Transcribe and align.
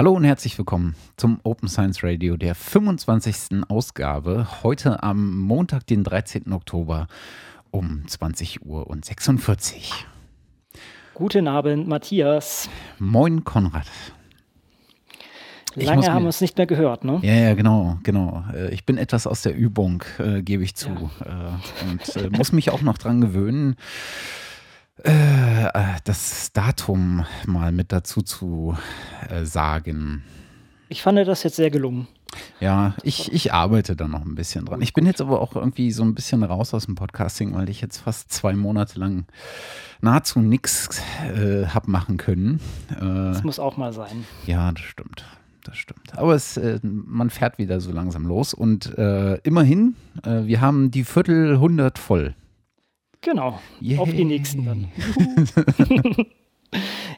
Hallo 0.00 0.12
und 0.12 0.22
herzlich 0.22 0.56
willkommen 0.56 0.94
zum 1.16 1.40
Open 1.42 1.68
Science 1.68 2.04
Radio, 2.04 2.36
der 2.36 2.54
25. 2.54 3.64
Ausgabe. 3.68 4.46
Heute 4.62 5.02
am 5.02 5.40
Montag, 5.40 5.88
den 5.88 6.04
13. 6.04 6.52
Oktober 6.52 7.08
um 7.72 8.06
20 8.06 8.64
Uhr 8.64 8.86
und 8.86 9.04
46. 9.04 10.06
Guten 11.14 11.48
Abend, 11.48 11.88
Matthias. 11.88 12.70
Moin, 13.00 13.42
Konrad. 13.42 13.88
Lange 15.74 16.06
haben 16.12 16.22
wir 16.22 16.26
uns 16.28 16.40
nicht 16.40 16.56
mehr 16.56 16.68
gehört, 16.68 17.02
ne? 17.02 17.18
Ja, 17.22 17.34
ja, 17.34 17.54
genau, 17.54 17.98
genau. 18.04 18.44
Äh, 18.54 18.72
ich 18.72 18.86
bin 18.86 18.98
etwas 18.98 19.26
aus 19.26 19.42
der 19.42 19.56
Übung, 19.56 20.04
äh, 20.20 20.42
gebe 20.42 20.62
ich 20.62 20.76
zu. 20.76 21.10
Ja. 21.26 21.58
Äh, 21.58 21.90
und 21.90 22.16
äh, 22.16 22.30
muss 22.30 22.52
mich 22.52 22.70
auch 22.70 22.82
noch 22.82 22.98
dran 22.98 23.20
gewöhnen, 23.20 23.74
äh, 25.04 25.66
äh, 25.66 25.70
das 26.04 26.52
Datum 26.52 27.24
mal 27.46 27.72
mit 27.72 27.92
dazu 27.92 28.22
zu 28.22 28.76
sagen. 29.42 30.22
Ich 30.88 31.02
fand 31.02 31.18
das 31.18 31.42
jetzt 31.42 31.56
sehr 31.56 31.70
gelungen. 31.70 32.08
Ja, 32.60 32.94
ich, 33.02 33.32
ich 33.32 33.52
arbeite 33.52 33.96
da 33.96 34.08
noch 34.08 34.24
ein 34.24 34.34
bisschen 34.34 34.64
dran. 34.66 34.82
Ich 34.82 34.92
bin 34.92 35.06
jetzt 35.06 35.20
aber 35.20 35.40
auch 35.40 35.54
irgendwie 35.56 35.90
so 35.92 36.02
ein 36.02 36.14
bisschen 36.14 36.42
raus 36.42 36.74
aus 36.74 36.86
dem 36.86 36.94
Podcasting, 36.94 37.54
weil 37.54 37.68
ich 37.68 37.80
jetzt 37.80 37.98
fast 37.98 38.32
zwei 38.32 38.54
Monate 38.54 38.98
lang 38.98 39.26
nahezu 40.00 40.40
nichts 40.40 41.00
äh, 41.22 41.66
habe 41.66 41.90
machen 41.90 42.16
können. 42.16 42.60
Äh, 42.90 43.00
das 43.00 43.44
muss 43.44 43.58
auch 43.58 43.76
mal 43.76 43.92
sein. 43.92 44.24
Ja, 44.46 44.72
das 44.72 44.82
stimmt 44.82 45.24
das 45.68 45.76
stimmt. 45.76 46.16
Aber 46.16 46.34
es, 46.34 46.56
äh, 46.56 46.80
man 46.82 47.30
fährt 47.30 47.58
wieder 47.58 47.80
so 47.80 47.92
langsam 47.92 48.26
los 48.26 48.54
und 48.54 48.96
äh, 48.98 49.34
immerhin, 49.38 49.96
äh, 50.24 50.44
wir 50.44 50.60
haben 50.60 50.90
die 50.90 51.04
Viertel 51.04 51.58
hundert 51.58 51.98
voll. 51.98 52.34
Genau, 53.20 53.58
Yay. 53.80 53.98
auf 53.98 54.10
die 54.10 54.24
nächsten 54.24 54.64
dann. 54.64 54.88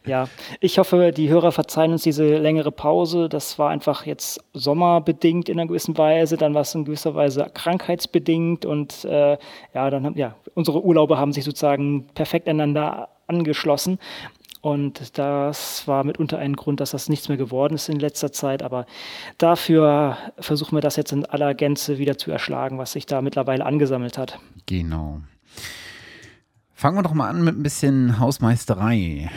ja, 0.07 0.29
ich 0.61 0.79
hoffe, 0.79 1.13
die 1.13 1.29
Hörer 1.29 1.53
verzeihen 1.53 1.93
uns 1.93 2.03
diese 2.03 2.39
längere 2.39 2.73
Pause. 2.73 3.29
Das 3.29 3.59
war 3.59 3.71
einfach 3.71 4.07
jetzt 4.07 4.43
sommerbedingt 4.55 5.49
in 5.49 5.59
einer 5.59 5.69
gewissen 5.69 5.97
Weise, 5.99 6.37
dann 6.37 6.55
war 6.55 6.63
es 6.63 6.75
in 6.75 6.85
gewisser 6.85 7.15
Weise 7.15 7.51
krankheitsbedingt 7.53 8.65
und 8.65 9.05
äh, 9.05 9.37
ja, 9.75 9.91
dann 9.91 10.07
haben 10.07 10.17
ja 10.17 10.37
unsere 10.55 10.85
Urlaube 10.85 11.19
haben 11.19 11.33
sich 11.33 11.45
sozusagen 11.45 12.07
perfekt 12.15 12.49
einander 12.49 13.09
angeschlossen. 13.27 13.99
Und 14.63 15.19
das 15.19 15.89
war 15.89 16.05
mitunter 16.05 16.39
ein 16.39 16.55
Grund, 16.55 16.81
dass 16.81 16.91
das 16.91 17.09
nichts 17.09 17.29
mehr 17.29 17.39
geworden 17.39 17.75
ist 17.75 17.89
in 17.89 17.99
letzter 17.99 18.31
Zeit. 18.31 18.63
Aber 18.63 18.85
dafür 19.39 20.19
versuchen 20.39 20.77
wir 20.77 20.83
das 20.83 20.97
jetzt 20.97 21.13
in 21.13 21.25
aller 21.25 21.55
Gänze 21.55 21.97
wieder 21.97 22.19
zu 22.19 22.31
erschlagen, 22.31 22.77
was 22.77 22.93
sich 22.93 23.07
da 23.07 23.23
mittlerweile 23.23 23.65
angesammelt 23.65 24.19
hat. 24.19 24.39
Genau. 24.67 25.21
Fangen 26.81 26.97
wir 26.97 27.03
doch 27.03 27.13
mal 27.13 27.29
an 27.29 27.45
mit 27.45 27.59
ein 27.59 27.63
bisschen 27.63 28.19
Hausmeisterei. 28.19 29.31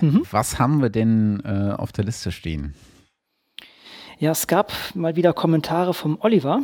Mhm. 0.00 0.22
Was 0.30 0.58
haben 0.58 0.80
wir 0.80 0.88
denn 0.88 1.42
äh, 1.44 1.74
auf 1.74 1.92
der 1.92 2.04
Liste 2.04 2.32
stehen? 2.32 2.72
Ja, 4.18 4.30
es 4.30 4.46
gab 4.46 4.72
mal 4.94 5.14
wieder 5.14 5.34
Kommentare 5.34 5.92
vom 5.92 6.16
Oliver. 6.22 6.62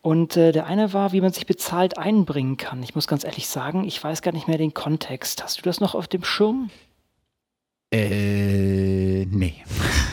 Und 0.00 0.36
äh, 0.36 0.52
der 0.52 0.66
eine 0.66 0.92
war, 0.92 1.10
wie 1.10 1.20
man 1.20 1.32
sich 1.32 1.44
bezahlt 1.44 1.98
einbringen 1.98 2.56
kann. 2.56 2.84
Ich 2.84 2.94
muss 2.94 3.08
ganz 3.08 3.24
ehrlich 3.24 3.48
sagen, 3.48 3.82
ich 3.82 4.00
weiß 4.02 4.22
gar 4.22 4.30
nicht 4.30 4.46
mehr 4.46 4.58
den 4.58 4.74
Kontext. 4.74 5.42
Hast 5.42 5.58
du 5.58 5.62
das 5.62 5.80
noch 5.80 5.96
auf 5.96 6.06
dem 6.06 6.22
Schirm? 6.22 6.70
Äh, 7.92 9.24
nee. 9.24 9.54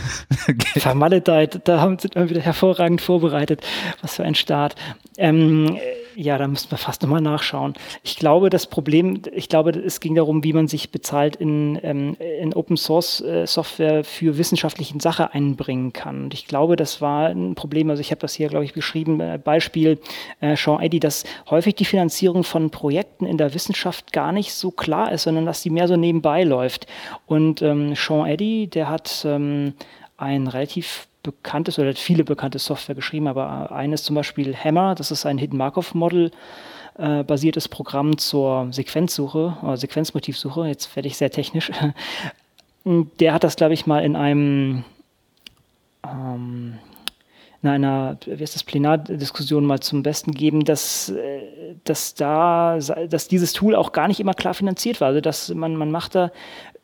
Vermaledeit, 0.79 1.67
da 1.67 1.81
haben 1.81 1.99
sie 1.99 2.09
wieder 2.15 2.41
hervorragend 2.41 2.99
vorbereitet. 2.99 3.63
Was 4.01 4.15
für 4.15 4.23
ein 4.23 4.33
Start. 4.33 4.75
Ähm, 5.17 5.77
ja, 6.19 6.39
da 6.39 6.47
müssen 6.47 6.71
wir 6.71 6.79
fast 6.79 7.03
nochmal 7.03 7.21
nachschauen. 7.21 7.75
Ich 8.01 8.17
glaube, 8.17 8.49
das 8.49 8.65
Problem, 8.65 9.21
ich 9.31 9.49
glaube, 9.49 9.69
es 9.69 9.99
ging 9.99 10.15
darum, 10.15 10.43
wie 10.43 10.51
man 10.51 10.67
sich 10.67 10.89
bezahlt 10.89 11.35
in, 11.35 11.79
ähm, 11.83 12.17
in 12.41 12.55
Open 12.55 12.75
Source 12.75 13.21
äh, 13.21 13.45
Software 13.45 14.03
für 14.03 14.39
wissenschaftliche 14.39 14.99
Sache 14.99 15.33
einbringen 15.35 15.93
kann. 15.93 16.23
Und 16.23 16.33
ich 16.33 16.47
glaube, 16.47 16.75
das 16.75 17.01
war 17.01 17.27
ein 17.27 17.53
Problem. 17.53 17.91
Also 17.91 18.01
ich 18.01 18.09
habe 18.09 18.19
das 18.19 18.33
hier, 18.33 18.49
glaube 18.49 18.65
ich, 18.65 18.73
beschrieben. 18.73 19.19
Äh, 19.19 19.39
Beispiel 19.41 19.99
äh, 20.39 20.55
Sean 20.55 20.81
Eddy, 20.81 20.99
dass 20.99 21.23
häufig 21.51 21.75
die 21.75 21.85
Finanzierung 21.85 22.43
von 22.43 22.71
Projekten 22.71 23.27
in 23.27 23.37
der 23.37 23.53
Wissenschaft 23.53 24.11
gar 24.11 24.31
nicht 24.31 24.53
so 24.53 24.71
klar 24.71 25.11
ist, 25.11 25.23
sondern 25.23 25.45
dass 25.45 25.61
die 25.61 25.69
mehr 25.69 25.87
so 25.87 25.97
nebenbei 25.97 26.43
läuft. 26.43 26.87
Und 27.27 27.61
ähm, 27.61 27.93
Sean 27.95 28.25
Eddy, 28.27 28.65
der 28.65 28.89
hat 28.89 29.23
ähm, 29.23 29.75
ein 30.17 30.47
relativ 30.47 31.07
bekanntes 31.23 31.77
oder 31.79 31.93
viele 31.93 32.23
bekannte 32.23 32.59
Software 32.59 32.95
geschrieben, 32.95 33.27
aber 33.27 33.71
eines 33.71 34.03
zum 34.03 34.15
Beispiel 34.15 34.55
Hammer, 34.55 34.95
das 34.95 35.11
ist 35.11 35.25
ein 35.25 35.37
Hidden 35.37 35.57
Markov 35.57 35.93
Model 35.93 36.31
äh, 36.97 37.23
basiertes 37.23 37.67
Programm 37.67 38.17
zur 38.17 38.69
Sequenzsuche 38.71 39.57
oder 39.61 39.77
Sequenzmotivsuche. 39.77 40.67
Jetzt 40.67 40.95
werde 40.95 41.07
ich 41.07 41.17
sehr 41.17 41.31
technisch. 41.31 41.71
Der 42.85 43.33
hat 43.33 43.43
das, 43.43 43.57
glaube 43.57 43.73
ich, 43.73 43.85
mal 43.85 44.03
in 44.03 44.15
einem 44.15 44.85
ähm, 46.05 46.79
in 47.63 47.69
einer, 47.69 48.17
wie 48.25 48.43
ist 48.43 48.55
das, 48.55 48.63
Plenardiskussion 48.63 49.65
mal 49.65 49.79
zum 49.79 50.03
Besten 50.03 50.31
gegeben, 50.31 50.63
dass, 50.63 51.09
äh, 51.09 51.75
dass 51.83 52.13
da, 52.13 52.77
dass 52.77 53.27
dieses 53.27 53.53
Tool 53.53 53.75
auch 53.75 53.91
gar 53.91 54.07
nicht 54.07 54.19
immer 54.19 54.33
klar 54.33 54.53
finanziert 54.53 55.01
war. 55.01 55.09
Also 55.09 55.21
dass 55.21 55.49
man, 55.53 55.75
man 55.75 55.91
macht 55.91 56.15
da 56.15 56.31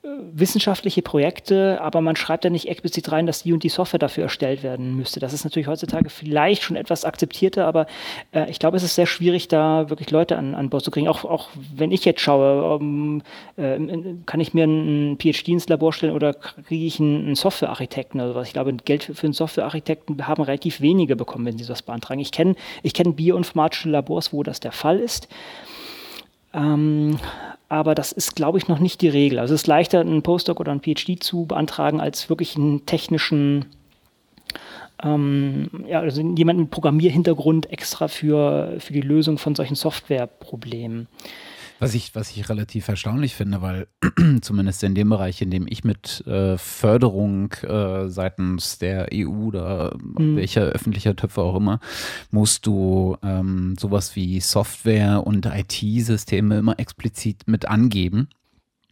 wissenschaftliche 0.03 1.01
Projekte, 1.01 1.79
aber 1.79 2.01
man 2.01 2.17
schreibt 2.17 2.43
da 2.43 2.49
nicht 2.49 2.67
explizit 2.67 3.09
rein, 3.13 3.25
dass 3.25 3.43
die 3.43 3.53
und 3.53 3.63
die 3.63 3.69
Software 3.69 3.99
dafür 3.99 4.23
erstellt 4.23 4.61
werden 4.61 4.97
müsste. 4.97 5.21
Das 5.21 5.31
ist 5.31 5.45
natürlich 5.45 5.67
heutzutage 5.67 6.09
vielleicht 6.09 6.63
schon 6.63 6.75
etwas 6.75 7.05
akzeptierter, 7.05 7.65
aber 7.65 7.87
äh, 8.33 8.49
ich 8.49 8.59
glaube, 8.59 8.75
es 8.75 8.83
ist 8.83 8.95
sehr 8.95 9.05
schwierig, 9.05 9.47
da 9.47 9.89
wirklich 9.89 10.11
Leute 10.11 10.37
an, 10.37 10.55
an 10.55 10.69
Bord 10.69 10.83
zu 10.83 10.91
kriegen. 10.91 11.07
Auch, 11.07 11.23
auch 11.23 11.47
wenn 11.73 11.93
ich 11.93 12.03
jetzt 12.03 12.19
schaue, 12.19 12.75
um, 12.75 13.21
äh, 13.55 13.79
kann 14.25 14.41
ich 14.41 14.53
mir 14.53 14.63
einen 14.63 15.17
PhD 15.17 15.49
ins 15.49 15.69
Labor 15.69 15.93
stellen 15.93 16.13
oder 16.13 16.33
kriege 16.33 16.85
ich 16.85 16.99
einen, 16.99 17.25
einen 17.25 17.35
Softwarearchitekten 17.35 18.19
oder 18.19 18.35
was? 18.35 18.47
Ich 18.47 18.53
glaube, 18.53 18.73
Geld 18.73 19.03
für, 19.03 19.23
einen 19.23 19.31
Softwarearchitekten 19.31 20.27
haben 20.27 20.43
relativ 20.43 20.81
wenige 20.81 21.15
bekommen, 21.15 21.45
wenn 21.45 21.57
sie 21.57 21.65
das 21.65 21.81
beantragen. 21.81 22.19
Ich 22.19 22.33
kenne 22.33 22.55
ich 22.81 22.93
kenn 22.93 23.15
bioinformatische 23.15 23.89
Labors, 23.89 24.33
wo 24.33 24.43
das 24.43 24.59
der 24.59 24.73
Fall 24.73 24.99
ist. 24.99 25.29
Ähm, 26.53 27.17
aber 27.69 27.95
das 27.95 28.11
ist, 28.11 28.35
glaube 28.35 28.57
ich, 28.57 28.67
noch 28.67 28.79
nicht 28.79 29.01
die 29.01 29.09
Regel. 29.09 29.39
Also 29.39 29.53
es 29.55 29.61
ist 29.61 29.67
leichter, 29.67 29.99
einen 29.99 30.21
Postdoc 30.21 30.59
oder 30.59 30.71
einen 30.71 30.81
PhD 30.81 31.21
zu 31.21 31.45
beantragen, 31.45 31.99
als 31.99 32.29
wirklich 32.29 32.55
einen 32.55 32.85
technischen, 32.85 33.65
ähm, 35.03 35.69
ja, 35.87 35.99
also 35.99 36.21
jemanden 36.21 36.63
mit 36.63 36.71
Programmierhintergrund 36.71 37.71
extra 37.71 38.07
für, 38.07 38.75
für 38.79 38.93
die 38.93 39.01
Lösung 39.01 39.37
von 39.39 39.55
solchen 39.55 39.75
Softwareproblemen. 39.75 41.07
Was 41.79 41.93
ich, 41.95 42.15
was 42.15 42.31
ich 42.31 42.49
relativ 42.49 42.87
erstaunlich 42.87 43.35
finde, 43.35 43.61
weil 43.61 43.87
zumindest 44.41 44.83
in 44.83 44.95
dem 44.95 45.09
Bereich, 45.09 45.41
in 45.41 45.51
dem 45.51 45.65
ich 45.67 45.83
mit 45.83 46.25
äh, 46.27 46.57
Förderung 46.57 47.51
äh, 47.63 48.07
seitens 48.07 48.77
der 48.77 49.09
EU 49.13 49.47
oder 49.47 49.97
mhm. 49.97 50.37
welcher 50.37 50.63
öffentlicher 50.63 51.15
Töpfe 51.15 51.41
auch 51.41 51.55
immer, 51.55 51.79
musst 52.31 52.65
du 52.65 53.17
ähm, 53.23 53.75
sowas 53.79 54.15
wie 54.15 54.39
Software 54.39 55.25
und 55.25 55.45
IT-Systeme 55.45 56.57
immer 56.57 56.79
explizit 56.79 57.47
mit 57.47 57.67
angeben. 57.67 58.29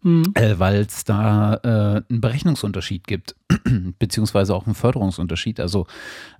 Mhm. 0.03 0.23
Äh, 0.33 0.57
Weil 0.57 0.81
es 0.81 1.03
da 1.03 1.55
äh, 1.63 2.01
einen 2.09 2.21
Berechnungsunterschied 2.21 3.05
gibt, 3.05 3.35
beziehungsweise 3.99 4.55
auch 4.55 4.65
einen 4.65 4.73
Förderungsunterschied. 4.73 5.59
Also 5.59 5.85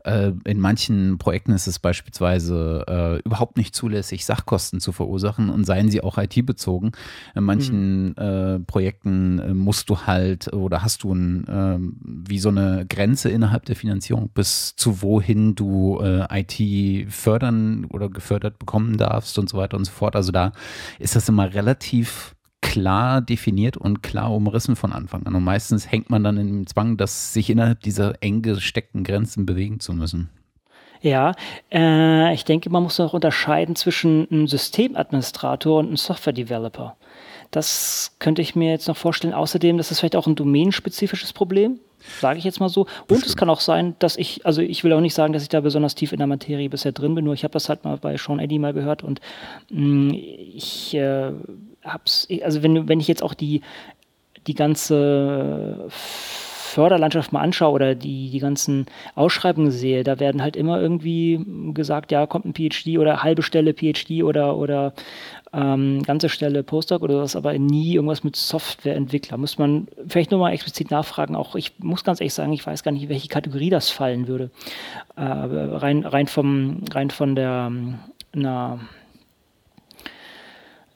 äh, 0.04 0.32
in 0.46 0.60
manchen 0.60 1.20
Projekten 1.20 1.52
ist 1.52 1.68
es 1.68 1.78
beispielsweise 1.78 2.86
äh, 2.88 3.20
überhaupt 3.20 3.58
nicht 3.58 3.76
zulässig, 3.76 4.26
Sachkosten 4.26 4.80
zu 4.80 4.92
verursachen 4.92 5.50
und 5.50 5.66
seien 5.66 5.90
sie 5.90 6.02
auch 6.02 6.18
IT-bezogen. 6.18 6.92
In 7.36 7.44
manchen 7.44 8.10
mhm. 8.10 8.16
Äh, 8.18 8.60
Projekten 8.60 9.40
äh, 9.40 9.54
musst 9.54 9.90
du 9.90 10.02
halt 10.02 10.52
oder 10.54 10.82
hast 10.84 11.04
du 11.04 11.14
ein, 11.14 11.46
ähm, 11.48 11.98
wie 12.04 12.40
so 12.40 12.50
eine 12.50 12.86
Grenze 12.90 13.30
innerhalb 13.30 13.66
der 13.66 13.76
Finanzierung, 13.76 14.30
bis 14.30 14.76
zu 14.76 15.02
wohin 15.02 15.56
du 15.56 16.00
IT 16.02 17.12
fördern 17.12 17.86
oder 17.86 18.10
gefördert 18.10 18.60
bekommen 18.60 18.98
darfst 18.98 19.38
und 19.38 19.50
so 19.50 19.58
weiter 19.58 19.78
und 19.78 19.86
so 19.86 19.92
fort. 19.92 20.16
Also 20.16 20.32
da 20.32 20.52
ist 21.00 21.16
das 21.16 21.30
immer 21.30 21.54
relativ 21.54 22.36
klar 22.62 23.22
definiert 23.22 23.78
und 23.78 24.02
klar 24.04 24.34
umrissen 24.34 24.76
von 24.76 24.94
Anfang 24.94 25.26
an. 25.26 25.36
Und 25.36 25.44
meistens 25.44 25.92
hängt 25.92 26.10
man 26.10 26.24
dann 26.24 26.38
in 26.38 26.48
dem 26.48 26.68
Zwang, 26.68 26.98
dass 26.98 27.34
sich 27.34 27.50
innerhalb 27.50 27.82
dieser 27.82 28.22
eng 28.22 28.42
gesteckten 28.42 29.04
Grenzen 29.04 29.46
bewegen 29.46 29.80
zu 29.80 29.94
müssen. 29.94 30.30
Ja, 31.02 31.34
äh, 31.72 32.34
ich 32.34 32.46
denke, 32.46 32.70
man 32.70 32.84
muss 32.84 33.00
noch 33.00 33.14
unterscheiden 33.14 33.76
zwischen 33.76 34.28
einem 34.30 34.48
Systemadministrator 34.48 35.80
und 35.80 35.88
einem 35.88 35.98
Software-Developer. 35.98 36.96
Das 37.50 38.16
könnte 38.20 38.42
ich 38.42 38.56
mir 38.56 38.70
jetzt 38.70 38.88
noch 38.88 38.96
vorstellen. 38.96 39.34
Außerdem, 39.34 39.78
das 39.78 39.92
ist 39.92 40.00
vielleicht 40.00 40.16
auch 40.16 40.28
ein 40.28 40.36
domänenspezifisches 40.36 41.34
Problem, 41.34 41.80
sage 42.20 42.38
ich 42.38 42.46
jetzt 42.46 42.60
mal 42.60 42.70
so. 42.70 42.82
Und 42.82 43.08
Bestimmt. 43.08 43.26
es 43.26 43.36
kann 43.36 43.50
auch 43.50 43.60
sein, 43.60 43.96
dass 43.98 44.16
ich, 44.16 44.46
also 44.46 44.62
ich 44.62 44.84
will 44.84 44.94
auch 44.94 45.02
nicht 45.02 45.16
sagen, 45.16 45.34
dass 45.34 45.44
ich 45.44 45.50
da 45.50 45.60
besonders 45.60 45.96
tief 45.96 46.14
in 46.14 46.20
der 46.20 46.28
Materie 46.28 46.70
bisher 46.70 46.92
drin 46.92 47.16
bin, 47.16 47.26
nur 47.26 47.34
ich 47.34 47.44
habe 47.44 47.52
das 47.52 47.68
halt 47.68 47.84
mal 47.84 47.98
bei 47.98 48.16
Sean 48.18 48.40
Eddy 48.40 48.60
mal 48.60 48.74
gehört 48.74 49.04
und 49.04 49.20
mh, 49.70 49.82
mm, 49.82 50.14
ich 50.14 50.94
äh, 50.94 51.32
hab's, 51.84 52.28
also 52.44 52.64
wenn, 52.64 52.88
wenn 52.88 53.00
ich 53.00 53.08
jetzt 53.08 53.24
auch 53.24 53.34
die, 53.34 53.62
die 54.48 54.56
ganze 54.56 55.88
Förderlandschaft 56.72 57.34
mal 57.34 57.42
anschaue 57.42 57.74
oder 57.74 57.96
die, 57.96 58.30
die 58.30 58.40
ganzen 58.40 58.86
Ausschreibungen 59.16 59.72
sehe, 59.72 60.04
da 60.04 60.20
werden 60.20 60.42
halt 60.42 60.56
immer 60.56 60.80
irgendwie 60.80 61.46
gesagt, 61.74 62.12
ja, 62.12 62.26
kommt 62.26 62.46
ein 62.46 62.54
PhD 62.54 62.98
oder 62.98 63.24
halbe 63.24 63.44
Stelle 63.44 63.74
PhD 63.74 64.24
oder, 64.24 64.56
oder 64.56 64.94
ähm, 65.54 66.02
ganze 66.04 66.30
Stelle 66.30 66.64
Postdoc 66.64 67.02
oder 67.02 67.22
was, 67.22 67.36
aber 67.36 67.58
nie 67.60 67.96
irgendwas 67.96 68.24
mit 68.24 68.38
Softwareentwickler. 68.38 69.38
Muss 69.38 69.58
man 69.58 69.88
vielleicht 70.08 70.32
nur 70.32 70.40
mal 70.40 70.54
explizit 70.54 70.92
nachfragen. 70.92 71.36
Auch 71.36 71.56
ich 71.56 71.74
muss 71.80 72.06
ganz 72.06 72.22
ehrlich 72.22 72.34
sagen, 72.34 72.54
ich 72.54 72.66
weiß 72.66 72.84
gar 72.84 72.92
nicht, 72.92 73.04
in 73.04 73.10
welche 73.10 73.28
Kategorie 73.28 73.70
das 73.70 73.90
fallen 73.90 74.28
würde. 74.28 74.50
Äh, 75.18 75.24
rein, 75.24 76.06
rein, 76.06 76.28
vom, 76.28 76.84
rein 76.94 77.10
von 77.10 77.36
der, 77.36 77.70
na, 78.34 78.80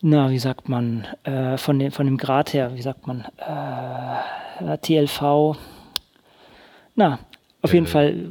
na, 0.05 0.29
wie 0.29 0.37
sagt 0.37 0.69
man, 0.69 1.07
äh, 1.23 1.57
von, 1.57 1.79
dem, 1.79 1.91
von 1.91 2.05
dem 2.05 2.17
Grad 2.17 2.53
her, 2.53 2.75
wie 2.75 2.81
sagt 2.83 3.07
man, 3.07 3.25
äh, 3.39 4.77
TLV, 4.77 5.57
na, 6.93 7.17
auf 7.63 7.73
jeden 7.73 7.87
äh, 7.87 7.89
Fall. 7.89 8.29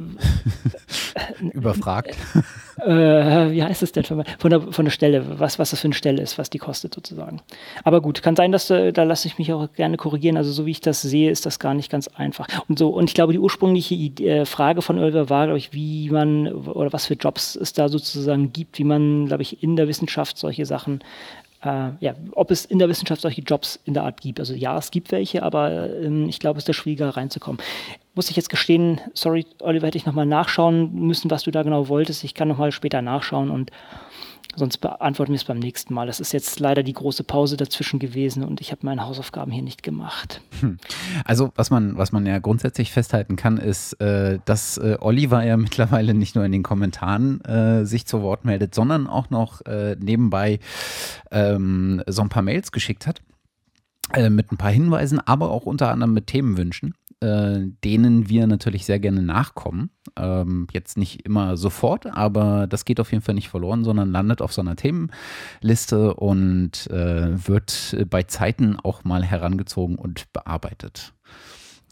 Überfragt. 1.53 2.15
Äh, 2.77 3.51
wie 3.51 3.63
heißt 3.63 3.81
es 3.83 3.93
denn 3.93 4.03
von 4.03 4.25
der, 4.43 4.61
von 4.61 4.83
der 4.83 4.91
Stelle, 4.91 5.39
was, 5.39 5.57
was 5.57 5.71
das 5.71 5.79
für 5.79 5.87
eine 5.87 5.93
Stelle 5.93 6.21
ist, 6.21 6.37
was 6.37 6.49
die 6.49 6.57
kostet 6.57 6.93
sozusagen. 6.93 7.41
Aber 7.85 8.01
gut, 8.01 8.21
kann 8.21 8.35
sein, 8.35 8.51
dass 8.51 8.67
da, 8.67 8.91
da 8.91 9.03
lasse 9.03 9.29
ich 9.29 9.37
mich 9.37 9.53
auch 9.53 9.71
gerne 9.71 9.95
korrigieren. 9.95 10.35
Also 10.35 10.51
so 10.51 10.65
wie 10.65 10.71
ich 10.71 10.81
das 10.81 11.01
sehe, 11.01 11.31
ist 11.31 11.45
das 11.45 11.57
gar 11.59 11.73
nicht 11.73 11.89
ganz 11.89 12.09
einfach. 12.09 12.47
Und 12.67 12.77
so, 12.77 12.89
und 12.89 13.09
ich 13.09 13.13
glaube, 13.13 13.31
die 13.31 13.39
ursprüngliche 13.39 13.95
Idee, 13.95 14.27
äh, 14.27 14.45
Frage 14.45 14.81
von 14.81 14.99
Oliver 14.99 15.29
war, 15.29 15.45
glaube 15.45 15.57
ich, 15.57 15.71
wie 15.71 16.09
man 16.09 16.49
oder 16.49 16.91
was 16.91 17.05
für 17.05 17.13
Jobs 17.13 17.55
es 17.55 17.71
da 17.71 17.87
sozusagen 17.87 18.51
gibt, 18.51 18.77
wie 18.77 18.83
man, 18.83 19.27
glaube 19.27 19.41
ich, 19.41 19.63
in 19.63 19.77
der 19.77 19.87
Wissenschaft 19.87 20.37
solche 20.37 20.65
Sachen 20.65 20.99
äh, 21.65 21.91
ja, 21.99 22.13
ob 22.31 22.51
es 22.51 22.65
in 22.65 22.79
der 22.79 22.89
Wissenschaft 22.89 23.21
solche 23.21 23.41
Jobs 23.41 23.79
in 23.85 23.93
der 23.93 24.03
Art 24.03 24.21
gibt. 24.21 24.39
Also 24.39 24.53
ja, 24.53 24.77
es 24.77 24.91
gibt 24.91 25.11
welche, 25.11 25.43
aber 25.43 25.89
ähm, 25.99 26.29
ich 26.29 26.39
glaube, 26.39 26.57
es 26.57 26.63
ist 26.63 26.69
da 26.69 26.73
schwieriger 26.73 27.09
reinzukommen. 27.09 27.61
Muss 28.13 28.29
ich 28.29 28.35
jetzt 28.35 28.49
gestehen, 28.49 29.01
sorry, 29.13 29.45
Oliver, 29.59 29.87
hätte 29.87 29.97
ich 29.97 30.05
nochmal 30.05 30.25
nachschauen 30.25 30.93
müssen, 30.93 31.29
was 31.31 31.43
du 31.43 31.51
da 31.51 31.63
genau 31.63 31.89
wolltest. 31.89 32.23
Ich 32.23 32.33
kann 32.33 32.47
nochmal 32.47 32.71
später 32.71 33.01
nachschauen 33.01 33.49
und 33.49 33.71
Sonst 34.55 34.77
beantworten 34.77 35.31
wir 35.33 35.37
es 35.37 35.43
beim 35.43 35.59
nächsten 35.59 35.93
Mal. 35.93 36.07
Das 36.07 36.19
ist 36.19 36.31
jetzt 36.31 36.59
leider 36.59 36.83
die 36.83 36.93
große 36.93 37.23
Pause 37.23 37.57
dazwischen 37.57 37.99
gewesen 37.99 38.43
und 38.43 38.61
ich 38.61 38.71
habe 38.71 38.85
meine 38.85 39.05
Hausaufgaben 39.05 39.51
hier 39.51 39.63
nicht 39.63 39.83
gemacht. 39.83 40.41
Hm. 40.61 40.77
Also 41.25 41.51
was 41.55 41.69
man, 41.69 41.97
was 41.97 42.11
man 42.11 42.25
ja 42.25 42.39
grundsätzlich 42.39 42.91
festhalten 42.91 43.35
kann, 43.35 43.57
ist, 43.57 43.93
äh, 44.01 44.39
dass 44.45 44.77
äh, 44.77 44.97
Oliver 44.99 45.43
ja 45.43 45.57
mittlerweile 45.65 46.13
nicht 46.13 46.35
nur 46.35 46.45
in 46.45 46.51
den 46.51 46.63
Kommentaren 46.63 47.41
äh, 47.45 47.85
sich 47.85 48.05
zu 48.05 48.21
Wort 48.21 48.45
meldet, 48.45 48.75
sondern 48.75 49.07
auch 49.07 49.29
noch 49.29 49.65
äh, 49.65 49.97
nebenbei 49.99 50.59
ähm, 51.31 52.01
so 52.07 52.21
ein 52.21 52.29
paar 52.29 52.43
Mails 52.43 52.71
geschickt 52.71 53.07
hat 53.07 53.21
äh, 54.13 54.29
mit 54.29 54.51
ein 54.51 54.57
paar 54.57 54.71
Hinweisen, 54.71 55.19
aber 55.19 55.51
auch 55.51 55.65
unter 55.65 55.91
anderem 55.91 56.13
mit 56.13 56.27
Themenwünschen 56.27 56.93
äh, 57.25 57.71
denen 57.83 58.29
wir 58.29 58.45
natürlich 58.45 58.85
sehr 58.85 58.99
gerne 58.99 59.23
nachkommen. 59.23 59.89
Ähm, 60.15 60.67
jetzt 60.71 60.95
nicht 60.95 61.25
immer 61.25 61.57
sofort, 61.57 62.05
aber 62.05 62.67
das 62.67 62.85
geht 62.85 62.99
auf 62.99 63.11
jeden 63.11 63.23
Fall 63.23 63.33
nicht 63.33 63.49
verloren, 63.49 63.83
sondern 63.83 64.11
landet 64.11 64.41
auf 64.41 64.53
so 64.53 64.61
einer 64.61 64.75
Themenliste 64.75 66.13
und 66.13 66.87
äh, 66.91 67.47
wird 67.47 67.97
bei 68.09 68.23
Zeiten 68.23 68.77
auch 68.79 69.03
mal 69.03 69.23
herangezogen 69.23 69.95
und 69.95 70.31
bearbeitet. 70.33 71.13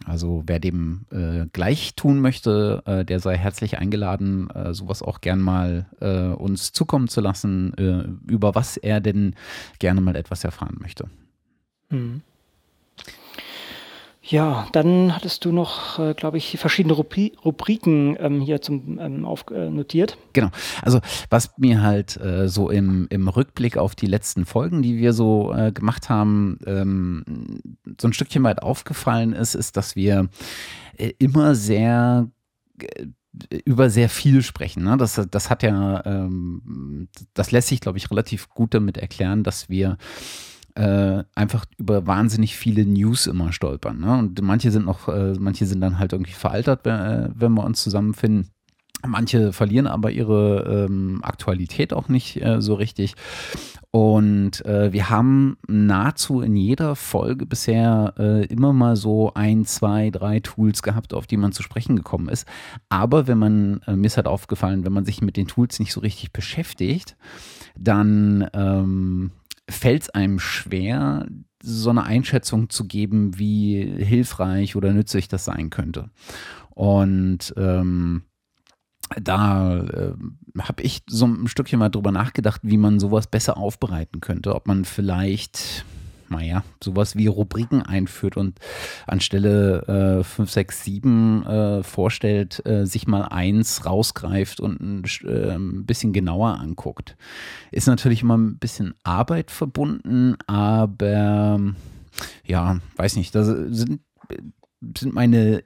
Also 0.05 0.43
wer 0.45 0.59
dem 0.59 1.05
äh, 1.11 1.45
gleich 1.51 1.95
tun 1.95 2.19
möchte, 2.19 2.83
äh, 2.85 3.05
der 3.05 3.19
sei 3.19 3.35
herzlich 3.37 3.77
eingeladen, 3.79 4.49
äh, 4.51 4.73
sowas 4.73 5.01
auch 5.01 5.21
gern 5.21 5.39
mal 5.39 5.87
äh, 5.99 6.27
uns 6.27 6.73
zukommen 6.73 7.07
zu 7.07 7.21
lassen, 7.21 7.73
äh, 7.77 8.31
über 8.31 8.53
was 8.53 8.77
er 8.77 9.01
denn 9.01 9.35
gerne 9.79 10.01
mal 10.01 10.15
etwas 10.15 10.43
erfahren 10.43 10.77
möchte. 10.79 11.09
Mhm. 11.89 12.21
Ja, 14.25 14.69
dann 14.71 15.13
hattest 15.13 15.43
du 15.43 15.51
noch, 15.51 15.99
äh, 15.99 16.13
glaube 16.13 16.37
ich, 16.37 16.57
verschiedene 16.57 16.93
Rubri 16.93 17.33
Rubriken 17.43 18.15
ähm, 18.19 18.39
hier 18.39 18.61
zum 18.61 18.97
ähm, 18.97 19.25
auf, 19.25 19.45
äh, 19.51 19.69
notiert. 19.69 20.17
Genau. 20.31 20.49
Also 20.81 21.01
was 21.29 21.57
mir 21.57 21.81
halt 21.81 22.15
äh, 22.21 22.47
so 22.47 22.69
im, 22.69 23.07
im 23.09 23.27
Rückblick 23.27 23.77
auf 23.77 23.95
die 23.95 24.05
letzten 24.05 24.45
Folgen, 24.45 24.81
die 24.81 24.95
wir 24.97 25.11
so 25.11 25.53
äh, 25.53 25.73
gemacht 25.73 26.07
haben, 26.09 26.57
ähm, 26.65 27.25
so 27.99 28.07
ein 28.07 28.13
Stückchen 28.13 28.43
weit 28.43 28.63
aufgefallen 28.63 29.33
ist, 29.33 29.55
ist, 29.55 29.75
dass 29.75 29.97
wir 29.97 30.29
äh, 30.95 31.11
immer 31.19 31.53
sehr 31.53 32.29
äh, 32.79 33.07
über 33.65 33.89
sehr 33.89 34.07
viel 34.07 34.41
sprechen. 34.41 34.83
Ne? 34.83 34.95
Das, 34.95 35.19
das 35.29 35.49
hat 35.49 35.63
ja, 35.63 36.05
ähm, 36.05 37.09
das 37.33 37.51
lässt 37.51 37.67
sich, 37.67 37.81
glaube 37.81 37.97
ich, 37.97 38.09
relativ 38.09 38.47
gut 38.47 38.73
damit 38.73 38.97
erklären, 38.97 39.43
dass 39.43 39.67
wir 39.67 39.97
äh, 40.75 41.23
einfach 41.35 41.65
über 41.77 42.07
wahnsinnig 42.07 42.55
viele 42.55 42.85
News 42.85 43.27
immer 43.27 43.51
stolpern. 43.53 43.99
Ne? 43.99 44.17
Und 44.17 44.41
manche 44.41 44.71
sind 44.71 44.85
noch, 44.85 45.07
äh, 45.07 45.33
manche 45.39 45.65
sind 45.65 45.81
dann 45.81 45.99
halt 45.99 46.13
irgendwie 46.13 46.31
veraltert, 46.31 46.85
äh, 46.87 47.29
wenn 47.33 47.53
wir 47.53 47.63
uns 47.63 47.83
zusammenfinden. 47.83 48.49
Manche 49.05 49.51
verlieren 49.51 49.87
aber 49.87 50.11
ihre 50.11 50.87
ähm, 50.87 51.19
Aktualität 51.23 51.91
auch 51.91 52.07
nicht 52.07 52.41
äh, 52.41 52.61
so 52.61 52.73
richtig. 52.75 53.15
Und 53.91 54.65
äh, 54.65 54.91
wir 54.91 55.11
haben 55.11 55.57
nahezu 55.67 56.41
in 56.41 56.55
jeder 56.55 56.95
Folge 56.95 57.45
bisher 57.45 58.13
äh, 58.17 58.45
immer 58.45 58.73
mal 58.73 58.95
so 58.95 59.31
ein, 59.35 59.65
zwei, 59.65 60.09
drei 60.09 60.39
Tools 60.39 60.81
gehabt, 60.81 61.13
auf 61.13 61.27
die 61.27 61.37
man 61.37 61.51
zu 61.51 61.61
sprechen 61.61 61.95
gekommen 61.95 62.29
ist. 62.29 62.47
Aber 62.89 63.27
wenn 63.27 63.37
man, 63.37 63.81
äh, 63.85 63.95
mir 63.95 64.07
ist 64.07 64.17
halt 64.17 64.25
aufgefallen, 64.25 64.83
wenn 64.85 64.93
man 64.93 65.05
sich 65.05 65.21
mit 65.21 65.37
den 65.37 65.47
Tools 65.47 65.79
nicht 65.79 65.93
so 65.93 65.99
richtig 65.99 66.31
beschäftigt, 66.31 67.15
dann 67.77 68.49
ähm, 68.53 69.31
fällt 69.69 70.03
es 70.03 70.09
einem 70.09 70.39
schwer, 70.39 71.27
so 71.61 71.89
eine 71.89 72.03
Einschätzung 72.03 72.69
zu 72.69 72.85
geben, 72.85 73.37
wie 73.37 73.83
hilfreich 73.83 74.75
oder 74.75 74.93
nützlich 74.93 75.27
das 75.27 75.45
sein 75.45 75.69
könnte. 75.69 76.09
Und 76.71 77.53
ähm, 77.55 78.23
da 79.21 79.77
äh, 79.77 80.13
habe 80.59 80.83
ich 80.83 81.03
so 81.07 81.25
ein 81.25 81.47
Stückchen 81.47 81.79
mal 81.79 81.89
drüber 81.89 82.11
nachgedacht, 82.11 82.61
wie 82.63 82.77
man 82.77 82.99
sowas 82.99 83.27
besser 83.27 83.57
aufbereiten 83.57 84.21
könnte. 84.21 84.55
Ob 84.55 84.67
man 84.67 84.85
vielleicht 84.85 85.85
naja, 86.29 86.63
sowas 86.83 87.15
wie 87.15 87.27
Rubriken 87.27 87.81
einführt 87.81 88.37
und 88.37 88.59
anstelle 89.07 90.19
äh, 90.19 90.23
5, 90.23 90.49
6, 90.49 90.83
7 90.83 91.45
äh, 91.45 91.83
vorstellt, 91.83 92.65
äh, 92.65 92.85
sich 92.85 93.07
mal 93.07 93.23
eins 93.23 93.85
rausgreift 93.85 94.59
und 94.59 94.79
ein, 94.81 95.03
äh, 95.25 95.55
ein 95.55 95.85
bisschen 95.85 96.13
genauer 96.13 96.59
anguckt. 96.59 97.15
Ist 97.71 97.87
natürlich 97.87 98.21
immer 98.21 98.37
ein 98.37 98.57
bisschen 98.57 98.95
Arbeit 99.03 99.51
verbunden, 99.51 100.35
aber 100.47 101.59
ja, 102.45 102.79
weiß 102.95 103.15
nicht, 103.15 103.33
da 103.35 103.43
sind, 103.43 104.01
sind 104.97 105.13
meine 105.13 105.63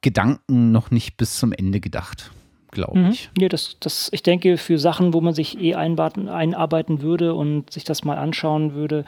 Gedanken 0.00 0.70
noch 0.70 0.90
nicht 0.90 1.16
bis 1.16 1.38
zum 1.38 1.52
Ende 1.52 1.80
gedacht 1.80 2.30
glaube 2.74 2.98
mhm. 2.98 3.10
ich. 3.10 3.30
Ja, 3.38 3.48
das, 3.48 3.78
das, 3.80 4.10
ich 4.12 4.22
denke, 4.22 4.58
für 4.58 4.78
Sachen, 4.78 5.14
wo 5.14 5.22
man 5.22 5.32
sich 5.32 5.58
eh 5.58 5.74
einarbeiten 5.74 7.00
würde 7.00 7.34
und 7.34 7.70
sich 7.70 7.84
das 7.84 8.04
mal 8.04 8.18
anschauen 8.18 8.74
würde, 8.74 9.06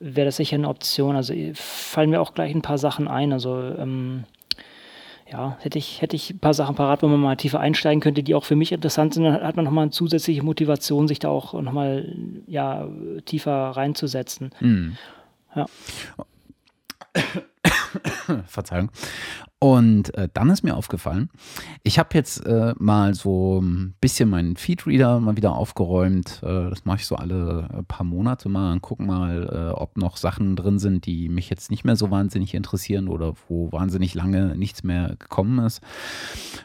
wäre 0.00 0.24
das 0.24 0.36
sicher 0.36 0.56
eine 0.56 0.68
Option. 0.68 1.14
Also 1.14 1.32
äh, 1.32 1.52
fallen 1.54 2.10
mir 2.10 2.20
auch 2.20 2.34
gleich 2.34 2.54
ein 2.54 2.62
paar 2.62 2.78
Sachen 2.78 3.06
ein. 3.06 3.32
Also 3.32 3.60
ähm, 3.60 4.24
ja, 5.30 5.56
hätte 5.60 5.78
ich, 5.78 6.02
hätte 6.02 6.16
ich 6.16 6.30
ein 6.30 6.40
paar 6.40 6.54
Sachen 6.54 6.74
parat, 6.74 7.02
wo 7.02 7.08
man 7.08 7.20
mal 7.20 7.36
tiefer 7.36 7.60
einsteigen 7.60 8.00
könnte, 8.00 8.22
die 8.22 8.34
auch 8.34 8.44
für 8.44 8.56
mich 8.56 8.72
interessant 8.72 9.14
sind, 9.14 9.24
dann 9.24 9.42
hat 9.42 9.56
man 9.56 9.64
nochmal 9.64 9.82
eine 9.82 9.92
zusätzliche 9.92 10.42
Motivation, 10.42 11.06
sich 11.06 11.20
da 11.20 11.28
auch 11.28 11.52
nochmal 11.52 12.16
ja, 12.46 12.88
tiefer 13.26 13.70
reinzusetzen. 13.70 14.50
Mhm. 14.60 14.96
Ja. 15.54 15.66
Verzeihung. 18.46 18.90
Und 19.62 20.14
äh, 20.14 20.26
dann 20.32 20.48
ist 20.48 20.62
mir 20.62 20.74
aufgefallen, 20.74 21.28
ich 21.82 21.98
habe 21.98 22.08
jetzt 22.14 22.46
äh, 22.46 22.72
mal 22.78 23.14
so 23.14 23.60
ein 23.60 23.94
bisschen 24.00 24.30
meinen 24.30 24.56
Feedreader 24.56 25.20
mal 25.20 25.36
wieder 25.36 25.54
aufgeräumt. 25.54 26.40
Äh, 26.42 26.70
das 26.70 26.86
mache 26.86 27.00
ich 27.00 27.06
so 27.06 27.16
alle 27.16 27.68
äh, 27.70 27.82
paar 27.82 28.06
Monate 28.06 28.48
mal 28.48 28.72
und 28.72 28.80
gucke 28.80 29.02
mal, 29.02 29.50
äh, 29.52 29.78
ob 29.78 29.98
noch 29.98 30.16
Sachen 30.16 30.56
drin 30.56 30.78
sind, 30.78 31.04
die 31.04 31.28
mich 31.28 31.50
jetzt 31.50 31.70
nicht 31.70 31.84
mehr 31.84 31.96
so 31.96 32.10
wahnsinnig 32.10 32.54
interessieren 32.54 33.06
oder 33.06 33.34
wo 33.48 33.70
wahnsinnig 33.70 34.14
lange 34.14 34.56
nichts 34.56 34.82
mehr 34.82 35.16
gekommen 35.18 35.58
ist. 35.58 35.82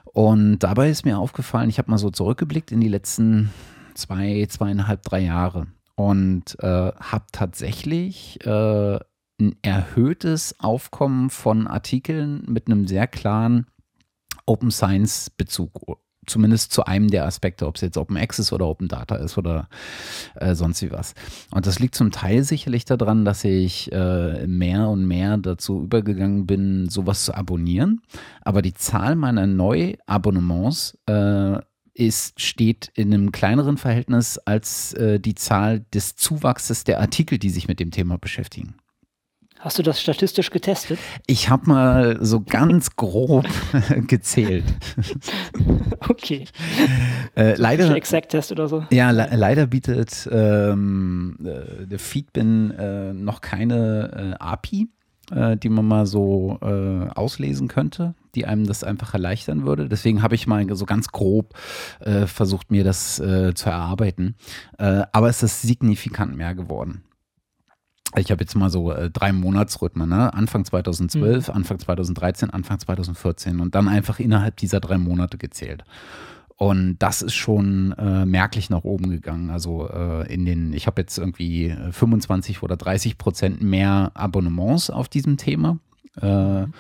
Und 0.06 0.60
dabei 0.60 0.90
ist 0.90 1.04
mir 1.04 1.20
aufgefallen, 1.20 1.68
ich 1.68 1.80
habe 1.80 1.92
mal 1.92 1.98
so 1.98 2.12
zurückgeblickt 2.12 2.72
in 2.72 2.80
die 2.80 2.88
letzten 2.88 3.52
zwei, 3.94 4.46
zweieinhalb, 4.48 5.02
drei 5.02 5.20
Jahre 5.20 5.68
und 5.96 6.58
äh, 6.60 6.94
habe 6.94 7.26
tatsächlich 7.34 8.40
ein 9.40 9.56
erhöhtes 9.62 10.60
Aufkommen 10.60 11.30
von 11.30 11.68
Artikeln 11.68 12.44
mit 12.48 12.68
einem 12.68 12.88
sehr 12.88 13.08
klaren 13.08 13.68
Open 14.46 14.72
Science 14.72 15.30
Bezug. 15.30 16.00
Zumindest 16.28 16.72
zu 16.72 16.86
einem 16.86 17.10
der 17.10 17.26
Aspekte, 17.26 17.68
ob 17.68 17.76
es 17.76 17.82
jetzt 17.82 17.98
Open 17.98 18.18
Access 18.18 18.52
oder 18.52 18.66
Open 18.66 18.88
Data 18.88 19.16
ist 19.16 19.38
oder 19.38 19.70
äh, 20.36 20.56
sonst 20.56 20.82
wie 20.82 20.92
was. 20.92 21.14
Und 21.52 21.68
das 21.68 21.78
liegt 21.78 21.94
zum 21.94 22.12
Teil 22.12 22.44
sicherlich 22.44 22.86
daran, 22.86 23.26
dass 23.26 23.44
ich 23.44 23.92
äh, 23.92 24.48
mehr 24.48 24.90
und 24.90 25.06
mehr 25.06 25.38
dazu 25.38 25.84
übergegangen 25.84 26.48
bin, 26.48 26.90
sowas 26.90 27.26
zu 27.26 27.36
abonnieren. 27.36 28.02
Aber 28.42 28.64
die 28.64 28.74
Zahl 28.74 29.16
meiner 29.16 29.46
Neuabonnements 29.46 30.98
äh, 31.06 31.60
ist, 31.94 32.42
steht 32.42 32.92
in 32.96 33.14
einem 33.14 33.32
kleineren 33.32 33.78
Verhältnis 33.78 34.40
als 34.40 34.94
äh, 34.94 35.20
die 35.20 35.36
Zahl 35.36 35.86
des 35.94 36.16
Zuwachses 36.16 36.84
der 36.86 37.00
Artikel, 37.00 37.38
die 37.38 37.50
sich 37.52 37.68
mit 37.68 37.80
dem 37.80 37.92
Thema 37.92 38.18
beschäftigen. 38.18 38.76
Hast 39.66 39.80
du 39.80 39.82
das 39.82 40.00
statistisch 40.00 40.52
getestet? 40.52 41.00
Ich 41.26 41.50
habe 41.50 41.68
mal 41.68 42.24
so 42.24 42.40
ganz 42.40 42.96
grob 42.96 43.48
gezählt. 44.08 44.64
Okay. 46.08 46.46
Äh, 47.36 47.56
leider. 47.58 47.96
Exact-Test 47.96 48.52
oder 48.52 48.68
so? 48.68 48.86
Ja, 48.92 49.10
le 49.10 49.28
leider 49.34 49.66
bietet 49.66 50.30
ähm, 50.32 51.36
äh, 51.44 51.88
der 51.88 51.98
Feedbin 51.98 52.72
äh, 52.72 53.14
noch 53.14 53.42
keine 53.42 54.36
äh, 54.40 54.44
API, 54.44 54.88
äh, 55.32 55.58
die 55.58 55.70
man 55.70 55.88
mal 55.88 56.06
so 56.06 56.60
äh, 56.62 57.10
auslesen 57.16 57.68
könnte, 57.68 58.14
die 58.36 58.46
einem 58.46 58.68
das 58.68 58.84
einfach 58.84 59.16
erleichtern 59.16 59.66
würde. 59.66 59.90
Deswegen 59.90 60.22
habe 60.22 60.36
ich 60.36 60.46
mal 60.46 60.68
so 60.76 60.86
ganz 60.86 61.08
grob 61.08 61.56
versucht, 62.26 62.70
mir 62.70 62.84
das 62.84 63.16
zu 63.16 63.70
erarbeiten. 63.70 64.36
aber 64.78 65.30
es 65.30 65.42
ist 65.42 65.64
signifikant 65.64 66.36
mehr 66.36 66.54
geworden. 66.54 67.05
Ich 68.18 68.32
habe 68.32 68.42
jetzt 68.42 68.56
mal 68.56 68.70
so 68.70 68.92
äh, 68.92 69.10
drei 69.10 69.34
Monatsrhythmen, 69.34 70.08
ne? 70.08 70.34
Anfang 70.34 70.64
2012, 70.64 71.48
mhm. 71.48 71.54
Anfang 71.54 71.80
2013, 71.80 72.50
Anfang 72.50 72.80
2014 72.80 73.60
und 73.60 73.76
dann 73.76 73.88
einfach 73.88 74.20
innerhalb 74.20 74.58
dieser 74.58 74.80
drei 74.80 74.98
Monate 74.98 75.38
gezählt. 75.38 75.84
Und 76.58 76.98
das 77.00 77.22
ist 77.22 77.34
schon 77.34 77.94
äh, 77.98 78.26
merklich 78.26 78.70
nach 78.70 78.86
oben 78.86 79.10
gegangen. 79.10 79.50
Also 79.50 79.90
äh, 79.90 80.34
in 80.34 80.46
den, 80.46 80.72
ich 80.72 80.88
habe 80.88 81.02
jetzt 81.02 81.18
irgendwie 81.18 81.76
25 81.92 82.64
oder 82.64 82.78
30 82.78 83.18
Prozent 83.18 83.62
mehr 83.62 84.12
Abonnements 84.14 84.90
auf 84.90 85.10
diesem 85.10 85.36
Thema. 85.36 85.80
Äh, 86.22 86.62
mhm. 86.62 86.74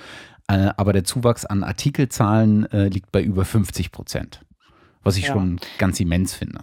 Äh, 0.47 0.69
aber 0.77 0.93
der 0.93 1.03
Zuwachs 1.03 1.45
an 1.45 1.63
Artikelzahlen 1.63 2.71
äh, 2.71 2.87
liegt 2.87 3.11
bei 3.11 3.21
über 3.21 3.43
50 3.43 3.91
Prozent. 3.91 4.41
Was 5.03 5.17
ich 5.17 5.27
ja. 5.27 5.33
schon 5.33 5.59
ganz 5.77 5.99
immens 5.99 6.33
finde. 6.33 6.59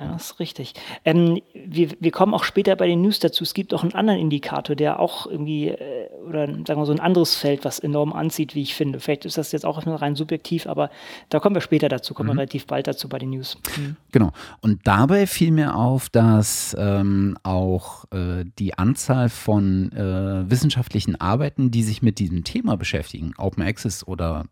Ja, 0.00 0.12
das 0.12 0.30
ist 0.30 0.40
richtig. 0.40 0.74
Ähm, 1.04 1.40
wir, 1.52 1.90
wir 1.98 2.10
kommen 2.12 2.32
auch 2.32 2.44
später 2.44 2.76
bei 2.76 2.86
den 2.86 3.02
News 3.02 3.18
dazu. 3.18 3.42
Es 3.42 3.52
gibt 3.52 3.74
auch 3.74 3.82
einen 3.82 3.94
anderen 3.94 4.20
Indikator, 4.20 4.76
der 4.76 5.00
auch 5.00 5.26
irgendwie, 5.26 5.68
äh, 5.68 6.08
oder 6.26 6.46
sagen 6.46 6.80
wir 6.80 6.86
so 6.86 6.92
ein 6.92 7.00
anderes 7.00 7.34
Feld, 7.34 7.64
was 7.64 7.80
enorm 7.80 8.12
anzieht, 8.12 8.54
wie 8.54 8.62
ich 8.62 8.74
finde. 8.74 9.00
Vielleicht 9.00 9.24
ist 9.24 9.38
das 9.38 9.50
jetzt 9.50 9.66
auch 9.66 9.84
rein 9.86 10.14
subjektiv, 10.14 10.66
aber 10.66 10.90
da 11.30 11.40
kommen 11.40 11.56
wir 11.56 11.60
später 11.60 11.88
dazu, 11.88 12.14
kommen 12.14 12.28
mhm. 12.28 12.34
wir 12.34 12.40
relativ 12.42 12.66
bald 12.66 12.86
dazu 12.86 13.08
bei 13.08 13.18
den 13.18 13.30
News. 13.30 13.58
Mhm. 13.76 13.96
Genau. 14.12 14.30
Und 14.60 14.86
dabei 14.86 15.26
fiel 15.26 15.50
mir 15.50 15.74
auf, 15.74 16.08
dass 16.10 16.76
ähm, 16.78 17.36
auch 17.42 18.04
äh, 18.12 18.44
die 18.58 18.78
Anzahl 18.78 19.28
von 19.28 19.90
äh, 19.92 20.48
wissenschaftlichen 20.48 21.20
Arbeiten, 21.20 21.72
die 21.72 21.82
sich 21.82 22.02
mit 22.02 22.20
diesem 22.20 22.44
Thema 22.44 22.76
beschäftigen, 22.76 23.32
Open 23.36 23.64
Access 23.64 24.06
oder 24.06 24.44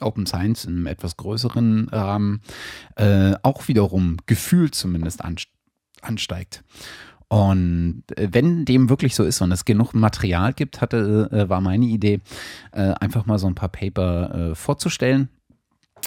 Open 0.00 0.26
Science 0.26 0.64
in 0.64 0.76
einem 0.76 0.86
etwas 0.86 1.16
größeren 1.16 1.88
Rahmen 1.90 2.40
äh, 2.96 3.34
auch 3.42 3.68
wiederum 3.68 4.16
gefühlt 4.26 4.74
zumindest 4.74 5.22
ansteigt. 6.02 6.64
Und 7.28 8.04
äh, 8.16 8.28
wenn 8.32 8.64
dem 8.64 8.88
wirklich 8.88 9.14
so 9.14 9.24
ist 9.24 9.40
und 9.40 9.52
es 9.52 9.64
genug 9.64 9.92
Material 9.94 10.52
gibt, 10.52 10.80
hatte, 10.80 11.28
äh, 11.30 11.48
war 11.48 11.60
meine 11.60 11.86
Idee, 11.86 12.20
äh, 12.72 12.94
einfach 13.00 13.26
mal 13.26 13.38
so 13.38 13.46
ein 13.46 13.54
paar 13.54 13.68
Paper 13.68 14.52
vorzustellen, 14.54 15.28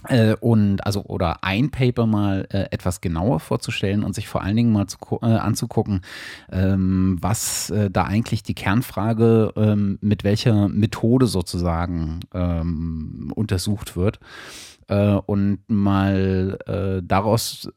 äh, 0.07 0.35
und 0.39 0.85
also 0.85 1.03
oder 1.03 1.43
ein 1.43 1.71
Paper 1.71 2.05
mal 2.05 2.47
äh, 2.51 2.65
etwas 2.71 3.01
genauer 3.01 3.39
vorzustellen 3.39 4.03
und 4.03 4.15
sich 4.15 4.27
vor 4.27 4.41
allen 4.41 4.55
Dingen 4.55 4.71
mal 4.71 4.87
zu, 4.87 4.97
äh, 5.21 5.25
anzugucken, 5.25 6.01
ähm, 6.51 7.17
was 7.21 7.69
äh, 7.69 7.89
da 7.91 8.05
eigentlich 8.05 8.43
die 8.43 8.55
Kernfrage 8.55 9.53
ähm, 9.55 9.97
mit 10.01 10.23
welcher 10.23 10.69
Methode 10.69 11.27
sozusagen 11.27 12.21
ähm, 12.33 13.31
untersucht 13.35 13.95
wird 13.95 14.19
äh, 14.87 15.13
und 15.13 15.59
mal 15.67 16.57
äh, 16.65 17.01
daraus 17.05 17.69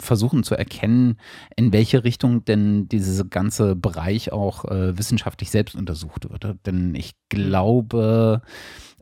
versuchen 0.00 0.42
zu 0.42 0.54
erkennen, 0.54 1.16
in 1.56 1.72
welche 1.72 2.04
Richtung 2.04 2.44
denn 2.44 2.88
dieser 2.88 3.24
ganze 3.24 3.76
Bereich 3.76 4.32
auch 4.32 4.64
wissenschaftlich 4.64 5.50
selbst 5.50 5.74
untersucht 5.74 6.30
wird. 6.30 6.56
Denn 6.66 6.94
ich 6.94 7.14
glaube, 7.28 8.42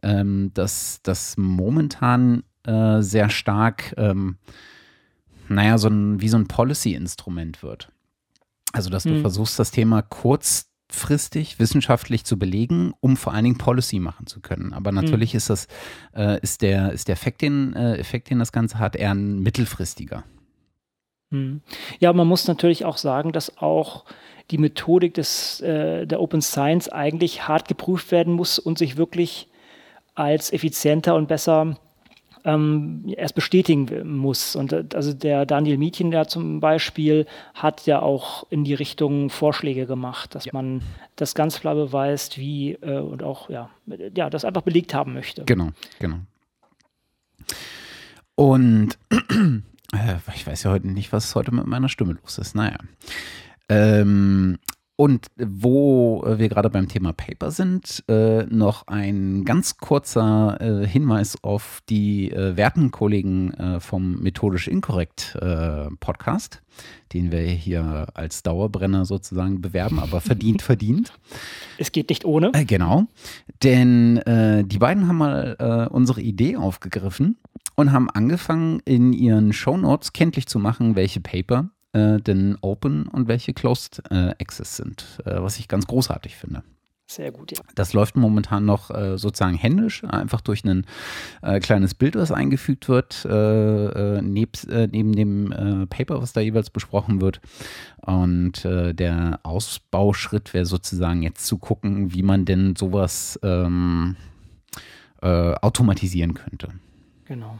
ähm, 0.02 0.50
dass 0.54 1.00
das 1.02 1.36
momentan 1.36 2.42
äh, 2.68 3.02
sehr 3.02 3.30
stark, 3.30 3.94
ähm, 3.96 4.36
naja, 5.48 5.78
so 5.78 5.88
ein, 5.88 6.20
wie 6.20 6.28
so 6.28 6.36
ein 6.36 6.46
Policy-Instrument 6.46 7.62
wird. 7.62 7.90
Also, 8.72 8.90
dass 8.90 9.04
du 9.04 9.10
mhm. 9.10 9.20
versuchst, 9.22 9.58
das 9.58 9.70
Thema 9.70 10.02
kurzfristig 10.02 11.58
wissenschaftlich 11.58 12.24
zu 12.24 12.38
belegen, 12.38 12.92
um 13.00 13.16
vor 13.16 13.32
allen 13.32 13.44
Dingen 13.44 13.58
Policy 13.58 13.98
machen 13.98 14.26
zu 14.26 14.40
können. 14.40 14.74
Aber 14.74 14.92
natürlich 14.92 15.32
mhm. 15.32 15.38
ist 15.38 15.48
das, 15.48 15.68
äh, 16.14 16.38
ist 16.42 16.60
der, 16.60 16.92
ist 16.92 17.08
der 17.08 17.14
Effekt 17.14 17.40
den, 17.40 17.74
äh, 17.74 17.96
Effekt, 17.96 18.28
den 18.28 18.38
das 18.38 18.52
Ganze 18.52 18.78
hat, 18.78 18.94
eher 18.94 19.14
ein 19.14 19.38
mittelfristiger. 19.38 20.24
Mhm. 21.30 21.62
Ja, 21.98 22.12
man 22.12 22.28
muss 22.28 22.46
natürlich 22.46 22.84
auch 22.84 22.98
sagen, 22.98 23.32
dass 23.32 23.56
auch 23.56 24.04
die 24.50 24.58
Methodik 24.58 25.14
des, 25.14 25.60
äh, 25.60 26.06
der 26.06 26.20
Open 26.20 26.42
Science 26.42 26.90
eigentlich 26.90 27.48
hart 27.48 27.68
geprüft 27.68 28.12
werden 28.12 28.34
muss 28.34 28.58
und 28.58 28.76
sich 28.76 28.98
wirklich 28.98 29.48
als 30.14 30.52
effizienter 30.52 31.14
und 31.14 31.28
besser 31.28 31.78
ähm, 32.48 33.04
erst 33.14 33.34
bestätigen 33.34 34.16
muss. 34.16 34.56
Und 34.56 34.72
äh, 34.72 34.84
also 34.94 35.12
der 35.12 35.44
Daniel 35.44 35.76
Mietchen, 35.76 36.10
der 36.10 36.28
zum 36.28 36.60
Beispiel, 36.60 37.26
hat 37.52 37.84
ja 37.86 38.00
auch 38.00 38.46
in 38.48 38.64
die 38.64 38.74
Richtung 38.74 39.28
Vorschläge 39.28 39.86
gemacht, 39.86 40.34
dass 40.34 40.46
ja. 40.46 40.52
man 40.54 40.80
das 41.16 41.34
ganz 41.34 41.60
klar 41.60 41.74
beweist, 41.74 42.38
wie 42.38 42.72
äh, 42.80 42.98
und 42.98 43.22
auch 43.22 43.50
ja, 43.50 43.68
ja, 44.14 44.30
das 44.30 44.46
einfach 44.46 44.62
belegt 44.62 44.94
haben 44.94 45.12
möchte. 45.12 45.44
Genau, 45.44 45.70
genau. 45.98 46.20
Und 48.34 48.98
äh, 49.10 50.16
ich 50.34 50.46
weiß 50.46 50.62
ja 50.62 50.70
heute 50.70 50.88
nicht, 50.88 51.12
was 51.12 51.34
heute 51.34 51.52
mit 51.54 51.66
meiner 51.66 51.90
Stimme 51.90 52.14
los 52.14 52.38
ist. 52.38 52.54
Naja. 52.54 52.78
Ähm, 53.68 54.58
und 55.00 55.28
wo 55.36 56.24
wir 56.26 56.48
gerade 56.48 56.70
beim 56.70 56.88
Thema 56.88 57.12
Paper 57.12 57.52
sind, 57.52 58.02
äh, 58.08 58.42
noch 58.46 58.88
ein 58.88 59.44
ganz 59.44 59.76
kurzer 59.76 60.58
äh, 60.60 60.84
Hinweis 60.88 61.38
auf 61.44 61.82
die 61.88 62.32
äh, 62.32 62.56
werten 62.56 62.90
Kollegen 62.90 63.54
äh, 63.54 63.78
vom 63.78 64.18
Methodisch 64.20 64.66
Inkorrekt 64.66 65.36
äh, 65.40 65.86
Podcast, 66.00 66.62
den 67.12 67.30
wir 67.30 67.42
hier 67.42 68.08
als 68.14 68.42
Dauerbrenner 68.42 69.04
sozusagen 69.04 69.60
bewerben, 69.60 70.00
aber 70.00 70.20
verdient, 70.20 70.62
verdient. 70.70 71.12
Es 71.78 71.92
geht 71.92 72.08
nicht 72.08 72.24
ohne. 72.24 72.50
Äh, 72.52 72.64
genau, 72.64 73.06
denn 73.62 74.16
die 74.26 74.78
beiden 74.78 75.06
haben 75.06 75.18
mal 75.18 75.88
unsere 75.92 76.20
Idee 76.20 76.56
aufgegriffen 76.56 77.38
und 77.76 77.92
haben 77.92 78.10
angefangen, 78.10 78.80
in 78.84 79.12
ihren 79.12 79.52
Shownotes 79.52 80.12
kenntlich 80.12 80.48
zu 80.48 80.58
machen, 80.58 80.96
welche 80.96 81.20
Paper 81.20 81.70
äh, 81.92 82.18
denn 82.18 82.56
Open 82.60 83.06
und 83.06 83.28
welche 83.28 83.54
Closed 83.54 84.02
äh, 84.10 84.34
Access 84.40 84.76
sind, 84.76 85.18
äh, 85.24 85.40
was 85.40 85.58
ich 85.58 85.68
ganz 85.68 85.86
großartig 85.86 86.36
finde. 86.36 86.62
Sehr 87.10 87.32
gut, 87.32 87.52
ja. 87.52 87.62
Das 87.74 87.94
läuft 87.94 88.16
momentan 88.16 88.66
noch 88.66 88.90
äh, 88.90 89.16
sozusagen 89.16 89.56
händisch, 89.56 90.04
einfach 90.04 90.42
durch 90.42 90.62
ein 90.64 90.84
äh, 91.40 91.58
kleines 91.58 91.94
Bild, 91.94 92.16
was 92.16 92.30
eingefügt 92.30 92.86
wird, 92.90 93.24
äh, 93.24 94.20
nebst, 94.20 94.68
äh, 94.68 94.88
neben 94.92 95.14
dem 95.14 95.50
äh, 95.50 95.86
Paper, 95.86 96.20
was 96.20 96.34
da 96.34 96.42
jeweils 96.42 96.68
besprochen 96.68 97.22
wird. 97.22 97.40
Und 98.02 98.62
äh, 98.66 98.92
der 98.92 99.40
Ausbauschritt 99.42 100.52
wäre 100.52 100.66
sozusagen 100.66 101.22
jetzt 101.22 101.46
zu 101.46 101.56
gucken, 101.56 102.12
wie 102.12 102.22
man 102.22 102.44
denn 102.44 102.76
sowas 102.76 103.40
ähm, 103.42 104.16
automatisieren 105.20 106.34
könnte. 106.34 106.68
Genau. 107.24 107.58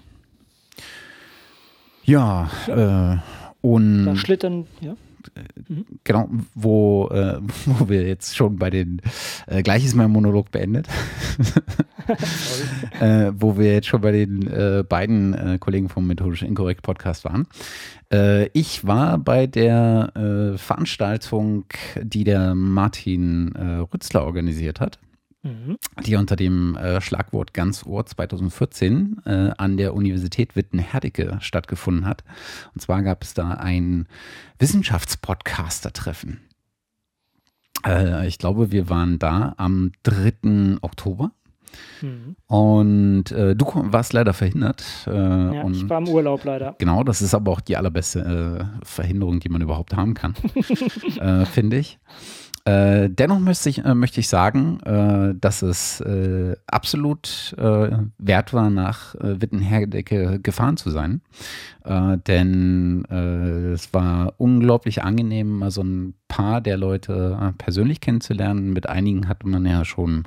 Ja, 2.05 2.49
ja. 2.69 3.25
Und 3.61 4.07
da 4.07 4.17
schlittern, 4.17 4.67
ja. 4.81 4.97
Mhm. 5.69 5.85
Genau, 6.05 6.29
wo, 6.55 7.09
äh, 7.09 7.39
wo 7.67 7.89
wir 7.89 8.07
jetzt 8.07 8.37
schon 8.37 8.57
bei 8.57 8.71
den, 8.71 9.03
äh, 9.47 9.63
gleich 9.63 9.85
ist 9.85 9.95
mein 9.95 10.11
Monolog 10.11 10.51
beendet, 10.51 10.89
äh, 13.01 13.33
wo 13.35 13.59
wir 13.59 13.75
jetzt 13.75 13.89
schon 13.89 14.01
bei 14.01 14.13
den 14.13 14.47
äh, 14.47 14.85
beiden 14.89 15.35
äh, 15.35 15.59
Kollegen 15.59 15.89
vom 15.89 16.07
Methodisch 16.07 16.43
Inkorrekt 16.43 16.83
Podcast 16.83 17.25
waren. 17.25 17.47
Äh, 18.13 18.47
ich 18.53 18.87
war 18.87 19.19
bei 19.19 19.47
der 19.47 20.13
Veranstaltung, 20.57 21.65
die 22.01 22.25
der 22.25 22.55
Martin 22.55 23.53
Rützler 23.93 24.25
organisiert 24.25 24.81
hat 24.81 24.99
mhm. 25.43 25.79
die 26.05 26.17
unter 26.17 26.37
dem 26.37 26.77
äh, 26.77 27.01
Schlagwort 27.01 27.55
Ganz 27.55 27.85
Ohr 27.87 28.07
2014 28.07 29.23
äh, 29.25 29.51
an 29.57 29.77
der 29.77 29.95
Universität 29.95 30.57
Witten-Herdecke 30.57 31.39
stattgefunden 31.41 32.07
hat. 32.07 32.25
Und 32.75 32.81
zwar 32.81 33.03
gab 33.03 33.23
es 33.23 33.35
da 33.35 33.51
ein 33.51 34.07
Wissenschaftspodcaster-Treffen. 34.59 36.41
Äh, 37.87 38.27
ich 38.27 38.39
glaube, 38.39 38.73
wir 38.73 38.89
waren 38.89 39.19
da 39.19 39.55
am 39.57 39.93
3. 40.03 40.79
Oktober. 40.83 41.33
Mhm. 42.01 42.37
Und 42.47 43.31
äh, 43.33 43.55
du 43.55 43.67
warst 43.75 44.13
leider 44.13 44.33
verhindert. 44.33 44.85
Äh, 45.07 45.11
ja, 45.11 45.69
ich 45.69 45.89
war 45.89 45.99
im 45.99 46.09
Urlaub 46.09 46.45
leider. 46.45 46.75
Genau, 46.79 47.05
das 47.05 47.23
ist 47.23 47.35
aber 47.35 47.53
auch 47.53 47.61
die 47.61 47.77
allerbeste 47.77 48.21
äh, 48.81 48.85
Verhinderung, 48.85 49.41
die 49.41 49.49
man 49.49 49.61
überhaupt 49.61 49.95
haben 49.95 50.15
kann, 50.15 50.35
äh, 51.21 51.45
finde 51.45 51.79
ich. 51.79 51.99
Äh, 52.69 53.09
dennoch 53.09 53.39
möchte 53.39 53.71
ich, 53.71 53.83
äh, 53.83 53.95
möchte 53.95 54.21
ich 54.21 54.29
sagen, 54.29 54.81
äh, 54.81 55.35
dass 55.41 55.63
es 55.63 56.01
äh, 56.03 56.55
absolut 56.67 57.55
äh, 57.57 57.97
wert 58.19 58.53
war, 58.53 58.69
nach 58.69 59.15
äh, 59.15 59.41
Wittenherdecke 59.41 60.39
gefahren 60.41 60.77
zu 60.77 60.91
sein. 60.91 61.23
denn 62.27 63.05
es 63.07 63.95
war 63.95 64.35
unglaublich 64.37 65.03
angenehm, 65.03 65.61
mal 65.61 65.71
so 65.71 65.83
ein 65.83 66.13
paar 66.27 66.61
der 66.61 66.77
Leute 66.77 67.55
persönlich 67.57 68.03
kennenzulernen. 68.03 68.75
Mit 68.75 68.87
einigen 68.87 69.27
hatte 69.27 69.49
man 69.49 69.65
ja 69.65 69.87
schon 69.87 70.25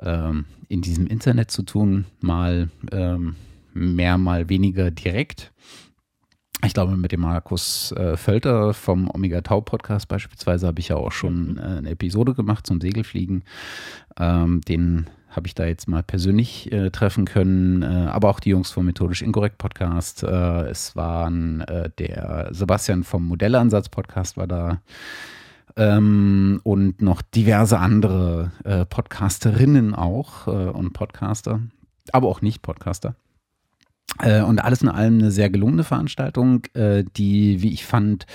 ähm, 0.00 0.46
in 0.68 0.82
diesem 0.82 1.06
Internet 1.06 1.52
zu 1.52 1.62
tun, 1.62 2.06
mal 2.20 2.70
ähm, 2.90 3.36
mehr, 3.74 4.18
mal 4.18 4.48
weniger 4.48 4.90
direkt. 4.90 5.52
Ich 6.64 6.74
glaube, 6.74 6.96
mit 6.96 7.12
dem 7.12 7.20
Markus 7.20 7.92
äh, 7.92 8.16
Völter 8.16 8.74
vom 8.74 9.08
Omega 9.12 9.40
Tau 9.42 9.60
Podcast 9.60 10.08
beispielsweise 10.08 10.66
habe 10.66 10.80
ich 10.80 10.88
ja 10.88 10.96
auch 10.96 11.12
schon 11.12 11.52
mhm. 11.52 11.58
äh, 11.58 11.62
eine 11.62 11.90
Episode 11.90 12.34
gemacht 12.34 12.66
zum 12.66 12.80
Segelfliegen. 12.80 13.44
Ähm, 14.18 14.60
den 14.62 15.06
habe 15.30 15.46
ich 15.46 15.54
da 15.54 15.66
jetzt 15.66 15.88
mal 15.88 16.02
persönlich 16.02 16.72
äh, 16.72 16.90
treffen 16.90 17.24
können, 17.26 17.82
äh, 17.82 17.86
aber 17.86 18.30
auch 18.30 18.40
die 18.40 18.50
Jungs 18.50 18.72
vom 18.72 18.86
Methodisch 18.86 19.22
Inkorrekt 19.22 19.58
Podcast. 19.58 20.24
Äh, 20.24 20.68
es 20.68 20.96
waren 20.96 21.60
äh, 21.62 21.90
der 21.98 22.48
Sebastian 22.50 23.04
vom 23.04 23.28
Modellansatz 23.28 23.88
Podcast 23.88 24.36
war 24.36 24.48
da 24.48 24.80
ähm, 25.76 26.60
und 26.64 27.00
noch 27.00 27.22
diverse 27.22 27.78
andere 27.78 28.50
Podcasterinnen 28.90 29.94
auch 29.94 30.46
und 30.46 30.92
Podcaster, 30.92 31.60
aber 32.10 32.26
auch 32.26 32.42
nicht 32.42 32.62
Podcaster. 32.62 33.10
Äh, 33.10 33.27
und 34.42 34.58
alles 34.58 34.82
in 34.82 34.88
allem 34.88 35.18
eine 35.18 35.30
sehr 35.30 35.50
gelungene 35.50 35.84
Veranstaltung, 35.84 36.64
äh, 36.74 37.04
die, 37.16 37.62
wie 37.62 37.72
ich 37.72 37.84
fand, 37.84 38.26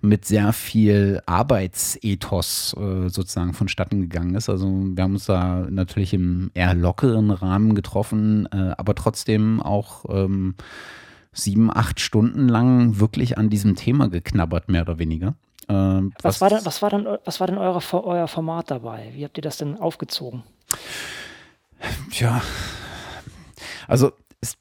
mit 0.00 0.24
sehr 0.24 0.52
viel 0.52 1.20
Arbeitsethos 1.26 2.76
äh, 2.78 3.08
sozusagen 3.08 3.52
vonstatten 3.52 4.00
gegangen 4.02 4.34
ist. 4.34 4.48
Also 4.48 4.66
wir 4.66 5.02
haben 5.02 5.14
uns 5.14 5.26
da 5.26 5.66
natürlich 5.68 6.14
im 6.14 6.50
eher 6.54 6.74
lockeren 6.74 7.30
Rahmen 7.30 7.74
getroffen, 7.74 8.46
aber 8.46 8.94
trotzdem 8.94 9.60
auch 9.60 10.04
ähm, 10.08 10.54
sieben, 11.32 11.70
acht 11.74 12.00
Stunden 12.00 12.48
lang 12.48 13.00
wirklich 13.00 13.38
an 13.38 13.50
diesem 13.50 13.76
Thema 13.76 14.08
geknabbert, 14.08 14.68
mehr 14.68 14.82
oder 14.82 14.98
weniger. 14.98 15.34
Was, 15.68 16.40
war 16.40 16.50
denn, 16.50 16.64
was 16.64 16.82
war 16.82 16.90
denn, 16.90 17.06
was 17.24 17.40
war 17.40 17.46
denn 17.46 17.58
eure, 17.58 17.80
euer 18.04 18.28
Format 18.28 18.70
dabei? 18.70 19.10
Wie 19.14 19.24
habt 19.24 19.38
ihr 19.38 19.42
das 19.42 19.56
denn 19.56 19.78
aufgezogen? 19.78 20.42
Tja, 22.10 22.42
also 23.88 24.12
ist 24.42 24.58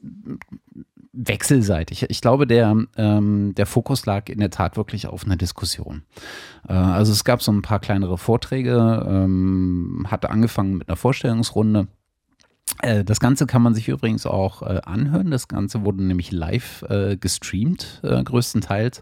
wechselseitig. 1.14 2.06
Ich 2.10 2.22
glaube, 2.22 2.48
der, 2.48 2.76
ähm, 2.96 3.54
der 3.56 3.66
Fokus 3.66 4.06
lag 4.06 4.30
in 4.30 4.40
der 4.40 4.50
Tat 4.50 4.78
wirklich 4.78 5.08
auf 5.08 5.26
einer 5.26 5.36
Diskussion. 5.36 6.04
Äh, 6.68 6.74
also 6.74 7.12
es 7.12 7.26
gab 7.26 7.42
so 7.42 7.52
ein 7.52 7.62
paar 7.62 7.80
kleinere 7.80 8.18
Vorträge, 8.18 9.06
ähm, 9.08 10.08
hatte 10.10 10.30
angefangen 10.30 10.78
mit 10.78 10.88
einer 10.88 10.96
Vorstellungsrunde. 10.96 11.88
Äh, 12.82 13.04
das 13.04 13.20
Ganze 13.20 13.46
kann 13.46 13.62
man 13.62 13.74
sich 13.74 13.90
übrigens 13.90 14.26
auch 14.26 14.62
äh, 14.62 14.80
anhören. 14.86 15.32
Das 15.32 15.48
Ganze 15.48 15.84
wurde 15.84 16.04
nämlich 16.04 16.32
live 16.32 16.84
äh, 16.84 17.18
gestreamt, 17.18 18.02
größtenteils. 18.04 19.02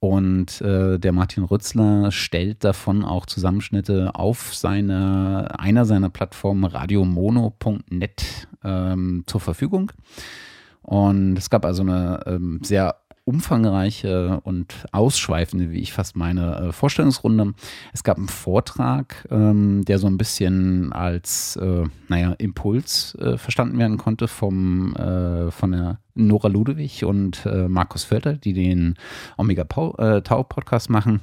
Und 0.00 0.60
äh, 0.60 0.98
der 0.98 1.12
Martin 1.12 1.42
Rützler 1.42 2.12
stellt 2.12 2.62
davon 2.62 3.04
auch 3.04 3.26
Zusammenschnitte 3.26 4.14
auf 4.14 4.54
seine, 4.54 5.48
einer 5.58 5.84
seiner 5.86 6.08
Plattformen 6.08 6.64
radiomono.net 6.64 8.48
ähm, 8.62 9.24
zur 9.26 9.40
Verfügung. 9.40 9.90
Und 10.82 11.36
es 11.36 11.50
gab 11.50 11.64
also 11.64 11.82
eine 11.82 12.20
ähm, 12.26 12.60
sehr 12.62 12.94
umfangreiche 13.28 14.40
und 14.42 14.86
ausschweifende, 14.90 15.70
wie 15.70 15.80
ich 15.80 15.92
fast 15.92 16.16
meine, 16.16 16.56
äh, 16.56 16.72
Vorstellungsrunde. 16.72 17.52
Es 17.92 18.02
gab 18.02 18.16
einen 18.16 18.28
Vortrag, 18.28 19.28
ähm, 19.30 19.84
der 19.84 19.98
so 19.98 20.06
ein 20.06 20.16
bisschen 20.16 20.94
als, 20.94 21.56
äh, 21.56 21.84
naja, 22.08 22.32
Impuls 22.38 23.14
äh, 23.16 23.36
verstanden 23.36 23.78
werden 23.78 23.98
konnte 23.98 24.28
vom, 24.28 24.94
von 25.50 25.72
der 25.72 26.00
Nora 26.14 26.48
Ludewig 26.48 27.04
und 27.04 27.46
Markus 27.68 28.04
Völter, 28.04 28.34
die 28.34 28.52
den 28.52 28.94
Omega 29.36 29.64
Tau 29.64 30.42
Podcast 30.44 30.88
machen. 30.88 31.20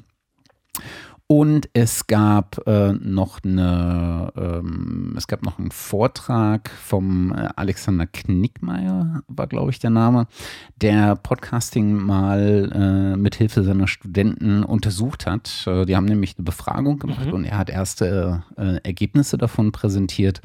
Und 1.27 1.69
es 1.73 2.05
gab 2.05 2.67
äh, 2.67 2.93
noch 2.93 3.43
eine, 3.43 4.31
ähm, 4.37 5.15
es 5.17 5.25
gab 5.25 5.41
noch 5.41 5.57
einen 5.57 5.71
Vortrag 5.71 6.69
vom 6.69 7.33
äh, 7.33 7.49
Alexander 7.55 8.05
Knickmeier, 8.05 9.23
war 9.27 9.47
glaube 9.47 9.71
ich 9.71 9.79
der 9.79 9.89
Name, 9.89 10.27
der 10.75 11.15
Podcasting 11.15 11.93
mal 11.93 12.71
äh, 12.71 13.17
mit 13.17 13.33
Hilfe 13.33 13.63
seiner 13.63 13.87
Studenten 13.87 14.63
untersucht 14.63 15.25
hat. 15.25 15.65
Äh, 15.65 15.85
die 15.85 15.95
haben 15.95 16.05
nämlich 16.05 16.37
eine 16.37 16.45
Befragung 16.45 16.99
gemacht 16.99 17.25
mhm. 17.25 17.33
und 17.33 17.45
er 17.45 17.57
hat 17.57 17.71
erste 17.71 18.43
äh, 18.55 18.77
Ergebnisse 18.83 19.39
davon 19.39 19.71
präsentiert, 19.71 20.41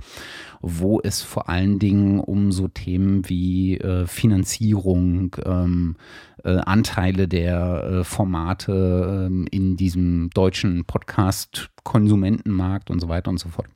wo 0.60 1.00
es 1.02 1.22
vor 1.22 1.48
allen 1.48 1.78
Dingen 1.78 2.20
um 2.20 2.52
so 2.52 2.68
Themen 2.68 3.26
wie 3.28 3.78
äh, 3.78 4.06
Finanzierung, 4.06 5.34
ähm, 5.44 5.96
äh, 6.44 6.58
Anteile 6.58 7.26
der 7.28 7.84
äh, 7.84 8.04
Formate 8.04 9.30
äh, 9.30 9.46
in 9.50 9.76
diesem 9.76 10.30
deutschen 10.30 10.84
Podcast-Konsumentenmarkt 10.84 12.90
und 12.90 13.00
so 13.00 13.08
weiter 13.08 13.30
und 13.30 13.38
so 13.38 13.48
fort 13.48 13.68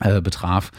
äh, 0.00 0.22
betraf. 0.22 0.70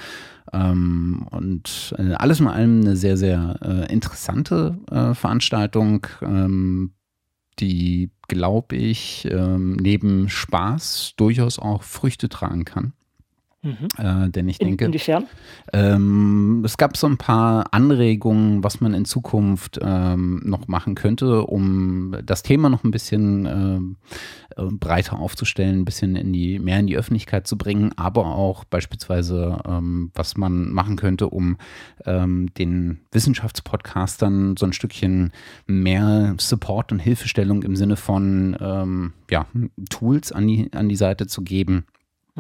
Ähm, 0.51 1.27
und 1.29 1.93
äh, 1.97 2.13
alles 2.13 2.39
in 2.39 2.47
allem 2.47 2.81
eine 2.81 2.95
sehr, 2.95 3.17
sehr 3.17 3.59
äh, 3.61 3.93
interessante 3.93 4.79
Veranstaltung, 5.13 6.07
ähm, 6.21 6.93
die, 7.59 8.09
glaube 8.27 8.75
ich, 8.75 9.27
ähm, 9.29 9.73
neben 9.73 10.29
Spaß 10.29 11.13
durchaus 11.15 11.59
auch 11.59 11.83
Früchte 11.83 12.27
tragen 12.27 12.65
kann. 12.65 12.93
Mhm. 13.63 13.87
Äh, 13.97 14.29
denn 14.29 14.49
ich 14.49 14.57
denke, 14.57 14.85
In, 14.85 14.89
inwiefern? 14.89 15.27
Ähm, 15.71 16.63
es 16.65 16.77
gab 16.77 16.97
so 16.97 17.05
ein 17.05 17.17
paar 17.17 17.71
Anregungen, 17.73 18.63
was 18.63 18.81
man 18.81 18.95
in 18.95 19.05
Zukunft 19.05 19.79
ähm, 19.81 20.41
noch 20.43 20.67
machen 20.67 20.95
könnte, 20.95 21.43
um 21.43 22.15
das 22.23 22.41
Thema 22.41 22.69
noch 22.69 22.83
ein 22.83 22.89
bisschen 22.89 23.45
ähm, 23.45 23.97
äh, 24.57 24.63
breiter 24.63 25.19
aufzustellen, 25.19 25.81
ein 25.81 25.85
bisschen 25.85 26.15
in 26.15 26.33
die, 26.33 26.57
mehr 26.57 26.79
in 26.79 26.87
die 26.87 26.97
Öffentlichkeit 26.97 27.45
zu 27.45 27.55
bringen, 27.55 27.91
aber 27.97 28.25
auch 28.25 28.63
beispielsweise, 28.63 29.59
ähm, 29.67 30.11
was 30.15 30.37
man 30.37 30.71
machen 30.71 30.95
könnte, 30.95 31.29
um 31.29 31.57
ähm, 32.05 32.51
den 32.55 33.01
Wissenschaftspodcastern 33.11 34.57
so 34.57 34.65
ein 34.65 34.73
Stückchen 34.73 35.33
mehr 35.67 36.33
Support 36.39 36.91
und 36.91 36.99
Hilfestellung 36.99 37.61
im 37.61 37.75
Sinne 37.75 37.95
von 37.95 38.57
ähm, 38.59 39.13
ja, 39.29 39.45
Tools 39.91 40.31
an 40.31 40.47
die, 40.47 40.73
an 40.73 40.89
die 40.89 40.95
Seite 40.95 41.27
zu 41.27 41.43
geben 41.43 41.85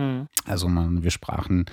Mhm. 0.01 0.27
Also 0.45 0.67
man, 0.67 1.03
wir 1.03 1.11
sprachen 1.11 1.65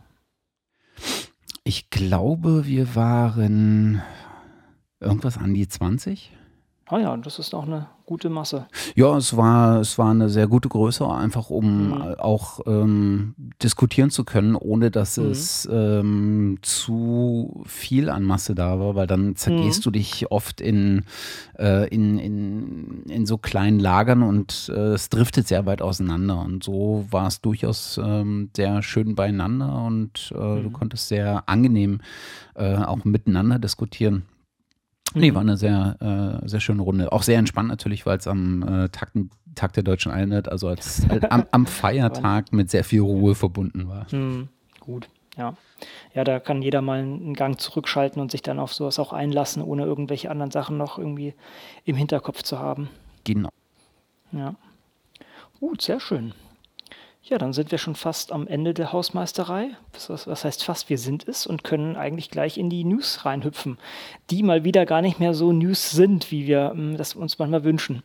Ich 1.65 1.89
glaube, 1.91 2.67
wir 2.67 2.95
waren 2.95 4.03
Irgendwas 5.03 5.37
an 5.37 5.53
die 5.53 5.67
20? 5.67 6.33
Ah 6.87 6.99
ja, 6.99 7.17
das 7.17 7.41
ist 7.41 7.55
auch 7.55 7.65
eine 7.65 7.89
gute 8.13 8.29
Masse. 8.29 8.67
Ja, 8.95 9.17
es 9.17 9.39
war, 9.39 9.81
es 9.81 9.97
war 9.97 10.11
eine 10.11 10.29
sehr 10.29 10.47
gute 10.47 10.69
Größe, 10.69 11.09
einfach 11.09 11.49
um 11.49 11.87
mhm. 11.87 12.15
auch 12.19 12.61
ähm, 12.67 13.35
diskutieren 13.63 14.11
zu 14.11 14.25
können, 14.25 14.55
ohne 14.55 14.91
dass 14.91 15.17
mhm. 15.17 15.31
es 15.31 15.67
ähm, 15.73 16.59
zu 16.61 17.63
viel 17.65 18.11
an 18.11 18.23
Masse 18.23 18.55
da 18.55 18.79
war, 18.79 18.97
weil 18.97 19.07
dann 19.07 19.35
zergehst 19.35 19.81
mhm. 19.81 19.85
du 19.85 19.91
dich 19.93 20.31
oft 20.31 20.61
in, 20.61 21.05
äh, 21.59 21.89
in, 21.89 22.19
in, 22.19 23.05
in 23.09 23.25
so 23.25 23.39
kleinen 23.39 23.81
Lagern 23.81 24.23
und 24.23 24.71
äh, 24.75 24.93
es 24.93 25.09
driftet 25.09 25.49
sehr 25.49 25.65
weit 25.65 25.81
auseinander. 25.81 26.39
Und 26.43 26.63
so 26.63 27.07
war 27.11 27.29
es 27.29 27.41
durchaus 27.41 27.99
ähm, 28.03 28.51
sehr 28.55 28.83
schön 28.83 29.15
beieinander 29.15 29.85
und 29.87 30.33
äh, 30.35 30.39
du 30.39 30.69
mhm. 30.69 30.73
konntest 30.75 31.09
sehr 31.09 31.45
angenehm 31.49 32.03
äh, 32.57 32.77
auch 32.77 33.07
miteinander 33.07 33.59
diskutieren. 33.59 34.25
Nee, 35.15 35.31
mhm. 35.31 35.35
war 35.35 35.43
eine 35.43 35.57
sehr, 35.57 36.41
äh, 36.43 36.49
sehr 36.49 36.61
schöne 36.61 36.83
Runde. 36.83 37.13
Auch 37.13 37.23
sehr 37.23 37.39
entspannt 37.39 37.69
natürlich, 37.69 38.07
weil 38.07 38.19
es 38.19 38.27
am 38.27 38.63
äh, 38.63 38.89
Tag, 38.89 39.13
Tag, 39.55 39.73
der 39.75 39.83
Deutschen 39.83 40.13
Einheit, 40.13 40.49
also 40.49 40.69
als, 40.69 41.07
halt 41.09 41.31
am, 41.31 41.45
am, 41.51 41.67
Feiertag 41.67 42.53
mit 42.53 42.71
sehr 42.71 42.85
viel 42.85 43.01
Ruhe 43.01 43.35
verbunden 43.35 43.89
war. 43.89 44.07
Mhm. 44.11 44.49
Gut, 44.81 45.09
ja. 45.37 45.55
Ja, 46.15 46.25
da 46.25 46.41
kann 46.41 46.63
jeder 46.63 46.83
mal 46.83 47.01
einen 47.01 47.35
Gang 47.35 47.61
zurückschalten 47.61 48.21
und 48.21 48.31
sich 48.31 48.43
dann 48.43 48.59
auf 48.59 48.73
sowas 48.73 48.99
auch 48.99 49.13
einlassen, 49.13 49.63
ohne 49.63 49.85
irgendwelche 49.85 50.31
anderen 50.31 50.51
Sachen 50.51 50.77
noch 50.77 50.99
irgendwie 50.99 51.35
im 51.85 51.97
Hinterkopf 51.97 52.43
zu 52.43 52.59
haben. 52.59 52.89
Genau. 53.25 53.51
Ja. 54.33 54.55
Gut, 55.59 55.83
sehr 55.83 56.01
schön. 56.01 56.35
Ja, 57.25 57.39
dann 57.39 57.53
sind 57.53 57.71
wir 57.71 57.79
schon 57.79 57.95
fast 57.95 58.33
am 58.33 58.49
Ende 58.49 58.75
der 58.75 58.93
Hausmeisterei. 58.93 59.71
Was, 60.09 60.45
heißt 60.45 60.65
fast, 60.65 60.91
wir 60.91 60.99
sind 60.99 61.29
es 61.29 61.47
und 61.47 61.63
können 61.63 61.97
eigentlich 61.97 62.31
gleich 62.31 62.59
in 62.59 62.69
die 62.69 62.83
News 62.83 63.25
reinhüpfen, 63.25 63.79
die 64.31 64.43
mal 64.43 64.65
wieder 64.65 64.87
gar 64.87 65.03
nicht 65.03 65.21
mehr 65.21 65.33
so 65.33 65.53
News 65.53 65.93
sind, 65.93 66.33
wie 66.33 66.49
wir 66.49 66.71
hm, 66.71 66.97
das 66.97 67.15
uns 67.15 67.39
manchmal 67.39 67.63
wünschen. 67.63 68.03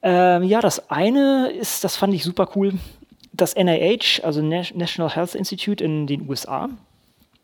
Ähm, 0.00 0.42
ja, 0.44 0.62
das 0.62 0.90
eine 0.90 1.50
ist, 1.50 1.84
das 1.84 1.96
fand 1.96 2.14
ich 2.14 2.24
super 2.24 2.48
cool, 2.56 2.72
das 3.32 3.54
NIH, 3.54 4.24
also 4.24 4.42
National 4.42 5.14
Health 5.14 5.34
Institute 5.34 5.84
in 5.84 6.06
den 6.06 6.28
USA, 6.28 6.70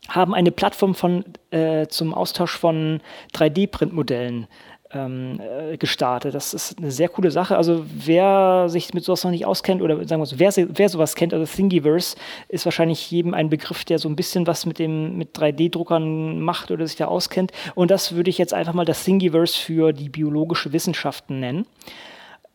haben 0.07 0.33
eine 0.33 0.51
Plattform 0.51 0.95
von, 0.95 1.25
äh, 1.51 1.87
zum 1.87 2.13
Austausch 2.13 2.57
von 2.57 3.01
3D-Printmodellen 3.33 4.47
ähm, 4.91 5.39
äh, 5.39 5.77
gestartet. 5.77 6.33
Das 6.33 6.53
ist 6.53 6.77
eine 6.77 6.91
sehr 6.91 7.09
coole 7.09 7.31
Sache. 7.31 7.57
Also 7.57 7.85
wer 7.85 8.69
sich 8.69 8.93
mit 8.93 9.03
sowas 9.03 9.23
noch 9.23 9.31
nicht 9.31 9.45
auskennt 9.45 9.81
oder 9.81 9.95
sagen 10.07 10.21
wir 10.21 10.25
so, 10.25 10.39
wer, 10.39 10.51
wer 10.55 10.89
sowas 10.89 11.15
kennt, 11.15 11.33
also 11.33 11.45
Thingiverse, 11.45 12.15
ist 12.47 12.65
wahrscheinlich 12.65 13.11
jedem 13.11 13.33
ein 13.33 13.49
Begriff, 13.49 13.85
der 13.85 13.99
so 13.99 14.09
ein 14.09 14.15
bisschen 14.15 14.47
was 14.47 14.65
mit 14.65 14.79
dem 14.79 15.17
mit 15.17 15.37
3D-Druckern 15.37 16.39
macht 16.39 16.71
oder 16.71 16.87
sich 16.87 16.97
da 16.97 17.05
auskennt. 17.05 17.51
Und 17.75 17.91
das 17.91 18.15
würde 18.15 18.29
ich 18.29 18.37
jetzt 18.37 18.53
einfach 18.53 18.73
mal 18.73 18.85
das 18.85 19.03
Thingiverse 19.03 19.57
für 19.57 19.93
die 19.93 20.09
biologische 20.09 20.73
Wissenschaften 20.73 21.39
nennen. 21.39 21.65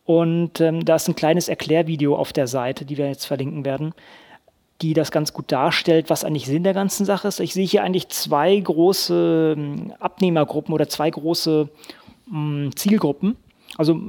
Und 0.03 0.61
ähm, 0.61 0.85
da 0.85 0.95
ist 0.95 1.07
ein 1.07 1.15
kleines 1.15 1.47
Erklärvideo 1.47 2.15
auf 2.15 2.33
der 2.33 2.47
Seite, 2.47 2.85
die 2.85 2.97
wir 2.97 3.07
jetzt 3.07 3.25
verlinken 3.25 3.65
werden 3.65 3.93
die 4.81 4.93
das 4.93 5.09
ganz 5.09 5.31
gut 5.31 5.53
darstellt, 5.53 6.09
was 6.09 6.25
eigentlich 6.25 6.47
Sinn 6.47 6.63
der 6.63 6.73
ganzen 6.73 7.05
Sache 7.05 7.29
ist. 7.29 7.39
Ich 7.39 7.53
sehe 7.53 7.65
hier 7.65 7.81
eigentlich 7.83 8.09
zwei 8.09 8.57
große 8.57 9.55
ähm, 9.57 9.93
Abnehmergruppen 9.99 10.73
oder 10.73 10.89
zwei 10.89 11.09
große 11.09 11.69
Zielgruppen. 12.75 13.35
Also 13.77 13.99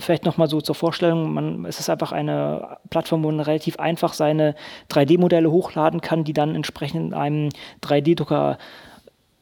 vielleicht 0.00 0.24
nochmal 0.24 0.48
so 0.48 0.60
zur 0.60 0.74
Vorstellung, 0.74 1.32
man, 1.32 1.64
es 1.64 1.80
ist 1.80 1.88
einfach 1.88 2.12
eine 2.12 2.76
Plattform, 2.90 3.22
wo 3.22 3.30
man 3.30 3.40
relativ 3.40 3.78
einfach 3.78 4.12
seine 4.12 4.54
3D-Modelle 4.90 5.50
hochladen 5.50 6.00
kann, 6.00 6.24
die 6.24 6.34
dann 6.34 6.54
entsprechend 6.54 7.06
in 7.06 7.14
einem 7.14 7.48
3D-Drucker 7.82 8.58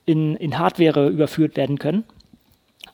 in, 0.05 0.37
in 0.37 0.59
Hardware 0.59 1.09
überführt 1.09 1.57
werden 1.57 1.79
können. 1.79 2.05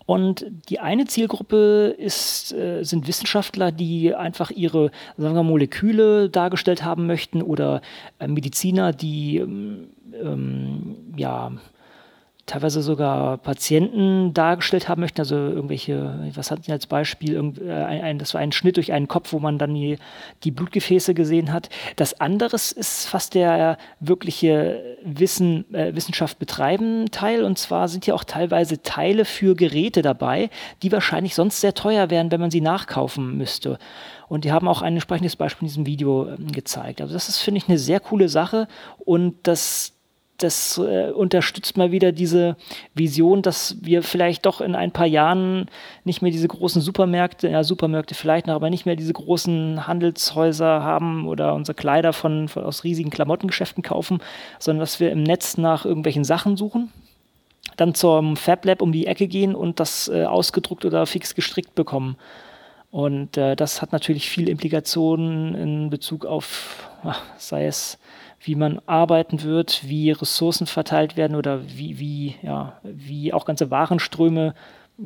Und 0.07 0.46
die 0.70 0.81
eine 0.81 1.05
Zielgruppe 1.05 1.94
ist, 1.98 2.53
äh, 2.55 2.83
sind 2.83 3.07
Wissenschaftler, 3.07 3.72
die 3.72 4.14
einfach 4.14 4.51
ihre 4.51 4.90
sagen 5.18 5.35
wir, 5.35 5.42
Moleküle 5.42 6.31
dargestellt 6.31 6.83
haben 6.83 7.07
möchten 7.07 7.42
oder 7.42 7.83
äh, 8.18 8.27
Mediziner, 8.27 8.94
die 8.94 9.37
ähm, 9.37 9.88
ähm 10.14 10.96
ja, 11.16 11.53
teilweise 12.49 12.83
sogar 12.83 13.39
Patienten 13.39 14.35
dargestellt 14.35 14.89
haben 14.89 15.01
möchten, 15.01 15.21
also 15.21 15.37
irgendwelche, 15.37 16.31
was 16.35 16.51
hatten 16.51 16.63
Sie 16.63 16.73
als 16.73 16.87
Beispiel, 16.87 17.37
äh, 17.65 17.73
ein, 17.73 18.19
das 18.19 18.35
war 18.35 18.41
ein 18.41 18.53
Schnitt 18.53 18.77
durch 18.77 18.93
einen 18.93 19.07
Kopf, 19.07 19.33
wo 19.33 19.39
man 19.39 19.59
dann 19.59 19.75
die, 19.75 19.99
die 20.43 20.51
Blutgefäße 20.51 21.15
gesehen 21.15 21.53
hat. 21.53 21.69
Das 21.97 22.21
andere 22.21 22.57
ist 22.57 23.07
fast 23.07 23.35
der 23.35 23.79
wirkliche 24.01 24.97
Wissen, 25.05 25.73
äh, 25.75 25.95
Wissenschaft 25.95 26.39
betreiben 26.39 27.11
Teil 27.11 27.45
und 27.45 27.59
zwar 27.59 27.89
sind 27.89 28.05
hier 28.05 28.15
auch 28.15 28.25
teilweise 28.25 28.83
Teile 28.83 29.25
für 29.25 29.55
Geräte 29.55 30.03
dabei, 30.03 30.51
die 30.83 30.91
wahrscheinlich 30.91 31.35
sonst 31.35 31.61
sehr 31.61 31.75
teuer 31.75 32.11
wären, 32.11 32.31
wenn 32.33 32.41
man 32.41 32.51
sie 32.51 32.61
nachkaufen 32.61 33.37
müsste. 33.37 33.79
Und 34.29 34.45
die 34.45 34.53
haben 34.53 34.69
auch 34.69 34.83
ein 34.83 34.95
entsprechendes 34.95 35.37
Beispiel 35.37 35.67
in 35.67 35.69
diesem 35.69 35.87
Video 35.87 36.29
äh, 36.29 36.37
gezeigt. 36.53 37.01
Also 37.01 37.13
das 37.13 37.29
ist, 37.29 37.39
finde 37.39 37.59
ich, 37.59 37.69
eine 37.69 37.79
sehr 37.79 38.01
coole 38.01 38.29
Sache 38.29 38.69
und 39.05 39.37
das 39.43 39.98
das 40.38 40.79
äh, 40.79 41.11
unterstützt 41.11 41.77
mal 41.77 41.90
wieder 41.90 42.12
diese 42.12 42.57
Vision, 42.94 43.42
dass 43.42 43.77
wir 43.81 44.05
vielleicht 44.05 44.46
doch 44.46 44.61
in 44.61 44.77
ein 44.77 44.92
paar 44.92 45.07
Jahren 45.07 45.66
nicht 46.05 46.22
mehr 46.22 46.31
diese 46.31 46.46
großen 46.46 46.81
Supermärkte, 46.81 47.48
ja, 47.48 47.64
Supermärkte 47.64 48.14
vielleicht 48.14 48.46
noch, 48.46 48.55
aber 48.55 48.70
nicht 48.70 48.87
mehr 48.87 48.94
diese 48.94 49.12
großen 49.12 49.88
Handelshäuser 49.88 50.83
haben 50.83 51.27
oder 51.27 51.55
unsere 51.55 51.74
Kleider 51.74 52.12
von, 52.12 52.48
von 52.48 52.62
aus 52.64 52.85
riesigen 52.85 53.11
Klamottengeschäften 53.11 53.83
kaufen, 53.83 54.20
sondern 54.61 54.81
dass 54.81 55.01
wir 55.01 55.11
im 55.11 55.24
Netz 55.24 55.59
nach 55.59 55.85
irgendwelchen 55.85 56.24
Sachen 56.24 56.57
suchen, 56.57 56.92
dann 57.77 57.94
zum 57.94 58.37
Fab 58.37 58.64
Lab 58.64 58.81
um 58.81 58.92
die 58.92 59.09
Ecke 59.09 59.27
gehen 59.27 59.57
und 59.57 59.81
das 59.81 60.09
äh, 60.09 60.24
ausgedruckt 60.24 60.85
oder 60.85 61.05
fix 61.07 61.35
gestrickt 61.35 61.74
bekommen. 61.74 62.16
Und 62.92 63.37
äh, 63.37 63.57
das 63.57 63.83
hat 63.83 63.92
natürlich 63.92 64.31
viele 64.31 64.51
Implikationen 64.53 65.55
in 65.57 65.90
Bezug 65.90 66.24
auf, 66.24 66.88
ach, 67.03 67.22
sei 67.37 67.66
es 67.66 67.98
wie 68.40 68.55
man 68.55 68.81
arbeiten 68.87 69.42
wird, 69.42 69.83
wie 69.85 70.11
Ressourcen 70.11 70.66
verteilt 70.66 71.16
werden 71.16 71.37
oder 71.37 71.61
wie, 71.68 71.98
wie, 71.98 72.37
ja, 72.42 72.79
wie 72.83 73.33
auch 73.33 73.44
ganze 73.44 73.70
Warenströme 73.70 74.55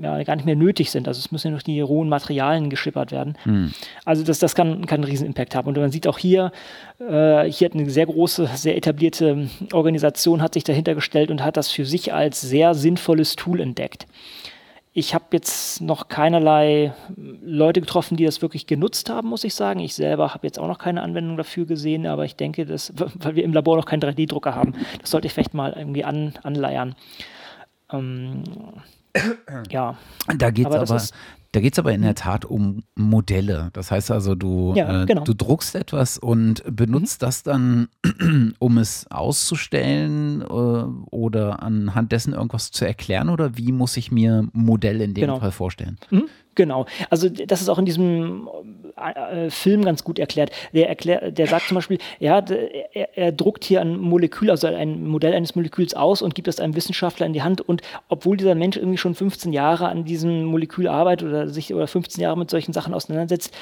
ja, 0.00 0.22
gar 0.22 0.36
nicht 0.36 0.46
mehr 0.46 0.56
nötig 0.56 0.90
sind. 0.90 1.06
Also 1.06 1.18
es 1.18 1.32
müssen 1.32 1.48
ja 1.48 1.54
noch 1.54 1.62
die 1.62 1.80
rohen 1.80 2.08
Materialien 2.08 2.70
geschippert 2.70 3.12
werden. 3.12 3.36
Mhm. 3.44 3.72
Also 4.04 4.24
das, 4.24 4.38
das 4.38 4.54
kann, 4.54 4.86
kann 4.86 5.00
einen 5.02 5.10
riesen 5.10 5.26
Impact 5.26 5.54
haben. 5.54 5.68
Und 5.68 5.76
man 5.76 5.90
sieht 5.90 6.06
auch 6.06 6.18
hier, 6.18 6.50
äh, 6.98 7.44
hier 7.44 7.66
hat 7.66 7.74
eine 7.74 7.88
sehr 7.90 8.06
große, 8.06 8.48
sehr 8.54 8.76
etablierte 8.76 9.48
Organisation 9.72 10.40
hat 10.40 10.54
sich 10.54 10.64
dahinter 10.64 10.94
gestellt 10.94 11.30
und 11.30 11.44
hat 11.44 11.58
das 11.58 11.70
für 11.70 11.84
sich 11.84 12.12
als 12.12 12.40
sehr 12.40 12.74
sinnvolles 12.74 13.36
Tool 13.36 13.60
entdeckt. 13.60 14.06
Ich 14.94 15.14
habe 15.14 15.24
jetzt 15.32 15.80
noch 15.80 16.08
keinerlei 16.08 16.92
Leute 17.16 17.80
getroffen, 17.80 18.18
die 18.18 18.26
das 18.26 18.42
wirklich 18.42 18.66
genutzt 18.66 19.08
haben, 19.08 19.28
muss 19.28 19.42
ich 19.42 19.54
sagen. 19.54 19.80
Ich 19.80 19.94
selber 19.94 20.34
habe 20.34 20.46
jetzt 20.46 20.58
auch 20.58 20.68
noch 20.68 20.78
keine 20.78 21.02
Anwendung 21.02 21.38
dafür 21.38 21.64
gesehen, 21.64 22.06
aber 22.06 22.26
ich 22.26 22.36
denke, 22.36 22.66
dass, 22.66 22.92
weil 23.14 23.34
wir 23.34 23.44
im 23.44 23.54
Labor 23.54 23.76
noch 23.76 23.86
keinen 23.86 24.02
3D-Drucker 24.02 24.54
haben, 24.54 24.74
das 25.00 25.10
sollte 25.10 25.26
ich 25.26 25.32
vielleicht 25.32 25.54
mal 25.54 25.72
irgendwie 25.72 26.04
an, 26.04 26.34
anleiern. 26.42 26.94
Ähm, 27.90 28.44
ja. 29.70 29.96
Da 30.36 30.50
geht 30.50 30.66
es 30.66 30.74
aber, 30.74 30.82
aber 30.82 31.02
da 31.52 31.60
geht 31.60 31.74
es 31.74 31.78
aber 31.78 31.92
in 31.92 32.00
der 32.00 32.14
Tat 32.14 32.46
um 32.46 32.82
Modelle. 32.94 33.68
Das 33.74 33.90
heißt 33.90 34.10
also, 34.10 34.34
du, 34.34 34.72
ja, 34.74 35.02
äh, 35.02 35.06
genau. 35.06 35.24
du 35.24 35.34
druckst 35.34 35.74
etwas 35.74 36.16
und 36.16 36.62
benutzt 36.74 37.20
mhm. 37.20 37.26
das 37.26 37.42
dann, 37.42 37.88
um 38.58 38.78
es 38.78 39.06
auszustellen 39.10 40.40
äh, 40.40 40.44
oder 40.44 41.62
anhand 41.62 42.12
dessen 42.12 42.32
irgendwas 42.32 42.70
zu 42.70 42.86
erklären 42.86 43.28
oder 43.28 43.56
wie 43.58 43.70
muss 43.70 43.98
ich 43.98 44.10
mir 44.10 44.48
Modell 44.52 45.02
in 45.02 45.12
dem 45.12 45.22
genau. 45.22 45.40
Fall 45.40 45.52
vorstellen? 45.52 45.98
Mhm. 46.10 46.24
Genau. 46.54 46.86
Also 47.08 47.28
das 47.30 47.62
ist 47.62 47.68
auch 47.68 47.78
in 47.78 47.86
diesem 47.86 48.48
äh, 48.96 49.46
äh, 49.46 49.50
Film 49.50 49.84
ganz 49.84 50.04
gut 50.04 50.18
erklärt. 50.18 50.50
Der, 50.74 50.88
erklär, 50.88 51.30
der 51.30 51.46
sagt 51.46 51.68
zum 51.68 51.76
Beispiel, 51.76 51.98
ja, 52.18 52.44
er, 52.92 53.16
er, 53.16 53.32
druckt 53.32 53.64
hier 53.64 53.80
ein 53.80 53.96
Molekül, 53.96 54.50
also 54.50 54.66
ein 54.66 55.06
Modell 55.06 55.32
eines 55.32 55.54
Moleküls 55.54 55.94
aus 55.94 56.20
und 56.20 56.34
gibt 56.34 56.48
es 56.48 56.60
einem 56.60 56.76
Wissenschaftler 56.76 57.26
in 57.26 57.32
die 57.32 57.42
Hand. 57.42 57.62
Und 57.62 57.80
obwohl 58.08 58.36
dieser 58.36 58.54
Mensch 58.54 58.76
irgendwie 58.76 58.98
schon 58.98 59.14
15 59.14 59.52
Jahre 59.52 59.88
an 59.88 60.04
diesem 60.04 60.44
Molekül 60.44 60.88
arbeitet 60.88 61.28
oder 61.28 61.48
sich 61.48 61.72
oder 61.72 61.86
15 61.86 62.22
Jahre 62.22 62.38
mit 62.38 62.50
solchen 62.50 62.74
Sachen 62.74 62.92
auseinandersetzt, 62.92 63.54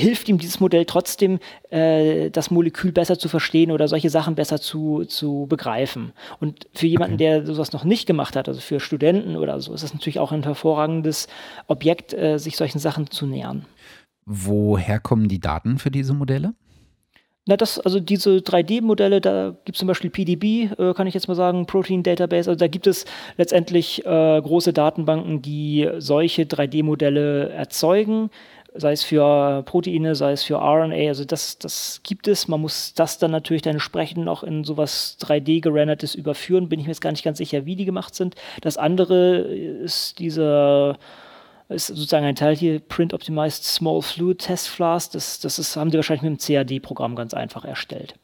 hilft 0.00 0.28
ihm 0.28 0.38
dieses 0.38 0.60
Modell 0.60 0.84
trotzdem, 0.84 1.38
äh, 1.70 2.30
das 2.30 2.50
Molekül 2.50 2.92
besser 2.92 3.18
zu 3.18 3.28
verstehen 3.28 3.70
oder 3.70 3.88
solche 3.88 4.10
Sachen 4.10 4.34
besser 4.34 4.60
zu, 4.60 5.04
zu 5.04 5.46
begreifen. 5.48 6.12
Und 6.40 6.66
für 6.74 6.86
jemanden, 6.86 7.14
okay. 7.14 7.24
der 7.24 7.46
sowas 7.46 7.72
noch 7.72 7.84
nicht 7.84 8.06
gemacht 8.06 8.36
hat, 8.36 8.48
also 8.48 8.60
für 8.60 8.80
Studenten 8.80 9.36
oder 9.36 9.60
so, 9.60 9.72
ist 9.72 9.84
das 9.84 9.94
natürlich 9.94 10.18
auch 10.18 10.32
ein 10.32 10.42
hervorragendes 10.42 11.28
Objekt, 11.66 12.12
äh, 12.12 12.38
sich 12.38 12.56
solchen 12.56 12.78
Sachen 12.78 13.10
zu 13.10 13.26
nähern. 13.26 13.66
Woher 14.26 15.00
kommen 15.00 15.28
die 15.28 15.40
Daten 15.40 15.78
für 15.78 15.90
diese 15.90 16.14
Modelle? 16.14 16.54
Na, 17.46 17.56
das, 17.56 17.80
also 17.80 18.00
diese 18.00 18.36
3D-Modelle, 18.36 19.20
da 19.20 19.56
gibt 19.64 19.74
es 19.74 19.78
zum 19.78 19.88
Beispiel 19.88 20.10
PDB, 20.10 20.70
äh, 20.78 20.94
kann 20.94 21.06
ich 21.06 21.14
jetzt 21.14 21.26
mal 21.26 21.34
sagen, 21.34 21.66
Protein 21.66 22.02
Database. 22.02 22.50
Also 22.50 22.58
da 22.58 22.68
gibt 22.68 22.86
es 22.86 23.06
letztendlich 23.38 24.04
äh, 24.04 24.40
große 24.40 24.72
Datenbanken, 24.72 25.42
die 25.42 25.88
solche 25.98 26.42
3D-Modelle 26.42 27.48
erzeugen 27.48 28.30
sei 28.74 28.92
es 28.92 29.02
für 29.02 29.62
Proteine, 29.64 30.14
sei 30.14 30.32
es 30.32 30.42
für 30.42 30.56
RNA, 30.56 31.08
also 31.08 31.24
das, 31.24 31.58
das 31.58 32.00
gibt 32.02 32.28
es. 32.28 32.48
Man 32.48 32.60
muss 32.60 32.94
das 32.94 33.18
dann 33.18 33.30
natürlich 33.30 33.62
dann 33.62 33.74
entsprechend 33.74 34.24
noch 34.24 34.42
in 34.42 34.64
sowas 34.64 35.16
3D 35.20 35.60
gerendertes 35.60 36.14
überführen. 36.14 36.68
Bin 36.68 36.78
ich 36.78 36.86
mir 36.86 36.92
jetzt 36.92 37.00
gar 37.00 37.10
nicht 37.10 37.24
ganz 37.24 37.38
sicher, 37.38 37.66
wie 37.66 37.76
die 37.76 37.84
gemacht 37.84 38.14
sind. 38.14 38.34
Das 38.60 38.76
andere 38.76 39.38
ist 39.38 40.18
dieser 40.18 40.98
ist 41.68 41.86
sozusagen 41.86 42.26
ein 42.26 42.34
Teil 42.34 42.56
hier, 42.56 42.80
Print 42.80 43.14
Optimized 43.14 43.64
Small 43.64 44.02
Fluid 44.02 44.38
Test 44.38 44.68
Flask. 44.68 45.12
Das, 45.12 45.38
das 45.38 45.58
ist, 45.58 45.76
haben 45.76 45.90
die 45.90 45.98
wahrscheinlich 45.98 46.28
mit 46.28 46.48
dem 46.48 46.68
CAD-Programm 46.68 47.14
ganz 47.14 47.32
einfach 47.32 47.64
erstellt. 47.64 48.14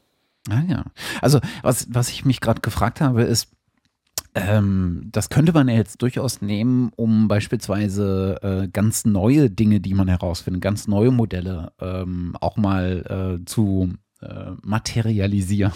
Ah 0.50 0.62
ja. 0.68 0.84
Also 1.22 1.40
was, 1.62 1.86
was 1.90 2.10
ich 2.10 2.24
mich 2.24 2.40
gerade 2.40 2.60
gefragt 2.60 3.00
habe, 3.00 3.22
ist, 3.22 3.55
ähm, 4.36 5.08
das 5.10 5.30
könnte 5.30 5.52
man 5.52 5.68
ja 5.68 5.74
jetzt 5.74 6.02
durchaus 6.02 6.42
nehmen, 6.42 6.90
um 6.94 7.26
beispielsweise 7.26 8.38
äh, 8.42 8.68
ganz 8.68 9.04
neue 9.04 9.50
Dinge, 9.50 9.80
die 9.80 9.94
man 9.94 10.08
herausfindet, 10.08 10.62
ganz 10.62 10.86
neue 10.86 11.10
Modelle 11.10 11.72
ähm, 11.80 12.36
auch 12.40 12.56
mal 12.56 13.38
äh, 13.40 13.44
zu 13.46 13.94
äh, 14.28 14.50
materialisieren. 14.62 15.72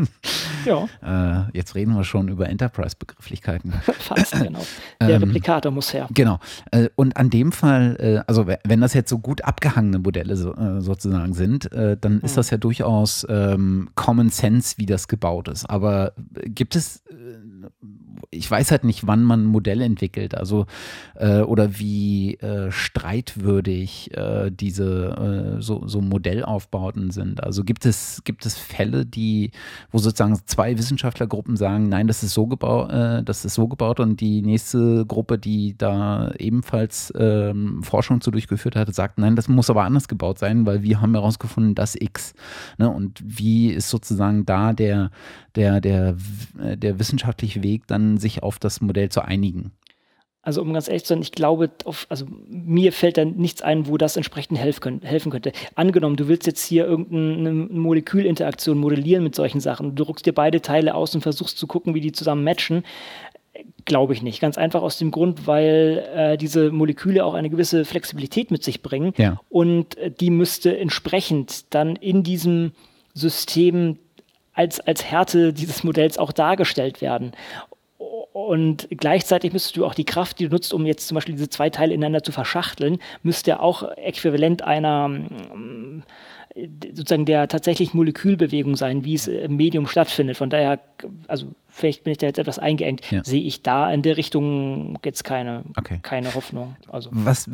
ja. 0.64 0.88
Äh, 1.02 1.56
jetzt 1.56 1.74
reden 1.74 1.94
wir 1.94 2.04
schon 2.04 2.28
über 2.28 2.48
Enterprise-Begrifflichkeiten. 2.48 3.72
Fast, 3.98 4.32
genau. 4.32 4.64
Der 5.00 5.10
ähm, 5.10 5.24
Replikator 5.24 5.72
muss 5.72 5.92
her. 5.92 6.08
Genau. 6.12 6.38
Äh, 6.70 6.88
und 6.96 7.16
an 7.16 7.30
dem 7.30 7.52
Fall, 7.52 7.96
äh, 7.98 8.22
also 8.26 8.46
wenn 8.46 8.80
das 8.80 8.94
jetzt 8.94 9.10
so 9.10 9.18
gut 9.18 9.42
abgehangene 9.42 9.98
Modelle 9.98 10.36
so, 10.36 10.54
äh, 10.54 10.80
sozusagen 10.80 11.34
sind, 11.34 11.70
dann 11.72 12.14
mhm. 12.14 12.20
ist 12.22 12.36
das 12.36 12.50
ja 12.50 12.56
durchaus 12.56 13.26
ähm, 13.28 13.90
Common 13.94 14.30
Sense, 14.30 14.76
wie 14.78 14.86
das 14.86 15.08
gebaut 15.08 15.48
ist. 15.48 15.68
Aber 15.68 16.12
gibt 16.44 16.76
es 16.76 17.02
ich 18.30 18.50
weiß 18.50 18.70
halt 18.70 18.84
nicht, 18.84 19.06
wann 19.06 19.24
man 19.24 19.42
ein 19.44 19.46
Modell 19.46 19.80
entwickelt, 19.80 20.34
also 20.34 20.66
äh, 21.16 21.40
oder 21.40 21.78
wie 21.78 22.34
äh, 22.34 22.70
streitwürdig 22.70 24.16
äh, 24.16 24.50
diese 24.50 25.56
äh, 25.58 25.62
so, 25.62 25.86
so 25.86 26.00
Modellaufbauten 26.00 27.10
sind. 27.10 27.42
Also 27.42 27.64
gibt 27.64 27.86
es, 27.86 28.22
gibt 28.24 28.46
es 28.46 28.56
Fälle, 28.56 29.06
die, 29.06 29.50
wo 29.90 29.98
sozusagen 29.98 30.38
zwei 30.46 30.76
Wissenschaftlergruppen 30.78 31.56
sagen, 31.56 31.88
nein, 31.88 32.06
das 32.06 32.22
ist 32.22 32.34
so 32.34 32.46
gebaut, 32.46 32.90
äh, 32.90 33.22
das 33.22 33.44
ist 33.44 33.54
so 33.54 33.68
gebaut 33.68 34.00
und 34.00 34.20
die 34.20 34.42
nächste 34.42 35.06
Gruppe, 35.06 35.38
die 35.38 35.76
da 35.76 36.32
ebenfalls 36.38 37.12
ähm, 37.16 37.82
Forschung 37.82 38.20
zu 38.20 38.30
durchgeführt 38.30 38.76
hat, 38.76 38.94
sagt, 38.94 39.18
nein, 39.18 39.36
das 39.36 39.48
muss 39.48 39.70
aber 39.70 39.84
anders 39.84 40.08
gebaut 40.08 40.38
sein, 40.38 40.66
weil 40.66 40.82
wir 40.82 41.00
haben 41.00 41.14
herausgefunden, 41.14 41.74
dass 41.74 41.94
X. 41.94 42.34
Ne? 42.78 42.88
Und 42.88 43.20
wie 43.24 43.70
ist 43.70 43.90
sozusagen 43.90 44.46
da 44.46 44.72
der, 44.72 45.10
der, 45.54 45.80
der, 45.80 46.16
der 46.76 46.98
wissenschaftliche 46.98 47.62
Weg, 47.62 47.86
dann 47.86 48.09
sich 48.18 48.42
auf 48.42 48.58
das 48.58 48.80
Modell 48.80 49.08
zu 49.08 49.22
einigen. 49.22 49.72
Also 50.42 50.62
um 50.62 50.72
ganz 50.72 50.88
ehrlich 50.88 51.04
zu 51.04 51.08
sein, 51.08 51.20
ich 51.20 51.32
glaube, 51.32 51.70
auf, 51.84 52.06
also 52.08 52.24
mir 52.48 52.92
fällt 52.92 53.18
da 53.18 53.26
nichts 53.26 53.60
ein, 53.60 53.86
wo 53.86 53.98
das 53.98 54.16
entsprechend 54.16 54.58
helfen, 54.58 55.02
helfen 55.02 55.30
könnte. 55.30 55.52
Angenommen, 55.74 56.16
du 56.16 56.28
willst 56.28 56.46
jetzt 56.46 56.64
hier 56.64 56.86
irgendeine 56.86 57.52
Molekülinteraktion 57.52 58.78
modellieren 58.78 59.22
mit 59.22 59.34
solchen 59.34 59.60
Sachen. 59.60 59.94
Du 59.94 60.04
druckst 60.04 60.24
dir 60.24 60.32
beide 60.32 60.62
Teile 60.62 60.94
aus 60.94 61.14
und 61.14 61.20
versuchst 61.20 61.58
zu 61.58 61.66
gucken, 61.66 61.94
wie 61.94 62.00
die 62.00 62.12
zusammen 62.12 62.42
matchen. 62.42 62.84
Glaube 63.84 64.14
ich 64.14 64.22
nicht. 64.22 64.40
Ganz 64.40 64.56
einfach 64.56 64.80
aus 64.80 64.96
dem 64.96 65.10
Grund, 65.10 65.46
weil 65.46 66.08
äh, 66.14 66.38
diese 66.38 66.70
Moleküle 66.70 67.22
auch 67.26 67.34
eine 67.34 67.50
gewisse 67.50 67.84
Flexibilität 67.84 68.50
mit 68.50 68.64
sich 68.64 68.80
bringen. 68.80 69.12
Ja. 69.18 69.40
Und 69.50 69.98
äh, 69.98 70.10
die 70.10 70.30
müsste 70.30 70.78
entsprechend 70.78 71.74
dann 71.74 71.96
in 71.96 72.22
diesem 72.22 72.72
System 73.12 73.98
als, 74.54 74.80
als 74.80 75.04
Härte 75.04 75.52
dieses 75.52 75.84
Modells 75.84 76.16
auch 76.16 76.32
dargestellt 76.32 77.02
werden. 77.02 77.32
Und 78.32 78.86
gleichzeitig 78.90 79.52
müsstest 79.52 79.76
du 79.76 79.84
auch 79.84 79.94
die 79.94 80.04
Kraft, 80.04 80.38
die 80.38 80.44
du 80.44 80.50
nutzt, 80.50 80.72
um 80.72 80.86
jetzt 80.86 81.08
zum 81.08 81.16
Beispiel 81.16 81.34
diese 81.34 81.48
zwei 81.48 81.68
Teile 81.68 81.94
ineinander 81.94 82.22
zu 82.22 82.30
verschachteln, 82.30 82.98
müsste 83.22 83.60
auch 83.60 83.82
äquivalent 83.96 84.62
einer 84.62 85.10
sozusagen 86.94 87.26
der 87.26 87.48
tatsächlich 87.48 87.94
Molekülbewegung 87.94 88.76
sein, 88.76 89.04
wie 89.04 89.14
es 89.14 89.28
im 89.28 89.56
Medium 89.56 89.86
stattfindet. 89.86 90.36
Von 90.36 90.50
daher, 90.50 90.80
also 91.28 91.46
vielleicht 91.70 92.04
bin 92.04 92.12
ich 92.12 92.18
da 92.18 92.26
jetzt 92.26 92.38
etwas 92.38 92.58
eingeengt, 92.58 93.10
ja. 93.10 93.24
sehe 93.24 93.42
ich 93.42 93.62
da 93.62 93.90
in 93.90 94.02
der 94.02 94.16
Richtung 94.16 94.98
jetzt 95.04 95.24
keine, 95.24 95.64
okay. 95.78 96.00
keine 96.02 96.34
Hoffnung. 96.34 96.76
Also. 96.88 97.10
Was, 97.12 97.48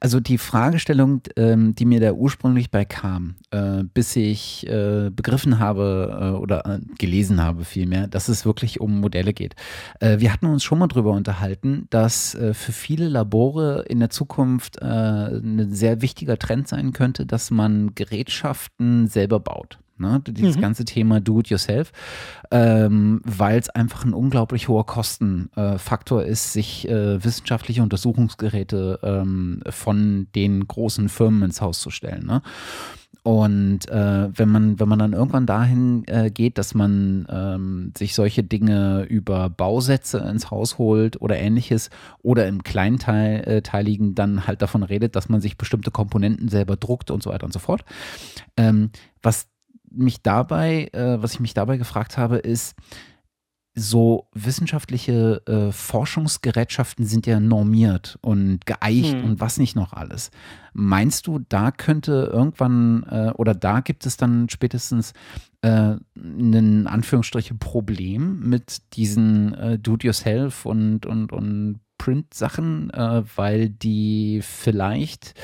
also 0.00 0.20
die 0.20 0.38
Fragestellung, 0.38 1.22
ähm, 1.36 1.74
die 1.74 1.84
mir 1.84 2.00
da 2.00 2.12
ursprünglich 2.12 2.70
bei 2.70 2.84
kam, 2.84 3.36
äh, 3.50 3.82
bis 3.82 4.16
ich 4.16 4.66
äh, 4.68 5.10
begriffen 5.10 5.58
habe 5.58 6.34
äh, 6.36 6.38
oder 6.38 6.80
gelesen 6.98 7.42
habe 7.42 7.64
vielmehr, 7.64 8.06
dass 8.06 8.28
es 8.28 8.46
wirklich 8.46 8.80
um 8.80 9.00
Modelle 9.00 9.32
geht. 9.32 9.54
wir 10.00 10.32
hatten 10.32 10.46
uns 10.46 10.64
schon 10.64 10.78
mal 10.78 10.86
darüber 10.86 11.12
unterhalten, 11.12 11.86
dass 11.90 12.36
für 12.52 12.72
viele 12.72 13.08
Labore 13.08 13.84
in 13.88 13.98
der 13.98 14.10
Zukunft 14.10 14.80
ein 14.82 15.68
sehr 15.70 16.02
wichtiger 16.02 16.38
Trend 16.38 16.68
sein 16.68 16.92
könnte, 16.92 17.26
dass 17.26 17.50
man 17.50 17.94
Gerätschaften 17.94 19.08
selber 19.08 19.40
baut. 19.40 19.78
Ne? 19.98 20.22
Dieses 20.26 20.56
mhm. 20.56 20.60
ganze 20.60 20.84
Thema 20.84 21.20
Do-it-yourself, 21.20 21.92
ähm, 22.50 23.20
weil 23.24 23.58
es 23.58 23.68
einfach 23.70 24.04
ein 24.04 24.14
unglaublich 24.14 24.68
hoher 24.68 24.86
Kostenfaktor 24.86 26.24
äh, 26.24 26.30
ist, 26.30 26.52
sich 26.52 26.88
äh, 26.88 27.22
wissenschaftliche 27.24 27.82
Untersuchungsgeräte 27.82 29.00
ähm, 29.02 29.62
von 29.68 30.28
den 30.34 30.66
großen 30.66 31.08
Firmen 31.08 31.42
ins 31.42 31.60
Haus 31.60 31.80
zu 31.80 31.90
stellen. 31.90 32.26
Ne? 32.26 32.42
Und 33.26 33.88
äh, 33.88 34.28
wenn 34.38 34.48
man, 34.48 34.78
wenn 34.78 34.88
man 34.88 35.00
dann 35.00 35.12
irgendwann 35.12 35.46
dahin 35.46 36.04
äh, 36.06 36.30
geht, 36.30 36.58
dass 36.58 36.74
man 36.74 37.26
ähm, 37.28 37.92
sich 37.98 38.14
solche 38.14 38.44
Dinge 38.44 39.02
über 39.02 39.50
Bausätze 39.50 40.18
ins 40.18 40.52
Haus 40.52 40.78
holt 40.78 41.20
oder 41.20 41.36
ähnliches 41.36 41.90
oder 42.22 42.46
im 42.46 42.62
Kleinteiligen 42.62 44.10
äh, 44.10 44.14
dann 44.14 44.46
halt 44.46 44.62
davon 44.62 44.84
redet, 44.84 45.16
dass 45.16 45.28
man 45.28 45.40
sich 45.40 45.58
bestimmte 45.58 45.90
Komponenten 45.90 46.48
selber 46.48 46.76
druckt 46.76 47.10
und 47.10 47.20
so 47.20 47.30
weiter 47.30 47.46
und 47.46 47.52
so 47.52 47.58
fort. 47.58 47.84
Ähm, 48.56 48.90
was 49.24 49.48
mich 49.96 50.22
dabei, 50.22 50.88
äh, 50.92 51.22
was 51.22 51.34
ich 51.34 51.40
mich 51.40 51.54
dabei 51.54 51.76
gefragt 51.76 52.18
habe, 52.18 52.36
ist, 52.36 52.74
so 53.78 54.26
wissenschaftliche 54.32 55.42
äh, 55.46 55.70
Forschungsgerätschaften 55.70 57.04
sind 57.04 57.26
ja 57.26 57.38
normiert 57.40 58.18
und 58.22 58.64
geeicht 58.64 59.12
hm. 59.12 59.24
und 59.24 59.40
was 59.40 59.58
nicht 59.58 59.76
noch 59.76 59.92
alles. 59.92 60.30
Meinst 60.72 61.26
du, 61.26 61.40
da 61.46 61.70
könnte 61.70 62.30
irgendwann 62.32 63.02
äh, 63.10 63.32
oder 63.34 63.54
da 63.54 63.80
gibt 63.80 64.06
es 64.06 64.16
dann 64.16 64.48
spätestens 64.48 65.12
äh, 65.60 65.96
ein 66.16 66.86
Anführungsstriche 66.86 67.54
Problem 67.54 68.40
mit 68.48 68.78
diesen 68.94 69.52
äh, 69.52 69.78
Do-it-yourself 69.78 70.64
und, 70.64 71.04
und, 71.04 71.32
und 71.32 71.80
Print-Sachen, 71.98 72.88
äh, 72.90 73.24
weil 73.36 73.68
die 73.68 74.40
vielleicht 74.42 75.34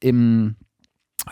im 0.00 0.56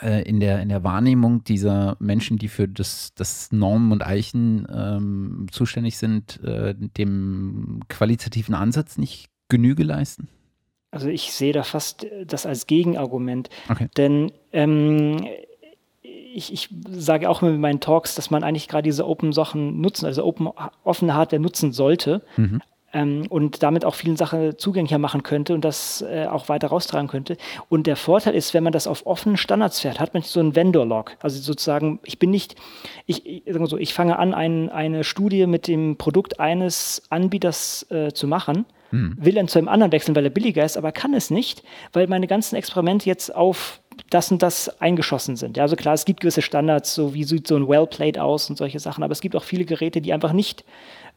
in 0.02 0.40
der, 0.40 0.61
in 0.61 0.68
der 0.68 0.83
Wahrnehmung 0.83 1.44
dieser 1.44 1.96
Menschen, 2.00 2.37
die 2.37 2.48
für 2.48 2.66
das, 2.66 3.12
das 3.14 3.52
Normen 3.52 3.92
und 3.92 4.04
Eichen 4.04 4.66
ähm, 4.72 5.46
zuständig 5.50 5.98
sind, 5.98 6.42
äh, 6.42 6.74
dem 6.74 7.80
qualitativen 7.88 8.54
Ansatz 8.54 8.98
nicht 8.98 9.28
Genüge 9.48 9.85
leisten? 9.85 10.28
Also 10.90 11.09
ich 11.09 11.33
sehe 11.33 11.52
da 11.52 11.62
fast 11.62 12.07
das 12.26 12.46
als 12.46 12.66
Gegenargument. 12.66 13.50
Okay. 13.68 13.88
Denn 13.96 14.33
ähm, 14.52 15.24
ich, 16.02 16.52
ich, 16.52 16.68
sage 16.90 17.28
auch 17.28 17.42
immer 17.42 17.52
in 17.52 17.61
meinen 17.61 17.80
Talks, 17.80 18.14
dass 18.14 18.30
man 18.30 18.44
eigentlich 18.44 18.68
gerade 18.68 18.85
diese 18.85 19.07
Open-Sachen 19.07 19.80
nutzen, 19.80 20.07
also 20.07 20.24
open, 20.24 20.48
offene 20.83 21.14
Hardware 21.14 21.42
nutzen 21.42 21.72
sollte. 21.72 22.22
Mhm 22.37 22.61
ähm, 22.94 23.26
und 23.28 23.62
damit 23.62 23.85
auch 23.85 23.94
vielen 23.94 24.16
Sachen 24.16 24.57
zugänglicher 24.57 24.98
machen 24.98 25.22
könnte 25.22 25.52
und 25.52 25.64
das 25.64 26.02
äh, 26.02 26.26
auch 26.26 26.48
weiter 26.48 26.68
raustragen 26.68 27.09
könnte. 27.09 27.37
Und 27.68 27.87
der 27.87 27.96
Vorteil 27.96 28.35
ist, 28.35 28.54
wenn 28.54 28.64
man 28.64 28.72
das 28.72 28.87
auf 28.87 29.04
offenen 29.04 29.37
Standards 29.37 29.80
fährt, 29.80 30.00
hat 30.00 30.14
man 30.14 30.22
so 30.22 30.40
einen 30.40 30.57
Vendor-Log. 30.57 31.16
Also 31.20 31.40
sozusagen, 31.40 32.00
ich 32.04 32.18
bin 32.18 32.30
nicht, 32.30 32.54
ich, 33.07 33.26
ich, 33.26 33.42
so, 33.64 33.76
ich 33.76 33.92
fange 33.92 34.18
an, 34.18 34.33
ein, 34.33 34.70
eine 34.70 35.04
Studie 35.04 35.46
mit 35.46 35.66
dem 35.66 35.96
Produkt 35.98 36.40
eines 36.40 37.02
Anbieters 37.11 37.87
äh, 37.90 38.12
zu 38.12 38.26
machen 38.26 38.64
hm. 38.90 39.16
will 39.18 39.35
dann 39.35 39.48
zu 39.48 39.59
einem 39.59 39.68
anderen 39.68 39.90
wechseln, 39.90 40.14
weil 40.14 40.24
er 40.24 40.30
billiger 40.30 40.64
ist, 40.64 40.76
aber 40.76 40.92
kann 40.92 41.14
es 41.14 41.28
nicht, 41.30 41.64
weil 41.92 42.07
meine 42.07 42.28
ganzen 42.28 42.54
Experimente 42.54 43.07
jetzt 43.07 43.35
auf 43.35 43.80
das 44.11 44.30
und 44.30 44.42
das 44.42 44.80
eingeschossen 44.80 45.37
sind. 45.37 45.57
Ja, 45.57 45.64
also 45.64 45.74
klar, 45.74 45.94
es 45.94 46.04
gibt 46.04 46.20
gewisse 46.20 46.42
Standards, 46.42 46.94
so 46.94 47.14
wie 47.14 47.24
sieht 47.24 47.46
so 47.46 47.57
ein 47.57 47.68
Well-Plate 47.68 48.22
aus 48.22 48.48
und 48.50 48.57
solche 48.57 48.78
Sachen, 48.78 49.02
aber 49.02 49.12
es 49.12 49.20
gibt 49.20 49.35
auch 49.35 49.42
viele 49.42 49.64
Geräte, 49.64 50.00
die 50.00 50.12
einfach 50.12 50.33
nicht 50.33 50.64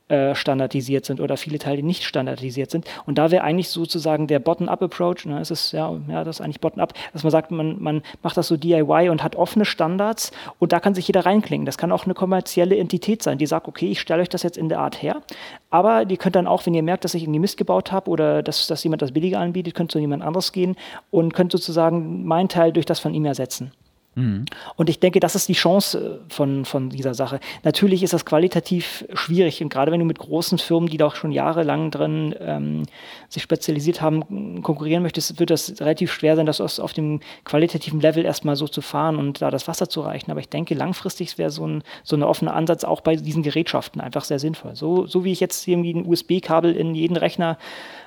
äh, 0.10 0.36
standardisiert 0.36 1.06
sind 1.06 1.20
oder 1.20 1.36
viele 1.36 1.60
Teile, 1.60 1.84
nicht 1.84 2.04
standardisiert 2.04 2.72
sind. 2.72 2.86
Und 3.06 3.18
da 3.18 3.30
wäre 3.30 3.44
eigentlich 3.44 3.68
sozusagen 3.68 4.28
der 4.28 4.40
Bottom-up-Approach, 4.40 5.26
ne, 5.26 5.42
es 5.42 5.52
ist 5.52 5.74
ja, 5.74 5.94
ja, 6.08 6.24
das 6.24 6.38
ist 6.38 6.42
eigentlich 6.42 6.62
Bottom-up, 6.62 6.94
dass 7.12 7.24
man 7.24 7.32
sagt, 7.32 7.52
man, 7.52 7.82
man 7.82 8.02
macht 8.24 8.38
das 8.38 8.48
so 8.48 8.56
DIY 8.56 9.10
und 9.10 9.22
hat 9.22 9.36
offene 9.36 9.66
Standards 9.66 10.32
und 10.60 10.72
da 10.72 10.80
kann 10.80 10.96
sich 10.96 11.08
jeder 11.08 11.26
reinklingen. 11.26 11.66
Das 11.66 11.78
kann 11.78 11.92
auch 11.92 12.06
eine 12.06 12.14
kommerzielle 12.14 12.78
Entität 12.78 13.22
sein, 13.22 13.38
die 13.38 13.46
sagt, 13.46 13.68
okay, 13.68 13.92
ich 13.92 14.00
stelle 14.00 14.22
euch 14.22 14.30
das 14.30 14.44
jetzt 14.44 14.58
in 14.58 14.70
der 14.70 14.80
Art 14.80 15.02
her, 15.02 15.22
aber 15.70 16.10
ihr 16.10 16.18
könnt 16.18 16.38
dann 16.38 16.48
auch, 16.48 16.66
wenn 16.66 16.74
ihr 16.74 16.84
merkt, 16.84 17.04
dass 17.04 17.14
ich 17.14 17.24
irgendwie 17.24 17.40
Mist 17.40 17.58
gebaut 17.58 17.92
habe 17.92 18.10
oder 18.10 18.44
dass, 18.44 18.68
dass 18.68 18.84
jemand 18.84 19.02
das 19.02 19.12
billiger 19.12 19.40
anbietet, 19.40 19.76
könnt 19.76 19.92
zu 19.92 20.00
jemand 20.00 20.24
anderes 20.24 20.52
gehen 20.52 20.78
und 21.12 21.34
könnt 21.34 21.52
sozusagen 21.52 22.26
meinen 22.26 22.48
Teil 22.48 22.72
durch 22.72 22.86
das 22.86 23.00
von 23.00 23.14
ihm 23.14 23.26
ersetzen. 23.26 23.72
Mhm. 24.18 24.46
Und 24.76 24.90
ich 24.90 25.00
denke, 25.00 25.20
das 25.20 25.36
ist 25.36 25.48
die 25.48 25.54
Chance 25.54 26.20
äh, 26.28 26.34
von, 26.34 26.66
von 26.66 26.90
dieser 26.90 27.14
Sache. 27.14 27.40
Natürlich 27.64 28.02
ist 28.02 28.14
das 28.14 28.26
qualitativ 28.26 29.06
schwierig 29.14 29.62
und 29.62 29.70
gerade 29.70 29.92
wenn 29.92 30.00
du 30.00 30.08
mit 30.08 30.18
großen 30.18 30.58
Firmen, 30.58 30.90
die 30.90 30.98
doch 30.98 31.16
schon 31.16 31.32
jahrelang 31.32 31.92
drin 31.92 32.34
ähm, 32.40 32.84
sich 33.30 33.44
spezialisiert 33.44 34.02
haben, 34.02 34.64
konkurrieren 34.64 35.04
möchtest, 35.04 35.40
wird 35.40 35.52
das 35.52 35.80
relativ 35.80 36.12
schwer 36.12 36.36
sein, 36.36 36.48
das 36.48 36.60
auf 36.80 36.94
dem 36.94 37.20
qualitativen 37.46 38.02
Level 38.02 38.26
erstmal 38.26 38.56
so 38.56 38.68
zu 38.68 38.82
fahren 38.82 39.18
und 39.18 39.44
da 39.44 39.52
das 39.52 39.68
Wasser 39.68 39.88
zu 39.88 40.02
reichen. 40.02 40.32
Aber 40.32 40.40
ich 40.40 40.50
denke, 40.50 40.74
langfristig 40.74 41.38
wäre 41.38 41.52
so 41.52 41.68
ein, 41.68 41.84
so 42.04 42.16
ein 42.16 42.24
offener 42.24 42.56
Ansatz 42.56 42.84
auch 42.84 43.02
bei 43.02 43.16
diesen 43.16 43.44
Gerätschaften 43.44 44.02
einfach 44.02 44.24
sehr 44.24 44.40
sinnvoll. 44.40 44.76
So, 44.76 45.06
so 45.06 45.26
wie 45.26 45.32
ich 45.32 45.40
jetzt 45.40 45.68
irgendwie 45.68 45.94
ein 45.94 46.08
USB-Kabel 46.08 46.76
in 46.76 46.96
jeden 46.96 47.18
Rechner 47.18 47.60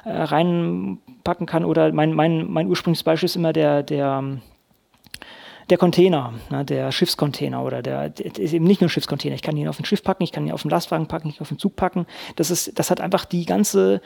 äh, 0.05 0.11
reinpacken 0.11 1.46
kann 1.46 1.64
oder 1.64 1.92
mein, 1.92 2.12
mein, 2.14 2.51
mein 2.51 2.66
ursprüngliches 2.66 3.05
Beispiel 3.05 3.27
ist 3.27 3.37
immer 3.37 3.53
der, 3.53 3.85
der 3.85 4.40
der 5.70 5.78
Container, 5.78 6.35
ne, 6.50 6.64
der 6.64 6.90
Schiffscontainer 6.92 7.64
oder 7.64 7.83
der, 7.83 8.11
der, 8.11 8.38
ist 8.38 8.52
eben 8.52 8.66
nicht 8.66 8.80
nur 8.80 8.90
Schiffscontainer. 8.90 9.35
Ich 9.35 9.42
kann 9.42 9.56
ihn 9.56 9.68
auf 9.68 9.78
ein 9.78 9.85
Schiff 9.85 10.02
packen, 10.02 10.24
ich 10.24 10.33
kann 10.33 10.46
ihn 10.46 10.52
auf 10.52 10.62
den 10.62 10.70
Lastwagen 10.70 11.06
packen, 11.06 11.28
ich 11.28 11.37
kann 11.37 11.42
ihn 11.42 11.44
auf 11.44 11.48
den 11.48 11.59
Zug 11.59 11.76
packen. 11.76 12.06
Das 12.37 12.50
ist, 12.50 12.78
das 12.78 12.90
hat 12.90 13.00
einfach 13.00 13.24
die 13.24 13.46
ganze, 13.46 14.00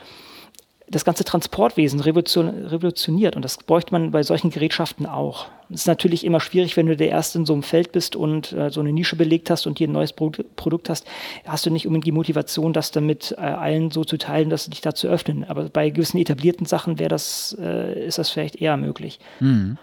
das 0.87 1.07
ganze 1.07 1.25
Transportwesen 1.25 2.01
revolutioniert 2.01 3.37
und 3.37 3.43
das 3.43 3.57
bräuchte 3.57 3.93
man 3.93 4.11
bei 4.11 4.23
solchen 4.23 4.51
Gerätschaften 4.51 5.07
auch. 5.07 5.47
Es 5.71 5.81
ist 5.81 5.87
natürlich 5.87 6.25
immer 6.25 6.41
schwierig, 6.41 6.77
wenn 6.77 6.87
du 6.87 6.97
der 6.97 7.09
Erste 7.09 7.39
in 7.39 7.47
so 7.47 7.55
einem 7.55 7.63
Feld 7.63 7.93
bist 7.93 8.15
und 8.15 8.53
äh, 8.53 8.71
so 8.71 8.81
eine 8.81 8.93
Nische 8.93 9.17
belegt 9.17 9.49
hast 9.49 9.67
und 9.67 9.79
hier 9.79 9.89
ein 9.89 9.93
neues 9.93 10.13
Pro 10.13 10.31
Produkt 10.57 10.91
hast, 10.91 11.07
hast 11.47 11.65
du 11.65 11.71
nicht 11.71 11.87
unbedingt 11.87 12.07
die 12.07 12.13
Motivation, 12.13 12.75
das 12.75 12.91
damit 12.91 13.35
äh, 13.39 13.41
allen 13.41 13.91
so 13.91 14.05
zu 14.05 14.19
teilen, 14.19 14.51
dass 14.51 14.65
sie 14.65 14.71
dich 14.71 14.83
da 14.83 14.95
zu 14.95 15.09
öffnen. 15.09 15.45
Aber 15.45 15.71
bei 15.71 15.89
gewissen 15.89 16.19
etablierten 16.19 16.67
Sachen 16.67 16.99
wäre 16.99 17.09
das, 17.09 17.57
äh, 17.59 18.07
ist 18.07 18.19
das 18.19 18.29
vielleicht 18.29 18.57
eher 18.57 18.77
möglich. 18.77 19.19
Mhm. 19.41 19.79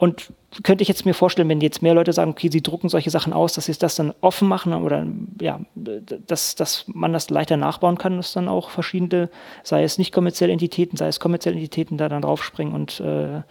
Und 0.00 0.32
könnte 0.62 0.80
ich 0.80 0.88
jetzt 0.88 1.04
mir 1.04 1.12
vorstellen, 1.12 1.50
wenn 1.50 1.60
jetzt 1.60 1.82
mehr 1.82 1.92
Leute 1.92 2.14
sagen, 2.14 2.30
okay, 2.30 2.48
sie 2.50 2.62
drucken 2.62 2.88
solche 2.88 3.10
Sachen 3.10 3.34
aus, 3.34 3.52
dass 3.52 3.66
sie 3.66 3.74
das 3.74 3.96
dann 3.96 4.14
offen 4.22 4.48
machen 4.48 4.72
oder 4.72 5.06
ja, 5.38 5.60
dass, 5.74 6.54
dass 6.54 6.86
man 6.88 7.12
das 7.12 7.28
leichter 7.28 7.58
nachbauen 7.58 7.98
kann, 7.98 8.16
dass 8.16 8.32
dann 8.32 8.48
auch 8.48 8.70
verschiedene, 8.70 9.28
sei 9.62 9.84
es 9.84 9.98
nicht 9.98 10.10
kommerzielle 10.10 10.54
Entitäten, 10.54 10.96
sei 10.96 11.06
es 11.08 11.20
kommerzielle 11.20 11.56
Entitäten, 11.56 11.98
da 11.98 12.08
dann 12.08 12.22
draufspringen 12.22 12.74
und 12.74 12.98
äh, 13.00 13.42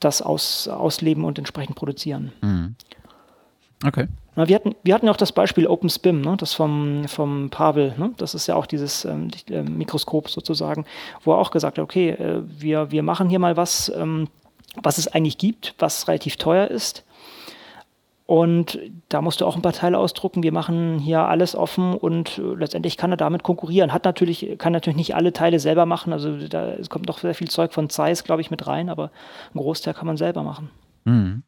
das 0.00 0.22
aus, 0.22 0.66
ausleben 0.66 1.24
und 1.24 1.38
entsprechend 1.38 1.76
produzieren. 1.76 2.32
Mhm. 2.42 2.74
Okay. 3.86 4.08
Na, 4.34 4.48
wir, 4.48 4.56
hatten, 4.56 4.74
wir 4.82 4.94
hatten 4.94 5.06
ja 5.06 5.12
auch 5.12 5.16
das 5.16 5.30
Beispiel 5.30 5.68
OpenSPIM, 5.68 6.20
ne, 6.20 6.36
das 6.36 6.52
vom, 6.52 7.06
vom 7.06 7.48
Pavel, 7.50 7.94
ne, 7.96 8.12
das 8.16 8.34
ist 8.34 8.48
ja 8.48 8.56
auch 8.56 8.66
dieses 8.66 9.04
ähm, 9.04 9.28
äh, 9.48 9.62
Mikroskop 9.62 10.30
sozusagen, 10.30 10.84
wo 11.22 11.32
er 11.32 11.38
auch 11.38 11.52
gesagt 11.52 11.78
hat, 11.78 11.84
okay, 11.84 12.10
äh, 12.10 12.42
wir, 12.44 12.90
wir 12.90 13.04
machen 13.04 13.28
hier 13.28 13.38
mal 13.38 13.56
was, 13.56 13.90
ähm, 13.94 14.26
was 14.82 14.98
es 14.98 15.08
eigentlich 15.08 15.38
gibt, 15.38 15.74
was 15.78 16.08
relativ 16.08 16.36
teuer 16.36 16.68
ist. 16.68 17.04
Und 18.30 18.78
da 19.08 19.22
musst 19.22 19.40
du 19.40 19.44
auch 19.44 19.56
ein 19.56 19.62
paar 19.62 19.72
Teile 19.72 19.98
ausdrucken. 19.98 20.44
Wir 20.44 20.52
machen 20.52 21.00
hier 21.00 21.22
alles 21.22 21.56
offen 21.56 21.94
und 21.94 22.38
äh, 22.38 22.42
letztendlich 22.54 22.96
kann 22.96 23.10
er 23.10 23.16
damit 23.16 23.42
konkurrieren. 23.42 23.92
Hat 23.92 24.04
natürlich, 24.04 24.56
kann 24.56 24.72
natürlich 24.72 24.96
nicht 24.96 25.16
alle 25.16 25.32
Teile 25.32 25.58
selber 25.58 25.84
machen. 25.84 26.12
Also 26.12 26.36
da 26.46 26.76
kommt 26.88 27.08
noch 27.08 27.18
sehr 27.18 27.34
viel 27.34 27.50
Zeug 27.50 27.72
von 27.72 27.90
Zeiss, 27.90 28.22
glaube 28.22 28.40
ich, 28.40 28.52
mit 28.52 28.68
rein, 28.68 28.88
aber 28.88 29.10
ein 29.52 29.58
Großteil 29.58 29.94
kann 29.94 30.06
man 30.06 30.16
selber 30.16 30.44
machen. 30.44 30.70
Mhm. 31.04 31.42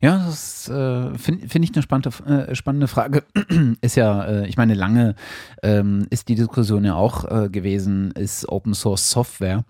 Ja, 0.00 0.24
das 0.26 0.68
äh, 0.68 1.16
finde 1.16 1.48
find 1.48 1.64
ich 1.64 1.74
eine 1.74 1.82
spannende, 1.82 2.48
äh, 2.50 2.54
spannende 2.56 2.88
Frage. 2.88 3.22
ist 3.80 3.94
ja, 3.94 4.24
äh, 4.24 4.48
ich 4.48 4.56
meine, 4.56 4.74
lange 4.74 5.14
ähm, 5.62 6.08
ist 6.10 6.28
die 6.28 6.34
Diskussion 6.34 6.84
ja 6.84 6.96
auch 6.96 7.24
äh, 7.24 7.48
gewesen, 7.48 8.10
ist 8.12 8.48
Open 8.48 8.74
Source 8.74 9.12
Software 9.12 9.64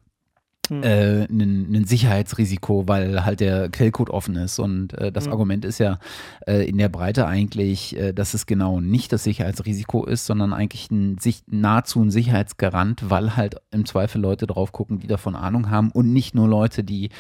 hm. 0.69 0.83
äh, 0.83 1.25
ein, 1.25 1.85
Sicherheitsrisiko, 1.87 2.89
weil 2.89 3.25
halt 3.25 3.41
der 3.41 3.69
Quellcode 3.69 4.11
offen 4.11 4.37
ist. 4.37 4.59
Und 4.59 4.93
äh, 4.95 5.11
das 5.13 5.27
hm. 5.27 5.33
Argument 5.33 5.65
ist 5.65 5.79
ja 5.79 5.99
äh, 6.47 6.69
in 6.69 6.79
der 6.79 6.89
Breite 6.89 7.27
eigentlich, 7.27 7.97
äh, 7.97 8.13
dass 8.13 8.35
es 8.35 8.47
genau 8.47 8.81
nicht 8.81 9.13
das 9.13 9.25
Sicherheitsrisiko 9.25 10.05
ist, 10.05 10.27
sondern 10.27 10.53
eigentlich 10.53 10.91
ein, 10.91 11.19
sich, 11.19 11.43
nahezu 11.47 12.03
ein 12.03 12.11
Sicherheitsgarant, 12.11 13.11
weil 13.11 13.37
halt 13.37 13.57
im 13.71 13.87
Zweifel 13.87 14.21
Leute 14.21 14.47
drauf 14.47 14.73
gucken, 14.73 14.99
die 14.99 15.07
davon 15.07 15.35
Ahnung 15.35 15.71
haben 15.71 15.91
und 15.91 16.13
nicht 16.13 16.35
nur 16.35 16.49
Leute, 16.49 16.85
die 16.85 17.11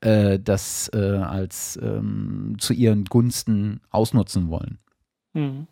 äh, 0.00 0.38
das 0.38 0.90
äh, 0.92 0.98
als 0.98 1.78
ähm, 1.82 2.56
zu 2.58 2.72
ihren 2.72 3.04
Gunsten 3.04 3.80
ausnutzen 3.90 4.50
wollen. 4.50 4.78
Mhm 5.34 5.66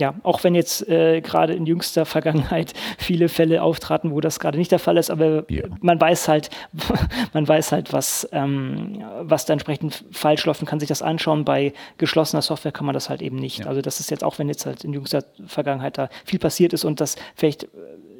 ja, 0.00 0.14
auch 0.22 0.42
wenn 0.42 0.54
jetzt 0.54 0.88
äh, 0.88 1.20
gerade 1.20 1.52
in 1.52 1.66
jüngster 1.66 2.06
Vergangenheit 2.06 2.72
viele 2.98 3.28
Fälle 3.28 3.62
auftraten, 3.62 4.10
wo 4.10 4.20
das 4.20 4.40
gerade 4.40 4.56
nicht 4.56 4.72
der 4.72 4.78
Fall 4.78 4.96
ist, 4.96 5.10
aber 5.10 5.44
yeah. 5.50 5.68
man 5.80 6.00
weiß 6.00 6.26
halt, 6.26 6.48
man 7.34 7.46
weiß 7.46 7.72
halt, 7.72 7.92
was, 7.92 8.26
ähm, 8.32 9.04
was 9.20 9.44
da 9.44 9.52
entsprechend 9.52 10.04
falsch 10.10 10.46
läuft 10.46 10.62
und 10.62 10.66
kann 10.66 10.80
sich 10.80 10.88
das 10.88 11.02
anschauen. 11.02 11.44
Bei 11.44 11.74
geschlossener 11.98 12.42
Software 12.42 12.72
kann 12.72 12.86
man 12.86 12.94
das 12.94 13.10
halt 13.10 13.20
eben 13.20 13.36
nicht. 13.36 13.60
Ja. 13.60 13.66
Also 13.66 13.82
das 13.82 14.00
ist 14.00 14.10
jetzt 14.10 14.24
auch, 14.24 14.38
wenn 14.38 14.48
jetzt 14.48 14.64
halt 14.64 14.84
in 14.84 14.94
jüngster 14.94 15.22
Vergangenheit 15.46 15.98
da 15.98 16.08
viel 16.24 16.38
passiert 16.38 16.72
ist 16.72 16.84
und 16.84 17.00
das 17.00 17.16
vielleicht 17.34 17.64
äh, 17.64 17.68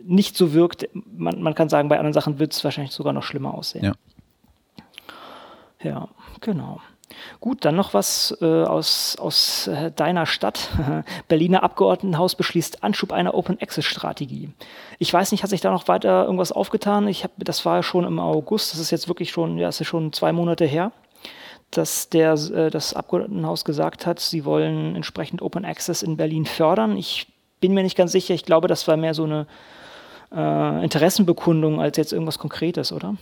nicht 0.04 0.36
so 0.36 0.52
wirkt, 0.52 0.86
man, 0.92 1.40
man 1.40 1.54
kann 1.54 1.70
sagen, 1.70 1.88
bei 1.88 1.96
anderen 1.96 2.12
Sachen 2.12 2.38
wird 2.38 2.52
es 2.52 2.62
wahrscheinlich 2.62 2.92
sogar 2.92 3.14
noch 3.14 3.22
schlimmer 3.22 3.54
aussehen. 3.54 3.84
Ja, 3.84 3.94
ja 5.82 6.08
genau. 6.40 6.80
Gut, 7.40 7.64
dann 7.64 7.76
noch 7.76 7.94
was 7.94 8.36
äh, 8.40 8.44
aus, 8.44 9.16
aus 9.18 9.66
äh, 9.66 9.90
deiner 9.90 10.26
Stadt. 10.26 10.70
Berliner 11.28 11.62
Abgeordnetenhaus 11.62 12.34
beschließt 12.34 12.82
Anschub 12.82 13.12
einer 13.12 13.34
Open-Access-Strategie. 13.34 14.50
Ich 14.98 15.12
weiß 15.12 15.32
nicht, 15.32 15.42
hat 15.42 15.50
sich 15.50 15.60
da 15.60 15.70
noch 15.70 15.88
weiter 15.88 16.24
irgendwas 16.24 16.52
aufgetan? 16.52 17.08
Ich 17.08 17.24
hab, 17.24 17.32
das 17.38 17.64
war 17.64 17.82
schon 17.82 18.04
im 18.04 18.18
August, 18.18 18.72
das 18.72 18.80
ist 18.80 18.90
jetzt 18.90 19.08
wirklich 19.08 19.30
schon, 19.30 19.58
ja, 19.58 19.68
ist 19.68 19.84
schon 19.84 20.12
zwei 20.12 20.32
Monate 20.32 20.64
her, 20.64 20.92
dass 21.70 22.08
der, 22.08 22.34
äh, 22.34 22.70
das 22.70 22.94
Abgeordnetenhaus 22.94 23.64
gesagt 23.64 24.06
hat, 24.06 24.20
sie 24.20 24.44
wollen 24.44 24.96
entsprechend 24.96 25.42
Open 25.42 25.64
Access 25.64 26.02
in 26.02 26.16
Berlin 26.16 26.46
fördern. 26.46 26.96
Ich 26.96 27.26
bin 27.60 27.74
mir 27.74 27.82
nicht 27.82 27.96
ganz 27.96 28.12
sicher, 28.12 28.34
ich 28.34 28.44
glaube, 28.44 28.68
das 28.68 28.86
war 28.88 28.96
mehr 28.96 29.14
so 29.14 29.24
eine 29.24 29.46
äh, 30.34 30.84
Interessenbekundung 30.84 31.80
als 31.80 31.96
jetzt 31.96 32.12
irgendwas 32.12 32.38
Konkretes, 32.38 32.92
oder? 32.92 33.16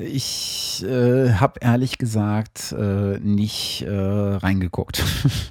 Ich 0.00 0.84
äh, 0.84 1.32
habe 1.34 1.60
ehrlich 1.60 1.98
gesagt 1.98 2.72
äh, 2.72 3.18
nicht 3.20 3.82
äh, 3.82 3.90
reingeguckt. 3.90 5.02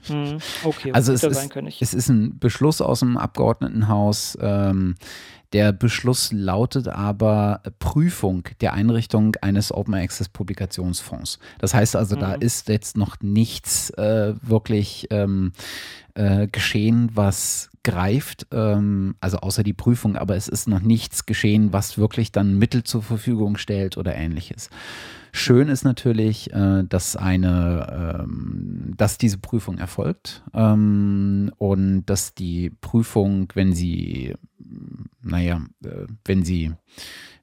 Hm, 0.07 0.37
okay, 0.63 0.91
also 0.93 1.13
es 1.13 1.23
ist, 1.23 1.55
es 1.81 1.93
ist 1.93 2.09
ein 2.09 2.37
Beschluss 2.39 2.81
aus 2.81 2.99
dem 2.99 3.17
Abgeordnetenhaus. 3.17 4.37
Ähm, 4.41 4.95
der 5.53 5.71
Beschluss 5.71 6.31
lautet 6.33 6.89
aber 6.89 7.61
Prüfung 7.79 8.43
der 8.59 8.73
Einrichtung 8.73 9.35
eines 9.41 9.71
Open 9.71 9.95
Access 9.95 10.27
Publikationsfonds. 10.27 11.39
Das 11.59 11.73
heißt 11.73 11.95
also, 11.95 12.15
mhm. 12.15 12.19
da 12.19 12.33
ist 12.33 12.67
jetzt 12.67 12.97
noch 12.97 13.15
nichts 13.21 13.89
äh, 13.91 14.33
wirklich 14.41 15.07
ähm, 15.09 15.53
äh, 16.15 16.47
geschehen, 16.47 17.11
was 17.13 17.69
greift, 17.87 18.47
ähm, 18.51 19.15
also 19.21 19.37
außer 19.37 19.63
die 19.63 19.73
Prüfung, 19.73 20.17
aber 20.17 20.35
es 20.35 20.49
ist 20.49 20.67
noch 20.67 20.81
nichts 20.81 21.25
geschehen, 21.25 21.71
was 21.71 21.97
wirklich 21.97 22.33
dann 22.33 22.59
Mittel 22.59 22.83
zur 22.83 23.01
Verfügung 23.01 23.55
stellt 23.55 23.95
oder 23.95 24.13
ähnliches. 24.13 24.69
Schön 25.31 25.69
ist 25.69 25.85
natürlich, 25.85 26.51
äh, 26.51 26.83
dass 26.83 27.15
eine, 27.15 28.25
ähm, 28.25 28.93
dass 28.97 29.17
diese 29.17 29.37
Prüfung 29.37 29.77
erfolgt 29.77 30.43
ähm, 30.53 31.49
und 31.59 32.05
dass 32.07 32.33
die 32.33 32.71
Prüfung, 32.81 33.47
wenn 33.53 33.73
sie, 33.73 34.35
naja, 35.21 35.61
äh, 35.85 36.07
wenn 36.25 36.43
sie 36.43 36.73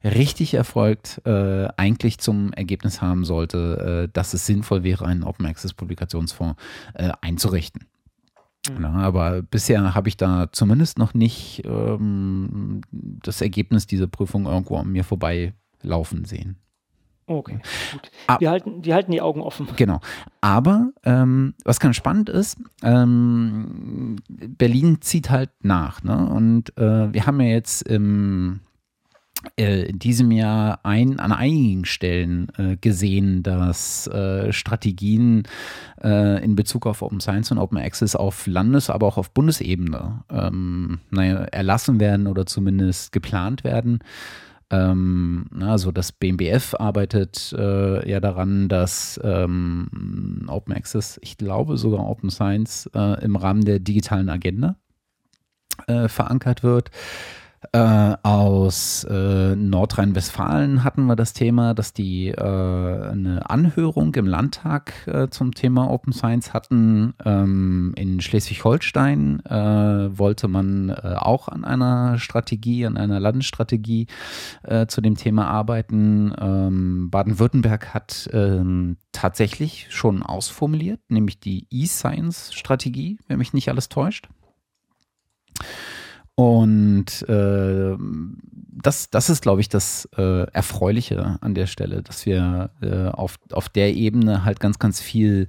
richtig 0.02 0.52
erfolgt, 0.52 1.22
äh, 1.24 1.68
eigentlich 1.78 2.18
zum 2.18 2.52
Ergebnis 2.52 3.00
haben 3.00 3.24
sollte, 3.24 4.04
äh, 4.04 4.12
dass 4.12 4.34
es 4.34 4.44
sinnvoll 4.44 4.82
wäre, 4.82 5.06
einen 5.06 5.24
Open 5.24 5.46
Access 5.46 5.72
Publikationsfonds 5.72 6.60
äh, 6.92 7.12
einzurichten. 7.22 7.86
Mhm. 8.70 8.82
Ja, 8.82 8.90
aber 8.90 9.42
bisher 9.42 9.94
habe 9.94 10.08
ich 10.08 10.16
da 10.16 10.48
zumindest 10.52 10.98
noch 10.98 11.14
nicht 11.14 11.62
ähm, 11.64 12.80
das 12.90 13.40
Ergebnis 13.40 13.86
dieser 13.86 14.06
Prüfung 14.06 14.46
irgendwo 14.46 14.76
an 14.76 14.90
mir 14.90 15.04
vorbeilaufen 15.04 16.24
sehen. 16.24 16.56
Okay, 17.26 17.58
gut. 17.92 18.10
Ah, 18.26 18.36
wir, 18.38 18.50
halten, 18.50 18.84
wir 18.84 18.94
halten 18.94 19.10
die 19.10 19.22
Augen 19.22 19.40
offen. 19.40 19.66
Genau. 19.76 20.00
Aber 20.42 20.92
ähm, 21.04 21.54
was 21.64 21.80
ganz 21.80 21.96
spannend 21.96 22.28
ist, 22.28 22.58
ähm, 22.82 24.16
Berlin 24.28 24.98
zieht 25.00 25.30
halt 25.30 25.50
nach. 25.62 26.02
Ne? 26.02 26.28
Und 26.28 26.76
äh, 26.76 27.12
wir 27.12 27.26
haben 27.26 27.40
ja 27.40 27.48
jetzt 27.48 27.82
im 27.88 28.60
in 29.56 29.98
diesem 29.98 30.30
Jahr 30.30 30.80
ein, 30.84 31.20
an 31.20 31.32
einigen 31.32 31.84
Stellen 31.84 32.48
äh, 32.56 32.76
gesehen, 32.76 33.42
dass 33.42 34.06
äh, 34.08 34.52
Strategien 34.52 35.44
äh, 36.02 36.42
in 36.42 36.56
Bezug 36.56 36.86
auf 36.86 37.02
Open 37.02 37.20
Science 37.20 37.50
und 37.50 37.58
Open 37.58 37.78
Access 37.78 38.16
auf 38.16 38.46
Landes-, 38.46 38.90
aber 38.90 39.06
auch 39.06 39.16
auf 39.16 39.30
Bundesebene 39.30 40.24
ähm, 40.30 40.98
naja, 41.10 41.44
erlassen 41.44 42.00
werden 42.00 42.26
oder 42.26 42.46
zumindest 42.46 43.12
geplant 43.12 43.64
werden. 43.64 44.00
Ähm, 44.70 45.46
also 45.60 45.92
das 45.92 46.12
BMBF 46.12 46.74
arbeitet 46.74 47.54
äh, 47.56 48.08
ja 48.08 48.20
daran, 48.20 48.68
dass 48.68 49.20
ähm, 49.22 50.46
Open 50.48 50.74
Access, 50.74 51.18
ich 51.22 51.38
glaube 51.38 51.76
sogar 51.76 52.08
Open 52.08 52.30
Science, 52.30 52.90
äh, 52.94 53.24
im 53.24 53.36
Rahmen 53.36 53.64
der 53.64 53.78
digitalen 53.78 54.28
Agenda 54.28 54.76
verankert 56.06 56.62
wird. 56.62 56.92
Äh, 57.72 58.16
aus 58.22 59.04
äh, 59.04 59.56
Nordrhein-Westfalen 59.56 60.84
hatten 60.84 61.06
wir 61.06 61.16
das 61.16 61.32
Thema, 61.32 61.74
dass 61.74 61.92
die 61.92 62.28
äh, 62.28 62.40
eine 62.40 63.48
Anhörung 63.48 64.14
im 64.14 64.26
Landtag 64.26 64.92
äh, 65.06 65.28
zum 65.28 65.54
Thema 65.54 65.90
Open 65.90 66.12
Science 66.12 66.52
hatten. 66.52 67.14
Ähm, 67.24 67.92
in 67.96 68.20
Schleswig-Holstein 68.20 69.44
äh, 69.46 70.18
wollte 70.18 70.48
man 70.48 70.90
äh, 70.90 71.14
auch 71.16 71.48
an 71.48 71.64
einer 71.64 72.18
Strategie, 72.18 72.86
an 72.86 72.96
einer 72.96 73.20
Landesstrategie 73.20 74.06
zu 74.88 75.00
dem 75.00 75.16
Thema 75.16 75.46
arbeiten. 75.46 76.32
Ähm, 76.38 77.10
Baden-Württemberg 77.10 77.92
hat 77.94 78.28
ähm, 78.32 78.96
tatsächlich 79.12 79.86
schon 79.90 80.22
ausformuliert, 80.22 81.00
nämlich 81.08 81.40
die 81.40 81.66
E-Science-Strategie, 81.70 83.18
wenn 83.28 83.38
mich 83.38 83.52
nicht 83.52 83.68
alles 83.68 83.88
täuscht. 83.88 84.28
Und 86.36 87.28
äh, 87.28 87.96
das, 88.82 89.08
das 89.10 89.30
ist, 89.30 89.42
glaube 89.42 89.60
ich, 89.60 89.68
das 89.68 90.08
äh, 90.16 90.46
Erfreuliche 90.50 91.38
an 91.40 91.54
der 91.54 91.66
Stelle, 91.66 92.02
dass 92.02 92.26
wir 92.26 92.70
äh, 92.82 93.08
auf, 93.08 93.36
auf 93.52 93.68
der 93.68 93.94
Ebene 93.94 94.44
halt 94.44 94.58
ganz, 94.58 94.78
ganz 94.78 95.00
viel 95.00 95.48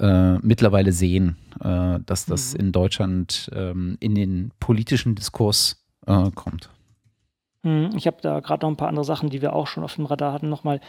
äh, 0.00 0.34
mittlerweile 0.38 0.92
sehen, 0.92 1.36
äh, 1.62 1.98
dass 2.04 2.26
das 2.26 2.54
mhm. 2.54 2.60
in 2.60 2.72
Deutschland 2.72 3.50
ähm, 3.54 3.96
in 4.00 4.14
den 4.14 4.50
politischen 4.60 5.14
Diskurs 5.14 5.84
äh, 6.06 6.30
kommt. 6.34 6.70
Mhm, 7.62 7.90
ich 7.96 8.06
habe 8.06 8.18
da 8.20 8.40
gerade 8.40 8.64
noch 8.64 8.70
ein 8.70 8.76
paar 8.76 8.88
andere 8.88 9.04
Sachen, 9.04 9.30
die 9.30 9.40
wir 9.40 9.54
auch 9.54 9.66
schon 9.66 9.84
auf 9.84 9.94
dem 9.94 10.06
Radar 10.06 10.32
hatten, 10.32 10.48
nochmal 10.48 10.80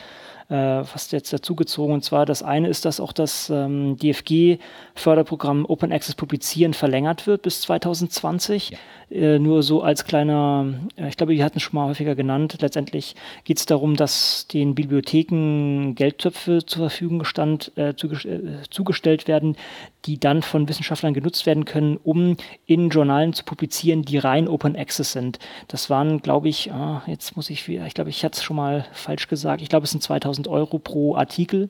äh, 0.50 0.84
fast 0.84 1.12
jetzt 1.12 1.34
dazugezogen. 1.34 1.94
Und 1.94 2.04
zwar 2.04 2.26
das 2.26 2.44
eine 2.44 2.68
ist, 2.68 2.86
dass 2.86 3.00
auch 3.00 3.14
das 3.14 3.50
ähm, 3.50 3.98
DFG-Förderprogramm 3.98 5.66
Open 5.66 5.92
Access 5.92 6.16
Publizieren 6.16 6.74
verlängert 6.74 7.28
wird 7.28 7.42
bis 7.42 7.62
2020. 7.62 8.72
Ja. 8.72 8.78
Äh, 9.12 9.40
nur 9.40 9.62
so 9.62 9.82
als 9.82 10.06
kleiner, 10.06 10.74
äh, 10.98 11.10
ich 11.10 11.18
glaube, 11.18 11.34
wir 11.34 11.44
hatten 11.44 11.58
es 11.58 11.64
schon 11.64 11.76
mal 11.76 11.88
häufiger 11.88 12.16
genannt. 12.16 12.58
Letztendlich 12.60 13.16
geht 13.44 13.58
es 13.58 13.66
darum, 13.66 13.96
dass 13.96 14.48
den 14.48 14.74
Bibliotheken 14.74 15.94
Geldtöpfe 15.94 16.66
zur 16.66 16.90
Verfügung 16.90 17.20
gestand, 17.20 17.72
äh, 17.76 17.96
zuge 17.96 18.16
äh, 18.28 18.64
zugestellt 18.70 19.28
werden, 19.28 19.58
die 20.06 20.20
dann 20.20 20.42
von 20.42 20.68
Wissenschaftlern 20.68 21.14
genutzt 21.14 21.46
werden 21.46 21.66
können, 21.66 21.98
um 22.04 22.38
in 22.66 22.90
Journalen 22.90 23.34
zu 23.34 23.44
publizieren, 23.44 24.04
die 24.04 24.18
rein 24.18 24.48
Open 24.48 24.76
Access 24.76 25.12
sind. 25.12 25.40
Das 25.68 25.90
waren, 25.90 26.22
glaube 26.22 26.50
ich, 26.50 26.72
ah, 26.72 27.04
jetzt 27.06 27.36
muss 27.36 27.50
ich 27.50 27.68
wieder, 27.68 27.86
ich 27.86 27.94
glaube, 27.94 28.10
ich 28.10 28.24
hatte 28.24 28.38
es 28.38 28.44
schon 28.44 28.56
mal 28.56 28.86
falsch 28.92 29.28
gesagt. 29.28 29.62
Ich 29.62 29.70
glaube, 29.70 29.86
es 29.86 29.92
sind 29.92 30.02
2000 30.02 30.35
Euro 30.48 30.80
pro 30.80 31.16
Artikel. 31.16 31.70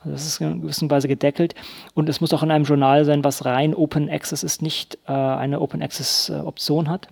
Also 0.00 0.10
das 0.10 0.26
ist 0.26 0.40
in 0.40 0.60
gewisser 0.60 0.90
Weise 0.90 1.08
gedeckelt. 1.08 1.54
Und 1.94 2.08
es 2.08 2.20
muss 2.20 2.32
auch 2.32 2.42
in 2.42 2.50
einem 2.50 2.64
Journal 2.64 3.04
sein, 3.04 3.24
was 3.24 3.44
rein 3.44 3.74
Open 3.74 4.10
Access 4.10 4.42
ist, 4.42 4.62
nicht 4.62 4.98
äh, 5.06 5.12
eine 5.12 5.60
Open 5.60 5.82
Access 5.82 6.28
äh, 6.28 6.34
Option 6.34 6.88
hat. 6.88 7.08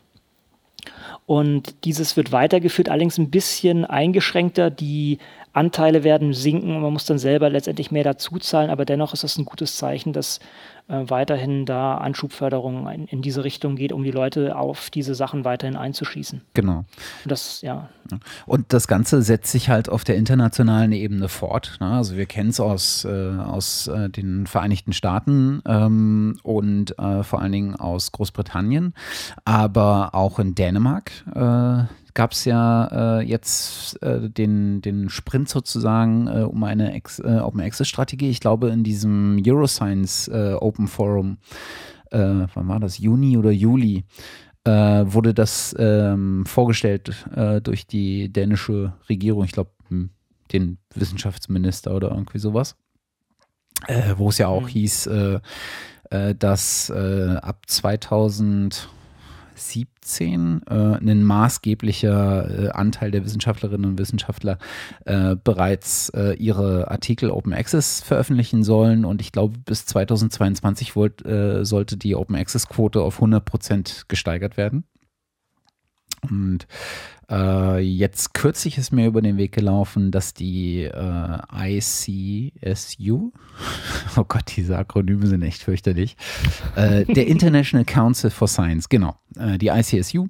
Und 1.26 1.84
dieses 1.84 2.16
wird 2.16 2.32
weitergeführt, 2.32 2.88
allerdings 2.88 3.18
ein 3.18 3.30
bisschen 3.30 3.84
eingeschränkter. 3.84 4.70
Die 4.70 5.18
Anteile 5.52 6.02
werden 6.02 6.32
sinken 6.32 6.74
und 6.74 6.82
man 6.82 6.92
muss 6.92 7.04
dann 7.04 7.18
selber 7.18 7.50
letztendlich 7.50 7.90
mehr 7.90 8.04
dazu 8.04 8.38
zahlen, 8.38 8.70
aber 8.70 8.84
dennoch 8.84 9.12
ist 9.12 9.22
das 9.22 9.36
ein 9.36 9.44
gutes 9.44 9.76
Zeichen, 9.76 10.12
dass 10.12 10.40
äh, 10.88 11.04
weiterhin 11.08 11.64
da 11.64 11.96
Anschubförderung 11.98 12.88
in, 12.88 13.06
in, 13.06 13.22
diese 13.22 13.44
Richtung 13.44 13.76
geht, 13.76 13.92
um 13.92 14.02
die 14.02 14.10
Leute 14.10 14.56
auf 14.56 14.90
diese 14.90 15.14
Sachen 15.14 15.44
weiterhin 15.44 15.76
einzuschießen. 15.76 16.42
Genau. 16.54 16.78
Und 16.78 16.86
das, 17.30 17.62
ja. 17.62 17.88
Und 18.46 18.72
das 18.72 18.88
Ganze 18.88 19.22
setzt 19.22 19.52
sich 19.52 19.68
halt 19.68 19.88
auf 19.88 20.04
der 20.04 20.16
internationalen 20.16 20.92
Ebene 20.92 21.28
fort. 21.28 21.78
Ne? 21.80 21.86
Also 21.86 22.16
wir 22.16 22.26
kennen 22.26 22.50
es 22.50 22.60
aus, 22.60 23.04
äh, 23.04 23.08
aus 23.08 23.86
äh, 23.86 24.10
den 24.10 24.46
Vereinigten 24.46 24.92
Staaten 24.92 25.62
ähm, 25.66 26.38
und 26.42 26.98
äh, 26.98 27.22
vor 27.22 27.40
allen 27.40 27.52
Dingen 27.52 27.76
aus 27.76 28.12
Großbritannien, 28.12 28.94
aber 29.44 30.14
auch 30.14 30.38
in 30.38 30.54
Dänemark 30.54 31.12
äh, 31.34 31.84
gab 32.14 32.32
es 32.32 32.44
ja 32.44 33.20
äh, 33.20 33.22
jetzt 33.22 34.02
äh, 34.02 34.28
den, 34.28 34.82
den 34.82 35.08
Sprint 35.08 35.48
sozusagen 35.48 36.26
äh, 36.26 36.42
um 36.42 36.62
eine 36.64 36.92
Ex, 36.92 37.18
äh, 37.18 37.40
Open 37.42 37.60
Access 37.60 37.88
Strategie. 37.88 38.30
Ich 38.30 38.40
glaube, 38.40 38.70
in 38.70 38.84
diesem 38.84 39.40
Euroscience 39.44 40.28
äh, 40.28 40.54
Open 40.54 40.88
Forum, 40.88 41.38
äh, 42.10 42.18
wann 42.18 42.68
war 42.68 42.80
das? 42.80 42.98
Juni 42.98 43.36
oder 43.36 43.50
Juli, 43.50 44.04
wurde 44.64 45.34
das 45.34 45.74
ähm, 45.76 46.46
vorgestellt 46.46 47.26
durch 47.64 47.84
die 47.84 48.32
dänische 48.32 48.92
Regierung. 49.08 49.42
Ich 49.42 49.50
glaube, 49.50 49.72
hm, 49.88 50.10
den 50.52 50.78
Wissenschaftsminister 50.94 51.92
oder 51.92 52.12
irgendwie 52.12 52.38
sowas. 52.38 52.76
wo 54.18 54.28
es 54.28 54.38
ja 54.38 54.46
auch 54.46 54.62
mhm. 54.62 54.68
hieß, 54.68 55.10
dass 56.38 56.92
ab 56.92 57.62
2000 57.66 58.88
2017 59.62 60.62
äh, 60.68 60.74
ein 60.74 61.22
maßgeblicher 61.22 62.64
äh, 62.64 62.68
Anteil 62.70 63.10
der 63.10 63.24
Wissenschaftlerinnen 63.24 63.90
und 63.90 63.98
Wissenschaftler 63.98 64.58
äh, 65.04 65.36
bereits 65.36 66.08
äh, 66.10 66.34
ihre 66.34 66.90
Artikel 66.90 67.30
Open 67.30 67.52
Access 67.52 68.00
veröffentlichen 68.00 68.64
sollen. 68.64 69.04
Und 69.04 69.20
ich 69.20 69.32
glaube, 69.32 69.58
bis 69.58 69.86
2022 69.86 70.96
wollt, 70.96 71.24
äh, 71.24 71.64
sollte 71.64 71.96
die 71.96 72.14
Open 72.16 72.36
Access 72.36 72.68
Quote 72.68 73.00
auf 73.00 73.16
100 73.16 73.44
Prozent 73.44 74.04
gesteigert 74.08 74.56
werden. 74.56 74.84
Und 76.30 76.66
äh, 77.32 77.78
jetzt 77.80 78.34
kürzlich 78.34 78.78
ist 78.78 78.92
mir 78.92 79.06
über 79.06 79.22
den 79.22 79.38
Weg 79.38 79.52
gelaufen, 79.52 80.10
dass 80.10 80.34
die 80.34 80.82
äh, 80.82 81.38
ICSU, 81.52 83.32
oh 84.16 84.24
Gott, 84.28 84.52
diese 84.56 84.76
Akronyme 84.78 85.26
sind 85.26 85.42
echt 85.42 85.62
fürchterlich, 85.62 86.16
äh, 86.76 87.04
der 87.06 87.26
International 87.26 87.84
Council 87.84 88.30
for 88.30 88.48
Science, 88.48 88.88
genau, 88.88 89.16
äh, 89.36 89.58
die 89.58 89.68
ICSU 89.68 90.28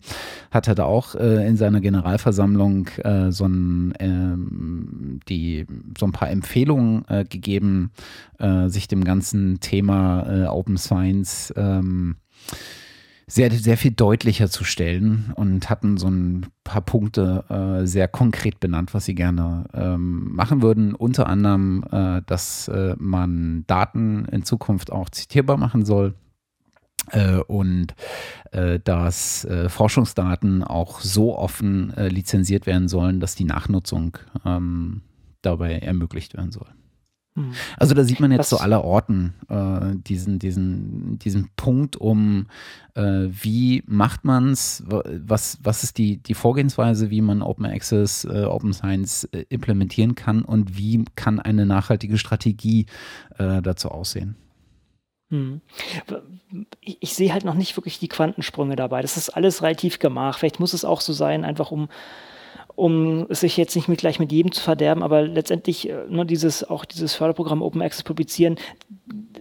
hat 0.51 0.69
halt 0.69 0.81
auch 0.81 1.15
äh, 1.15 1.47
in 1.47 1.57
seiner 1.57 1.81
Generalversammlung 1.81 2.87
äh, 2.99 3.33
so, 3.33 3.47
ein, 3.47 3.95
ähm, 3.99 5.21
die, 5.29 5.67
so 5.99 6.07
ein 6.07 6.13
paar 6.13 6.31
Empfehlungen 6.31 7.05
gegeben, 7.29 7.91
sich 8.67 8.89
dem 8.89 9.05
ganzen 9.05 9.61
Thema 9.61 10.51
Open 10.51 10.77
Science 10.77 11.53
ähm, 11.57 12.17
sehr, 13.33 13.51
sehr 13.51 13.79
viel 13.79 13.93
deutlicher 13.93 14.51
zu 14.51 14.63
stellen 14.63 15.33
und 15.37 15.71
hatten 15.71 15.97
so 15.97 16.07
ein 16.07 16.49
paar 16.65 16.83
Punkte 16.83 17.45
äh, 17.49 17.87
sehr 17.87 18.07
konkret 18.07 18.61
benannt, 18.61 18.93
was 18.93 19.07
sie 19.07 19.15
gerne 19.15 19.65
ähm, 19.73 20.35
machen 20.35 20.61
würden. 20.61 20.95
Unter 20.95 21.29
anderem, 21.29 21.83
äh, 21.91 22.21
dass 22.27 22.69
äh, 22.69 22.95
man 22.99 23.65
Daten 23.67 24.27
in 24.27 24.43
Zukunft 24.43 24.93
auch 24.93 25.09
zitierbar 25.09 25.57
machen 25.57 25.87
soll. 25.87 26.15
Äh, 27.11 27.39
und 27.39 27.95
äh, 28.51 28.79
dass 28.81 29.47
äh, 29.47 29.71
Forschungsdaten 29.71 30.63
auch 30.63 31.01
so 31.01 31.37
offen 31.37 31.93
lizenziert 31.97 32.67
werden 32.67 32.87
sollen, 32.89 33.19
dass 33.19 33.35
die 33.35 33.45
Nachnutzung 33.45 34.19
ähm, 34.45 35.01
dabei 35.41 35.79
ermöglicht 35.79 36.35
werden 36.37 36.53
soll. 36.53 36.69
Hm. 37.35 37.53
Also 37.79 37.95
da 37.95 38.05
sieht 38.05 38.21
man 38.21 38.31
jetzt 38.31 38.41
Was? 38.41 38.51
so 38.51 38.57
aller 38.59 38.85
Orten 38.85 39.35
äh, 39.49 39.97
diesen, 39.97 40.39
diesen, 40.39 41.19
diesen 41.19 41.49
Punkt 41.57 41.97
um, 41.97 42.47
äh, 42.95 43.29
wie 43.31 43.83
macht 43.87 44.25
man 44.25 44.51
es, 44.51 44.85
was, 44.87 45.59
was 45.63 45.83
ist 45.83 45.97
die, 45.97 46.19
die 46.19 46.35
Vorgehensweise, 46.35 47.09
wie 47.09 47.23
man 47.23 47.41
Open 47.41 47.65
Access, 47.65 48.25
äh, 48.25 48.45
Open 48.45 48.75
Science 48.75 49.25
äh, 49.33 49.47
implementieren 49.49 50.15
kann 50.15 50.43
und 50.43 50.77
wie 50.77 51.05
kann 51.17 51.41
eine 51.41 51.65
nachhaltige 51.65 52.19
Strategie 52.19 52.87
äh, 53.39 53.63
dazu 53.63 53.91
aussehen. 53.91 54.37
Hm. 55.31 55.63
Ich, 56.83 56.99
ich, 57.01 57.15
sehe 57.15 57.33
halt 57.33 57.47
noch 57.47 57.55
nicht 57.55 57.75
wirklich 57.79 57.99
die 57.99 58.09
Quantensprünge 58.09 58.77
dabei. 58.77 59.01
Das 59.01 59.17
ist 59.17 59.31
alles 59.31 59.63
relativ 59.63 59.99
gemacht. 59.99 60.39
Vielleicht 60.39 60.61
muss 60.61 60.75
es 60.75 60.85
auch 60.85 61.01
so 61.01 61.15
sein, 61.15 61.47
einfach 61.47 61.71
um 61.71 61.89
um 62.75 63.27
sich 63.31 63.57
jetzt 63.57 63.77
nicht 63.77 63.89
mit, 63.89 64.01
gleich 64.01 64.19
mit 64.19 64.33
jedem 64.33 64.53
zu 64.53 64.61
verderben, 64.61 65.03
aber 65.03 65.23
letztendlich 65.23 65.89
äh, 65.89 66.05
nur 66.09 66.25
dieses, 66.25 66.65
auch 66.69 66.85
dieses 66.85 67.15
Förderprogramm 67.15 67.63
Open 67.63 67.83
Access 67.83 68.03
publizieren, 68.03 68.57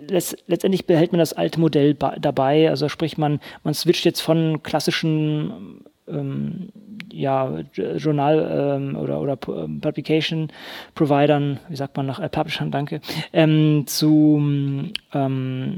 letztendlich 0.09 0.86
behält 0.86 1.11
man 1.11 1.19
das 1.19 1.34
alte 1.34 1.59
Modell 1.59 1.93
dabei, 1.93 2.69
also 2.69 2.89
sprich 2.89 3.17
man, 3.17 3.39
man 3.63 3.73
switcht 3.73 4.05
jetzt 4.05 4.21
von 4.21 4.61
klassischen 4.63 5.84
ähm, 6.12 6.70
ja, 7.12 7.59
Journal 7.74 8.78
ähm, 8.80 8.95
oder, 8.95 9.22
oder 9.22 9.38
ähm, 9.47 9.82
Publication 9.82 10.51
Providern, 10.95 11.59
wie 11.70 11.76
sagt 11.76 11.97
man 11.97 12.05
nach 12.05 12.20
äh, 12.20 12.30
Publishern, 12.30 12.72
danke, 12.72 13.01
ähm, 13.34 13.84
zu, 13.88 14.41
ähm, 15.14 15.78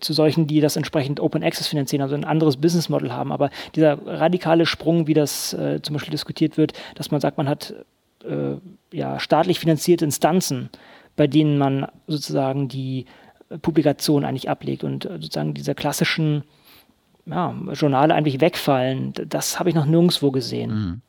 zu 0.00 0.12
solchen, 0.12 0.46
die 0.46 0.60
das 0.60 0.76
entsprechend 0.76 1.20
Open 1.20 1.42
Access 1.42 1.68
finanzieren, 1.68 2.02
also 2.02 2.14
ein 2.14 2.24
anderes 2.24 2.56
Business 2.56 2.88
Model 2.88 3.12
haben. 3.12 3.32
Aber 3.32 3.50
dieser 3.74 3.98
radikale 4.06 4.66
Sprung, 4.66 5.06
wie 5.06 5.14
das 5.14 5.52
äh, 5.52 5.80
zum 5.82 5.94
Beispiel 5.94 6.12
diskutiert 6.12 6.56
wird, 6.56 6.72
dass 6.94 7.10
man 7.10 7.20
sagt, 7.20 7.36
man 7.36 7.48
hat 7.48 7.74
äh, 8.24 8.56
ja, 8.92 9.18
staatlich 9.20 9.60
finanzierte 9.60 10.04
Instanzen, 10.04 10.70
bei 11.16 11.26
denen 11.26 11.58
man 11.58 11.86
sozusagen 12.06 12.68
die 12.68 13.06
Publikation 13.62 14.24
eigentlich 14.24 14.48
ablegt 14.48 14.84
und 14.84 15.04
äh, 15.04 15.14
sozusagen 15.14 15.54
dieser 15.54 15.74
klassischen 15.74 16.44
ja, 17.26 17.54
Journale 17.72 18.14
eigentlich 18.14 18.40
wegfallen, 18.40 19.12
das 19.28 19.58
habe 19.58 19.68
ich 19.68 19.74
noch 19.74 19.86
nirgendwo 19.86 20.30
gesehen. 20.30 20.70
Mhm. 20.70 21.02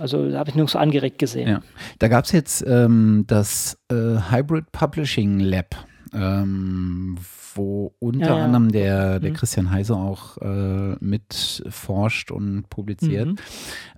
Also 0.00 0.32
habe 0.36 0.50
ich 0.50 0.54
nirgendwo 0.54 0.78
angeregt 0.78 1.18
gesehen. 1.18 1.48
Ja. 1.48 1.60
Da 1.98 2.08
gab 2.08 2.24
es 2.24 2.32
jetzt 2.32 2.64
ähm, 2.66 3.24
das 3.26 3.78
äh, 3.90 3.94
Hybrid 4.30 4.72
Publishing 4.72 5.38
Lab. 5.40 5.74
ähm, 6.12 7.16
wo 7.54 7.94
unter 7.98 8.30
ja, 8.30 8.38
ja. 8.38 8.44
anderem 8.44 8.72
der, 8.72 9.20
der 9.20 9.30
mhm. 9.30 9.34
Christian 9.34 9.70
Heise 9.70 9.96
auch 9.96 10.38
äh, 10.38 10.96
mit 11.00 11.62
forscht 11.68 12.30
und 12.30 12.68
publiziert. 12.68 13.28
Mhm. 13.28 13.36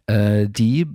Äh, 0.07 0.49
die 0.49 0.87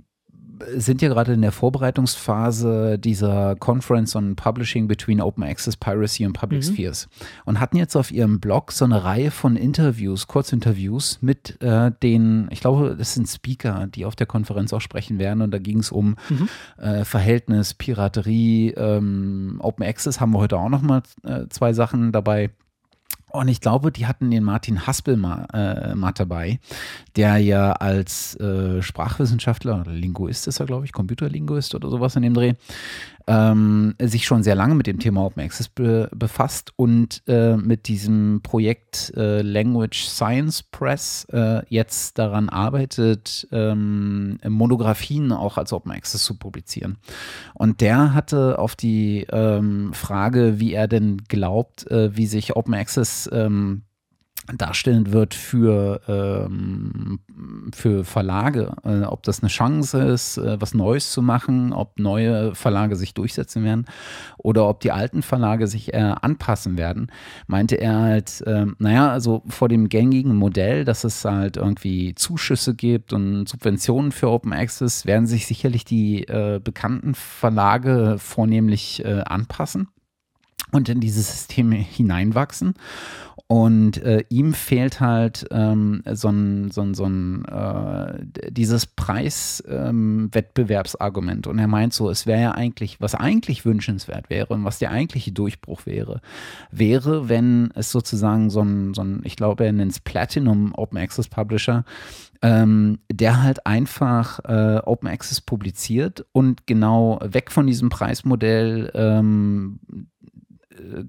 sind 0.76 1.02
ja 1.02 1.08
gerade 1.08 1.32
in 1.32 1.42
der 1.42 1.52
Vorbereitungsphase 1.52 2.98
dieser 2.98 3.56
Conference 3.56 4.14
on 4.16 4.36
Publishing 4.36 4.88
between 4.88 5.20
Open 5.20 5.42
Access 5.44 5.76
Piracy 5.76 6.26
und 6.26 6.32
Public 6.32 6.60
mhm. 6.62 6.74
Spheres 6.74 7.08
und 7.44 7.60
hatten 7.60 7.76
jetzt 7.76 7.96
auf 7.96 8.10
ihrem 8.10 8.40
Blog 8.40 8.72
so 8.72 8.84
eine 8.84 9.04
Reihe 9.04 9.30
von 9.30 9.56
Interviews, 9.56 10.26
Kurzinterviews 10.26 11.18
mit 11.20 11.60
äh, 11.62 11.90
den, 12.02 12.48
ich 12.50 12.60
glaube, 12.60 12.96
das 12.96 13.14
sind 13.14 13.28
Speaker, 13.28 13.88
die 13.94 14.04
auf 14.04 14.16
der 14.16 14.26
Konferenz 14.26 14.72
auch 14.72 14.80
sprechen 14.80 15.18
werden 15.18 15.42
und 15.42 15.50
da 15.50 15.58
ging 15.58 15.78
es 15.78 15.90
um 15.90 16.16
mhm. 16.28 16.48
äh, 16.78 17.04
Verhältnis, 17.04 17.74
Piraterie, 17.74 18.70
ähm, 18.76 19.56
Open 19.60 19.84
Access 19.84 20.20
haben 20.20 20.32
wir 20.32 20.38
heute 20.38 20.58
auch 20.58 20.68
nochmal 20.68 21.02
äh, 21.24 21.46
zwei 21.48 21.72
Sachen 21.72 22.12
dabei. 22.12 22.50
Und 23.32 23.48
ich 23.48 23.60
glaube, 23.60 23.92
die 23.92 24.06
hatten 24.06 24.30
den 24.30 24.42
Martin 24.42 24.86
Haspel 24.86 25.16
mal, 25.16 25.46
äh, 25.52 25.94
mal 25.94 26.12
dabei, 26.12 26.58
der 27.16 27.38
ja 27.38 27.72
als 27.72 28.34
äh, 28.40 28.82
Sprachwissenschaftler 28.82 29.80
oder 29.80 29.92
Linguist 29.92 30.46
ist 30.48 30.60
er, 30.60 30.66
glaube 30.66 30.84
ich, 30.84 30.92
Computerlinguist 30.92 31.74
oder 31.74 31.88
sowas 31.90 32.16
in 32.16 32.22
dem 32.22 32.34
Dreh, 32.34 32.54
ähm, 33.30 33.94
sich 34.00 34.26
schon 34.26 34.42
sehr 34.42 34.56
lange 34.56 34.74
mit 34.74 34.88
dem 34.88 34.98
Thema 34.98 35.24
Open 35.24 35.44
Access 35.44 35.68
be 35.68 36.10
befasst 36.12 36.72
und 36.74 37.22
äh, 37.28 37.56
mit 37.56 37.86
diesem 37.86 38.40
Projekt 38.42 39.12
äh, 39.16 39.42
Language 39.42 40.04
Science 40.04 40.64
Press 40.64 41.28
äh, 41.32 41.62
jetzt 41.68 42.18
daran 42.18 42.48
arbeitet, 42.48 43.46
ähm, 43.52 44.40
Monographien 44.44 45.30
auch 45.30 45.58
als 45.58 45.72
Open 45.72 45.92
Access 45.92 46.24
zu 46.24 46.38
publizieren. 46.38 46.98
Und 47.54 47.80
der 47.80 48.14
hatte 48.14 48.58
auf 48.58 48.74
die 48.74 49.28
ähm, 49.30 49.92
Frage, 49.92 50.58
wie 50.58 50.72
er 50.72 50.88
denn 50.88 51.18
glaubt, 51.28 51.88
äh, 51.88 52.16
wie 52.16 52.26
sich 52.26 52.56
Open 52.56 52.74
Access 52.74 53.30
ähm, 53.32 53.82
darstellen 54.56 55.12
wird 55.12 55.34
für, 55.34 56.00
ähm, 56.08 57.20
für 57.72 58.04
Verlage, 58.04 58.72
äh, 58.84 59.02
ob 59.02 59.22
das 59.22 59.40
eine 59.40 59.48
Chance 59.48 59.98
ist, 59.98 60.38
äh, 60.38 60.60
was 60.60 60.74
Neues 60.74 61.12
zu 61.12 61.22
machen, 61.22 61.72
ob 61.72 61.98
neue 61.98 62.54
Verlage 62.54 62.96
sich 62.96 63.14
durchsetzen 63.14 63.64
werden 63.64 63.86
oder 64.38 64.68
ob 64.68 64.80
die 64.80 64.92
alten 64.92 65.22
Verlage 65.22 65.66
sich 65.66 65.92
äh, 65.94 66.14
anpassen 66.20 66.78
werden, 66.78 67.10
meinte 67.46 67.76
er 67.76 67.98
halt, 68.00 68.40
äh, 68.46 68.66
naja, 68.78 69.10
also 69.10 69.42
vor 69.46 69.68
dem 69.68 69.88
gängigen 69.88 70.36
Modell, 70.36 70.84
dass 70.84 71.04
es 71.04 71.24
halt 71.24 71.56
irgendwie 71.56 72.14
Zuschüsse 72.14 72.74
gibt 72.74 73.12
und 73.12 73.48
Subventionen 73.48 74.12
für 74.12 74.30
Open 74.30 74.52
Access, 74.52 75.06
werden 75.06 75.26
sich 75.26 75.46
sicherlich 75.46 75.84
die 75.84 76.24
äh, 76.24 76.60
bekannten 76.62 77.14
Verlage 77.14 78.16
vornehmlich 78.18 79.04
äh, 79.04 79.20
anpassen 79.20 79.88
und 80.72 80.88
in 80.88 81.00
dieses 81.00 81.30
System 81.30 81.72
hineinwachsen. 81.72 82.74
Und 83.50 84.00
äh, 84.04 84.24
ihm 84.28 84.54
fehlt 84.54 85.00
halt 85.00 85.44
ähm, 85.50 86.04
so 86.12 86.28
ein, 86.28 86.70
so 86.70 86.82
ein, 86.82 86.94
so 86.94 87.06
ein 87.06 87.44
äh, 87.46 88.24
dieses 88.48 88.86
Preiswettbewerbsargument. 88.86 91.46
Ähm, 91.46 91.50
und 91.50 91.58
er 91.58 91.66
meint 91.66 91.92
so, 91.92 92.08
es 92.10 92.26
wäre 92.26 92.40
ja 92.40 92.52
eigentlich, 92.52 93.00
was 93.00 93.16
eigentlich 93.16 93.64
wünschenswert 93.64 94.30
wäre 94.30 94.54
und 94.54 94.64
was 94.64 94.78
der 94.78 94.92
eigentliche 94.92 95.32
Durchbruch 95.32 95.84
wäre, 95.84 96.20
wäre, 96.70 97.28
wenn 97.28 97.72
es 97.74 97.90
sozusagen 97.90 98.50
so 98.50 98.60
ein, 98.60 98.94
so 98.94 99.02
ein 99.02 99.22
ich 99.24 99.34
glaube, 99.34 99.64
er 99.64 99.72
nennt 99.72 99.90
es 99.90 99.98
Platinum 99.98 100.72
Open 100.76 100.98
Access 100.98 101.28
Publisher, 101.28 101.84
ähm, 102.42 103.00
der 103.10 103.42
halt 103.42 103.66
einfach 103.66 104.38
äh, 104.44 104.80
Open 104.84 105.08
Access 105.08 105.40
publiziert 105.40 106.24
und 106.30 106.68
genau 106.68 107.18
weg 107.24 107.50
von 107.50 107.66
diesem 107.66 107.88
Preismodell 107.88 108.92
ähm, 108.94 109.80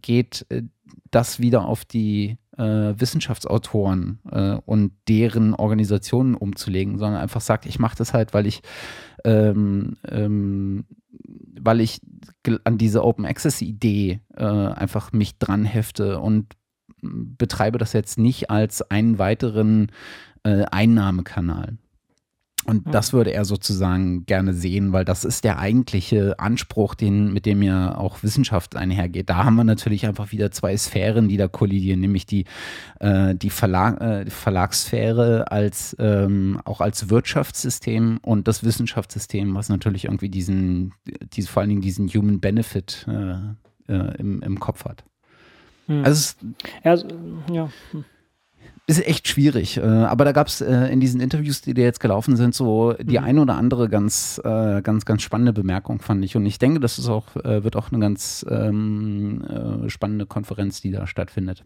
geht, 0.01 0.45
äh, 0.49 0.63
das 1.09 1.39
wieder 1.39 1.65
auf 1.65 1.85
die 1.85 2.37
äh, 2.57 2.93
Wissenschaftsautoren 2.97 4.19
äh, 4.31 4.57
und 4.65 4.93
deren 5.07 5.53
Organisationen 5.53 6.35
umzulegen, 6.35 6.97
sondern 6.97 7.21
einfach 7.21 7.41
sagt, 7.41 7.65
ich 7.65 7.79
mache 7.79 7.97
das 7.97 8.13
halt, 8.13 8.33
weil 8.33 8.45
ich, 8.45 8.61
ähm, 9.23 9.97
ähm, 10.07 10.85
weil 11.59 11.81
ich 11.81 12.01
an 12.63 12.77
diese 12.77 13.03
Open 13.03 13.25
Access 13.25 13.61
Idee 13.61 14.21
äh, 14.35 14.43
einfach 14.43 15.11
mich 15.11 15.37
dran 15.37 15.65
hefte 15.65 16.19
und 16.19 16.55
betreibe 17.01 17.77
das 17.77 17.93
jetzt 17.93 18.17
nicht 18.17 18.49
als 18.49 18.81
einen 18.81 19.17
weiteren 19.17 19.91
äh, 20.43 20.65
Einnahmekanal. 20.71 21.77
Und 22.65 22.93
das 22.93 23.11
würde 23.11 23.33
er 23.33 23.43
sozusagen 23.43 24.25
gerne 24.25 24.53
sehen, 24.53 24.93
weil 24.93 25.03
das 25.03 25.23
ist 25.23 25.43
der 25.43 25.57
eigentliche 25.57 26.39
Anspruch, 26.39 26.93
den, 26.93 27.33
mit 27.33 27.45
dem 27.45 27.63
ja 27.63 27.97
auch 27.97 28.21
Wissenschaft 28.21 28.75
einhergeht. 28.75 29.29
Da 29.29 29.43
haben 29.43 29.55
wir 29.55 29.63
natürlich 29.63 30.05
einfach 30.05 30.31
wieder 30.31 30.51
zwei 30.51 30.77
Sphären, 30.77 31.27
die 31.27 31.37
da 31.37 31.47
kollidieren, 31.47 31.99
nämlich 31.99 32.25
die, 32.25 32.45
äh, 32.99 33.33
die, 33.33 33.49
Verlag, 33.49 33.99
äh, 33.99 34.29
Verlagssphäre 34.29 35.51
als 35.51 35.95
ähm, 35.99 36.61
auch 36.63 36.81
als 36.81 37.09
Wirtschaftssystem 37.09 38.19
und 38.21 38.47
das 38.47 38.63
Wissenschaftssystem, 38.63 39.55
was 39.55 39.69
natürlich 39.69 40.05
irgendwie 40.05 40.29
diesen, 40.29 40.93
diese, 41.33 41.47
vor 41.47 41.61
allen 41.61 41.69
Dingen 41.69 41.81
diesen 41.81 42.09
Human 42.09 42.39
Benefit 42.39 43.07
äh, 43.07 43.91
äh 43.91 44.17
im, 44.17 44.41
im 44.43 44.59
Kopf 44.59 44.85
hat. 44.85 45.03
Hm. 45.87 46.05
Also, 46.05 46.35
ja, 46.83 46.95
ja. 47.51 47.69
Ist 48.87 49.07
echt 49.07 49.27
schwierig. 49.27 49.77
Äh, 49.77 49.81
aber 49.81 50.25
da 50.25 50.31
gab 50.31 50.47
es 50.47 50.59
äh, 50.61 50.87
in 50.87 50.99
diesen 50.99 51.21
Interviews, 51.21 51.61
die 51.61 51.73
dir 51.73 51.83
jetzt 51.83 51.99
gelaufen 51.99 52.35
sind, 52.35 52.55
so 52.55 52.93
die 52.93 53.19
mhm. 53.19 53.25
eine 53.25 53.41
oder 53.41 53.55
andere 53.55 53.89
ganz, 53.89 54.41
äh, 54.43 54.81
ganz, 54.81 55.05
ganz 55.05 55.21
spannende 55.21 55.53
Bemerkung, 55.53 55.99
fand 55.99 56.25
ich. 56.25 56.35
Und 56.35 56.45
ich 56.45 56.59
denke, 56.59 56.79
das 56.79 56.99
ist 56.99 57.07
auch, 57.07 57.35
wird 57.35 57.75
auch 57.75 57.91
eine 57.91 57.99
ganz 57.99 58.45
ähm, 58.49 59.43
spannende 59.87 60.25
Konferenz, 60.25 60.81
die 60.81 60.91
da 60.91 61.07
stattfindet. 61.07 61.63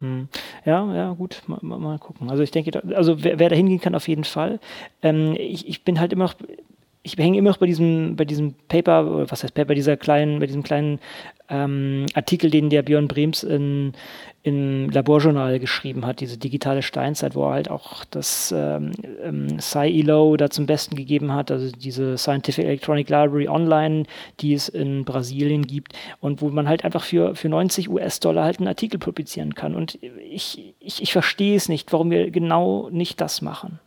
Hm. 0.00 0.28
Ja, 0.64 0.94
ja, 0.94 1.12
gut, 1.12 1.42
mal, 1.46 1.60
mal, 1.62 1.98
gucken. 1.98 2.30
Also 2.30 2.42
ich 2.42 2.50
denke, 2.50 2.82
also 2.96 3.22
wer, 3.22 3.38
wer 3.38 3.48
da 3.48 3.56
hingehen 3.56 3.80
kann, 3.80 3.94
auf 3.94 4.08
jeden 4.08 4.24
Fall. 4.24 4.58
Ähm, 5.02 5.36
ich, 5.38 5.68
ich 5.68 5.84
bin 5.84 6.00
halt 6.00 6.12
immer 6.12 6.24
noch 6.24 6.34
ich 7.02 7.16
hänge 7.16 7.38
immer 7.38 7.50
noch 7.50 7.58
bei 7.58 7.66
diesem, 7.66 8.16
bei 8.16 8.24
diesem 8.24 8.54
Paper, 8.68 9.28
was 9.30 9.42
heißt 9.42 9.54
Paper, 9.54 9.74
dieser 9.74 9.96
kleinen, 9.96 10.38
bei 10.38 10.46
diesem 10.46 10.62
kleinen 10.62 11.00
ähm, 11.48 12.06
Artikel, 12.14 12.50
den 12.50 12.70
der 12.70 12.82
Björn 12.82 13.08
Brems 13.08 13.42
in, 13.42 13.92
im 14.44 14.90
Laborjournal 14.90 15.60
geschrieben 15.60 16.04
hat, 16.04 16.20
diese 16.20 16.36
digitale 16.36 16.82
Steinzeit, 16.82 17.36
wo 17.36 17.44
er 17.44 17.52
halt 17.52 17.70
auch 17.70 18.04
das 18.06 18.52
ähm, 18.56 18.90
ähm, 19.22 19.60
SciELO 19.60 20.36
da 20.36 20.50
zum 20.50 20.66
Besten 20.66 20.96
gegeben 20.96 21.32
hat, 21.32 21.52
also 21.52 21.70
diese 21.70 22.18
Scientific 22.18 22.64
Electronic 22.64 23.08
Library 23.08 23.48
Online, 23.48 24.02
die 24.40 24.54
es 24.54 24.68
in 24.68 25.04
Brasilien 25.04 25.66
gibt 25.66 25.92
und 26.20 26.42
wo 26.42 26.48
man 26.48 26.68
halt 26.68 26.84
einfach 26.84 27.04
für, 27.04 27.36
für 27.36 27.48
90 27.48 27.88
US-Dollar 27.88 28.44
halt 28.44 28.58
einen 28.58 28.68
Artikel 28.68 28.98
publizieren 28.98 29.54
kann. 29.54 29.76
Und 29.76 29.98
ich, 30.02 30.74
ich, 30.80 31.02
ich 31.02 31.12
verstehe 31.12 31.56
es 31.56 31.68
nicht, 31.68 31.92
warum 31.92 32.10
wir 32.10 32.30
genau 32.32 32.88
nicht 32.90 33.20
das 33.20 33.42
machen. 33.42 33.78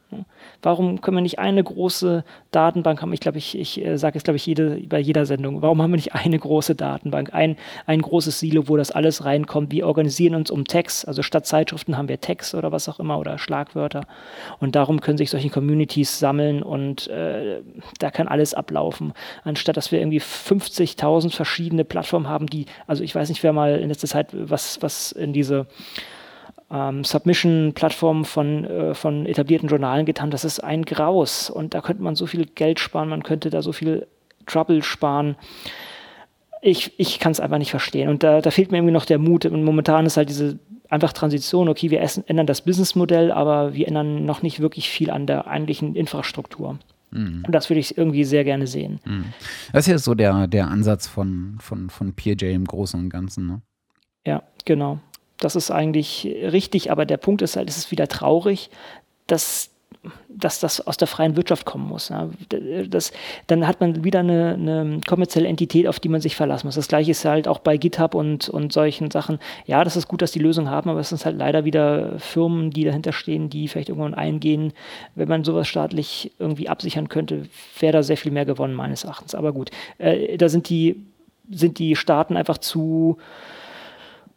Warum 0.61 1.01
können 1.01 1.17
wir 1.17 1.21
nicht 1.21 1.39
eine 1.39 1.63
große 1.63 2.23
Datenbank 2.51 3.01
haben? 3.01 3.13
Ich 3.13 3.19
glaube, 3.19 3.37
ich, 3.37 3.57
ich 3.57 3.83
äh, 3.83 3.97
sage 3.97 4.17
es, 4.17 4.23
glaube 4.23 4.37
ich, 4.37 4.45
jede, 4.45 4.81
bei 4.87 4.99
jeder 4.99 5.25
Sendung. 5.25 5.61
Warum 5.61 5.81
haben 5.81 5.91
wir 5.91 5.97
nicht 5.97 6.15
eine 6.15 6.39
große 6.39 6.75
Datenbank, 6.75 7.33
ein, 7.33 7.57
ein 7.85 8.01
großes 8.01 8.39
Silo, 8.39 8.67
wo 8.67 8.77
das 8.77 8.91
alles 8.91 9.25
reinkommt? 9.25 9.71
Wir 9.71 9.87
organisieren 9.87 10.35
uns 10.45 10.51
um 10.51 10.65
Text. 10.65 11.07
Also 11.07 11.23
statt 11.23 11.45
Zeitschriften 11.45 11.97
haben 11.97 12.07
wir 12.07 12.21
Text 12.21 12.53
oder 12.53 12.71
was 12.71 12.87
auch 12.87 12.99
immer 12.99 13.17
oder 13.17 13.37
Schlagwörter. 13.37 14.01
Und 14.59 14.75
darum 14.75 15.01
können 15.01 15.17
sich 15.17 15.29
solche 15.29 15.49
Communities 15.49 16.19
sammeln 16.19 16.61
und 16.61 17.07
äh, 17.07 17.61
da 17.99 18.11
kann 18.11 18.27
alles 18.27 18.53
ablaufen. 18.53 19.13
Anstatt 19.43 19.77
dass 19.77 19.91
wir 19.91 19.99
irgendwie 19.99 20.21
50.000 20.21 21.33
verschiedene 21.33 21.83
Plattformen 21.83 22.29
haben, 22.29 22.47
die, 22.47 22.65
also 22.87 23.03
ich 23.03 23.15
weiß 23.15 23.29
nicht, 23.29 23.43
wer 23.43 23.53
mal 23.53 23.79
in 23.79 23.89
letzter 23.89 24.07
Zeit 24.07 24.29
was, 24.31 24.81
was 24.81 25.11
in 25.11 25.33
diese 25.33 25.67
ähm, 26.71 27.03
Submission-Plattformen 27.03 28.25
von, 28.25 28.65
äh, 28.65 28.93
von 28.93 29.25
etablierten 29.25 29.69
Journalen 29.69 30.05
getan. 30.05 30.31
Das 30.31 30.45
ist 30.45 30.59
ein 30.59 30.83
Graus 30.85 31.49
und 31.49 31.73
da 31.73 31.81
könnte 31.81 32.03
man 32.03 32.15
so 32.15 32.27
viel 32.27 32.45
Geld 32.45 32.79
sparen, 32.79 33.09
man 33.09 33.23
könnte 33.23 33.49
da 33.49 33.61
so 33.61 33.71
viel 33.71 34.07
Trouble 34.45 34.83
sparen. 34.83 35.35
Ich, 36.65 36.93
ich 36.97 37.19
kann 37.19 37.31
es 37.31 37.39
einfach 37.39 37.59
nicht 37.59 37.69
verstehen. 37.69 38.09
Und 38.09 38.23
da, 38.23 38.41
da 38.41 38.49
fehlt 38.49 38.71
mir 38.71 38.79
irgendwie 38.79 38.93
noch 38.93 39.05
der 39.05 39.19
Mut. 39.19 39.45
Und 39.45 39.63
momentan 39.63 40.05
ist 40.05 40.17
halt 40.17 40.29
diese 40.29 40.59
einfach 40.89 41.13
Transition, 41.13 41.69
okay, 41.69 41.91
wir 41.91 42.01
essen, 42.01 42.23
ändern 42.27 42.47
das 42.47 42.61
Businessmodell, 42.61 43.31
aber 43.31 43.73
wir 43.73 43.87
ändern 43.87 44.25
noch 44.25 44.41
nicht 44.41 44.59
wirklich 44.59 44.89
viel 44.89 45.09
an 45.09 45.27
der 45.27 45.47
eigentlichen 45.47 45.95
Infrastruktur. 45.95 46.79
Mhm. 47.11 47.43
Und 47.45 47.51
das 47.51 47.69
würde 47.69 47.79
ich 47.79 47.97
irgendwie 47.97 48.23
sehr 48.23 48.43
gerne 48.43 48.67
sehen. 48.67 48.99
Mhm. 49.05 49.25
Das 49.73 49.87
ist 49.87 49.91
ja 49.91 49.97
so 49.97 50.15
der, 50.15 50.47
der 50.47 50.67
Ansatz 50.67 51.07
von, 51.07 51.57
von, 51.59 51.89
von 51.89 52.13
PJ 52.13 52.45
im 52.45 52.65
Großen 52.65 52.99
und 52.99 53.09
Ganzen, 53.09 53.47
ne? 53.47 53.61
Ja, 54.25 54.43
genau. 54.65 54.99
Das 55.37 55.55
ist 55.55 55.69
eigentlich 55.69 56.25
richtig, 56.25 56.91
aber 56.91 57.05
der 57.05 57.17
Punkt 57.17 57.41
ist 57.41 57.57
halt, 57.57 57.69
es 57.69 57.77
ist 57.77 57.91
wieder 57.91 58.07
traurig, 58.07 58.69
dass 59.27 59.69
dass 60.29 60.59
das 60.59 60.85
aus 60.85 60.97
der 60.97 61.07
freien 61.07 61.35
Wirtschaft 61.35 61.65
kommen 61.65 61.87
muss. 61.87 62.09
Ja. 62.09 62.29
Das, 62.87 63.11
dann 63.47 63.67
hat 63.67 63.79
man 63.79 64.03
wieder 64.03 64.19
eine, 64.19 64.53
eine, 64.53 64.99
kommerzielle 65.07 65.47
Entität, 65.47 65.87
auf 65.87 65.99
die 65.99 66.09
man 66.09 66.21
sich 66.21 66.35
verlassen 66.35 66.67
muss. 66.67 66.75
Das 66.75 66.87
gleiche 66.87 67.11
ist 67.11 67.25
halt 67.25 67.47
auch 67.47 67.59
bei 67.59 67.77
GitHub 67.77 68.15
und, 68.15 68.49
und 68.49 68.73
solchen 68.73 69.11
Sachen. 69.11 69.39
Ja, 69.65 69.83
das 69.83 69.95
ist 69.95 70.07
gut, 70.07 70.21
dass 70.21 70.31
die 70.31 70.39
Lösung 70.39 70.69
haben, 70.69 70.89
aber 70.89 70.99
es 70.99 71.09
sind 71.09 71.23
halt 71.25 71.37
leider 71.37 71.65
wieder 71.65 72.19
Firmen, 72.19 72.71
die 72.71 72.83
dahinter 72.83 73.13
stehen, 73.13 73.49
die 73.49 73.67
vielleicht 73.67 73.89
irgendwann 73.89 74.13
eingehen. 74.13 74.73
Wenn 75.15 75.29
man 75.29 75.43
sowas 75.43 75.67
staatlich 75.67 76.31
irgendwie 76.39 76.69
absichern 76.69 77.09
könnte, 77.09 77.47
wäre 77.79 77.93
da 77.93 78.03
sehr 78.03 78.17
viel 78.17 78.31
mehr 78.31 78.45
gewonnen, 78.45 78.73
meines 78.73 79.03
Erachtens. 79.03 79.35
Aber 79.35 79.53
gut, 79.53 79.71
äh, 79.97 80.37
da 80.37 80.49
sind 80.49 80.69
die, 80.69 81.03
sind 81.49 81.79
die 81.79 81.95
Staaten 81.95 82.37
einfach 82.37 82.57
zu 82.57 83.17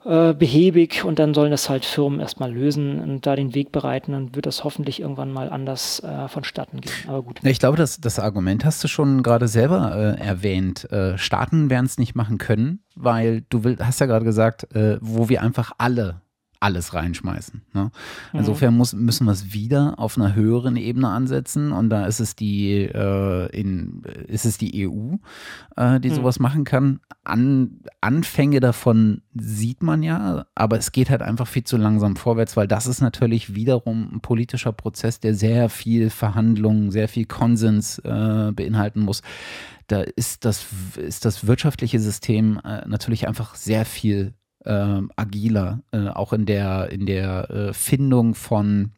äh, 0.05 0.33
behäbig 0.33 1.05
und 1.05 1.19
dann 1.19 1.35
sollen 1.35 1.51
das 1.51 1.69
halt 1.69 1.85
Firmen 1.85 2.21
erstmal 2.21 2.53
lösen 2.53 3.01
und 3.01 3.27
da 3.27 3.37
den 3.37 3.55
Weg 3.55 3.73
bereiten. 3.73 4.13
Dann 4.13 4.35
wird 4.35 4.47
das 4.47 4.65
hoffentlich 4.65 5.01
irgendwann 5.01 5.33
mal 5.33 5.51
anders 5.51 6.01
äh, 6.01 6.29
vonstatten 6.29 6.81
gehen. 6.81 6.93
Aber 7.07 7.23
gut. 7.23 7.41
Ich 7.43 7.59
glaube, 7.59 7.77
das, 7.77 8.01
das 8.01 8.19
Argument 8.19 8.65
hast 8.65 8.83
du 8.85 8.89
schon 8.89 9.23
gerade 9.23 9.49
selber 9.49 10.17
äh, 10.19 10.21
erwähnt. 10.21 10.91
Äh, 10.93 11.19
Staaten 11.19 11.69
werden 11.71 11.87
es 11.87 11.99
nicht 11.99 12.15
machen 12.15 12.39
können, 12.39 12.81
weil 12.95 13.43
du 13.49 13.65
will, 13.65 13.77
hast 13.81 14.01
ja 14.01 14.07
gerade 14.07 14.25
gesagt, 14.25 14.75
äh, 14.75 14.99
wo 15.01 15.29
wir 15.29 15.43
einfach 15.43 15.73
alle 15.79 16.23
alles 16.61 16.95
reinschmeißen. 16.95 17.63
Ne? 17.73 17.91
Mhm. 18.33 18.39
Insofern 18.39 18.77
muss, 18.77 18.93
müssen 18.93 19.27
wir 19.27 19.33
es 19.33 19.53
wieder 19.53 19.95
auf 19.99 20.17
einer 20.17 20.35
höheren 20.35 20.77
Ebene 20.77 21.09
ansetzen 21.09 21.73
und 21.73 21.91
da 21.91 22.07
ist 22.07 22.21
es 22.21 22.35
die, 22.35 22.83
äh, 22.83 23.47
in, 23.57 24.03
ist 24.27 24.45
es 24.45 24.59
die 24.59 24.89
EU, 24.89 25.17
äh, 25.77 26.01
die 26.01 26.11
mhm. 26.11 26.15
sowas 26.15 26.41
machen 26.41 26.65
kann. 26.65 27.01
An, 27.25 27.81
Anfänge 28.01 28.61
davon 28.61 29.23
sieht 29.35 29.83
man 29.83 30.03
ja, 30.03 30.47
aber 30.55 30.79
es 30.79 30.93
geht 30.93 31.11
halt 31.11 31.23
einfach 31.23 31.47
viel 31.47 31.65
zu 31.65 31.77
langsam 31.77 32.17
vorwärts, 32.17 32.57
weil 32.57 32.69
das 32.69 32.87
ist 32.87 33.01
natürlich 33.01 33.55
wiederum 33.55 34.11
ein 34.15 34.21
politischer 34.21 34.73
Prozess, 34.73 35.21
der 35.21 35.35
sehr 35.35 35.69
viel 35.69 36.11
Verhandlungen, 36.11 36.91
sehr 36.91 37.09
viel 37.09 37.27
Konsens 37.27 37.99
äh, 38.01 38.53
beinhalten 38.53 39.01
muss 39.01 39.23
da 39.89 40.03
ist 40.03 40.45
das, 40.45 40.67
ist 40.97 41.25
das 41.25 41.47
wirtschaftliche 41.47 41.99
System 41.99 42.61
äh, 42.63 42.87
natürlich 42.87 43.27
einfach 43.27 43.55
sehr 43.55 43.87
viel 43.87 44.35
agiler, 44.69 45.83
äh, 45.93 46.09
auch 46.09 46.33
in 46.33 46.47
der, 46.47 46.91
in 46.91 47.07
der 47.07 47.51
äh, 47.51 47.73
Findung 47.73 48.35
von 48.35 48.93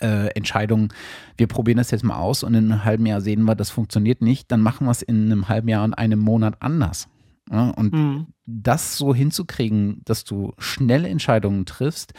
äh, 0.00 0.28
Entscheidungen, 0.34 0.88
wir 1.36 1.46
probieren 1.46 1.78
das 1.78 1.90
jetzt 1.90 2.04
mal 2.04 2.18
aus 2.18 2.42
und 2.42 2.54
in 2.54 2.70
einem 2.70 2.84
halben 2.84 3.06
Jahr 3.06 3.20
sehen 3.20 3.44
wir, 3.44 3.54
das 3.54 3.70
funktioniert 3.70 4.22
nicht, 4.22 4.50
dann 4.50 4.60
machen 4.60 4.86
wir 4.86 4.90
es 4.90 5.02
in 5.02 5.26
einem 5.26 5.48
halben 5.48 5.68
Jahr 5.68 5.84
und 5.84 5.94
einem 5.94 6.18
Monat 6.18 6.56
anders. 6.60 7.08
Ja, 7.50 7.70
und 7.70 7.92
mhm. 7.92 8.26
das 8.44 8.98
so 8.98 9.14
hinzukriegen, 9.14 10.00
dass 10.04 10.24
du 10.24 10.52
schnelle 10.58 11.08
Entscheidungen 11.08 11.64
triffst, 11.64 12.12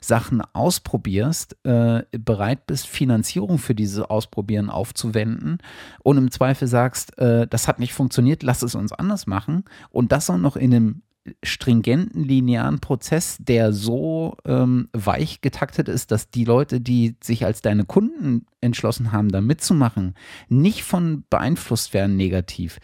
Sachen 0.00 0.42
ausprobierst, 0.52 1.56
äh, 1.64 2.02
bereit 2.10 2.66
bist, 2.66 2.88
Finanzierung 2.88 3.58
für 3.58 3.76
diese 3.76 4.10
Ausprobieren 4.10 4.70
aufzuwenden 4.70 5.58
und 6.02 6.18
im 6.18 6.32
Zweifel 6.32 6.66
sagst, 6.66 7.16
äh, 7.18 7.46
das 7.46 7.68
hat 7.68 7.78
nicht 7.78 7.94
funktioniert, 7.94 8.42
lass 8.42 8.62
es 8.62 8.74
uns 8.74 8.92
anders 8.92 9.28
machen 9.28 9.64
und 9.90 10.10
das 10.10 10.28
auch 10.28 10.38
noch 10.38 10.56
in 10.56 10.74
einem 10.74 11.02
stringenten 11.42 12.24
linearen 12.24 12.80
Prozess, 12.80 13.36
der 13.40 13.72
so 13.72 14.36
ähm, 14.44 14.88
weich 14.92 15.40
getaktet 15.40 15.88
ist, 15.88 16.10
dass 16.10 16.30
die 16.30 16.44
Leute, 16.44 16.80
die 16.80 17.16
sich 17.22 17.44
als 17.44 17.62
deine 17.62 17.84
Kunden 17.84 18.46
entschlossen 18.60 19.12
haben, 19.12 19.28
da 19.28 19.40
mitzumachen, 19.40 20.14
nicht 20.48 20.82
von 20.82 21.24
beeinflusst 21.30 21.94
werden 21.94 22.16
negativ. 22.16 22.78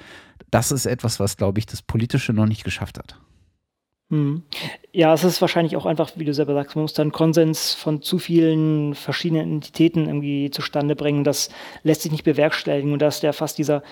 Das 0.50 0.72
ist 0.72 0.86
etwas, 0.86 1.20
was, 1.20 1.36
glaube 1.36 1.58
ich, 1.58 1.66
das 1.66 1.82
Politische 1.82 2.32
noch 2.32 2.46
nicht 2.46 2.64
geschafft 2.64 2.98
hat. 2.98 3.20
Hm. 4.10 4.42
Ja, 4.92 5.12
es 5.12 5.22
ist 5.22 5.42
wahrscheinlich 5.42 5.76
auch 5.76 5.84
einfach, 5.84 6.12
wie 6.16 6.24
du 6.24 6.32
selber 6.32 6.54
sagst, 6.54 6.76
man 6.76 6.82
muss 6.82 6.94
dann 6.94 7.12
Konsens 7.12 7.74
von 7.74 8.00
zu 8.00 8.18
vielen 8.18 8.94
verschiedenen 8.94 9.52
Entitäten 9.52 10.06
irgendwie 10.06 10.50
zustande 10.50 10.96
bringen. 10.96 11.24
Das 11.24 11.50
lässt 11.82 12.02
sich 12.02 12.12
nicht 12.12 12.24
bewerkstelligen 12.24 12.92
und 12.92 13.02
da 13.02 13.08
ist 13.08 13.22
ja 13.22 13.32
fast 13.32 13.58
dieser 13.58 13.82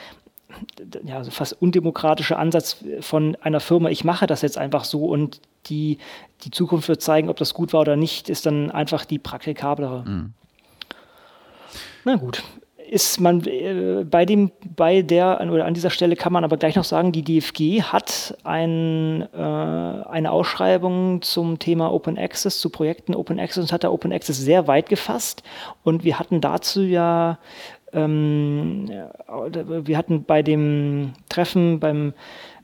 ja, 1.05 1.17
also 1.17 1.31
fast 1.31 1.61
undemokratische 1.61 2.37
Ansatz 2.37 2.85
von 3.01 3.37
einer 3.41 3.61
Firma, 3.61 3.91
ich 3.91 4.05
mache 4.05 4.27
das 4.27 4.43
jetzt 4.43 4.59
einfach 4.59 4.85
so 4.85 5.07
und 5.07 5.41
die, 5.67 5.99
die 6.43 6.51
Zukunft 6.51 6.89
wird 6.89 7.03
zeigen, 7.03 7.29
ob 7.29 7.37
das 7.37 7.55
gut 7.55 7.73
war 7.73 7.81
oder 7.81 7.97
nicht, 7.97 8.29
ist 8.29 8.47
dann 8.47 8.71
einfach 8.71 9.05
die 9.05 9.19
praktikablere. 9.19 10.05
Mhm. 10.07 10.33
Na 12.05 12.17
gut. 12.17 12.43
Ist 12.89 13.21
man 13.21 13.45
äh, 13.45 14.05
bei 14.09 14.25
dem, 14.25 14.53
bei 14.77 15.03
der 15.03 15.41
oder 15.51 15.65
an 15.65 15.75
dieser 15.75 15.91
Stelle 15.91 16.15
kann 16.15 16.33
man 16.33 16.45
aber 16.45 16.57
gleich 16.57 16.77
noch 16.77 16.85
sagen, 16.85 17.11
die 17.11 17.25
DFG 17.25 17.83
hat 17.83 18.39
ein, 18.45 19.23
äh, 19.35 19.37
eine 19.37 20.31
Ausschreibung 20.31 21.21
zum 21.21 21.59
Thema 21.59 21.93
Open 21.93 22.17
Access, 22.17 22.61
zu 22.61 22.71
Projekten 22.71 23.17
Open 23.17 23.41
Access 23.41 23.65
und 23.65 23.73
hat 23.73 23.83
da 23.83 23.91
Open 23.91 24.13
Access 24.13 24.39
sehr 24.39 24.69
weit 24.69 24.89
gefasst. 24.89 25.43
Und 25.83 26.05
wir 26.05 26.21
hatten 26.21 26.41
dazu 26.41 26.83
ja 26.83 27.41
ähm, 27.97 28.89
wir 28.89 29.99
hatten 29.99 30.25
bei 30.25 30.43
dem 30.43 31.15
Treffen 31.29 31.81
beim 31.81 32.13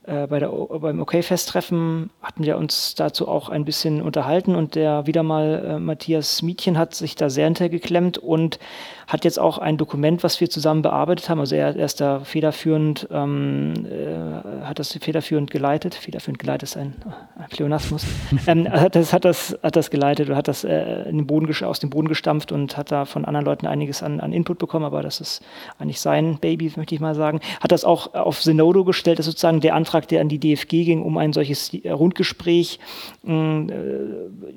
äh, 0.04 0.26
bei 0.26 0.40
der, 0.40 0.48
beim 0.48 1.00
OK-Fest-Treffen 1.00 2.10
hatten 2.22 2.44
wir 2.44 2.56
uns 2.56 2.96
dazu 2.96 3.28
auch 3.28 3.48
ein 3.48 3.64
bisschen 3.64 4.02
unterhalten 4.02 4.56
und 4.56 4.74
der 4.74 5.06
wieder 5.06 5.22
mal 5.22 5.64
äh, 5.64 5.78
Matthias 5.78 6.42
Mietchen 6.42 6.76
hat 6.76 6.94
sich 6.94 7.14
da 7.14 7.30
sehr 7.30 7.44
hintergeklemmt 7.44 8.18
und 8.18 8.58
hat 9.06 9.24
jetzt 9.24 9.38
auch 9.38 9.58
ein 9.58 9.76
Dokument, 9.76 10.22
was 10.22 10.40
wir 10.40 10.50
zusammen 10.50 10.82
bearbeitet 10.82 11.28
haben. 11.28 11.40
Also 11.40 11.54
er, 11.54 11.76
er 11.76 11.84
ist 11.84 12.00
da 12.00 12.20
federführend, 12.20 13.08
ähm, 13.10 13.74
äh, 13.86 14.64
hat 14.64 14.78
das 14.78 14.92
federführend 14.92 15.50
geleitet. 15.50 15.94
Federführend 15.94 16.38
geleitet 16.38 16.64
ist 16.64 16.76
ein, 16.76 16.94
ein 17.38 17.48
Pleonasmus. 17.50 18.06
ähm, 18.46 18.70
hat, 18.70 18.94
das, 18.94 19.12
hat, 19.12 19.24
das, 19.24 19.58
hat 19.62 19.76
das 19.76 19.90
geleitet 19.90 20.30
und 20.30 20.36
hat 20.36 20.48
das 20.48 20.64
äh, 20.64 21.08
in 21.08 21.18
den 21.18 21.26
Boden, 21.26 21.52
aus 21.64 21.80
dem 21.80 21.90
Boden 21.90 22.08
gestampft 22.08 22.52
und 22.52 22.76
hat 22.76 22.90
da 22.90 23.04
von 23.04 23.24
anderen 23.24 23.44
Leuten 23.44 23.66
einiges 23.66 24.02
an, 24.02 24.20
an 24.20 24.32
Input 24.32 24.58
bekommen, 24.58 24.84
aber 24.84 25.02
das 25.02 25.20
ist 25.20 25.42
eigentlich 25.78 26.00
sein 26.00 26.38
Baby, 26.38 26.72
möchte 26.76 26.94
ich 26.94 27.00
mal 27.00 27.14
sagen. 27.14 27.40
Hat 27.60 27.72
das 27.72 27.84
auch 27.84 28.14
auf 28.14 28.40
Zenodo 28.40 28.84
gestellt, 28.84 29.18
das 29.18 29.26
ist 29.26 29.32
sozusagen 29.32 29.60
der 29.60 29.74
Antrag 29.74 30.08
der 30.08 30.20
an 30.20 30.28
die 30.28 30.38
DFG 30.38 30.84
ging, 30.84 31.02
um 31.02 31.18
ein 31.18 31.32
solches 31.32 31.72
Rundgespräch 31.84 32.78
äh, 33.26 33.30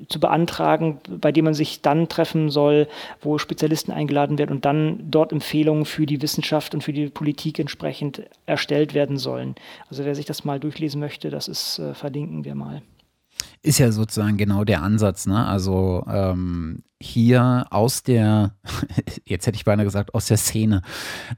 zu 0.08 0.20
beantragen, 0.20 0.98
bei 1.08 1.32
dem 1.32 1.44
man 1.44 1.54
sich 1.54 1.82
dann 1.82 2.08
treffen 2.08 2.50
soll, 2.50 2.88
wo 3.20 3.38
Spezialisten 3.38 3.92
eingeladen 3.92 4.35
werden 4.38 4.52
und 4.52 4.64
dann 4.64 5.10
dort 5.10 5.32
Empfehlungen 5.32 5.84
für 5.84 6.06
die 6.06 6.22
Wissenschaft 6.22 6.74
und 6.74 6.82
für 6.82 6.92
die 6.92 7.08
Politik 7.08 7.58
entsprechend 7.58 8.22
erstellt 8.46 8.94
werden 8.94 9.16
sollen. 9.16 9.54
Also 9.88 10.04
wer 10.04 10.14
sich 10.14 10.26
das 10.26 10.44
mal 10.44 10.60
durchlesen 10.60 11.00
möchte, 11.00 11.30
das 11.30 11.48
ist, 11.48 11.78
äh, 11.78 11.94
verlinken 11.94 12.44
wir 12.44 12.54
mal. 12.54 12.82
Ist 13.62 13.78
ja 13.78 13.90
sozusagen 13.90 14.36
genau 14.36 14.64
der 14.64 14.82
Ansatz, 14.82 15.26
ne? 15.26 15.44
Also 15.46 16.04
ähm, 16.08 16.82
hier 17.00 17.66
aus 17.70 18.02
der, 18.02 18.56
jetzt 19.26 19.46
hätte 19.46 19.56
ich 19.56 19.64
beinahe 19.64 19.84
gesagt, 19.84 20.14
aus 20.14 20.26
der 20.26 20.38
Szene, 20.38 20.82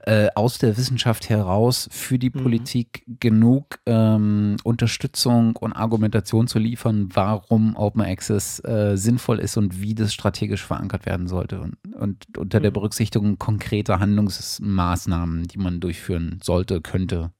äh, 0.05 0.29
aus 0.35 0.57
der 0.57 0.77
Wissenschaft 0.77 1.29
heraus 1.29 1.89
für 1.91 2.17
die 2.17 2.29
mhm. 2.29 2.43
Politik 2.43 3.03
genug 3.19 3.79
ähm, 3.85 4.57
Unterstützung 4.63 5.55
und 5.57 5.73
Argumentation 5.73 6.47
zu 6.47 6.59
liefern, 6.59 7.09
warum 7.13 7.75
Open 7.75 8.01
Access 8.01 8.63
äh, 8.63 8.95
sinnvoll 8.95 9.39
ist 9.39 9.57
und 9.57 9.81
wie 9.81 9.95
das 9.95 10.13
strategisch 10.13 10.65
verankert 10.65 11.05
werden 11.05 11.27
sollte. 11.27 11.59
Und, 11.59 11.75
und 11.93 12.37
unter 12.37 12.59
mhm. 12.59 12.63
der 12.63 12.71
Berücksichtigung 12.71 13.37
konkreter 13.37 13.99
Handlungsmaßnahmen, 13.99 15.43
die 15.43 15.57
man 15.57 15.81
durchführen 15.81 16.39
sollte, 16.41 16.79
könnte. 16.81 17.31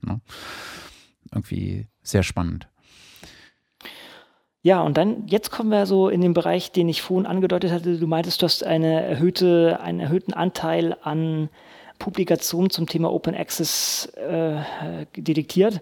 Ne? 0.00 0.20
Irgendwie 1.32 1.88
sehr 2.02 2.22
spannend. 2.22 2.68
Ja, 4.68 4.82
und 4.82 4.98
dann, 4.98 5.26
jetzt 5.28 5.50
kommen 5.50 5.70
wir 5.70 5.86
so 5.86 6.10
in 6.10 6.20
den 6.20 6.34
Bereich, 6.34 6.72
den 6.72 6.90
ich 6.90 7.00
vorhin 7.00 7.24
angedeutet 7.24 7.72
hatte. 7.72 7.96
Du 7.96 8.06
meintest, 8.06 8.42
du 8.42 8.44
hast 8.44 8.62
eine 8.62 9.02
erhöhte, 9.02 9.80
einen 9.82 9.98
erhöhten 9.98 10.34
Anteil 10.34 10.94
an 11.00 11.48
Publikationen 11.98 12.68
zum 12.68 12.86
Thema 12.86 13.10
Open 13.10 13.34
Access 13.34 14.12
äh, 14.16 14.56
detektiert. 15.16 15.80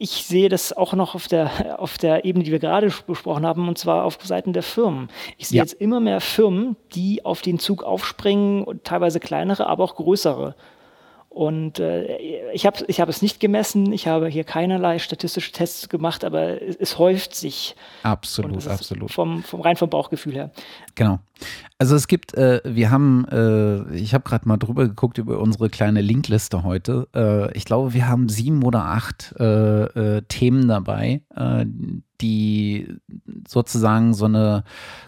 Ich 0.00 0.24
sehe 0.24 0.48
das 0.48 0.72
auch 0.72 0.94
noch 0.94 1.14
auf 1.14 1.28
der, 1.28 1.78
auf 1.78 1.96
der 1.96 2.24
Ebene, 2.24 2.42
die 2.42 2.50
wir 2.50 2.58
gerade 2.58 2.92
besprochen 3.06 3.46
haben, 3.46 3.68
und 3.68 3.78
zwar 3.78 4.02
auf 4.02 4.18
Seiten 4.24 4.52
der 4.52 4.64
Firmen. 4.64 5.08
Ich 5.38 5.46
sehe 5.46 5.58
ja. 5.58 5.62
jetzt 5.62 5.74
immer 5.74 6.00
mehr 6.00 6.20
Firmen, 6.20 6.74
die 6.96 7.24
auf 7.24 7.42
den 7.42 7.60
Zug 7.60 7.84
aufspringen, 7.84 8.80
teilweise 8.82 9.20
kleinere, 9.20 9.68
aber 9.68 9.84
auch 9.84 9.94
größere. 9.94 10.56
Und 11.34 11.80
äh, 11.80 12.16
ich 12.52 12.64
habe 12.64 12.84
ich 12.86 13.00
hab 13.00 13.08
es 13.08 13.20
nicht 13.20 13.40
gemessen, 13.40 13.92
ich 13.92 14.06
habe 14.06 14.28
hier 14.28 14.44
keinerlei 14.44 15.00
statistische 15.00 15.50
Tests 15.50 15.88
gemacht, 15.88 16.24
aber 16.24 16.62
es, 16.62 16.76
es 16.76 16.96
häuft 16.96 17.34
sich. 17.34 17.74
Absolut, 18.04 18.64
absolut. 18.68 19.10
Vom, 19.10 19.42
vom 19.42 19.60
rein 19.60 19.74
vom 19.74 19.90
Bauchgefühl 19.90 20.34
her. 20.34 20.52
Genau. 20.94 21.18
Also 21.76 21.96
es 21.96 22.06
gibt, 22.06 22.34
äh, 22.34 22.60
wir 22.64 22.92
haben, 22.92 23.26
äh, 23.32 23.96
ich 23.96 24.14
habe 24.14 24.22
gerade 24.22 24.46
mal 24.46 24.58
drüber 24.58 24.86
geguckt 24.86 25.18
über 25.18 25.40
unsere 25.40 25.70
kleine 25.70 26.02
Linkliste 26.02 26.62
heute. 26.62 27.08
Äh, 27.12 27.52
ich 27.58 27.64
glaube, 27.64 27.94
wir 27.94 28.06
haben 28.06 28.28
sieben 28.28 28.62
oder 28.62 28.84
acht 28.84 29.34
äh, 29.40 30.18
äh, 30.18 30.22
Themen 30.28 30.68
dabei, 30.68 31.22
die 32.20 32.96
sozusagen 33.46 34.14
so 34.14 34.26
eine 34.26 34.64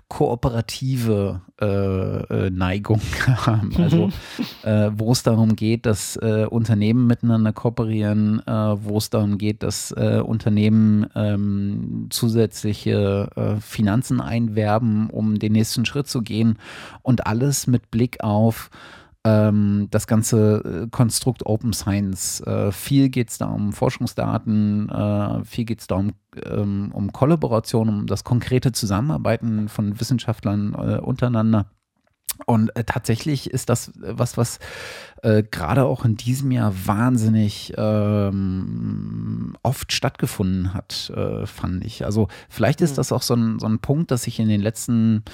kooperative 0.09 1.41
äh, 1.61 1.67
äh, 1.67 2.51
Neigung 2.51 3.01
haben. 3.27 3.73
Also 3.77 4.11
äh, 4.63 4.91
wo 4.95 5.13
es 5.13 5.23
darum 5.23 5.57
geht, 5.57 5.87
dass 5.87 6.17
äh, 6.17 6.47
Unternehmen 6.49 7.07
miteinander 7.07 7.53
kooperieren, 7.53 8.41
äh, 8.47 8.53
wo 8.53 8.99
es 8.99 9.11
darum 9.11 9.39
geht, 9.39 9.63
dass 9.63 9.93
äh, 9.93 10.21
Unternehmen 10.21 11.07
ähm, 11.15 12.07
zusätzliche 12.11 13.29
Finanzen 13.61 14.21
einwerben, 14.21 15.11
um 15.11 15.39
den 15.39 15.53
nächsten 15.53 15.85
Schritt 15.85 16.09
zu 16.09 16.23
gehen 16.23 16.59
und 17.03 17.27
alles 17.27 17.67
mit 17.67 17.91
Blick 17.91 18.23
auf 18.23 18.71
ähm, 19.27 19.89
das 19.91 20.07
ganze 20.07 20.85
äh, 20.85 20.89
Konstrukt 20.89 21.45
Open 21.47 21.73
Science. 21.73 22.41
Äh, 22.43 22.71
viel 22.71 23.09
geht 23.09 23.31
es 23.31 23.39
da 23.39 23.47
um 23.47 23.73
Forschungsdaten, 23.73 24.89
äh, 24.89 25.45
viel 25.45 25.65
geht 25.65 25.81
es 25.81 25.89
da 25.89 25.97
um, 25.97 26.13
ähm, 26.45 26.91
um 26.93 27.13
Kollaboration, 27.13 27.89
um 27.89 28.07
das 28.07 28.23
konkrete 28.23 28.71
Zusammenarbeiten 28.71 29.69
von 29.69 29.99
Wissenschaftlern 29.99 30.75
äh, 30.75 30.99
untereinander. 30.99 31.67
Und 32.45 32.77
äh, 32.77 32.85
tatsächlich 32.85 33.51
ist 33.51 33.69
das 33.69 33.93
was, 33.97 34.37
was 34.37 34.59
äh, 35.23 35.43
gerade 35.43 35.85
auch 35.85 36.05
in 36.05 36.17
diesem 36.17 36.53
Jahr 36.53 36.73
wahnsinnig 36.87 37.73
ähm, 37.77 39.57
oft 39.63 39.93
stattgefunden 39.93 40.75
hat, 40.75 41.11
äh, 41.17 41.47
fand 41.47 41.85
ich. 41.85 42.05
Also 42.05 42.29
vielleicht 42.49 42.81
ist 42.81 42.93
mhm. 42.93 42.97
das 42.97 43.13
auch 43.13 43.23
so 43.23 43.35
ein, 43.35 43.59
so 43.59 43.67
ein 43.67 43.81
Punkt, 43.81 44.11
dass 44.11 44.27
ich 44.27 44.39
in 44.39 44.49
den 44.49 44.61
letzten 44.61 45.25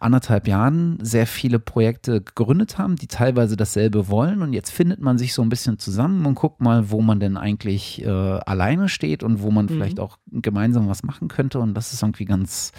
anderthalb 0.00 0.48
Jahren 0.48 0.98
sehr 1.02 1.26
viele 1.26 1.58
Projekte 1.58 2.20
gegründet 2.20 2.76
haben, 2.76 2.96
die 2.96 3.06
teilweise 3.06 3.56
dasselbe 3.56 4.08
wollen. 4.08 4.42
Und 4.42 4.52
jetzt 4.52 4.70
findet 4.70 5.00
man 5.00 5.16
sich 5.16 5.32
so 5.32 5.42
ein 5.42 5.48
bisschen 5.48 5.78
zusammen 5.78 6.26
und 6.26 6.34
guckt 6.34 6.60
mal, 6.60 6.90
wo 6.90 7.00
man 7.00 7.20
denn 7.20 7.36
eigentlich 7.36 8.04
äh, 8.04 8.08
alleine 8.08 8.88
steht 8.88 9.22
und 9.22 9.42
wo 9.42 9.50
man 9.50 9.66
mhm. 9.66 9.70
vielleicht 9.70 10.00
auch 10.00 10.18
gemeinsam 10.30 10.88
was 10.88 11.02
machen 11.02 11.28
könnte. 11.28 11.58
Und 11.58 11.74
das 11.74 11.92
ist 11.94 12.02
irgendwie 12.02 12.26
ganz, 12.26 12.72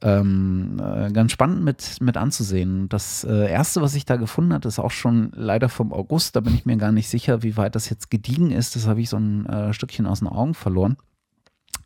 ähm, 0.00 0.80
äh, 0.80 1.10
ganz 1.10 1.32
spannend 1.32 1.64
mit, 1.64 2.00
mit 2.00 2.16
anzusehen. 2.16 2.88
Das 2.88 3.24
äh, 3.24 3.50
erste, 3.50 3.82
was 3.82 3.96
ich 3.96 4.04
da 4.04 4.16
gefunden 4.16 4.52
habe, 4.52 4.68
ist 4.68 4.78
auch 4.78 4.92
schon 4.92 5.32
leider 5.34 5.68
vom 5.68 5.92
August. 5.92 6.36
Da 6.36 6.40
bin 6.40 6.54
ich 6.54 6.66
mir 6.66 6.76
gar 6.76 6.92
nicht 6.92 7.08
sicher, 7.08 7.42
wie 7.42 7.56
weit 7.56 7.74
das 7.74 7.90
jetzt 7.90 8.10
gediegen 8.10 8.52
ist. 8.52 8.76
Das 8.76 8.86
habe 8.86 9.00
ich 9.00 9.08
so 9.08 9.16
ein 9.16 9.46
äh, 9.46 9.72
Stückchen 9.72 10.06
aus 10.06 10.20
den 10.20 10.28
Augen 10.28 10.54
verloren. 10.54 10.96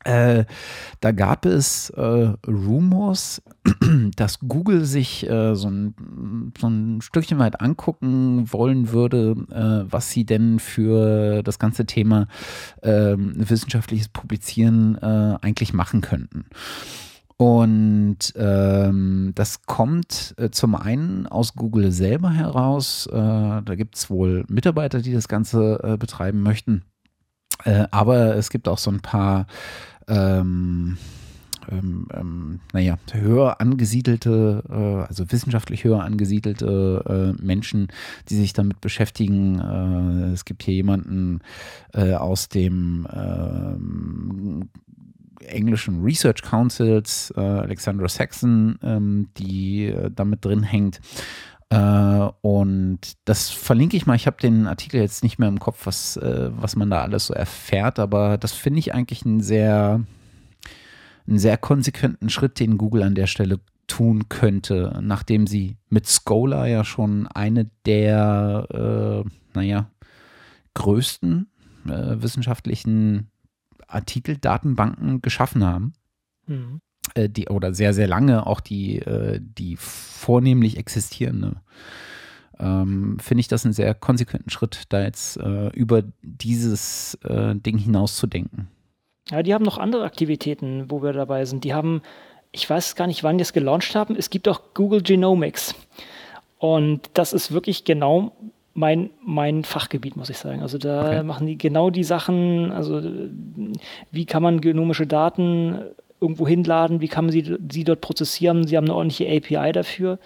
Äh, 0.07 0.45
da 1.01 1.11
gab 1.11 1.47
es 1.47 1.91
äh, 1.91 2.01
Rumors, 2.47 3.43
dass 4.17 4.39
Google 4.39 4.85
sich 4.85 5.29
äh, 5.29 5.57
so, 5.57 5.69
ein, 5.69 6.53
so, 6.61 6.69
ein, 6.69 7.01
Stückchen 7.01 7.41
weit 7.41 7.61
angucken 7.61 8.53
wollen 8.53 8.93
würde, 8.93 9.35
äh, 9.51 9.91
was 9.93 10.11
sie 10.13 10.25
denn 10.25 10.61
für 10.61 11.43
das 11.43 11.59
ganze 11.59 11.87
Thema 11.87 12.29
ähm, 12.85 13.35
wissenschaftliches 13.37 14.09
Publizieren 14.09 14.97
äh, 14.97 15.39
eigentlich 15.41 15.73
machen 15.75 16.03
könnten. 16.03 16.47
Und 17.37 18.33
ähm, 18.37 19.33
das 19.35 19.67
kommt 19.67 20.35
äh, 20.39 20.51
zum 20.51 20.77
einen 20.77 21.27
aus 21.27 21.55
Google 21.55 21.91
selber 21.91 22.31
heraus. 22.31 23.09
da 23.13 23.75
gibt 23.75 23.97
es 23.97 24.09
wohl 24.09 24.45
Mitarbeiter, 24.49 25.01
die 25.03 25.13
das 25.13 25.29
Ganze 25.29 25.97
betreiben 25.99 26.41
möchten. 26.41 26.85
Aber 27.91 28.37
es 28.37 28.51
gibt 28.51 28.69
auch 28.69 28.79
so 28.79 28.91
ein 28.91 29.01
paar 29.01 29.47
ähm, 30.09 30.99
ähm, 31.71 32.07
ähm, 32.15 32.61
naja, 32.73 32.97
höher 33.13 33.61
angesiedelte, 33.61 34.63
äh, 34.69 35.09
also 35.09 35.31
wissenschaftlich 35.31 35.85
höher 35.85 36.03
angesiedelte 36.03 37.35
äh, 37.39 37.43
Menschen, 37.43 37.89
die 38.29 38.37
sich 38.37 38.53
damit 38.53 38.81
beschäftigen. 38.81 39.59
Äh, 39.59 40.33
es 40.33 40.45
gibt 40.45 40.63
hier 40.63 40.75
jemanden 40.75 41.41
äh, 41.93 42.15
aus 42.15 42.49
dem 42.49 43.07
ähm, 43.13 44.69
englischen 45.41 46.03
Research 46.03 46.43
Councils, 46.43 47.33
äh, 47.37 47.41
Alexandra 47.41 48.09
Saxon, 48.09 48.79
ähm, 48.83 49.29
die 49.37 49.87
äh, 49.87 50.11
damit 50.15 50.45
drin 50.45 50.63
hängt. 50.63 51.01
Uh, 51.73 52.31
und 52.43 53.01
das 53.25 53.51
verlinke 53.51 53.97
ich 53.97 54.07
mal. 54.07 54.15
Ich 54.15 54.29
habe 54.29 54.41
den 54.41 54.69
Artikel 54.69 55.01
jetzt 55.01 55.25
nicht 55.25 55.39
mehr 55.39 55.49
im 55.49 55.59
Kopf, 55.59 55.85
was, 55.85 56.17
uh, 56.17 56.51
was 56.53 56.77
man 56.77 56.91
da 56.91 57.03
alles 57.03 57.27
so 57.27 57.35
erfährt, 57.35 57.99
aber 57.99 58.39
das 58.39 58.53
finde 58.53 58.79
ich 58.79 58.95
eigentlich 58.95 59.25
ein 59.25 59.41
sehr, 59.41 60.05
einen 61.27 61.39
sehr 61.39 61.57
konsequenten 61.57 62.31
Schritt, 62.31 62.61
den 62.61 62.79
Google 62.79 63.03
an 63.03 63.17
der 63.17 63.27
Stelle 63.27 63.59
tun 63.89 64.29
könnte, 64.29 64.99
nachdem 65.03 65.47
sie 65.49 65.77
mit 65.89 66.07
Scholar 66.07 66.69
ja 66.69 66.85
schon 66.85 67.27
eine 67.27 67.69
der, 67.85 69.25
äh, 69.25 69.29
naja, 69.55 69.91
größten 70.75 71.49
äh, 71.87 72.23
wissenschaftlichen 72.23 73.31
Artikeldatenbanken 73.89 75.23
geschaffen 75.23 75.65
haben. 75.65 75.95
Mhm. 76.47 76.81
Äh, 77.17 77.29
die, 77.29 77.49
oder 77.49 77.73
sehr, 77.75 77.95
sehr 77.95 78.07
lange 78.07 78.47
auch 78.47 78.61
die, 78.61 78.99
äh, 78.99 79.41
die 79.41 79.77
vornehmlich 79.77 80.77
existierende. 80.77 81.57
Ähm, 82.59 83.19
Finde 83.21 83.41
ich 83.41 83.49
das 83.49 83.65
einen 83.65 83.75
sehr 83.75 83.95
konsequenten 83.95 84.51
Schritt, 84.51 84.85
da 84.91 85.03
jetzt 85.03 85.39
äh, 85.39 85.69
über 85.69 86.03
dieses 86.23 87.15
äh, 87.25 87.55
Ding 87.55 87.79
hinaus 87.79 88.17
zu 88.17 88.27
denken. 88.27 88.69
Ja, 89.31 89.43
die 89.43 89.55
haben 89.55 89.65
noch 89.65 89.79
andere 89.79 90.05
Aktivitäten, 90.05 90.91
wo 90.91 91.03
wir 91.03 91.13
dabei 91.13 91.45
sind. 91.45 91.65
Die 91.65 91.75
haben, 91.75 92.03
ich 92.53 92.69
weiß 92.69 92.95
gar 92.95 93.07
nicht, 93.07 93.25
wann 93.25 93.39
die 93.39 93.43
es 93.43 93.53
gelauncht 93.53 93.95
haben. 93.95 94.15
Es 94.17 94.31
gibt 94.31 94.47
auch 94.49 94.61
Google 94.75 95.03
Genomics. 95.03 95.75
Und 96.59 97.11
das 97.15 97.33
ist 97.33 97.53
wirklich 97.53 97.85
genau 97.85 98.33
mein, 98.73 99.11
mein 99.23 99.65
Fachgebiet, 99.65 100.17
muss 100.17 100.31
ich 100.31 100.39
sagen. 100.39 100.63
Also 100.63 100.79
da 100.79 101.07
okay. 101.07 101.23
machen 101.23 101.47
die 101.47 101.59
genau 101.59 101.91
die 101.91 102.05
Sachen, 102.05 102.73
also 102.73 103.03
wie 104.11 104.27
kann 104.27 104.43
man 104.43 104.61
genomische 104.61 105.07
Daten 105.07 105.79
irgendwo 106.21 106.47
hinladen, 106.47 107.01
wie 107.01 107.09
kann 107.09 107.27
man 107.27 107.33
sie, 107.33 107.57
sie 107.71 107.85
dort 107.85 108.01
prozessieren. 108.01 108.67
Sie 108.67 108.77
haben 108.77 108.85
eine 108.85 108.95
ordentliche 108.95 109.27
API 109.29 109.73
dafür 109.73 110.19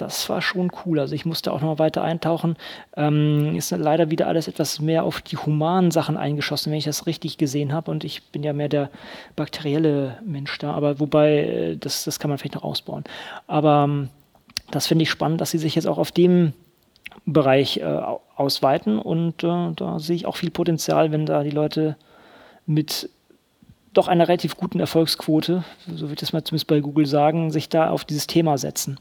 das 0.00 0.28
war 0.28 0.40
schon 0.40 0.70
cool. 0.84 0.98
Also 0.98 1.14
ich 1.14 1.26
musste 1.26 1.52
auch 1.52 1.60
noch 1.60 1.78
weiter 1.78 2.02
eintauchen. 2.02 2.56
Ähm, 2.96 3.54
ist 3.56 3.70
leider 3.70 4.10
wieder 4.10 4.26
alles 4.28 4.48
etwas 4.48 4.80
mehr 4.80 5.04
auf 5.04 5.20
die 5.20 5.36
humanen 5.36 5.90
Sachen 5.90 6.16
eingeschossen, 6.16 6.70
wenn 6.70 6.78
ich 6.78 6.84
das 6.84 7.06
richtig 7.06 7.38
gesehen 7.38 7.72
habe. 7.72 7.90
Und 7.90 8.04
ich 8.04 8.24
bin 8.30 8.42
ja 8.42 8.52
mehr 8.52 8.68
der 8.68 8.90
bakterielle 9.36 10.18
Mensch 10.24 10.58
da. 10.58 10.72
Aber 10.72 11.00
wobei, 11.00 11.38
äh, 11.38 11.76
das, 11.76 12.04
das 12.04 12.18
kann 12.18 12.30
man 12.30 12.38
vielleicht 12.38 12.54
noch 12.54 12.64
ausbauen. 12.64 13.04
Aber 13.46 13.84
ähm, 13.84 14.08
das 14.70 14.86
finde 14.86 15.02
ich 15.02 15.10
spannend, 15.10 15.40
dass 15.40 15.50
sie 15.50 15.58
sich 15.58 15.74
jetzt 15.74 15.86
auch 15.86 15.98
auf 15.98 16.12
dem 16.12 16.52
Bereich 17.26 17.78
äh, 17.78 18.00
ausweiten. 18.36 18.98
Und 18.98 19.44
äh, 19.44 19.72
da 19.76 19.98
sehe 19.98 20.16
ich 20.16 20.26
auch 20.26 20.36
viel 20.36 20.50
Potenzial, 20.50 21.12
wenn 21.12 21.26
da 21.26 21.42
die 21.42 21.50
Leute 21.50 21.96
mit 22.66 23.10
doch 23.92 24.08
einer 24.08 24.28
relativ 24.28 24.56
guten 24.56 24.80
Erfolgsquote, 24.80 25.64
so 25.86 26.02
würde 26.02 26.12
ich 26.12 26.20
das 26.20 26.32
mal 26.32 26.44
zumindest 26.44 26.66
bei 26.68 26.80
Google 26.80 27.06
sagen, 27.06 27.50
sich 27.50 27.68
da 27.68 27.90
auf 27.90 28.04
dieses 28.04 28.26
Thema 28.26 28.58
setzen. 28.58 28.98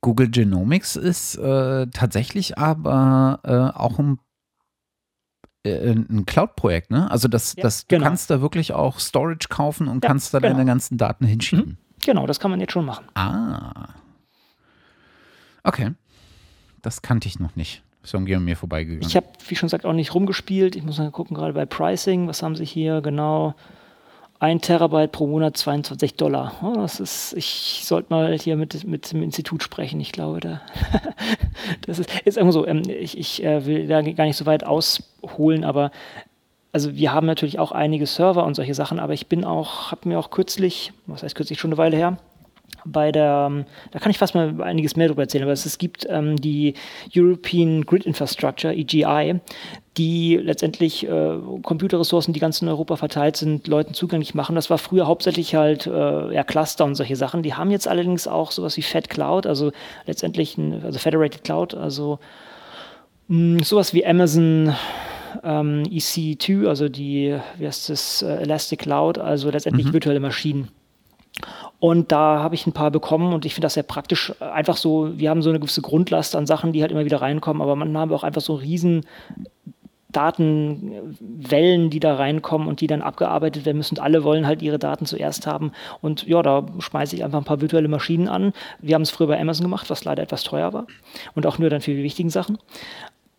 Google 0.00 0.28
Genomics 0.28 0.96
ist 0.96 1.36
äh, 1.36 1.86
tatsächlich 1.88 2.58
aber 2.58 3.40
äh, 3.44 3.78
auch 3.78 3.98
ein, 3.98 4.18
äh, 5.64 5.92
ein 5.92 6.26
Cloud-Projekt, 6.26 6.90
ne? 6.90 7.08
Also 7.10 7.28
das, 7.28 7.54
ja, 7.56 7.62
das, 7.62 7.86
du 7.86 7.96
genau. 7.96 8.08
kannst 8.08 8.28
da 8.30 8.40
wirklich 8.40 8.72
auch 8.72 8.98
Storage 8.98 9.46
kaufen 9.48 9.86
und 9.86 10.02
ja, 10.02 10.08
kannst 10.08 10.34
da 10.34 10.40
genau. 10.40 10.54
deine 10.54 10.66
ganzen 10.66 10.98
Daten 10.98 11.24
hinschieben. 11.24 11.66
Mhm. 11.66 11.76
Genau, 12.04 12.26
das 12.26 12.40
kann 12.40 12.50
man 12.50 12.58
jetzt 12.58 12.72
schon 12.72 12.84
machen. 12.84 13.04
Ah. 13.14 13.94
Okay. 15.62 15.92
Das 16.82 17.02
kannte 17.02 17.28
ich 17.28 17.38
noch 17.38 17.54
nicht. 17.54 17.82
Ist 18.02 18.14
irgendwie 18.14 18.34
an 18.34 18.44
mir 18.44 18.56
vorbeigegangen. 18.56 19.06
Ich 19.06 19.14
habe, 19.14 19.28
wie 19.46 19.54
schon 19.54 19.68
gesagt, 19.68 19.86
auch 19.86 19.92
nicht 19.92 20.12
rumgespielt. 20.12 20.74
Ich 20.74 20.82
muss 20.82 20.98
mal 20.98 21.12
gucken, 21.12 21.36
gerade 21.36 21.52
bei 21.52 21.64
Pricing, 21.64 22.26
was 22.26 22.42
haben 22.42 22.56
sie 22.56 22.64
hier 22.64 23.00
genau? 23.00 23.54
Ein 24.42 24.60
Terabyte 24.60 25.12
pro 25.12 25.28
Monat 25.28 25.56
22 25.56 26.14
Dollar. 26.14 26.52
Das 26.74 26.98
ist, 26.98 27.32
ich 27.34 27.82
sollte 27.84 28.12
mal 28.12 28.36
hier 28.36 28.56
mit, 28.56 28.84
mit 28.84 29.12
dem 29.12 29.22
Institut 29.22 29.62
sprechen. 29.62 30.00
Ich 30.00 30.10
glaube, 30.10 30.40
da 30.40 30.60
das 31.86 32.00
ist, 32.00 32.10
ist 32.24 32.38
immer 32.38 32.50
so. 32.50 32.66
Ähm, 32.66 32.82
ich, 32.88 33.16
ich 33.16 33.44
äh, 33.44 33.64
will 33.66 33.86
da 33.86 34.02
gar 34.02 34.24
nicht 34.24 34.36
so 34.36 34.44
weit 34.44 34.64
ausholen, 34.64 35.62
aber 35.62 35.92
also 36.72 36.96
wir 36.96 37.12
haben 37.12 37.26
natürlich 37.26 37.60
auch 37.60 37.70
einige 37.70 38.04
Server 38.06 38.44
und 38.44 38.56
solche 38.56 38.74
Sachen, 38.74 38.98
aber 38.98 39.12
ich 39.12 39.28
bin 39.28 39.44
auch, 39.44 39.92
habe 39.92 40.08
mir 40.08 40.18
auch 40.18 40.30
kürzlich, 40.30 40.92
was 41.06 41.22
heißt 41.22 41.36
kürzlich 41.36 41.60
schon 41.60 41.70
eine 41.70 41.78
Weile 41.78 41.96
her, 41.96 42.18
bei 42.84 43.12
der, 43.12 43.46
ähm, 43.48 43.64
da 43.92 44.00
kann 44.00 44.10
ich 44.10 44.18
fast 44.18 44.34
mal 44.34 44.60
einiges 44.62 44.96
mehr 44.96 45.06
darüber 45.06 45.22
erzählen, 45.22 45.44
aber 45.44 45.52
es, 45.52 45.66
es 45.66 45.78
gibt 45.78 46.06
ähm, 46.10 46.36
die 46.36 46.74
European 47.14 47.82
Grid 47.82 48.06
Infrastructure, 48.06 48.74
EGI, 48.74 49.40
die 49.98 50.36
letztendlich 50.36 51.06
äh, 51.06 51.38
Computerressourcen, 51.62 52.32
die 52.32 52.40
ganz 52.40 52.62
in 52.62 52.68
Europa 52.68 52.96
verteilt 52.96 53.36
sind, 53.36 53.66
Leuten 53.66 53.92
zugänglich 53.92 54.34
machen. 54.34 54.54
Das 54.54 54.70
war 54.70 54.78
früher 54.78 55.06
hauptsächlich 55.06 55.54
halt 55.54 55.86
äh, 55.86 56.34
ja, 56.34 56.44
Cluster 56.44 56.84
und 56.84 56.94
solche 56.94 57.16
Sachen. 57.16 57.42
Die 57.42 57.54
haben 57.54 57.70
jetzt 57.70 57.86
allerdings 57.86 58.26
auch 58.26 58.52
sowas 58.52 58.76
wie 58.78 58.82
Fed 58.82 59.10
Cloud, 59.10 59.46
also 59.46 59.70
letztendlich 60.06 60.56
ein, 60.56 60.82
also 60.82 60.98
Federated 60.98 61.44
Cloud, 61.44 61.74
also 61.74 62.18
mh, 63.28 63.58
hm, 63.58 63.62
sowas 63.64 63.92
wie 63.92 64.06
Amazon 64.06 64.74
ähm, 65.44 65.82
EC2, 65.84 66.66
also 66.66 66.88
die, 66.88 67.36
wie 67.58 67.66
heißt 67.66 67.90
das, 67.90 68.22
äh, 68.22 68.36
Elastic 68.36 68.80
Cloud, 68.80 69.18
also 69.18 69.50
letztendlich 69.50 69.88
mhm. 69.88 69.92
virtuelle 69.92 70.20
Maschinen. 70.20 70.68
Und 71.80 72.12
da 72.12 72.38
habe 72.40 72.54
ich 72.54 72.66
ein 72.66 72.72
paar 72.72 72.90
bekommen 72.90 73.32
und 73.32 73.44
ich 73.44 73.54
finde 73.54 73.66
das 73.66 73.74
sehr 73.74 73.82
praktisch. 73.82 74.32
Einfach 74.40 74.76
so, 74.76 75.18
wir 75.18 75.30
haben 75.30 75.42
so 75.42 75.50
eine 75.50 75.58
gewisse 75.58 75.82
Grundlast 75.82 76.36
an 76.36 76.46
Sachen, 76.46 76.72
die 76.72 76.80
halt 76.80 76.92
immer 76.92 77.04
wieder 77.04 77.20
reinkommen, 77.20 77.60
aber 77.60 77.74
manchmal 77.74 78.02
haben 78.02 78.10
wir 78.10 78.16
auch 78.16 78.22
einfach 78.22 78.40
so 78.40 78.54
riesen 78.54 79.04
Datenwellen, 80.12 81.90
die 81.90 82.00
da 82.00 82.14
reinkommen 82.14 82.68
und 82.68 82.80
die 82.80 82.86
dann 82.86 83.02
abgearbeitet 83.02 83.64
werden 83.64 83.78
müssen. 83.78 83.96
Und 83.96 84.04
alle 84.04 84.24
wollen 84.24 84.46
halt 84.46 84.62
ihre 84.62 84.78
Daten 84.78 85.06
zuerst 85.06 85.46
haben. 85.46 85.72
Und 86.00 86.26
ja, 86.26 86.42
da 86.42 86.66
schmeiße 86.78 87.16
ich 87.16 87.24
einfach 87.24 87.38
ein 87.38 87.44
paar 87.44 87.60
virtuelle 87.60 87.88
Maschinen 87.88 88.28
an. 88.28 88.52
Wir 88.80 88.94
haben 88.94 89.02
es 89.02 89.10
früher 89.10 89.26
bei 89.26 89.40
Amazon 89.40 89.64
gemacht, 89.64 89.90
was 89.90 90.04
leider 90.04 90.22
etwas 90.22 90.44
teuer 90.44 90.72
war. 90.72 90.86
Und 91.34 91.46
auch 91.46 91.58
nur 91.58 91.70
dann 91.70 91.80
für 91.80 91.94
die 91.94 92.02
wichtigen 92.02 92.30
Sachen. 92.30 92.58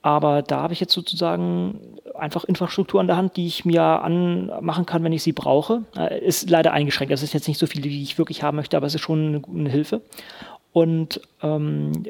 Aber 0.04 0.42
da 0.42 0.62
habe 0.62 0.74
ich 0.74 0.82
jetzt 0.82 0.94
sozusagen 0.94 1.80
einfach 2.14 2.44
Infrastruktur 2.44 3.00
an 3.00 3.08
der 3.08 3.16
Hand, 3.16 3.38
die 3.38 3.48
ich 3.48 3.64
mir 3.64 3.82
anmachen 3.82 4.86
kann, 4.86 5.04
wenn 5.04 5.14
ich 5.14 5.24
sie 5.24 5.32
brauche. 5.32 5.84
Äh, 5.96 6.20
ist 6.20 6.50
leider 6.50 6.74
eingeschränkt. 6.74 7.14
Das 7.14 7.24
ist 7.24 7.34
jetzt 7.34 7.48
nicht 7.48 7.58
so 7.58 7.68
viel, 7.68 7.84
wie 7.86 8.04
ich 8.04 8.18
wirklich 8.18 8.44
haben 8.44 8.58
möchte, 8.58 8.76
aber 8.76 8.86
es 8.86 8.96
ist 8.96 9.02
schon 9.02 9.44
eine, 9.48 9.70
Hilfe. 9.70 10.02
Und 10.74 11.22
ähm, 11.42 12.04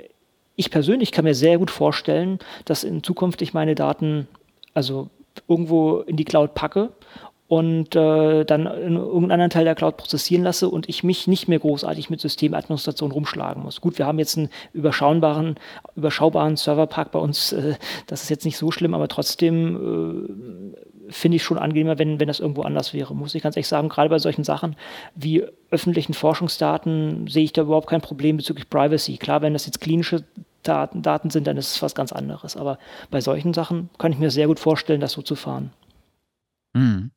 ich 0.56 0.72
persönlich 0.72 1.12
kann 1.12 1.26
mir 1.26 1.36
sehr 1.36 1.60
gut 1.60 1.70
vorstellen, 1.70 2.40
dass 2.66 2.84
in 2.84 3.04
Zukunft 3.04 3.42
ich 3.44 3.54
meine 3.54 3.76
Daten 3.76 4.28
also 4.74 5.10
irgendwo 5.48 6.00
in 6.00 6.18
die 6.18 6.26
Cloud 6.26 6.54
packe 6.54 6.90
und 7.48 7.96
äh, 7.96 8.46
dann 8.46 8.66
in 8.66 8.96
irgendeinem 8.96 9.32
anderen 9.32 9.50
Teil 9.50 9.66
der 9.66 9.76
Cloud 9.76 9.98
prozessieren 9.98 10.44
lasse 10.44 10.70
und 10.70 10.90
ich 10.90 11.04
mich 11.04 11.28
nicht 11.28 11.48
mehr 11.48 11.60
großartig 11.60 12.10
mit 12.10 12.22
Systemadministration 12.22 13.12
rumschlagen 13.12 13.62
muss. 13.64 13.82
Gut, 13.82 13.98
wir 13.98 14.06
haben 14.06 14.20
jetzt 14.20 14.38
einen 14.38 14.50
überschaubaren, 14.74 15.56
überschaubaren 15.96 16.56
Serverpark 16.56 17.12
bei 17.12 17.20
uns, 17.20 17.52
äh, 17.54 17.76
das 18.08 18.24
ist 18.24 18.30
jetzt 18.30 18.46
nicht 18.46 18.58
so 18.58 18.72
schlimm, 18.72 18.94
aber 18.94 19.08
trotzdem 19.08 20.74
finde 21.10 21.36
ich 21.36 21.44
schon 21.44 21.58
angenehmer, 21.58 22.00
wenn, 22.00 22.20
wenn 22.20 22.28
das 22.28 22.40
irgendwo 22.40 22.62
anders 22.64 22.94
wäre, 22.94 23.16
muss 23.16 23.36
ich 23.36 23.44
ganz 23.44 23.56
ehrlich 23.56 23.68
sagen. 23.68 23.90
Gerade 23.90 24.10
bei 24.10 24.20
solchen 24.20 24.44
Sachen 24.44 24.76
wie 25.16 25.46
öffentlichen 25.70 26.14
Forschungsdaten 26.14 27.28
sehe 27.28 27.44
ich 27.44 27.54
da 27.54 27.64
überhaupt 27.64 27.88
kein 27.88 28.02
Problem 28.02 28.38
bezüglich 28.38 28.70
Privacy. 28.70 29.18
Klar, 29.18 29.42
wenn 29.42 29.54
das 29.54 29.66
jetzt 29.66 29.82
klinische 29.82 30.24
Daten, 30.64 31.02
Daten 31.02 31.30
sind, 31.30 31.48
dann 31.48 31.58
ist 31.58 31.76
es 31.76 31.82
was 31.82 31.96
ganz 31.96 32.12
anderes. 32.12 32.58
Aber 32.58 32.78
bei 33.12 33.22
solchen 33.22 33.54
Sachen 33.54 33.90
kann 33.98 34.12
ich 34.12 34.20
mir 34.20 34.32
sehr 34.32 34.48
gut 34.48 34.60
vorstellen, 34.60 35.02
das 35.02 35.14
so 35.14 35.22
zu 35.22 35.36
fahren. 35.36 35.72
Mhm. 36.74 37.12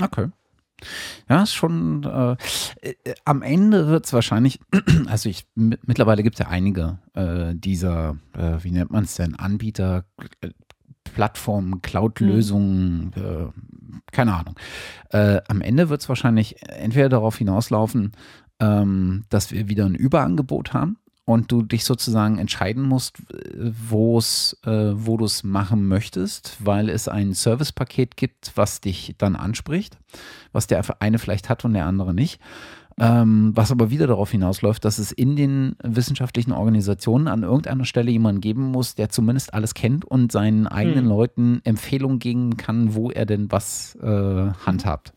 Okay. 0.00 0.28
Ja, 1.28 1.42
ist 1.42 1.54
schon, 1.54 2.04
äh, 2.04 2.36
äh, 2.88 3.14
am 3.24 3.42
Ende 3.42 3.88
wird 3.88 4.06
es 4.06 4.12
wahrscheinlich, 4.12 4.60
also 5.06 5.28
ich, 5.28 5.46
mittlerweile 5.54 6.22
gibt 6.22 6.36
es 6.36 6.40
ja 6.40 6.48
einige 6.48 6.98
äh, 7.14 7.54
dieser, 7.54 8.16
äh, 8.34 8.58
wie 8.62 8.70
nennt 8.70 8.90
man 8.90 9.04
es 9.04 9.14
denn, 9.14 9.34
Anbieter, 9.34 10.04
äh, 10.42 10.50
Plattformen, 11.04 11.80
Cloud-Lösungen, 11.82 13.12
mhm. 13.14 13.52
Keine 14.12 14.34
Ahnung. 14.34 14.56
am 15.10 15.60
Ende 15.62 15.88
wird 15.88 16.02
es 16.02 16.08
wahrscheinlich 16.08 16.62
entweder 16.68 17.08
darauf 17.08 17.38
hinauslaufen, 17.38 18.12
ähm, 18.60 19.24
dass 19.30 19.52
wir 19.52 19.68
wieder 19.68 19.86
ein 19.86 19.94
Überangebot 19.94 20.74
haben 20.74 20.98
und 21.26 21.50
du 21.50 21.62
dich 21.62 21.84
sozusagen 21.84 22.38
entscheiden 22.38 22.84
musst, 22.84 23.18
wo's, 23.90 24.56
äh, 24.64 24.92
wo 24.94 25.16
du 25.16 25.24
es 25.24 25.42
machen 25.42 25.86
möchtest, 25.88 26.56
weil 26.60 26.88
es 26.88 27.08
ein 27.08 27.34
Servicepaket 27.34 28.16
gibt, 28.16 28.52
was 28.54 28.80
dich 28.80 29.16
dann 29.18 29.34
anspricht, 29.34 29.98
was 30.52 30.68
der 30.68 30.82
eine 31.00 31.18
vielleicht 31.18 31.48
hat 31.48 31.64
und 31.64 31.74
der 31.74 31.84
andere 31.84 32.14
nicht. 32.14 32.40
Ähm, 32.98 33.52
was 33.54 33.72
aber 33.72 33.90
wieder 33.90 34.06
darauf 34.06 34.30
hinausläuft, 34.30 34.82
dass 34.86 34.96
es 34.98 35.12
in 35.12 35.36
den 35.36 35.76
wissenschaftlichen 35.82 36.52
Organisationen 36.52 37.28
an 37.28 37.42
irgendeiner 37.42 37.84
Stelle 37.84 38.10
jemanden 38.10 38.40
geben 38.40 38.70
muss, 38.70 38.94
der 38.94 39.10
zumindest 39.10 39.52
alles 39.52 39.74
kennt 39.74 40.06
und 40.06 40.32
seinen 40.32 40.66
eigenen 40.66 41.04
hm. 41.04 41.08
Leuten 41.08 41.60
Empfehlungen 41.64 42.20
geben 42.20 42.56
kann, 42.56 42.94
wo 42.94 43.10
er 43.10 43.26
denn 43.26 43.52
was 43.52 43.96
äh, 43.96 44.06
handhabt. 44.64 45.12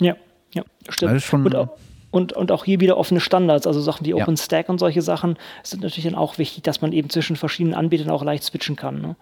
Ja, 0.00 0.16
ja, 0.52 0.64
stimmt. 0.88 1.12
Also 1.12 1.24
schon, 1.24 1.46
und 1.46 1.54
auch, 1.54 1.76
und, 2.12 2.34
und 2.34 2.52
auch 2.52 2.64
hier 2.64 2.78
wieder 2.78 2.98
offene 2.98 3.20
Standards, 3.20 3.66
also 3.66 3.80
Sachen 3.80 4.06
wie 4.06 4.14
OpenStack 4.14 4.68
und 4.68 4.78
solche 4.78 5.00
Sachen 5.00 5.36
sind 5.62 5.82
natürlich 5.82 6.04
dann 6.04 6.14
auch 6.14 6.36
wichtig, 6.36 6.62
dass 6.62 6.82
man 6.82 6.92
eben 6.92 7.08
zwischen 7.08 7.36
verschiedenen 7.36 7.74
Anbietern 7.74 8.10
auch 8.10 8.22
leicht 8.22 8.44
switchen 8.44 8.76
kann. 8.76 9.00
Ne? 9.00 9.16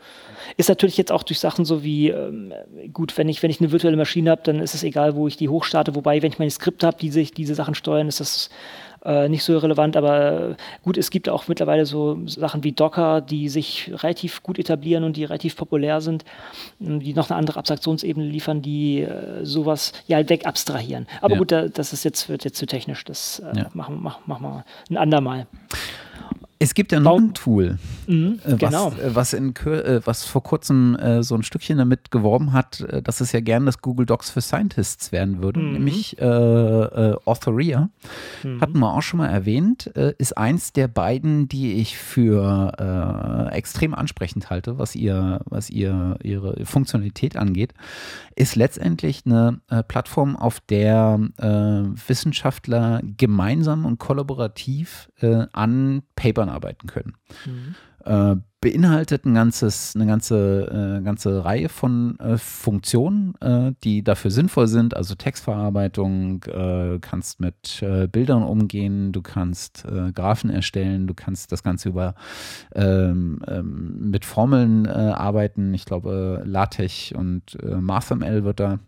Ist 0.56 0.68
natürlich 0.68 0.98
jetzt 0.98 1.12
auch 1.12 1.22
durch 1.22 1.38
Sachen 1.38 1.64
so 1.64 1.84
wie, 1.84 2.08
ähm, 2.08 2.52
gut, 2.92 3.16
wenn 3.16 3.28
ich, 3.28 3.42
wenn 3.44 3.50
ich 3.50 3.60
eine 3.60 3.70
virtuelle 3.70 3.96
Maschine 3.96 4.32
habe, 4.32 4.42
dann 4.42 4.58
ist 4.58 4.74
es 4.74 4.82
egal, 4.82 5.14
wo 5.14 5.28
ich 5.28 5.36
die 5.36 5.48
hochstarte, 5.48 5.94
wobei, 5.94 6.20
wenn 6.20 6.32
ich 6.32 6.40
meine 6.40 6.50
Skripte 6.50 6.88
habe, 6.88 6.98
die 6.98 7.10
sich 7.10 7.32
diese 7.32 7.54
Sachen 7.54 7.76
steuern, 7.76 8.08
ist 8.08 8.18
das 8.18 8.50
äh, 9.04 9.28
nicht 9.28 9.44
so 9.44 9.56
relevant, 9.58 9.96
aber 9.96 10.56
gut, 10.82 10.96
es 10.96 11.10
gibt 11.10 11.28
auch 11.28 11.48
mittlerweile 11.48 11.86
so 11.86 12.18
Sachen 12.26 12.64
wie 12.64 12.72
Docker, 12.72 13.20
die 13.20 13.48
sich 13.48 13.90
relativ 14.02 14.42
gut 14.42 14.58
etablieren 14.58 15.04
und 15.04 15.16
die 15.16 15.24
relativ 15.24 15.56
populär 15.56 16.00
sind, 16.00 16.24
ähm, 16.80 17.00
die 17.00 17.14
noch 17.14 17.30
eine 17.30 17.38
andere 17.38 17.58
Abstraktionsebene 17.58 18.26
liefern, 18.26 18.62
die 18.62 19.00
äh, 19.00 19.44
sowas 19.44 19.92
ja 20.06 20.16
halt 20.16 20.28
weg 20.28 20.46
abstrahieren. 20.46 21.06
Aber 21.20 21.34
ja. 21.34 21.38
gut, 21.38 21.52
das 21.52 21.92
ist 21.92 22.04
jetzt, 22.04 22.28
wird 22.28 22.44
jetzt 22.44 22.58
zu 22.58 22.66
technisch, 22.66 23.04
das 23.04 23.40
äh, 23.40 23.56
ja. 23.56 23.70
machen, 23.74 24.02
machen, 24.02 24.22
machen 24.26 24.42
wir 24.42 24.64
ein 24.90 24.96
andermal. 24.96 25.46
Es 26.62 26.74
gibt 26.74 26.92
ja 26.92 27.00
noch 27.00 27.16
ein 27.16 27.32
Tool, 27.32 27.78
mhm, 28.06 28.38
äh, 28.44 28.52
was, 28.52 28.58
genau. 28.58 28.88
Äh, 28.90 29.14
was, 29.14 29.32
in, 29.32 29.56
äh, 29.56 30.02
was 30.04 30.26
vor 30.26 30.42
kurzem 30.42 30.94
so 31.20 31.34
ein 31.34 31.42
Stückchen 31.42 31.78
damit 31.78 32.10
geworben 32.10 32.52
hat, 32.52 32.86
dass 33.02 33.22
es 33.22 33.32
ja 33.32 33.40
gern 33.40 33.64
das 33.64 33.80
Google 33.80 34.04
Docs 34.04 34.28
für 34.28 34.42
Scientists 34.42 35.10
werden 35.10 35.42
würde, 35.42 35.58
mhm. 35.58 35.72
nämlich 35.72 36.20
äh, 36.20 36.24
äh, 36.24 37.16
Authoria. 37.24 37.88
Mhm. 38.42 38.60
Hatten 38.60 38.78
wir 38.78 38.92
auch 38.92 39.00
schon 39.00 39.18
mal 39.18 39.28
erwähnt, 39.28 39.90
äh, 39.96 40.12
ist 40.18 40.36
eins 40.36 40.74
der 40.74 40.88
beiden, 40.88 41.48
die 41.48 41.72
ich 41.74 41.96
für 41.96 43.48
extrem 43.52 43.94
ansprechend 43.94 44.50
halte, 44.50 44.78
was 44.78 44.94
ihr, 44.94 45.40
was 45.46 45.70
ihr 45.70 46.18
ihre 46.22 46.66
Funktionalität 46.66 47.36
angeht, 47.36 47.72
ist 48.36 48.54
letztendlich 48.54 49.22
eine 49.24 49.60
Plattform, 49.88 50.36
auf 50.36 50.60
der 50.60 51.18
Wissenschaftler 52.06 53.00
gemeinsam 53.16 53.86
und 53.86 53.98
kollaborativ 53.98 55.10
an 55.52 56.02
Papern 56.16 56.49
arbeiten 56.50 56.86
können. 56.86 57.14
Mhm. 57.46 57.74
Äh, 58.04 58.36
beinhaltet 58.62 59.24
ein 59.24 59.34
ganzes, 59.34 59.94
eine 59.94 60.06
ganze, 60.06 60.98
äh, 61.00 61.02
ganze 61.02 61.44
Reihe 61.44 61.68
von 61.68 62.18
äh, 62.18 62.36
Funktionen, 62.36 63.34
äh, 63.40 63.72
die 63.84 64.02
dafür 64.02 64.30
sinnvoll 64.30 64.68
sind. 64.68 64.94
Also 64.94 65.14
Textverarbeitung, 65.14 66.44
äh, 66.44 66.98
kannst 67.00 67.40
mit 67.40 67.82
äh, 67.82 68.06
Bildern 68.06 68.42
umgehen, 68.42 69.12
du 69.12 69.22
kannst 69.22 69.86
Graphen 70.14 70.50
erstellen, 70.50 71.06
du 71.06 71.14
kannst 71.14 71.52
das 71.52 71.62
Ganze 71.62 71.88
über 71.88 72.14
ähm, 72.74 73.40
ähm, 73.46 74.10
mit 74.10 74.24
Formeln 74.24 74.86
arbeiten. 74.86 75.72
Ich 75.74 75.84
glaube, 75.84 76.42
LaTeX 76.44 77.12
und 77.12 77.56
MathML 77.62 78.44
wird 78.44 78.60
da 78.60 78.78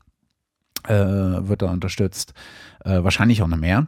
wird 0.88 1.62
da 1.62 1.70
unterstützt, 1.70 2.34
wahrscheinlich 2.82 3.40
auch 3.42 3.46
noch 3.46 3.56
mehr. 3.56 3.86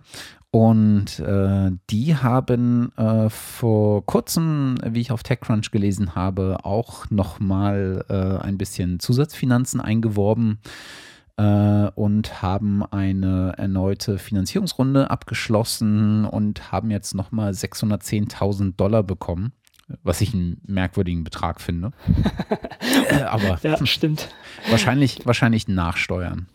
Und 0.55 1.19
äh, 1.19 1.73
die 1.91 2.15
haben 2.15 2.97
äh, 2.97 3.29
vor 3.29 4.07
kurzem, 4.07 4.77
wie 4.87 5.01
ich 5.01 5.11
auf 5.11 5.25
TechCrunch 5.25 5.73
gelesen 5.73 6.15
habe, 6.15 6.59
auch 6.63 7.11
nochmal 7.11 8.05
äh, 8.09 8.41
ein 8.41 8.57
bisschen 8.57 9.01
Zusatzfinanzen 9.01 9.81
eingeworben 9.81 10.61
äh, 11.39 11.89
und 11.97 12.41
haben 12.41 12.85
eine 12.85 13.55
erneute 13.59 14.17
Finanzierungsrunde 14.17 15.11
abgeschlossen 15.11 16.25
und 16.25 16.71
haben 16.71 16.93
jetzt 16.93 17.17
nochmal 17.17 17.51
610.000 17.51 18.77
Dollar 18.77 19.03
bekommen. 19.03 19.55
Was 20.05 20.21
ich 20.21 20.35
einen 20.35 20.61
merkwürdigen 20.65 21.25
Betrag 21.25 21.61
finde. 21.61 21.91
Äh, 23.09 23.23
aber 23.23 23.59
ja, 23.63 23.85
stimmt. 23.87 24.29
Wahrscheinlich, 24.69 25.25
wahrscheinlich 25.25 25.69
nachsteuern. 25.69 26.49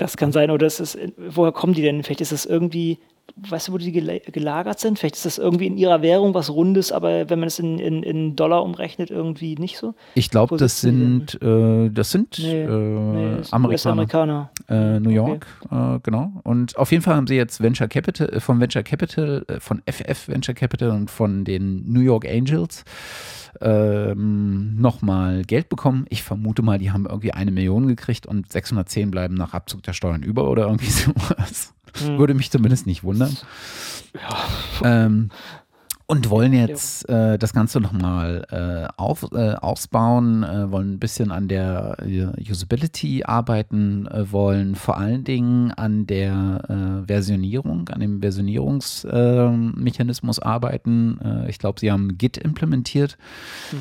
Das 0.00 0.16
kann 0.16 0.32
sein, 0.32 0.50
oder 0.50 0.66
ist 0.66 0.80
es, 0.80 0.96
woher 1.28 1.52
kommen 1.52 1.74
die 1.74 1.82
denn? 1.82 2.02
Vielleicht 2.02 2.22
ist 2.22 2.32
es 2.32 2.46
irgendwie, 2.46 2.98
weißt 3.36 3.68
du, 3.68 3.72
wo 3.74 3.76
die 3.76 3.92
gelagert 3.92 4.80
sind? 4.80 4.98
Vielleicht 4.98 5.16
ist 5.16 5.26
das 5.26 5.36
irgendwie 5.36 5.66
in 5.66 5.76
ihrer 5.76 6.00
Währung 6.00 6.32
was 6.32 6.48
Rundes, 6.48 6.90
aber 6.90 7.28
wenn 7.28 7.38
man 7.38 7.48
es 7.48 7.58
in, 7.58 7.78
in, 7.78 8.02
in 8.02 8.34
Dollar 8.34 8.62
umrechnet, 8.62 9.10
irgendwie 9.10 9.56
nicht 9.56 9.76
so? 9.76 9.94
Ich 10.14 10.30
glaube, 10.30 10.56
das 10.56 10.80
sind, 10.80 11.34
äh, 11.42 11.90
das 11.90 12.12
sind 12.12 12.38
nee, 12.38 12.62
äh, 12.62 12.66
nee, 12.66 13.42
Amerikaner. 13.50 13.92
Amerikaner. 13.92 14.50
Äh, 14.70 15.00
New 15.00 15.10
York, 15.10 15.46
okay. 15.66 15.96
Äh, 15.96 16.00
genau. 16.02 16.32
Und 16.44 16.78
auf 16.78 16.92
jeden 16.92 17.02
Fall 17.02 17.16
haben 17.16 17.26
sie 17.26 17.36
jetzt 17.36 17.60
Venture 17.60 17.88
Capital, 17.88 18.30
äh, 18.30 18.40
von 18.40 18.58
Venture 18.58 18.82
Capital, 18.82 19.44
äh, 19.48 19.60
von 19.60 19.82
FF 19.84 20.28
Venture 20.28 20.54
Capital 20.54 20.92
und 20.92 21.10
von 21.10 21.44
den 21.44 21.92
New 21.92 22.00
York 22.00 22.26
Angels 22.26 22.84
ähm, 23.60 24.80
nochmal 24.80 25.42
Geld 25.42 25.68
bekommen. 25.68 26.06
Ich 26.08 26.22
vermute 26.22 26.62
mal, 26.62 26.78
die 26.78 26.90
haben 26.90 27.06
irgendwie 27.06 27.32
eine 27.32 27.50
Million 27.50 27.88
gekriegt 27.88 28.26
und 28.26 28.50
610 28.50 29.10
bleiben 29.10 29.34
nach 29.34 29.54
Abzug 29.54 29.82
der 29.82 29.92
Steuern 29.92 30.22
über 30.22 30.48
oder 30.48 30.64
irgendwie 30.66 30.86
sowas. 30.90 31.74
Hm. 31.98 32.18
Würde 32.18 32.34
mich 32.34 32.50
zumindest 32.50 32.86
nicht 32.86 33.02
wundern. 33.02 33.36
Ja. 34.14 35.06
Ähm, 35.06 35.30
und 36.10 36.28
wollen 36.28 36.52
jetzt 36.52 37.08
äh, 37.08 37.38
das 37.38 37.52
Ganze 37.52 37.80
nochmal 37.80 38.44
äh, 38.50 38.88
auf, 39.00 39.28
äh, 39.32 39.52
ausbauen, 39.52 40.42
äh, 40.42 40.72
wollen 40.72 40.94
ein 40.94 40.98
bisschen 40.98 41.30
an 41.30 41.46
der 41.46 41.98
äh, 42.04 42.26
Usability 42.50 43.22
arbeiten, 43.22 44.08
äh, 44.08 44.32
wollen 44.32 44.74
vor 44.74 44.98
allen 44.98 45.22
Dingen 45.22 45.70
an 45.70 46.08
der 46.08 47.04
Versionierung, 47.06 47.88
an 47.90 48.00
dem 48.00 48.20
Versionierungsmechanismus 48.20 50.40
arbeiten. 50.40 51.46
ich 51.48 51.58
glaube, 51.58 51.80
sie 51.80 51.92
haben 51.92 52.18
Git 52.18 52.36
implementiert. 52.36 53.16
Mhm 53.70 53.78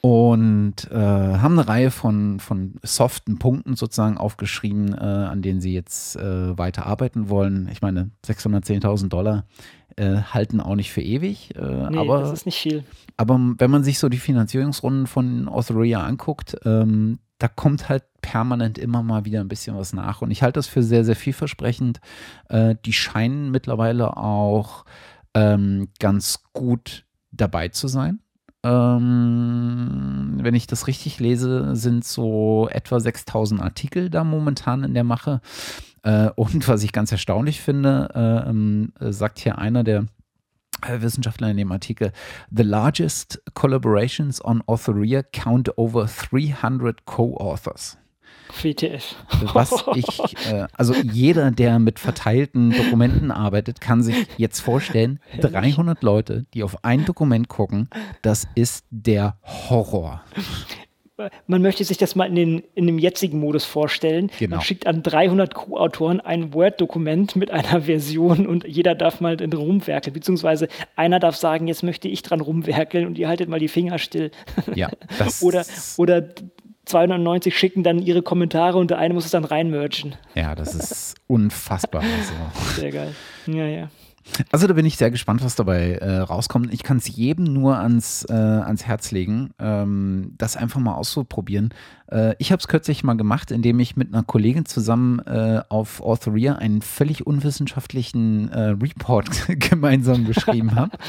und 0.00 0.90
äh, 0.90 0.96
haben 0.96 1.58
eine 1.58 1.68
Reihe 1.68 1.90
von, 1.90 2.40
von 2.40 2.74
soften 2.82 3.38
Punkten 3.38 3.74
sozusagen 3.74 4.16
aufgeschrieben, 4.16 4.94
äh, 4.94 5.00
an 5.00 5.42
denen 5.42 5.60
sie 5.60 5.74
jetzt 5.74 6.16
äh, 6.16 6.56
weiter 6.56 6.86
arbeiten 6.86 7.28
wollen. 7.28 7.68
Ich 7.72 7.82
meine, 7.82 8.10
610.000 8.24 9.08
Dollar 9.08 9.44
äh, 9.98 10.22
halten 10.22 10.60
auch 10.60 10.74
nicht 10.74 10.92
für 10.92 11.02
ewig. 11.02 11.54
Äh, 11.56 11.90
nee, 11.90 11.98
aber, 11.98 12.20
das 12.20 12.32
ist 12.32 12.46
nicht 12.46 12.58
viel. 12.58 12.84
Aber 13.16 13.38
wenn 13.58 13.70
man 13.70 13.84
sich 13.84 13.98
so 13.98 14.08
die 14.08 14.18
Finanzierungsrunden 14.18 15.06
von 15.06 15.48
Authoria 15.48 16.04
anguckt, 16.04 16.56
ähm, 16.64 17.18
da 17.38 17.48
kommt 17.48 17.88
halt 17.88 18.04
permanent 18.20 18.78
immer 18.78 19.02
mal 19.02 19.24
wieder 19.24 19.40
ein 19.40 19.48
bisschen 19.48 19.76
was 19.76 19.92
nach. 19.92 20.22
Und 20.22 20.30
ich 20.30 20.42
halte 20.42 20.58
das 20.58 20.66
für 20.66 20.82
sehr, 20.82 21.04
sehr 21.04 21.16
vielversprechend. 21.16 22.00
Äh, 22.48 22.74
die 22.84 22.92
scheinen 22.92 23.50
mittlerweile 23.50 24.16
auch 24.16 24.84
ähm, 25.34 25.88
ganz 25.98 26.44
gut 26.52 27.04
dabei 27.30 27.68
zu 27.68 27.88
sein. 27.88 28.20
Ähm, 28.64 30.38
wenn 30.40 30.54
ich 30.54 30.66
das 30.66 30.88
richtig 30.88 31.20
lese, 31.20 31.76
sind 31.76 32.04
so 32.04 32.68
etwa 32.70 32.98
6000 32.98 33.62
Artikel 33.62 34.10
da 34.10 34.24
momentan 34.24 34.82
in 34.82 34.94
der 34.94 35.04
Mache. 35.04 35.40
Äh, 36.02 36.30
und 36.36 36.66
was 36.68 36.82
ich 36.82 36.92
ganz 36.92 37.12
erstaunlich 37.12 37.60
finde, 37.60 38.08
äh, 38.14 38.50
ähm, 38.50 38.92
sagt 39.00 39.38
hier 39.38 39.58
einer 39.58 39.84
der 39.84 40.06
äh, 40.82 41.00
Wissenschaftler 41.00 41.50
in 41.50 41.56
dem 41.56 41.72
Artikel, 41.72 42.12
the 42.50 42.62
largest 42.62 43.42
collaborations 43.54 44.44
on 44.44 44.62
Authoria 44.66 45.22
count 45.22 45.76
over 45.76 46.06
300 46.30 47.04
co-authors. 47.04 47.98
WTF. 48.62 49.14
Was 49.52 49.84
ich, 49.94 50.46
äh, 50.50 50.66
also 50.72 50.94
jeder, 50.94 51.50
der 51.50 51.78
mit 51.78 51.98
verteilten 51.98 52.70
Dokumenten 52.70 53.30
arbeitet, 53.30 53.80
kann 53.80 54.02
sich 54.02 54.26
jetzt 54.36 54.60
vorstellen, 54.60 55.20
300 55.40 56.02
Leute, 56.02 56.46
die 56.54 56.62
auf 56.62 56.84
ein 56.84 57.04
Dokument 57.04 57.48
gucken, 57.48 57.88
das 58.22 58.46
ist 58.54 58.86
der 58.90 59.36
Horror. 59.42 60.22
Man 61.46 61.62
möchte 61.62 61.84
sich 61.84 61.98
das 61.98 62.14
mal 62.14 62.26
in, 62.26 62.34
den, 62.34 62.62
in 62.74 62.86
dem 62.86 62.98
jetzigen 62.98 63.40
Modus 63.40 63.64
vorstellen. 63.64 64.30
Genau. 64.38 64.56
Man 64.56 64.64
schickt 64.64 64.86
an 64.86 65.02
300 65.02 65.54
Co-Autoren 65.54 66.20
ein 66.20 66.54
Word-Dokument 66.54 67.36
mit 67.36 67.50
einer 67.50 67.82
Version 67.82 68.46
und 68.46 68.66
jeder 68.66 68.94
darf 68.94 69.20
mal 69.20 69.36
drin 69.36 69.52
rumwerkeln, 69.52 70.14
beziehungsweise 70.14 70.68
einer 70.96 71.18
darf 71.18 71.36
sagen, 71.36 71.66
jetzt 71.66 71.82
möchte 71.82 72.08
ich 72.08 72.22
dran 72.22 72.40
rumwerkeln 72.40 73.06
und 73.06 73.18
ihr 73.18 73.28
haltet 73.28 73.48
mal 73.48 73.60
die 73.60 73.68
Finger 73.68 73.98
still. 73.98 74.30
Ja, 74.74 74.90
oder, 75.40 75.64
oder 75.96 76.28
290 76.84 77.56
schicken 77.56 77.82
dann 77.82 78.00
ihre 78.00 78.22
Kommentare 78.22 78.78
und 78.78 78.90
der 78.90 78.98
eine 78.98 79.14
muss 79.14 79.24
es 79.24 79.30
dann 79.30 79.44
reinmergen. 79.44 80.14
Ja, 80.34 80.54
das 80.54 80.74
ist 80.74 81.16
unfassbar. 81.26 82.02
Also. 82.02 82.32
Sehr 82.80 82.92
geil. 82.92 83.14
Ja, 83.46 83.66
ja. 83.66 83.90
Also 84.50 84.66
da 84.66 84.74
bin 84.74 84.86
ich 84.86 84.96
sehr 84.96 85.10
gespannt, 85.10 85.42
was 85.42 85.54
dabei 85.54 85.94
äh, 85.94 86.18
rauskommt. 86.18 86.72
Ich 86.72 86.82
kann 86.82 86.98
es 86.98 87.08
jedem 87.08 87.44
nur 87.44 87.78
ans, 87.78 88.24
äh, 88.28 88.32
ans 88.32 88.84
Herz 88.84 89.10
legen, 89.10 89.50
ähm, 89.58 90.34
das 90.38 90.56
einfach 90.56 90.80
mal 90.80 90.94
auszuprobieren. 90.94 91.70
Äh, 92.10 92.34
ich 92.38 92.52
habe 92.52 92.60
es 92.60 92.68
kürzlich 92.68 93.04
mal 93.04 93.14
gemacht, 93.14 93.50
indem 93.50 93.80
ich 93.80 93.96
mit 93.96 94.12
einer 94.12 94.22
Kollegin 94.22 94.64
zusammen 94.64 95.20
äh, 95.20 95.62
auf 95.68 96.00
Authoria 96.00 96.56
einen 96.56 96.82
völlig 96.82 97.26
unwissenschaftlichen 97.26 98.50
äh, 98.50 98.70
Report 98.70 99.28
gemeinsam 99.70 100.24
geschrieben 100.24 100.74
habe. 100.74 100.96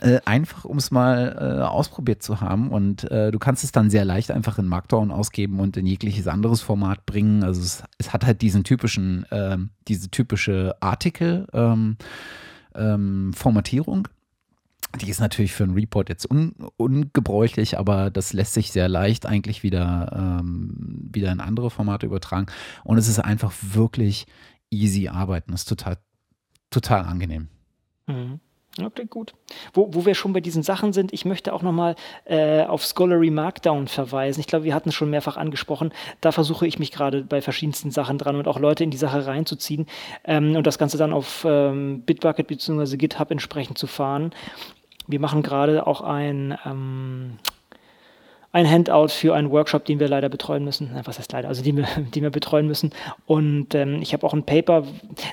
Äh, 0.00 0.20
einfach, 0.24 0.64
um 0.64 0.76
es 0.78 0.90
mal 0.90 1.62
ausprobiert 1.62 2.22
zu 2.22 2.40
haben. 2.40 2.70
Und 2.70 3.02
du 3.02 3.38
kannst 3.38 3.64
es 3.64 3.72
dann 3.72 3.90
sehr 3.90 4.04
leicht 4.04 4.30
einfach 4.30 4.58
in 4.58 4.66
Markdown 4.66 5.10
ausgeben 5.10 5.60
und 5.60 5.76
in 5.76 5.86
jegliches 5.86 6.28
anderes 6.28 6.60
Format 6.60 7.04
bringen. 7.04 7.42
Also 7.42 7.60
es, 7.62 7.82
es 7.98 8.12
hat 8.12 8.24
halt 8.24 8.42
diesen 8.42 8.64
typischen, 8.64 9.26
ähm, 9.30 9.70
diese 9.88 10.10
typische 10.10 10.76
Artikel. 10.80 11.46
Ähm, 11.52 11.96
ähm, 12.78 13.32
Formatierung. 13.34 14.08
Die 15.00 15.10
ist 15.10 15.20
natürlich 15.20 15.52
für 15.52 15.64
einen 15.64 15.74
Report 15.74 16.08
jetzt 16.08 16.30
un 16.30 16.54
ungebräuchlich, 16.76 17.78
aber 17.78 18.10
das 18.10 18.32
lässt 18.32 18.54
sich 18.54 18.72
sehr 18.72 18.88
leicht 18.88 19.26
eigentlich 19.26 19.62
wieder, 19.62 20.40
ähm, 20.40 21.10
wieder 21.12 21.30
in 21.30 21.40
andere 21.40 21.70
Formate 21.70 22.06
übertragen. 22.06 22.46
Und 22.84 22.96
es 22.96 23.08
ist 23.08 23.18
einfach 23.18 23.52
wirklich 23.60 24.26
easy 24.70 25.08
arbeiten. 25.08 25.52
Das 25.52 25.62
ist 25.62 25.68
total, 25.68 25.98
total 26.70 27.04
angenehm. 27.04 27.48
Mhm. 28.06 28.40
Klingt 28.94 29.10
gut. 29.10 29.34
Wo, 29.72 29.88
wo 29.92 30.06
wir 30.06 30.14
schon 30.14 30.32
bei 30.32 30.40
diesen 30.40 30.62
Sachen 30.62 30.92
sind, 30.92 31.12
ich 31.12 31.24
möchte 31.24 31.52
auch 31.52 31.62
nochmal 31.62 31.96
äh, 32.24 32.64
auf 32.64 32.84
Scholarly 32.84 33.30
Markdown 33.30 33.88
verweisen. 33.88 34.40
Ich 34.40 34.46
glaube, 34.46 34.64
wir 34.64 34.74
hatten 34.74 34.90
es 34.90 34.94
schon 34.94 35.10
mehrfach 35.10 35.36
angesprochen. 35.36 35.92
Da 36.20 36.32
versuche 36.32 36.66
ich 36.66 36.78
mich 36.78 36.92
gerade 36.92 37.22
bei 37.22 37.42
verschiedensten 37.42 37.90
Sachen 37.90 38.18
dran 38.18 38.36
und 38.36 38.48
auch 38.48 38.58
Leute 38.58 38.84
in 38.84 38.90
die 38.90 38.96
Sache 38.96 39.26
reinzuziehen 39.26 39.86
ähm, 40.24 40.56
und 40.56 40.66
das 40.66 40.78
Ganze 40.78 40.98
dann 40.98 41.12
auf 41.12 41.44
ähm, 41.48 42.02
Bitbucket 42.02 42.46
bzw. 42.46 42.96
GitHub 42.96 43.30
entsprechend 43.30 43.78
zu 43.78 43.86
fahren. 43.86 44.32
Wir 45.06 45.20
machen 45.20 45.42
gerade 45.42 45.86
auch 45.86 46.02
ein 46.02 46.58
ähm, 46.64 47.38
ein 48.50 48.68
Handout 48.68 49.08
für 49.08 49.34
einen 49.34 49.50
Workshop, 49.50 49.84
den 49.84 50.00
wir 50.00 50.08
leider 50.08 50.28
betreuen 50.28 50.64
müssen. 50.64 50.90
Was 51.04 51.18
heißt 51.18 51.32
leider? 51.32 51.48
Also 51.48 51.62
die 51.62 51.76
wir, 51.76 51.86
die 52.14 52.22
wir 52.22 52.30
betreuen 52.30 52.66
müssen. 52.66 52.92
Und 53.26 53.74
ähm, 53.74 54.00
ich 54.00 54.12
habe 54.12 54.26
auch 54.26 54.32
ein 54.32 54.44
Paper. 54.44 54.84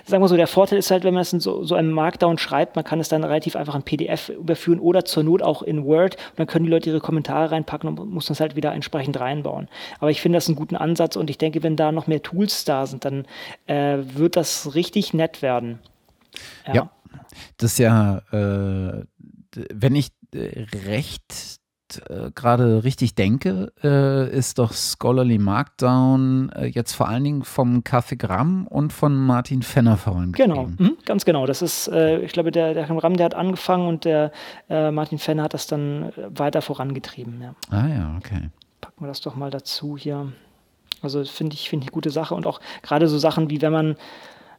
Sagen 0.05 0.21
wir 0.21 0.27
so, 0.27 0.35
der 0.35 0.47
Vorteil 0.47 0.79
ist 0.79 0.91
halt, 0.91 1.03
wenn 1.03 1.13
man 1.13 1.21
es 1.21 1.31
in 1.31 1.39
so, 1.39 1.63
so 1.63 1.75
einem 1.75 1.91
Markdown 1.91 2.37
schreibt, 2.37 2.75
man 2.75 2.83
kann 2.83 2.99
es 2.99 3.07
dann 3.07 3.23
relativ 3.23 3.55
einfach 3.55 3.75
in 3.75 3.83
PDF 3.83 4.29
überführen 4.29 4.79
oder 4.79 5.05
zur 5.05 5.23
Not 5.23 5.41
auch 5.41 5.61
in 5.61 5.85
Word. 5.85 6.15
Und 6.15 6.39
dann 6.39 6.47
können 6.47 6.65
die 6.65 6.71
Leute 6.71 6.89
ihre 6.89 6.99
Kommentare 6.99 7.51
reinpacken 7.51 7.97
und 7.97 8.09
muss 8.09 8.25
das 8.25 8.39
halt 8.39 8.55
wieder 8.55 8.73
entsprechend 8.73 9.19
reinbauen. 9.19 9.69
Aber 9.99 10.11
ich 10.11 10.21
finde 10.21 10.37
das 10.37 10.47
einen 10.47 10.57
guten 10.57 10.75
Ansatz 10.75 11.15
und 11.15 11.29
ich 11.29 11.37
denke, 11.37 11.63
wenn 11.63 11.75
da 11.77 11.91
noch 11.91 12.07
mehr 12.07 12.21
Tools 12.21 12.65
da 12.65 12.85
sind, 12.85 13.05
dann 13.05 13.25
äh, 13.67 13.97
wird 13.99 14.35
das 14.35 14.75
richtig 14.75 15.13
nett 15.13 15.41
werden. 15.41 15.79
Ja, 16.67 16.73
ja 16.73 16.89
das 17.57 17.73
ist 17.73 17.79
ja, 17.79 18.17
äh, 18.31 19.05
wenn 19.73 19.95
ich 19.95 20.09
äh, 20.33 20.65
recht 20.85 21.59
äh, 22.09 22.31
gerade 22.33 22.83
richtig 22.83 23.15
denke, 23.15 23.71
äh, 23.83 24.29
ist 24.29 24.59
doch 24.59 24.73
Scholarly 24.73 25.37
Markdown 25.37 26.49
äh, 26.55 26.65
jetzt 26.65 26.93
vor 26.93 27.07
allen 27.07 27.23
Dingen 27.23 27.43
vom 27.43 27.83
Kathigramm 27.83 28.67
und 28.67 28.91
von 28.91 29.15
Martin 29.15 29.61
Fenner 29.61 29.97
vorangetrieben. 29.97 30.77
Genau, 30.77 30.91
mhm, 30.91 30.97
ganz 31.05 31.25
genau. 31.25 31.45
Das 31.45 31.61
ist, 31.61 31.87
äh, 31.87 32.19
ich 32.19 32.33
glaube, 32.33 32.51
der, 32.51 32.73
der 32.73 32.85
Gramm, 32.85 33.17
der 33.17 33.25
hat 33.25 33.35
angefangen 33.35 33.87
und 33.87 34.05
der 34.05 34.31
äh, 34.69 34.91
Martin 34.91 35.19
Fenner 35.19 35.43
hat 35.43 35.53
das 35.53 35.67
dann 35.67 36.11
weiter 36.15 36.61
vorangetrieben. 36.61 37.41
Ja. 37.41 37.55
Ah 37.69 37.87
ja, 37.87 38.15
okay. 38.17 38.49
Packen 38.81 39.03
wir 39.03 39.07
das 39.07 39.21
doch 39.21 39.35
mal 39.35 39.51
dazu 39.51 39.97
hier. 39.97 40.31
Also 41.01 41.23
finde 41.23 41.53
ich, 41.53 41.69
finde 41.69 41.83
ich 41.83 41.89
eine 41.89 41.93
gute 41.93 42.09
Sache 42.09 42.35
und 42.35 42.47
auch 42.47 42.59
gerade 42.81 43.07
so 43.07 43.17
Sachen 43.17 43.49
wie 43.49 43.61
wenn 43.61 43.71
man 43.71 43.95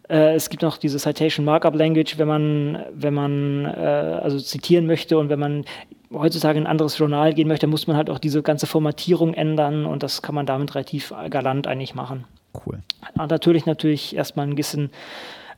äh, 0.09 0.35
es 0.35 0.51
gibt 0.51 0.63
noch 0.63 0.77
diese 0.77 0.99
Citation 0.99 1.45
Markup 1.45 1.75
Language, 1.75 2.19
wenn 2.19 2.29
man, 2.29 2.85
wenn 2.93 3.15
man 3.15 3.65
äh, 3.65 4.21
also 4.23 4.39
zitieren 4.39 4.87
möchte 4.87 5.19
und 5.19 5.29
wenn 5.29 5.41
man 5.41 5.65
heutzutage 6.13 6.59
in 6.59 6.65
ein 6.65 6.71
anderes 6.71 6.99
Journal 6.99 7.35
gehen 7.35 7.49
möchte, 7.49 7.67
muss 7.67 7.87
man 7.87 7.97
halt 7.97 8.11
auch 8.11 8.19
diese 8.19 8.43
ganze 8.43 8.67
Formatierung 8.67 9.35
ändern 9.35 9.87
und 9.87 10.03
das 10.03 10.23
kann 10.23 10.35
man 10.35 10.47
damit 10.47 10.75
relativ 10.75 11.13
galant 11.31 11.67
eigentlich 11.67 11.95
machen. 11.95 12.25
Cool. 12.67 12.79
Und 13.19 13.31
natürlich, 13.31 13.67
natürlich 13.67 14.17
erstmal 14.17 14.47
ein 14.47 14.55
bisschen 14.55 14.91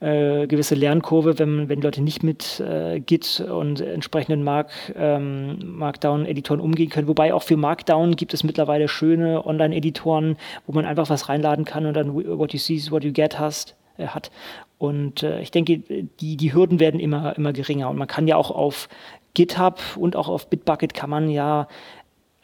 äh, 0.01 0.47
gewisse 0.47 0.75
Lernkurve, 0.75 1.39
wenn, 1.39 1.69
wenn 1.69 1.81
Leute 1.81 2.03
nicht 2.03 2.23
mit 2.23 2.61
äh, 2.61 3.01
Git 3.01 3.41
und 3.41 3.81
entsprechenden 3.81 4.45
Mark, 4.45 4.71
ähm, 4.97 5.59
Markdown-Editoren 5.77 6.61
umgehen 6.61 6.89
können. 6.89 7.09
Wobei 7.09 7.35
auch 7.35 7.43
für 7.43 7.57
Markdown 7.57 8.15
gibt 8.17 8.35
es 8.35 8.45
mittlerweile 8.45 8.89
schöne 8.89 9.45
Online-Editoren, 9.45 10.37
wo 10.67 10.73
man 10.73 10.85
einfach 10.85 11.11
was 11.11 11.29
reinladen 11.29 11.65
kann 11.65 11.87
und 11.87 11.95
dann 11.95 12.15
what 12.15 12.53
you 12.53 12.59
see 12.59 12.75
is 12.75 12.93
what 12.93 13.03
you 13.03 13.13
get 13.13 13.39
hast 13.41 13.75
äh, 13.97 14.07
hat. 14.07 14.31
Und 14.79 15.25
äh, 15.25 15.41
ich 15.41 15.51
denke, 15.51 15.79
die, 16.21 16.37
die 16.37 16.55
Hürden 16.55 16.79
werden 16.79 17.01
immer, 17.01 17.37
immer 17.37 17.53
geringer. 17.53 17.91
Und 17.91 17.99
man 17.99 18.07
kann 18.07 18.29
ja 18.29 18.37
auch 18.37 18.53
auf 18.53 18.89
GitHub 19.35 19.81
und 19.97 20.17
auch 20.17 20.29
auf 20.29 20.49
Bitbucket 20.49 20.95
kann 20.95 21.11
man 21.11 21.31
ja 21.31 21.69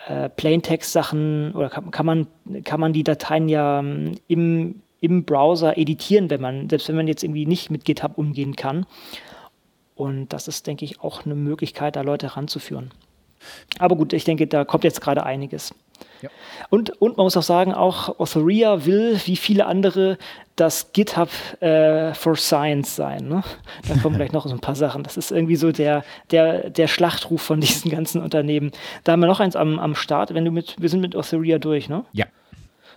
äh, 0.06 0.28
Plaintext-Sachen 0.28 1.52
oder 1.52 1.70
kann, 1.70 1.90
kann, 1.90 2.06
man, 2.06 2.26
kann 2.64 2.80
man 2.80 2.92
die 2.92 3.04
Dateien 3.04 3.48
ja 3.48 3.80
ähm, 3.80 4.16
im, 4.28 4.82
im 5.00 5.24
Browser 5.24 5.78
editieren, 5.78 6.30
wenn 6.30 6.40
man, 6.40 6.68
selbst 6.68 6.88
wenn 6.88 6.96
man 6.96 7.08
jetzt 7.08 7.22
irgendwie 7.22 7.46
nicht 7.46 7.70
mit 7.70 7.84
GitHub 7.84 8.18
umgehen 8.18 8.56
kann. 8.56 8.86
Und 9.94 10.32
das 10.32 10.48
ist, 10.48 10.66
denke 10.66 10.84
ich, 10.84 11.00
auch 11.00 11.24
eine 11.24 11.34
Möglichkeit, 11.34 11.96
da 11.96 12.02
Leute 12.02 12.36
ranzuführen. 12.36 12.90
Aber 13.78 13.96
gut, 13.96 14.12
ich 14.12 14.24
denke, 14.24 14.46
da 14.46 14.64
kommt 14.64 14.84
jetzt 14.84 15.00
gerade 15.00 15.24
einiges. 15.24 15.74
Ja. 16.22 16.30
Und, 16.70 16.90
und 17.00 17.16
man 17.16 17.24
muss 17.24 17.36
auch 17.36 17.42
sagen, 17.42 17.72
auch 17.72 18.18
Authoria 18.18 18.86
will, 18.86 19.20
wie 19.26 19.36
viele 19.36 19.66
andere, 19.66 20.18
das 20.56 20.92
GitHub 20.92 21.30
äh, 21.60 22.14
for 22.14 22.36
Science 22.36 22.94
sein. 22.94 23.28
Ne? 23.28 23.42
Da 23.88 23.96
kommen 23.96 24.16
gleich 24.16 24.32
noch 24.32 24.46
so 24.46 24.52
ein 24.52 24.60
paar 24.60 24.76
Sachen. 24.76 25.02
Das 25.02 25.16
ist 25.16 25.32
irgendwie 25.32 25.56
so 25.56 25.72
der, 25.72 26.04
der, 26.30 26.70
der 26.70 26.86
Schlachtruf 26.86 27.42
von 27.42 27.60
diesen 27.62 27.90
ganzen 27.90 28.22
Unternehmen. 28.22 28.70
Da 29.02 29.12
haben 29.12 29.20
wir 29.20 29.26
noch 29.26 29.40
eins 29.40 29.56
am, 29.56 29.78
am 29.78 29.94
Start. 29.94 30.32
Wenn 30.34 30.44
du 30.44 30.50
mit, 30.50 30.76
wir 30.80 30.88
sind 30.88 31.00
mit 31.00 31.16
Authoria 31.16 31.58
durch, 31.58 31.88
ne? 31.88 32.04
Ja. 32.12 32.26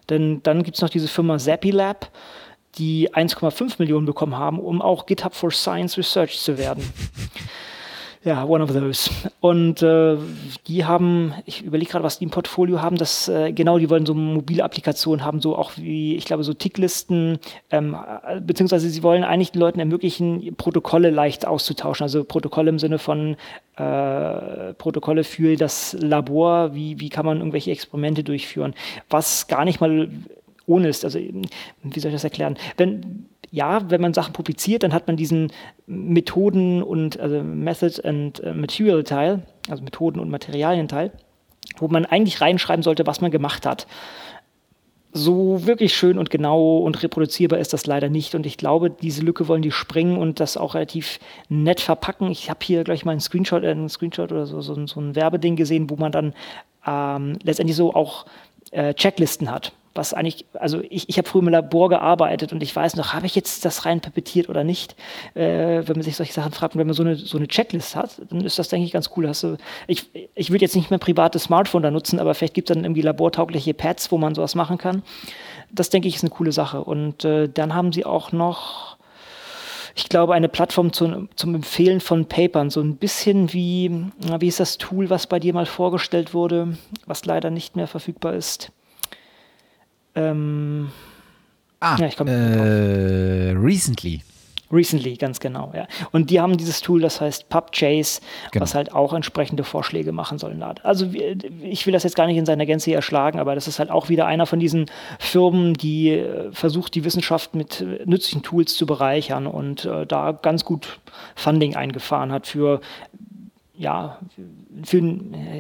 Denn 0.10 0.42
dann 0.44 0.64
gibt 0.64 0.78
es 0.78 0.82
noch 0.82 0.90
diese 0.90 1.08
Firma 1.08 1.38
Zappilab, 1.38 2.10
die 2.76 3.14
1,5 3.14 3.76
Millionen 3.80 4.06
bekommen 4.06 4.38
haben, 4.38 4.60
um 4.60 4.82
auch 4.82 5.06
GitHub 5.06 5.34
for 5.34 5.52
Science 5.52 5.98
Research 5.98 6.40
zu 6.40 6.58
werden. 6.58 6.84
Ja, 8.28 8.44
one 8.44 8.62
of 8.62 8.74
those. 8.74 9.10
Und 9.40 9.82
äh, 9.82 10.18
die 10.68 10.84
haben, 10.84 11.34
ich 11.46 11.64
überlege 11.64 11.92
gerade, 11.92 12.04
was 12.04 12.20
die 12.20 12.26
im 12.26 12.30
Portfolio 12.30 12.82
haben, 12.82 12.98
das, 12.98 13.30
äh, 13.30 13.54
genau, 13.54 13.80
die 13.80 13.90
wollen 13.90 14.06
so 14.06 14.14
mobile 14.14 14.66
Applikationen 14.66 15.24
haben, 15.24 15.40
so 15.40 15.56
auch 15.56 15.72
wie, 15.78 16.18
ich 16.18 16.26
glaube, 16.26 16.44
so 16.44 16.54
Ticklisten, 16.54 17.40
ähm, 17.72 17.96
beziehungsweise 18.42 18.90
sie 18.90 19.02
wollen 19.02 19.24
eigentlich 19.24 19.54
den 19.54 19.62
Leuten 19.62 19.80
ermöglichen, 19.80 20.58
Protokolle 20.58 21.10
leicht 21.10 21.48
auszutauschen. 21.48 22.04
Also 22.04 22.26
Protokolle 22.26 22.68
im 22.68 22.80
Sinne 22.80 23.00
von 23.00 23.38
äh, 23.78 24.74
Protokolle 24.74 25.24
für 25.24 25.56
das 25.56 25.96
Labor, 25.98 26.76
wie, 26.76 27.00
wie 27.00 27.08
kann 27.08 27.26
man 27.26 27.38
irgendwelche 27.38 27.72
Experimente 27.72 28.26
durchführen, 28.26 28.74
was 29.10 29.48
gar 29.48 29.64
nicht 29.64 29.80
mal 29.80 30.10
ohne 30.66 30.90
ist. 30.90 31.06
Also, 31.06 31.18
wie 31.18 32.00
soll 32.00 32.10
ich 32.10 32.16
das 32.16 32.26
erklären? 32.26 32.58
Wenn 32.76 33.30
ja, 33.52 33.90
wenn 33.90 34.02
man 34.02 34.14
Sachen 34.14 34.34
publiziert, 34.34 34.84
dann 34.84 34.94
hat 34.94 35.08
man 35.08 35.16
diesen 35.16 35.52
Methoden 35.86 36.84
und 36.84 37.20
also 37.20 37.42
Method 37.42 38.02
and 38.04 38.40
äh, 38.42 38.54
Material 38.54 39.04
Teil, 39.04 39.44
also 39.70 39.84
Methoden 39.84 40.20
und 40.20 40.30
Materialien 40.30 40.88
Teil, 40.88 41.12
wo 41.78 41.88
man 41.88 42.06
eigentlich 42.06 42.42
reinschreiben 42.42 42.84
sollte, 42.84 43.08
was 43.08 43.22
man 43.22 43.32
gemacht 43.32 43.66
hat. 43.66 43.88
So 45.14 45.66
wirklich 45.66 45.96
schön 45.96 46.18
und 46.18 46.30
genau 46.30 46.80
und 46.80 47.02
reproduzierbar 47.02 47.58
ist 47.58 47.74
das 47.74 47.86
leider 47.88 48.10
nicht. 48.10 48.36
Und 48.36 48.46
ich 48.46 48.58
glaube, 48.58 48.90
diese 48.90 49.24
Lücke 49.24 49.48
wollen 49.48 49.62
die 49.62 49.72
springen 49.72 50.18
und 50.18 50.40
das 50.40 50.58
auch 50.58 50.76
relativ 50.76 51.20
nett 51.50 51.80
verpacken. 51.80 52.30
Ich 52.30 52.50
habe 52.50 52.60
hier 52.62 52.84
gleich 52.84 53.06
mal 53.06 53.12
einen 53.12 53.22
Screenshot, 53.22 53.64
äh, 53.64 53.72
einen 53.72 53.90
Screenshot 53.90 54.32
oder 54.32 54.46
so, 54.46 54.62
so, 54.62 54.86
so 54.86 55.00
ein 55.00 55.16
Werbeding 55.16 55.56
gesehen, 55.56 55.90
wo 55.90 55.96
man 55.96 56.12
dann 56.12 56.34
ähm, 56.86 57.40
letztendlich 57.42 57.78
so 57.78 57.94
auch 57.94 58.26
äh, 58.72 58.94
Checklisten 58.94 59.50
hat 59.50 59.72
was 59.98 60.14
eigentlich, 60.14 60.46
also 60.54 60.82
ich, 60.90 61.10
ich 61.10 61.18
habe 61.18 61.28
früher 61.28 61.42
im 61.42 61.50
Labor 61.50 61.90
gearbeitet 61.90 62.54
und 62.54 62.64
ich 62.64 62.76
weiß 62.76 62.96
noch, 62.96 63.14
habe 63.14 63.26
ich 63.26 63.36
jetzt 63.36 63.66
das 63.66 63.86
rein 63.86 64.00
pepetiert 64.00 64.48
oder 64.50 64.64
nicht? 64.64 64.96
Äh, 65.34 65.84
wenn 65.88 65.96
man 65.96 66.04
sich 66.04 66.16
solche 66.16 66.34
Sachen 66.34 66.54
fragt 66.54 66.76
und 66.76 66.80
wenn 66.80 66.88
man 66.88 66.94
so 66.94 67.04
eine, 67.04 67.16
so 67.16 67.38
eine 67.38 67.48
Checklist 67.48 67.96
hat, 67.96 68.22
dann 68.30 68.42
ist 68.42 68.60
das, 68.60 68.70
denke 68.70 68.86
ich, 68.86 68.94
ganz 68.94 69.10
cool. 69.18 69.28
Hast 69.28 69.44
du, 69.44 69.58
ich 69.88 70.10
ich 70.36 70.52
würde 70.52 70.64
jetzt 70.64 70.76
nicht 70.76 70.90
mehr 70.90 71.00
privates 71.00 71.44
Smartphone 71.44 71.84
da 71.84 71.92
nutzen, 71.92 72.20
aber 72.20 72.34
vielleicht 72.36 72.54
gibt 72.54 72.70
es 72.70 72.76
dann 72.76 72.86
irgendwie 72.86 73.02
labortaugliche 73.02 73.74
Pads, 73.74 74.12
wo 74.12 74.18
man 74.18 74.36
sowas 74.36 74.56
machen 74.56 74.78
kann. 74.78 75.04
Das, 75.72 75.90
denke 75.90 76.08
ich, 76.08 76.16
ist 76.16 76.24
eine 76.24 76.30
coole 76.30 76.52
Sache. 76.52 76.84
Und 76.84 77.26
äh, 77.26 77.50
dann 77.50 77.74
haben 77.74 77.92
sie 77.92 78.06
auch 78.06 78.32
noch 78.32 78.98
ich 79.98 80.10
glaube, 80.10 80.36
eine 80.36 80.48
Plattform 80.48 80.94
zu, 80.94 81.28
zum 81.36 81.56
Empfehlen 81.56 82.02
von 82.02 82.28
Papern, 82.28 82.70
so 82.70 82.82
ein 82.82 82.98
bisschen 82.98 83.52
wie, 83.52 84.06
wie 84.40 84.48
ist 84.48 84.60
das 84.60 84.78
Tool, 84.78 85.10
was 85.10 85.26
bei 85.26 85.40
dir 85.40 85.56
mal 85.56 85.66
vorgestellt 85.66 86.36
wurde, 86.36 86.78
was 87.08 87.26
leider 87.26 87.50
nicht 87.50 87.76
mehr 87.76 87.88
verfügbar 87.88 88.36
ist. 88.36 88.72
Ähm, 90.18 90.90
ah, 91.80 91.96
ja, 92.00 92.08
ich 92.08 92.18
komme 92.18 92.32
äh, 92.32 93.52
Recently. 93.52 94.22
Recently, 94.70 95.16
ganz 95.16 95.40
genau, 95.40 95.72
ja. 95.74 95.88
Und 96.12 96.30
die 96.30 96.42
haben 96.42 96.58
dieses 96.58 96.82
Tool, 96.82 97.00
das 97.00 97.22
heißt 97.22 97.48
PubChase, 97.48 98.20
genau. 98.52 98.64
was 98.64 98.76
halt 98.76 98.92
auch 98.92 99.14
entsprechende 99.14 99.64
Vorschläge 99.64 100.12
machen 100.12 100.40
soll. 100.40 100.62
Also 100.84 101.08
ich 101.62 101.86
will 101.86 101.94
das 101.94 102.04
jetzt 102.04 102.16
gar 102.16 102.28
nicht 102.28 102.36
in 102.36 102.46
seiner 102.46 102.66
Gänze 102.66 102.94
erschlagen, 102.94 103.40
aber 103.40 103.56
das 103.56 103.68
ist 103.68 103.80
halt 103.80 103.90
auch 103.90 104.10
wieder 104.10 104.26
einer 104.26 104.46
von 104.46 104.60
diesen 104.60 104.88
Firmen, 105.20 105.76
die 105.76 106.10
äh, 106.10 106.52
versucht, 106.52 106.96
die 106.96 107.06
Wissenschaft 107.06 107.56
mit 107.56 107.80
äh, 107.80 108.04
nützlichen 108.06 108.44
Tools 108.44 108.76
zu 108.76 108.86
bereichern 108.86 109.48
und 109.48 109.86
äh, 109.86 110.06
da 110.06 110.34
ganz 110.34 110.66
gut 110.66 111.00
Funding 111.36 111.76
eingefahren 111.76 112.32
hat 112.34 112.48
für 112.48 112.82
ja, 113.78 114.20
für 114.84 114.98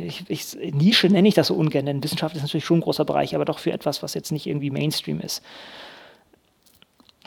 ich, 0.05 0.26
ich, 0.28 0.57
Nische 0.74 1.07
nenne 1.07 1.28
ich 1.28 1.34
das 1.34 1.47
so 1.47 1.55
ungern, 1.55 1.86
denn 1.86 2.03
Wissenschaft 2.03 2.36
ist 2.36 2.41
natürlich 2.41 2.65
schon 2.65 2.80
ein 2.80 2.82
großer 2.82 3.05
Bereich, 3.05 3.36
aber 3.36 3.45
doch 3.45 3.59
für 3.59 3.72
etwas, 3.72 4.03
was 4.03 4.13
jetzt 4.13 4.32
nicht 4.32 4.47
irgendwie 4.47 4.70
Mainstream 4.70 5.20
ist. 5.20 5.41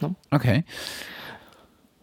Ne? 0.01 0.15
Okay. 0.31 0.65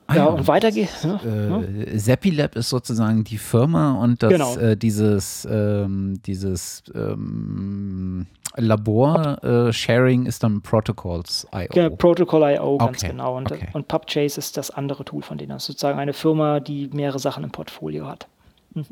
Ah, 0.08 0.16
ja, 0.16 0.26
und 0.26 0.48
weiter 0.48 0.72
geht's. 0.72 1.04
Ne? 1.04 1.66
Äh, 1.92 1.98
Zeppilab 1.98 2.56
ist 2.56 2.70
sozusagen 2.70 3.26
die 3.26 3.38
Firma 3.38 4.02
und 4.02 4.24
das, 4.24 4.32
genau. 4.32 4.56
äh, 4.56 4.78
dieses, 4.78 5.46
ähm, 5.52 6.22
dieses 6.26 6.84
ähm, 6.96 8.26
Labor-Sharing 8.56 10.26
äh, 10.26 10.30
ist 10.30 10.44
dann 10.44 10.62
Protocols.io. 10.62 11.68
Genau, 11.72 11.96
Protocol.io, 11.96 12.78
ganz 12.78 13.00
okay. 13.00 13.12
genau. 13.12 13.36
Und, 13.36 13.52
okay. 13.52 13.68
und 13.74 13.90
PubChase 13.90 14.40
ist 14.40 14.56
das 14.56 14.72
andere 14.72 15.04
Tool 15.04 15.22
von 15.22 15.38
denen. 15.38 15.50
Das 15.50 15.64
ist 15.64 15.68
sozusagen 15.68 16.00
eine 16.00 16.14
Firma, 16.14 16.62
die 16.62 16.90
mehrere 16.94 17.20
Sachen 17.20 17.44
im 17.44 17.52
Portfolio 17.52 18.08
hat. 18.08 18.28
Mhm. 18.74 18.86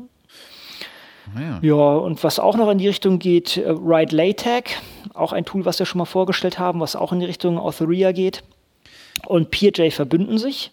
Ah, 1.34 1.40
ja. 1.40 1.58
ja. 1.62 1.74
und 1.74 2.22
was 2.22 2.38
auch 2.38 2.56
noch 2.56 2.70
in 2.70 2.78
die 2.78 2.88
Richtung 2.88 3.18
geht, 3.18 3.56
äh, 3.56 3.74
Write 3.74 4.14
LaTeX, 4.14 4.72
auch 5.14 5.32
ein 5.32 5.44
Tool, 5.44 5.64
was 5.64 5.78
wir 5.78 5.86
schon 5.86 5.98
mal 5.98 6.04
vorgestellt 6.04 6.58
haben, 6.58 6.80
was 6.80 6.96
auch 6.96 7.12
in 7.12 7.20
die 7.20 7.26
Richtung 7.26 7.58
Authoria 7.58 8.12
geht. 8.12 8.42
Und 9.26 9.50
PeerJ 9.50 9.90
verbünden 9.90 10.38
sich 10.38 10.72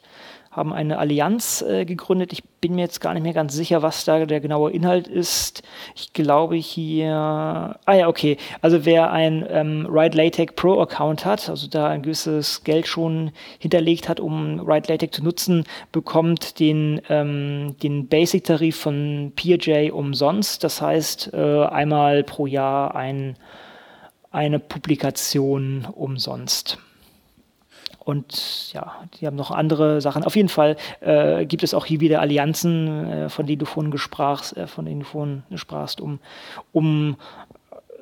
haben 0.54 0.72
eine 0.72 0.99
Allianz 0.99 1.62
äh, 1.62 1.84
gegründet. 1.84 2.32
Ich 2.32 2.43
bin 2.62 2.76
mir 2.76 2.82
jetzt 2.82 3.01
gar 3.01 3.14
nicht 3.14 3.24
mehr 3.24 3.34
ganz 3.34 3.54
sicher, 3.54 3.82
was 3.82 4.06
da 4.06 4.26
der 4.26 4.39
genaue 4.39 4.72
Inhalt 4.72 5.08
ist. 5.08 5.64
Ich 5.95 6.14
glaube 6.14 6.56
hier, 6.56 7.12
ah 7.14 7.93
ja, 7.93 8.08
okay. 8.08 8.38
Also 8.62 8.86
wer 8.86 9.12
ein 9.12 9.45
ähm, 9.49 9.88
Ride 9.89 10.16
LaTeX 10.16 10.54
Pro 10.56 10.80
Account 10.80 11.26
hat, 11.26 11.49
also 11.49 11.68
da 11.68 11.88
ein 11.88 12.04
gewisses 12.04 12.64
Geld 12.64 12.88
schon 12.88 13.32
hinterlegt 13.60 14.08
hat, 14.08 14.20
um 14.20 14.60
Ride 14.60 14.91
LaTeX 14.91 15.18
zu 15.18 15.24
nutzen, 15.24 15.64
bekommt 15.91 16.60
den, 16.60 17.01
ähm, 17.10 17.76
den 17.82 18.08
Basic-Tarif 18.08 18.78
von 18.78 19.34
PeerJ 19.36 19.89
umsonst. 19.91 20.64
Das 20.64 20.82
heißt, 20.82 21.34
äh, 21.34 21.66
einmal 21.66 22.24
pro 22.24 22.45
Jahr 22.45 22.95
ein, 22.95 23.36
eine 24.32 24.60
Publikation 24.60 25.88
umsonst. 25.91 26.78
Und 28.06 28.74
ja, 28.74 28.95
die 29.20 29.28
haben 29.28 29.36
noch 29.36 29.51
andere 29.51 30.01
Sachen. 30.01 30.24
Auf 30.24 30.36
jeden 30.36 30.49
Fall 30.49 30.76
äh, 30.99 31.45
gibt 31.45 31.64
es 31.64 31.74
auch 31.74 31.86
hier 31.86 31.99
wieder 31.99 32.22
Allianzen, 32.22 33.10
äh, 33.10 33.30
von 33.30 33.45
denen 33.45 33.60
du 33.60 33.66
vorhin 33.66 33.91
gesprachst, 33.91 34.58
äh, 34.58 34.68
von 34.68 34.86
denen 34.86 35.01
du 35.01 35.06
vorhin 35.06 35.43
sprachst, 35.56 36.01
um, 36.01 36.20
um 36.72 37.18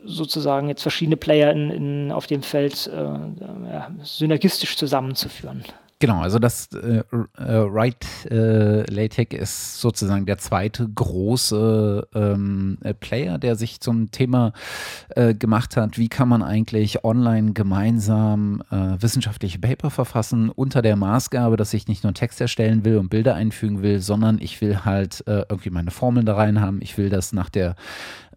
sozusagen 0.04 0.68
jetzt 0.68 0.82
verschiedene 0.82 1.18
Player 1.18 1.52
in, 1.52 1.70
in, 1.70 2.12
auf 2.12 2.28
dem 2.28 2.42
Feld 2.42 2.88
äh, 2.88 3.04
ja, 3.04 3.92
synergistisch 4.02 4.76
zusammenzuführen. 4.78 5.64
Genau, 6.02 6.22
also 6.22 6.40
das 6.40 6.68
äh, 6.74 7.04
äh, 7.04 7.04
Write 7.38 8.08
äh, 8.28 8.92
LaTeX 8.92 9.36
ist 9.36 9.82
sozusagen 9.82 10.26
der 10.26 10.40
zweite 10.40 10.90
große 10.90 12.08
ähm, 12.16 12.80
äh, 12.82 12.96
Player, 12.96 13.38
der 13.38 13.56
sich 13.56 13.82
zum 13.82 14.10
Thema 14.10 14.52
äh, 15.10 15.36
gemacht 15.36 15.78
hat, 15.78 16.00
wie 16.00 16.10
kann 16.10 16.28
man 16.28 16.42
eigentlich 16.42 17.04
online 17.04 17.54
gemeinsam 17.54 18.64
äh, 18.72 19.00
wissenschaftliche 19.00 19.60
Paper 19.60 19.92
verfassen 19.92 20.50
unter 20.50 20.82
der 20.82 20.96
Maßgabe, 20.96 21.56
dass 21.56 21.72
ich 21.76 21.88
nicht 21.88 22.04
nur 22.04 22.16
Text 22.16 22.42
erstellen 22.42 22.84
will 22.84 22.98
und 22.98 23.10
Bilder 23.10 23.36
einfügen 23.36 23.84
will, 23.84 24.00
sondern 24.00 24.40
ich 24.42 24.60
will 24.60 24.84
halt 24.84 25.24
irgendwie 25.28 25.70
meine 25.70 25.92
Formeln 25.92 26.26
da 26.26 26.36
rein 26.36 26.62
haben. 26.62 26.80
Ich 26.82 26.98
will 26.98 27.10
das 27.10 27.32
nach 27.32 27.50
der 27.50 27.76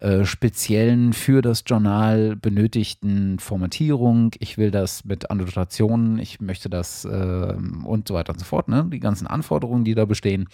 äh, 0.01 0.25
speziellen 0.25 1.13
für 1.13 1.41
das 1.41 1.63
Journal 1.65 2.35
benötigten 2.35 3.39
Formatierung. 3.39 4.31
Ich 4.39 4.57
will 4.57 4.69
das 4.69 5.05
mit 5.05 5.31
Annotationen, 5.31 6.19
ich 6.19 6.41
möchte 6.41 6.69
das 6.69 7.05
äh, 7.05 7.55
und 7.85 8.07
so 8.07 8.13
weiter 8.13 8.33
und 8.33 8.39
so 8.39 8.45
fort, 8.45 8.67
ne? 8.67 8.87
die 8.91 8.99
ganzen 8.99 9.25
Anforderungen, 9.25 9.85
die 9.85 9.95
da 9.95 10.03
bestehen. 10.03 10.49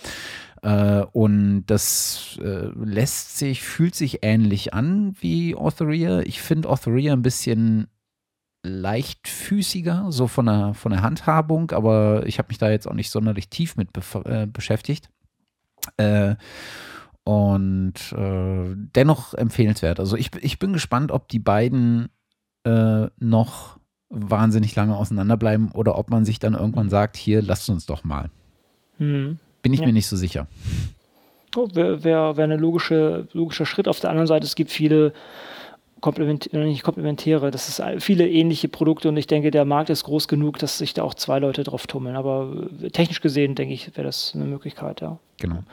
Äh, 0.61 1.01
und 1.11 1.65
das 1.65 2.39
äh, 2.41 2.69
lässt 2.75 3.39
sich, 3.39 3.63
fühlt 3.63 3.95
sich 3.95 4.19
ähnlich 4.21 4.75
an 4.75 5.15
wie 5.19 5.55
Authoria. 5.55 6.19
Ich 6.21 6.39
finde 6.39 6.69
Authoria 6.69 7.13
ein 7.13 7.23
bisschen 7.23 7.87
leichtfüßiger, 8.63 10.11
so 10.11 10.27
von 10.27 10.45
der, 10.45 10.75
von 10.75 10.91
der 10.91 11.01
Handhabung, 11.01 11.71
aber 11.71 12.27
ich 12.27 12.37
habe 12.37 12.49
mich 12.49 12.59
da 12.59 12.69
jetzt 12.69 12.87
auch 12.87 12.93
nicht 12.93 13.09
sonderlich 13.09 13.49
tief 13.49 13.75
mit 13.75 13.89
äh, 14.25 14.45
beschäftigt. 14.45 15.09
Äh, 15.97 16.35
und 17.23 17.93
äh, 18.13 18.75
dennoch 18.95 19.33
empfehlenswert. 19.33 19.99
Also 19.99 20.17
ich, 20.17 20.31
ich 20.41 20.59
bin 20.59 20.73
gespannt, 20.73 21.11
ob 21.11 21.27
die 21.27 21.39
beiden 21.39 22.09
äh, 22.63 23.07
noch 23.19 23.79
wahnsinnig 24.09 24.75
lange 24.75 24.95
auseinanderbleiben 24.95 25.71
oder 25.71 25.97
ob 25.97 26.09
man 26.09 26.25
sich 26.25 26.39
dann 26.39 26.53
irgendwann 26.53 26.89
sagt, 26.89 27.17
hier, 27.17 27.41
lasst 27.41 27.69
uns 27.69 27.85
doch 27.85 28.03
mal. 28.03 28.29
Hm. 28.97 29.39
Bin 29.61 29.73
ich 29.73 29.79
ja. 29.79 29.85
mir 29.85 29.93
nicht 29.93 30.07
so 30.07 30.17
sicher. 30.17 30.47
Oh, 31.55 31.67
Wäre 31.73 32.03
wär, 32.03 32.37
wär 32.37 32.45
ein 32.45 32.59
logische, 32.59 33.27
logischer 33.33 33.65
Schritt. 33.65 33.87
Auf 33.87 33.99
der 33.99 34.09
anderen 34.09 34.27
Seite, 34.27 34.45
es 34.45 34.55
gibt 34.55 34.71
viele 34.71 35.13
Komplement, 36.01 36.51
äh, 36.53 36.65
nicht 36.65 36.83
Komplementäre, 36.83 37.51
das 37.51 37.69
ist 37.69 38.03
viele 38.03 38.27
ähnliche 38.27 38.67
Produkte 38.67 39.09
und 39.09 39.17
ich 39.17 39.27
denke, 39.27 39.51
der 39.51 39.65
Markt 39.65 39.89
ist 39.89 40.03
groß 40.03 40.27
genug, 40.27 40.57
dass 40.57 40.79
sich 40.79 40.93
da 40.93 41.03
auch 41.03 41.13
zwei 41.13 41.39
Leute 41.39 41.63
drauf 41.63 41.87
tummeln. 41.87 42.15
Aber 42.15 42.67
äh, 42.81 42.89
technisch 42.89 43.21
gesehen, 43.21 43.55
denke 43.55 43.73
ich, 43.73 43.95
wäre 43.95 44.07
das 44.07 44.33
eine 44.33 44.45
Möglichkeit, 44.45 45.01
ja. 45.01 45.19
Genau. 45.39 45.63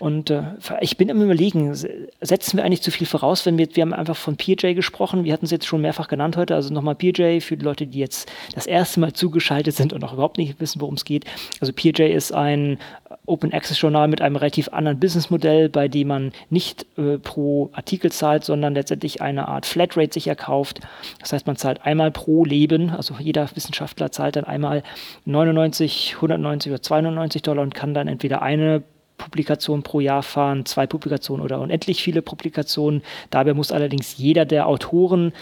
Und 0.00 0.30
äh, 0.30 0.42
ich 0.80 0.96
bin 0.96 1.10
am 1.10 1.20
überlegen, 1.20 1.74
setzen 1.74 2.56
wir 2.56 2.64
eigentlich 2.64 2.80
zu 2.80 2.90
viel 2.90 3.06
voraus, 3.06 3.44
wenn 3.44 3.58
wir, 3.58 3.68
wir 3.74 3.82
haben 3.82 3.92
einfach 3.92 4.16
von 4.16 4.36
PJ 4.36 4.72
gesprochen, 4.72 5.24
wir 5.24 5.32
hatten 5.32 5.44
es 5.44 5.50
jetzt 5.50 5.66
schon 5.66 5.82
mehrfach 5.82 6.08
genannt 6.08 6.38
heute, 6.38 6.54
also 6.54 6.72
nochmal 6.72 6.94
PJ 6.94 7.40
für 7.40 7.58
die 7.58 7.64
Leute, 7.64 7.86
die 7.86 7.98
jetzt 7.98 8.32
das 8.54 8.66
erste 8.66 8.98
Mal 9.00 9.12
zugeschaltet 9.12 9.76
sind 9.76 9.92
und 9.92 10.02
auch 10.02 10.14
überhaupt 10.14 10.38
nicht 10.38 10.58
wissen, 10.58 10.80
worum 10.80 10.94
es 10.94 11.04
geht. 11.04 11.26
Also 11.60 11.74
PJ 11.74 12.04
ist 12.04 12.32
ein 12.32 12.78
Open 13.26 13.52
Access 13.52 13.78
Journal 13.78 14.08
mit 14.08 14.22
einem 14.22 14.36
relativ 14.36 14.70
anderen 14.70 14.98
Businessmodell, 14.98 15.68
bei 15.68 15.86
dem 15.86 16.08
man 16.08 16.32
nicht 16.48 16.86
äh, 16.96 17.18
pro 17.18 17.68
Artikel 17.74 18.10
zahlt, 18.10 18.44
sondern 18.44 18.72
letztendlich 18.72 19.20
eine 19.20 19.48
Art 19.48 19.66
Flatrate 19.66 20.14
sich 20.14 20.26
erkauft. 20.26 20.80
Das 21.20 21.34
heißt, 21.34 21.46
man 21.46 21.56
zahlt 21.56 21.84
einmal 21.84 22.10
pro 22.10 22.46
Leben, 22.46 22.88
also 22.88 23.14
jeder 23.18 23.54
Wissenschaftler 23.54 24.10
zahlt 24.10 24.36
dann 24.36 24.44
einmal 24.44 24.82
99, 25.26 26.14
190 26.16 26.72
oder 26.72 26.82
290 26.82 27.42
Dollar 27.42 27.62
und 27.62 27.74
kann 27.74 27.92
dann 27.92 28.08
entweder 28.08 28.40
eine 28.40 28.82
Publikationen 29.20 29.82
pro 29.82 30.00
Jahr 30.00 30.22
fahren, 30.22 30.66
zwei 30.66 30.86
Publikationen 30.86 31.44
oder 31.44 31.60
unendlich 31.60 32.02
viele 32.02 32.22
Publikationen. 32.22 33.02
Dabei 33.30 33.54
muss 33.54 33.70
allerdings 33.70 34.16
jeder 34.16 34.44
der 34.44 34.66
Autoren 34.66 35.32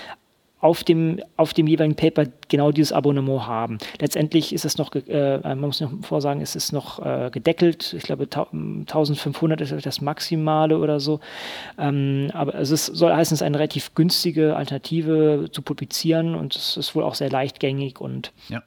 auf 0.60 0.84
dem, 0.84 1.20
auf 1.36 1.54
dem 1.54 1.66
jeweiligen 1.66 1.96
Paper 1.96 2.26
genau 2.48 2.72
dieses 2.72 2.92
Abonnement 2.92 3.46
haben. 3.46 3.78
Letztendlich 4.00 4.52
ist 4.52 4.64
es 4.64 4.78
noch, 4.78 4.94
äh, 4.94 5.38
man 5.42 5.60
muss 5.60 5.80
noch 5.80 5.90
vorsagen, 6.02 6.40
es 6.40 6.56
ist 6.56 6.72
noch 6.72 7.04
äh, 7.04 7.30
gedeckelt. 7.30 7.94
Ich 7.96 8.04
glaube, 8.04 8.24
1500 8.24 9.60
ist 9.60 9.86
das 9.86 10.00
Maximale 10.00 10.78
oder 10.78 11.00
so. 11.00 11.20
Ähm, 11.78 12.30
aber 12.32 12.54
es 12.54 12.70
ist, 12.70 12.86
soll 12.86 13.12
heißen, 13.12 13.34
es 13.34 13.40
ist 13.40 13.46
eine 13.46 13.58
relativ 13.58 13.94
günstige 13.94 14.56
Alternative 14.56 15.48
zu 15.52 15.62
publizieren 15.62 16.34
und 16.34 16.56
es 16.56 16.76
ist 16.76 16.94
wohl 16.94 17.02
auch 17.02 17.14
sehr 17.14 17.30
leichtgängig 17.30 18.00
und 18.00 18.32
ja. 18.48 18.62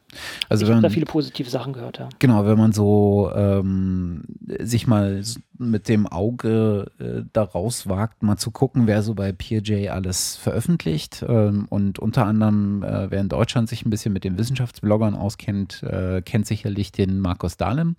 also 0.49 0.65
ich 0.65 0.71
habe 0.71 0.81
da 0.81 0.89
viele 0.89 1.05
positive 1.05 1.49
Sachen 1.49 1.73
gehört. 1.73 1.99
Ja. 1.99 2.09
Genau, 2.19 2.45
wenn 2.45 2.57
man 2.57 2.71
so 2.71 3.31
ähm, 3.35 4.23
sich 4.59 4.87
mal 4.87 5.21
mit 5.57 5.87
dem 5.87 6.07
Auge 6.07 6.91
äh, 6.99 7.23
daraus 7.33 7.87
wagt, 7.87 8.23
mal 8.23 8.37
zu 8.37 8.51
gucken, 8.51 8.87
wer 8.87 9.03
so 9.03 9.13
bei 9.13 9.31
PeerJ 9.31 9.89
alles 9.89 10.35
veröffentlicht 10.35 11.23
ähm, 11.27 11.67
und 11.69 11.99
unter 11.99 12.25
anderem, 12.25 12.83
äh, 12.83 13.11
wer 13.11 13.21
in 13.21 13.29
Deutschland 13.29 13.69
sich 13.71 13.85
ein 13.85 13.89
bisschen 13.89 14.13
mit 14.13 14.23
den 14.23 14.37
Wissenschaftsbloggern 14.37 15.15
auskennt, 15.15 15.81
äh, 15.81 16.21
kennt 16.21 16.45
sicherlich 16.45 16.91
den 16.91 17.19
Markus 17.19 17.57
Dahlem. 17.57 17.95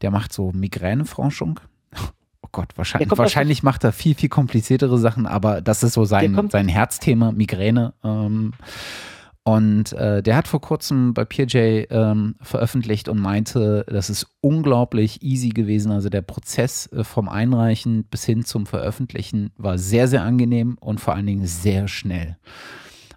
Der 0.00 0.10
macht 0.10 0.32
so 0.32 0.50
Migräneforschung. 0.52 1.60
Oh 2.42 2.48
Gott, 2.52 2.72
wahrscheinlich, 2.76 3.16
wahrscheinlich 3.16 3.62
macht 3.62 3.84
er 3.84 3.92
viel, 3.92 4.14
viel 4.14 4.30
kompliziertere 4.30 4.98
Sachen, 4.98 5.26
aber 5.26 5.60
das 5.60 5.82
ist 5.82 5.92
so 5.92 6.06
sein, 6.06 6.48
sein 6.50 6.68
Herzthema, 6.68 7.32
Migräne. 7.32 7.92
Ähm, 8.02 8.54
und 9.42 9.92
äh, 9.94 10.22
der 10.22 10.36
hat 10.36 10.48
vor 10.48 10.60
kurzem 10.60 11.14
bei 11.14 11.24
PeerJ 11.24 11.86
ähm, 11.90 12.36
veröffentlicht 12.42 13.08
und 13.08 13.18
meinte, 13.18 13.86
das 13.88 14.10
ist 14.10 14.26
unglaublich 14.40 15.22
easy 15.22 15.48
gewesen. 15.48 15.92
Also 15.92 16.10
der 16.10 16.22
Prozess 16.22 16.86
äh, 16.92 17.04
vom 17.04 17.28
Einreichen 17.28 18.04
bis 18.04 18.24
hin 18.24 18.44
zum 18.44 18.66
Veröffentlichen 18.66 19.50
war 19.56 19.78
sehr, 19.78 20.08
sehr 20.08 20.22
angenehm 20.22 20.76
und 20.80 21.00
vor 21.00 21.14
allen 21.14 21.26
Dingen 21.26 21.46
sehr 21.46 21.88
schnell. 21.88 22.36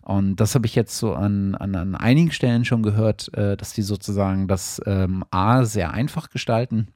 Und 0.03 0.35
das 0.37 0.53
habe 0.55 0.65
ich 0.65 0.75
jetzt 0.75 0.97
so 0.97 1.13
an, 1.13 1.55
an, 1.55 1.75
an 1.75 1.95
einigen 1.95 2.31
Stellen 2.31 2.65
schon 2.65 2.83
gehört, 2.83 3.33
äh, 3.35 3.55
dass 3.55 3.73
die 3.73 3.81
sozusagen 3.81 4.47
das 4.47 4.81
ähm, 4.85 5.23
A 5.31 5.63
sehr 5.63 5.91
einfach 5.91 6.29
gestalten, 6.29 6.89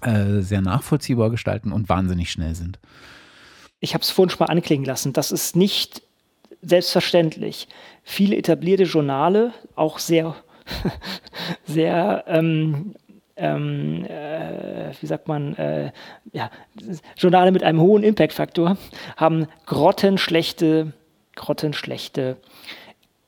äh, 0.00 0.40
sehr 0.40 0.60
nachvollziehbar 0.60 1.30
gestalten 1.30 1.72
und 1.72 1.88
wahnsinnig 1.88 2.30
schnell 2.32 2.54
sind. 2.54 2.80
Ich 3.80 3.94
habe 3.94 4.02
es 4.02 4.10
vorhin 4.10 4.30
schon 4.30 4.46
mal 4.46 4.52
anklingen 4.52 4.84
lassen. 4.84 5.12
Das 5.12 5.30
ist 5.30 5.56
nicht 5.56 6.02
selbstverständlich. 6.62 7.68
Viele 8.02 8.36
etablierte 8.36 8.84
Journale, 8.84 9.52
auch 9.74 9.98
sehr, 9.98 10.34
sehr 11.66 12.24
ähm, 12.26 12.94
ähm, 13.36 14.04
äh, 14.04 14.92
wie 15.00 15.06
sagt 15.06 15.26
man, 15.28 15.54
äh, 15.56 15.90
ja, 16.32 16.50
Journale 17.16 17.50
mit 17.50 17.62
einem 17.62 17.80
hohen 17.80 18.02
Impact-Faktor 18.02 18.76
haben 19.16 19.46
grottenschlechte, 19.66 20.92
grottenschlechte 21.36 22.36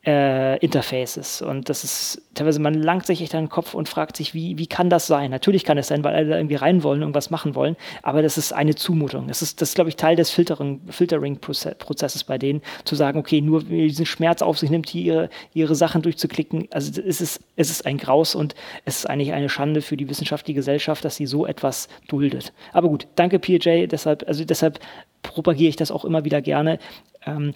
äh, 0.07 0.59
Interfaces. 0.59 1.41
Und 1.41 1.69
das 1.69 1.83
ist 1.83 2.23
teilweise, 2.35 2.61
man 2.61 2.75
langt 2.75 3.07
sich 3.07 3.23
echt 3.23 3.35
an 3.35 3.45
den 3.45 3.49
Kopf 3.49 3.75
und 3.75 3.89
fragt 3.89 4.17
sich, 4.17 4.35
wie, 4.35 4.59
wie 4.59 4.67
kann 4.67 4.91
das 4.91 5.07
sein? 5.07 5.31
Natürlich 5.31 5.65
kann 5.65 5.79
es 5.79 5.89
sein, 5.89 6.05
weil 6.05 6.15
alle 6.15 6.29
da 6.29 6.37
irgendwie 6.37 6.57
rein 6.57 6.83
wollen, 6.83 7.01
irgendwas 7.01 7.31
machen 7.31 7.55
wollen, 7.55 7.77
aber 8.03 8.21
das 8.21 8.37
ist 8.37 8.53
eine 8.53 8.75
Zumutung. 8.75 9.29
Das 9.29 9.41
ist, 9.41 9.63
das 9.63 9.71
ist 9.71 9.75
glaube 9.75 9.89
ich, 9.89 9.97
Teil 9.97 10.17
des 10.17 10.31
Filtering-Prozesses 10.31 12.25
bei 12.25 12.37
denen, 12.37 12.61
zu 12.85 12.95
sagen, 12.95 13.19
okay, 13.19 13.41
nur 13.41 13.63
diesen 13.63 14.07
Schmerz 14.07 14.43
auf 14.43 14.59
sich 14.59 14.71
nimmt, 14.71 14.89
hier 14.89 15.05
ihre, 15.05 15.31
ihre 15.55 15.75
Sachen 15.75 16.03
durchzuklicken. 16.03 16.69
Also 16.71 17.01
es 17.01 17.21
ist, 17.21 17.41
es 17.57 17.71
ist 17.71 17.87
ein 17.87 17.97
Graus 17.97 18.35
und 18.35 18.55
es 18.85 18.99
ist 18.99 19.07
eigentlich 19.07 19.33
eine 19.33 19.49
Schande 19.49 19.81
für 19.81 19.97
die 19.97 20.09
wissenschaftliche 20.09 20.57
Gesellschaft, 20.57 21.05
dass 21.05 21.17
sie 21.17 21.27
so 21.27 21.47
etwas 21.47 21.89
duldet. 22.09 22.53
Aber 22.73 22.89
gut, 22.89 23.07
danke 23.15 23.39
PJ, 23.39 23.87
deshalb, 23.87 24.29
also 24.29 24.45
deshalb 24.45 24.81
propagiere 25.23 25.71
ich 25.71 25.77
das 25.77 25.91
auch 25.91 26.05
immer 26.05 26.25
wieder 26.25 26.43
gerne. 26.43 26.79
Ähm, 27.27 27.53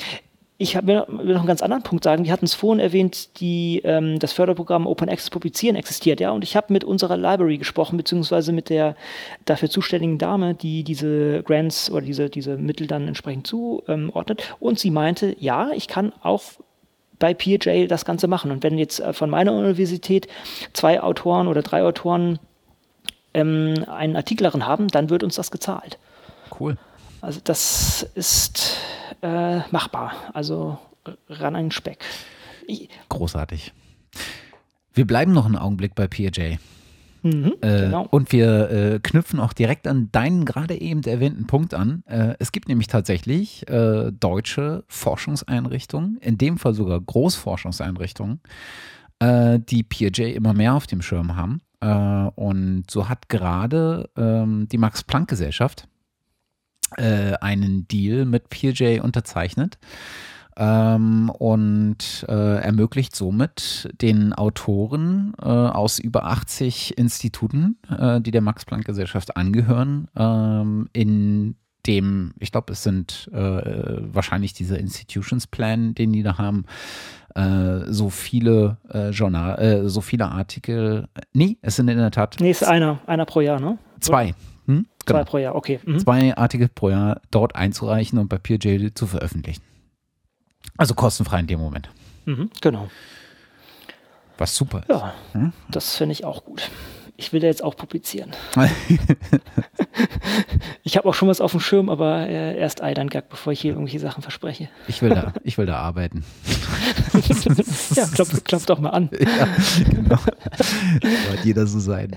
ich 0.61 0.75
will 0.75 1.05
noch 1.07 1.09
einen 1.09 1.47
ganz 1.47 1.63
anderen 1.63 1.85
Punkt 1.85 2.03
sagen. 2.03 2.25
Wir 2.25 2.33
hatten 2.33 2.45
es 2.45 2.55
vorhin 2.55 2.81
erwähnt, 2.81 3.41
die, 3.41 3.81
ähm, 3.85 4.19
das 4.19 4.33
Förderprogramm 4.33 4.89
Open 4.89 5.09
Access 5.09 5.31
Publizieren 5.31 5.77
existiert, 5.77 6.19
ja. 6.19 6.33
Und 6.33 6.43
ich 6.43 6.57
habe 6.57 6.73
mit 6.73 6.83
unserer 6.83 7.17
Library 7.17 7.59
gesprochen, 7.59 7.97
beziehungsweise 7.97 8.53
mit 8.53 8.69
der 8.69 8.97
dafür 9.45 9.71
zuständigen 9.71 10.19
Dame, 10.19 10.55
die 10.55 10.83
diese 10.83 11.45
Grants 11.45 11.93
oder 11.93 12.01
diese, 12.01 12.29
diese 12.29 12.57
Mittel 12.57 12.89
dann 12.89 13.07
entsprechend 13.07 13.47
zuordnet. 13.47 14.43
Und 14.59 14.81
sie 14.81 14.91
meinte, 14.91 15.37
ja, 15.39 15.71
ich 15.71 15.87
kann 15.87 16.13
auch 16.23 16.43
bei 17.21 17.35
PJ 17.35 17.87
das 17.87 18.05
Ganze 18.05 18.27
machen. 18.27 18.51
Und 18.51 18.65
wenn 18.65 18.79
jetzt 18.79 18.99
äh, 18.99 19.13
von 19.13 19.31
meiner 19.31 19.53
Universität 19.53 20.27
zwei 20.73 21.01
Autoren 21.01 21.47
oder 21.47 21.63
drei 21.63 21.85
Autoren 21.85 22.41
ähm, 23.33 23.85
einen 23.87 24.17
Artikel 24.17 24.43
darin 24.43 24.67
haben, 24.67 24.89
dann 24.89 25.09
wird 25.09 25.23
uns 25.23 25.37
das 25.37 25.53
gezahlt. 25.53 25.99
Cool. 26.59 26.77
Also 27.21 27.41
das 27.45 28.09
ist 28.15 28.77
äh, 29.23 29.59
machbar. 29.71 30.13
Also 30.35 30.79
ran 31.29 31.57
an 31.57 31.65
den 31.67 31.71
Speck. 31.71 32.05
Ich 32.67 32.89
Großartig. 33.09 33.73
Wir 34.93 35.07
bleiben 35.07 35.33
noch 35.33 35.47
einen 35.47 35.57
Augenblick 35.57 35.95
bei 35.95 36.07
PJ. 36.07 36.57
Mhm, 37.23 37.55
äh, 37.61 37.83
genau. 37.83 38.07
Und 38.11 38.33
wir 38.33 38.71
äh, 38.71 39.01
knüpfen 39.01 39.41
auch 39.41 39.53
direkt 39.53 39.87
an 39.87 40.11
deinen 40.13 40.45
gerade 40.45 40.81
eben 40.81 41.03
erwähnten 41.03 41.47
Punkt 41.47 41.75
an. 41.75 42.05
Äh, 42.07 42.35
es 42.39 42.53
gibt 42.53 42.69
nämlich 42.69 42.87
tatsächlich 42.87 43.69
äh, 43.69 44.13
deutsche 44.13 44.85
Forschungseinrichtungen, 44.89 46.19
in 46.19 46.39
dem 46.39 46.59
Fall 46.59 46.75
sogar 46.75 47.01
Großforschungseinrichtungen, 47.01 48.41
äh, 49.19 49.59
die 49.59 49.83
PJ 49.83 50.23
immer 50.35 50.53
mehr 50.53 50.75
auf 50.75 50.87
dem 50.87 51.03
Schirm 51.03 51.37
haben. 51.37 51.61
Äh, 51.81 52.31
und 52.35 52.85
so 52.89 53.09
hat 53.09 53.29
gerade 53.29 54.11
ähm, 54.17 54.69
die 54.71 54.79
Max-Planck-Gesellschaft 54.79 55.89
äh, 56.97 57.35
einen 57.41 57.87
Deal 57.89 58.25
mit 58.25 58.49
PJ 58.49 59.01
unterzeichnet 59.01 59.79
ähm, 60.59 61.31
und 61.31 62.27
äh, 62.29 62.57
ermöglicht 62.61 63.15
somit 63.15 63.89
den 64.01 64.33
Autoren 64.33 65.35
äh, 65.41 65.47
aus 65.47 65.99
über 65.99 66.25
80 66.25 66.99
Instituten, 66.99 67.79
äh, 67.89 68.21
die 68.21 68.33
der 68.33 68.43
Max-Planck-Gesellschaft 68.43 69.37
angehören, 69.37 70.09
ähm, 70.17 70.89
in 70.93 71.55
dem, 71.87 72.35
ich 72.39 72.53
glaube, 72.53 72.73
es 72.73 72.83
sind 72.83 73.31
äh, 73.33 73.39
wahrscheinlich 74.13 74.53
diese 74.53 74.77
Institutions 74.77 75.47
Plan, 75.47 75.95
den 75.95 76.13
die 76.13 76.23
da 76.23 76.37
haben, 76.39 76.65
äh, 77.35 77.85
so 77.87 78.11
viele 78.11 78.79
äh, 78.93 79.11
Journal, 79.11 79.59
äh, 79.59 79.89
so 79.89 80.01
viele 80.01 80.27
Artikel. 80.27 81.09
Nee, 81.33 81.57
es 81.63 81.77
sind 81.77 81.89
in 81.89 81.99
der 81.99 82.11
Tat. 82.11 82.37
Nee, 82.41 82.51
es 82.51 82.63
ist 82.63 82.69
einer, 82.69 82.99
einer 83.07 83.25
pro 83.25 83.41
Jahr, 83.41 83.61
ne? 83.61 83.79
Zwei. 84.01 84.35
Hm? 84.69 84.87
Genau. 85.07 85.19
Zwei 85.19 85.25
pro 85.25 85.39
Jahr, 85.39 85.55
okay. 85.55 85.81
Mhm. 85.85 85.99
Zwei 85.99 86.37
Artikel 86.37 86.69
pro 86.69 86.91
Jahr 86.91 87.23
dort 87.31 87.57
einzureichen 87.57 88.19
und 88.19 88.29
bei 88.29 88.37
PeerJ 88.37 88.89
zu 88.95 89.07
veröffentlichen. 89.07 89.63
Also 90.77 90.95
kostenfrei 90.95 91.41
in 91.41 91.47
dem 91.47 91.59
Moment. 91.59 91.89
Mhm, 92.27 92.51
genau. 92.61 92.91
Was 94.37 94.55
super 94.55 94.81
ist. 94.81 94.91
Ja, 94.91 95.15
hm? 95.33 95.53
das 95.71 95.97
finde 95.97 96.13
ich 96.13 96.25
auch 96.25 96.45
gut. 96.45 96.71
Ich 97.17 97.33
will 97.33 97.41
da 97.41 97.49
jetzt 97.49 97.65
auch 97.65 97.75
publizieren. 97.75 98.31
ich 100.85 100.97
habe 100.97 101.09
auch 101.09 101.15
schon 101.15 101.29
was 101.29 101.41
auf 101.41 101.51
dem 101.51 101.59
Schirm, 101.59 101.89
aber 101.89 102.29
äh, 102.29 102.57
erst 102.57 102.81
Ei, 102.81 102.95
dann 102.95 103.09
Gag, 103.09 103.29
bevor 103.29 103.53
ich 103.53 103.61
hier 103.61 103.73
irgendwelche 103.73 103.99
Sachen 103.99 104.23
verspreche. 104.23 104.69
Ich 104.87 105.03
will 105.03 105.11
da, 105.11 105.33
ich 105.43 105.59
will 105.59 105.67
da 105.67 105.79
arbeiten. 105.79 106.25
ja, 107.95 108.07
klopf, 108.07 108.45
klopf 108.45 108.67
doch 108.67 108.79
mal 108.79 108.91
an. 108.91 109.11
Ja, 109.19 109.49
genau. 109.83 110.19
Sollte 111.27 111.45
jeder 111.45 111.67
so 111.67 111.81
sein. 111.81 112.15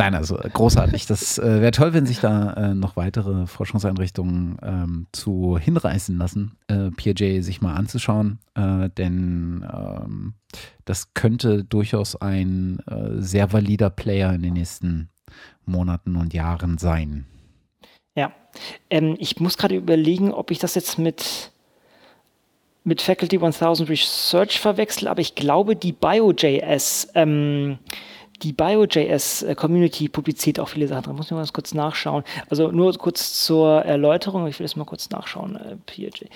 Nein, 0.00 0.14
also 0.14 0.36
großartig. 0.36 1.04
Das 1.04 1.36
äh, 1.36 1.60
wäre 1.60 1.72
toll, 1.72 1.92
wenn 1.92 2.06
sich 2.06 2.20
da 2.20 2.54
äh, 2.54 2.74
noch 2.74 2.96
weitere 2.96 3.46
Forschungseinrichtungen 3.46 4.56
ähm, 4.62 5.06
zu 5.12 5.58
hinreißen 5.58 6.16
lassen, 6.16 6.56
äh, 6.68 6.90
PJ 6.90 7.42
sich 7.42 7.60
mal 7.60 7.74
anzuschauen, 7.74 8.38
äh, 8.54 8.88
denn 8.96 9.62
ähm, 9.70 10.32
das 10.86 11.12
könnte 11.12 11.64
durchaus 11.64 12.16
ein 12.16 12.78
äh, 12.86 13.20
sehr 13.20 13.52
valider 13.52 13.90
Player 13.90 14.32
in 14.32 14.42
den 14.42 14.54
nächsten 14.54 15.10
Monaten 15.66 16.16
und 16.16 16.32
Jahren 16.32 16.78
sein. 16.78 17.26
Ja, 18.16 18.32
ähm, 18.88 19.16
ich 19.18 19.38
muss 19.38 19.58
gerade 19.58 19.76
überlegen, 19.76 20.32
ob 20.32 20.50
ich 20.50 20.58
das 20.58 20.76
jetzt 20.76 20.98
mit 20.98 21.52
mit 22.84 23.02
Faculty 23.02 23.36
1000 23.36 23.90
Research 23.90 24.58
verwechsel, 24.58 25.08
aber 25.08 25.20
ich 25.20 25.34
glaube, 25.34 25.76
die 25.76 25.92
BioJS 25.92 27.08
ähm, 27.14 27.78
die 28.42 28.52
BioJS-Community 28.52 30.08
publiziert 30.08 30.60
auch 30.60 30.68
viele 30.68 30.88
Sachen. 30.88 31.04
Da 31.04 31.12
muss 31.12 31.26
ich 31.26 31.32
mal 31.32 31.46
kurz 31.52 31.74
nachschauen. 31.74 32.24
Also 32.48 32.70
nur 32.70 32.92
kurz 32.94 33.44
zur 33.44 33.82
Erläuterung. 33.82 34.46
Ich 34.46 34.58
will 34.58 34.64
das 34.64 34.76
mal 34.76 34.84
kurz 34.84 35.10
nachschauen. 35.10 35.56
Äh, 35.56 35.76
PJ. 35.86 36.26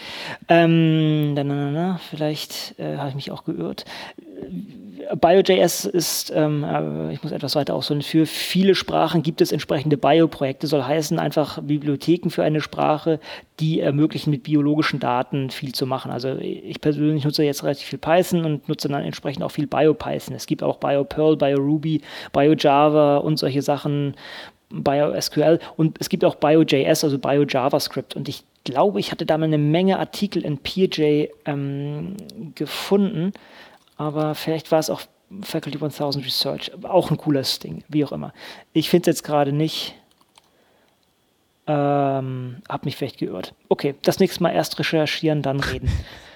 Ähm, 0.49 1.35
na, 1.35 1.45
na, 1.45 1.71
na, 1.71 2.01
vielleicht 2.11 2.79
äh, 2.79 2.97
habe 2.97 3.11
ich 3.11 3.15
mich 3.15 3.31
auch 3.31 3.45
geirrt. 3.45 3.85
BioJS 5.21 5.85
ist, 5.87 6.33
ähm, 6.35 6.65
äh, 6.65 7.13
ich 7.13 7.23
muss 7.23 7.33
etwas 7.33 7.57
weiter 7.57 7.75
ausholen, 7.75 8.03
für 8.03 8.27
viele 8.27 8.75
Sprachen 8.75 9.23
gibt 9.23 9.41
es 9.41 9.53
entsprechende 9.53 9.97
Bio-Projekte, 9.97 10.67
soll 10.67 10.83
heißen 10.83 11.19
einfach 11.19 11.61
Bibliotheken 11.63 12.31
für 12.31 12.43
eine 12.43 12.61
Sprache, 12.61 13.21
die 13.61 13.81
ermöglichen, 13.81 14.31
mit 14.31 14.45
biologischen 14.45 15.01
Daten 15.01 15.51
viel 15.51 15.73
zu 15.73 15.87
machen. 15.87 16.11
Also 16.11 16.37
ich 16.39 16.81
persönlich 16.81 17.25
nutze 17.25 17.45
jetzt 17.45 17.63
relativ 17.63 17.89
viel 17.89 17.99
Python 17.99 18.45
und 18.45 18.69
nutze 18.69 18.89
dann 18.89 19.05
entsprechend 19.05 19.43
auch 19.43 19.51
viel 19.51 19.67
BioPython. 19.67 20.35
Es 20.35 20.47
gibt 20.47 20.63
auch 20.63 20.79
BioPerl, 20.79 21.37
BioRuby, 21.37 22.01
BioJava 22.33 23.19
und 23.19 23.39
solche 23.39 23.63
Sachen, 23.63 24.15
BioSQL 24.71 25.61
und 25.77 25.99
es 26.01 26.09
gibt 26.09 26.25
auch 26.25 26.35
BioJS, 26.37 27.05
also 27.05 27.19
BioJavaScript. 27.19 28.17
Und 28.17 28.29
ich 28.29 28.43
glaube, 28.65 28.99
ich 28.99 29.13
hatte 29.13 29.27
da 29.27 29.39
mal 29.39 29.45
eine 29.45 29.59
Menge 29.59 29.99
Artikel 29.99 30.45
in 30.45 30.59
PeerJ 30.59 31.29
ähm, 31.45 32.17
gefunden 32.55 33.33
aber 33.97 34.35
vielleicht 34.35 34.73
war 34.73 34.79
es 34.79 34.91
auch 34.91 35.03
Faculty 35.43 35.79
1000 35.79 36.25
Research, 36.25 36.71
auch 36.85 37.11
ein 37.11 37.17
cooles 37.17 37.59
Ding, 37.59 37.85
wie 37.89 38.05
auch 38.05 38.13
immer. 38.13 38.33
Ich 38.73 38.91
finde 38.91 39.11
es 39.11 39.17
jetzt 39.17 39.25
gerade 39.25 39.53
nicht. 39.53 39.95
Ähm, 41.67 42.57
hab 42.69 42.85
mich 42.85 42.97
vielleicht 42.97 43.19
geirrt. 43.19 43.55
Okay, 43.71 43.95
das 44.03 44.19
nächste 44.19 44.43
Mal 44.43 44.51
erst 44.51 44.79
recherchieren, 44.79 45.41
dann 45.41 45.61
reden. 45.61 45.91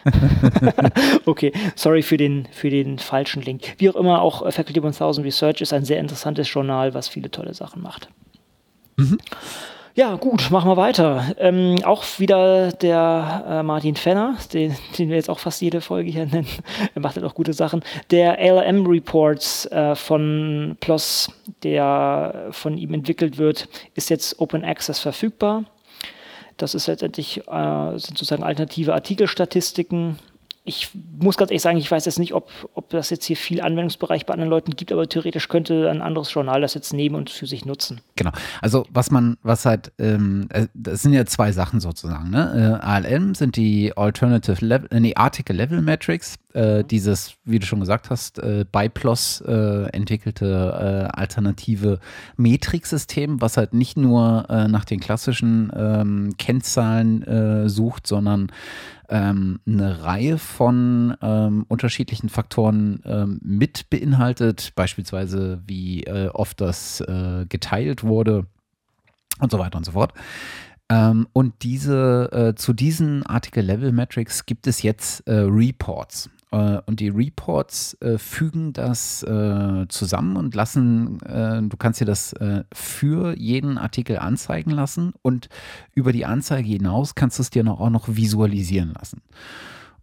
okay, 1.26 1.52
sorry 1.76 2.02
für 2.02 2.16
den, 2.16 2.48
für 2.50 2.70
den 2.70 2.98
falschen 2.98 3.42
Link. 3.42 3.74
Wie 3.76 3.90
auch 3.90 3.96
immer, 3.96 4.22
auch 4.22 4.50
Faculty 4.50 4.80
1000 4.80 5.26
Research 5.26 5.60
ist 5.60 5.74
ein 5.74 5.84
sehr 5.84 6.00
interessantes 6.00 6.50
Journal, 6.50 6.94
was 6.94 7.08
viele 7.08 7.30
tolle 7.30 7.52
Sachen 7.52 7.82
macht. 7.82 8.08
Mhm. 8.96 9.18
Ja, 9.98 10.14
gut, 10.14 10.52
machen 10.52 10.70
wir 10.70 10.76
weiter. 10.76 11.34
Ähm, 11.38 11.82
auch 11.82 12.04
wieder 12.20 12.70
der 12.70 13.44
äh, 13.48 13.62
Martin 13.64 13.96
Fenner, 13.96 14.36
den, 14.52 14.76
den, 14.96 15.08
wir 15.08 15.16
jetzt 15.16 15.28
auch 15.28 15.40
fast 15.40 15.60
jede 15.60 15.80
Folge 15.80 16.08
hier 16.08 16.24
nennen. 16.24 16.46
er 16.94 17.00
macht 17.00 17.16
halt 17.16 17.26
auch 17.26 17.34
gute 17.34 17.52
Sachen. 17.52 17.82
Der 18.12 18.38
ALM 18.38 18.86
Reports 18.86 19.66
äh, 19.66 19.96
von 19.96 20.76
PLOS, 20.78 21.32
der 21.64 22.46
von 22.52 22.78
ihm 22.78 22.94
entwickelt 22.94 23.38
wird, 23.38 23.68
ist 23.96 24.08
jetzt 24.08 24.38
Open 24.38 24.64
Access 24.64 25.00
verfügbar. 25.00 25.64
Das 26.58 26.76
ist 26.76 26.86
letztendlich 26.86 27.38
äh, 27.48 27.90
sind 27.98 28.16
sozusagen 28.16 28.44
alternative 28.44 28.94
Artikelstatistiken. 28.94 30.16
Ich 30.68 30.90
muss 31.18 31.36
ganz 31.36 31.50
ehrlich 31.50 31.62
sagen, 31.62 31.78
ich 31.78 31.90
weiß 31.90 32.04
jetzt 32.04 32.18
nicht, 32.18 32.34
ob, 32.34 32.50
ob 32.74 32.90
das 32.90 33.10
jetzt 33.10 33.24
hier 33.24 33.36
viel 33.36 33.60
Anwendungsbereich 33.60 34.26
bei 34.26 34.34
anderen 34.34 34.50
Leuten 34.50 34.76
gibt, 34.76 34.92
aber 34.92 35.08
theoretisch 35.08 35.48
könnte 35.48 35.90
ein 35.90 36.02
anderes 36.02 36.32
Journal 36.32 36.60
das 36.60 36.74
jetzt 36.74 36.92
nehmen 36.92 37.14
und 37.14 37.30
für 37.30 37.46
sich 37.46 37.64
nutzen. 37.64 38.00
Genau. 38.16 38.30
Also 38.60 38.86
was 38.90 39.10
man, 39.10 39.38
was 39.42 39.64
halt, 39.64 39.92
ähm, 39.98 40.48
äh, 40.50 40.66
das 40.74 41.02
sind 41.02 41.14
ja 41.14 41.24
zwei 41.26 41.52
Sachen 41.52 41.80
sozusagen. 41.80 42.30
Ne? 42.30 42.78
Äh, 42.82 42.86
ALM 42.86 43.34
sind 43.34 43.56
die 43.56 43.96
Alternative 43.96 44.64
Level, 44.64 44.88
äh, 44.92 45.00
nee, 45.00 45.14
Article 45.14 45.56
Level 45.56 45.80
Metrics, 45.80 46.36
äh, 46.54 46.82
mhm. 46.82 46.88
dieses, 46.88 47.34
wie 47.44 47.58
du 47.58 47.66
schon 47.66 47.80
gesagt 47.80 48.10
hast, 48.10 48.38
äh, 48.38 48.64
BIPLOS 48.70 49.42
äh, 49.42 49.88
entwickelte 49.92 51.08
alternative 51.14 52.00
Metriksystem, 52.36 53.40
was 53.40 53.56
halt 53.56 53.74
nicht 53.74 53.96
nur 53.96 54.46
nach 54.68 54.84
den 54.84 55.00
klassischen 55.00 55.70
ähm, 55.74 56.34
Kennzahlen 56.38 57.68
sucht, 57.68 58.06
sondern 58.06 58.50
ähm, 59.08 59.60
eine 59.66 60.02
Reihe 60.02 60.38
von 60.38 61.16
ähm, 61.22 61.64
unterschiedlichen 61.68 62.28
Faktoren 62.28 63.02
ähm, 63.04 63.40
mit 63.42 63.90
beinhaltet, 63.90 64.72
beispielsweise 64.74 65.62
wie 65.66 66.04
äh, 66.04 66.28
oft 66.28 66.60
das 66.60 67.00
äh, 67.00 67.46
geteilt 67.48 68.04
wurde 68.04 68.46
und 69.40 69.50
so 69.50 69.58
weiter 69.58 69.78
und 69.78 69.84
so 69.84 69.92
fort. 69.92 70.12
Ähm, 70.90 71.28
und 71.32 71.62
diese, 71.62 72.30
äh, 72.32 72.54
zu 72.54 72.72
diesen 72.72 73.24
Article 73.24 73.62
Level 73.62 73.92
Metrics 73.92 74.46
gibt 74.46 74.66
es 74.66 74.82
jetzt 74.82 75.26
äh, 75.26 75.34
Reports. 75.34 76.30
Äh, 76.50 76.80
und 76.86 77.00
die 77.00 77.08
Reports 77.08 77.94
äh, 78.00 78.18
fügen 78.18 78.72
das 78.72 79.22
äh, 79.22 79.86
zusammen 79.88 80.36
und 80.36 80.54
lassen, 80.54 81.20
äh, 81.22 81.62
du 81.62 81.76
kannst 81.76 82.00
dir 82.00 82.06
das 82.06 82.32
äh, 82.34 82.64
für 82.72 83.36
jeden 83.36 83.78
Artikel 83.78 84.18
anzeigen 84.18 84.70
lassen 84.70 85.12
und 85.22 85.48
über 85.94 86.12
die 86.12 86.24
Anzeige 86.24 86.68
hinaus 86.68 87.14
kannst 87.14 87.38
du 87.38 87.42
es 87.42 87.50
dir 87.50 87.64
noch, 87.64 87.80
auch 87.80 87.90
noch 87.90 88.08
visualisieren 88.08 88.94
lassen. 88.98 89.22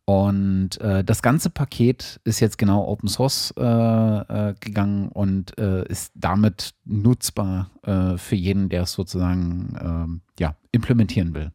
Und 0.08 0.80
äh, 0.82 1.04
das 1.04 1.24
ganze 1.24 1.50
Paket 1.50 2.20
ist 2.26 2.40
jetzt 2.40 2.60
genau 2.60 2.86
Open 2.86 3.10
Source 3.10 3.52
gegangen 3.56 5.10
und 5.10 5.52
ist 5.52 6.12
damit 6.14 6.76
nutzbar 6.86 7.72
für 7.84 8.36
jeden, 8.36 8.70
der 8.70 8.84
es 8.84 8.92
sozusagen 8.92 9.76
ähm, 9.82 10.22
ja, 10.40 10.56
implementieren 10.72 11.34
will. 11.34 11.52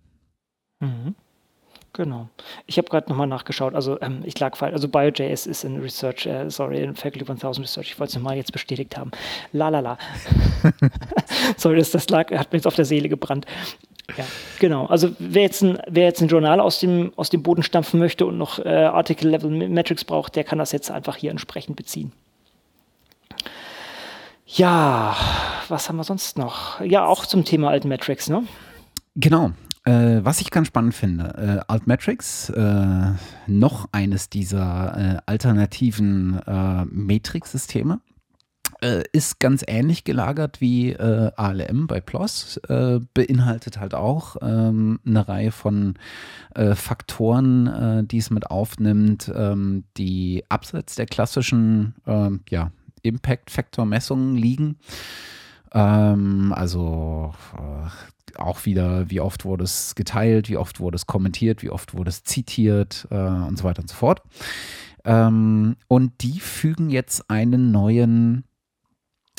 Mhm. 0.81 1.15
Genau. 2.01 2.31
Ich 2.64 2.78
habe 2.78 2.89
gerade 2.89 3.10
nochmal 3.10 3.27
nachgeschaut. 3.27 3.74
Also 3.74 4.01
ähm, 4.01 4.22
ich 4.24 4.40
lag 4.40 4.56
falsch. 4.56 4.72
Also 4.72 4.89
BioJS 4.89 5.44
ist 5.44 5.64
in 5.64 5.82
Research, 5.82 6.24
äh, 6.24 6.48
sorry, 6.48 6.82
in 6.82 6.94
Faculty 6.94 7.31
1000 7.31 7.66
Research. 7.66 7.90
Ich 7.90 8.01
wollte 8.01 8.12
es 8.12 8.14
nochmal 8.14 8.39
jetzt 8.39 8.52
bestätigt 8.52 8.97
haben. 8.97 9.10
La 9.52 9.68
la 9.68 9.81
la. 9.81 9.98
sorry, 11.59 11.77
das, 11.77 11.90
das 11.90 12.09
lag, 12.09 12.32
hat 12.32 12.52
mir 12.52 12.56
jetzt 12.56 12.66
auf 12.66 12.74
der 12.74 12.86
Seele 12.86 13.10
gebrannt. 13.10 13.44
Ja, 14.16 14.24
genau. 14.59 14.86
Also 14.86 15.10
wer 15.18 15.43
jetzt 15.43 15.60
ein, 15.60 15.78
wer 15.89 16.05
jetzt 16.05 16.22
ein 16.22 16.28
Journal 16.28 16.59
aus 16.59 16.81
dem, 16.81 17.12
aus 17.16 17.28
dem 17.28 17.43
Boden 17.43 17.62
stampfen 17.62 18.01
möchte 18.01 18.24
und 18.24 18.39
noch 18.39 18.59
äh, 18.59 18.70
Article 18.70 19.28
Level 19.28 19.51
Metrics 19.51 20.06
braucht, 20.06 20.36
der 20.36 20.44
kann 20.44 20.59
das 20.59 20.72
jetzt 20.72 20.90
einfach 20.90 21.16
hier 21.16 21.31
entsprechend 21.31 21.77
beziehen. 21.77 22.12
Ja, 24.47 25.18
was 25.68 25.90
haben 25.90 25.97
wir 25.97 26.05
sonst 26.05 26.39
noch? 26.39 26.81
Ja, 26.81 27.05
auch 27.05 27.27
zum 27.27 27.44
Thema 27.44 27.68
Altmetrics, 27.68 28.31
ne? 28.31 28.44
Genau. 29.16 29.51
Äh, 29.85 30.20
was 30.24 30.43
ich 30.43 30.51
ganz 30.51 30.66
spannend 30.66 30.94
finde, 30.94 31.62
äh, 31.66 31.73
Altmetrics, 31.73 32.51
äh, 32.51 33.12
noch 33.47 33.89
eines 33.93 34.28
dieser 34.28 34.97
äh, 34.97 35.19
alternativen 35.24 36.39
äh, 36.47 36.85
Matrix-Systeme, 36.85 38.01
äh, 38.82 39.02
ist 39.12 39.40
ganz 39.40 39.65
ähnlich 39.66 40.05
gelagert 40.05 40.61
wie 40.61 40.97
ALM 40.97 41.86
bei 41.86 42.01
PLOS, 42.01 42.61
beinhaltet 43.15 43.78
halt 43.78 43.94
auch 43.94 44.36
ähm, 44.40 45.01
eine 45.05 45.28
Reihe 45.28 45.52
von 45.52 45.94
Faktoren, 46.74 48.09
die 48.09 48.19
es 48.19 48.31
mit 48.31 48.51
aufnimmt, 48.51 49.31
ähm, 49.35 49.85
die 49.97 50.44
abseits 50.48 50.94
der 50.94 51.07
klassischen 51.07 51.94
ähm, 52.07 52.40
ja, 52.48 52.73
Impact-Factor-Messungen 53.02 54.36
liegen. 54.36 54.78
Also 55.73 57.32
auch 58.39 58.66
wieder, 58.66 59.11
wie 59.11 59.20
oft 59.20 59.44
wurde 59.44 59.65
es 59.65 59.94
geteilt, 59.94 60.48
wie 60.48 60.57
oft 60.57 60.81
wurde 60.81 60.97
es 60.97 61.07
kommentiert, 61.07 61.62
wie 61.62 61.70
oft 61.70 61.94
wurde 61.94 62.11
es 62.11 62.24
zitiert 62.24 63.07
äh, 63.11 63.15
und 63.15 63.59
so 63.59 63.65
weiter 63.65 63.82
und 63.82 63.89
so 63.89 63.97
fort. 63.97 64.23
Ähm, 65.05 65.77
und 65.89 66.23
die 66.23 66.40
fügen 66.40 66.90
jetzt 66.90 67.31
einen 67.31 67.70
neuen 67.70 68.44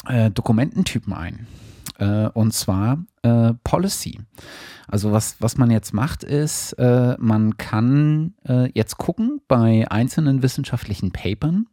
äh, 0.06 0.32
Dokumententypen 0.32 1.14
ein. 1.14 1.48
Äh, 2.02 2.30
und 2.30 2.54
zwar 2.54 3.06
äh, 3.22 3.54
Policy. 3.64 4.20
Also 4.88 5.12
was, 5.12 5.38
was 5.40 5.58
man 5.58 5.70
jetzt 5.72 5.94
macht, 5.94 6.24
ist, 6.24 6.74
äh, 6.74 7.16
man 7.20 7.58
kann 7.58 8.34
äh, 8.44 8.70
jetzt 8.74 8.98
gucken 8.98 9.40
bei 9.48 9.90
einzelnen 9.90 10.44
wissenschaftlichen 10.44 11.12
Papern, 11.12 11.68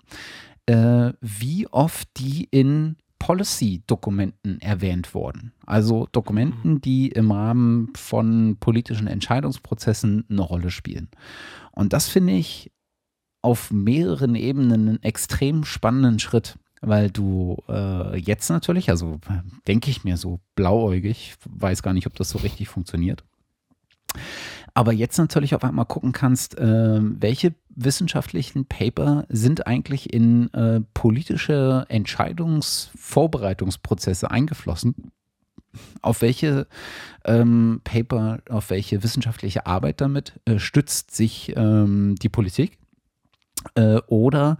wie 1.22 1.66
oft 1.68 2.08
die 2.18 2.44
in 2.50 2.96
Policy-Dokumenten 3.18 4.60
erwähnt 4.60 5.14
worden. 5.14 5.52
Also 5.66 6.08
Dokumenten, 6.12 6.74
mhm. 6.74 6.80
die 6.80 7.08
im 7.08 7.30
Rahmen 7.30 7.92
von 7.96 8.56
politischen 8.60 9.06
Entscheidungsprozessen 9.06 10.24
eine 10.30 10.40
Rolle 10.40 10.70
spielen. 10.70 11.08
Und 11.72 11.92
das 11.92 12.08
finde 12.08 12.34
ich 12.34 12.72
auf 13.42 13.70
mehreren 13.70 14.34
Ebenen 14.34 14.88
einen 14.88 15.02
extrem 15.02 15.64
spannenden 15.64 16.18
Schritt, 16.18 16.58
weil 16.80 17.10
du 17.10 17.56
äh, 17.68 18.16
jetzt 18.18 18.50
natürlich, 18.50 18.90
also 18.90 19.18
denke 19.66 19.90
ich 19.90 20.04
mir 20.04 20.16
so 20.16 20.40
blauäugig, 20.54 21.36
weiß 21.44 21.82
gar 21.82 21.92
nicht, 21.92 22.06
ob 22.06 22.14
das 22.14 22.30
so 22.30 22.38
richtig 22.38 22.68
funktioniert 22.68 23.24
aber 24.78 24.92
jetzt 24.92 25.18
natürlich 25.18 25.56
auf 25.56 25.64
einmal 25.64 25.86
gucken 25.86 26.12
kannst, 26.12 26.56
äh, 26.56 27.00
welche 27.00 27.54
wissenschaftlichen 27.84 28.66
Paper 28.66 29.24
sind 29.28 29.66
eigentlich 29.66 30.12
in 30.12 30.52
äh, 30.54 30.80
politische 30.94 31.84
Entscheidungsvorbereitungsprozesse 31.88 34.30
eingeflossen. 34.30 35.10
Auf 36.02 36.22
welche 36.22 36.66
ähm, 37.24 37.80
Paper, 37.84 38.40
auf 38.48 38.70
welche 38.70 39.02
wissenschaftliche 39.02 39.66
Arbeit 39.66 40.00
damit 40.00 40.40
äh, 40.44 40.58
stützt 40.58 41.14
sich 41.14 41.52
ähm, 41.56 42.14
die 42.16 42.28
Politik? 42.28 42.78
Äh, 43.74 43.98
oder 44.06 44.58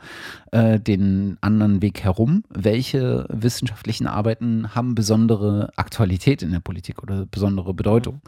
äh, 0.51 0.81
den 0.81 1.39
anderen 1.41 1.83
Weg 1.83 2.03
herum, 2.03 2.43
welche 2.51 3.27
wissenschaftlichen 3.31 4.09
Arbeiten 4.09 4.75
haben 4.75 4.97
besondere 4.97 5.71
Aktualität 5.77 6.43
in 6.43 6.51
der 6.51 6.61
Politik 6.61 7.03
oder 7.03 7.25
besondere 7.25 7.75
Bedeutung. 7.75 8.15
Mhm. 8.15 8.21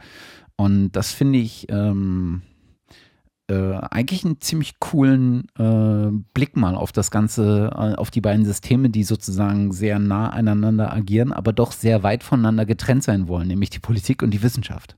Und 0.57 0.93
das 0.93 1.13
finde 1.13 1.39
ich 1.39 1.67
ähm, 1.71 2.43
äh, 3.51 3.81
eigentlich 3.91 4.25
einen 4.25 4.41
ziemlich 4.41 4.79
coolen 4.79 5.49
äh, 5.59 6.11
Blick 6.35 6.57
mal 6.57 6.77
auf 6.77 6.93
das 6.93 7.11
Ganze, 7.11 7.71
äh, 7.75 7.97
auf 7.97 8.11
die 8.11 8.21
beiden 8.21 8.45
Systeme, 8.45 8.91
die 8.91 9.03
sozusagen 9.03 9.73
sehr 9.73 9.99
nah 9.99 10.31
aneinander 10.31 10.93
agieren, 10.93 11.33
aber 11.33 11.53
doch 11.53 11.73
sehr 11.73 12.05
weit 12.05 12.23
voneinander 12.23 12.65
getrennt 12.65 13.03
sein 13.03 13.27
wollen, 13.27 13.49
nämlich 13.49 13.71
die 13.71 13.81
Politik 13.81 14.23
und 14.23 14.31
die 14.31 14.43
Wissenschaft. 14.43 14.97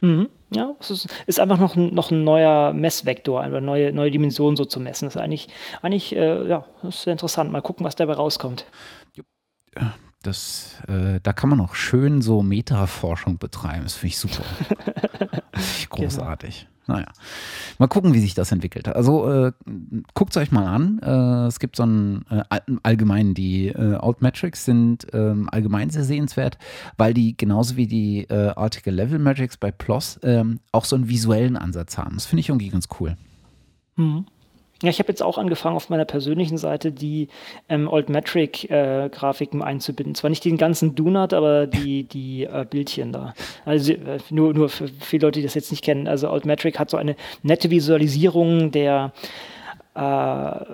Mhm. 0.00 0.28
Ja, 0.54 0.74
es 0.80 0.90
ist, 0.90 1.08
ist, 1.26 1.38
einfach 1.38 1.58
noch 1.58 1.76
ein, 1.76 1.94
noch 1.94 2.10
ein 2.10 2.24
neuer 2.24 2.72
Messvektor, 2.72 3.40
eine 3.40 3.60
neue, 3.60 3.92
neue 3.92 4.10
Dimension 4.10 4.56
so 4.56 4.64
zu 4.64 4.80
messen. 4.80 5.06
Das 5.06 5.16
ist 5.16 5.20
eigentlich, 5.20 5.48
eigentlich 5.80 6.14
äh, 6.16 6.48
ja, 6.48 6.64
das 6.82 6.96
ist 6.96 7.02
sehr 7.02 7.12
interessant. 7.12 7.52
Mal 7.52 7.62
gucken, 7.62 7.84
was 7.86 7.94
dabei 7.94 8.14
rauskommt. 8.14 8.66
Das, 10.22 10.76
äh, 10.88 11.20
da 11.22 11.32
kann 11.32 11.50
man 11.50 11.60
auch 11.60 11.74
schön 11.74 12.20
so 12.22 12.42
Metaforschung 12.42 13.38
betreiben. 13.38 13.84
Das 13.84 13.94
finde 13.94 14.08
ich 14.08 14.18
super. 14.18 14.44
ich 15.56 15.88
genau. 15.88 16.02
großartig. 16.02 16.60
Genau. 16.60 16.71
Naja, 16.86 17.06
mal 17.78 17.86
gucken, 17.86 18.12
wie 18.12 18.18
sich 18.18 18.34
das 18.34 18.50
entwickelt. 18.50 18.88
Also 18.88 19.30
äh, 19.30 19.52
guckt 20.14 20.32
es 20.32 20.36
euch 20.36 20.50
mal 20.50 20.66
an. 20.66 20.98
Äh, 20.98 21.46
es 21.46 21.60
gibt 21.60 21.76
so 21.76 21.84
einen 21.84 22.24
äh, 22.28 22.42
allgemein, 22.82 23.34
die 23.34 23.68
äh, 23.68 23.94
Altmetrics 23.94 24.64
sind 24.64 25.06
ähm, 25.12 25.48
allgemein 25.50 25.90
sehr 25.90 26.04
sehenswert, 26.04 26.58
weil 26.96 27.14
die 27.14 27.36
genauso 27.36 27.76
wie 27.76 27.86
die 27.86 28.24
äh, 28.24 28.52
Article 28.56 28.92
Level 28.92 29.18
Metrics 29.18 29.56
bei 29.56 29.70
PLOS 29.70 30.18
ähm, 30.24 30.58
auch 30.72 30.84
so 30.84 30.96
einen 30.96 31.08
visuellen 31.08 31.56
Ansatz 31.56 31.98
haben. 31.98 32.14
Das 32.14 32.26
finde 32.26 32.40
ich 32.40 32.48
irgendwie 32.48 32.68
ganz 32.68 32.88
cool. 32.98 33.16
Mhm. 33.96 34.26
Ja, 34.82 34.88
ich 34.88 34.98
habe 34.98 35.08
jetzt 35.08 35.22
auch 35.22 35.38
angefangen, 35.38 35.76
auf 35.76 35.90
meiner 35.90 36.04
persönlichen 36.04 36.58
Seite 36.58 36.90
die 36.90 37.28
ähm, 37.68 37.88
Altmetric-Grafiken 37.88 39.60
äh, 39.60 39.64
einzubinden. 39.64 40.16
Zwar 40.16 40.30
nicht 40.30 40.44
den 40.44 40.56
ganzen 40.56 40.96
Donut, 40.96 41.32
aber 41.32 41.68
die, 41.68 42.02
die 42.02 42.44
äh, 42.44 42.66
Bildchen 42.68 43.12
da. 43.12 43.32
Also 43.64 43.92
äh, 43.92 44.18
nur, 44.30 44.52
nur 44.54 44.68
für 44.68 44.88
viele 44.88 45.26
Leute, 45.26 45.38
die 45.38 45.44
das 45.44 45.54
jetzt 45.54 45.70
nicht 45.70 45.84
kennen. 45.84 46.08
Also 46.08 46.28
Altmetric 46.28 46.80
hat 46.80 46.90
so 46.90 46.96
eine 46.96 47.14
nette 47.44 47.70
Visualisierung 47.70 48.72
der 48.72 49.12
äh, 49.94 50.64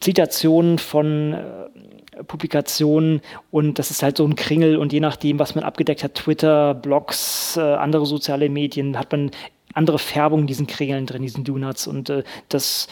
Zitationen 0.00 0.78
von 0.78 1.34
äh, 1.34 2.24
Publikationen 2.24 3.20
und 3.50 3.78
das 3.78 3.90
ist 3.90 4.02
halt 4.02 4.16
so 4.16 4.24
ein 4.24 4.34
Kringel 4.34 4.76
und 4.76 4.94
je 4.94 5.00
nachdem, 5.00 5.38
was 5.38 5.54
man 5.54 5.62
abgedeckt 5.62 6.02
hat, 6.02 6.14
Twitter, 6.14 6.74
Blogs, 6.74 7.58
äh, 7.58 7.60
andere 7.60 8.06
soziale 8.06 8.48
Medien, 8.48 8.98
hat 8.98 9.12
man 9.12 9.30
andere 9.74 9.98
Färbungen 9.98 10.46
diesen 10.46 10.66
Kringeln 10.66 11.04
drin, 11.04 11.22
diesen 11.22 11.44
Donuts 11.44 11.86
und 11.86 12.10
das 12.48 12.88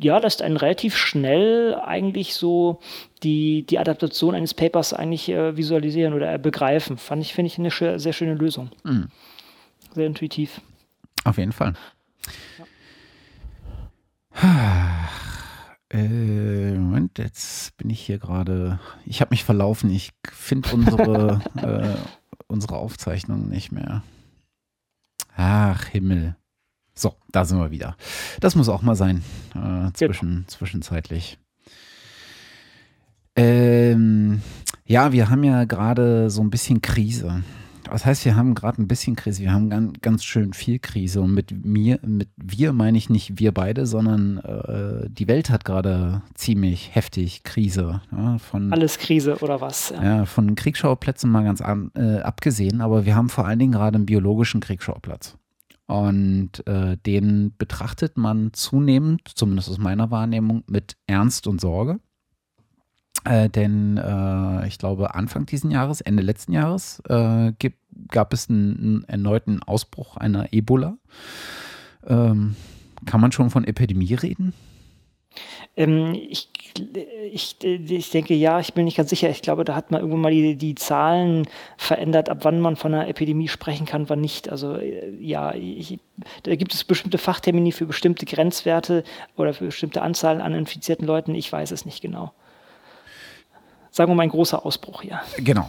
ja, 0.00 0.18
lässt 0.18 0.42
einen 0.42 0.56
relativ 0.56 0.96
schnell 0.96 1.74
eigentlich 1.74 2.34
so 2.34 2.80
die, 3.22 3.64
die 3.64 3.78
Adaptation 3.78 4.34
eines 4.34 4.54
Papers 4.54 4.92
eigentlich 4.92 5.28
äh, 5.28 5.56
visualisieren 5.56 6.14
oder 6.14 6.36
begreifen. 6.38 6.98
Fand 6.98 7.22
ich, 7.22 7.34
finde 7.34 7.48
ich, 7.48 7.58
eine 7.58 7.98
sehr 7.98 8.12
schöne 8.12 8.34
Lösung. 8.34 8.70
Mhm. 8.84 9.08
Sehr 9.94 10.06
intuitiv. 10.06 10.60
Auf 11.24 11.38
jeden 11.38 11.52
Fall. 11.52 11.74
Ja. 12.58 12.64
Äh, 15.90 16.72
Moment, 16.72 17.18
jetzt 17.18 17.76
bin 17.76 17.90
ich 17.90 18.00
hier 18.00 18.18
gerade. 18.18 18.80
Ich 19.04 19.20
habe 19.20 19.30
mich 19.30 19.44
verlaufen. 19.44 19.90
Ich 19.90 20.12
finde 20.32 20.70
unsere, 20.72 21.40
äh, 21.56 21.96
unsere 22.46 22.76
Aufzeichnung 22.76 23.48
nicht 23.48 23.72
mehr. 23.72 24.02
Ach, 25.36 25.84
Himmel. 25.84 26.36
So, 26.94 27.14
da 27.30 27.44
sind 27.44 27.58
wir 27.58 27.70
wieder. 27.70 27.96
Das 28.40 28.54
muss 28.54 28.68
auch 28.68 28.82
mal 28.82 28.96
sein. 28.96 29.22
Äh, 29.54 29.92
zwischen, 29.92 30.28
genau. 30.28 30.46
Zwischenzeitlich. 30.46 31.38
Ähm, 33.34 34.42
ja, 34.84 35.12
wir 35.12 35.30
haben 35.30 35.42
ja 35.42 35.64
gerade 35.64 36.28
so 36.28 36.42
ein 36.42 36.50
bisschen 36.50 36.82
Krise. 36.82 37.42
Das 37.90 38.06
heißt, 38.06 38.24
wir 38.24 38.36
haben 38.36 38.54
gerade 38.54 38.80
ein 38.80 38.88
bisschen 38.88 39.16
Krise, 39.16 39.42
wir 39.42 39.52
haben 39.52 39.68
ganz, 39.68 40.00
ganz 40.00 40.24
schön 40.24 40.52
viel 40.54 40.78
Krise. 40.78 41.20
Und 41.20 41.34
mit 41.34 41.64
mir, 41.64 41.98
mit 42.06 42.28
wir 42.36 42.72
meine 42.72 42.96
ich 42.96 43.10
nicht 43.10 43.38
wir 43.38 43.52
beide, 43.52 43.86
sondern 43.86 44.38
äh, 44.38 45.10
die 45.10 45.28
Welt 45.28 45.50
hat 45.50 45.64
gerade 45.64 46.22
ziemlich 46.34 46.94
heftig 46.94 47.42
Krise. 47.42 48.00
Ja, 48.10 48.38
von, 48.38 48.72
Alles 48.72 48.98
Krise 48.98 49.36
oder 49.40 49.60
was? 49.60 49.90
Ja, 49.90 50.02
ja 50.02 50.24
von 50.24 50.54
Kriegsschauplätzen 50.54 51.30
mal 51.30 51.44
ganz 51.44 51.60
an, 51.60 51.90
äh, 51.94 52.20
abgesehen, 52.20 52.80
aber 52.80 53.04
wir 53.04 53.14
haben 53.14 53.28
vor 53.28 53.46
allen 53.46 53.58
Dingen 53.58 53.72
gerade 53.72 53.96
einen 53.96 54.06
biologischen 54.06 54.60
Kriegsschauplatz. 54.60 55.36
Und 55.92 56.66
äh, 56.66 56.96
den 57.04 57.54
betrachtet 57.58 58.16
man 58.16 58.54
zunehmend, 58.54 59.28
zumindest 59.34 59.68
aus 59.68 59.76
meiner 59.76 60.10
Wahrnehmung, 60.10 60.64
mit 60.66 60.96
Ernst 61.06 61.46
und 61.46 61.60
Sorge. 61.60 62.00
Äh, 63.24 63.50
denn 63.50 63.98
äh, 63.98 64.66
ich 64.66 64.78
glaube, 64.78 65.14
Anfang 65.14 65.44
diesen 65.44 65.70
Jahres, 65.70 66.00
Ende 66.00 66.22
letzten 66.22 66.52
Jahres, 66.52 67.02
äh, 67.10 67.52
gibt, 67.58 67.76
gab 68.08 68.32
es 68.32 68.48
einen, 68.48 68.74
einen, 68.74 69.04
erneuten 69.04 69.62
Ausbruch 69.62 70.16
einer 70.16 70.54
Ebola. 70.54 70.96
Ähm, 72.06 72.56
kann 73.04 73.20
man 73.20 73.32
schon 73.32 73.50
von 73.50 73.64
Epidemie 73.64 74.14
reden? 74.14 74.54
Ähm, 75.76 76.14
ich, 76.14 76.48
ich, 77.32 77.56
ich 77.62 78.10
denke, 78.10 78.34
ja, 78.34 78.60
ich 78.60 78.74
bin 78.74 78.84
nicht 78.84 78.96
ganz 78.96 79.10
sicher. 79.10 79.30
Ich 79.30 79.42
glaube, 79.42 79.64
da 79.64 79.74
hat 79.74 79.90
man 79.90 80.00
irgendwann 80.00 80.22
mal 80.22 80.32
die, 80.32 80.56
die 80.56 80.74
Zahlen 80.74 81.46
verändert, 81.76 82.28
ab 82.28 82.38
wann 82.42 82.60
man 82.60 82.76
von 82.76 82.94
einer 82.94 83.08
Epidemie 83.08 83.48
sprechen 83.48 83.86
kann, 83.86 84.08
wann 84.08 84.20
nicht. 84.20 84.50
Also 84.50 84.76
äh, 84.76 85.10
ja, 85.20 85.54
ich, 85.54 85.98
da 86.42 86.54
gibt 86.56 86.74
es 86.74 86.84
bestimmte 86.84 87.18
Fachtermini 87.18 87.72
für 87.72 87.86
bestimmte 87.86 88.26
Grenzwerte 88.26 89.04
oder 89.36 89.54
für 89.54 89.66
bestimmte 89.66 90.02
Anzahlen 90.02 90.40
an 90.40 90.54
infizierten 90.54 91.06
Leuten. 91.06 91.34
Ich 91.34 91.52
weiß 91.52 91.70
es 91.70 91.84
nicht 91.84 92.02
genau 92.02 92.32
sagen 93.92 94.10
wir 94.10 94.14
mal, 94.14 94.22
ein 94.24 94.30
großer 94.30 94.64
Ausbruch 94.64 95.02
hier. 95.02 95.20
Genau. 95.36 95.68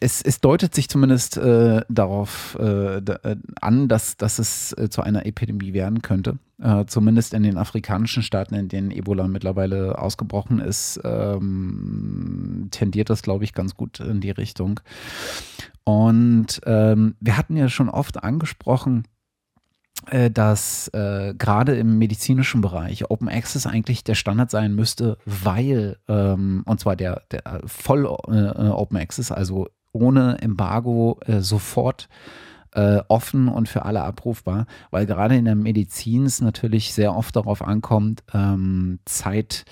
Es, 0.00 0.22
es 0.22 0.40
deutet 0.40 0.74
sich 0.74 0.88
zumindest 0.88 1.36
äh, 1.36 1.82
darauf 1.88 2.56
äh, 2.58 2.96
äh, 2.96 3.36
an, 3.60 3.88
dass, 3.88 4.16
dass 4.16 4.38
es 4.38 4.72
äh, 4.72 4.88
zu 4.88 5.02
einer 5.02 5.26
Epidemie 5.26 5.74
werden 5.74 6.02
könnte. 6.02 6.38
Äh, 6.60 6.86
zumindest 6.86 7.34
in 7.34 7.42
den 7.42 7.58
afrikanischen 7.58 8.22
Staaten, 8.22 8.54
in 8.54 8.68
denen 8.68 8.90
Ebola 8.90 9.28
mittlerweile 9.28 9.98
ausgebrochen 9.98 10.58
ist, 10.58 10.98
ähm, 11.04 12.68
tendiert 12.70 13.10
das, 13.10 13.22
glaube 13.22 13.44
ich, 13.44 13.52
ganz 13.52 13.74
gut 13.74 14.00
in 14.00 14.22
die 14.22 14.30
Richtung. 14.30 14.80
Und 15.84 16.62
ähm, 16.64 17.16
wir 17.20 17.36
hatten 17.36 17.56
ja 17.56 17.68
schon 17.68 17.90
oft 17.90 18.24
angesprochen, 18.24 19.04
dass 20.30 20.88
äh, 20.88 21.34
gerade 21.36 21.76
im 21.76 21.98
medizinischen 21.98 22.60
Bereich 22.60 23.10
Open 23.10 23.28
Access 23.28 23.66
eigentlich 23.66 24.04
der 24.04 24.14
Standard 24.14 24.50
sein 24.50 24.74
müsste, 24.74 25.18
weil, 25.24 25.96
ähm, 26.06 26.62
und 26.64 26.78
zwar 26.78 26.94
der, 26.94 27.22
der 27.32 27.46
äh, 27.46 27.60
voll 27.66 28.04
äh, 28.04 28.68
Open 28.68 28.98
Access, 28.98 29.32
also 29.32 29.68
ohne 29.92 30.38
Embargo 30.40 31.18
äh, 31.26 31.40
sofort 31.40 32.08
äh, 32.72 33.00
offen 33.08 33.48
und 33.48 33.68
für 33.68 33.84
alle 33.84 34.02
abrufbar, 34.02 34.66
weil 34.90 35.06
gerade 35.06 35.36
in 35.36 35.46
der 35.46 35.56
Medizin 35.56 36.26
es 36.26 36.40
natürlich 36.40 36.92
sehr 36.92 37.16
oft 37.16 37.34
darauf 37.34 37.62
ankommt, 37.62 38.22
ähm, 38.34 38.98
Zeit 39.06 39.64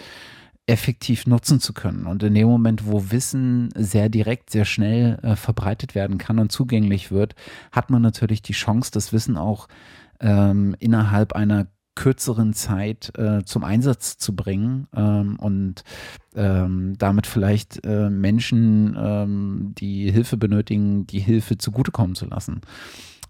effektiv 0.67 1.27
nutzen 1.27 1.61
zu 1.61 1.75
können. 1.75 2.07
Und 2.07 2.23
in 2.23 2.33
dem 2.33 2.49
Moment, 2.49 2.87
wo 2.87 3.11
Wissen 3.11 3.69
sehr 3.77 4.09
direkt, 4.09 4.49
sehr 4.49 4.65
schnell 4.65 5.19
äh, 5.23 5.37
verbreitet 5.37 5.95
werden 5.95 6.17
kann 6.17 6.39
und 6.39 6.51
zugänglich 6.51 7.11
wird, 7.11 7.35
hat 7.71 7.91
man 7.91 8.01
natürlich 8.01 8.41
die 8.41 8.55
Chance, 8.55 8.91
das 8.91 9.13
Wissen 9.13 9.37
auch 9.37 9.69
ähm, 10.21 10.75
innerhalb 10.79 11.33
einer 11.33 11.67
kürzeren 11.95 12.55
Zeit 12.55 13.13
äh, 13.17 13.45
zum 13.45 13.65
Einsatz 13.65 14.19
zu 14.19 14.35
bringen 14.35 14.89
ähm, 14.95 15.37
und 15.39 15.85
ähm, 16.35 16.95
damit 16.99 17.27
vielleicht 17.27 17.85
äh, 17.87 18.11
Menschen, 18.11 18.97
ähm, 18.99 19.75
die 19.79 20.11
Hilfe 20.11 20.37
benötigen, 20.37 21.07
die 21.07 21.21
Hilfe 21.21 21.57
zugutekommen 21.57 22.17
zu 22.17 22.27
lassen. 22.27 22.63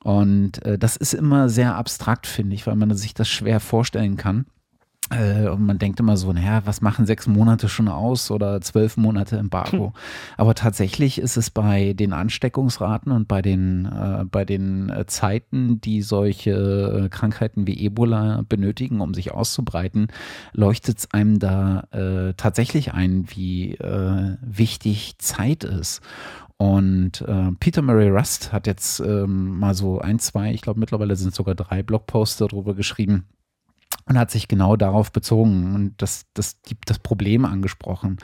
Und 0.02 0.62
äh, 0.65 0.78
das 0.78 0.97
ist 0.97 1.15
immer 1.15 1.48
sehr 1.48 1.77
abstrakt, 1.77 2.27
finde 2.27 2.55
ich, 2.55 2.66
weil 2.66 2.77
man 2.77 2.94
sich 2.94 3.15
das 3.15 3.28
schwer 3.28 3.61
vorstellen 3.61 4.16
kann. 4.16 4.47
Äh, 5.14 5.48
und 5.48 5.64
man 5.64 5.78
denkt 5.78 6.00
immer 6.00 6.16
so, 6.16 6.32
naja, 6.32 6.62
was 6.64 6.80
machen 6.80 7.06
sechs 7.06 7.26
Monate 7.26 7.68
schon 7.68 7.88
aus 7.88 8.30
oder 8.30 8.60
zwölf 8.60 8.96
Monate 8.96 9.36
Embargo? 9.36 9.86
Hm. 9.86 9.92
Aber 10.36 10.54
tatsächlich 10.54 11.18
ist 11.18 11.36
es 11.36 11.50
bei 11.50 11.92
den 11.92 12.12
Ansteckungsraten 12.12 13.12
und 13.12 13.28
bei 13.28 13.42
den, 13.42 13.86
äh, 13.86 14.24
bei 14.24 14.44
den 14.44 14.90
äh, 14.90 15.06
Zeiten, 15.06 15.80
die 15.80 16.02
solche 16.02 17.04
äh, 17.04 17.08
Krankheiten 17.08 17.66
wie 17.66 17.84
Ebola 17.84 18.44
benötigen, 18.48 19.00
um 19.00 19.14
sich 19.14 19.32
auszubreiten, 19.32 20.08
leuchtet 20.52 20.98
es 20.98 21.10
einem 21.12 21.38
da 21.38 21.84
äh, 21.92 22.34
tatsächlich 22.34 22.94
ein, 22.94 23.26
wie 23.28 23.74
äh, 23.74 24.36
wichtig 24.40 25.16
Zeit 25.18 25.64
ist. 25.64 26.00
Und 26.56 27.24
Peter 27.58 27.82
Murray 27.82 28.08
Rust 28.08 28.52
hat 28.52 28.68
jetzt 28.68 29.00
ähm, 29.00 29.58
mal 29.58 29.74
so 29.74 29.98
ein, 29.98 30.20
zwei, 30.20 30.52
ich 30.52 30.62
glaube 30.62 30.78
mittlerweile 30.78 31.16
sind 31.16 31.34
sogar 31.34 31.56
drei 31.56 31.82
Blogposts 31.82 32.38
darüber 32.38 32.74
geschrieben, 32.74 33.26
und 34.06 34.18
hat 34.18 34.31
sich 34.31 34.48
genau 34.48 34.76
darauf 34.76 35.12
bezogen 35.12 35.74
und 35.74 35.94
das, 35.98 36.26
das, 36.35 36.60
das 36.86 36.98
Problem 36.98 37.44
angesprochen, 37.44 38.18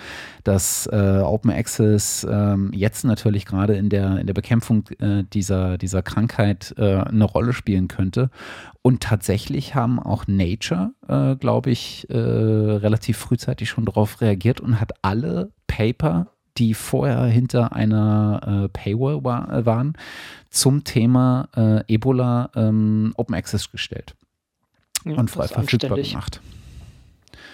dass 0.44 0.86
äh, 0.92 1.20
Open 1.24 1.50
Access 1.50 2.24
äh, 2.24 2.56
jetzt 2.72 3.04
natürlich 3.04 3.46
gerade 3.46 3.74
in 3.76 3.88
der, 3.88 4.18
in 4.18 4.26
der 4.26 4.34
Bekämpfung 4.34 4.84
äh, 4.98 5.24
dieser, 5.24 5.78
dieser 5.78 6.02
Krankheit 6.02 6.74
äh, 6.76 6.96
eine 6.96 7.24
Rolle 7.24 7.52
spielen 7.52 7.88
könnte. 7.88 8.30
Und 8.82 9.02
tatsächlich 9.02 9.74
haben 9.74 9.98
auch 9.98 10.26
Nature, 10.26 10.92
äh, 11.08 11.36
glaube 11.36 11.70
ich, 11.70 12.08
äh, 12.10 12.16
relativ 12.16 13.18
frühzeitig 13.18 13.68
schon 13.68 13.86
darauf 13.86 14.20
reagiert 14.20 14.60
und 14.60 14.80
hat 14.80 14.92
alle 15.02 15.52
Paper 15.66 16.26
die 16.58 16.74
vorher 16.74 17.24
hinter 17.24 17.72
einer 17.72 18.68
Paywall 18.72 19.24
war, 19.24 19.64
waren, 19.64 19.94
zum 20.50 20.82
Thema 20.82 21.48
Ebola 21.86 22.50
ähm, 22.54 23.14
Open 23.16 23.36
Access 23.36 23.70
gestellt 23.70 24.14
ja, 25.04 25.14
und 25.14 25.30
frei 25.30 25.48
verfügbar 25.48 25.98
gemacht. 25.98 26.40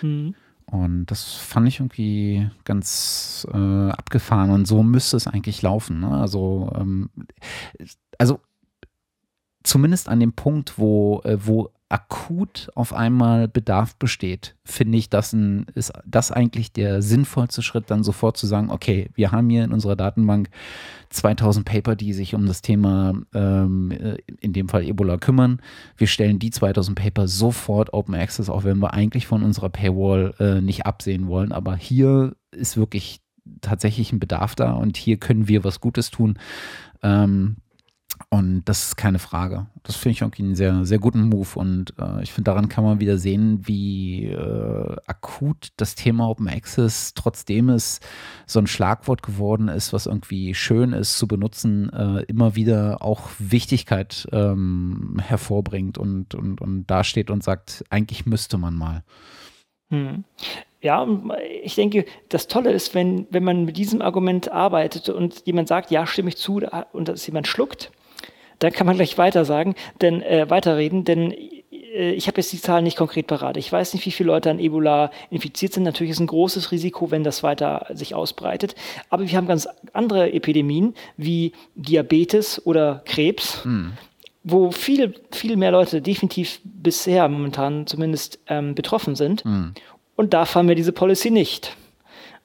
Mhm. 0.03 0.35
Und 0.67 1.07
das 1.07 1.35
fand 1.35 1.69
ich 1.69 1.79
irgendwie 1.79 2.51
ganz 2.65 3.47
äh, 3.53 3.91
abgefahren 3.91 4.51
und 4.51 4.67
so 4.67 4.83
müsste 4.83 5.17
es 5.17 5.29
eigentlich 5.29 5.63
laufen. 5.63 6.01
Ne? 6.01 6.11
Also, 6.11 6.73
ähm, 6.75 7.09
also 8.19 8.41
zumindest 9.63 10.09
an 10.09 10.19
dem 10.19 10.33
Punkt, 10.33 10.77
wo, 10.77 11.21
äh, 11.25 11.39
wo 11.41 11.71
akut 11.89 12.69
auf 12.75 12.93
einmal 12.93 13.47
Bedarf 13.47 13.95
besteht, 13.97 14.57
finde 14.65 14.99
ich, 14.99 15.09
das 15.09 15.33
ein, 15.33 15.67
ist 15.75 15.93
das 16.05 16.33
eigentlich 16.33 16.73
der 16.73 17.01
sinnvollste 17.01 17.63
Schritt, 17.63 17.91
dann 17.91 18.03
sofort 18.03 18.37
zu 18.37 18.49
sagen, 18.49 18.71
okay, 18.71 19.09
wir 19.15 19.31
haben 19.31 19.49
hier 19.49 19.63
in 19.63 19.73
unserer 19.73 19.95
Datenbank 19.95 20.49
2000 21.11 21.65
Paper, 21.65 21.95
die 21.95 22.13
sich 22.13 22.35
um 22.35 22.47
das 22.47 22.61
Thema, 22.61 23.15
ähm, 23.35 23.93
äh, 23.93 24.17
in 24.41 24.53
dem 24.53 24.69
Fall 24.69 24.85
Ebola, 24.85 25.17
kümmern. 25.17 25.61
Wir 25.97 26.09
stellen 26.09 26.41
die 26.41 26.51
2000 26.51 26.99
Paper 26.99 27.29
sofort 27.29 27.93
Open 27.93 28.17
Access, 28.17 28.51
auch 28.51 28.65
wenn 28.65 28.79
wir 28.79 28.93
eigentlich 28.93 29.29
von 29.29 29.45
unserer 29.45 29.71
Paywall 29.71 30.35
äh, 30.41 30.61
nicht 30.61 30.87
absehen 30.87 31.29
wollen. 31.29 31.53
Aber 31.53 31.77
hier 31.77 32.35
ist 32.51 32.77
wirklich 32.77 33.21
tatsächlich 33.61 34.13
ein 34.13 34.19
Bedarf 34.19 34.57
da 34.57 34.73
und 34.73 34.97
hier 34.97 35.19
können 35.19 35.47
wir 35.47 35.63
was 35.63 35.81
Gutes 35.81 36.11
tun. 36.11 36.37
Ähm, 37.03 37.59
und 38.37 38.65
das 38.67 38.89
ist 38.89 38.97
keine 38.97 39.19
Frage. 39.19 39.67
Das 39.83 39.97
finde 39.97 40.13
ich 40.13 40.21
irgendwie 40.21 40.43
einen 40.43 40.55
sehr, 40.55 40.85
sehr 40.85 40.99
guten 40.99 41.29
Move. 41.29 41.59
Und 41.59 41.95
äh, 41.99 42.23
ich 42.23 42.33
finde, 42.33 42.51
daran 42.51 42.69
kann 42.69 42.85
man 42.85 43.01
wieder 43.01 43.17
sehen, 43.17 43.61
wie 43.67 44.27
äh, 44.27 44.97
akut 45.07 45.69
das 45.79 45.95
Thema 45.95 46.29
Open 46.29 46.49
Access, 46.49 47.15
trotzdem 47.15 47.71
es 47.71 48.01
so 48.47 48.59
ein 48.59 48.67
Schlagwort 48.67 49.23
geworden 49.23 49.69
ist, 49.69 49.93
was 49.95 50.05
irgendwie 50.05 50.55
schön 50.55 50.93
ist 50.93 51.17
zu 51.17 51.27
benutzen, 51.27 51.91
äh, 51.93 52.25
immer 52.25 52.57
wieder 52.57 52.99
auch 53.01 53.31
Wichtigkeit 53.39 54.29
ähm, 54.33 55.19
hervorbringt 55.23 55.97
und, 55.97 56.35
und, 56.35 56.61
und 56.61 56.87
dasteht 56.87 57.31
und 57.31 57.43
sagt, 57.43 57.85
eigentlich 57.89 58.27
müsste 58.27 58.59
man 58.59 58.75
mal. 58.75 59.03
Hm. 59.91 60.25
Ja, 60.83 61.07
ich 61.63 61.75
denke, 61.75 62.05
das 62.29 62.49
Tolle 62.49 62.71
ist, 62.71 62.95
wenn, 62.95 63.27
wenn 63.31 63.43
man 63.43 63.65
mit 63.65 63.77
diesem 63.77 64.03
Argument 64.03 64.53
arbeitet 64.53 65.09
und 65.09 65.47
jemand 65.47 65.69
sagt, 65.69 65.91
ja, 65.91 66.07
stimme 66.07 66.29
ich 66.29 66.37
zu, 66.37 66.61
und 66.93 67.09
dass 67.09 67.27
jemand 67.27 67.49
schluckt, 67.49 67.91
dann 68.59 68.73
kann 68.73 68.87
man 68.87 68.97
gleich 68.97 69.19
weiter 69.19 69.45
sagen, 69.45 69.75
denn 70.01 70.23
äh, 70.23 70.49
weiterreden, 70.49 71.05
denn 71.05 71.33
äh, 71.33 72.13
ich 72.13 72.27
habe 72.27 72.39
jetzt 72.39 72.53
die 72.53 72.61
Zahlen 72.61 72.85
nicht 72.85 72.97
konkret 72.97 73.27
parat. 73.27 73.57
Ich 73.57 73.71
weiß 73.71 73.95
nicht, 73.95 74.07
wie 74.07 74.11
viele 74.11 74.29
Leute 74.29 74.51
an 74.51 74.59
Ebola 74.59 75.11
infiziert 75.31 75.73
sind. 75.73 75.83
Natürlich 75.83 76.13
ist 76.13 76.21
ein 76.21 76.27
großes 76.27 76.73
Risiko, 76.73 77.11
wenn 77.11 77.25
das 77.25 77.43
weiter 77.43 77.87
sich 77.93 78.15
ausbreitet. 78.15 78.75
Aber 79.11 79.29
wir 79.29 79.37
haben 79.37 79.47
ganz 79.47 79.69
andere 79.93 80.33
Epidemien 80.33 80.95
wie 81.17 81.53
Diabetes 81.75 82.65
oder 82.65 83.03
Krebs. 83.05 83.65
Mhm 83.65 83.93
wo 84.49 84.71
viel, 84.71 85.13
viel 85.33 85.57
mehr 85.57 85.73
Leute 85.73 86.01
definitiv 86.01 86.61
bisher 86.63 87.29
momentan 87.29 87.89
zumindest 87.89 88.39
ähm, 88.47 88.77
betroffen 88.77 89.17
sind. 89.17 89.45
Mhm. 89.45 89.73
Und 90.15 90.35
da 90.35 90.45
fahren 90.45 90.69
wir 90.69 90.77
diese 90.77 90.93
Policy 90.93 91.33
nicht. 91.33 91.77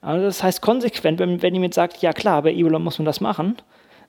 Also 0.00 0.24
das 0.24 0.42
heißt 0.42 0.60
konsequent, 0.60 1.20
wenn, 1.20 1.42
wenn 1.42 1.54
jemand 1.54 1.74
sagt, 1.74 2.02
ja 2.02 2.12
klar, 2.12 2.42
bei 2.42 2.52
Ebola 2.52 2.80
muss 2.80 2.98
man 2.98 3.06
das 3.06 3.20
machen, 3.20 3.56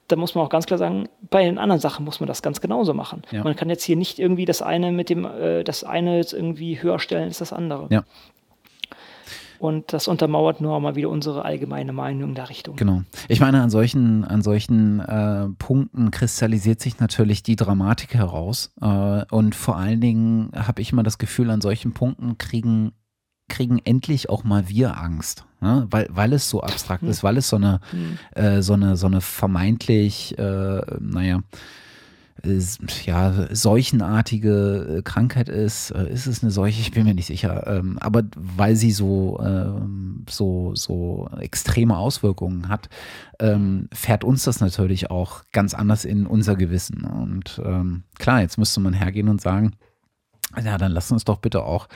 dann 0.08 0.20
muss 0.20 0.36
man 0.36 0.46
auch 0.46 0.50
ganz 0.50 0.66
klar 0.66 0.78
sagen, 0.78 1.08
bei 1.30 1.44
den 1.44 1.58
anderen 1.58 1.80
Sachen 1.80 2.06
muss 2.06 2.20
man 2.20 2.28
das 2.28 2.42
ganz 2.42 2.62
genauso 2.62 2.94
machen. 2.94 3.22
Ja. 3.32 3.44
Man 3.44 3.56
kann 3.56 3.70
jetzt 3.70 3.84
hier 3.84 3.96
nicht 3.96 4.20
irgendwie 4.20 4.46
das 4.46 4.62
eine 4.62 4.92
mit 4.92 5.10
dem, 5.10 5.26
äh, 5.26 5.64
das 5.64 5.84
eine 5.84 6.18
jetzt 6.18 6.34
irgendwie 6.34 6.82
höher 6.82 7.00
stellen 7.00 7.26
als 7.26 7.38
das 7.38 7.54
andere. 7.54 7.88
Ja. 7.90 8.04
Und 9.60 9.94
das 9.94 10.10
untermauert 10.10 10.60
nur 10.60 10.78
mal 10.82 10.96
wieder 10.96 11.08
unsere 11.08 11.46
allgemeine 11.46 11.94
Meinung 11.94 12.30
in 12.30 12.36
der 12.36 12.50
Richtung. 12.50 12.76
Genau. 12.76 13.04
Ich 13.30 13.40
meine, 13.40 13.62
an 13.62 13.70
solchen, 13.70 14.26
an 14.26 14.42
solchen 14.42 15.00
äh, 15.00 15.48
Punkten 15.58 16.12
kristallisiert 16.12 16.82
sich 16.82 17.00
natürlich 17.00 17.44
die 17.44 17.56
Dramatik 17.56 18.14
heraus. 18.14 18.74
Äh, 18.82 19.24
und 19.32 19.56
vor 19.56 19.78
allen 19.78 20.02
Dingen 20.02 20.52
habe 20.54 20.82
ich 20.82 20.92
immer 20.92 21.04
das 21.04 21.18
Gefühl, 21.18 21.50
an 21.50 21.62
solchen 21.62 21.94
Punkten 21.94 22.38
kriegen 22.38 22.92
kriegen 23.54 23.80
endlich 23.84 24.30
auch 24.30 24.44
mal 24.44 24.68
wir 24.68 24.98
Angst, 24.98 25.46
ne? 25.62 25.86
weil, 25.92 26.08
weil 26.10 26.34
es 26.34 26.50
so 26.50 26.62
abstrakt 26.62 27.04
ist, 27.04 27.24
weil 27.24 27.38
es 27.38 27.50
so 27.50 27.58
eine, 27.58 27.82
hm. 27.92 28.18
äh, 28.34 28.62
so 28.64 28.74
eine, 28.74 28.98
so 28.98 29.06
eine 29.06 29.22
vermeintlich, 29.22 30.36
äh, 30.40 30.82
naja, 31.00 31.42
ja, 33.06 33.56
seuchenartige 33.56 34.98
äh, 34.98 35.02
Krankheit 35.04 35.50
ist. 35.50 35.92
Äh, 35.92 36.12
ist 36.12 36.26
es 36.26 36.42
eine 36.42 36.52
Seuche? 36.52 36.82
Ich 36.82 36.92
bin 36.92 37.06
mir 37.06 37.14
nicht 37.14 37.28
sicher. 37.28 37.68
Ähm, 37.68 37.98
aber 38.00 38.24
weil 38.36 38.76
sie 38.76 38.92
so, 38.92 39.40
ähm, 39.40 40.26
so, 40.28 40.74
so 40.74 41.30
extreme 41.40 41.96
Auswirkungen 41.96 42.68
hat, 42.70 42.90
ähm, 43.40 43.88
fährt 43.94 44.24
uns 44.24 44.44
das 44.44 44.60
natürlich 44.60 45.12
auch 45.12 45.44
ganz 45.52 45.76
anders 45.76 46.06
in 46.06 46.26
unser 46.26 46.56
Gewissen. 46.56 47.06
Und 47.06 47.62
klar, 48.18 48.42
jetzt 48.42 48.58
müsste 48.58 48.80
man 48.80 48.94
hergehen 48.94 49.30
und 49.30 49.40
sagen, 49.40 49.74
ja, 50.64 50.78
dann 50.78 50.92
lass 50.92 51.12
uns 51.12 51.24
doch 51.24 51.38
bitte 51.38 51.64
auch 51.64 51.88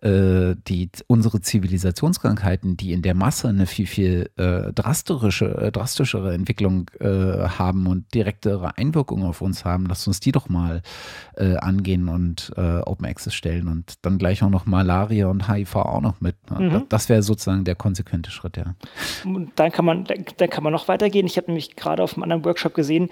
äh, 0.00 0.54
die, 0.68 0.90
unsere 1.06 1.40
Zivilisationskrankheiten, 1.40 2.76
die 2.76 2.92
in 2.92 3.02
der 3.02 3.14
Masse 3.14 3.48
eine 3.48 3.66
viel, 3.66 3.86
viel 3.86 4.30
äh, 4.36 4.72
drastische, 4.72 5.46
äh, 5.46 5.72
drastischere 5.72 6.34
Entwicklung 6.34 6.90
äh, 7.00 7.06
haben 7.06 7.86
und 7.86 8.12
direktere 8.14 8.76
Einwirkungen 8.78 9.26
auf 9.26 9.40
uns 9.40 9.64
haben, 9.64 9.86
lass 9.86 10.06
uns 10.06 10.20
die 10.20 10.32
doch 10.32 10.48
mal 10.48 10.82
äh, 11.36 11.56
angehen 11.56 12.08
und 12.08 12.52
äh, 12.56 12.80
Open 12.80 13.06
Access 13.06 13.34
stellen 13.34 13.68
und 13.68 13.94
dann 14.02 14.18
gleich 14.18 14.42
auch 14.42 14.50
noch 14.50 14.66
Malaria 14.66 15.28
und 15.28 15.48
HIV 15.48 15.76
auch 15.76 16.00
noch 16.00 16.20
mit. 16.20 16.36
Ne? 16.50 16.60
Mhm. 16.60 16.70
Das, 16.70 16.82
das 16.88 17.08
wäre 17.08 17.22
sozusagen 17.22 17.64
der 17.64 17.74
konsequente 17.74 18.30
Schritt, 18.30 18.56
ja. 18.56 18.74
Und 19.24 19.52
dann 19.56 19.72
kann 19.72 19.84
man, 19.84 20.04
dann 20.04 20.50
kann 20.50 20.64
man 20.64 20.72
noch 20.72 20.88
weitergehen. 20.88 21.26
Ich 21.26 21.36
habe 21.36 21.48
nämlich 21.48 21.76
gerade 21.76 22.02
auf 22.02 22.14
einem 22.14 22.22
anderen 22.22 22.44
Workshop 22.44 22.74
gesehen, 22.74 23.10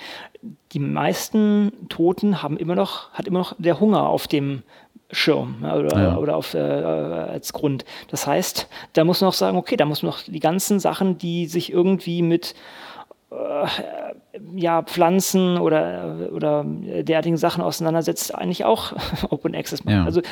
die 0.72 0.78
meisten 0.78 1.72
Toten 1.88 2.42
haben 2.42 2.56
immer 2.56 2.74
noch, 2.74 3.12
hat 3.12 3.26
immer 3.26 3.38
noch 3.38 3.54
der 3.58 3.80
Hunger 3.80 4.08
auf 4.08 4.26
dem 4.26 4.62
Schirm 5.10 5.64
oder, 5.64 5.98
ja. 5.98 6.16
oder 6.16 6.36
auf, 6.36 6.54
äh, 6.54 6.58
als 6.58 7.52
Grund. 7.52 7.84
Das 8.10 8.26
heißt, 8.26 8.68
da 8.94 9.04
muss 9.04 9.20
man 9.20 9.28
auch 9.28 9.34
sagen, 9.34 9.56
okay, 9.56 9.76
da 9.76 9.84
muss 9.84 10.02
man 10.02 10.10
noch 10.10 10.22
die 10.22 10.40
ganzen 10.40 10.80
Sachen, 10.80 11.18
die 11.18 11.46
sich 11.46 11.72
irgendwie 11.72 12.22
mit 12.22 12.54
äh, 13.30 13.66
ja, 14.56 14.82
Pflanzen 14.82 15.58
oder, 15.58 16.30
oder 16.32 16.64
derartigen 16.66 17.36
Sachen 17.36 17.62
auseinandersetzt, 17.62 18.34
eigentlich 18.34 18.64
auch 18.64 18.92
Open 19.30 19.54
Access 19.54 19.84
machen. 19.84 19.96
Ja. 19.96 20.04
Also 20.04 20.22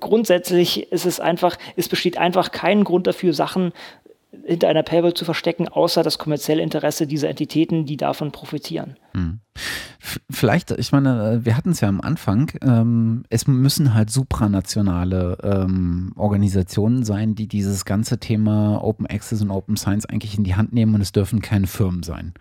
grundsätzlich 0.00 0.90
ist 0.92 1.06
es 1.06 1.20
einfach, 1.20 1.56
es 1.76 1.88
besteht 1.88 2.18
einfach 2.18 2.52
kein 2.52 2.84
Grund 2.84 3.06
dafür, 3.06 3.32
Sachen 3.32 3.72
hinter 4.44 4.68
einer 4.68 4.82
Paywall 4.82 5.14
zu 5.14 5.24
verstecken, 5.24 5.68
außer 5.68 6.02
das 6.02 6.18
kommerzielle 6.18 6.62
Interesse 6.62 7.06
dieser 7.06 7.28
Entitäten, 7.28 7.86
die 7.86 7.96
davon 7.96 8.32
profitieren. 8.32 8.96
Hm. 9.14 9.40
Vielleicht, 10.30 10.70
ich 10.72 10.92
meine, 10.92 11.40
wir 11.44 11.56
hatten 11.56 11.70
es 11.70 11.80
ja 11.80 11.88
am 11.88 12.00
Anfang, 12.00 12.50
ähm, 12.62 13.24
es 13.30 13.46
müssen 13.46 13.94
halt 13.94 14.10
supranationale 14.10 15.38
ähm, 15.42 16.12
Organisationen 16.16 17.04
sein, 17.04 17.34
die 17.34 17.46
dieses 17.46 17.84
ganze 17.84 18.18
Thema 18.18 18.82
Open 18.82 19.06
Access 19.06 19.42
und 19.42 19.50
Open 19.50 19.76
Science 19.76 20.06
eigentlich 20.06 20.36
in 20.36 20.44
die 20.44 20.56
Hand 20.56 20.72
nehmen 20.72 20.94
und 20.94 21.00
es 21.00 21.12
dürfen 21.12 21.40
keine 21.40 21.66
Firmen 21.66 22.02
sein. 22.02 22.34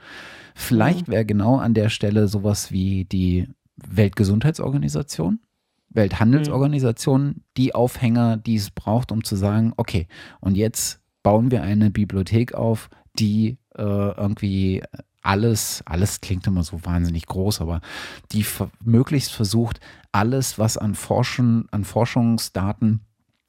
Vielleicht 0.56 1.08
wäre 1.08 1.26
genau 1.26 1.58
an 1.58 1.74
der 1.74 1.90
Stelle 1.90 2.28
sowas 2.28 2.72
wie 2.72 3.06
die 3.06 3.48
Weltgesundheitsorganisation, 3.78 5.40
Welthandelsorganisation, 5.90 7.44
die 7.58 7.76
Aufhänger, 7.76 8.38
die 8.38 8.56
es 8.56 8.72
braucht, 8.72 9.12
um 9.12 9.24
zu 9.24 9.36
sagen, 9.36 9.74
okay, 9.78 10.08
und 10.40 10.56
jetzt 10.56 11.01
bauen 11.24 11.52
wir 11.52 11.64
eine 11.64 11.92
Bibliothek 11.92 12.54
auf, 12.54 12.90
die 13.18 13.58
äh, 13.76 13.84
irgendwie 13.84 14.84
alles, 15.22 15.84
alles 15.86 16.22
klingt 16.22 16.48
immer 16.48 16.64
so 16.64 16.84
wahnsinnig 16.84 17.28
groß, 17.28 17.62
aber 17.62 17.82
die 18.32 18.46
möglichst 18.84 19.32
versucht, 19.32 19.80
alles, 20.12 20.58
was 20.58 20.78
an 20.78 20.96
Forschen, 20.96 21.68
an 21.72 21.84
Forschungsdaten 21.84 23.02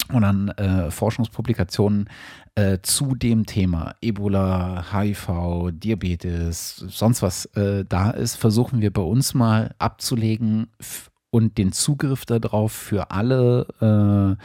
und 0.08 0.24
an 0.24 0.48
äh, 0.50 0.90
Forschungspublikationen 0.90 2.08
äh, 2.54 2.78
zu 2.82 3.14
dem 3.14 3.46
Thema 3.46 3.94
Ebola, 4.02 4.92
HIV, 4.92 5.70
Diabetes, 5.72 6.76
sonst 6.76 7.22
was 7.22 7.46
äh, 7.56 7.84
da 7.88 8.10
ist, 8.10 8.36
versuchen 8.36 8.80
wir 8.80 8.92
bei 8.92 9.02
uns 9.02 9.32
mal 9.32 9.74
abzulegen 9.78 10.68
und 11.30 11.56
den 11.56 11.72
Zugriff 11.72 12.26
darauf 12.26 12.72
für 12.72 13.10
alle 13.10 14.36
äh, 14.38 14.44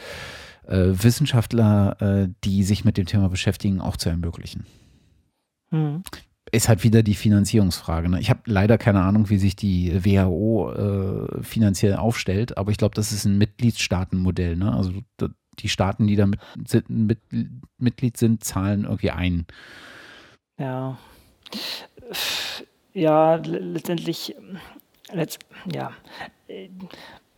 Wissenschaftler, 1.02 1.96
äh, 2.00 2.28
die 2.44 2.62
sich 2.62 2.84
mit 2.84 2.96
dem 2.96 3.06
Thema 3.06 3.28
beschäftigen, 3.28 3.80
auch 3.80 3.96
zu 3.96 4.08
ermöglichen. 4.08 4.66
Mhm. 5.70 6.02
Ist 6.50 6.68
halt 6.68 6.82
wieder 6.82 7.02
die 7.02 7.14
Finanzierungsfrage. 7.14 8.08
Ne? 8.08 8.20
Ich 8.20 8.30
habe 8.30 8.40
leider 8.46 8.78
keine 8.78 9.02
Ahnung, 9.02 9.28
wie 9.28 9.38
sich 9.38 9.54
die 9.56 10.04
WHO 10.04 10.72
äh, 10.72 11.42
finanziell 11.42 11.96
aufstellt, 11.96 12.56
aber 12.56 12.70
ich 12.70 12.78
glaube, 12.78 12.94
das 12.94 13.12
ist 13.12 13.24
ein 13.24 13.36
Mitgliedstaatenmodell. 13.38 14.56
Ne? 14.56 14.74
Also 14.74 14.92
die 15.58 15.68
Staaten, 15.68 16.06
die 16.06 16.16
da 16.16 16.26
mit, 16.26 16.40
sind, 16.66 16.88
mit, 16.88 17.18
Mitglied 17.78 18.16
sind, 18.16 18.44
zahlen 18.44 18.84
irgendwie 18.84 19.10
ein. 19.10 19.46
Ja. 20.58 20.98
Ja, 22.94 23.34
letztendlich, 23.36 24.34
letzt, 25.12 25.40
ja 25.70 25.92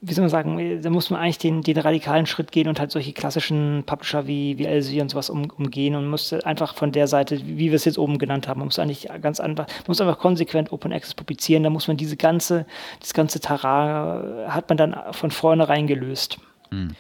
wie 0.03 0.15
soll 0.15 0.23
man 0.23 0.31
sagen, 0.31 0.81
da 0.81 0.89
muss 0.89 1.11
man 1.11 1.21
eigentlich 1.21 1.39
den, 1.39 1.61
den 1.61 1.77
radikalen 1.77 2.25
Schritt 2.25 2.53
gehen 2.53 2.69
und 2.69 2.81
halt 2.81 2.91
solche 2.91 3.13
klassischen 3.13 3.83
Publisher 3.85 4.27
wie, 4.27 4.57
wie 4.57 4.65
Elsevier 4.65 5.03
und 5.03 5.11
sowas 5.11 5.29
um, 5.29 5.51
umgehen 5.51 5.95
und 5.95 6.09
muss 6.09 6.33
einfach 6.33 6.75
von 6.75 6.91
der 6.91 7.07
Seite, 7.07 7.39
wie 7.45 7.71
wir 7.71 7.75
es 7.75 7.85
jetzt 7.85 7.99
oben 7.99 8.17
genannt 8.17 8.49
haben, 8.49 8.61
man 8.61 8.69
muss 8.69 8.79
eigentlich 8.79 9.09
ganz 9.21 9.41
einfach, 9.41 9.67
muss 9.87 10.01
einfach 10.01 10.19
konsequent 10.19 10.73
Open 10.73 10.93
Access 10.93 11.15
publizieren, 11.15 11.65
da 11.65 11.71
muss 11.71 11.87
man 11.87 11.99
diese 11.99 12.17
ganze, 12.17 12.67
das 13.01 13.13
ganze 13.13 13.41
Terrain 13.41 14.51
hat 14.51 14.71
man 14.71 14.79
dann 14.79 14.97
von 15.13 15.31
vornherein 15.31 15.87
gelöst. 15.87 16.39
Mhm. 16.71 16.95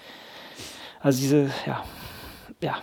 Also 1.00 1.20
diese, 1.20 1.50
ja, 1.66 1.82
ja. 2.62 2.76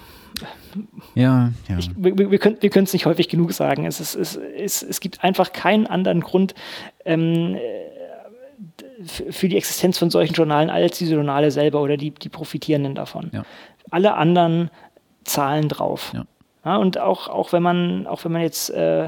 Ja, 1.16 1.52
ja. 1.68 1.78
Ich, 1.78 1.90
wir, 1.96 2.32
wir 2.32 2.40
können 2.40 2.84
es 2.84 2.94
nicht 2.94 3.06
häufig 3.06 3.30
genug 3.30 3.54
sagen. 3.54 3.86
Es, 3.86 4.00
ist, 4.00 4.16
es, 4.16 4.36
es, 4.36 4.84
es 4.84 5.00
gibt 5.00 5.24
einfach 5.24 5.52
keinen 5.52 5.88
anderen 5.88 6.22
Grund, 6.22 6.54
ähm, 7.06 7.58
für 9.06 9.48
die 9.48 9.58
Existenz 9.58 9.98
von 9.98 10.10
solchen 10.10 10.34
Journalen 10.34 10.70
als 10.70 10.98
diese 10.98 11.16
Journale 11.16 11.52
selber 11.52 11.82
oder 11.82 11.98
die, 11.98 12.12
die 12.12 12.30
Profitierenden 12.30 12.96
davon. 12.96 13.30
Ja. 13.34 13.44
Alle 13.92 14.16
anderen 14.16 14.70
zahlen 15.24 15.70
drauf. 15.70 16.12
Ja. 16.14 16.26
Ja, 16.68 16.76
und 16.76 17.00
auch, 17.00 17.30
auch 17.30 17.54
wenn 17.54 17.64
man, 17.64 18.08
auch 18.08 18.26
wenn 18.26 18.34
man 18.34 18.42
jetzt 18.42 18.70
äh, 18.72 19.08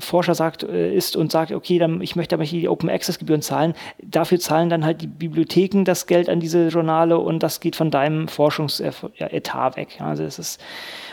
Forscher 0.00 0.34
sagt, 0.34 0.64
äh, 0.64 0.92
ist 0.92 1.14
und 1.14 1.30
sagt, 1.30 1.52
okay, 1.52 1.78
dann, 1.78 2.00
ich 2.00 2.16
möchte 2.16 2.34
aber 2.34 2.42
hier 2.42 2.58
die 2.58 2.68
Open 2.68 2.90
Access 2.90 3.20
Gebühren 3.20 3.40
zahlen, 3.40 3.74
dafür 4.02 4.40
zahlen 4.40 4.68
dann 4.68 4.84
halt 4.84 5.00
die 5.00 5.06
Bibliotheken 5.06 5.84
das 5.84 6.08
Geld 6.08 6.28
an 6.28 6.40
diese 6.40 6.66
Journale 6.66 7.18
und 7.18 7.44
das 7.44 7.60
geht 7.60 7.76
von 7.76 7.92
deinem 7.92 8.26
Forschungsetat 8.26 9.76
weg. 9.76 10.00
Ja, 10.00 10.06
also 10.06 10.24
das 10.24 10.40
ist, 10.40 10.60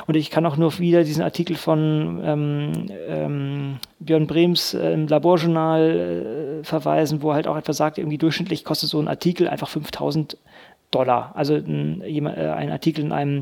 und 0.08 0.16
ich 0.16 0.32
kann 0.32 0.48
auch 0.48 0.58
nur 0.58 0.80
wieder 0.80 1.04
diesen 1.04 1.22
Artikel 1.22 1.56
von 1.56 2.20
ähm, 2.26 2.72
ähm, 3.08 3.78
Björn 4.00 4.26
Brems 4.26 4.74
äh, 4.74 4.92
im 4.92 5.08
Laborjournal 5.08 6.62
äh, 6.62 6.64
verweisen, 6.64 7.22
wo 7.22 7.30
er 7.30 7.36
halt 7.36 7.48
auch 7.48 7.58
etwa 7.58 7.74
sagt, 7.74 8.00
irgendwie 8.00 8.18
durchschnittlich 8.18 8.66
kostet 8.66 8.90
so 8.90 9.00
ein 9.00 9.08
Artikel 9.08 9.48
einfach 9.48 9.70
5000 9.70 10.36
Dollar. 10.90 11.32
Also 11.36 11.54
ein, 11.54 12.02
äh, 12.02 12.22
ein 12.56 12.72
Artikel 12.72 13.06
in 13.06 13.12
einem 13.12 13.42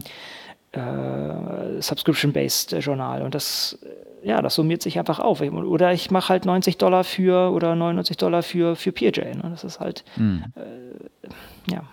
äh, 0.73 1.81
Subscription-based 1.81 2.73
Journal. 2.79 3.21
Und 3.21 3.35
das, 3.35 3.77
äh, 3.83 4.27
ja, 4.27 4.41
das 4.41 4.55
summiert 4.55 4.81
sich 4.81 4.99
einfach 4.99 5.19
auf. 5.19 5.41
Oder 5.41 5.93
ich 5.93 6.11
mache 6.11 6.29
halt 6.29 6.45
90 6.45 6.77
Dollar 6.77 7.03
für 7.03 7.51
oder 7.51 7.75
99 7.75 8.17
Dollar 8.17 8.43
für, 8.43 8.75
für 8.75 8.91
PJ. 8.91 9.21
Ne? 9.21 9.49
Das 9.49 9.63
ist 9.63 9.79
halt, 9.79 10.03
mhm. 10.15 10.43
äh, 10.55 11.71
ja. 11.71 11.83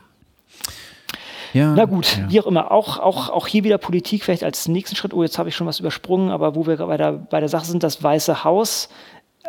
Ja, 1.52 1.74
Na 1.74 1.84
gut, 1.84 2.16
ja. 2.16 2.30
wie 2.30 2.40
auch 2.40 2.46
immer. 2.46 2.70
Auch, 2.70 2.98
auch, 2.98 3.28
auch 3.28 3.48
hier 3.48 3.64
wieder 3.64 3.76
Politik 3.76 4.22
vielleicht 4.24 4.44
als 4.44 4.68
nächsten 4.68 4.94
Schritt. 4.94 5.12
Oh, 5.12 5.22
jetzt 5.22 5.36
habe 5.36 5.48
ich 5.48 5.56
schon 5.56 5.66
was 5.66 5.80
übersprungen, 5.80 6.30
aber 6.30 6.54
wo 6.54 6.66
wir 6.66 6.76
bei 6.76 6.96
der, 6.96 7.12
bei 7.12 7.40
der 7.40 7.48
Sache 7.48 7.64
sind, 7.64 7.82
das 7.82 8.02
Weiße 8.02 8.44
Haus 8.44 8.88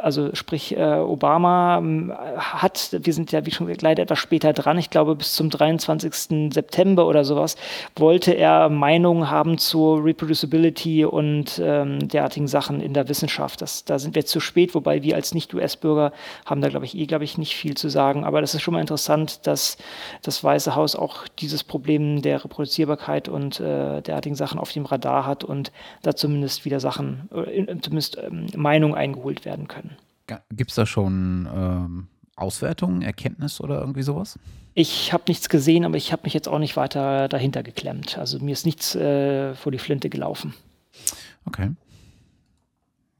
Also 0.01 0.33
sprich, 0.33 0.75
äh, 0.75 0.95
Obama 0.95 1.77
ähm, 1.77 2.13
hat, 2.37 2.89
wir 2.91 3.13
sind 3.13 3.31
ja 3.31 3.45
wie 3.45 3.51
schon 3.51 3.71
leider 3.81 4.03
etwas 4.03 4.19
später 4.19 4.53
dran, 4.53 4.77
ich 4.77 4.89
glaube 4.89 5.15
bis 5.15 5.33
zum 5.35 5.49
23. 5.49 6.53
September 6.53 7.07
oder 7.07 7.23
sowas, 7.23 7.55
wollte 7.95 8.33
er 8.33 8.69
Meinungen 8.69 9.29
haben 9.29 9.57
zur 9.57 10.03
Reproducibility 10.03 11.05
und 11.05 11.61
ähm, 11.63 12.07
derartigen 12.07 12.47
Sachen 12.47 12.81
in 12.81 12.93
der 12.93 13.09
Wissenschaft. 13.09 13.61
Das, 13.61 13.85
da 13.85 13.99
sind 13.99 14.15
wir 14.15 14.25
zu 14.25 14.39
spät, 14.39 14.73
wobei 14.73 15.03
wir 15.03 15.15
als 15.15 15.33
Nicht-US-Bürger 15.33 16.11
haben 16.45 16.61
da, 16.61 16.69
glaube 16.69 16.85
ich, 16.85 16.97
eh, 16.97 17.05
glaube 17.05 17.23
ich, 17.23 17.37
nicht 17.37 17.55
viel 17.55 17.75
zu 17.75 17.89
sagen. 17.89 18.23
Aber 18.23 18.41
das 18.41 18.55
ist 18.55 18.61
schon 18.61 18.73
mal 18.73 18.81
interessant, 18.81 19.45
dass 19.45 19.77
das 20.21 20.43
Weiße 20.43 20.75
Haus 20.75 20.95
auch 20.95 21.27
dieses 21.39 21.63
Problem 21.63 22.21
der 22.21 22.43
Reproduzierbarkeit 22.43 23.29
und 23.29 23.59
äh, 23.59 24.01
derartigen 24.01 24.35
Sachen 24.35 24.59
auf 24.59 24.71
dem 24.71 24.85
Radar 24.85 25.25
hat 25.25 25.43
und 25.43 25.71
da 26.01 26.15
zumindest 26.15 26.65
wieder 26.65 26.79
Sachen, 26.79 27.29
äh, 27.33 27.65
zumindest 27.81 28.17
ähm, 28.17 28.47
Meinungen 28.55 28.95
eingeholt 28.95 29.45
werden 29.45 29.67
können. 29.67 29.90
Gibt 30.51 30.71
es 30.71 30.75
da 30.75 30.85
schon 30.85 31.47
ähm, 31.53 32.07
Auswertungen, 32.35 33.01
Erkenntnis 33.01 33.61
oder 33.61 33.79
irgendwie 33.79 34.03
sowas? 34.03 34.39
Ich 34.73 35.11
habe 35.11 35.23
nichts 35.27 35.49
gesehen, 35.49 35.85
aber 35.85 35.97
ich 35.97 36.11
habe 36.11 36.23
mich 36.23 36.33
jetzt 36.33 36.47
auch 36.47 36.59
nicht 36.59 36.77
weiter 36.77 37.27
dahinter 37.27 37.61
geklemmt. 37.61 38.17
Also 38.17 38.39
mir 38.39 38.53
ist 38.53 38.65
nichts 38.65 38.95
äh, 38.95 39.53
vor 39.55 39.71
die 39.71 39.79
Flinte 39.79 40.09
gelaufen. 40.09 40.53
Okay. 41.45 41.71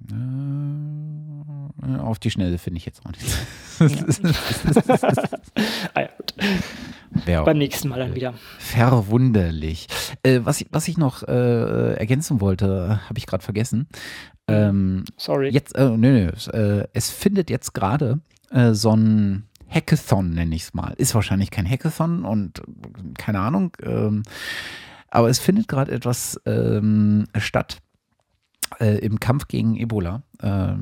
Äh, 0.10 2.00
auf 2.00 2.20
die 2.20 2.32
Schnelle 2.32 2.58
finde 2.58 2.78
ich 2.78 2.86
jetzt 2.86 3.06
auch 3.06 3.12
nichts. 3.12 3.38
ah, 5.94 6.02
ja, 6.02 6.10
gut. 6.18 6.34
Wär 7.26 7.44
Beim 7.44 7.58
nächsten 7.58 7.90
Mal 7.90 8.00
dann 8.00 8.16
wieder. 8.16 8.34
Verwunderlich. 8.58 9.88
Äh, 10.24 10.40
was, 10.44 10.62
ich, 10.62 10.68
was 10.72 10.88
ich 10.88 10.98
noch 10.98 11.24
äh, 11.24 11.96
ergänzen 11.96 12.40
wollte, 12.40 13.02
habe 13.08 13.20
ich 13.20 13.28
gerade 13.28 13.44
vergessen. 13.44 13.88
Ähm, 14.52 15.06
Sorry. 15.18 15.50
Jetzt, 15.50 15.76
äh, 15.76 15.90
nö, 15.90 15.98
nö, 15.98 16.32
äh, 16.54 16.88
es 16.94 17.10
findet 17.10 17.50
jetzt 17.50 17.74
gerade 17.74 18.20
äh, 18.52 18.74
so 18.74 18.96
ein 18.96 19.48
Hackathon, 19.70 20.32
nenne 20.32 20.56
ich 20.56 20.64
es 20.64 20.74
mal. 20.74 20.94
Ist 20.98 21.16
wahrscheinlich 21.16 21.52
kein 21.52 21.70
Hackathon 21.70 22.26
und 22.26 22.60
äh, 22.60 22.64
keine 23.18 23.40
Ahnung. 23.40 23.76
Ähm, 23.84 24.24
aber 25.10 25.30
es 25.30 25.40
findet 25.40 25.68
gerade 25.68 25.92
etwas 25.92 26.40
ähm, 26.46 27.26
statt 27.38 27.80
äh, 28.80 28.98
im 29.00 29.20
Kampf 29.20 29.48
gegen 29.48 29.76
Ebola, 29.76 30.24
äh, 30.40 30.74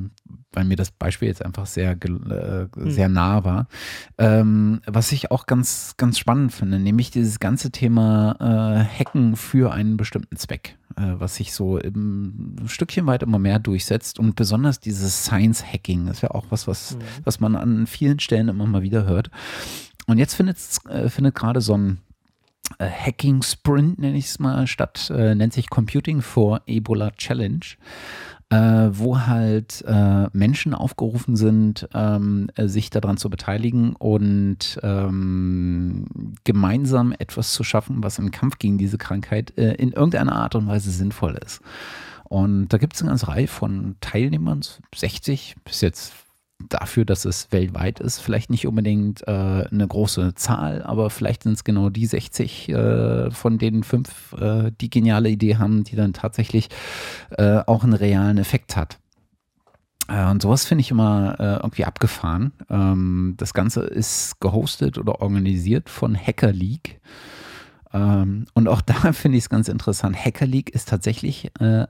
weil 0.52 0.66
mir 0.66 0.76
das 0.76 0.91
Beispiel 0.91 1.28
jetzt 1.28 1.44
einfach 1.45 1.66
sehr, 1.66 1.91
äh, 1.91 2.68
sehr 2.76 3.06
hm. 3.06 3.14
nah 3.14 3.44
war. 3.44 3.68
Ähm, 4.18 4.82
was 4.86 5.11
ich 5.11 5.32
auch 5.32 5.45
ganz, 5.45 5.95
ganz 5.98 6.18
spannend 6.18 6.52
finde, 6.52 6.80
nämlich 6.80 7.11
dieses 7.11 7.40
ganze 7.40 7.72
Thema 7.72 8.36
äh, 8.40 8.99
Hacken 8.99 9.36
für 9.36 9.72
einen 9.72 9.98
bestimmten 9.98 10.38
Zweck, 10.38 10.78
äh, 10.95 11.14
was 11.18 11.36
sich 11.36 11.53
so 11.53 11.78
im 11.78 12.56
Stückchen 12.66 13.06
weit 13.06 13.24
immer 13.24 13.40
mehr 13.40 13.60
durchsetzt 13.60 14.20
und 14.20 14.36
besonders 14.36 14.80
dieses 14.80 15.26
Science-Hacking 15.26 16.07
ist 16.07 16.22
ja 16.22 16.32
auch 16.32 16.48
was, 16.49 16.68
was, 16.68 16.95
mhm. 16.95 16.99
was 17.24 17.40
man 17.40 17.56
an 17.56 17.88
vielen 17.88 18.20
Stellen 18.20 18.49
immer 18.49 18.66
mal 18.66 18.82
wieder 18.82 19.06
hört. 19.06 19.30
Und 20.07 20.18
jetzt 20.18 20.34
findet, 20.34 20.57
äh, 20.90 21.10
findet 21.10 21.36
gerade 21.36 21.61
so 21.61 21.78
ein 21.78 21.99
Hacking 22.80 23.41
Sprint, 23.41 24.00
nenne 24.00 24.18
ich 24.18 24.26
es 24.26 24.40
mal, 24.40 24.68
statt, 24.68 25.12
äh, 25.16 25.36
nennt 25.36 25.54
sich 25.54 25.70
Computing 25.70 26.22
for 26.22 26.62
Ebola 26.66 27.12
Challenge. 27.12 27.66
Äh, 28.52 28.90
wo 28.98 29.20
halt 29.20 29.84
äh, 29.88 30.26
Menschen 30.34 30.74
aufgerufen 30.74 31.36
sind, 31.36 31.88
ähm, 31.94 32.50
äh, 32.56 32.68
sich 32.68 32.90
daran 32.90 33.18
zu 33.18 33.30
beteiligen 33.30 33.96
und 33.96 34.80
ähm, 34.82 36.34
gemeinsam 36.46 37.14
etwas 37.20 37.54
zu 37.54 37.64
schaffen, 37.64 38.02
was 38.02 38.18
im 38.18 38.32
Kampf 38.32 38.58
gegen 38.58 38.80
diese 38.80 38.98
Krankheit 38.98 39.56
äh, 39.56 39.76
in 39.76 39.91
irgendeiner 39.91 40.34
Art 40.34 40.56
und 40.56 40.66
Weise 40.66 40.90
sinnvoll 40.90 41.38
ist. 41.46 41.62
Und 42.24 42.70
da 42.70 42.80
gibt 42.80 42.96
es 42.96 43.02
eine 43.04 43.10
ganze 43.10 43.28
Reihe 43.28 43.48
von 43.48 43.98
Teilnehmern, 44.02 44.62
60 44.96 45.56
bis 45.64 45.82
jetzt 45.82 46.14
dafür, 46.68 47.06
dass 47.06 47.26
es 47.26 47.52
weltweit 47.52 47.99
ist, 47.99 48.19
vielleicht 48.19 48.49
nicht 48.49 48.68
unbedingt 48.68 49.26
äh, 49.27 49.31
eine 49.31 49.88
große 49.88 50.36
Zahl, 50.36 50.84
aber 50.84 51.10
vielleicht 51.10 51.44
sind 51.44 51.53
es 51.53 51.64
genau 51.64 51.90
die 51.90 52.06
60 52.06 52.69
äh, 52.69 53.31
von 53.31 53.57
denen 53.57 53.84
fünf, 53.84 54.34
äh, 54.34 54.72
die 54.80 54.90
geniale 54.90 55.30
Idee 55.30 55.57
haben, 55.57 55.84
die 55.84 55.95
dann 55.95 56.14
tatsächlich 56.14 56.69
äh, 57.38 57.60
auch 57.65 57.84
einen 57.84 57.94
realen 57.94 58.38
Effekt 58.38 58.76
hat. 58.76 58.99
Äh, 60.10 60.30
und 60.30 60.41
sowas 60.41 60.65
finde 60.65 60.81
ich 60.81 60.91
immer 60.91 61.40
äh, 61.40 61.56
irgendwie 61.64 61.86
abgefahren. 61.86 62.52
Ähm, 62.69 63.36
das 63.38 63.53
Ganze 63.53 63.81
ist 63.81 64.41
gehostet 64.41 64.98
oder 64.98 65.22
organisiert 65.22 65.90
von 65.90 66.15
Hacker 66.15 66.52
League. 66.52 66.99
Ähm, 67.94 68.45
und 68.53 68.68
auch 68.68 68.81
da 68.86 69.14
finde 69.14 69.38
ich 69.38 69.45
es 69.45 69.49
ganz 69.49 69.69
interessant. 69.69 70.18
Hacker 70.18 70.48
League 70.48 70.72
ist 70.72 70.90
tatsächlich 70.90 71.52
eine, 71.60 71.88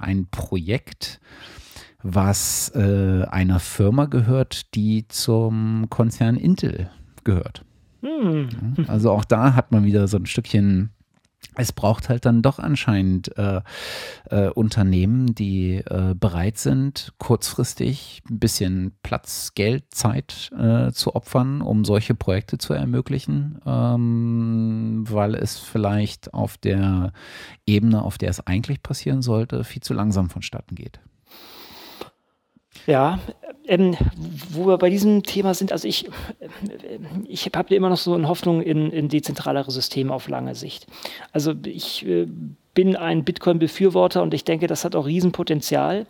ein 0.00 0.26
Projekt, 0.30 1.20
was 2.02 2.72
äh, 2.74 3.24
einer 3.24 3.60
Firma 3.60 4.06
gehört, 4.06 4.74
die 4.74 5.06
zum 5.08 5.86
Konzern 5.90 6.36
Intel 6.36 6.90
gehört. 7.24 7.64
Hm. 8.02 8.48
Also 8.88 9.10
auch 9.10 9.24
da 9.24 9.54
hat 9.54 9.72
man 9.72 9.84
wieder 9.84 10.08
so 10.08 10.16
ein 10.16 10.26
Stückchen 10.26 10.90
es 11.56 11.72
braucht 11.72 12.08
halt 12.08 12.26
dann 12.26 12.42
doch 12.42 12.58
anscheinend 12.58 13.36
äh, 13.36 13.60
äh, 14.30 14.48
Unternehmen, 14.50 15.34
die 15.34 15.76
äh, 15.76 16.14
bereit 16.14 16.58
sind, 16.58 17.12
kurzfristig 17.18 18.22
ein 18.30 18.38
bisschen 18.38 18.92
Platz, 19.02 19.52
Geld, 19.54 19.84
Zeit 19.90 20.50
äh, 20.56 20.92
zu 20.92 21.14
opfern, 21.14 21.60
um 21.60 21.84
solche 21.84 22.14
Projekte 22.14 22.58
zu 22.58 22.72
ermöglichen, 22.72 23.60
ähm, 23.66 25.04
weil 25.08 25.34
es 25.34 25.58
vielleicht 25.58 26.32
auf 26.34 26.56
der 26.56 27.12
Ebene, 27.66 28.02
auf 28.02 28.16
der 28.16 28.30
es 28.30 28.46
eigentlich 28.46 28.82
passieren 28.82 29.22
sollte, 29.22 29.64
viel 29.64 29.82
zu 29.82 29.92
langsam 29.92 30.30
vonstatten 30.30 30.74
geht. 30.74 31.00
Ja, 32.90 33.20
ähm, 33.68 33.96
wo 34.50 34.66
wir 34.66 34.76
bei 34.76 34.90
diesem 34.90 35.22
Thema 35.22 35.54
sind, 35.54 35.70
also 35.70 35.86
ich, 35.86 36.10
ich 37.28 37.48
habe 37.54 37.72
immer 37.72 37.88
noch 37.88 37.98
so 37.98 38.14
eine 38.14 38.26
Hoffnung 38.26 38.62
in, 38.62 38.90
in 38.90 39.08
dezentralere 39.08 39.70
Systeme 39.70 40.12
auf 40.12 40.26
lange 40.26 40.56
Sicht. 40.56 40.88
Also 41.30 41.54
ich 41.64 42.04
äh, 42.04 42.26
bin 42.74 42.96
ein 42.96 43.22
Bitcoin-Befürworter 43.22 44.24
und 44.24 44.34
ich 44.34 44.42
denke, 44.42 44.66
das 44.66 44.84
hat 44.84 44.96
auch 44.96 45.06
Riesenpotenzial. 45.06 46.06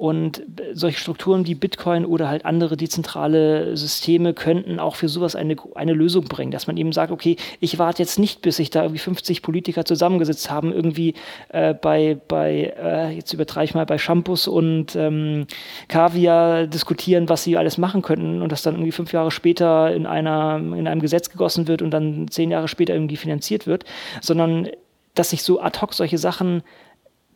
Und 0.00 0.42
solche 0.72 0.98
Strukturen 0.98 1.46
wie 1.46 1.54
Bitcoin 1.54 2.06
oder 2.06 2.30
halt 2.30 2.46
andere 2.46 2.78
dezentrale 2.78 3.76
Systeme 3.76 4.32
könnten 4.32 4.80
auch 4.80 4.96
für 4.96 5.10
sowas 5.10 5.36
eine, 5.36 5.56
eine 5.74 5.92
Lösung 5.92 6.24
bringen, 6.24 6.50
dass 6.50 6.66
man 6.66 6.78
eben 6.78 6.90
sagt, 6.92 7.12
okay, 7.12 7.36
ich 7.60 7.78
warte 7.78 8.02
jetzt 8.02 8.18
nicht, 8.18 8.40
bis 8.40 8.56
sich 8.56 8.70
da 8.70 8.80
irgendwie 8.84 8.98
50 8.98 9.42
Politiker 9.42 9.84
zusammengesetzt 9.84 10.50
haben, 10.50 10.72
irgendwie 10.72 11.12
äh, 11.50 11.74
bei, 11.74 12.16
bei 12.28 12.72
äh, 12.82 13.10
jetzt 13.10 13.34
übertreibe 13.34 13.66
ich 13.66 13.74
mal, 13.74 13.84
bei 13.84 13.98
Shampoos 13.98 14.48
und 14.48 14.96
ähm, 14.96 15.46
Kaviar 15.88 16.66
diskutieren, 16.66 17.28
was 17.28 17.44
sie 17.44 17.58
alles 17.58 17.76
machen 17.76 18.00
könnten 18.00 18.40
und 18.40 18.52
das 18.52 18.62
dann 18.62 18.76
irgendwie 18.76 18.92
fünf 18.92 19.12
Jahre 19.12 19.30
später 19.30 19.94
in, 19.94 20.06
einer, 20.06 20.56
in 20.56 20.88
einem 20.88 21.02
Gesetz 21.02 21.28
gegossen 21.28 21.68
wird 21.68 21.82
und 21.82 21.90
dann 21.90 22.26
zehn 22.28 22.50
Jahre 22.50 22.68
später 22.68 22.94
irgendwie 22.94 23.18
finanziert 23.18 23.66
wird, 23.66 23.84
sondern 24.22 24.66
dass 25.14 25.28
sich 25.28 25.42
so 25.42 25.60
ad 25.60 25.78
hoc 25.82 25.92
solche 25.92 26.16
Sachen 26.16 26.62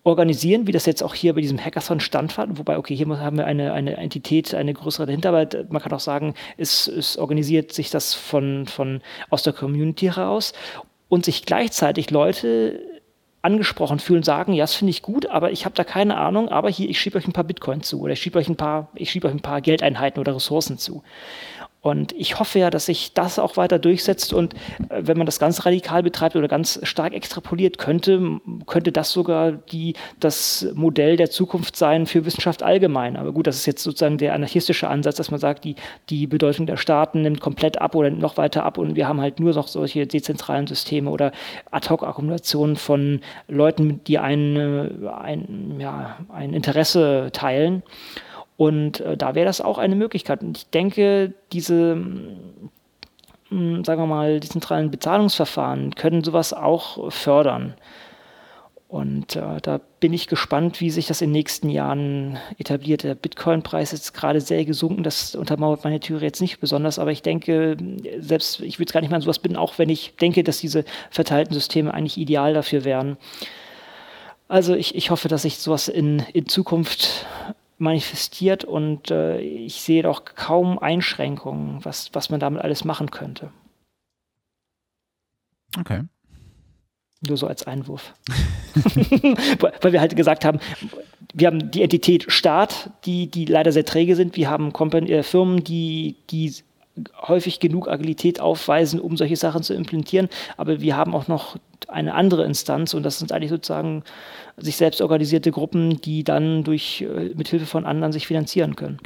organisieren, 0.05 0.66
wie 0.66 0.72
das 0.72 0.85
jetzt 0.86 1.02
auch 1.02 1.14
hier 1.14 1.35
bei 1.35 1.40
diesem 1.40 1.59
Hackathon 1.59 1.98
standfand. 1.98 2.59
Wobei, 2.59 2.78
okay, 2.78 2.94
hier 2.94 3.09
haben 3.18 3.39
wir 3.39 3.47
eine, 3.47 3.72
eine 3.72 3.97
Entität, 3.97 4.55
eine 4.55 4.74
größere 4.74 5.06
dahinter, 5.06 5.31
aber 5.31 5.48
man 5.70 5.82
kann 5.82 5.93
auch 5.93 6.01
sagen, 6.01 6.35
es, 6.59 6.86
es 6.86 7.16
organisiert 7.16 7.72
sich 7.72 7.90
das 7.90 8.14
von, 8.14 8.66
von 8.66 9.01
aus 9.31 9.43
der 9.43 9.55
Community 9.55 10.06
heraus 10.06 10.52
und 11.09 11.24
sich 11.24 11.47
gleichzeitig 11.47 12.10
Leute 12.10 12.81
angesprochen 13.40 13.98
fühlen, 13.98 14.22
sagen, 14.22 14.55
ja, 14.55 14.64
das 14.64 14.74
finde 14.74 14.90
ich 14.90 15.02
gut, 15.02 15.26
aber 15.26 15.52
ich 15.52 15.64
habe 15.64 15.74
da 15.74 15.85
keine 15.85 16.16
Ahnung, 16.16 16.48
aber 16.48 16.70
hier, 16.70 16.89
ich 16.89 16.98
schiebe 16.98 17.18
euch 17.18 17.26
ein 17.26 17.35
paar 17.35 17.44
Bitcoin 17.44 17.82
zu 17.82 18.01
oder 18.01 18.14
ich 18.14 18.20
schiebe 18.20 18.39
euch 18.39 18.48
ein 18.48 18.56
ich 18.94 19.10
schiebe 19.10 19.28
euch 19.28 19.35
ein 19.35 19.40
paar 19.40 19.60
Geldeinheiten 19.60 20.18
oder 20.18 20.35
Ressourcen 20.35 20.78
zu. 20.78 21.02
Und 21.85 22.12
ich 22.12 22.40
hoffe 22.40 22.59
ja, 22.59 22.70
dass 22.70 22.86
sich 22.86 23.12
das 23.12 23.39
auch 23.39 23.59
weiter 23.59 23.78
durchsetzt 23.78 24.32
und 24.32 24.55
äh, 24.55 25.02
wenn 25.02 25.19
man 25.19 25.27
das 25.27 25.39
ganz 25.39 25.66
radikal 25.66 26.02
betreibt 26.02 26.35
oder 26.35 26.48
ganz 26.48 26.81
stark 26.82 27.12
extrapoliert, 27.12 27.77
könnte, 27.77 28.40
könnte 28.65 28.90
das 28.90 29.12
sogar 29.12 29.52
die, 29.52 29.93
das 30.19 30.66
Modell 30.73 31.19
der 31.19 31.28
Zukunft 31.28 31.77
sein 31.77 32.06
für 32.06 32.24
Wissenschaft 32.24 32.62
allgemein. 32.62 33.19
Aber 33.19 33.32
gut, 33.32 33.47
das 33.47 33.56
ist 33.56 33.66
jetzt 33.66 33.82
sozusagen 33.82 34.16
der 34.16 34.32
anarchistische 34.32 34.89
Ansatz, 34.89 35.16
dass 35.16 35.31
man 35.31 35.39
sagt, 35.39 35.65
die, 35.65 35.77
die 36.09 36.27
Bedeutung 36.27 36.65
der 36.65 36.78
Staaten 36.78 37.20
nimmt 37.20 37.43
komplett 37.43 37.78
ab 37.78 37.94
oder 37.94 38.09
noch 38.09 38.39
weiter 38.39 38.65
ab 38.65 38.78
und 38.78 38.97
wir 38.97 39.06
haben 39.06 39.20
halt 39.20 39.39
nur 39.39 39.52
noch 39.52 39.69
solche 39.69 40.06
dezentralen 40.06 40.66
Systeme 40.66 41.11
oder 41.11 41.32
Ad-Hoc-Akkumulationen 41.70 42.77
von 42.77 43.20
Leuten, 43.47 44.02
die 44.05 44.19
ein, 44.19 45.06
ein, 45.06 45.77
ja, 45.81 46.16
ein 46.31 46.55
Interesse 46.55 47.28
teilen. 47.35 47.82
Und 48.56 49.01
äh, 49.01 49.16
da 49.16 49.35
wäre 49.35 49.47
das 49.47 49.60
auch 49.60 49.78
eine 49.78 49.97
Möglichkeit. 49.97 50.43
Und 50.43 50.59
ich 50.59 50.70
denke, 50.70 51.35
diese, 51.52 51.97
mh, 51.97 52.39
hm, 53.48 53.85
sagen 53.85 54.01
wir 54.01 54.06
mal, 54.06 54.40
die 54.40 54.48
zentralen 54.48 54.90
Bezahlungsverfahren 54.90 55.94
können 55.94 56.22
sowas 56.22 56.52
auch 56.52 57.12
fördern. 57.12 57.74
Und 58.94 59.35
äh, 59.35 59.60
da 59.60 59.81
bin 59.98 60.12
ich 60.12 60.28
gespannt, 60.28 60.81
wie 60.81 60.89
sich 60.89 61.09
das 61.09 61.20
in 61.20 61.31
den 61.31 61.32
nächsten 61.32 61.68
Jahren 61.68 62.39
etabliert. 62.59 63.02
Der 63.02 63.16
Bitcoin-Preis 63.16 63.93
ist 63.93 64.12
gerade 64.12 64.40
sehr 64.40 64.64
gesunken. 64.64 65.02
Das 65.02 65.35
untermauert 65.35 65.82
meine 65.82 65.98
Theorie 65.98 66.26
jetzt 66.26 66.40
nicht 66.40 66.60
besonders. 66.60 67.01
Aber 67.01 67.10
ich 67.10 67.20
denke, 67.20 67.76
selbst 68.20 68.60
ich 68.60 68.78
würde 68.78 68.90
es 68.90 68.93
gar 68.93 69.01
nicht 69.01 69.10
mal 69.10 69.16
an 69.16 69.22
sowas 69.22 69.40
binden, 69.40 69.56
auch 69.59 69.78
wenn 69.78 69.89
ich 69.89 70.14
denke, 70.14 70.44
dass 70.44 70.59
diese 70.59 70.85
verteilten 71.10 71.55
Systeme 71.55 71.93
eigentlich 71.93 72.18
ideal 72.18 72.55
dafür 72.55 72.85
wären. 72.85 73.16
Also 74.47 74.76
ich, 74.76 74.94
ich 74.94 75.10
hoffe, 75.10 75.26
dass 75.26 75.43
sich 75.43 75.59
sowas 75.59 75.89
in, 75.89 76.20
in 76.32 76.47
Zukunft 76.47 77.26
manifestiert 77.85 78.65
und 78.65 79.11
äh, 79.11 79.39
ich 79.40 79.81
sehe 79.82 80.02
doch 80.02 80.24
kaum 80.24 80.78
Einschränkungen, 80.78 81.85
was, 81.85 82.11
was 82.12 82.31
man 82.31 82.40
damit 82.40 82.62
alles 82.62 82.85
machen 82.85 83.11
könnte. 83.11 83.51
Okay. 85.78 86.02
Nur 87.27 87.36
so 87.36 87.47
als 87.47 87.66
Einwurf. 87.66 88.15
Weil 89.81 89.93
wir 89.93 90.01
halt 90.01 90.16
gesagt 90.16 90.44
haben, 90.44 90.59
wir 91.32 91.47
haben 91.47 91.70
die 91.70 91.82
Entität 91.82 92.31
Staat, 92.31 92.90
die, 93.06 93.31
die 93.31 93.44
leider 93.44 93.73
sehr 93.73 93.85
träge 93.85 94.16
sind. 94.16 94.36
Wir 94.36 94.51
haben 94.51 94.73
Company, 94.73 95.11
äh, 95.11 95.23
Firmen, 95.23 95.65
die, 95.65 96.16
die 96.31 96.55
häufig 97.21 97.61
genug 97.61 97.89
Agilität 97.89 98.41
aufweisen, 98.41 99.01
um 99.01 99.16
solche 99.16 99.37
Sachen 99.37 99.62
zu 99.62 99.75
implementieren. 99.75 100.29
Aber 100.57 100.81
wir 100.81 100.97
haben 100.97 101.15
auch 101.15 101.29
noch 101.29 101.57
eine 101.89 102.15
andere 102.15 102.45
Instanz 102.45 102.95
und 102.95 103.03
das 103.03 103.19
sind 103.19 103.33
eigentlich 103.33 103.51
sozusagen 103.51 104.05
sich 104.57 104.77
selbst 104.77 105.01
organisierte 105.01 105.51
Gruppen, 105.51 106.01
die 106.01 106.25
dann 106.25 106.65
durch 106.65 107.03
äh, 107.03 107.35
mit 107.35 107.49
Hilfe 107.49 107.66
von 107.66 107.85
anderen 107.85 108.12
sich 108.12 108.27
finanzieren 108.27 108.77
können. 108.77 108.99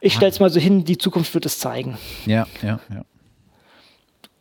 Ich 0.00 0.14
stelle 0.14 0.30
es 0.30 0.40
mal 0.40 0.50
so 0.50 0.60
hin, 0.60 0.84
die 0.84 0.98
Zukunft 0.98 1.34
wird 1.34 1.46
es 1.46 1.58
zeigen. 1.58 1.98
Ja, 2.26 2.46
ja, 2.62 2.80
ja. 2.90 3.04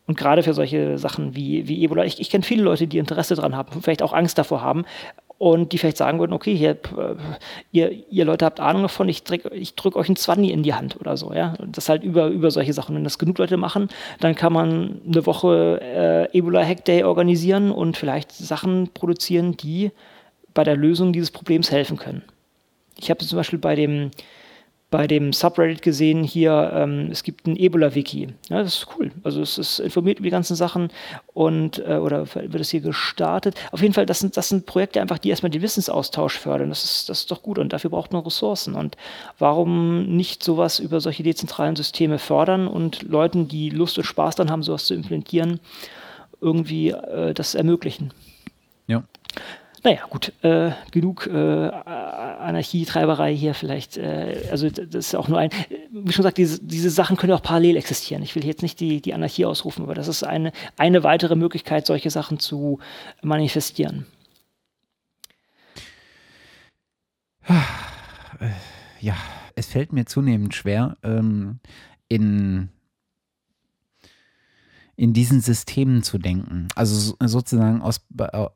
Und 0.05 0.17
gerade 0.17 0.41
für 0.41 0.53
solche 0.53 0.97
Sachen 0.97 1.35
wie, 1.35 1.67
wie 1.67 1.83
Ebola, 1.83 2.03
ich, 2.03 2.19
ich 2.19 2.29
kenne 2.29 2.43
viele 2.43 2.63
Leute, 2.63 2.87
die 2.87 2.97
Interesse 2.97 3.35
daran 3.35 3.55
haben, 3.55 3.81
vielleicht 3.81 4.01
auch 4.01 4.13
Angst 4.13 4.37
davor 4.37 4.61
haben, 4.61 4.85
und 5.39 5.71
die 5.71 5.77
vielleicht 5.77 5.97
sagen 5.97 6.19
würden, 6.19 6.33
okay, 6.33 6.53
hier, 6.53 6.71
äh, 6.71 7.15
ihr, 7.71 7.91
ihr 8.11 8.25
Leute 8.25 8.45
habt 8.45 8.59
Ahnung 8.59 8.83
davon, 8.83 9.07
ich 9.07 9.23
drücke 9.23 9.49
ich 9.55 9.73
drück 9.73 9.95
euch 9.95 10.09
ein 10.09 10.17
Zwanni 10.17 10.51
in 10.51 10.63
die 10.63 10.73
Hand 10.73 10.99
oder 10.99 11.15
so, 11.15 11.33
ja. 11.33 11.55
Und 11.59 11.77
das 11.77 11.87
halt 11.87 12.03
über, 12.03 12.27
über 12.27 12.51
solche 12.51 12.73
Sachen. 12.73 12.93
Wenn 12.93 13.05
das 13.05 13.17
genug 13.17 13.37
Leute 13.37 13.55
machen, 13.55 13.87
dann 14.19 14.35
kann 14.35 14.51
man 14.51 15.01
eine 15.07 15.25
Woche 15.25 15.79
äh, 15.81 16.37
Ebola 16.37 16.63
Hack 16.63 16.83
Day 16.83 17.05
organisieren 17.05 17.71
und 17.71 17.95
vielleicht 17.95 18.33
Sachen 18.33 18.89
produzieren, 18.93 19.55
die 19.55 19.91
bei 20.53 20.65
der 20.65 20.75
Lösung 20.75 21.13
dieses 21.13 21.31
Problems 21.31 21.71
helfen 21.71 21.95
können. 21.95 22.21
Ich 22.97 23.09
habe 23.09 23.25
zum 23.25 23.37
Beispiel 23.37 23.59
bei 23.59 23.75
dem 23.75 24.11
bei 24.91 25.05
dem 25.05 25.33
Subreddit 25.33 25.83
gesehen 25.83 26.23
hier, 26.23 26.71
ähm, 26.73 27.09
es 27.11 27.23
gibt 27.23 27.45
ein 27.45 27.55
Ebola-Wiki. 27.55 28.29
Ja, 28.49 28.63
das 28.63 28.75
ist 28.75 28.87
cool. 28.97 29.11
Also 29.23 29.41
es 29.41 29.57
ist 29.59 29.79
informiert 29.79 30.17
über 30.17 30.25
die 30.25 30.31
ganzen 30.31 30.55
Sachen 30.55 30.89
und 31.33 31.79
äh, 31.79 31.97
oder 31.97 32.25
wird 32.33 32.55
es 32.55 32.71
hier 32.71 32.81
gestartet. 32.81 33.55
Auf 33.71 33.81
jeden 33.81 33.93
Fall, 33.93 34.07
das 34.07 34.19
sind, 34.19 34.35
das 34.35 34.49
sind 34.49 34.65
Projekte 34.65 34.99
einfach, 34.99 35.19
die 35.19 35.29
erstmal 35.29 35.51
den 35.51 35.61
Wissensaustausch 35.61 36.37
fördern. 36.39 36.69
Das 36.69 36.83
ist, 36.83 37.09
das 37.09 37.19
ist 37.19 37.31
doch 37.31 37.43
gut 37.43 37.59
und 37.59 37.71
dafür 37.71 37.91
braucht 37.91 38.13
man 38.13 38.23
Ressourcen. 38.23 38.73
Und 38.73 38.97
warum 39.37 40.15
nicht 40.15 40.43
sowas 40.43 40.79
über 40.79 41.01
solche 41.01 41.21
dezentralen 41.21 41.75
Systeme 41.75 42.17
fördern 42.17 42.67
und 42.67 43.03
Leuten, 43.03 43.47
die 43.47 43.69
Lust 43.69 43.97
und 43.99 44.05
Spaß 44.05 44.35
dann 44.35 44.49
haben, 44.49 44.63
sowas 44.63 44.85
zu 44.85 44.95
implementieren, 44.95 45.59
irgendwie 46.41 46.89
äh, 46.89 47.35
das 47.35 47.53
ermöglichen? 47.53 48.11
Ja. 49.83 49.91
Naja, 49.91 50.01
gut, 50.09 50.33
äh, 50.41 50.71
genug 50.91 51.27
äh, 51.27 51.37
Anarchietreiberei 51.69 53.35
hier 53.35 53.53
vielleicht. 53.53 53.97
Äh, 53.97 54.47
also 54.51 54.69
das 54.69 55.07
ist 55.07 55.15
auch 55.15 55.27
nur 55.27 55.39
ein, 55.39 55.49
wie 55.91 56.11
schon 56.11 56.23
gesagt, 56.23 56.37
diese, 56.37 56.63
diese 56.63 56.89
Sachen 56.89 57.17
können 57.17 57.33
auch 57.33 57.41
parallel 57.41 57.77
existieren. 57.77 58.23
Ich 58.23 58.35
will 58.35 58.45
jetzt 58.45 58.61
nicht 58.61 58.79
die, 58.79 59.01
die 59.01 59.13
Anarchie 59.13 59.45
ausrufen, 59.45 59.83
aber 59.83 59.93
das 59.95 60.07
ist 60.07 60.23
eine, 60.23 60.51
eine 60.77 61.03
weitere 61.03 61.35
Möglichkeit, 61.35 61.85
solche 61.85 62.09
Sachen 62.09 62.39
zu 62.39 62.79
manifestieren. 63.21 64.05
Ja, 68.99 69.15
es 69.55 69.67
fällt 69.67 69.93
mir 69.93 70.05
zunehmend 70.05 70.53
schwer, 70.53 70.97
ähm, 71.03 71.59
in 72.07 72.69
in 74.99 75.13
diesen 75.13 75.39
Systemen 75.39 76.03
zu 76.03 76.17
denken. 76.17 76.67
Also 76.75 77.15
sozusagen 77.23 77.81
aus, 77.81 78.01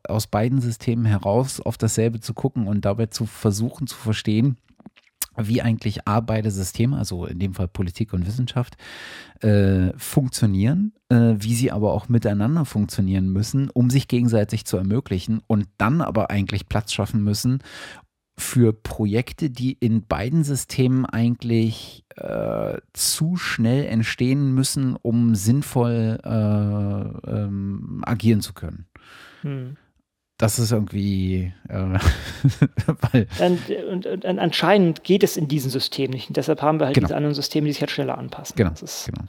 aus 0.06 0.28
beiden 0.28 0.60
Systemen 0.60 1.06
heraus 1.06 1.62
auf 1.62 1.78
dasselbe 1.78 2.20
zu 2.20 2.34
gucken 2.34 2.68
und 2.68 2.84
dabei 2.84 3.06
zu 3.06 3.26
versuchen 3.26 3.88
zu 3.88 3.96
verstehen, 3.96 4.58
wie 5.38 5.62
eigentlich 5.62 6.02
beide 6.04 6.52
Systeme, 6.52 6.98
also 6.98 7.26
in 7.26 7.40
dem 7.40 7.54
Fall 7.54 7.70
Politik 7.70 8.12
und 8.12 8.28
Wissenschaft, 8.28 8.76
äh, 9.40 9.94
funktionieren, 9.98 10.92
äh, 11.08 11.36
wie 11.38 11.56
sie 11.56 11.72
aber 11.72 11.94
auch 11.94 12.10
miteinander 12.10 12.66
funktionieren 12.66 13.30
müssen, 13.30 13.70
um 13.70 13.90
sich 13.90 14.10
gegenseitig 14.10 14.66
zu 14.66 14.76
ermöglichen 14.76 15.42
und 15.48 15.68
dann 15.78 16.02
aber 16.02 16.30
eigentlich 16.30 16.68
Platz 16.68 16.92
schaffen 16.92 17.24
müssen, 17.24 17.60
für 18.38 18.74
Projekte, 18.74 19.50
die 19.50 19.74
in 19.74 20.06
beiden 20.06 20.44
Systemen 20.44 21.06
eigentlich 21.06 22.04
äh, 22.16 22.78
zu 22.94 23.36
schnell 23.36 23.86
entstehen 23.86 24.54
müssen, 24.54 24.96
um 24.96 25.36
sinnvoll 25.36 26.20
äh, 26.24 27.30
ähm, 27.30 28.02
agieren 28.06 28.42
zu 28.42 28.54
können. 28.54 28.88
Hm. 29.42 29.78
Das 30.38 30.58
ist 30.58 30.72
irgendwie, 30.72 31.54
äh, 31.70 31.76
weil. 33.12 33.28
Und, 33.40 33.70
und, 33.70 34.26
und, 34.26 34.40
anscheinend 34.40 35.04
geht 35.04 35.24
es 35.24 35.38
in 35.38 35.48
diesem 35.48 35.70
System 35.70 36.10
nicht. 36.10 36.28
Und 36.28 36.38
deshalb 36.38 36.62
haben 36.62 36.80
wir 36.80 36.88
halt 36.88 36.96
genau. 36.96 37.08
diese 37.08 37.16
anderen 37.16 37.36
Systeme, 37.36 37.68
die 37.68 37.74
sich 37.74 37.82
halt 37.82 37.92
schneller 37.92 38.18
anpassen. 38.18 38.56
Genau. 38.56 38.72
genau. 38.72 39.26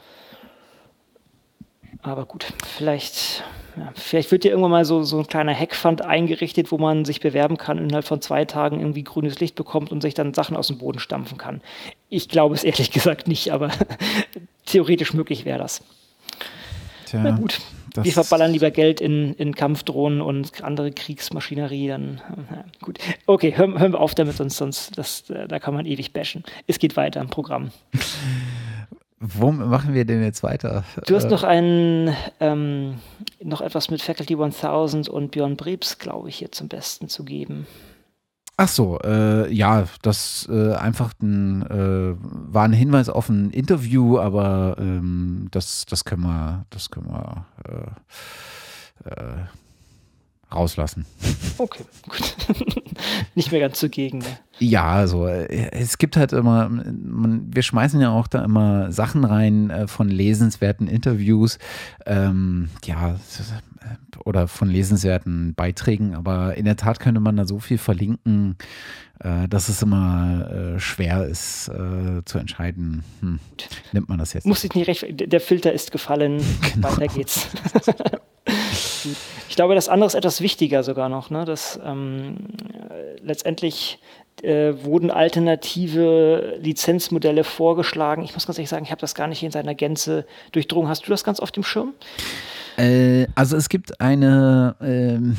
Aber 2.05 2.27
gut, 2.27 2.53
vielleicht, 2.67 3.43
ja, 3.79 3.91
vielleicht 3.95 4.31
wird 4.31 4.45
ja 4.45 4.51
irgendwann 4.51 4.71
mal 4.71 4.85
so, 4.85 5.03
so 5.05 5.21
ein 5.21 5.27
kleiner 5.27 5.59
Hackfund 5.59 6.03
eingerichtet, 6.03 6.71
wo 6.71 6.77
man 6.77 7.07
sich 7.07 7.21
bewerben 7.21 7.57
kann 7.57 7.79
und 7.79 7.85
innerhalb 7.85 8.05
von 8.05 8.21
zwei 8.21 8.45
Tagen 8.45 8.79
irgendwie 8.79 9.03
grünes 9.03 9.41
Licht 9.41 9.55
bekommt 9.55 9.91
und 9.91 10.03
sich 10.03 10.13
dann 10.13 10.35
Sachen 10.35 10.55
aus 10.55 10.67
dem 10.67 10.77
Boden 10.77 10.99
stampfen 10.99 11.39
kann. 11.39 11.63
Ich 12.11 12.29
glaube 12.29 12.55
es 12.55 12.63
ehrlich 12.63 12.91
gesagt 12.91 13.27
nicht, 13.27 13.53
aber 13.53 13.71
theoretisch 14.67 15.15
möglich 15.15 15.47
wäre 15.47 15.59
das. 15.59 15.83
Tja, 17.07 17.21
Na 17.25 17.31
gut, 17.31 17.59
wir 17.95 18.13
verballern 18.13 18.53
lieber 18.53 18.71
Geld 18.71 19.01
in, 19.01 19.33
in 19.37 19.55
Kampfdrohnen 19.55 20.21
und 20.21 20.63
andere 20.63 20.93
Kriegsmaschinerie, 20.93 21.89
dann 21.89 22.21
ja, 22.51 22.65
gut. 22.83 22.99
Okay, 23.25 23.57
hören, 23.57 23.79
hören 23.79 23.93
wir 23.93 24.01
auf 24.01 24.15
damit, 24.15 24.37
sonst, 24.37 24.59
sonst 24.59 24.99
das, 24.99 25.25
da 25.27 25.59
kann 25.59 25.73
man 25.73 25.87
ewig 25.87 26.13
bashen. 26.13 26.45
Es 26.67 26.79
geht 26.79 26.99
weiter 26.99 27.23
im 27.23 27.29
Programm. 27.29 27.71
Wo 29.27 29.53
machen 29.53 29.95
wir 29.95 30.05
denn 30.05 30.23
jetzt 30.23 30.43
weiter? 30.43 30.85
Du 31.07 31.17
hast 31.17 31.25
äh, 31.25 31.31
noch 31.31 31.45
ein, 31.45 32.15
ähm, 32.41 32.97
noch 33.43 33.63
etwas 33.63 33.91
mit 33.91 34.03
Faculty 34.03 34.35
1000 34.35 35.09
und 35.09 35.31
Björn 35.31 35.57
Brebs, 35.57 35.99
glaube 35.99 36.29
ich, 36.29 36.37
hier 36.37 36.53
zum 36.53 36.69
Besten 36.69 37.09
zu 37.09 37.25
geben. 37.25 37.67
Ach 38.59 38.69
so, 38.69 38.99
äh, 39.03 39.51
ja, 39.51 39.85
das 40.03 40.47
äh, 40.53 40.75
einfach 40.75 41.15
ein, 41.23 41.63
äh, 41.63 42.15
war 42.21 42.65
ein 42.65 42.75
Hinweis 42.75 43.09
auf 43.09 43.31
ein 43.31 43.51
Interview, 43.51 44.19
aber 44.19 44.77
ähm, 44.79 45.49
das, 45.51 45.87
das 45.87 46.05
können 46.05 46.23
wir, 46.25 46.67
das 46.69 46.91
können 46.91 47.07
wir 47.07 47.47
äh, 47.67 49.11
äh, 49.11 49.37
rauslassen. 50.55 51.07
Okay, 51.59 51.85
gut. 52.09 52.35
Nicht 53.35 53.53
mehr 53.53 53.61
ganz 53.61 53.79
zugegen. 53.79 54.19
Ne? 54.19 54.39
Ja, 54.59 54.93
also 54.93 55.27
äh, 55.27 55.71
es 55.73 55.99
gibt 55.99 56.17
halt 56.17 56.33
immer, 56.33 56.69
man, 56.69 57.55
wir 57.55 57.63
schmeißen 57.63 58.01
ja 58.01 58.11
auch 58.11 58.27
da 58.27 58.45
immer 58.45 58.93
Sachen 58.93 59.25
rein 59.25 59.71
äh, 59.71 59.87
von 59.87 60.09
lesenswerten 60.09 60.87
Interviews, 60.87 61.59
ähm, 62.07 62.71
ja, 62.85 63.11
äh, 63.11 64.19
oder 64.25 64.49
von 64.49 64.69
lesenswerten 64.69 65.55
Beiträgen, 65.55 66.15
aber 66.15 66.57
in 66.57 66.65
der 66.65 66.77
Tat 66.77 67.01
könnte 67.01 67.21
man 67.21 67.37
da 67.37 67.45
so 67.45 67.59
viel 67.59 67.79
verlinken, 67.79 68.57
äh, 69.21 69.49
dass 69.49 69.69
es 69.69 69.83
immer 69.83 70.51
äh, 70.51 70.81
schwer 70.81 71.27
ist 71.27 71.69
äh, 71.69 72.25
zu 72.25 72.39
entscheiden, 72.39 73.05
hm, 73.21 73.41
nimmt 73.93 74.09
man 74.09 74.19
das 74.19 74.33
jetzt? 74.33 74.47
Muss 74.47 74.65
ich 74.65 74.75
nicht 74.75 74.89
recht, 74.89 75.07
der 75.11 75.41
Filter 75.41 75.73
ist 75.73 75.93
gefallen, 75.93 76.43
genau. 76.75 76.91
weiter 76.91 77.09
geht's. 77.09 77.49
Ich 79.55 79.57
glaube, 79.57 79.77
das 79.77 79.89
andere 79.89 80.09
ist 80.09 80.15
etwas 80.15 80.41
wichtiger 80.41 80.83
sogar 80.83 81.09
noch, 81.09 81.31
ne? 81.31 81.45
dass 81.45 81.79
ähm, 81.87 82.39
letztendlich 83.23 84.01
äh, 84.43 84.73
wurden 84.83 85.13
alternative 85.13 86.59
Lizenzmodelle 86.61 87.45
vorgeschlagen. 87.45 88.25
Ich 88.25 88.35
muss 88.35 88.49
ganz 88.49 88.59
ehrlich 88.59 88.69
sagen, 88.69 88.85
ich 88.85 88.91
habe 88.91 89.01
das 89.01 89.15
gar 89.15 89.29
nicht 89.29 89.45
in 89.45 89.53
seiner 89.53 89.77
Gänze 89.77 90.27
durchdrungen. 90.51 90.89
Hast 90.89 91.07
du 91.07 91.11
das 91.11 91.23
ganz 91.23 91.39
auf 91.39 91.53
dem 91.53 91.63
Schirm? 91.63 91.95
Äh, 92.79 93.29
also 93.37 93.57
es 93.57 93.69
gibt 93.69 94.01
eine 94.01 94.75
ähm 94.81 95.37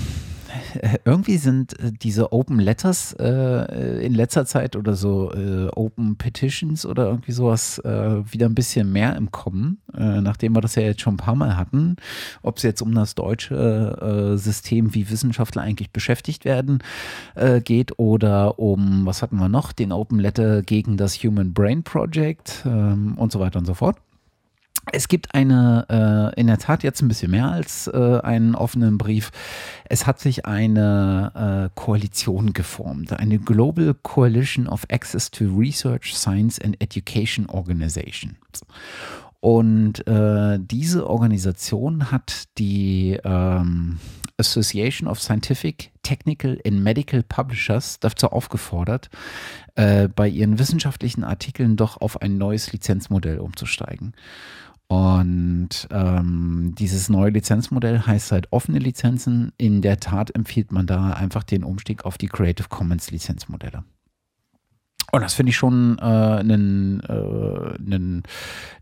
irgendwie 1.06 1.38
sind 1.38 1.80
äh, 1.80 1.92
diese 1.92 2.32
Open 2.32 2.60
Letters 2.60 3.14
äh, 3.20 4.06
in 4.06 4.14
letzter 4.14 4.46
Zeit 4.46 4.76
oder 4.76 4.96
so 4.96 5.32
äh, 5.34 5.68
Open 5.76 6.18
Petitions 6.18 6.86
oder 6.86 7.08
irgendwie 7.08 7.32
sowas 7.32 7.80
äh, 7.80 8.24
wieder 8.32 8.48
ein 8.48 8.56
bisschen 8.56 8.92
mehr 8.92 9.16
im 9.16 9.32
Kommen, 9.32 9.80
äh, 9.96 10.22
nachdem 10.22 10.54
wir 10.54 10.62
das 10.62 10.76
ja 10.76 10.84
jetzt 10.84 11.02
schon 11.02 11.16
ein 11.16 11.18
paar 11.18 11.36
Mal 11.36 11.58
hatten. 11.58 11.96
Ob 12.42 12.58
es 12.58 12.64
jetzt 12.64 12.82
um 12.82 12.94
das 12.94 13.16
deutsche 13.16 14.34
äh, 14.34 14.38
System, 14.38 14.94
wie 14.94 15.10
Wissenschaftler 15.10 15.62
eigentlich 15.62 15.92
beschäftigt 15.92 16.46
werden, 16.46 16.80
geht 17.64 18.00
oder 18.00 18.60
um, 18.60 19.06
was 19.06 19.22
hatten 19.22 19.38
wir 19.38 19.50
noch, 19.50 19.74
den 19.74 19.92
Open 19.92 20.20
Letter 20.20 20.62
gegen 20.62 20.98
das 20.98 21.16
Human 21.24 21.54
Brain 21.54 21.84
Project 21.84 22.64
ähm, 22.66 23.14
und 23.18 23.32
so 23.32 23.40
weiter 23.40 23.60
und 23.60 23.66
so 23.66 23.74
fort. 23.74 23.98
Es 24.92 25.08
gibt 25.08 25.34
eine, 25.34 26.34
äh, 26.36 26.40
in 26.40 26.48
der 26.48 26.58
Tat 26.58 26.84
jetzt 26.84 27.02
ein 27.02 27.08
bisschen 27.08 27.32
mehr 27.32 27.52
als 27.52 27.88
äh, 27.88 28.20
einen 28.22 28.56
offenen 28.56 28.98
Brief. 28.98 29.32
Es 29.90 30.06
hat 30.06 30.20
sich 30.20 30.46
eine 30.46 31.70
äh, 31.74 31.80
Koalition 31.80 32.54
geformt, 32.54 33.12
eine 33.14 33.40
Global 33.40 33.96
Coalition 34.04 34.68
of 34.68 34.86
Access 34.92 35.32
to 35.32 35.46
Research, 35.46 36.16
Science 36.16 36.60
and 36.62 36.82
Education 36.82 37.48
Organizations. 37.48 38.38
Und 39.40 40.08
äh, 40.08 40.58
diese 40.60 41.08
Organisation 41.08 42.12
hat 42.12 42.46
die 42.58 43.20
ähm, 43.24 44.00
Association 44.38 45.08
of 45.08 45.22
Scientific, 45.22 45.92
Technical 46.04 46.60
and 46.66 46.84
Medical 46.84 47.24
Publishers 47.24 48.00
dazu 48.00 48.28
aufgefordert, 48.28 49.10
äh, 49.76 50.08
bei 50.08 50.28
ihren 50.28 50.58
wissenschaftlichen 50.58 51.24
Artikeln 51.24 51.76
doch 51.76 52.02
auf 52.02 52.22
ein 52.22 52.38
neues 52.38 52.74
Lizenzmodell 52.74 53.40
umzusteigen. 53.40 54.14
Und 54.88 55.88
ähm, 55.90 56.74
dieses 56.78 57.10
neue 57.10 57.32
Lizenzmodell 57.32 58.02
heißt 58.02 58.32
halt 58.32 58.52
offene 58.52 58.80
Lizenzen. 58.80 59.52
In 59.58 59.82
der 59.82 60.00
Tat 60.00 60.36
empfiehlt 60.36 60.72
man 60.72 60.86
da 60.86 61.12
einfach 61.12 61.44
den 61.44 61.64
Umstieg 61.64 62.06
auf 62.06 62.18
die 62.18 62.28
Creative 62.28 62.70
Commons 62.70 63.10
Lizenzmodelle. 63.10 63.84
Und 65.12 65.22
das 65.22 65.34
finde 65.34 65.52
ich 65.52 65.56
schon 65.56 65.98
einen, 66.00 67.00
äh, 67.00 67.14
äh, 67.14 68.24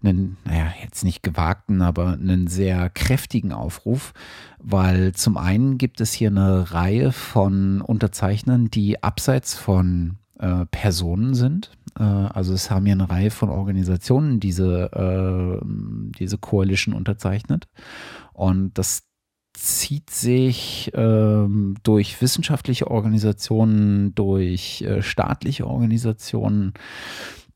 einen, 0.02 0.38
naja, 0.46 0.74
jetzt 0.82 1.04
nicht 1.04 1.22
gewagten, 1.22 1.82
aber 1.82 2.14
einen 2.14 2.48
sehr 2.48 2.90
kräftigen 2.90 3.54
Aufruf, 3.54 4.14
weil 4.58 5.14
zum 5.14 5.38
einen 5.38 5.78
gibt 5.78 6.02
es 6.02 6.12
hier 6.12 6.30
eine 6.30 6.72
Reihe 6.72 7.12
von 7.12 7.82
Unterzeichnern, 7.82 8.72
die 8.72 9.04
abseits 9.04 9.54
von 9.54 10.18
äh, 10.40 10.66
Personen 10.72 11.36
sind. 11.36 11.72
Äh, 12.00 12.04
also 12.04 12.54
es 12.54 12.70
haben 12.70 12.86
hier 12.86 12.94
eine 12.94 13.10
Reihe 13.10 13.32
von 13.32 13.50
Organisationen 13.50 14.40
diese, 14.40 14.92
äh, 14.94 15.66
diese 16.18 16.38
Coalition 16.38 16.94
unterzeichnet. 16.94 17.68
Und 18.34 18.78
das 18.78 19.04
zieht 19.54 20.10
sich 20.10 20.92
ähm, 20.96 21.76
durch 21.84 22.22
wissenschaftliche 22.22 22.90
Organisationen, 22.90 24.16
durch 24.16 24.82
äh, 24.82 25.02
staatliche 25.02 25.68
Organisationen, 25.68 26.74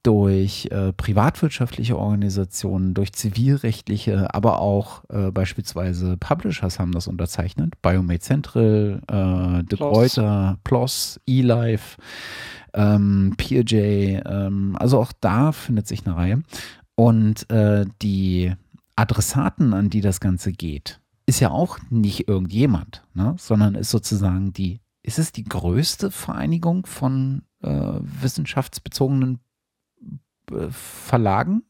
durch 0.04 0.70
äh, 0.72 0.94
privatwirtschaftliche 0.94 1.98
Organisationen, 1.98 2.94
durch 2.94 3.12
zivilrechtliche, 3.12 4.34
aber 4.34 4.62
auch 4.62 5.04
äh, 5.10 5.32
beispielsweise 5.32 6.16
Publishers 6.18 6.80
haben 6.80 6.94
das 6.94 7.08
unterzeichnet. 7.08 7.74
Biomate 7.82 8.22
Central, 8.22 9.02
äh, 9.08 9.64
De 9.64 9.78
Gruyter, 9.78 10.60
PLOS, 10.64 11.20
eLife, 11.28 11.98
ähm, 12.74 13.34
PeerJ, 13.38 14.22
ähm, 14.26 14.76
also 14.80 15.00
auch 15.00 15.12
da 15.20 15.52
findet 15.52 15.88
sich 15.88 16.06
eine 16.06 16.16
Reihe. 16.16 16.44
Und 16.96 17.50
äh, 17.52 17.86
die 18.02 18.54
Adressaten, 18.96 19.74
an 19.74 19.90
die 19.90 20.02
das 20.02 20.20
Ganze 20.20 20.52
geht, 20.52 21.00
ist 21.28 21.40
ja 21.40 21.52
auch 21.52 21.78
nicht 21.90 22.28
irgendjemand, 22.28 23.04
ne? 23.14 23.36
sondern 23.38 23.76
ist 23.76 23.92
sozusagen 23.92 24.54
die, 24.54 24.80
ist 25.04 25.20
es 25.20 25.32
die 25.32 25.44
größte 25.44 26.10
Vereinigung 26.10 26.86
von 26.86 27.44
äh, 27.62 28.00
wissenschaftsbezogenen 28.02 29.40
äh, 30.52 30.68
Verlagen? 30.70 31.64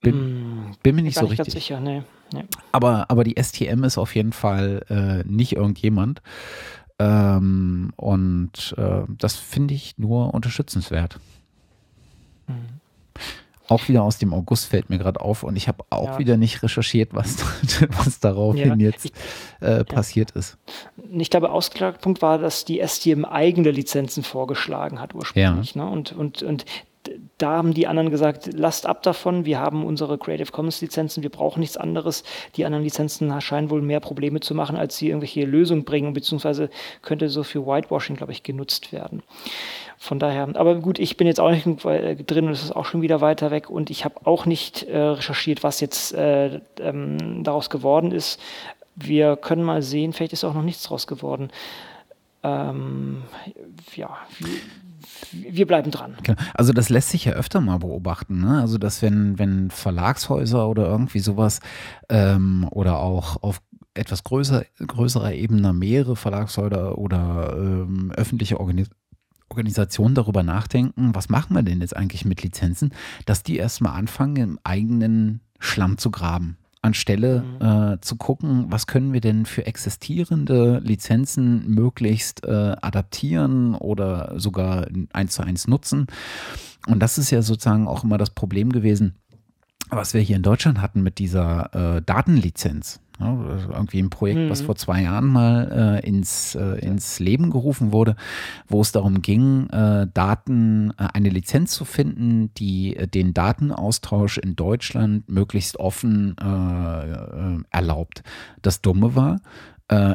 Bin, 0.00 0.14
hm, 0.14 0.76
bin, 0.82 0.94
mir 0.94 1.02
nicht 1.02 1.16
so 1.16 1.22
nicht 1.22 1.40
richtig 1.40 1.54
sicher, 1.54 1.80
nee, 1.80 2.04
nee. 2.32 2.44
Aber, 2.70 3.10
aber 3.10 3.24
die 3.24 3.34
STM 3.42 3.82
ist 3.82 3.98
auf 3.98 4.14
jeden 4.14 4.32
Fall 4.32 4.84
äh, 4.88 5.28
nicht 5.28 5.56
irgendjemand. 5.56 6.22
Ähm, 6.98 7.92
und 7.96 8.74
äh, 8.76 9.02
das 9.08 9.36
finde 9.36 9.74
ich 9.74 9.98
nur 9.98 10.34
unterstützenswert. 10.34 11.20
Mhm. 12.46 12.78
Auch 13.68 13.86
wieder 13.86 14.02
aus 14.02 14.16
dem 14.16 14.32
August 14.32 14.64
fällt 14.64 14.88
mir 14.88 14.96
gerade 14.96 15.20
auf 15.20 15.42
und 15.42 15.54
ich 15.54 15.68
habe 15.68 15.84
auch 15.90 16.12
ja. 16.12 16.18
wieder 16.18 16.36
nicht 16.38 16.62
recherchiert, 16.62 17.10
was, 17.12 17.36
was 17.90 18.18
daraufhin 18.18 18.80
ja, 18.80 18.86
jetzt 18.86 19.12
äh, 19.60 19.84
passiert 19.84 20.30
ist. 20.30 20.56
Ich 21.10 21.28
glaube, 21.28 21.50
Ausgangspunkt 21.50 22.22
war, 22.22 22.38
dass 22.38 22.64
die 22.64 22.82
STM 22.84 23.26
eigene 23.26 23.70
Lizenzen 23.70 24.22
vorgeschlagen 24.22 25.00
hat 25.00 25.14
ursprünglich. 25.14 25.74
Ne? 25.76 25.86
Und, 25.86 26.12
und, 26.12 26.42
und 26.42 26.64
da 27.38 27.56
haben 27.56 27.74
die 27.74 27.86
anderen 27.86 28.10
gesagt, 28.10 28.50
lasst 28.52 28.86
ab 28.86 29.02
davon, 29.02 29.44
wir 29.44 29.58
haben 29.58 29.84
unsere 29.84 30.18
Creative 30.18 30.50
Commons 30.50 30.80
Lizenzen, 30.80 31.22
wir 31.22 31.30
brauchen 31.30 31.60
nichts 31.60 31.76
anderes. 31.76 32.24
Die 32.56 32.64
anderen 32.64 32.84
Lizenzen 32.84 33.40
scheinen 33.40 33.70
wohl 33.70 33.82
mehr 33.82 34.00
Probleme 34.00 34.40
zu 34.40 34.54
machen, 34.54 34.76
als 34.76 34.96
sie 34.96 35.08
irgendwelche 35.08 35.44
Lösungen 35.44 35.84
bringen, 35.84 36.12
beziehungsweise 36.12 36.70
könnte 37.02 37.28
so 37.28 37.42
für 37.42 37.66
Whitewashing, 37.66 38.16
glaube 38.16 38.32
ich, 38.32 38.42
genutzt 38.42 38.92
werden. 38.92 39.22
Von 40.00 40.20
daher, 40.20 40.48
aber 40.54 40.76
gut, 40.76 41.00
ich 41.00 41.16
bin 41.16 41.26
jetzt 41.26 41.40
auch 41.40 41.50
nicht 41.50 41.64
drin 41.64 42.46
und 42.46 42.52
es 42.52 42.62
ist 42.62 42.76
auch 42.76 42.84
schon 42.84 43.02
wieder 43.02 43.20
weiter 43.20 43.50
weg 43.50 43.68
und 43.68 43.90
ich 43.90 44.04
habe 44.04 44.26
auch 44.26 44.46
nicht 44.46 44.84
äh, 44.84 44.96
recherchiert, 44.96 45.64
was 45.64 45.80
jetzt 45.80 46.14
äh, 46.14 46.60
ähm, 46.80 47.42
daraus 47.42 47.68
geworden 47.68 48.12
ist. 48.12 48.40
Wir 48.94 49.36
können 49.36 49.64
mal 49.64 49.82
sehen, 49.82 50.12
vielleicht 50.12 50.32
ist 50.32 50.44
auch 50.44 50.54
noch 50.54 50.62
nichts 50.62 50.84
daraus 50.84 51.08
geworden. 51.08 51.50
Ähm, 52.44 53.22
ja, 53.96 54.16
wir 55.32 55.66
bleiben 55.66 55.90
dran. 55.90 56.16
Genau. 56.22 56.40
Also 56.54 56.72
das 56.72 56.88
lässt 56.88 57.10
sich 57.10 57.24
ja 57.24 57.32
öfter 57.32 57.60
mal 57.60 57.78
beobachten. 57.78 58.40
Ne? 58.40 58.60
Also 58.60 58.78
dass 58.78 59.02
wenn, 59.02 59.38
wenn 59.38 59.70
Verlagshäuser 59.70 60.68
oder 60.68 60.86
irgendwie 60.86 61.20
sowas 61.20 61.60
ähm, 62.08 62.66
oder 62.70 62.98
auch 62.98 63.42
auf 63.42 63.60
etwas 63.94 64.24
größer, 64.24 64.64
größerer 64.78 65.32
Ebene 65.32 65.72
mehrere 65.72 66.16
Verlagshäuser 66.16 66.98
oder 66.98 67.56
ähm, 67.56 68.12
öffentliche 68.14 68.60
Organisationen 68.60 68.98
Organisationen 69.50 70.14
darüber 70.14 70.42
nachdenken, 70.42 71.14
was 71.14 71.30
machen 71.30 71.54
wir 71.56 71.62
denn 71.62 71.80
jetzt 71.80 71.96
eigentlich 71.96 72.26
mit 72.26 72.42
Lizenzen, 72.42 72.92
dass 73.24 73.42
die 73.42 73.56
erstmal 73.56 73.94
anfangen, 73.94 74.36
im 74.36 74.58
eigenen 74.62 75.40
Schlamm 75.58 75.96
zu 75.96 76.10
graben 76.10 76.57
anstelle 76.82 77.42
mhm. 77.42 77.66
äh, 77.94 78.00
zu 78.00 78.16
gucken, 78.16 78.66
was 78.68 78.86
können 78.86 79.12
wir 79.12 79.20
denn 79.20 79.46
für 79.46 79.66
existierende 79.66 80.78
Lizenzen 80.78 81.68
möglichst 81.68 82.44
äh, 82.44 82.76
adaptieren 82.80 83.74
oder 83.74 84.34
sogar 84.36 84.86
eins 85.12 85.34
zu 85.34 85.42
eins 85.42 85.66
nutzen. 85.66 86.06
Und 86.86 87.00
das 87.00 87.18
ist 87.18 87.30
ja 87.30 87.42
sozusagen 87.42 87.88
auch 87.88 88.04
immer 88.04 88.18
das 88.18 88.30
Problem 88.30 88.72
gewesen, 88.72 89.16
was 89.90 90.14
wir 90.14 90.20
hier 90.20 90.36
in 90.36 90.42
Deutschland 90.42 90.80
hatten 90.80 91.02
mit 91.02 91.18
dieser 91.18 91.96
äh, 91.96 92.02
Datenlizenz. 92.02 93.00
Ja, 93.20 93.36
irgendwie 93.72 94.00
ein 94.00 94.10
Projekt, 94.10 94.40
mhm. 94.40 94.50
was 94.50 94.60
vor 94.60 94.76
zwei 94.76 95.02
Jahren 95.02 95.26
mal 95.26 96.00
äh, 96.04 96.06
ins, 96.06 96.54
äh, 96.54 96.78
ins 96.78 97.18
Leben 97.18 97.50
gerufen 97.50 97.90
wurde, 97.90 98.14
wo 98.68 98.80
es 98.80 98.92
darum 98.92 99.22
ging, 99.22 99.68
äh, 99.70 100.06
Daten, 100.14 100.90
äh, 100.98 101.08
eine 101.14 101.28
Lizenz 101.28 101.72
zu 101.72 101.84
finden, 101.84 102.54
die 102.54 102.94
äh, 102.94 103.08
den 103.08 103.34
Datenaustausch 103.34 104.38
in 104.38 104.54
Deutschland 104.54 105.28
möglichst 105.28 105.78
offen 105.78 106.36
äh, 106.38 107.76
erlaubt. 107.76 108.22
Das 108.62 108.82
Dumme 108.82 109.14
war, 109.14 109.40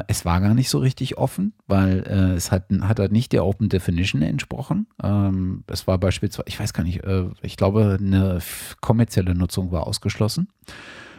es 0.06 0.24
war 0.24 0.40
gar 0.40 0.54
nicht 0.54 0.70
so 0.70 0.78
richtig 0.78 1.18
offen, 1.18 1.52
weil 1.66 1.98
es 2.36 2.52
hat, 2.52 2.66
hat 2.82 3.00
halt 3.00 3.10
nicht 3.10 3.32
der 3.32 3.44
Open 3.44 3.68
Definition 3.68 4.22
entsprochen. 4.22 4.86
Ähm, 5.02 5.64
es 5.66 5.88
war 5.88 5.98
beispielsweise, 5.98 6.44
ich 6.46 6.60
weiß 6.60 6.72
gar 6.74 6.84
nicht, 6.84 7.02
ich 7.42 7.56
glaube, 7.56 7.98
eine 7.98 8.38
kommerzielle 8.80 9.34
Nutzung 9.34 9.72
war 9.72 9.88
ausgeschlossen. 9.88 10.46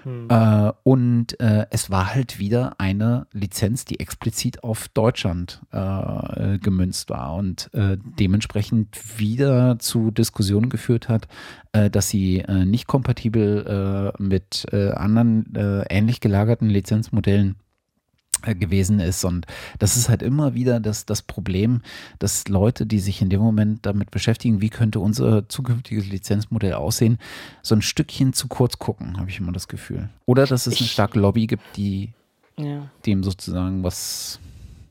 Hm. 0.06 0.28
Äh, 0.30 0.72
und 0.84 1.40
äh, 1.40 1.66
es 1.72 1.90
war 1.90 2.14
halt 2.14 2.38
wieder 2.40 2.76
eine 2.78 3.26
Lizenz, 3.34 3.86
die 3.86 4.00
explizit 4.00 4.64
auf 4.64 4.88
Deutschland 4.90 5.62
äh, 5.72 6.60
gemünzt 6.60 7.10
war 7.10 7.36
und 7.36 7.72
äh, 7.74 7.98
dementsprechend 8.20 9.20
wieder 9.20 9.80
zu 9.80 10.12
Diskussionen 10.12 10.70
geführt 10.70 11.10
hat, 11.10 11.28
äh, 11.74 11.90
dass 11.90 12.10
sie 12.10 12.40
äh, 12.40 12.66
nicht 12.66 12.88
kompatibel 12.88 14.14
mit 14.20 14.68
anderen 14.72 15.86
ähnlich 15.90 16.20
gelagerten 16.20 16.70
Lizenzmodellen 16.70 17.56
gewesen 18.42 19.00
ist. 19.00 19.24
Und 19.24 19.46
das 19.80 19.98
ist 19.98 20.10
halt 20.10 20.22
immer 20.22 20.54
wieder 20.54 20.80
das, 20.80 21.06
das 21.06 21.22
Problem, 21.22 21.82
dass 22.20 22.48
Leute, 22.48 22.86
die 22.86 23.00
sich 23.00 23.22
in 23.22 23.30
dem 23.30 23.42
Moment 23.42 23.86
damit 23.86 24.12
beschäftigen, 24.12 24.62
wie 24.62 24.70
könnte 24.70 25.00
unser 25.00 25.48
zukünftiges 25.50 26.08
Lizenzmodell 26.08 26.74
aussehen, 26.74 27.18
so 27.62 27.76
ein 27.76 27.82
Stückchen 27.82 28.34
zu 28.34 28.48
kurz 28.48 28.78
gucken, 28.80 29.18
habe 29.18 29.30
ich 29.30 29.40
immer 29.40 29.52
das 29.52 29.68
Gefühl. 29.68 30.10
Oder 30.26 30.46
dass 30.46 30.68
es 30.68 30.78
eine 30.78 30.88
starke 30.88 31.20
Lobby 31.20 31.48
gibt, 31.48 31.64
die 31.76 32.14
ja. 32.58 32.90
dem 33.06 33.24
sozusagen 33.24 33.84
was 33.84 34.40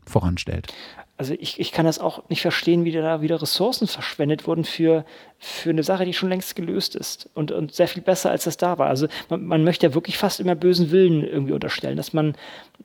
voranstellt 0.06 0.72
also 1.16 1.34
ich, 1.38 1.60
ich 1.60 1.70
kann 1.70 1.86
das 1.86 2.00
auch 2.00 2.28
nicht 2.28 2.42
verstehen, 2.42 2.84
wie 2.84 2.90
da 2.90 3.22
wieder 3.22 3.40
Ressourcen 3.40 3.86
verschwendet 3.86 4.46
wurden 4.48 4.64
für, 4.64 5.04
für 5.38 5.70
eine 5.70 5.84
Sache, 5.84 6.04
die 6.04 6.12
schon 6.12 6.28
längst 6.28 6.56
gelöst 6.56 6.96
ist 6.96 7.30
und, 7.34 7.52
und 7.52 7.72
sehr 7.72 7.86
viel 7.86 8.02
besser, 8.02 8.30
als 8.30 8.44
das 8.44 8.56
da 8.56 8.78
war. 8.78 8.88
Also 8.88 9.06
man, 9.28 9.44
man 9.44 9.64
möchte 9.64 9.86
ja 9.86 9.94
wirklich 9.94 10.18
fast 10.18 10.40
immer 10.40 10.56
bösen 10.56 10.90
Willen 10.90 11.22
irgendwie 11.22 11.52
unterstellen, 11.52 11.96
dass 11.96 12.12
man, 12.12 12.34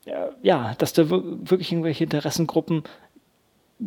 äh, 0.05 0.27
ja, 0.43 0.75
dass 0.77 0.93
da 0.93 1.09
wirklich 1.09 1.71
irgendwelche 1.71 2.03
Interessengruppen 2.03 2.83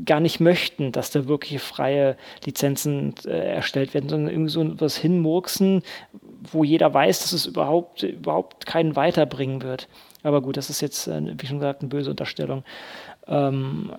gar 0.06 0.20
nicht 0.20 0.40
möchten, 0.40 0.90
dass 0.90 1.10
da 1.10 1.28
wirklich 1.28 1.60
freie 1.60 2.16
Lizenzen 2.44 3.14
äh, 3.26 3.54
erstellt 3.54 3.94
werden, 3.94 4.08
sondern 4.08 4.32
irgendwie 4.32 4.50
so 4.50 4.80
was 4.80 4.96
hinmurksen, 4.96 5.82
wo 6.50 6.64
jeder 6.64 6.92
weiß, 6.92 7.20
dass 7.20 7.32
es 7.32 7.46
überhaupt, 7.46 8.02
überhaupt 8.02 8.66
keinen 8.66 8.96
weiterbringen 8.96 9.62
wird. 9.62 9.88
Aber 10.22 10.40
gut, 10.40 10.56
das 10.56 10.70
ist 10.70 10.80
jetzt, 10.80 11.08
äh, 11.08 11.20
wie 11.38 11.46
schon 11.46 11.58
gesagt, 11.58 11.82
eine 11.82 11.90
böse 11.90 12.10
Unterstellung. 12.10 12.64
Ähm, 13.26 13.92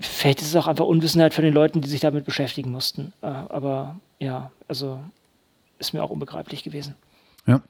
vielleicht 0.00 0.40
ist 0.40 0.48
es 0.48 0.56
auch 0.56 0.66
einfach 0.66 0.84
Unwissenheit 0.84 1.34
von 1.34 1.44
den 1.44 1.54
Leuten, 1.54 1.80
die 1.80 1.88
sich 1.88 2.00
damit 2.00 2.24
beschäftigen 2.24 2.70
mussten. 2.70 3.12
Äh, 3.22 3.26
aber 3.26 3.96
ja, 4.18 4.50
also 4.68 5.00
ist 5.78 5.92
mir 5.94 6.02
auch 6.02 6.10
unbegreiflich 6.10 6.62
gewesen. 6.62 6.94
Ja. 7.46 7.62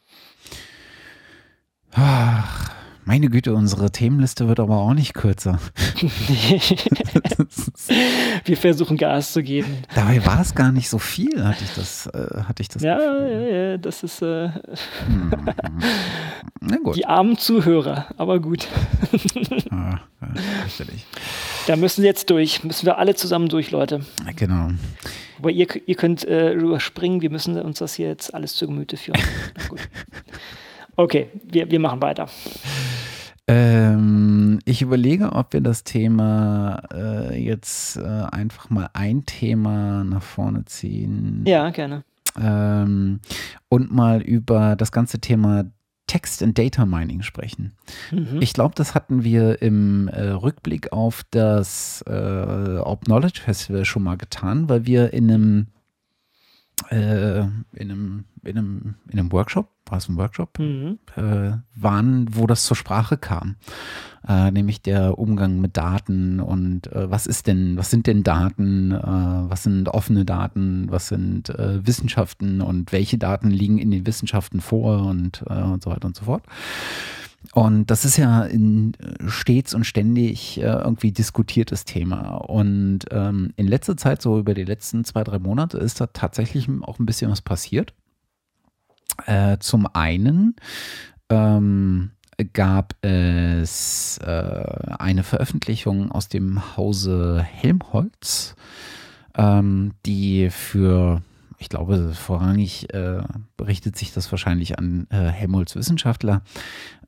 Ach, 1.93 2.75
Meine 3.05 3.29
Güte, 3.29 3.55
unsere 3.55 3.91
Themenliste 3.91 4.47
wird 4.47 4.61
aber 4.61 4.77
auch 4.77 4.95
nicht 4.95 5.15
kürzer. 5.15 5.59
Wir 8.45 8.57
versuchen 8.57 8.97
Gas 8.97 9.33
zu 9.33 9.43
geben. 9.43 9.79
Dabei 9.95 10.25
war 10.25 10.41
es 10.41 10.55
gar 10.55 10.71
nicht 10.71 10.89
so 10.89 10.99
viel, 10.99 11.45
hatte 11.45 11.65
ich 11.65 11.75
das, 11.75 12.07
äh, 12.07 12.43
hatte 12.45 12.63
ich 12.63 12.69
das 12.69 12.83
ja, 12.83 13.01
ja, 13.01 13.39
ja, 13.41 13.79
das 13.79 14.03
ist 14.03 14.23
äh, 14.23 14.51
hm. 15.07 15.33
Na 16.61 16.77
gut. 16.77 16.97
die 16.97 17.07
armen 17.07 17.39
Zuhörer, 17.39 18.07
aber 18.17 18.39
gut. 18.39 18.69
ah, 19.71 20.01
ja, 20.21 20.29
da 21.67 21.77
müssen 21.77 22.03
Sie 22.03 22.07
jetzt 22.07 22.29
durch, 22.31 22.63
müssen 22.65 22.87
wir 22.87 22.99
alle 22.99 23.15
zusammen 23.15 23.49
durch, 23.49 23.71
Leute. 23.71 24.01
Genau. 24.37 24.71
Aber 25.39 25.51
ihr, 25.51 25.67
ihr 25.87 25.95
könnt 25.95 26.25
äh, 26.27 26.53
überspringen, 26.53 27.23
wir 27.23 27.31
müssen 27.31 27.59
uns 27.61 27.79
das 27.79 27.95
hier 27.95 28.09
jetzt 28.09 28.35
alles 28.35 28.55
zu 28.55 28.67
Gemüte 28.67 28.99
führen. 28.99 29.21
Okay, 30.97 31.29
wir, 31.45 31.71
wir 31.71 31.81
machen 31.81 32.03
weiter. 32.03 32.29
Ähm, 33.47 34.61
ich 34.65 34.83
überlege, 34.83 35.33
ob 35.33 35.53
wir 35.53 35.61
das 35.61 35.83
Thema 35.83 36.83
äh, 36.93 37.43
jetzt 37.43 37.97
äh, 37.97 38.03
einfach 38.03 38.71
mal 38.71 38.91
ein 38.93 39.27
Thema 39.27 40.05
nach 40.05 40.23
vorne 40.23 40.65
ziehen. 40.67 41.43
Ja, 41.47 41.71
gerne. 41.71 42.05
Ähm, 42.41 43.21
und 43.69 43.93
mal 43.93 44.23
über 44.23 44.77
das 44.77 44.93
ganze 44.93 45.19
Thema 45.19 45.65
Text 46.11 46.43
and 46.43 46.59
Data 46.59 46.87
Mining 46.87 47.23
sprechen. 47.23 47.73
Mhm. 48.11 48.39
Ich 48.41 48.53
glaube, 48.53 48.75
das 48.75 48.97
hatten 48.97 49.23
wir 49.23 49.63
im 49.63 50.09
äh, 50.09 50.31
Rückblick 50.31 50.93
auf 50.93 51.25
das 51.31 52.03
äh, 52.09 52.79
Open 52.79 53.05
Knowledge 53.07 53.41
Festival 53.45 53.85
schon 53.85 54.03
mal 54.03 54.17
getan, 54.17 54.69
weil 54.69 54.87
wir 54.87 55.13
in 55.13 55.31
einem, 55.31 55.67
äh, 56.89 57.43
in 57.43 57.91
einem, 57.91 58.25
in 58.45 58.59
einem, 58.59 58.95
in 59.11 59.19
einem 59.19 59.33
Workshop 59.33 59.69
war 59.91 59.99
es 59.99 60.09
ein 60.09 60.17
Workshop, 60.17 60.59
mhm. 60.59 60.99
äh, 61.17 61.53
waren, 61.75 62.27
wo 62.35 62.47
das 62.47 62.65
zur 62.65 62.77
Sprache 62.77 63.17
kam. 63.17 63.57
Äh, 64.27 64.51
nämlich 64.51 64.83
der 64.83 65.19
Umgang 65.19 65.61
mit 65.61 65.77
Daten 65.77 66.41
und 66.41 66.93
äh, 66.93 67.11
was 67.11 67.27
ist 67.27 67.47
denn, 67.47 67.77
was 67.77 67.91
sind 67.91 68.07
denn 68.07 68.23
Daten, 68.23 68.93
äh, 68.93 69.01
was 69.03 69.63
sind 69.63 69.89
offene 69.89 70.25
Daten, 70.25 70.87
was 70.91 71.09
sind 71.09 71.49
äh, 71.51 71.85
Wissenschaften 71.87 72.61
und 72.61 72.93
welche 72.93 73.19
Daten 73.19 73.51
liegen 73.51 73.79
in 73.79 73.91
den 73.91 74.07
Wissenschaften 74.07 74.61
vor 74.61 75.07
und, 75.07 75.43
äh, 75.49 75.63
und 75.63 75.83
so 75.83 75.91
weiter 75.91 76.07
und 76.07 76.17
so 76.17 76.25
fort. 76.25 76.45
Und 77.55 77.91
das 77.91 78.05
ist 78.05 78.19
ja 78.19 78.43
in, 78.43 78.93
stets 79.27 79.73
und 79.73 79.85
ständig 79.85 80.59
irgendwie 80.59 81.11
diskutiertes 81.11 81.87
Thema. 81.87 82.37
Und 82.37 83.07
ähm, 83.11 83.55
in 83.57 83.67
letzter 83.67 83.97
Zeit, 83.97 84.21
so 84.21 84.39
über 84.39 84.53
die 84.53 84.65
letzten 84.65 85.05
zwei, 85.05 85.25
drei 85.25 85.39
Monate, 85.39 85.79
ist 85.79 86.03
da 86.03 86.09
tatsächlich 86.09 86.69
auch 86.83 86.99
ein 86.99 87.07
bisschen 87.07 87.31
was 87.31 87.41
passiert. 87.41 87.95
Äh, 89.27 89.59
zum 89.61 89.87
einen 89.93 90.57
ähm, 91.29 92.11
gab 92.53 92.95
es 93.05 94.19
äh, 94.19 94.65
eine 94.99 95.23
Veröffentlichung 95.23 96.11
aus 96.11 96.29
dem 96.29 96.77
Hause 96.77 97.43
Helmholtz, 97.43 98.55
ähm, 99.37 99.93
die 100.07 100.51
für 100.51 101.23
ich 101.61 101.69
glaube, 101.69 102.15
vorrangig 102.15 102.93
äh, 102.95 103.23
berichtet 103.59 103.95
sich 103.95 104.15
das 104.15 104.33
wahrscheinlich 104.33 104.79
an 104.79 105.07
äh, 105.11 105.27
Helmholtz 105.27 105.77
Wissenschaftler, 105.77 106.41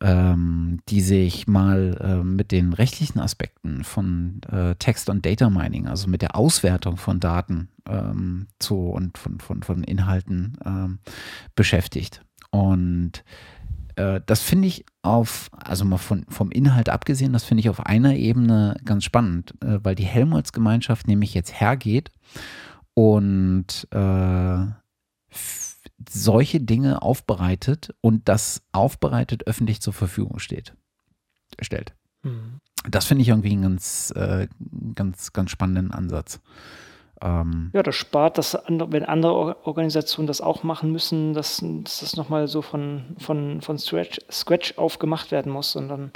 ähm, 0.03 0.81
die 0.91 1.01
sich 1.01 1.47
mal 1.47 1.97
äh, 1.99 2.23
mit 2.23 2.53
den 2.53 2.75
rechtlichen 2.75 3.19
Aspekten 3.19 3.83
von 3.83 4.43
äh, 4.53 4.75
Text- 4.75 5.09
und 5.09 5.25
Data 5.25 5.49
Mining, 5.49 5.89
also 5.89 6.07
mit 6.07 6.21
der 6.21 6.37
Auswertung 6.37 6.99
von 6.99 7.19
Daten 7.19 7.71
ähm, 7.89 8.47
zu 8.59 8.91
und 8.91 9.17
von, 9.17 9.41
von, 9.41 9.63
von 9.63 9.83
Inhalten 9.85 10.59
ähm, 10.67 10.99
beschäftigt. 11.55 12.23
Und 12.51 13.25
äh, 13.97 14.21
das 14.27 14.43
finde 14.43 14.69
ich 14.69 14.85
auf, 15.01 15.49
also 15.53 15.87
mal 15.87 15.97
von, 15.97 16.27
vom 16.29 16.51
Inhalt 16.51 16.91
abgesehen, 16.91 17.33
das 17.33 17.45
finde 17.45 17.63
ich 17.63 17.71
auf 17.71 17.87
einer 17.87 18.17
Ebene 18.17 18.77
ganz 18.85 19.05
spannend, 19.05 19.55
äh, 19.65 19.79
weil 19.83 19.95
die 19.95 20.05
Helmholtz-Gemeinschaft 20.05 21.09
nämlich 21.09 21.33
jetzt 21.33 21.59
hergeht 21.59 22.11
und 22.95 23.89
äh, 23.91 24.67
solche 26.09 26.61
Dinge 26.61 27.03
aufbereitet 27.03 27.95
und 28.01 28.29
das 28.29 28.63
aufbereitet 28.73 29.47
öffentlich 29.47 29.81
zur 29.81 29.93
Verfügung 29.93 30.39
steht, 30.39 30.75
stellt. 31.61 31.95
Mhm. 32.23 32.61
Das 32.89 33.05
finde 33.05 33.23
ich 33.23 33.29
irgendwie 33.29 33.53
einen 33.53 33.63
ganz, 33.63 34.13
äh, 34.17 34.49
ganz, 34.95 35.33
ganz 35.33 35.51
spannenden 35.51 35.93
Ansatz. 35.93 36.41
Ähm 37.21 37.71
ja, 37.73 37.83
das 37.83 37.95
spart, 37.95 38.39
dass 38.39 38.59
wenn 38.67 39.05
andere 39.05 39.65
Organisationen 39.65 40.27
das 40.27 40.41
auch 40.41 40.65
machen 40.65 40.91
müssen, 40.91 41.33
dass, 41.33 41.63
dass 41.63 42.01
das 42.01 42.17
nochmal 42.17 42.49
so 42.49 42.61
von, 42.61 43.17
von, 43.19 43.61
von 43.61 43.79
Scratch, 43.79 44.21
Scratch 44.31 44.79
aufgemacht 44.79 45.31
werden 45.31 45.53
muss 45.53 45.77
und 45.77 45.89
dann 45.89 46.11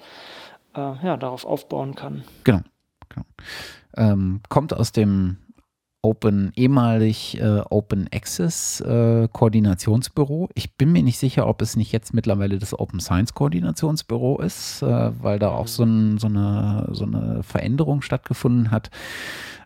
äh, 0.74 1.06
ja, 1.06 1.16
darauf 1.16 1.44
aufbauen 1.44 1.94
kann. 1.94 2.24
Genau. 2.42 2.62
genau. 3.08 3.26
Ähm, 3.96 4.40
kommt 4.48 4.74
aus 4.74 4.90
dem 4.90 5.38
Open, 6.06 6.52
ehemalig 6.54 7.36
äh, 7.40 7.62
Open 7.68 8.06
Access 8.12 8.80
äh, 8.80 9.26
Koordinationsbüro. 9.32 10.48
Ich 10.54 10.76
bin 10.76 10.92
mir 10.92 11.02
nicht 11.02 11.18
sicher, 11.18 11.48
ob 11.48 11.60
es 11.60 11.74
nicht 11.74 11.90
jetzt 11.90 12.14
mittlerweile 12.14 12.60
das 12.60 12.78
Open 12.78 13.00
Science 13.00 13.34
Koordinationsbüro 13.34 14.40
ist, 14.40 14.82
äh, 14.82 15.10
weil 15.20 15.40
da 15.40 15.48
auch 15.48 15.66
so, 15.66 15.82
ein, 15.82 16.18
so, 16.18 16.28
eine, 16.28 16.88
so 16.92 17.06
eine 17.06 17.42
Veränderung 17.42 18.02
stattgefunden 18.02 18.70
hat. 18.70 18.90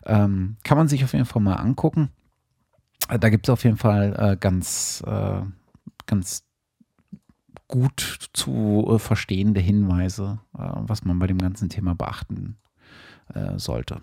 Ähm, 0.03 0.57
kann 0.63 0.79
man 0.79 0.87
sich 0.87 1.03
auf 1.03 1.13
jeden 1.13 1.25
Fall 1.25 1.43
mal 1.43 1.57
angucken. 1.57 2.09
Äh, 3.07 3.19
da 3.19 3.29
gibt 3.29 3.47
es 3.47 3.51
auf 3.51 3.63
jeden 3.63 3.77
Fall 3.77 4.15
äh, 4.17 4.35
ganz, 4.35 5.03
äh, 5.05 5.41
ganz 6.07 6.43
gut 7.67 8.29
zu 8.33 8.97
verstehende 8.97 9.61
Hinweise, 9.61 10.39
was 10.51 11.05
man 11.05 11.19
bei 11.19 11.27
dem 11.27 11.37
ganzen 11.37 11.69
Thema 11.69 11.95
beachten 11.95 12.57
sollte. 13.55 14.01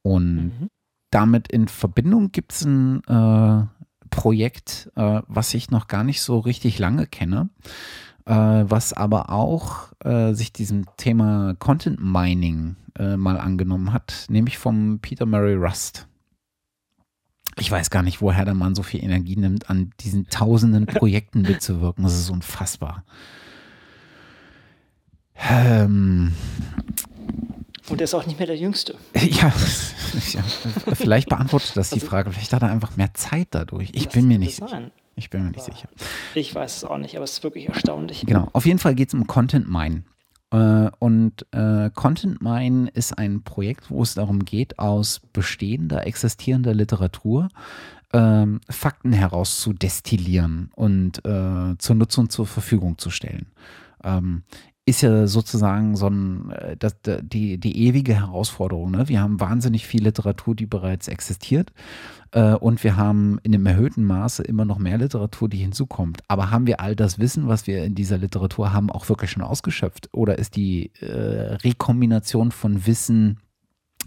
Und 0.00 0.36
mhm 0.36 0.70
damit 1.10 1.48
in 1.48 1.68
Verbindung 1.68 2.32
gibt 2.32 2.52
es 2.52 2.64
ein 2.64 3.02
äh, 3.04 3.66
Projekt, 4.10 4.90
äh, 4.96 5.22
was 5.26 5.54
ich 5.54 5.70
noch 5.70 5.88
gar 5.88 6.04
nicht 6.04 6.22
so 6.22 6.38
richtig 6.38 6.78
lange 6.78 7.06
kenne, 7.06 7.48
äh, 8.24 8.34
was 8.34 8.92
aber 8.92 9.30
auch 9.30 9.92
äh, 10.04 10.32
sich 10.32 10.52
diesem 10.52 10.86
Thema 10.96 11.54
Content 11.58 12.02
Mining 12.02 12.76
äh, 12.98 13.16
mal 13.16 13.38
angenommen 13.38 13.92
hat, 13.92 14.26
nämlich 14.28 14.58
vom 14.58 14.98
Peter 15.00 15.26
Murray 15.26 15.54
Rust. 15.54 16.08
Ich 17.58 17.70
weiß 17.70 17.90
gar 17.90 18.02
nicht, 18.02 18.20
woher 18.20 18.44
der 18.44 18.54
Mann 18.54 18.74
so 18.74 18.82
viel 18.82 19.02
Energie 19.02 19.36
nimmt, 19.36 19.70
an 19.70 19.90
diesen 20.00 20.28
tausenden 20.28 20.86
Projekten 20.86 21.42
mitzuwirken. 21.42 22.04
Das 22.04 22.18
ist 22.18 22.28
unfassbar. 22.28 23.04
Ähm, 25.48 26.32
und 27.88 28.00
er 28.00 28.04
ist 28.04 28.14
auch 28.14 28.26
nicht 28.26 28.38
mehr 28.38 28.46
der 28.46 28.56
Jüngste. 28.56 28.96
Ja, 29.14 29.52
ja 30.32 30.42
vielleicht 30.94 31.28
beantwortet 31.28 31.76
das 31.76 31.90
die 31.90 31.96
also 31.96 32.06
Frage. 32.06 32.32
Vielleicht 32.32 32.52
hat 32.52 32.62
er 32.62 32.70
einfach 32.70 32.96
mehr 32.96 33.12
Zeit 33.14 33.48
dadurch. 33.50 33.90
Ich 33.92 34.08
bin 34.08 34.28
mir 34.28 34.38
nicht 34.38 34.56
sicher. 34.56 34.90
Ich 35.16 35.30
bin 35.30 35.44
mir 35.44 35.50
nicht 35.50 35.64
sicher. 35.64 35.88
Ich 36.34 36.54
weiß 36.54 36.76
es 36.76 36.84
auch 36.84 36.98
nicht, 36.98 37.16
aber 37.16 37.24
es 37.24 37.32
ist 37.32 37.42
wirklich 37.42 37.68
erstaunlich. 37.68 38.24
Genau. 38.26 38.48
Auf 38.52 38.66
jeden 38.66 38.78
Fall 38.78 38.94
geht 38.94 39.08
es 39.08 39.14
um 39.14 39.26
Content 39.26 39.68
Mine. 39.68 40.04
Äh, 40.50 40.90
und 40.98 41.46
äh, 41.52 41.90
Content 41.94 42.40
Mine 42.40 42.88
ist 42.90 43.18
ein 43.18 43.42
Projekt, 43.42 43.90
wo 43.90 44.02
es 44.02 44.14
darum 44.14 44.44
geht, 44.44 44.78
aus 44.78 45.20
bestehender, 45.32 46.06
existierender 46.06 46.74
Literatur 46.74 47.48
ähm, 48.12 48.60
Fakten 48.68 49.12
herauszudestillieren 49.12 50.70
und 50.74 51.18
äh, 51.24 51.76
zur 51.78 51.96
Nutzung 51.96 52.30
zur 52.30 52.46
Verfügung 52.46 52.98
zu 52.98 53.10
stellen. 53.10 53.46
Ähm, 54.04 54.44
ist 54.86 55.02
ja 55.02 55.26
sozusagen 55.26 55.96
so 55.96 56.06
ein, 56.06 56.50
äh, 56.52 56.76
das, 56.76 56.96
die, 57.02 57.58
die 57.58 57.86
ewige 57.86 58.14
Herausforderung. 58.14 58.92
Ne? 58.92 59.08
Wir 59.08 59.20
haben 59.20 59.40
wahnsinnig 59.40 59.86
viel 59.86 60.04
Literatur, 60.04 60.54
die 60.54 60.66
bereits 60.66 61.08
existiert. 61.08 61.72
Äh, 62.30 62.54
und 62.54 62.84
wir 62.84 62.96
haben 62.96 63.40
in 63.42 63.52
einem 63.52 63.66
erhöhten 63.66 64.04
Maße 64.04 64.44
immer 64.44 64.64
noch 64.64 64.78
mehr 64.78 64.96
Literatur, 64.98 65.48
die 65.48 65.58
hinzukommt. 65.58 66.20
Aber 66.28 66.52
haben 66.52 66.68
wir 66.68 66.80
all 66.80 66.94
das 66.94 67.18
Wissen, 67.18 67.48
was 67.48 67.66
wir 67.66 67.84
in 67.84 67.96
dieser 67.96 68.18
Literatur 68.18 68.72
haben, 68.72 68.90
auch 68.90 69.08
wirklich 69.08 69.32
schon 69.32 69.42
ausgeschöpft? 69.42 70.08
Oder 70.12 70.38
ist 70.38 70.54
die 70.54 70.92
äh, 71.00 71.56
Rekombination 71.64 72.52
von 72.52 72.86
Wissen 72.86 73.40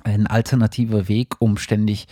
ein 0.04 0.28
alternativer 0.28 1.08
Weg, 1.08 1.36
um 1.40 1.58
ständig 1.58 2.08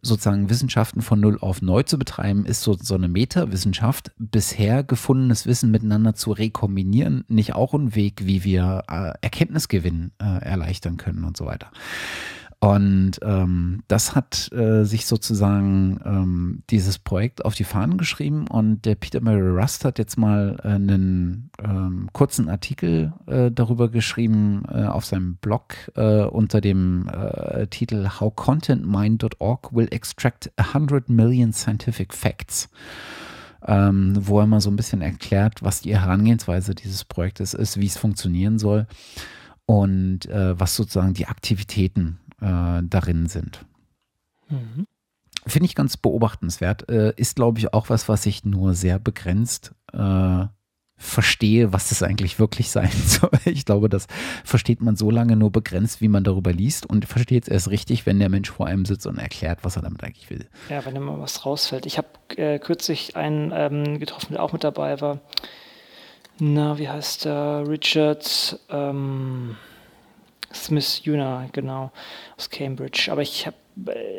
sozusagen 0.00 0.50
Wissenschaften 0.50 1.02
von 1.02 1.20
Null 1.20 1.38
auf 1.40 1.62
neu 1.62 1.82
zu 1.82 1.98
betreiben, 1.98 2.44
ist 2.44 2.62
so, 2.62 2.76
so 2.80 2.94
eine 2.94 3.08
Metawissenschaft. 3.08 4.12
Bisher 4.18 4.82
gefundenes 4.82 5.46
Wissen 5.46 5.70
miteinander 5.70 6.14
zu 6.14 6.32
rekombinieren, 6.32 7.24
nicht 7.28 7.54
auch 7.54 7.74
ein 7.74 7.94
Weg, 7.94 8.26
wie 8.26 8.44
wir 8.44 8.82
äh, 8.88 9.12
Erkenntnisgewinn 9.20 10.12
äh, 10.20 10.44
erleichtern 10.44 10.96
können 10.96 11.24
und 11.24 11.36
so 11.36 11.46
weiter. 11.46 11.70
Und 12.62 13.18
ähm, 13.22 13.82
das 13.88 14.14
hat 14.14 14.52
äh, 14.52 14.84
sich 14.84 15.06
sozusagen 15.06 15.98
ähm, 16.04 16.62
dieses 16.70 16.96
Projekt 16.96 17.44
auf 17.44 17.56
die 17.56 17.64
Fahnen 17.64 17.98
geschrieben 17.98 18.46
und 18.46 18.84
der 18.84 18.94
Peter 18.94 19.20
Murray 19.20 19.60
Rust 19.60 19.84
hat 19.84 19.98
jetzt 19.98 20.16
mal 20.16 20.60
äh, 20.62 20.68
einen 20.68 21.50
ähm, 21.60 22.08
kurzen 22.12 22.48
Artikel 22.48 23.14
äh, 23.26 23.50
darüber 23.50 23.88
geschrieben 23.88 24.62
äh, 24.72 24.84
auf 24.84 25.04
seinem 25.04 25.38
Blog 25.38 25.74
äh, 25.96 26.22
unter 26.22 26.60
dem 26.60 27.08
äh, 27.08 27.66
Titel 27.66 28.08
How 28.20 28.32
ContentMine.org 28.32 29.74
will 29.74 29.88
extract 29.90 30.52
100 30.54 31.08
million 31.08 31.52
scientific 31.52 32.14
facts. 32.14 32.70
ähm, 33.66 34.14
wo 34.20 34.38
er 34.38 34.46
mal 34.46 34.60
so 34.60 34.70
ein 34.70 34.76
bisschen 34.76 35.02
erklärt, 35.02 35.64
was 35.64 35.80
die 35.80 35.98
Herangehensweise 35.98 36.76
dieses 36.76 37.04
Projektes 37.04 37.54
ist, 37.54 37.80
wie 37.80 37.86
es 37.86 37.98
funktionieren 37.98 38.60
soll 38.60 38.86
und 39.66 40.26
äh, 40.26 40.58
was 40.58 40.76
sozusagen 40.76 41.14
die 41.14 41.26
Aktivitäten 41.26 42.18
äh, 42.42 42.82
darin 42.82 43.26
sind. 43.26 43.64
Mhm. 44.48 44.86
Finde 45.46 45.66
ich 45.66 45.74
ganz 45.74 45.96
beobachtenswert. 45.96 46.88
Äh, 46.88 47.14
ist, 47.16 47.36
glaube 47.36 47.58
ich, 47.58 47.72
auch 47.72 47.88
was, 47.88 48.08
was 48.08 48.26
ich 48.26 48.44
nur 48.44 48.74
sehr 48.74 48.98
begrenzt 48.98 49.74
äh, 49.92 50.46
verstehe, 50.96 51.72
was 51.72 51.88
das 51.88 52.02
eigentlich 52.04 52.38
wirklich 52.38 52.70
sein 52.70 52.90
soll. 53.06 53.30
Ich 53.44 53.64
glaube, 53.64 53.88
das 53.88 54.06
versteht 54.44 54.80
man 54.80 54.94
so 54.94 55.10
lange 55.10 55.34
nur 55.34 55.50
begrenzt, 55.50 56.00
wie 56.00 56.08
man 56.08 56.22
darüber 56.22 56.52
liest 56.52 56.86
und 56.86 57.06
versteht 57.06 57.44
es 57.44 57.48
erst 57.48 57.70
richtig, 57.70 58.06
wenn 58.06 58.20
der 58.20 58.28
Mensch 58.28 58.50
vor 58.50 58.66
einem 58.66 58.84
sitzt 58.84 59.06
und 59.06 59.18
erklärt, 59.18 59.60
was 59.62 59.74
er 59.76 59.82
damit 59.82 60.04
eigentlich 60.04 60.30
will. 60.30 60.46
Ja, 60.68 60.84
wenn 60.84 60.94
immer 60.94 61.18
was 61.18 61.44
rausfällt. 61.44 61.86
Ich 61.86 61.98
habe 61.98 62.08
äh, 62.36 62.60
kürzlich 62.60 63.16
einen 63.16 63.52
ähm, 63.52 63.98
getroffen, 63.98 64.34
der 64.34 64.42
auch 64.42 64.52
mit 64.52 64.62
dabei 64.62 65.00
war. 65.00 65.20
Na, 66.38 66.78
wie 66.78 66.88
heißt 66.88 67.24
der? 67.24 67.64
Richard 67.66 68.60
ähm, 68.70 69.56
Smith 70.54 71.02
Juna, 71.04 71.48
genau, 71.52 71.90
aus 72.36 72.50
Cambridge. 72.50 73.08
Aber 73.10 73.22
ich 73.22 73.46
habe 73.46 73.56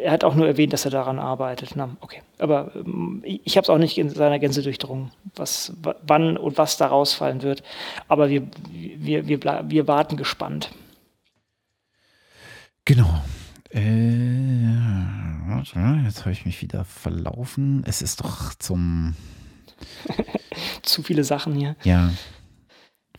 er 0.01 0.11
hat 0.11 0.23
auch 0.23 0.35
nur 0.35 0.47
erwähnt, 0.47 0.73
dass 0.73 0.85
er 0.85 0.91
daran 0.91 1.19
arbeitet. 1.19 1.73
Na, 1.76 1.95
okay. 2.01 2.22
Aber 2.39 2.72
ähm, 2.76 3.22
ich 3.23 3.55
habe 3.55 3.64
es 3.64 3.69
auch 3.69 3.77
nicht 3.77 3.97
in 3.97 4.10
seiner 4.10 4.39
Gänze 4.39 4.64
durchdrungen, 4.64 5.11
was, 5.35 5.73
wann 5.81 6.38
und 6.38 6.57
was 6.57 6.77
da 6.77 6.88
rausfallen 6.88 7.43
wird. 7.43 7.64
Aber 8.07 8.30
wir, 8.30 8.47
wir, 8.72 9.27
wir, 9.27 9.39
wir 9.69 9.88
warten 9.88 10.18
gespannt. 10.18 10.72
Genau. 12.85 13.22
Äh, 13.69 14.53
jetzt 16.05 16.22
habe 16.22 16.31
ich 16.31 16.45
mich 16.45 16.61
wieder 16.61 16.84
verlaufen. 16.85 17.84
Es 17.88 18.01
ist 18.01 18.22
doch 18.22 18.53
zum. 18.55 19.15
Zu 20.81 21.03
viele 21.03 21.23
Sachen 21.23 21.53
hier. 21.55 21.76
Ja. 21.84 22.11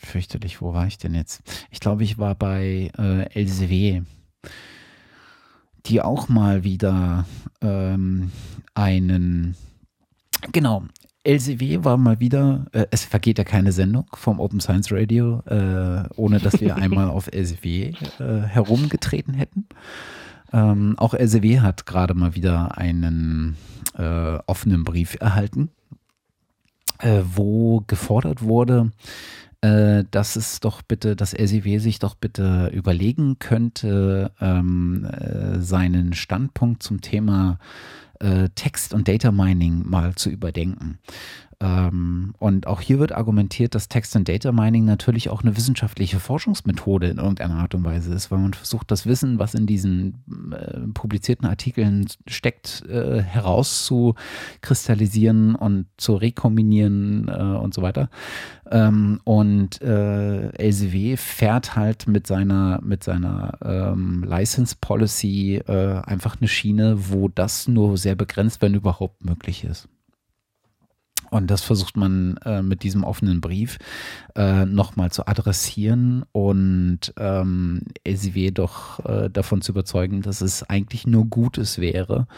Fürchterlich, 0.07 0.61
wo 0.61 0.75
war 0.75 0.87
ich 0.87 0.99
denn 0.99 1.15
jetzt? 1.15 1.43
Ich 1.71 1.81
glaube, 1.81 2.05
ich 2.05 2.19
war 2.19 2.35
bei 2.35 2.91
äh, 2.99 3.41
LCW 3.41 4.03
die 5.87 6.01
auch 6.01 6.29
mal 6.29 6.65
wieder 6.65 7.27
ähm, 7.61 8.31
einen, 8.75 9.55
genau, 10.53 10.85
LCW 11.25 11.85
war 11.85 11.97
mal 11.97 12.21
wieder, 12.21 12.67
äh, 12.73 12.87
es 12.91 13.05
vergeht 13.05 13.39
ja 13.39 13.45
keine 13.45 13.73
Sendung 13.73 14.07
vom 14.15 14.41
Open 14.41 14.61
Science 14.61 14.93
Radio, 14.93 15.41
äh, 15.47 16.05
ohne 16.17 16.39
dass 16.39 16.61
wir 16.61 16.77
einmal 16.77 17.09
auf 17.09 17.29
LCW 17.33 17.93
äh, 18.19 18.41
herumgetreten 18.43 19.35
hätten. 19.35 19.67
Ähm, 20.53 20.95
auch 20.99 21.15
LCW 21.15 21.61
hat 21.61 21.87
gerade 21.87 22.15
mal 22.15 22.35
wieder 22.35 22.79
einen 22.79 23.57
äh, 23.97 24.39
offenen 24.47 24.85
Brief 24.85 25.17
erhalten, 25.21 25.71
äh, 26.99 27.23
wo 27.25 27.83
gefordert 27.87 28.43
wurde, 28.43 28.91
äh, 29.65 30.05
dass 30.11 30.37
es 30.37 30.61
doch 30.61 30.83
bitte, 30.83 31.17
dass 31.17 31.33
LCW 31.33 31.79
sich 31.79 31.99
doch 31.99 32.15
bitte 32.15 32.71
überlegen 32.75 33.39
könnte, 33.39 34.31
ähm, 34.39 35.07
äh, 35.07 35.59
seinen 35.59 36.13
Standpunkt 36.13 36.83
zum 36.83 37.01
Thema 37.01 37.59
äh, 38.21 38.51
Text- 38.55 38.93
und 38.93 39.09
Data 39.09 39.33
Mining 39.33 39.89
mal 39.89 40.15
zu 40.17 40.29
überdenken. 40.29 40.99
Ähm, 41.65 42.35
und 42.39 42.67
auch 42.67 42.83
hier 42.83 42.99
wird 42.99 43.13
argumentiert, 43.13 43.75
dass 43.75 43.89
Text 43.89 44.15
and 44.17 44.29
Data 44.29 44.53
Mining 44.53 44.85
natürlich 44.85 45.31
auch 45.31 45.43
eine 45.43 45.57
wissenschaftliche 45.57 46.21
Forschungsmethode 46.21 47.09
in 47.09 47.17
irgendeiner 47.17 47.55
Art 47.55 47.75
und 47.75 47.85
Weise 47.85 48.13
ist, 48.13 48.31
weil 48.31 48.39
man 48.39 48.53
versucht, 48.53 48.91
das 48.91 49.07
Wissen, 49.07 49.39
was 49.39 49.55
in 49.55 49.65
diesen 49.67 50.53
äh, 50.53 50.81
publizierten 50.93 51.49
Artikeln 51.49 52.07
steckt, 52.27 52.85
äh, 52.87 53.23
herauszukristallisieren 53.23 55.55
und 55.55 55.87
zu 55.97 56.17
rekombinieren 56.17 57.29
äh, 57.29 57.57
und 57.57 57.73
so 57.73 57.81
weiter. 57.81 58.11
Ähm, 58.71 59.23
und 59.25 59.81
äh, 59.81 60.49
LCW 60.49 61.17
fährt 61.17 61.77
halt 61.77 62.07
mit 62.07 62.27
seiner, 62.27 62.79
mit 62.83 63.03
seiner 63.05 63.57
ähm, 63.63 64.23
License 64.25 64.77
Policy 64.79 65.63
äh, 65.67 66.03
einfach 66.03 66.37
eine 66.39 66.49
Schiene, 66.49 67.11
wo 67.11 67.29
das 67.29 67.69
nur 67.69 67.97
sehr 67.97 68.17
begrenzt, 68.17 68.61
wenn 68.61 68.75
überhaupt 68.75 69.25
möglich 69.25 69.65
ist. 69.65 69.89
Und 71.35 71.49
das 71.51 71.63
versucht 71.63 71.97
man 71.97 72.37
äh, 72.45 72.63
mit 72.63 72.85
diesem 72.85 73.03
offenen 73.03 73.41
Brief 73.41 73.79
äh, 74.37 74.65
nochmal 74.67 75.11
zu 75.11 75.27
adressieren 75.27 76.25
und 76.31 77.13
ähm, 77.17 77.81
SIW 78.07 78.53
doch 78.53 79.05
äh, 79.05 79.31
davon 79.31 79.61
zu 79.61 79.73
überzeugen, 79.73 80.23
dass 80.23 80.41
es 80.43 80.63
eigentlich 80.63 81.09
nur 81.09 81.25
Gutes 81.25 81.81
wäre, 81.81 82.29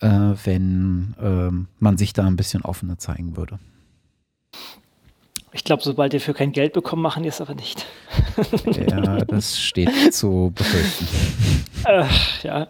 äh, 0.00 0.08
wenn 0.08 1.14
äh, 1.20 1.50
man 1.78 1.96
sich 1.96 2.12
da 2.12 2.26
ein 2.26 2.34
bisschen 2.34 2.62
offener 2.62 2.98
zeigen 2.98 3.36
würde. 3.36 3.60
Ich 5.54 5.62
glaube, 5.62 5.84
sobald 5.84 6.12
wir 6.12 6.20
für 6.20 6.34
kein 6.34 6.50
Geld 6.50 6.72
bekommen, 6.72 7.00
machen 7.00 7.22
die 7.22 7.28
es 7.28 7.40
aber 7.40 7.54
nicht. 7.54 7.86
ja, 8.90 9.18
das 9.18 9.56
steht 9.56 10.12
zu 10.12 10.50
befürchten. 10.52 11.06
Ach, 11.84 12.42
ja, 12.42 12.66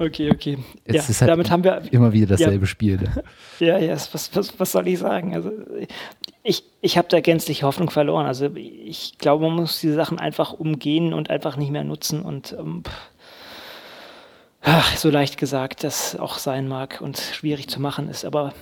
okay, 0.00 0.32
okay. 0.32 0.58
Ja, 0.88 1.02
ist 1.02 1.20
halt 1.20 1.30
damit 1.30 1.52
haben 1.52 1.62
wir 1.62 1.82
immer 1.92 2.12
wieder 2.12 2.26
dasselbe 2.26 2.64
ja, 2.64 2.66
Spiel. 2.66 2.98
Ja, 3.60 3.78
ja, 3.78 3.92
was, 3.92 4.34
was, 4.34 4.58
was 4.58 4.72
soll 4.72 4.88
ich 4.88 4.98
sagen? 4.98 5.36
Also 5.36 5.52
ich, 6.42 6.64
ich 6.80 6.98
habe 6.98 7.06
da 7.08 7.20
gänzlich 7.20 7.62
Hoffnung 7.62 7.90
verloren. 7.90 8.26
Also 8.26 8.50
ich 8.56 9.18
glaube, 9.18 9.46
man 9.46 9.54
muss 9.54 9.80
diese 9.80 9.94
Sachen 9.94 10.18
einfach 10.18 10.52
umgehen 10.52 11.12
und 11.12 11.30
einfach 11.30 11.56
nicht 11.56 11.70
mehr 11.70 11.84
nutzen 11.84 12.22
und 12.22 12.56
ähm, 12.58 12.82
ach, 14.62 14.96
so 14.96 15.10
leicht 15.10 15.38
gesagt, 15.38 15.84
das 15.84 16.18
auch 16.18 16.38
sein 16.38 16.66
mag 16.66 17.00
und 17.00 17.18
schwierig 17.18 17.68
zu 17.68 17.80
machen 17.80 18.08
ist, 18.08 18.24
aber 18.24 18.52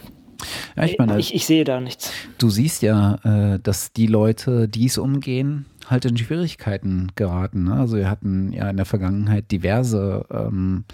ja, 0.76 0.84
ich, 0.84 0.98
meine, 0.98 1.18
ich, 1.18 1.34
ich, 1.34 1.46
sehe 1.46 1.64
da 1.64 1.80
nichts. 1.80 2.10
Du 2.38 2.50
siehst 2.50 2.82
ja, 2.82 3.14
äh, 3.24 3.58
dass 3.60 3.92
die 3.92 4.06
Leute, 4.06 4.68
die 4.68 4.86
es 4.86 4.98
umgehen, 4.98 5.66
halt 5.88 6.04
in 6.04 6.16
Schwierigkeiten 6.16 7.12
geraten. 7.14 7.64
Ne? 7.64 7.74
Also 7.74 7.96
wir 7.96 8.10
hatten 8.10 8.52
ja 8.52 8.68
in 8.70 8.76
der 8.76 8.86
Vergangenheit 8.86 9.50
diverse 9.50 10.24
ähm, 10.30 10.84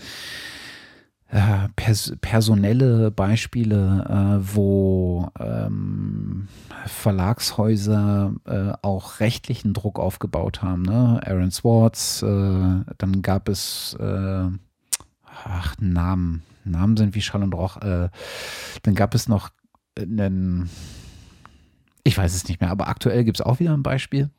äh, 1.28 1.68
pers 1.76 2.14
personelle 2.20 3.10
Beispiele, 3.10 4.40
äh, 4.42 4.54
wo 4.54 5.28
ähm, 5.38 6.48
Verlagshäuser 6.86 8.34
äh, 8.46 8.72
auch 8.82 9.20
rechtlichen 9.20 9.74
Druck 9.74 9.98
aufgebaut 9.98 10.62
haben. 10.62 10.82
Ne? 10.82 11.20
Aaron 11.24 11.50
Swartz, 11.50 12.22
äh, 12.22 12.26
dann 12.26 13.22
gab 13.22 13.48
es 13.48 13.96
ach, 15.44 15.74
Namen, 15.78 16.42
Namen 16.64 16.96
sind 16.96 17.14
wie 17.14 17.22
Schall 17.22 17.42
und 17.42 17.54
Roch. 17.54 17.76
Äh, 17.78 18.08
dann 18.82 18.94
gab 18.94 19.14
es 19.14 19.28
noch 19.28 19.50
einen, 19.98 20.70
ich 22.04 22.16
weiß 22.16 22.34
es 22.34 22.48
nicht 22.48 22.60
mehr, 22.60 22.70
aber 22.70 22.88
aktuell 22.88 23.24
gibt 23.24 23.38
es 23.38 23.46
auch 23.46 23.60
wieder 23.60 23.72
ein 23.72 23.82
Beispiel. 23.82 24.30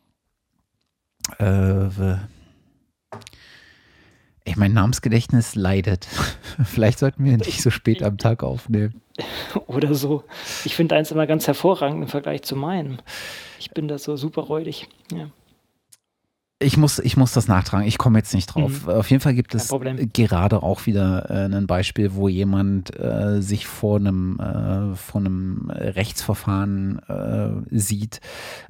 Äh, 1.40 2.18
ich 4.44 4.56
mein 4.58 4.74
Namensgedächtnis 4.74 5.56
leidet. 5.56 6.08
Vielleicht 6.64 7.00
sollten 7.00 7.24
wir 7.24 7.38
nicht 7.38 7.62
so 7.62 7.70
spät 7.70 8.04
am 8.04 8.18
Tag 8.18 8.44
aufnehmen. 8.44 9.02
Oder 9.68 9.94
so. 9.94 10.24
Ich 10.66 10.76
finde 10.76 10.96
eins 10.96 11.12
immer 11.12 11.28
ganz 11.28 11.48
hervorragend 11.48 12.02
im 12.02 12.08
Vergleich 12.08 12.42
zu 12.42 12.56
meinem. 12.56 12.98
Ich 13.60 13.72
bin 13.72 13.88
da 13.88 13.98
so 13.98 14.18
super 14.18 14.42
räudig. 14.42 14.88
Ja. 15.12 15.30
Ich 16.62 16.78
muss, 16.78 17.00
ich 17.00 17.18
muss 17.18 17.34
das 17.34 17.48
nachtragen. 17.48 17.88
Ich 17.88 17.98
komme 17.98 18.20
jetzt 18.20 18.34
nicht 18.34 18.48
drauf. 18.48 18.86
Mhm. 18.86 18.90
Auf 18.90 19.10
jeden 19.10 19.22
Fall 19.22 19.34
gibt 19.34 19.56
es 19.56 19.74
gerade 20.14 20.64
auch 20.64 20.86
wieder 20.86 21.30
äh, 21.30 21.46
ein 21.46 21.68
Beispiel, 21.68 22.14
wo 22.14 22.28
jemand 22.28 22.98
äh, 23.00 23.42
sich 23.42 23.68
vor 23.68 23.98
einem, 23.98 24.40
äh, 24.40 24.96
vor 24.96 25.22
einem 25.22 25.70
Rechtsverfahren 25.70 27.00
äh, 27.08 27.78
sieht, 27.78 28.22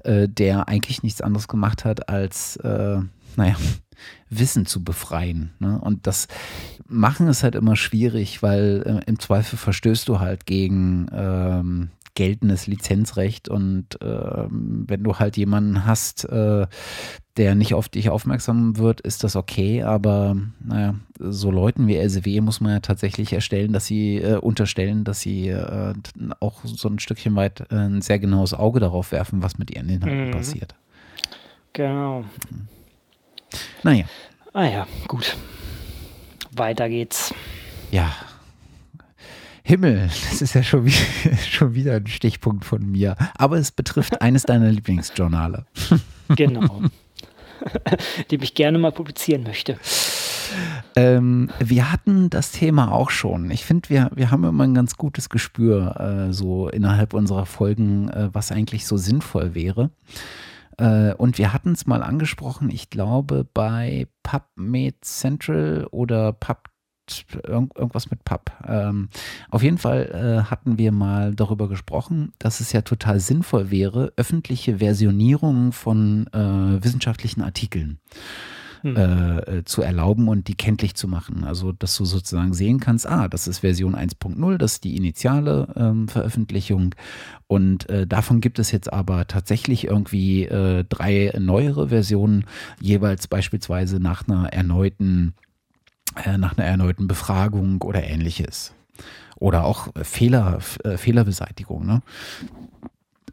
äh, 0.03 0.27
der 0.27 0.67
eigentlich 0.67 1.03
nichts 1.03 1.21
anderes 1.21 1.47
gemacht 1.47 1.85
hat, 1.85 2.09
als, 2.09 2.55
äh, 2.57 2.99
naja, 3.35 3.55
Wissen 4.29 4.65
zu 4.65 4.83
befreien. 4.83 5.51
Ne? 5.59 5.79
Und 5.79 6.07
das 6.07 6.27
Machen 6.87 7.27
ist 7.27 7.43
halt 7.43 7.55
immer 7.55 7.77
schwierig, 7.77 8.43
weil 8.43 9.01
im 9.05 9.17
Zweifel 9.17 9.57
verstößt 9.57 10.09
du 10.09 10.19
halt 10.19 10.45
gegen 10.45 11.07
ähm, 11.13 11.89
geltendes 12.15 12.67
Lizenzrecht 12.67 13.47
und 13.47 13.97
ähm, 14.01 14.83
wenn 14.87 15.03
du 15.03 15.17
halt 15.17 15.37
jemanden 15.37 15.85
hast, 15.85 16.25
äh, 16.25 16.67
der 17.37 17.55
nicht 17.55 17.73
auf 17.73 17.89
dich 17.89 18.09
aufmerksam 18.09 18.77
wird, 18.77 19.01
ist 19.01 19.23
das 19.23 19.35
okay, 19.35 19.83
aber 19.83 20.35
naja, 20.63 20.95
so 21.17 21.49
Leuten 21.51 21.87
wie 21.87 21.95
LCW 21.95 22.41
muss 22.41 22.59
man 22.59 22.73
ja 22.73 22.79
tatsächlich 22.79 23.31
erstellen, 23.31 23.73
dass 23.73 23.85
sie 23.85 24.17
äh, 24.17 24.35
unterstellen, 24.35 25.03
dass 25.03 25.21
sie 25.21 25.47
äh, 25.47 25.93
auch 26.39 26.59
so 26.63 26.89
ein 26.89 26.99
Stückchen 26.99 27.35
weit 27.35 27.61
äh, 27.71 27.75
ein 27.75 28.01
sehr 28.01 28.19
genaues 28.19 28.53
Auge 28.53 28.79
darauf 28.79 29.11
werfen, 29.11 29.41
was 29.41 29.57
mit 29.57 29.71
ihren 29.71 29.89
Inhalten 29.89 30.27
mhm. 30.27 30.31
passiert. 30.31 30.75
Genau. 31.73 32.25
Naja. 33.83 34.05
Ah 34.53 34.65
ja, 34.65 34.87
gut. 35.07 35.37
Weiter 36.53 36.89
geht's. 36.89 37.33
Ja, 37.91 38.13
Himmel, 39.63 40.09
das 40.29 40.41
ist 40.41 40.53
ja 40.53 40.63
schon, 40.63 40.85
wie, 40.85 40.91
schon 41.49 41.75
wieder 41.75 41.95
ein 41.95 42.07
Stichpunkt 42.07 42.65
von 42.65 42.85
mir. 42.89 43.15
Aber 43.35 43.57
es 43.57 43.71
betrifft 43.71 44.21
eines 44.21 44.43
deiner 44.43 44.69
Lieblingsjournale. 44.69 45.65
Genau. 46.35 46.81
Die 48.31 48.35
ich 48.35 48.53
gerne 48.53 48.77
mal 48.77 48.91
publizieren 48.91 49.43
möchte. 49.43 49.77
ähm, 50.95 51.49
wir 51.59 51.91
hatten 51.91 52.29
das 52.29 52.51
Thema 52.51 52.91
auch 52.91 53.09
schon. 53.09 53.49
Ich 53.51 53.65
finde, 53.65 53.89
wir, 53.89 54.11
wir 54.13 54.31
haben 54.31 54.43
immer 54.43 54.63
ein 54.63 54.73
ganz 54.73 54.97
gutes 54.97 55.29
Gespür 55.29 56.27
äh, 56.29 56.33
so 56.33 56.67
innerhalb 56.69 57.13
unserer 57.13 57.45
Folgen, 57.45 58.09
äh, 58.09 58.29
was 58.33 58.51
eigentlich 58.51 58.85
so 58.85 58.97
sinnvoll 58.97 59.55
wäre. 59.55 59.91
Äh, 60.77 61.13
und 61.13 61.37
wir 61.37 61.53
hatten 61.53 61.73
es 61.73 61.85
mal 61.85 62.03
angesprochen, 62.03 62.69
ich 62.69 62.89
glaube 62.89 63.45
bei 63.53 64.07
PubMed 64.23 65.03
Central 65.05 65.87
oder 65.91 66.33
Pub 66.33 66.70
irgendwas 67.43 68.09
mit 68.09 68.23
Pub. 68.23 68.51
Ähm, 68.67 69.09
auf 69.49 69.63
jeden 69.63 69.77
Fall 69.77 70.43
äh, 70.45 70.49
hatten 70.49 70.77
wir 70.77 70.91
mal 70.91 71.33
darüber 71.35 71.67
gesprochen, 71.67 72.33
dass 72.39 72.59
es 72.59 72.71
ja 72.71 72.81
total 72.81 73.19
sinnvoll 73.19 73.71
wäre, 73.71 74.13
öffentliche 74.15 74.77
Versionierungen 74.77 75.71
von 75.71 76.27
äh, 76.27 76.83
wissenschaftlichen 76.83 77.41
Artikeln 77.41 77.99
hm. 78.81 78.95
Äh, 78.95 79.37
äh, 79.39 79.63
zu 79.63 79.83
erlauben 79.83 80.27
und 80.27 80.47
die 80.47 80.55
kenntlich 80.55 80.95
zu 80.95 81.07
machen. 81.07 81.43
Also, 81.43 81.71
dass 81.71 81.95
du 81.95 82.05
sozusagen 82.05 82.53
sehen 82.53 82.79
kannst, 82.79 83.07
ah, 83.07 83.27
das 83.27 83.47
ist 83.47 83.59
Version 83.59 83.95
1.0, 83.95 84.57
das 84.57 84.73
ist 84.73 84.83
die 84.83 84.97
initiale 84.97 85.67
ähm, 85.75 86.07
Veröffentlichung. 86.07 86.95
Und 87.45 87.87
äh, 87.89 88.07
davon 88.07 88.41
gibt 88.41 88.57
es 88.57 88.71
jetzt 88.71 88.91
aber 88.91 89.27
tatsächlich 89.27 89.85
irgendwie 89.85 90.45
äh, 90.45 90.83
drei 90.89 91.31
neuere 91.37 91.89
Versionen, 91.89 92.45
jeweils 92.79 93.27
beispielsweise 93.27 93.99
nach 93.99 94.27
einer 94.27 94.51
erneuten, 94.51 95.35
nach 96.37 96.57
einer 96.57 96.67
erneuten 96.67 97.07
Befragung 97.07 97.81
oder 97.81 98.03
ähnliches. 98.03 98.73
Oder 99.37 99.63
auch 99.63 99.87
Fehler, 100.03 100.59
Fehlerbeseitigung. 100.59 101.85
Ne? 101.85 102.01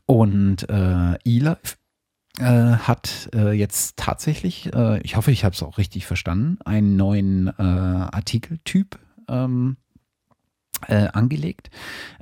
Und 0.06 0.68
äh, 0.70 1.18
eLife 1.24 1.76
äh, 2.38 2.44
hat 2.44 3.28
äh, 3.34 3.52
jetzt 3.52 3.96
tatsächlich, 3.96 4.72
äh, 4.72 5.00
ich 5.02 5.16
hoffe, 5.16 5.32
ich 5.32 5.44
habe 5.44 5.54
es 5.54 5.62
auch 5.62 5.76
richtig 5.76 6.06
verstanden, 6.06 6.58
einen 6.64 6.96
neuen 6.96 7.48
äh, 7.48 7.62
Artikeltyp 7.62 8.98
ähm, 9.28 9.76
äh, 10.86 11.08
angelegt, 11.12 11.70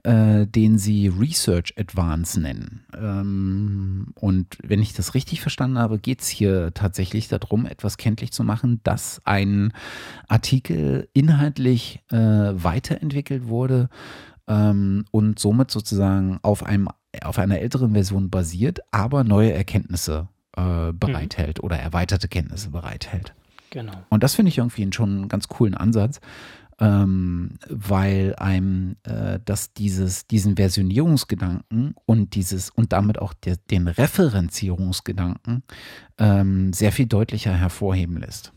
äh, 0.02 0.46
den 0.46 0.78
sie 0.78 1.08
Research 1.08 1.74
Advance 1.78 2.40
nennen. 2.40 2.84
Ähm, 2.96 4.08
und 4.14 4.58
wenn 4.62 4.80
ich 4.80 4.94
das 4.94 5.14
richtig 5.14 5.40
verstanden 5.40 5.78
habe, 5.78 5.98
geht 5.98 6.22
es 6.22 6.28
hier 6.28 6.72
tatsächlich 6.74 7.28
darum, 7.28 7.66
etwas 7.66 7.96
kenntlich 7.96 8.32
zu 8.32 8.44
machen, 8.44 8.80
dass 8.84 9.20
ein 9.24 9.72
Artikel 10.28 11.08
inhaltlich 11.12 12.00
weiterentwickelt 12.08 13.48
wurde 13.48 13.88
ähm, 14.48 15.04
und 15.10 15.38
somit 15.38 15.70
sozusagen 15.70 16.38
auf 16.42 16.64
einem 16.64 16.88
auf 17.22 17.38
einer 17.38 17.60
älteren 17.60 17.92
Version 17.92 18.30
basiert, 18.30 18.80
aber 18.90 19.24
neue 19.24 19.52
Erkenntnisse 19.52 20.28
äh, 20.56 20.92
bereithält 20.92 21.58
mhm. 21.58 21.64
oder 21.64 21.78
erweiterte 21.78 22.28
Kenntnisse 22.28 22.70
bereithält. 22.70 23.34
Genau. 23.70 23.92
Und 24.10 24.22
das 24.22 24.34
finde 24.34 24.50
ich 24.50 24.58
irgendwie 24.58 24.90
schon 24.92 25.16
einen 25.16 25.28
ganz 25.28 25.48
coolen 25.48 25.74
Ansatz, 25.74 26.20
ähm, 26.80 27.58
weil 27.68 28.34
einem 28.36 28.96
äh, 29.04 29.38
dass 29.44 29.72
dieses, 29.72 30.26
diesen 30.26 30.56
Versionierungsgedanken 30.56 31.94
und 32.04 32.34
dieses 32.34 32.70
und 32.70 32.92
damit 32.92 33.18
auch 33.18 33.32
der, 33.32 33.56
den 33.70 33.88
Referenzierungsgedanken 33.88 35.62
ähm, 36.18 36.72
sehr 36.72 36.92
viel 36.92 37.06
deutlicher 37.06 37.54
hervorheben 37.54 38.18
lässt. 38.18 38.52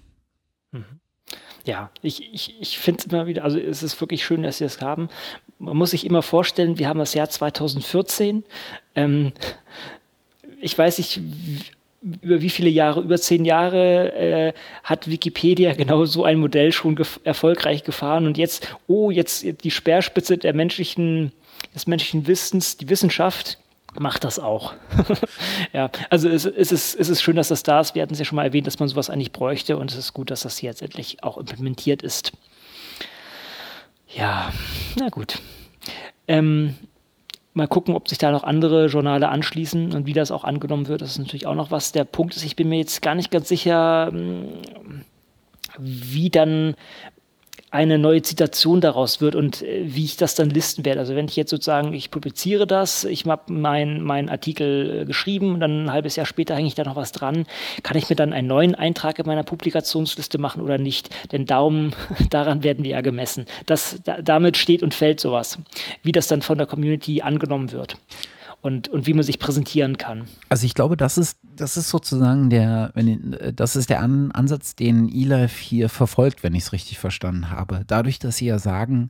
Mhm. 0.72 1.00
Ja, 1.66 1.92
ich, 2.02 2.34
ich, 2.34 2.60
ich 2.60 2.80
finde 2.80 3.00
es 3.00 3.06
immer 3.12 3.28
wieder, 3.28 3.44
also 3.44 3.60
es 3.60 3.84
ist 3.84 4.00
wirklich 4.02 4.26
schön, 4.26 4.44
dass 4.44 4.58
Sie 4.58 4.64
das 4.64 4.82
haben. 4.82 5.10
Man 5.60 5.78
muss 5.78 5.92
sich 5.92 6.06
immer 6.06 6.22
vorstellen, 6.22 6.80
wir 6.80 6.88
haben 6.88 7.00
das 7.00 7.14
Jahr 7.14 7.30
2014. 7.30 8.44
Ähm, 8.96 9.34
ich 10.62 10.78
weiß 10.78 10.98
nicht, 10.98 11.22
über 12.02 12.42
wie 12.42 12.50
viele 12.50 12.70
Jahre, 12.70 13.02
über 13.02 13.18
zehn 13.18 13.46
Jahre 13.46 14.14
äh, 14.14 14.54
hat 14.84 15.10
Wikipedia 15.10 15.74
genau 15.78 16.06
so 16.06 16.24
ein 16.24 16.40
Modell 16.40 16.72
schon 16.72 16.96
gef 16.96 17.20
erfolgreich 17.24 17.84
gefahren 17.84 18.26
und 18.26 18.38
jetzt, 18.38 18.76
oh, 18.88 19.12
jetzt 19.12 19.46
die 19.64 19.72
Speerspitze 19.72 20.38
der 20.38 20.54
menschlichen, 20.54 21.32
des 21.74 21.88
menschlichen 21.88 22.28
Wissens, 22.28 22.78
die 22.78 22.90
Wissenschaft 22.90 23.58
macht 23.98 24.24
das 24.24 24.40
auch. 24.40 24.74
ja, 25.74 25.90
also 26.10 26.30
es, 26.30 26.46
es, 26.46 26.72
ist, 26.72 26.96
es 26.96 27.10
ist 27.10 27.22
schön, 27.22 27.36
dass 27.36 27.48
das 27.48 27.64
da 27.64 27.80
ist. 27.80 27.96
Wir 27.96 28.04
hatten 28.04 28.14
es 28.14 28.20
ja 28.20 28.26
schon 28.26 28.36
mal 28.36 28.46
erwähnt, 28.46 28.68
dass 28.68 28.80
man 28.80 28.88
sowas 28.88 29.10
eigentlich 29.10 29.32
bräuchte 29.32 29.78
und 29.78 29.92
es 29.92 29.98
ist 29.98 30.14
gut, 30.14 30.32
dass 30.32 30.42
das 30.42 30.62
jetzt 30.62 30.82
endlich 30.82 31.24
auch 31.24 31.38
implementiert 31.38 32.02
ist. 32.02 32.32
Ja, 34.16 34.52
na 34.96 35.10
gut. 35.10 35.40
Ähm, 36.28 36.76
mal 37.60 37.68
gucken, 37.68 37.96
ob 37.96 38.08
sich 38.10 38.18
da 38.18 38.32
noch 38.32 38.44
andere 38.44 38.88
Journale 38.88 39.30
anschließen 39.30 39.94
und 39.94 40.08
wie 40.08 40.14
das 40.14 40.32
auch 40.32 40.44
angenommen 40.44 40.88
wird. 40.88 41.02
Das 41.02 41.12
ist 41.12 41.20
natürlich 41.20 41.46
auch 41.46 41.56
noch 41.56 41.70
was. 41.70 41.92
Der 41.92 42.06
Punkt 42.06 42.36
ist, 42.36 42.44
ich 42.44 42.56
bin 42.56 42.70
mir 42.70 42.80
jetzt 42.80 43.02
gar 43.02 43.14
nicht 43.14 43.30
ganz 43.30 43.48
sicher, 43.48 44.10
hm, 44.12 44.48
wie 45.78 46.30
dann 46.30 46.76
eine 47.72 48.00
neue 48.00 48.22
Zitation 48.22 48.82
daraus 48.82 49.22
wird 49.22 49.36
und 49.36 49.62
äh, 49.62 49.84
wie 49.84 50.06
ich 50.06 50.18
das 50.18 50.36
dann 50.36 50.50
listen 50.50 50.86
werde. 50.86 51.00
Also 51.00 51.16
wenn 51.16 51.28
ich 51.28 51.36
jetzt 51.36 51.52
sozusagen, 51.52 51.94
ich 51.94 52.12
publiziere 52.12 52.66
das, 52.66 53.04
ich 53.04 53.26
habe 53.26 53.52
meinen 53.54 54.02
mein 54.02 54.30
Artikel 54.30 55.02
äh, 55.02 55.06
geschrieben 55.06 55.60
dann 55.60 55.86
ein 55.86 55.92
halbes 55.92 56.16
Jahr 56.16 56.26
später 56.26 56.56
hänge 56.56 56.68
ich 56.68 56.76
da 56.76 56.84
noch 56.84 56.96
was 56.96 57.12
dran, 57.12 57.46
kann 57.84 57.98
ich 57.98 58.10
mir 58.10 58.16
dann 58.16 58.34
einen 58.34 58.48
neuen 58.48 58.76
Eintrag 58.76 59.20
in 59.20 59.26
meiner 59.26 59.44
Publikationsliste 59.44 60.38
machen 60.38 60.62
oder 60.62 60.78
nicht? 60.78 61.10
Denn 61.32 61.46
darum, 61.46 61.92
daran 62.30 62.64
werden 62.64 62.84
wir 62.84 62.92
ja 62.92 63.02
gemessen. 63.02 63.46
Das, 63.66 64.00
da, 64.04 64.22
damit 64.22 64.58
steht 64.58 64.84
und 64.84 64.94
fällt 64.94 65.20
sowas, 65.20 65.60
wie 66.04 66.12
das 66.12 66.28
dann 66.28 66.42
von 66.42 66.58
der 66.58 66.68
Community 66.68 67.22
angenommen 67.22 67.72
wird 67.72 67.98
und, 68.62 68.88
und 68.90 69.08
wie 69.08 69.14
man 69.14 69.24
sich 69.24 69.40
präsentieren 69.40 69.98
kann. 69.98 70.26
Also 70.50 70.66
ich 70.66 70.74
glaube, 70.74 70.98
das 70.98 71.18
ist, 71.18 71.40
das 71.56 71.78
ist 71.78 71.90
sozusagen 71.90 72.50
der, 72.50 72.92
wenn, 72.94 73.38
das 73.56 73.76
ist 73.76 73.90
der 73.90 74.02
An 74.02 74.32
Ansatz, 74.32 74.76
den 74.76 75.10
eLife 75.10 75.62
hier 75.62 75.90
verfolgt, 75.90 76.44
wenn 76.44 76.56
ich 76.56 76.64
es 76.64 76.74
richtig 76.74 77.00
verstanden 77.00 77.50
habe. 77.50 77.84
Dadurch, 77.88 78.20
dass 78.20 78.38
sie 78.38 78.48
ja 78.48 78.60
sagen, 78.60 79.10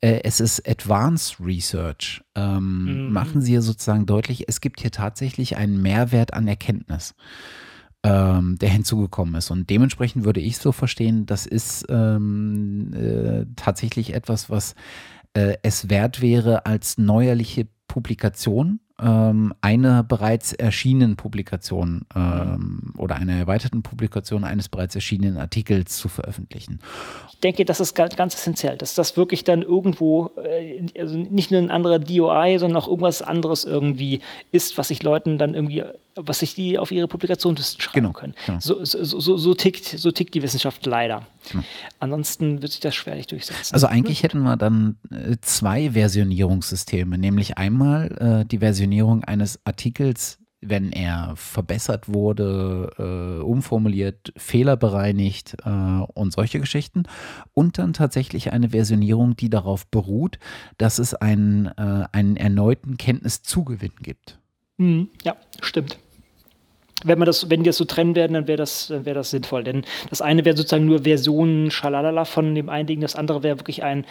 äh, 0.00 0.20
es 0.22 0.40
ist 0.40 0.68
Advanced 0.68 1.38
Research, 1.40 2.22
ähm, 2.34 3.06
mhm. 3.06 3.12
machen 3.12 3.40
sie 3.42 3.54
ja 3.54 3.60
sozusagen 3.60 4.06
deutlich, 4.06 4.48
es 4.48 4.60
gibt 4.60 4.80
hier 4.80 4.90
tatsächlich 4.90 5.56
einen 5.56 5.82
Mehrwert 5.82 6.34
an 6.34 6.46
Erkenntnis 6.46 7.14
ähm, 8.04 8.58
der 8.58 8.68
hinzugekommen 8.68 9.34
ist. 9.34 9.50
Und 9.50 9.70
dementsprechend 9.70 10.24
würde 10.24 10.40
ich 10.40 10.58
so 10.58 10.72
verstehen, 10.72 11.24
das 11.24 11.46
ist 11.46 11.86
ähm, 11.88 12.92
äh, 12.92 13.46
tatsächlich 13.56 14.12
etwas, 14.12 14.50
was 14.50 14.74
äh, 15.32 15.56
es 15.62 15.88
wert 15.88 16.20
wäre, 16.20 16.66
als 16.66 16.98
neuerliche 16.98 17.66
Publikation 17.88 18.80
ähm, 19.02 19.52
eine 19.60 20.04
bereits 20.04 20.52
erschienenen 20.52 21.16
Publikation 21.16 22.02
ähm, 22.14 22.92
oder 22.96 23.16
einer 23.16 23.34
erweiterten 23.34 23.82
Publikation 23.82 24.44
eines 24.44 24.68
bereits 24.68 24.94
erschienenen 24.94 25.36
Artikels 25.36 25.96
zu 25.96 26.08
veröffentlichen. 26.08 26.78
Ich 27.32 27.40
denke, 27.40 27.64
das 27.64 27.80
ist 27.80 27.94
ganz, 27.94 28.14
ganz 28.14 28.34
essentiell, 28.34 28.76
dass 28.76 28.94
das 28.94 29.16
wirklich 29.16 29.42
dann 29.42 29.62
irgendwo, 29.62 30.30
äh, 30.36 30.86
also 30.98 31.16
nicht 31.16 31.50
nur 31.50 31.60
ein 31.60 31.70
anderer 31.70 31.98
DOI, 31.98 32.58
sondern 32.58 32.80
auch 32.80 32.88
irgendwas 32.88 33.20
anderes 33.20 33.64
irgendwie 33.64 34.20
ist, 34.52 34.78
was 34.78 34.88
sich 34.88 35.02
Leuten 35.02 35.38
dann 35.38 35.54
irgendwie, 35.54 35.82
was 36.16 36.38
sich 36.38 36.54
die 36.54 36.78
auf 36.78 36.92
ihre 36.92 37.08
Publikationslisten 37.08 37.80
schreiben 37.80 38.06
genau, 38.06 38.12
können. 38.12 38.34
Genau. 38.46 38.60
So, 38.60 38.84
so, 38.84 39.02
so, 39.02 39.36
so, 39.36 39.54
tickt, 39.54 39.84
so 39.84 40.10
tickt 40.12 40.34
die 40.34 40.42
Wissenschaft 40.42 40.86
leider. 40.86 41.26
Genau. 41.50 41.64
Ansonsten 41.98 42.62
wird 42.62 42.72
sich 42.72 42.80
das 42.80 42.94
schwerlich 42.94 43.26
durchsetzen. 43.26 43.74
Also 43.74 43.86
eigentlich 43.86 44.22
hätten 44.22 44.42
wir 44.42 44.56
dann 44.56 44.98
äh, 45.10 45.36
zwei 45.40 45.90
Versionierungssysteme, 45.90 47.18
nämlich 47.18 47.58
einmal 47.58 48.42
äh, 48.42 48.44
die 48.46 48.58
Version 48.58 48.74
Versionierung 48.74 49.24
eines 49.24 49.60
Artikels, 49.64 50.38
wenn 50.60 50.92
er 50.92 51.34
verbessert 51.36 52.12
wurde, 52.12 52.90
äh, 52.98 53.42
umformuliert, 53.42 54.32
fehlerbereinigt 54.36 55.56
äh, 55.64 55.70
und 55.70 56.32
solche 56.32 56.60
Geschichten. 56.60 57.04
Und 57.54 57.78
dann 57.78 57.94
tatsächlich 57.94 58.52
eine 58.52 58.70
Versionierung, 58.70 59.36
die 59.36 59.48
darauf 59.48 59.86
beruht, 59.86 60.38
dass 60.76 60.98
es 60.98 61.14
einen, 61.14 61.66
äh, 61.66 62.06
einen 62.12 62.36
erneuten 62.36 62.98
Kenntniszugewinn 62.98 63.92
gibt. 64.02 64.38
Mhm, 64.76 65.08
ja, 65.22 65.36
stimmt 65.62 65.98
wenn 67.04 67.18
man 67.18 67.26
das, 67.26 67.48
wenn 67.50 67.62
die 67.62 67.68
das 67.68 67.76
so 67.76 67.84
trennen 67.84 68.16
werden, 68.16 68.34
dann 68.34 68.48
wäre 68.48 68.58
das, 68.58 68.90
wäre 68.90 69.14
das 69.14 69.30
sinnvoll. 69.30 69.62
Denn 69.62 69.84
das 70.10 70.20
eine 70.20 70.44
wäre 70.44 70.56
sozusagen 70.56 70.86
nur 70.86 71.04
Versionen 71.04 71.70
Schalalala 71.70 72.24
von 72.24 72.54
dem 72.54 72.68
einen 72.68 72.86
Ding, 72.86 73.00
das 73.00 73.14
andere 73.14 73.42
wäre 73.42 73.58
wirklich 73.60 73.84
ein, 73.84 74.06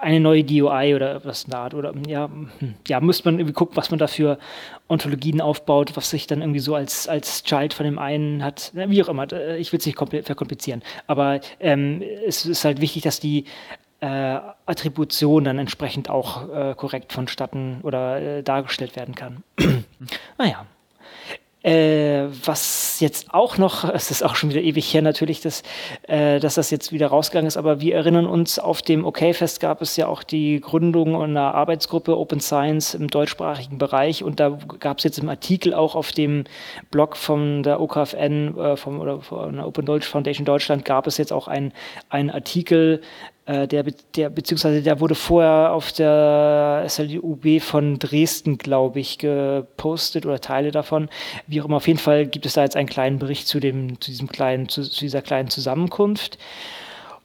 eine 0.00 0.20
neue 0.20 0.44
DOI 0.44 0.94
oder 0.94 1.24
was 1.24 1.44
in 1.44 1.50
der 1.50 1.60
Art. 1.60 1.74
Oder 1.74 1.94
ja, 2.06 2.28
hm, 2.58 2.74
ja, 2.86 3.00
müsste 3.00 3.26
man 3.26 3.38
irgendwie 3.38 3.54
gucken, 3.54 3.76
was 3.76 3.90
man 3.90 3.98
da 3.98 4.06
für 4.06 4.38
Ontologien 4.88 5.40
aufbaut, 5.40 5.96
was 5.96 6.10
sich 6.10 6.26
dann 6.26 6.40
irgendwie 6.40 6.60
so 6.60 6.74
als, 6.74 7.08
als 7.08 7.44
Child 7.44 7.74
von 7.74 7.84
dem 7.84 7.98
einen 7.98 8.44
hat. 8.44 8.72
Wie 8.74 9.02
auch 9.02 9.08
immer, 9.08 9.30
ich 9.56 9.72
will 9.72 9.78
es 9.78 9.86
nicht 9.86 9.98
verkomplizieren. 9.98 10.82
Aber 11.06 11.40
ähm, 11.60 12.02
es 12.26 12.44
ist 12.44 12.64
halt 12.64 12.80
wichtig, 12.80 13.02
dass 13.02 13.20
die 13.20 13.44
äh, 14.00 14.38
Attribution 14.66 15.44
dann 15.44 15.58
entsprechend 15.58 16.10
auch 16.10 16.48
äh, 16.48 16.74
korrekt 16.74 17.12
vonstatten 17.12 17.80
oder 17.82 18.20
äh, 18.20 18.42
dargestellt 18.42 18.96
werden 18.96 19.14
kann. 19.14 19.42
naja. 20.38 20.66
Äh, 21.62 22.28
was 22.44 23.00
jetzt 23.00 23.34
auch 23.34 23.58
noch, 23.58 23.84
es 23.84 24.10
ist 24.10 24.22
auch 24.22 24.34
schon 24.34 24.48
wieder 24.48 24.62
ewig 24.62 24.94
her 24.94 25.02
natürlich, 25.02 25.42
dass, 25.42 25.62
äh, 26.08 26.40
dass 26.40 26.54
das 26.54 26.70
jetzt 26.70 26.90
wieder 26.90 27.08
rausgegangen 27.08 27.46
ist, 27.46 27.58
aber 27.58 27.82
wir 27.82 27.94
erinnern 27.94 28.24
uns, 28.24 28.58
auf 28.58 28.80
dem 28.80 29.04
OK-Fest 29.04 29.60
gab 29.60 29.82
es 29.82 29.94
ja 29.96 30.06
auch 30.06 30.22
die 30.22 30.58
Gründung 30.60 31.20
einer 31.20 31.54
Arbeitsgruppe 31.54 32.16
Open 32.16 32.40
Science 32.40 32.94
im 32.94 33.08
deutschsprachigen 33.08 33.76
Bereich 33.76 34.24
und 34.24 34.40
da 34.40 34.58
gab 34.78 34.98
es 34.98 35.04
jetzt 35.04 35.18
im 35.18 35.28
Artikel 35.28 35.74
auch 35.74 35.96
auf 35.96 36.12
dem 36.12 36.44
Blog 36.90 37.14
von 37.14 37.62
der 37.62 37.80
OKFN 37.82 38.56
äh, 38.56 38.76
vom, 38.78 38.98
oder 38.98 39.20
von 39.20 39.56
der 39.56 39.66
Open 39.66 39.84
Deutsch 39.84 40.08
Foundation 40.08 40.46
Deutschland 40.46 40.86
gab 40.86 41.06
es 41.06 41.18
jetzt 41.18 41.32
auch 41.32 41.46
einen 41.46 41.72
Artikel, 42.30 43.02
äh, 43.50 43.66
der, 43.66 43.84
der, 44.14 44.30
beziehungsweise 44.30 44.80
der 44.80 45.00
wurde 45.00 45.16
vorher 45.16 45.72
auf 45.72 45.90
der 45.90 46.84
SLUB 46.88 47.60
von 47.60 47.98
Dresden, 47.98 48.58
glaube 48.58 49.00
ich, 49.00 49.18
gepostet 49.18 50.24
oder 50.24 50.40
Teile 50.40 50.70
davon. 50.70 51.08
Wie 51.48 51.60
auch 51.60 51.64
immer, 51.64 51.78
auf 51.78 51.88
jeden 51.88 51.98
Fall 51.98 52.26
gibt 52.26 52.46
es 52.46 52.52
da 52.52 52.62
jetzt 52.62 52.76
einen 52.76 52.88
kleinen 52.88 53.18
Bericht 53.18 53.48
zu, 53.48 53.58
dem, 53.58 54.00
zu, 54.00 54.12
diesem 54.12 54.28
kleinen, 54.28 54.68
zu, 54.68 54.82
zu 54.82 55.00
dieser 55.00 55.20
kleinen 55.20 55.48
Zusammenkunft. 55.48 56.38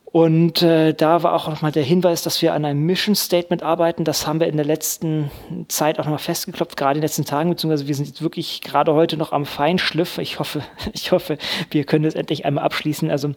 Und 0.06 0.64
äh, 0.64 0.94
da 0.94 1.22
war 1.22 1.34
auch 1.34 1.48
nochmal 1.48 1.74
der 1.74 1.84
Hinweis, 1.84 2.24
dass 2.24 2.42
wir 2.42 2.54
an 2.54 2.66
einem 2.66 2.86
Mission 2.86 3.16
Statement 3.16 3.62
arbeiten. 3.62 4.04
Das 4.04 4.26
haben 4.26 4.40
wir 4.40 4.48
in 4.48 4.56
der 4.56 4.66
letzten 4.66 5.30
Zeit 5.68 6.00
auch 6.00 6.06
nochmal 6.06 6.20
festgeklopft, 6.20 6.78
gerade 6.78 6.98
in 6.98 7.02
den 7.02 7.06
letzten 7.06 7.26
Tagen, 7.26 7.52
beziehungsweise 7.52 7.88
wir 7.88 7.94
sind 7.94 8.08
jetzt 8.08 8.22
wirklich 8.24 8.62
gerade 8.62 8.94
heute 8.94 9.18
noch 9.18 9.32
am 9.32 9.46
Feinschliff. 9.46 10.18
Ich 10.18 10.40
hoffe, 10.40 10.64
ich 10.94 11.12
hoffe, 11.12 11.38
wir 11.70 11.84
können 11.84 12.06
das 12.06 12.16
endlich 12.16 12.46
einmal 12.46 12.64
abschließen. 12.64 13.12
Also 13.12 13.34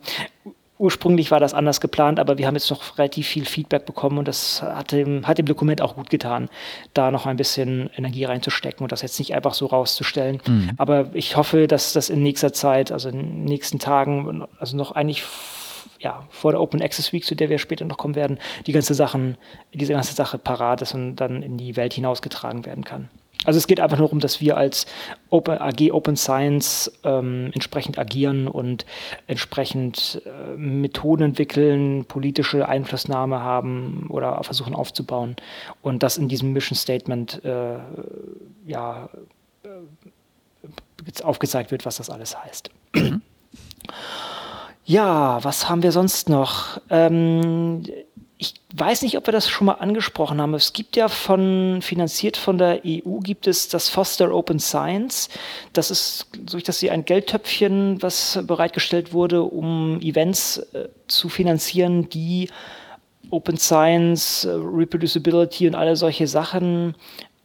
ursprünglich 0.79 1.31
war 1.31 1.41
das 1.41 1.55
anders 1.55 1.81
geplant, 1.81 2.21
aber 2.21 2.39
wir 2.39 2.47
haben 2.47 2.55
jetzt 2.55 2.71
noch 2.71 2.99
relativ 2.99 3.27
viel 3.27 3.45
Feedback 3.45 3.85
bekommen 3.85 4.19
und 4.19 4.29
das 4.29 4.63
hat 4.63 4.93
dem, 4.93 5.27
hat 5.27 5.39
dem 5.39 5.47
Dokument 5.47 5.83
auch 5.83 5.97
gut 5.97 6.11
getan, 6.11 6.49
da 6.95 7.11
noch 7.11 7.27
ein 7.27 7.37
bisschen 7.37 7.91
Energie 7.97 8.25
reinzustecken 8.25 8.85
und 8.85 8.93
das 8.93 9.03
jetzt 9.03 9.19
nicht 9.19 9.35
einfach 9.35 9.55
so 9.55 9.67
rauszustellen. 9.67 10.41
Mhm. 10.47 10.71
Aber 10.77 11.11
ich 11.15 11.37
hoffe, 11.37 11.67
dass 11.67 11.93
das 11.93 12.11
in 12.11 12.23
nächster 12.23 12.53
Zeit, 12.53 12.93
also 12.93 13.09
in 13.09 13.19
den 13.19 13.45
nächsten 13.45 13.79
Tagen, 13.79 14.47
also 14.59 14.77
noch 14.77 14.93
eigentlich 14.93 15.25
ja, 16.01 16.25
vor 16.31 16.53
der 16.53 16.61
Open 16.61 16.81
Access 16.81 17.13
Week, 17.13 17.25
zu 17.25 17.35
der 17.35 17.51
wir 17.51 17.59
später 17.59 17.85
noch 17.85 17.99
kommen 17.99 18.15
werden, 18.15 18.39
die 18.67 18.73
ganze 18.73 18.95
Sachen, 18.95 19.37
diese 19.73 19.93
ganze 19.93 20.15
Sache 20.15 20.39
parat 20.39 20.83
ist 20.83 20.95
und 20.95 21.17
dann 21.17 21.43
in 21.43 21.57
die 21.57 21.77
Welt 21.77 21.93
hinausgetragen 21.93 22.65
werden 22.67 22.85
kann. 22.85 23.11
Also 23.45 23.59
es 23.59 23.67
geht 23.67 23.81
einfach 23.81 23.99
nur 23.99 24.09
darum, 24.09 24.21
dass 24.21 24.41
wir 24.41 24.57
als 24.57 24.87
Open, 25.31 25.59
AG 25.59 25.93
Open 25.93 26.17
Science 26.17 26.91
ähm, 27.05 27.51
entsprechend 27.55 27.99
agieren 27.99 28.49
und 28.49 28.85
entsprechend 29.27 30.21
äh, 30.27 30.57
Methoden 30.57 31.23
entwickeln, 31.23 32.05
politische 32.05 32.69
Einflussnahme 32.69 33.41
haben 33.41 34.07
oder 34.09 34.43
versuchen 34.43 34.75
aufzubauen. 34.75 35.37
Und 35.83 36.03
das 36.03 36.19
in 36.19 36.29
diesem 36.29 36.53
Mission 36.53 36.77
Statement 36.77 37.45
äh, 37.45 37.79
ja, 38.67 39.09
äh, 39.63 41.23
aufgezeigt 41.23 41.71
wird, 41.71 41.87
was 41.87 41.97
das 41.99 42.11
alles 42.11 42.37
heißt. 42.37 42.71
Ja, 44.85 45.45
was 45.45 45.69
haben 45.69 45.83
wir 45.83 45.93
sonst 45.93 46.31
noch? 46.31 46.81
Ähm, 46.89 47.83
ich 48.41 48.55
weiß 48.75 49.03
nicht, 49.03 49.19
ob 49.19 49.27
wir 49.27 49.33
das 49.33 49.49
schon 49.49 49.67
mal 49.67 49.75
angesprochen 49.75 50.41
haben. 50.41 50.55
Es 50.55 50.73
gibt 50.73 50.95
ja 50.95 51.09
von, 51.09 51.81
finanziert 51.83 52.37
von 52.37 52.57
der 52.57 52.83
EU, 52.87 53.19
gibt 53.19 53.49
es 53.49 53.69
das 53.69 53.89
Foster 53.89 54.33
Open 54.33 54.61
Science. 54.61 55.29
Das 55.73 55.91
ist, 55.91 56.29
so 56.49 56.57
ich 56.57 56.63
das 56.63 56.79
sehe, 56.79 56.93
ein 56.93 57.05
Geldtöpfchen, 57.05 58.01
was 58.01 58.39
bereitgestellt 58.47 59.13
wurde, 59.13 59.43
um 59.43 60.01
Events 60.01 60.59
äh, 60.59 60.89
zu 61.09 61.29
finanzieren, 61.29 62.09
die 62.11 62.49
Open 63.31 63.57
Science, 63.57 64.45
äh, 64.45 64.53
Reproducibility 64.53 65.67
und 65.67 65.75
alle 65.75 65.97
solche 65.97 66.29
Sachen 66.29 66.95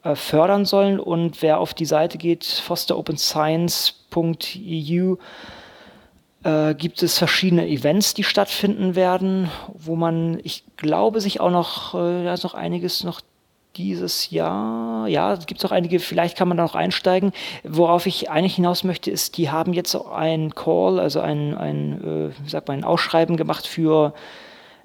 äh, 0.03 0.13
fördern 0.13 0.65
sollen. 0.65 0.99
Und 0.99 1.41
wer 1.41 1.57
auf 1.57 1.73
die 1.73 1.85
Seite 1.85 2.19
geht, 2.19 2.45
fosteropenscience.eu, 2.45 5.15
äh, 6.43 6.75
gibt 6.75 7.01
es 7.03 7.17
verschiedene 7.17 7.67
Events, 7.67 8.13
die 8.13 8.23
stattfinden 8.23 8.95
werden, 8.95 9.49
wo 9.73 9.95
man, 9.95 10.39
ich 10.43 10.63
glaube, 10.77 11.21
sich 11.21 11.39
auch 11.39 11.51
noch, 11.51 11.95
äh, 11.95 12.23
da 12.23 12.33
ist 12.33 12.43
noch 12.43 12.53
einiges 12.53 13.03
noch 13.03 13.21
dieses 13.75 14.29
Jahr, 14.29 15.07
ja, 15.07 15.33
es 15.33 15.47
gibt 15.47 15.65
auch 15.65 15.71
einige, 15.71 15.99
vielleicht 15.99 16.37
kann 16.37 16.47
man 16.47 16.57
da 16.57 16.63
noch 16.63 16.75
einsteigen. 16.75 17.31
Worauf 17.63 18.05
ich 18.05 18.29
eigentlich 18.29 18.55
hinaus 18.55 18.83
möchte, 18.83 19.09
ist, 19.09 19.37
die 19.37 19.49
haben 19.49 19.73
jetzt 19.73 19.95
ein 19.95 20.53
Call, 20.53 20.99
also 20.99 21.21
ein, 21.21 21.57
ein 21.57 22.03
äh, 22.03 22.43
wie 22.43 22.49
sagt 22.49 22.67
man, 22.67 22.79
ein 22.79 22.83
Ausschreiben 22.83 23.35
gemacht 23.35 23.65
für 23.65 24.13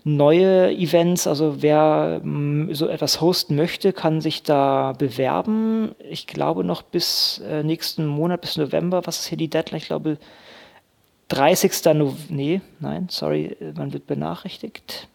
neue 0.04 0.72
Events. 0.72 1.26
Also 1.26 1.60
wer 1.60 2.20
mh, 2.22 2.70
mm, 2.70 2.74
so 2.74 2.88
etwas 2.88 3.20
hosten 3.20 3.56
möchte, 3.56 3.92
kann 3.92 4.20
sich 4.20 4.42
da 4.42 4.92
bewerben. 4.92 5.94
Ich 6.08 6.26
glaube 6.26 6.64
noch 6.64 6.82
bis 6.82 7.42
äh, 7.46 7.62
nächsten 7.62 8.06
Monat, 8.06 8.40
bis 8.40 8.56
November, 8.56 9.02
was 9.04 9.20
ist 9.20 9.26
hier 9.26 9.38
die 9.38 9.50
Deadline? 9.50 9.78
Ich 9.82 9.86
glaube, 9.86 10.18
30. 11.28 11.84
November, 11.94 12.16
nee, 12.28 12.60
nein, 12.80 13.06
sorry, 13.10 13.56
man 13.76 13.92
wird 13.92 14.06
benachrichtigt. 14.06 15.08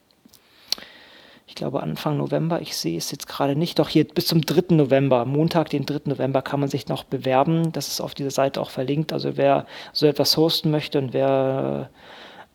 Ich 1.47 1.55
glaube 1.55 1.83
Anfang 1.83 2.17
November, 2.17 2.61
ich 2.61 2.75
sehe 2.75 2.97
es 2.97 3.11
jetzt 3.11 3.27
gerade 3.27 3.55
nicht, 3.55 3.77
doch 3.77 3.89
hier 3.89 4.07
bis 4.07 4.27
zum 4.27 4.41
3. 4.41 4.75
November, 4.75 5.25
Montag, 5.25 5.69
den 5.69 5.85
3. 5.85 6.01
November 6.05 6.41
kann 6.41 6.59
man 6.59 6.69
sich 6.69 6.87
noch 6.87 7.03
bewerben. 7.03 7.71
Das 7.71 7.87
ist 7.89 8.01
auf 8.01 8.15
dieser 8.15 8.31
Seite 8.31 8.59
auch 8.59 8.71
verlinkt. 8.71 9.13
Also 9.13 9.37
wer 9.37 9.67
so 9.91 10.07
etwas 10.07 10.35
hosten 10.37 10.71
möchte 10.71 10.97
und 10.97 11.13
wer 11.13 11.91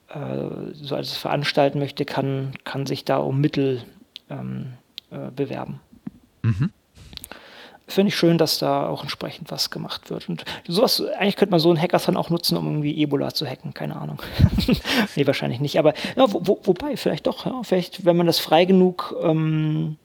äh, 0.08 0.72
so 0.72 0.96
etwas 0.96 1.16
veranstalten 1.16 1.78
möchte, 1.78 2.04
kann, 2.04 2.52
kann 2.64 2.86
sich 2.86 3.04
da 3.04 3.18
um 3.18 3.40
Mittel 3.40 3.82
ähm, 4.30 4.74
äh, 5.10 5.30
bewerben. 5.30 5.80
Mhm 6.42 6.70
finde 7.88 8.08
ich 8.08 8.16
schön, 8.16 8.38
dass 8.38 8.58
da 8.58 8.86
auch 8.86 9.02
entsprechend 9.02 9.50
was 9.50 9.70
gemacht 9.70 10.10
wird. 10.10 10.28
Und 10.28 10.44
sowas, 10.66 11.02
eigentlich 11.18 11.36
könnte 11.36 11.50
man 11.50 11.60
so 11.60 11.70
einen 11.70 11.80
Hackathon 11.80 12.16
auch 12.16 12.30
nutzen, 12.30 12.56
um 12.56 12.66
irgendwie 12.66 13.02
Ebola 13.02 13.32
zu 13.32 13.46
hacken, 13.46 13.74
keine 13.74 13.96
Ahnung. 13.96 14.20
nee, 15.16 15.26
wahrscheinlich 15.26 15.60
nicht. 15.60 15.78
Aber 15.78 15.94
ja, 16.16 16.32
wo, 16.32 16.40
wo, 16.44 16.60
wobei, 16.64 16.96
vielleicht 16.96 17.26
doch, 17.26 17.46
ja, 17.46 17.62
vielleicht, 17.62 18.04
wenn 18.04 18.16
man 18.16 18.26
das 18.26 18.38
frei 18.38 18.66
genug, 18.66 19.16
ähm, 19.22 19.96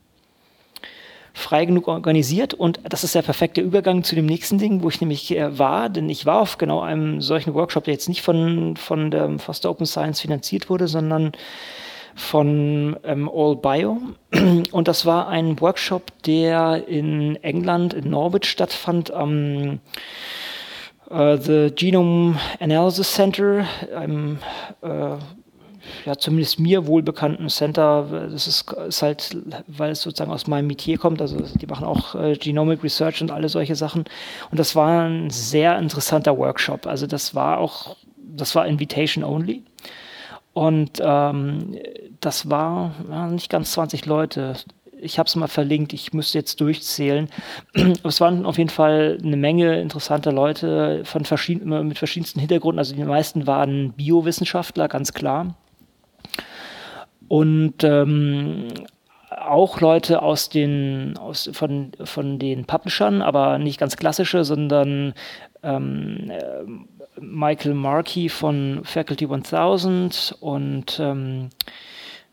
frei 1.34 1.66
genug 1.66 1.88
organisiert. 1.88 2.54
Und 2.54 2.80
das 2.88 3.04
ist 3.04 3.16
der 3.16 3.24
perfekte 3.24 3.62
Übergang 3.62 4.04
zu 4.04 4.16
dem 4.16 4.26
nächsten 4.26 4.60
Ding, 4.60 4.84
wo 4.84 4.90
ich 4.90 5.02
nämlich 5.02 5.36
äh, 5.36 5.58
war, 5.58 5.90
denn 5.90 6.10
ich 6.10 6.26
war 6.26 6.40
auf 6.40 6.58
genau 6.58 6.82
einem 6.82 7.22
solchen 7.22 7.54
Workshop, 7.54 7.84
der 7.84 7.96
jetzt 7.96 8.08
nicht 8.08 8.22
von, 8.22 8.78
von 8.78 9.12
der 9.12 9.40
Foster 9.40 9.70
Open 9.70 9.86
Science 9.86 10.22
finanziert 10.22 10.70
wurde, 10.70 10.88
sondern 10.88 11.34
von 12.16 12.98
ähm, 13.04 13.30
All 13.34 13.56
Bio. 13.56 14.02
Und 14.72 14.88
das 14.88 15.06
war 15.06 15.28
ein 15.28 15.60
Workshop, 15.60 16.12
der 16.24 16.88
in 16.88 17.36
England, 17.44 17.94
in 17.94 18.10
Norwich 18.10 18.46
stattfand, 18.46 19.12
am 19.12 19.80
äh, 21.10 21.38
The 21.38 21.72
Genome 21.76 22.40
Analysis 22.60 23.14
Center, 23.14 23.66
einem 23.96 24.40
äh, 24.82 25.18
ja, 26.06 26.18
zumindest 26.18 26.60
mir 26.60 26.88
wohlbekannten 26.88 27.50
Center. 27.50 28.08
Das 28.32 28.48
ist, 28.48 28.72
ist, 28.72 29.02
halt, 29.02 29.38
weil 29.68 29.92
es 29.92 30.02
sozusagen 30.02 30.32
aus 30.32 30.48
meinem 30.48 30.68
Metier 30.68 30.98
kommt. 30.98 31.22
Also 31.22 31.38
die 31.56 31.68
machen 31.68 31.86
auch 31.86 32.16
äh, 32.16 32.36
Genomic 32.36 32.84
Research 32.84 33.22
und 33.22 33.32
alle 33.32 33.50
solche 33.50 33.76
Sachen. 33.76 34.06
Und 34.52 34.60
das 34.60 34.76
war 34.76 35.06
ein 35.06 35.30
sehr 35.30 35.78
interessanter 35.78 36.38
Workshop. 36.38 36.88
Also 36.88 37.08
das 37.08 37.36
war 37.36 37.58
auch, 37.58 37.96
das 38.18 38.56
war 38.56 38.68
Invitation 38.68 39.24
only. 39.24 39.64
Und 40.54 41.02
ähm, 41.02 41.76
das 42.20 42.50
war 42.50 42.94
ja, 43.10 43.28
nicht 43.28 43.50
ganz 43.50 43.72
20 43.74 44.06
Leute. 44.06 44.54
Ich 45.02 45.20
habe 45.20 45.28
es 45.28 45.36
mal 45.36 45.48
verlinkt, 45.48 45.94
ich 45.94 46.14
müsste 46.14 46.38
jetzt 46.38 46.62
durchzählen. 46.62 47.28
es 48.04 48.22
waren 48.22 48.46
auf 48.46 48.58
jeden 48.58 48.70
Fall 48.70 49.18
eine 49.22 49.36
Menge 49.36 49.82
interessanter 49.82 50.32
Leute 50.32 51.04
von 51.06 51.26
verschieden, 51.26 51.88
mit 51.88 51.98
verschiedensten 51.98 52.40
Hintergründen. 52.40 52.80
Also 52.80 52.96
die 52.96 53.04
meisten 53.04 53.48
waren 53.48 53.94
Biowissenschaftler, 53.94 54.88
ganz 54.88 55.14
klar. 55.14 55.56
Und 57.28 57.84
ähm, 57.84 58.68
auch 59.32 59.82
Leute 59.82 60.22
aus 60.22 60.50
den, 60.50 61.18
aus, 61.18 61.50
von, 61.54 61.92
von 62.04 62.40
den 62.40 62.66
Publishern, 62.66 63.22
aber 63.22 63.58
nicht 63.58 63.80
ganz 63.80 63.98
klassische, 63.98 64.44
sondern 64.44 65.14
ähm, 65.64 66.30
äh, 66.30 66.64
Michael 67.20 67.74
Markey 67.74 68.30
von 68.30 68.82
Faculty 68.84 69.26
1000 69.26 70.38
und 70.40 71.00
ähm, 71.00 71.50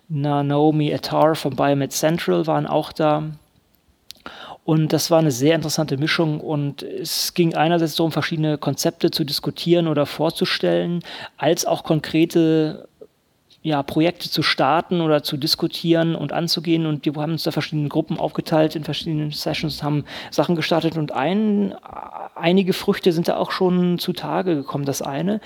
Naomi 0.08 0.92
Attar 0.92 1.34
von 1.34 1.54
Biomed 1.54 1.92
Central 1.92 2.46
waren 2.46 2.66
auch 2.66 2.92
da. 2.92 3.24
Und 4.64 4.92
das 4.92 5.10
war 5.10 5.18
eine 5.18 5.30
sehr 5.30 5.54
interessante 5.54 5.96
Mischung 5.96 6.40
und 6.40 6.82
es 6.82 7.34
ging 7.34 7.54
einerseits 7.54 7.96
darum, 7.96 8.12
verschiedene 8.12 8.58
Konzepte 8.58 9.10
zu 9.10 9.24
diskutieren 9.24 9.88
oder 9.88 10.06
vorzustellen, 10.06 11.02
als 11.38 11.64
auch 11.64 11.82
konkrete 11.82 12.88
ja, 13.62 13.82
Projekte 13.82 14.30
zu 14.30 14.42
starten 14.42 15.00
oder 15.00 15.22
zu 15.22 15.36
diskutieren 15.36 16.14
und 16.14 16.32
anzugehen. 16.32 16.86
Und 16.86 17.04
wir 17.04 17.14
haben 17.16 17.32
uns 17.32 17.42
da 17.42 17.50
verschiedene 17.50 17.88
Gruppen 17.88 18.18
aufgeteilt 18.18 18.74
in 18.74 18.84
verschiedenen 18.84 19.32
Sessions, 19.32 19.82
haben 19.82 20.04
Sachen 20.30 20.56
gestartet 20.56 20.96
und 20.96 21.12
ein, 21.12 21.74
einige 22.40 22.72
Früchte 22.72 23.12
sind 23.12 23.28
da 23.28 23.36
auch 23.36 23.50
schon 23.50 23.98
zutage 23.98 24.54
gekommen. 24.54 24.84
Das 24.84 25.02
eine 25.02 25.40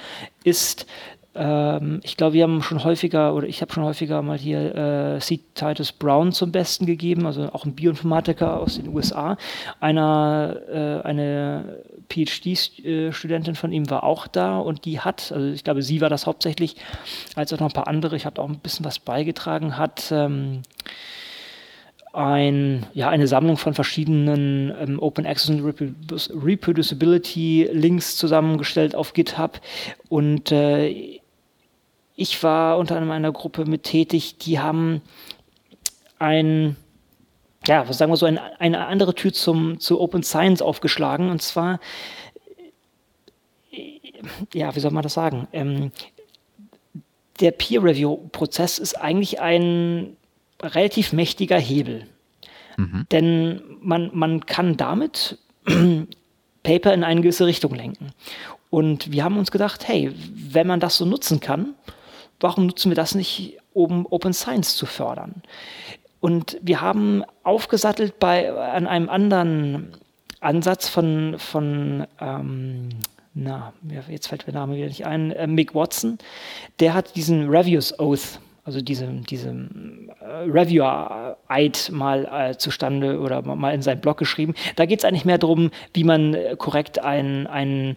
ist, 0.45 0.87
ähm, 1.35 2.01
ich 2.05 2.17
glaube, 2.17 2.35
wir 2.35 2.45
haben 2.45 2.63
schon 2.63 2.85
häufiger 2.85 3.35
oder 3.35 3.47
ich 3.47 3.61
habe 3.61 3.73
schon 3.73 3.85
häufiger 3.85 4.23
mal 4.23 4.39
hier 4.39 5.17
äh, 5.17 5.21
C. 5.21 5.41
Titus 5.55 5.93
Brown 5.93 6.33
zum 6.33 6.53
Besten 6.53 6.87
gegeben, 6.87 7.27
also 7.27 7.51
auch 7.53 7.65
ein 7.65 7.75
Bioinformatiker 7.75 8.61
aus 8.61 8.77
den 8.77 8.89
USA, 8.89 9.37
einer, 9.81 10.57
äh, 10.69 11.07
eine 11.07 11.83
PhD-Studentin 12.09 13.57
von 13.57 13.73
ihm 13.73 13.91
war 13.91 14.05
auch 14.05 14.27
da 14.27 14.59
und 14.59 14.85
die 14.85 15.01
hat, 15.01 15.33
also 15.33 15.49
ich 15.49 15.65
glaube, 15.65 15.83
sie 15.83 16.01
war 16.01 16.09
das 16.09 16.27
hauptsächlich, 16.27 16.77
als 17.35 17.53
auch 17.53 17.59
noch 17.59 17.71
ein 17.71 17.75
paar 17.75 17.89
andere, 17.89 18.15
ich 18.15 18.27
habe 18.27 18.41
auch 18.41 18.49
ein 18.49 18.59
bisschen 18.59 18.85
was 18.85 18.99
beigetragen, 18.99 19.77
hat 19.77 20.13
ähm, 20.13 20.63
ein, 22.15 22.87
ja, 22.95 23.09
eine 23.09 23.27
Sammlung 23.27 23.57
von 23.57 23.75
verschiedenen 23.75 24.73
ähm, 24.81 25.01
Open 25.01 25.27
Access 25.27 25.51
und 25.51 25.65
Reproducibility 25.65 27.69
Links 27.73 28.17
zusammengestellt 28.17 28.95
auf 28.95 29.13
GitHub 29.13 29.61
und 30.09 30.53
äh, 30.53 31.21
ich 32.17 32.43
war 32.43 32.79
unter 32.79 32.95
anderem 32.95 33.11
in 33.11 33.17
einer 33.17 33.33
Gruppe 33.33 33.65
mit 33.65 33.83
tätig, 33.83 34.39
die 34.39 34.61
haben 34.61 35.03
ein 36.19 36.77
ja, 37.67 37.91
sagen 37.93 38.13
wir 38.13 38.17
so, 38.17 38.27
ein, 38.27 38.39
eine 38.59 38.87
andere 38.87 39.15
Tür 39.15 39.33
zum, 39.33 39.81
zu 39.81 40.01
Open 40.01 40.23
Science 40.23 40.61
aufgeschlagen. 40.61 41.31
Und 41.31 41.41
zwar, 41.41 41.81
ja, 44.53 44.75
wie 44.75 44.81
soll 44.81 44.91
man 44.91 45.03
das 45.03 45.15
sagen? 45.15 45.49
Ähm, 45.53 45.91
der 47.41 47.53
Peer-Review-Prozess 47.53 48.79
ist 48.79 48.95
eigentlich 48.95 49.41
ein 49.41 50.17
relativ 50.65 51.13
mächtiger 51.13 51.59
Hebel. 51.59 52.07
Mhm. 52.77 53.07
Denn 53.11 53.63
man, 53.81 54.11
man 54.13 54.47
kann 54.47 54.77
damit 54.77 55.39
Paper 56.63 56.93
in 56.93 57.05
eine 57.05 57.21
gewisse 57.21 57.47
Richtung 57.47 57.75
lenken. 57.75 58.11
Und 58.71 59.13
wir 59.13 59.23
haben 59.23 59.39
uns 59.39 59.51
gedacht, 59.51 59.87
hey, 59.87 60.13
wenn 60.35 60.67
man 60.67 60.81
das 60.81 60.97
so 60.97 61.05
nutzen 61.05 61.41
kann, 61.41 61.75
warum 62.41 62.67
nutzen 62.67 62.91
wir 62.91 62.97
das 62.97 63.15
nicht, 63.15 63.59
um 63.73 64.07
Open 64.07 64.33
Science 64.33 64.77
zu 64.77 64.87
fördern? 64.87 65.43
Und 66.21 66.59
wir 66.63 66.81
haben 66.81 67.23
aufgesattelt 67.43 68.19
bei, 68.19 68.51
an 68.53 68.87
einem 68.87 69.09
anderen 69.09 69.93
Ansatz 70.41 70.89
von, 70.89 71.37
von 71.39 72.07
ähm, 72.19 72.89
na, 73.35 73.73
jetzt 74.09 74.29
fällt 74.29 74.47
mir 74.47 74.53
der 74.53 74.63
Name 74.63 74.77
wieder 74.77 74.87
nicht 74.87 75.07
ein, 75.07 75.33
äh, 75.33 75.47
Mick 75.47 75.75
Watson, 75.75 76.19
der 76.81 76.95
hat 76.95 77.17
diesen 77.17 77.49
Reviews 77.49 77.99
Oath, 77.99 78.41
also 78.65 78.81
diese, 78.81 79.07
diese 79.07 79.51
äh, 79.51 80.51
Reviewer-Eid 80.51 81.91
mal 81.93 82.25
äh, 82.25 82.57
zustande 82.57 83.21
oder 83.21 83.43
mal 83.43 83.75
in 83.75 83.83
seinen 83.83 84.01
Blog 84.01 84.17
geschrieben. 84.17 84.55
Da 84.77 84.87
geht 84.87 85.01
es 85.01 85.05
eigentlich 85.05 85.27
mehr 85.27 85.39
darum, 85.39 85.71
wie 85.93 86.05
man 86.05 86.35
äh, 86.35 86.57
korrekt 86.57 86.99
ein, 86.99 87.47
ein 87.47 87.97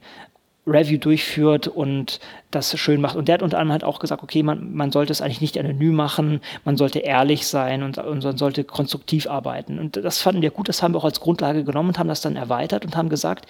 Review 0.68 0.98
durchführt 0.98 1.70
und 1.70 2.20
das 2.52 2.78
schön 2.78 3.00
macht. 3.00 3.16
Und 3.16 3.30
der 3.30 3.36
hat 3.36 3.42
unter 3.42 3.58
anderem 3.58 3.72
halt 3.72 3.84
auch 3.86 4.00
gesagt, 4.00 4.22
okay, 4.22 4.44
man, 4.44 4.74
man 4.74 4.92
sollte 4.92 5.14
es 5.14 5.22
eigentlich 5.22 5.40
nicht 5.40 5.58
anonym 5.58 5.96
machen, 5.96 6.42
man 6.66 6.76
sollte 6.76 7.00
ehrlich 7.00 7.48
sein 7.48 7.84
und, 7.84 7.98
und 7.98 8.24
man 8.24 8.38
sollte 8.38 8.66
konstruktiv 8.66 9.28
arbeiten. 9.28 9.80
Und 9.80 9.96
das 9.96 10.20
fanden 10.20 10.42
wir 10.42 10.52
gut, 10.52 10.68
das 10.68 10.84
haben 10.84 10.94
wir 10.94 11.00
auch 11.00 11.06
als 11.06 11.22
Grundlage 11.22 11.64
genommen 11.64 11.90
und 11.90 12.00
haben 12.00 12.10
das 12.10 12.20
dann 12.20 12.36
erweitert 12.36 12.84
und 12.84 12.98
haben 12.98 13.08
gesagt, 13.08 13.46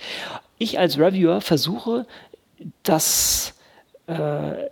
ich 0.59 0.77
als 0.77 0.99
Reviewer 0.99 1.41
versuche, 1.41 2.05
das 2.83 3.55
äh, 4.05 4.67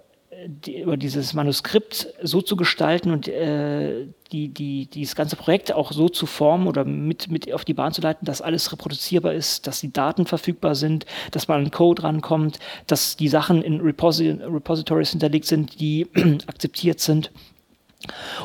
die, 0.47 0.81
über 0.81 0.97
dieses 0.97 1.33
Manuskript 1.33 2.07
so 2.21 2.41
zu 2.41 2.55
gestalten 2.55 3.11
und 3.11 3.27
äh, 3.27 4.07
die, 4.31 4.49
die, 4.49 4.87
dieses 4.87 5.15
ganze 5.15 5.35
Projekt 5.35 5.71
auch 5.71 5.91
so 5.91 6.09
zu 6.09 6.25
formen 6.25 6.67
oder 6.67 6.85
mit, 6.85 7.29
mit 7.29 7.51
auf 7.53 7.65
die 7.65 7.73
Bahn 7.73 7.93
zu 7.93 8.01
leiten, 8.01 8.25
dass 8.25 8.41
alles 8.41 8.71
reproduzierbar 8.71 9.33
ist, 9.33 9.67
dass 9.67 9.79
die 9.79 9.91
Daten 9.91 10.25
verfügbar 10.25 10.75
sind, 10.75 11.05
dass 11.31 11.47
man 11.47 11.63
an 11.63 11.71
Code 11.71 12.03
rankommt, 12.03 12.59
dass 12.87 13.17
die 13.17 13.27
Sachen 13.27 13.61
in 13.61 13.81
Reposi 13.81 14.29
Repositories 14.29 15.11
hinterlegt 15.11 15.45
sind, 15.45 15.79
die 15.79 16.07
akzeptiert 16.47 16.99
sind. 16.99 17.31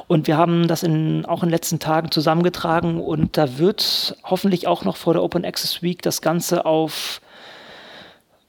Und 0.07 0.27
wir 0.27 0.39
haben 0.39 0.69
das 0.69 0.83
in, 0.83 1.27
auch 1.27 1.43
in 1.43 1.49
den 1.49 1.55
letzten 1.55 1.81
Tagen 1.81 2.11
zusammengetragen 2.11 3.01
und 3.01 3.37
da 3.37 3.59
wird 3.59 4.17
hoffentlich 4.25 4.67
auch 4.67 4.85
noch 4.85 4.97
vor 4.97 5.13
der 5.13 5.23
Open 5.23 5.45
Access 5.45 5.83
Week 5.83 6.01
das 6.01 6.23
Ganze 6.23 6.65
auf 6.65 7.21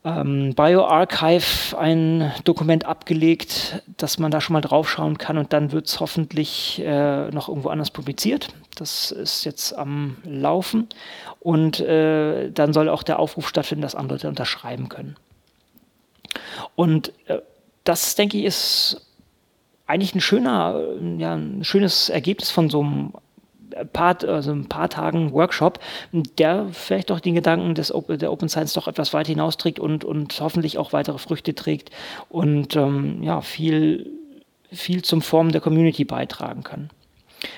ähm, 0.04 0.56
BioArchive 0.56 1.78
ein 1.78 2.32
Dokument 2.44 2.86
abgelegt, 2.86 3.84
dass 3.98 4.18
man 4.18 4.32
da 4.32 4.42
schon 4.42 4.54
mal 4.54 4.62
draufschauen 4.62 5.18
kann 5.18 5.38
und 5.38 5.54
dann 5.54 5.72
wird 5.72 5.88
es 5.88 6.00
hoffentlich 6.00 6.82
äh, 6.84 7.30
noch 7.30 7.50
irgendwo 7.50 7.70
anders 7.70 7.92
publiziert. 7.92 8.50
Das 8.76 9.12
ist 9.12 9.44
jetzt 9.44 9.74
am 9.74 10.18
Laufen 10.24 10.88
und 11.40 11.80
äh, 11.82 12.52
dann 12.52 12.74
soll 12.74 12.90
auch 12.90 13.04
der 13.04 13.20
Aufruf 13.20 13.48
stattfinden, 13.48 13.84
dass 13.84 13.96
andere 13.96 14.28
unterschreiben 14.28 14.90
können. 14.90 15.18
Und 16.76 17.14
äh, 17.28 17.40
das, 17.84 18.16
denke 18.16 18.38
ich, 18.38 18.46
ist 18.46 19.08
eigentlich 19.86 20.16
ein 20.16 20.22
schöner, 20.22 20.82
ja, 21.18 21.34
ein 21.34 21.64
schönes 21.64 22.10
Ergebnis 22.10 22.50
von 22.50 22.70
so 22.70 22.82
einem 22.82 23.14
paar, 23.86 24.18
also 24.28 24.52
ein 24.52 24.68
paar 24.68 24.90
Tagen 24.90 25.32
Workshop, 25.32 25.80
der 26.12 26.68
vielleicht 26.72 27.10
doch 27.10 27.20
den 27.20 27.36
Gedanken 27.36 27.76
des 27.76 27.94
der 28.10 28.32
Open 28.32 28.50
Science 28.50 28.74
doch 28.74 28.88
etwas 28.88 29.14
weit 29.14 29.28
hinausträgt 29.28 29.80
und, 29.80 30.04
und 30.04 30.40
hoffentlich 30.40 30.78
auch 30.78 30.94
weitere 30.94 31.18
Früchte 31.18 31.56
trägt 31.56 31.92
und 32.30 32.76
ähm, 32.76 33.24
ja, 33.24 33.42
viel, 33.42 34.12
viel 34.72 35.02
zum 35.02 35.22
Formen 35.22 35.52
der 35.52 35.62
Community 35.62 36.06
beitragen 36.06 36.64
kann. 36.64 36.90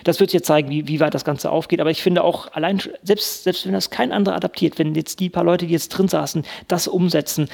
Das 0.03 0.19
wird 0.19 0.33
jetzt 0.33 0.47
zeigen, 0.47 0.69
wie, 0.69 0.87
wie 0.87 0.99
weit 0.99 1.13
das 1.13 1.25
Ganze 1.25 1.51
aufgeht. 1.51 1.81
Aber 1.81 1.91
ich 1.91 2.01
finde 2.01 2.23
auch, 2.23 2.51
allein, 2.53 2.81
selbst, 3.03 3.43
selbst 3.43 3.65
wenn 3.65 3.73
das 3.73 3.89
kein 3.89 4.11
anderer 4.11 4.35
adaptiert, 4.35 4.79
wenn 4.79 4.95
jetzt 4.95 5.19
die 5.19 5.29
paar 5.29 5.43
Leute, 5.43 5.67
die 5.67 5.73
jetzt 5.73 5.89
drin 5.89 6.07
saßen, 6.07 6.45
das 6.67 6.87
umsetzen, 6.87 7.49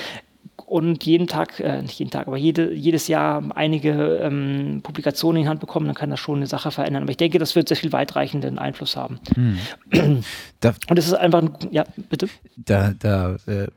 und 0.68 1.04
jeden 1.06 1.28
Tag, 1.28 1.60
äh, 1.60 1.82
nicht 1.82 2.00
jeden 2.00 2.12
Tag, 2.12 2.28
aber 2.28 2.38
jede, 2.38 2.74
jedes 2.74 3.08
Jahr 3.08 3.44
einige 3.56 4.18
ähm, 4.18 4.82
Publikationen 4.84 5.38
in 5.38 5.44
die 5.44 5.50
Hand 5.50 5.60
bekommen, 5.60 5.86
dann 5.86 5.96
kann 5.96 6.10
das 6.10 6.20
schon 6.20 6.38
eine 6.38 6.48
Sache 6.48 6.72
verändern. 6.72 7.04
Aber 7.04 7.12
ich 7.12 7.18
denke, 7.18 7.40
das 7.40 7.56
wird 7.56 7.68
sehr 7.68 7.78
viel 7.78 7.92
weitreichenden 7.92 8.60
Einfluss 8.60 8.96
haben. 8.96 9.20
Hm. 9.36 9.58
Da, 10.62 10.74
und 10.90 11.00
es 11.00 11.08
ist 11.08 11.14
einfach, 11.14 11.42
ein, 11.42 11.52
ja, 11.72 11.86
bitte? 12.10 12.28
Da, 12.58 12.92
da, 12.92 13.36
äh, 13.46 13.68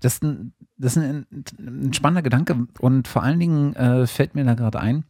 das, 0.00 0.20
das 0.78 0.96
ist 0.96 1.02
ein, 1.02 1.26
ein, 1.58 1.92
spannender 1.92 2.22
Gedanke 2.22 2.66
und 2.78 3.06
vor 3.06 3.22
allen 3.22 3.38
Dingen 3.38 3.76
äh, 3.76 4.06
fällt 4.06 4.34
mir 4.34 4.44
da 4.44 4.54
gerade 4.54 4.80
ein, 4.80 5.04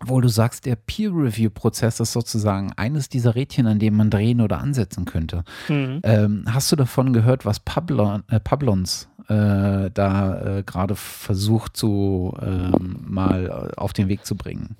wo 0.00 0.20
du 0.20 0.28
sagst, 0.28 0.66
der 0.66 0.76
Peer-Review-Prozess 0.76 2.00
ist 2.00 2.12
sozusagen 2.12 2.72
eines 2.76 3.08
dieser 3.08 3.34
Rädchen, 3.34 3.66
an 3.66 3.78
dem 3.78 3.96
man 3.96 4.10
drehen 4.10 4.40
oder 4.40 4.58
ansetzen 4.58 5.04
könnte. 5.04 5.44
Mhm. 5.68 6.00
Ähm, 6.02 6.44
hast 6.46 6.70
du 6.72 6.76
davon 6.76 7.12
gehört, 7.12 7.44
was 7.44 7.60
Pablon, 7.60 8.22
äh, 8.28 8.40
Pablons 8.40 9.08
äh, 9.28 9.90
da 9.92 10.58
äh, 10.58 10.62
gerade 10.64 10.96
versucht, 10.96 11.76
so 11.76 12.36
ähm, 12.42 13.04
mal 13.06 13.72
auf 13.76 13.92
den 13.92 14.08
Weg 14.08 14.26
zu 14.26 14.36
bringen? 14.36 14.76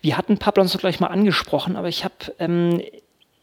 Wir 0.00 0.18
hatten 0.18 0.38
Pablons 0.38 0.76
gleich 0.76 1.00
mal 1.00 1.08
angesprochen, 1.08 1.76
aber 1.76 1.88
ich 1.88 2.04
habe 2.04 2.14
ähm, 2.38 2.80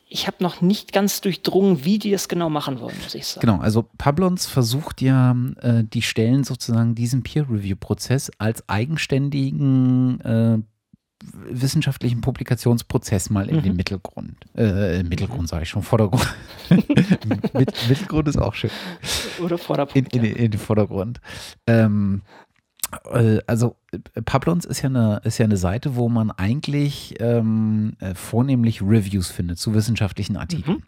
ich 0.07 0.27
habe 0.27 0.37
noch 0.39 0.61
nicht 0.61 0.93
ganz 0.93 1.21
durchdrungen, 1.21 1.83
wie 1.83 1.99
die 1.99 2.11
das 2.11 2.29
genau 2.29 2.49
machen 2.49 2.79
wollen, 2.79 2.95
muss 3.03 3.15
ich 3.15 3.25
sagen. 3.25 3.45
Genau, 3.45 3.59
also 3.61 3.85
Pablons 3.97 4.45
versucht 4.45 5.01
ja, 5.01 5.35
äh, 5.61 5.83
die 5.83 6.03
Stellen 6.03 6.43
sozusagen 6.43 6.95
diesen 6.95 7.23
Peer-Review-Prozess 7.23 8.31
als 8.37 8.67
eigenständigen 8.69 10.21
äh, 10.21 10.57
wissenschaftlichen 11.49 12.21
Publikationsprozess 12.21 13.29
mal 13.29 13.49
in 13.49 13.57
mhm. 13.57 13.63
den 13.63 13.75
Mittelgrund. 13.75 14.35
Äh, 14.55 15.01
Mittelgrund 15.03 15.49
sage 15.49 15.63
ich 15.63 15.69
schon, 15.69 15.81
Vordergrund. 15.81 16.33
Mittelgrund 17.89 18.27
ist 18.27 18.37
auch 18.37 18.53
schön. 18.53 18.69
Oder 19.39 19.57
Vordergrund. 19.57 20.13
In, 20.13 20.23
in, 20.23 20.35
in, 20.35 20.51
den 20.51 20.59
Vordergrund. 20.59 21.19
Ähm, 21.67 22.21
äh, 23.11 23.39
also 23.47 23.75
Pablons 24.25 24.65
ist 24.65 24.81
ja 24.81 24.89
eine, 24.89 25.21
ist 25.23 25.37
ja 25.37 25.45
eine 25.45 25.57
Seite, 25.57 25.95
wo 25.95 26.09
man 26.09 26.31
eigentlich 26.31 27.15
ähm, 27.19 27.93
äh, 27.99 28.13
vornehmlich 28.13 28.81
Reviews 28.81 29.29
findet 29.29 29.59
zu 29.59 29.73
wissenschaftlichen 29.73 30.37
Artikeln. 30.37 30.77
Mhm. 30.77 30.83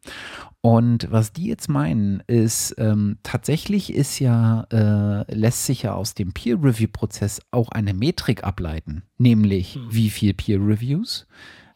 Und 0.62 1.12
was 1.12 1.32
die 1.32 1.48
jetzt 1.48 1.70
meinen, 1.70 2.22
ist, 2.28 2.76
ähm, 2.78 3.18
tatsächlich 3.24 3.94
ist 3.94 4.20
ja, 4.20 4.66
äh, 4.72 5.34
lässt 5.34 5.66
sich 5.66 5.84
ja 5.84 5.94
aus 5.94 6.14
dem 6.14 6.34
Peer-Review-Prozess 6.34 7.42
auch 7.52 7.70
eine 7.70 7.94
Metrik 7.94 8.44
ableiten, 8.44 9.04
nämlich 9.18 9.78
mhm. 9.78 9.88
wie 9.90 10.10
viel 10.10 10.34
Peer-Reviews, 10.34 11.28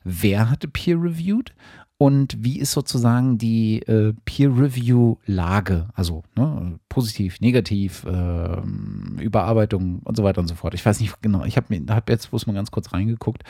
wer 0.04 0.50
hatte 0.50 0.68
Peer-Reviewed 0.68 1.54
und 2.02 2.36
wie 2.40 2.58
ist 2.58 2.72
sozusagen 2.72 3.38
die 3.38 3.84
äh, 3.84 4.16
Peer-Review-Lage? 4.26 5.90
Also 5.94 6.24
ne, 6.36 6.80
positiv, 6.90 7.40
negativ, 7.42 8.06
äh, 8.06 9.22
Überarbeitung 9.22 10.00
und 10.04 10.18
so 10.18 10.24
weiter 10.24 10.42
und 10.42 10.48
so 10.48 10.56
fort. 10.56 10.74
Ich 10.74 10.84
weiß 10.84 11.00
nicht 11.00 11.22
genau, 11.22 11.46
ich 11.46 11.58
habe 11.58 11.80
hab 11.90 12.10
jetzt 12.10 12.32
bloß 12.32 12.48
mal 12.48 12.54
ganz 12.54 12.72
kurz 12.72 12.92
reingeguckt, 12.92 13.44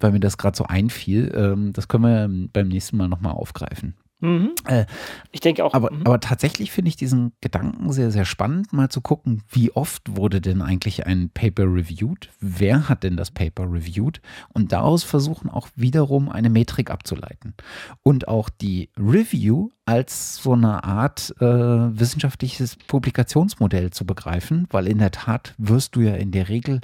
weil 0.00 0.10
mir 0.10 0.18
das 0.18 0.36
gerade 0.36 0.56
so 0.56 0.64
einfiel. 0.64 1.32
Ähm, 1.32 1.72
das 1.74 1.86
können 1.86 2.02
wir 2.02 2.48
beim 2.52 2.66
nächsten 2.66 2.96
Mal 2.96 3.06
nochmal 3.06 3.34
aufgreifen. 3.34 3.94
Mhm. 4.22 4.52
Äh, 4.66 4.86
ich 5.32 5.40
denke 5.40 5.64
auch. 5.64 5.74
Aber, 5.74 5.92
mhm. 5.92 6.02
aber 6.04 6.20
tatsächlich 6.20 6.70
finde 6.70 6.88
ich 6.88 6.96
diesen 6.96 7.32
Gedanken 7.40 7.92
sehr, 7.92 8.12
sehr 8.12 8.24
spannend, 8.24 8.72
mal 8.72 8.88
zu 8.88 9.00
gucken, 9.00 9.42
wie 9.50 9.72
oft 9.72 10.16
wurde 10.16 10.40
denn 10.40 10.62
eigentlich 10.62 11.06
ein 11.06 11.30
Paper 11.30 11.64
reviewed? 11.64 12.30
Wer 12.40 12.88
hat 12.88 13.02
denn 13.02 13.16
das 13.16 13.32
Paper 13.32 13.64
reviewed? 13.64 14.20
Und 14.52 14.72
daraus 14.72 15.02
versuchen 15.02 15.50
auch 15.50 15.68
wiederum 15.74 16.28
eine 16.28 16.50
Metrik 16.50 16.90
abzuleiten. 16.90 17.54
Und 18.02 18.28
auch 18.28 18.48
die 18.48 18.90
Review 18.96 19.70
als 19.84 20.36
so 20.36 20.52
eine 20.52 20.84
Art 20.84 21.34
äh, 21.40 21.44
wissenschaftliches 21.44 22.76
Publikationsmodell 22.86 23.90
zu 23.90 24.06
begreifen, 24.06 24.68
weil 24.70 24.86
in 24.86 24.98
der 24.98 25.10
Tat 25.10 25.54
wirst 25.58 25.96
du 25.96 26.00
ja 26.02 26.14
in 26.14 26.30
der 26.30 26.48
Regel 26.48 26.80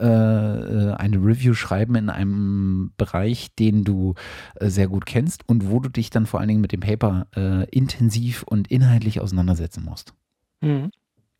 äh, 0.00 0.04
äh, 0.04 0.94
eine 0.94 1.16
Review 1.18 1.54
schreiben 1.54 1.94
in 1.94 2.08
einem 2.10 2.92
Bereich, 2.96 3.54
den 3.54 3.84
du 3.84 4.14
äh, 4.56 4.68
sehr 4.68 4.88
gut 4.88 5.06
kennst 5.06 5.48
und 5.48 5.70
wo 5.70 5.80
du 5.80 5.88
dich 5.88 6.10
dann 6.10 6.26
vor 6.26 6.40
allen 6.40 6.48
Dingen 6.48 6.60
mit 6.60 6.72
dem 6.72 6.80
Paper 6.80 7.26
äh, 7.36 7.68
intensiv 7.70 8.42
und 8.44 8.70
inhaltlich 8.70 9.20
auseinandersetzen 9.20 9.84
musst. 9.84 10.14
Mhm. 10.60 10.90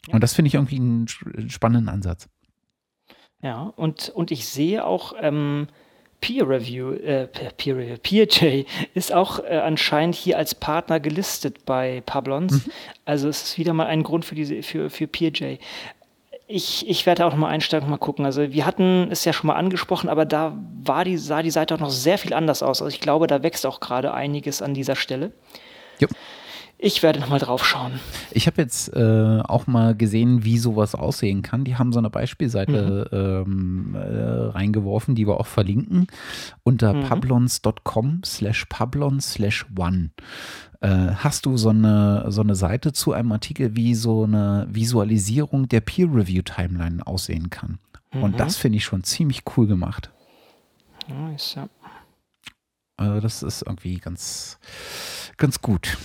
Ja. 0.06 0.14
Und 0.14 0.22
das 0.22 0.34
finde 0.34 0.48
ich 0.48 0.54
irgendwie 0.54 0.76
einen 0.76 1.08
spannenden 1.48 1.88
Ansatz. 1.88 2.28
Ja, 3.42 3.72
und, 3.76 4.10
und 4.10 4.30
ich 4.30 4.46
sehe 4.46 4.84
auch 4.84 5.14
ähm, 5.18 5.68
Peer 6.20 6.48
Review, 6.48 6.92
äh, 6.92 7.26
Peer 7.26 7.76
Review, 7.76 7.96
PeerJ 8.02 8.64
ist 8.94 9.12
auch 9.12 9.38
äh, 9.40 9.56
anscheinend 9.56 10.14
hier 10.14 10.36
als 10.36 10.54
Partner 10.54 11.00
gelistet 11.00 11.64
bei 11.64 12.02
Pablons. 12.04 12.66
Mhm. 12.66 12.72
Also 13.04 13.28
es 13.28 13.42
ist 13.42 13.58
wieder 13.58 13.72
mal 13.72 13.86
ein 13.86 14.02
Grund 14.02 14.24
für 14.24 14.34
diese 14.34 14.62
für, 14.62 14.90
für 14.90 15.06
PeerJ. 15.06 15.56
Ich, 16.52 16.88
ich 16.88 17.06
werde 17.06 17.24
auch 17.24 17.30
noch 17.30 17.38
mal 17.38 17.48
einsteigen 17.48 17.84
und 17.86 17.90
mal 17.90 17.98
gucken. 17.98 18.24
Also 18.24 18.50
wir 18.52 18.66
hatten 18.66 19.08
es 19.10 19.24
ja 19.24 19.32
schon 19.32 19.46
mal 19.46 19.54
angesprochen, 19.54 20.08
aber 20.08 20.24
da 20.24 20.56
war 20.82 21.04
die, 21.04 21.16
sah 21.16 21.42
die 21.42 21.50
Seite 21.50 21.74
auch 21.74 21.80
noch 21.80 21.90
sehr 21.90 22.18
viel 22.18 22.34
anders 22.34 22.62
aus. 22.62 22.82
Also 22.82 22.92
ich 22.92 23.00
glaube, 23.00 23.26
da 23.26 23.42
wächst 23.42 23.64
auch 23.66 23.78
gerade 23.78 24.12
einiges 24.12 24.60
an 24.60 24.74
dieser 24.74 24.96
Stelle. 24.96 25.32
Ja. 26.00 26.08
Ich 26.82 27.02
werde 27.02 27.20
nochmal 27.20 27.38
drauf 27.38 27.66
schauen. 27.66 28.00
Ich 28.30 28.46
habe 28.46 28.62
jetzt 28.62 28.88
äh, 28.96 29.40
auch 29.44 29.66
mal 29.66 29.94
gesehen, 29.94 30.44
wie 30.44 30.56
sowas 30.56 30.94
aussehen 30.94 31.42
kann. 31.42 31.62
Die 31.62 31.76
haben 31.76 31.92
so 31.92 31.98
eine 31.98 32.08
Beispielseite 32.08 33.44
mhm. 33.46 33.94
ähm, 33.94 33.94
äh, 33.94 34.48
reingeworfen, 34.48 35.14
die 35.14 35.26
wir 35.26 35.38
auch 35.38 35.46
verlinken, 35.46 36.06
unter 36.62 36.94
mhm. 36.94 37.02
pablons.com 37.02 38.22
slash 38.24 38.64
pablon 38.70 39.20
slash 39.20 39.66
one. 39.78 40.10
Äh, 40.80 41.14
hast 41.14 41.46
du 41.46 41.56
so 41.56 41.70
eine, 41.70 42.26
so 42.28 42.40
eine 42.40 42.54
Seite 42.54 42.92
zu 42.92 43.12
einem 43.12 43.32
Artikel, 43.32 43.76
wie 43.76 43.94
so 43.94 44.24
eine 44.24 44.66
Visualisierung 44.70 45.68
der 45.68 45.80
Peer-Review-Timeline 45.80 47.06
aussehen 47.06 47.50
kann. 47.50 47.78
Mhm. 48.12 48.22
Und 48.22 48.40
das 48.40 48.56
finde 48.56 48.78
ich 48.78 48.84
schon 48.84 49.04
ziemlich 49.04 49.42
cool 49.56 49.66
gemacht. 49.66 50.10
Nice, 51.08 51.54
ja. 51.54 51.68
Also 52.96 53.20
das 53.20 53.42
ist 53.42 53.62
irgendwie 53.62 53.96
ganz, 53.96 54.58
ganz 55.36 55.60
gut 55.60 55.96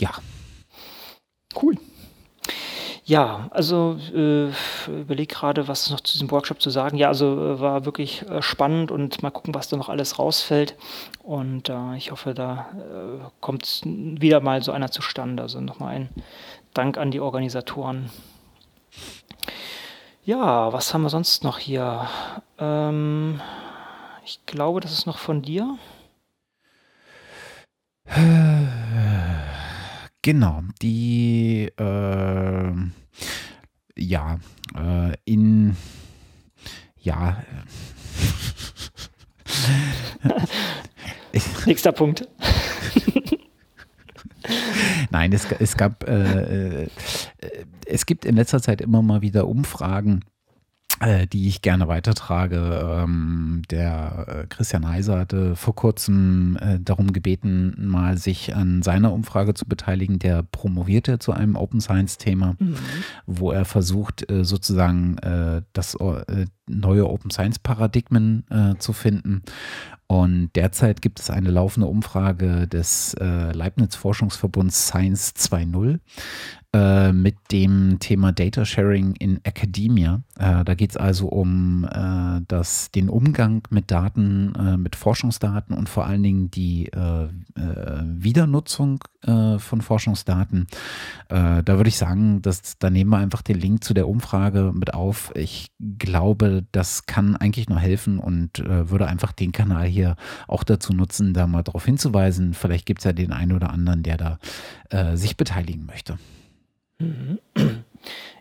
ja. 0.00 0.10
Cool. 1.54 1.76
Ja, 3.10 3.48
also 3.50 3.98
äh, 4.14 4.52
überlege 4.86 5.34
gerade, 5.34 5.66
was 5.66 5.90
noch 5.90 5.98
zu 5.98 6.12
diesem 6.12 6.30
Workshop 6.30 6.62
zu 6.62 6.70
sagen. 6.70 6.96
Ja, 6.96 7.08
also 7.08 7.54
äh, 7.54 7.58
war 7.58 7.84
wirklich 7.84 8.22
äh, 8.30 8.40
spannend 8.40 8.92
und 8.92 9.20
mal 9.20 9.32
gucken, 9.32 9.52
was 9.52 9.66
da 9.66 9.76
noch 9.76 9.88
alles 9.88 10.20
rausfällt. 10.20 10.76
Und 11.24 11.68
äh, 11.68 11.96
ich 11.96 12.12
hoffe, 12.12 12.34
da 12.34 12.68
äh, 12.78 13.18
kommt 13.40 13.82
wieder 13.84 14.38
mal 14.38 14.62
so 14.62 14.70
einer 14.70 14.92
zustande. 14.92 15.42
Also 15.42 15.60
nochmal 15.60 15.96
ein 15.96 16.08
Dank 16.72 16.98
an 16.98 17.10
die 17.10 17.18
Organisatoren. 17.18 18.10
Ja, 20.24 20.72
was 20.72 20.94
haben 20.94 21.02
wir 21.02 21.10
sonst 21.10 21.42
noch 21.42 21.58
hier? 21.58 22.06
Ähm, 22.58 23.40
ich 24.24 24.38
glaube, 24.46 24.78
das 24.78 24.92
ist 24.92 25.06
noch 25.08 25.18
von 25.18 25.42
dir. 25.42 25.78
Genau, 30.22 30.62
die 30.82 31.70
äh, 31.78 32.72
ja 33.96 34.38
äh, 34.76 35.16
in 35.24 35.76
ja 36.98 37.42
Nächster 41.66 41.92
Punkt. 41.92 42.28
Nein, 45.10 45.32
es, 45.32 45.50
es 45.52 45.76
gab 45.76 46.06
äh, 46.08 46.84
äh, 46.84 46.88
es 47.86 48.06
gibt 48.06 48.24
in 48.24 48.36
letzter 48.36 48.60
Zeit 48.60 48.80
immer 48.80 49.02
mal 49.02 49.22
wieder 49.22 49.48
Umfragen 49.48 50.20
äh, 50.20 50.39
die 51.32 51.48
ich 51.48 51.62
gerne 51.62 51.88
weitertrage. 51.88 53.02
Ähm, 53.02 53.62
der 53.70 54.26
äh, 54.28 54.46
Christian 54.48 54.86
Heiser 54.86 55.18
hatte 55.18 55.56
vor 55.56 55.74
kurzem 55.74 56.58
äh, 56.60 56.78
darum 56.78 57.12
gebeten, 57.12 57.74
mal 57.78 58.18
sich 58.18 58.54
an 58.54 58.82
seiner 58.82 59.12
Umfrage 59.12 59.54
zu 59.54 59.66
beteiligen. 59.66 60.18
Der 60.18 60.42
promovierte 60.42 61.18
zu 61.18 61.32
einem 61.32 61.56
Open 61.56 61.80
Science 61.80 62.18
Thema, 62.18 62.56
mhm. 62.58 62.76
wo 63.26 63.50
er 63.50 63.64
versucht, 63.64 64.30
äh, 64.30 64.44
sozusagen 64.44 65.16
äh, 65.18 65.62
das 65.72 65.94
äh, 65.94 66.46
neue 66.66 67.08
Open 67.08 67.30
Science 67.30 67.58
Paradigmen 67.58 68.44
zu 68.78 68.92
finden. 68.92 69.42
Und 70.06 70.50
derzeit 70.54 71.02
gibt 71.02 71.18
es 71.18 71.30
eine 71.30 71.50
laufende 71.50 71.88
Umfrage 71.88 72.68
des 72.68 73.16
Leibniz 73.18 73.96
Forschungsverbunds 73.96 74.86
Science 74.86 75.34
2.0 75.36 75.98
äh, 76.72 77.12
mit 77.12 77.34
dem 77.50 77.98
Thema 77.98 78.30
Data 78.30 78.64
Sharing 78.64 79.16
in 79.16 79.40
Academia. 79.44 80.22
Äh, 80.38 80.62
da 80.62 80.74
geht 80.74 80.90
es 80.90 80.96
also 80.96 81.26
um 81.26 81.84
äh, 81.84 82.42
das, 82.46 82.92
den 82.92 83.08
Umgang 83.08 83.66
mit 83.70 83.90
Daten, 83.90 84.54
äh, 84.54 84.76
mit 84.76 84.94
Forschungsdaten 84.94 85.76
und 85.76 85.88
vor 85.88 86.06
allen 86.06 86.22
Dingen 86.22 86.50
die 86.52 86.86
äh, 86.86 87.26
Wiedernutzung 87.56 89.02
von 89.22 89.82
Forschungsdaten. 89.82 90.66
da 91.28 91.66
würde 91.66 91.88
ich 91.88 91.98
sagen, 91.98 92.40
dass, 92.40 92.78
da 92.78 92.88
nehmen 92.88 93.10
wir 93.10 93.18
einfach 93.18 93.42
den 93.42 93.58
Link 93.60 93.84
zu 93.84 93.92
der 93.92 94.08
Umfrage 94.08 94.72
mit 94.74 94.94
auf. 94.94 95.30
Ich 95.34 95.70
glaube, 95.98 96.64
das 96.72 97.04
kann 97.04 97.36
eigentlich 97.36 97.68
nur 97.68 97.78
helfen 97.78 98.18
und 98.18 98.62
würde 98.64 99.06
einfach 99.06 99.32
den 99.32 99.52
Kanal 99.52 99.86
hier 99.86 100.16
auch 100.48 100.64
dazu 100.64 100.94
nutzen, 100.94 101.34
da 101.34 101.46
mal 101.46 101.62
darauf 101.62 101.84
hinzuweisen. 101.84 102.54
Vielleicht 102.54 102.86
gibt 102.86 103.00
es 103.00 103.04
ja 103.04 103.12
den 103.12 103.32
einen 103.32 103.52
oder 103.52 103.68
anderen, 103.70 104.02
der 104.02 104.16
da 104.16 104.38
sich 105.14 105.36
beteiligen 105.36 105.84
möchte. 105.84 106.16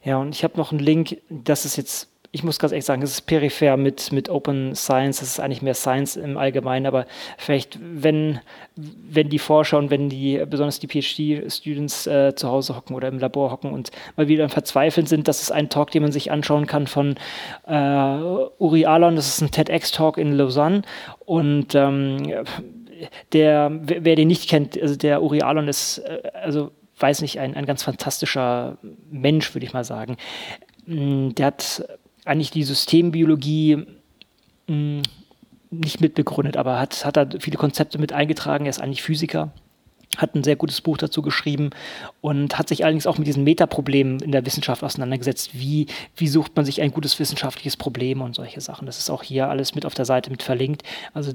Ja, 0.03 0.17
und 0.17 0.33
ich 0.33 0.43
habe 0.43 0.57
noch 0.57 0.71
einen 0.71 0.79
Link, 0.79 1.17
das 1.29 1.65
ist 1.65 1.75
jetzt, 1.75 2.09
ich 2.31 2.43
muss 2.43 2.59
ganz 2.59 2.71
ehrlich 2.71 2.85
sagen, 2.85 3.01
es 3.01 3.11
ist 3.11 3.21
peripher 3.21 3.75
mit, 3.75 4.11
mit 4.11 4.29
Open 4.29 4.73
Science, 4.75 5.19
das 5.19 5.29
ist 5.29 5.39
eigentlich 5.39 5.61
mehr 5.61 5.73
Science 5.73 6.15
im 6.15 6.37
Allgemeinen, 6.37 6.85
aber 6.85 7.05
vielleicht, 7.37 7.77
wenn, 7.81 8.39
wenn 8.75 9.29
die 9.29 9.39
Forscher 9.39 9.77
und 9.77 9.89
wenn 9.89 10.09
die, 10.09 10.41
besonders 10.49 10.79
die 10.79 10.87
PhD-Students 10.87 12.07
äh, 12.07 12.33
zu 12.35 12.49
Hause 12.49 12.75
hocken 12.75 12.95
oder 12.95 13.09
im 13.09 13.19
Labor 13.19 13.51
hocken 13.51 13.73
und 13.73 13.91
mal 14.15 14.27
wieder 14.27 14.47
verzweifeln 14.47 15.05
sind, 15.05 15.27
das 15.27 15.41
ist 15.41 15.51
ein 15.51 15.69
Talk, 15.69 15.91
den 15.91 16.03
man 16.03 16.11
sich 16.11 16.31
anschauen 16.31 16.65
kann 16.65 16.87
von 16.87 17.15
äh, 17.67 17.73
Uri 18.57 18.85
Alon, 18.85 19.15
das 19.17 19.27
ist 19.27 19.41
ein 19.41 19.51
TEDx-Talk 19.51 20.17
in 20.17 20.31
Lausanne 20.31 20.83
und 21.25 21.75
ähm, 21.75 22.45
der, 23.33 23.71
wer 23.81 24.15
den 24.15 24.27
nicht 24.27 24.49
kennt, 24.49 24.81
also 24.81 24.95
der 24.95 25.21
Uri 25.23 25.41
Alon 25.41 25.67
ist, 25.67 25.99
äh, 25.99 26.21
also 26.33 26.71
weiß 26.99 27.21
nicht, 27.21 27.39
ein, 27.39 27.55
ein 27.55 27.65
ganz 27.65 27.83
fantastischer 27.83 28.77
Mensch, 29.09 29.53
würde 29.53 29.65
ich 29.65 29.73
mal 29.73 29.83
sagen. 29.83 30.17
Mm, 30.85 31.29
der 31.29 31.47
hat 31.47 31.85
eigentlich 32.25 32.51
die 32.51 32.63
Systembiologie 32.63 33.85
mm, 34.67 35.01
nicht 35.71 36.01
mitbegründet, 36.01 36.57
aber 36.57 36.79
hat, 36.79 37.05
hat 37.05 37.17
da 37.17 37.27
viele 37.39 37.57
Konzepte 37.57 37.99
mit 37.99 38.13
eingetragen. 38.13 38.65
Er 38.65 38.71
ist 38.71 38.81
eigentlich 38.81 39.03
Physiker 39.03 39.51
hat 40.17 40.35
ein 40.35 40.43
sehr 40.43 40.55
gutes 40.55 40.81
Buch 40.81 40.97
dazu 40.97 41.21
geschrieben 41.21 41.69
und 42.21 42.57
hat 42.57 42.67
sich 42.67 42.83
allerdings 42.83 43.05
auch 43.05 43.17
mit 43.17 43.27
diesen 43.27 43.43
Metaproblemen 43.43 44.19
in 44.21 44.31
der 44.31 44.45
Wissenschaft 44.45 44.83
auseinandergesetzt. 44.83 45.51
Wie, 45.53 45.85
wie 46.15 46.27
sucht 46.27 46.55
man 46.55 46.65
sich 46.65 46.81
ein 46.81 46.91
gutes 46.91 47.19
wissenschaftliches 47.19 47.77
Problem 47.77 48.21
und 48.21 48.35
solche 48.35 48.59
Sachen. 48.59 48.85
Das 48.85 48.97
ist 48.97 49.09
auch 49.09 49.21
hier 49.21 49.49
alles 49.49 49.75
mit 49.75 49.85
auf 49.85 49.93
der 49.93 50.05
Seite 50.05 50.31
mit 50.31 50.41
verlinkt. 50.41 50.83
Also 51.13 51.33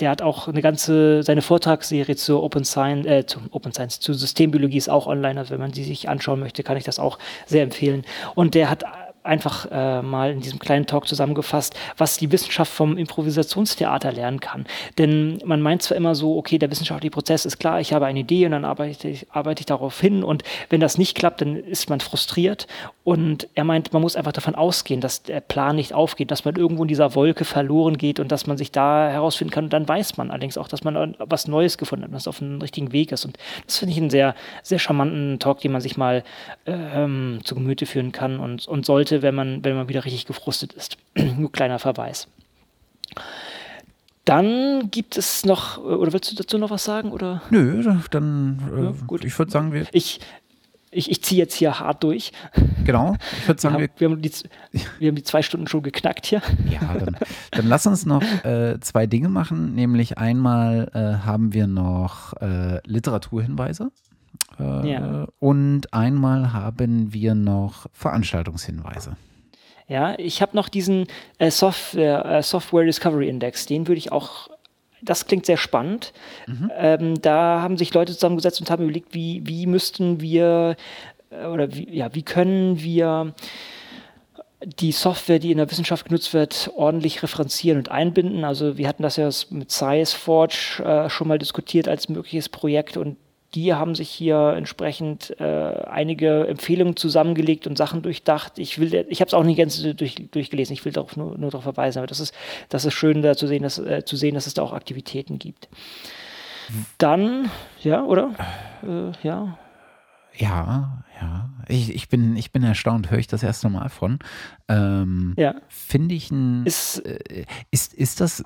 der, 0.00 0.10
hat 0.10 0.22
auch 0.22 0.48
eine 0.48 0.60
ganze, 0.60 1.22
seine 1.22 1.42
Vortragsserie 1.42 2.16
zur 2.16 2.42
Open 2.42 2.64
Science, 2.64 3.06
äh, 3.06 3.26
zu 3.26 3.38
Open 3.50 3.72
Science, 3.72 4.00
zu 4.00 4.12
Systembiologie 4.12 4.78
ist 4.78 4.90
auch 4.90 5.06
online. 5.06 5.38
Also 5.38 5.52
wenn 5.52 5.60
man 5.60 5.70
die 5.70 5.84
sich 5.84 6.08
anschauen 6.08 6.40
möchte, 6.40 6.64
kann 6.64 6.76
ich 6.76 6.84
das 6.84 6.98
auch 6.98 7.18
sehr 7.46 7.62
empfehlen. 7.62 8.04
Und 8.34 8.54
der 8.54 8.70
hat 8.70 8.84
einfach 9.28 9.66
äh, 9.70 10.02
mal 10.02 10.32
in 10.32 10.40
diesem 10.40 10.58
kleinen 10.58 10.86
Talk 10.86 11.06
zusammengefasst, 11.06 11.74
was 11.96 12.16
die 12.16 12.32
Wissenschaft 12.32 12.72
vom 12.72 12.96
Improvisationstheater 12.96 14.10
lernen 14.12 14.40
kann. 14.40 14.66
Denn 14.96 15.38
man 15.44 15.60
meint 15.60 15.82
zwar 15.82 15.96
immer 15.96 16.14
so, 16.14 16.36
okay, 16.36 16.58
der 16.58 16.70
wissenschaftliche 16.70 17.10
Prozess 17.10 17.44
ist 17.44 17.58
klar, 17.58 17.80
ich 17.80 17.92
habe 17.92 18.06
eine 18.06 18.20
Idee 18.20 18.46
und 18.46 18.52
dann 18.52 18.64
arbeite 18.64 19.08
ich, 19.08 19.26
arbeite 19.30 19.60
ich 19.60 19.66
darauf 19.66 20.00
hin 20.00 20.24
und 20.24 20.42
wenn 20.70 20.80
das 20.80 20.98
nicht 20.98 21.16
klappt, 21.16 21.40
dann 21.42 21.56
ist 21.56 21.88
man 21.88 22.00
frustriert. 22.00 22.66
Und 23.08 23.48
er 23.54 23.64
meint, 23.64 23.94
man 23.94 24.02
muss 24.02 24.16
einfach 24.16 24.32
davon 24.32 24.54
ausgehen, 24.54 25.00
dass 25.00 25.22
der 25.22 25.40
Plan 25.40 25.76
nicht 25.76 25.94
aufgeht, 25.94 26.30
dass 26.30 26.44
man 26.44 26.56
irgendwo 26.56 26.82
in 26.82 26.88
dieser 26.88 27.14
Wolke 27.14 27.46
verloren 27.46 27.96
geht 27.96 28.20
und 28.20 28.30
dass 28.30 28.46
man 28.46 28.58
sich 28.58 28.70
da 28.70 29.08
herausfinden 29.08 29.50
kann. 29.50 29.64
Und 29.64 29.72
dann 29.72 29.88
weiß 29.88 30.18
man 30.18 30.30
allerdings 30.30 30.58
auch, 30.58 30.68
dass 30.68 30.84
man 30.84 31.16
was 31.18 31.48
Neues 31.48 31.78
gefunden 31.78 32.04
hat, 32.04 32.12
was 32.12 32.28
auf 32.28 32.40
dem 32.40 32.60
richtigen 32.60 32.92
Weg 32.92 33.10
ist. 33.10 33.24
Und 33.24 33.38
das 33.64 33.78
finde 33.78 33.92
ich 33.92 33.98
einen 33.98 34.10
sehr, 34.10 34.34
sehr 34.62 34.78
charmanten 34.78 35.38
Talk, 35.38 35.60
den 35.62 35.72
man 35.72 35.80
sich 35.80 35.96
mal 35.96 36.22
ähm, 36.66 37.40
zu 37.44 37.54
Gemüte 37.54 37.86
führen 37.86 38.12
kann 38.12 38.40
und, 38.40 38.68
und 38.68 38.84
sollte 38.84 39.22
wenn 39.22 39.34
man, 39.34 39.64
wenn 39.64 39.74
man 39.74 39.88
wieder 39.88 40.04
richtig 40.04 40.26
gefrustet 40.26 40.74
ist. 40.74 40.98
Nur 41.38 41.50
kleiner 41.50 41.78
Verweis. 41.78 42.28
Dann 44.26 44.90
gibt 44.90 45.16
es 45.16 45.46
noch, 45.46 45.78
oder 45.78 46.12
willst 46.12 46.30
du 46.30 46.36
dazu 46.36 46.58
noch 46.58 46.68
was 46.68 46.84
sagen? 46.84 47.12
Oder? 47.12 47.40
Nö, 47.48 47.82
dann 48.10 48.70
äh, 48.76 48.82
ja, 48.82 48.94
gut. 49.06 49.24
ich 49.24 49.38
würde 49.38 49.50
sagen, 49.50 49.72
wir. 49.72 49.86
Ich, 49.92 50.20
ich, 50.90 51.10
ich 51.10 51.22
ziehe 51.22 51.38
jetzt 51.38 51.54
hier 51.54 51.80
hart 51.80 52.02
durch. 52.02 52.32
Genau, 52.84 53.16
ich 53.38 53.48
würde 53.48 53.60
sagen, 53.60 53.78
wir, 53.78 53.88
wir, 53.98 54.10
haben 54.10 54.22
die, 54.22 54.32
wir 54.98 55.08
haben 55.08 55.16
die 55.16 55.22
zwei 55.22 55.42
Stunden 55.42 55.66
schon 55.66 55.82
geknackt 55.82 56.26
hier. 56.26 56.42
Ja, 56.70 56.94
dann, 56.94 57.16
dann 57.50 57.66
lass 57.66 57.86
uns 57.86 58.06
noch 58.06 58.22
äh, 58.44 58.78
zwei 58.80 59.06
Dinge 59.06 59.28
machen. 59.28 59.74
Nämlich 59.74 60.18
einmal 60.18 60.90
äh, 60.94 61.24
haben 61.26 61.52
wir 61.52 61.66
noch 61.66 62.32
äh, 62.40 62.80
Literaturhinweise. 62.86 63.90
Äh, 64.58 64.90
ja. 64.90 65.26
Und 65.38 65.92
einmal 65.92 66.52
haben 66.52 67.12
wir 67.12 67.34
noch 67.34 67.86
Veranstaltungshinweise. 67.92 69.16
Ja, 69.86 70.18
ich 70.18 70.42
habe 70.42 70.54
noch 70.54 70.68
diesen 70.68 71.06
äh, 71.38 71.50
Software, 71.50 72.24
äh, 72.26 72.42
Software 72.42 72.84
Discovery 72.84 73.28
Index, 73.28 73.64
den 73.66 73.88
würde 73.88 73.98
ich 73.98 74.12
auch 74.12 74.48
das 75.02 75.26
klingt 75.26 75.46
sehr 75.46 75.56
spannend. 75.56 76.12
Mhm. 76.46 76.70
Ähm, 76.76 77.22
da 77.22 77.62
haben 77.62 77.76
sich 77.76 77.94
Leute 77.94 78.12
zusammengesetzt 78.12 78.60
und 78.60 78.70
haben 78.70 78.84
überlegt, 78.84 79.14
wie, 79.14 79.42
wie 79.44 79.66
müssten 79.66 80.20
wir 80.20 80.76
oder 81.30 81.74
wie, 81.74 81.94
ja, 81.94 82.14
wie 82.14 82.22
können 82.22 82.80
wir 82.80 83.34
die 84.64 84.92
Software, 84.92 85.38
die 85.38 85.52
in 85.52 85.58
der 85.58 85.70
Wissenschaft 85.70 86.06
genutzt 86.06 86.34
wird, 86.34 86.70
ordentlich 86.74 87.22
referenzieren 87.22 87.78
und 87.78 87.90
einbinden. 87.90 88.44
Also 88.44 88.76
wir 88.76 88.88
hatten 88.88 89.02
das 89.02 89.16
ja 89.16 89.30
mit 89.50 89.70
ScienceForge 89.70 90.82
äh, 90.84 91.08
schon 91.10 91.28
mal 91.28 91.38
diskutiert 91.38 91.86
als 91.86 92.08
mögliches 92.08 92.48
Projekt 92.48 92.96
und 92.96 93.16
die 93.54 93.72
haben 93.74 93.94
sich 93.94 94.10
hier 94.10 94.54
entsprechend 94.56 95.38
äh, 95.40 95.44
einige 95.44 96.46
Empfehlungen 96.46 96.96
zusammengelegt 96.96 97.66
und 97.66 97.78
Sachen 97.78 98.02
durchdacht. 98.02 98.58
Ich 98.58 98.78
will, 98.78 99.06
ich 99.08 99.20
habe 99.20 99.28
es 99.28 99.34
auch 99.34 99.44
nicht 99.44 99.56
ganz 99.56 99.82
durch, 99.96 100.16
durchgelesen. 100.30 100.74
Ich 100.74 100.84
will 100.84 100.92
darauf 100.92 101.16
nur, 101.16 101.38
nur 101.38 101.50
darauf 101.50 101.64
verweisen. 101.64 101.98
Aber 101.98 102.06
das 102.06 102.20
ist, 102.20 102.34
das 102.68 102.84
ist 102.84 102.94
schön, 102.94 103.22
da 103.22 103.36
zu 103.36 103.46
sehen, 103.46 103.62
dass, 103.62 103.78
äh, 103.78 104.04
zu 104.04 104.16
sehen, 104.16 104.34
dass 104.34 104.46
es 104.46 104.54
da 104.54 104.62
auch 104.62 104.72
Aktivitäten 104.72 105.38
gibt. 105.38 105.68
Dann, 106.98 107.50
ja, 107.80 108.04
oder? 108.04 108.34
Äh, 108.82 109.26
ja. 109.26 109.58
Ja, 110.34 111.02
ja. 111.20 111.50
Ich, 111.68 111.94
ich, 111.94 112.08
bin, 112.08 112.36
ich 112.36 112.52
bin 112.52 112.62
erstaunt, 112.62 113.10
höre 113.10 113.18
ich 113.18 113.26
das 113.26 113.42
erste 113.42 113.68
Mal 113.70 113.88
von. 113.88 114.18
Ähm, 114.68 115.34
ja. 115.38 115.54
Finde 115.68 116.14
ich 116.14 116.30
ein. 116.30 116.66
Ist, 116.66 116.98
äh, 116.98 117.44
ist, 117.70 117.94
ist 117.94 118.20
das 118.20 118.44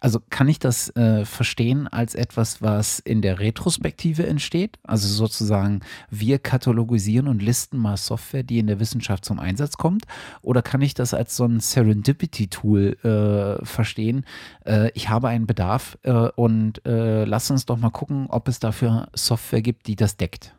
also 0.00 0.20
kann 0.30 0.48
ich 0.48 0.58
das 0.58 0.94
äh, 0.96 1.24
verstehen 1.24 1.88
als 1.88 2.14
etwas, 2.14 2.62
was 2.62 2.98
in 2.98 3.22
der 3.22 3.40
Retrospektive 3.40 4.26
entsteht? 4.26 4.78
Also 4.82 5.08
sozusagen, 5.08 5.80
wir 6.10 6.38
katalogisieren 6.38 7.28
und 7.28 7.42
listen 7.42 7.78
mal 7.78 7.96
Software, 7.96 8.42
die 8.42 8.58
in 8.58 8.66
der 8.66 8.80
Wissenschaft 8.80 9.24
zum 9.24 9.38
Einsatz 9.38 9.76
kommt? 9.76 10.04
Oder 10.42 10.62
kann 10.62 10.82
ich 10.82 10.94
das 10.94 11.14
als 11.14 11.36
so 11.36 11.44
ein 11.44 11.60
Serendipity-Tool 11.60 13.58
äh, 13.60 13.64
verstehen? 13.64 14.24
Äh, 14.64 14.90
ich 14.94 15.08
habe 15.08 15.28
einen 15.28 15.46
Bedarf 15.46 15.98
äh, 16.02 16.12
und 16.12 16.84
äh, 16.86 17.24
lass 17.24 17.50
uns 17.50 17.66
doch 17.66 17.76
mal 17.76 17.90
gucken, 17.90 18.26
ob 18.28 18.48
es 18.48 18.58
dafür 18.58 19.08
Software 19.14 19.62
gibt, 19.62 19.86
die 19.86 19.96
das 19.96 20.16
deckt. 20.16 20.54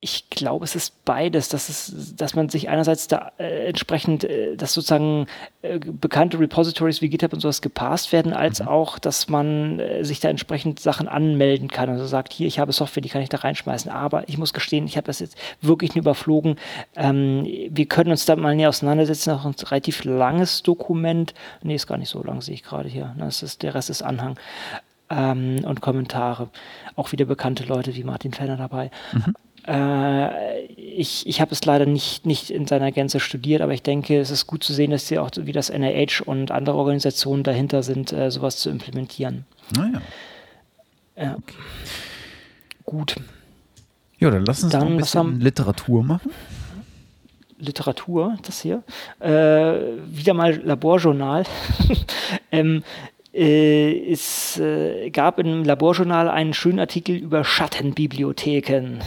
Ich 0.00 0.30
glaube, 0.30 0.64
es 0.64 0.76
ist 0.76 1.04
beides, 1.04 1.48
dass, 1.48 1.68
es, 1.68 2.14
dass 2.14 2.36
man 2.36 2.48
sich 2.48 2.68
einerseits 2.68 3.08
da 3.08 3.32
äh, 3.36 3.66
entsprechend, 3.66 4.22
äh, 4.22 4.54
dass 4.54 4.72
sozusagen 4.72 5.26
äh, 5.62 5.80
bekannte 5.80 6.38
Repositories 6.38 7.02
wie 7.02 7.08
GitHub 7.08 7.32
und 7.32 7.40
sowas 7.40 7.62
gepasst 7.62 8.12
werden, 8.12 8.32
als 8.32 8.60
mhm. 8.60 8.68
auch, 8.68 9.00
dass 9.00 9.28
man 9.28 9.80
äh, 9.80 10.04
sich 10.04 10.20
da 10.20 10.28
entsprechend 10.28 10.78
Sachen 10.78 11.08
anmelden 11.08 11.66
kann. 11.66 11.88
Also 11.90 12.06
sagt, 12.06 12.32
hier, 12.32 12.46
ich 12.46 12.60
habe 12.60 12.72
Software, 12.72 13.00
die 13.00 13.08
kann 13.08 13.22
ich 13.22 13.28
da 13.28 13.38
reinschmeißen. 13.38 13.90
Aber 13.90 14.28
ich 14.28 14.38
muss 14.38 14.52
gestehen, 14.52 14.86
ich 14.86 14.96
habe 14.96 15.08
das 15.08 15.18
jetzt 15.18 15.36
wirklich 15.62 15.96
nur 15.96 16.02
überflogen. 16.02 16.58
Ähm, 16.94 17.44
wir 17.44 17.86
können 17.86 18.12
uns 18.12 18.24
da 18.24 18.36
mal 18.36 18.54
näher 18.54 18.68
auseinandersetzen, 18.68 19.32
auch 19.32 19.44
ein 19.44 19.54
relativ 19.64 20.04
langes 20.04 20.62
Dokument. 20.62 21.34
Nee, 21.62 21.74
ist 21.74 21.88
gar 21.88 21.98
nicht 21.98 22.10
so 22.10 22.22
lang, 22.22 22.40
sehe 22.40 22.54
ich 22.54 22.62
gerade 22.62 22.88
hier. 22.88 23.16
Das 23.18 23.42
ist, 23.42 23.64
der 23.64 23.74
Rest 23.74 23.90
ist 23.90 24.02
Anhang. 24.02 24.38
Ähm, 25.10 25.64
und 25.64 25.80
Kommentare. 25.80 26.50
Auch 26.94 27.10
wieder 27.10 27.24
bekannte 27.24 27.64
Leute 27.64 27.96
wie 27.96 28.04
Martin 28.04 28.32
Fenner 28.32 28.56
dabei. 28.56 28.92
Mhm. 29.12 29.34
Äh, 29.68 30.64
ich 30.64 31.26
ich 31.26 31.40
habe 31.42 31.52
es 31.52 31.64
leider 31.64 31.84
nicht, 31.84 32.24
nicht 32.24 32.50
in 32.50 32.66
seiner 32.66 32.90
Gänze 32.90 33.20
studiert, 33.20 33.60
aber 33.60 33.74
ich 33.74 33.82
denke, 33.82 34.18
es 34.18 34.30
ist 34.30 34.46
gut 34.46 34.64
zu 34.64 34.72
sehen, 34.72 34.90
dass 34.90 35.06
sie 35.06 35.18
auch 35.18 35.30
wie 35.36 35.52
das 35.52 35.70
NIH 35.70 36.22
und 36.24 36.50
andere 36.50 36.78
Organisationen 36.78 37.42
dahinter 37.42 37.82
sind, 37.82 38.12
äh, 38.12 38.30
sowas 38.30 38.56
zu 38.56 38.70
implementieren. 38.70 39.44
Naja. 39.76 40.00
Ja. 41.16 41.34
Okay. 41.34 41.56
Gut. 42.84 43.16
Ja, 44.18 44.30
dann 44.30 44.46
lass 44.46 44.62
uns 44.62 44.72
dann, 44.72 44.86
ein 44.88 44.96
bisschen 44.96 45.18
haben, 45.18 45.40
Literatur 45.40 46.02
machen. 46.02 46.32
Literatur, 47.58 48.38
das 48.42 48.62
hier. 48.62 48.82
Äh, 49.20 49.28
wieder 50.06 50.32
mal 50.32 50.56
Laborjournal. 50.64 51.44
ähm, 52.52 52.82
äh, 53.34 54.10
es 54.10 54.58
äh, 54.58 55.10
gab 55.10 55.38
im 55.38 55.64
Laborjournal 55.64 56.30
einen 56.30 56.54
schönen 56.54 56.78
Artikel 56.78 57.16
über 57.16 57.44
Schattenbibliotheken 57.44 59.00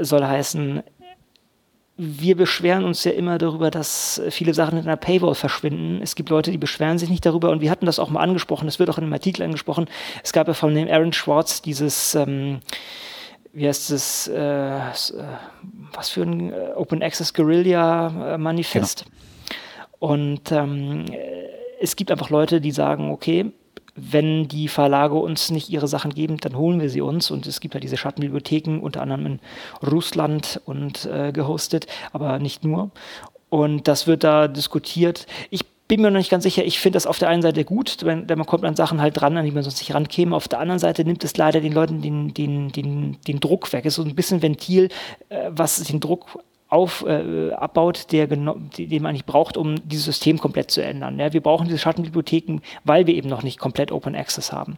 soll 0.00 0.24
heißen, 0.24 0.82
wir 1.98 2.36
beschweren 2.36 2.84
uns 2.84 3.04
ja 3.04 3.12
immer 3.12 3.38
darüber, 3.38 3.70
dass 3.70 4.20
viele 4.28 4.52
Sachen 4.52 4.78
in 4.78 4.84
einer 4.84 4.96
Paywall 4.96 5.34
verschwinden. 5.34 6.00
Es 6.02 6.14
gibt 6.14 6.28
Leute, 6.28 6.50
die 6.50 6.58
beschweren 6.58 6.98
sich 6.98 7.08
nicht 7.08 7.24
darüber 7.24 7.50
und 7.50 7.62
wir 7.62 7.70
hatten 7.70 7.86
das 7.86 7.98
auch 7.98 8.10
mal 8.10 8.20
angesprochen, 8.20 8.66
das 8.66 8.78
wird 8.78 8.90
auch 8.90 8.98
in 8.98 9.04
einem 9.04 9.14
Artikel 9.14 9.42
angesprochen. 9.42 9.86
Es 10.22 10.32
gab 10.32 10.46
ja 10.46 10.54
von 10.54 10.74
dem 10.74 10.88
Aaron 10.88 11.14
Schwartz 11.14 11.62
dieses, 11.62 12.14
ähm, 12.14 12.60
wie 13.52 13.66
heißt 13.66 13.90
es, 13.90 14.28
äh, 14.28 14.76
äh 14.76 14.80
was 15.92 16.10
für 16.10 16.22
ein 16.22 16.52
äh, 16.52 16.72
Open 16.74 17.02
Access 17.02 17.32
Guerilla 17.32 18.34
äh, 18.34 18.38
Manifest. 18.38 19.06
Genau. 19.06 19.16
Und 20.12 20.52
ähm, 20.52 21.06
es 21.80 21.96
gibt 21.96 22.10
einfach 22.10 22.28
Leute, 22.28 22.60
die 22.60 22.72
sagen, 22.72 23.10
okay, 23.10 23.52
wenn 23.96 24.46
die 24.46 24.68
Verlage 24.68 25.14
uns 25.14 25.50
nicht 25.50 25.70
ihre 25.70 25.88
Sachen 25.88 26.14
geben, 26.14 26.36
dann 26.36 26.56
holen 26.56 26.80
wir 26.80 26.90
sie 26.90 27.00
uns. 27.00 27.30
Und 27.30 27.46
es 27.46 27.60
gibt 27.60 27.74
ja 27.74 27.80
diese 27.80 27.96
Schattenbibliotheken, 27.96 28.78
unter 28.80 29.02
anderem 29.02 29.26
in 29.26 29.40
Russland 29.82 30.60
und 30.64 31.06
äh, 31.06 31.32
gehostet, 31.32 31.86
aber 32.12 32.38
nicht 32.38 32.64
nur. 32.64 32.90
Und 33.48 33.88
das 33.88 34.06
wird 34.06 34.22
da 34.22 34.48
diskutiert. 34.48 35.26
Ich 35.50 35.64
bin 35.88 36.02
mir 36.02 36.10
noch 36.10 36.18
nicht 36.18 36.30
ganz 36.30 36.42
sicher. 36.42 36.64
Ich 36.64 36.78
finde 36.78 36.96
das 36.96 37.06
auf 37.06 37.18
der 37.18 37.28
einen 37.28 37.42
Seite 37.42 37.64
gut, 37.64 37.98
wenn 38.04 38.26
man 38.26 38.46
kommt 38.46 38.64
an 38.64 38.76
Sachen 38.76 39.00
halt 39.00 39.20
dran, 39.20 39.36
an 39.36 39.44
die 39.44 39.52
man 39.52 39.62
sonst 39.62 39.78
nicht 39.78 39.94
rankäme. 39.94 40.34
Auf 40.34 40.48
der 40.48 40.58
anderen 40.58 40.80
Seite 40.80 41.04
nimmt 41.04 41.22
es 41.24 41.36
leider 41.36 41.60
den 41.60 41.72
Leuten 41.72 42.02
den, 42.02 42.34
den, 42.34 42.70
den, 42.72 43.18
den 43.26 43.40
Druck 43.40 43.72
weg. 43.72 43.86
Es 43.86 43.92
ist 43.92 43.96
so 43.96 44.02
ein 44.02 44.14
bisschen 44.14 44.42
Ventil, 44.42 44.88
äh, 45.28 45.50
was 45.50 45.82
den 45.84 46.00
Druck 46.00 46.38
auf, 46.76 47.06
äh, 47.06 47.52
abbaut, 47.52 48.12
der 48.12 48.26
den 48.26 48.44
man 48.44 49.06
eigentlich 49.06 49.24
braucht, 49.24 49.56
um 49.56 49.76
dieses 49.88 50.04
System 50.04 50.38
komplett 50.38 50.70
zu 50.70 50.82
ändern. 50.82 51.18
Ja, 51.18 51.32
wir 51.32 51.40
brauchen 51.40 51.66
diese 51.66 51.78
Schattenbibliotheken, 51.78 52.60
weil 52.84 53.06
wir 53.06 53.14
eben 53.14 53.30
noch 53.30 53.42
nicht 53.42 53.58
komplett 53.58 53.90
Open 53.92 54.14
Access 54.14 54.52
haben. 54.52 54.76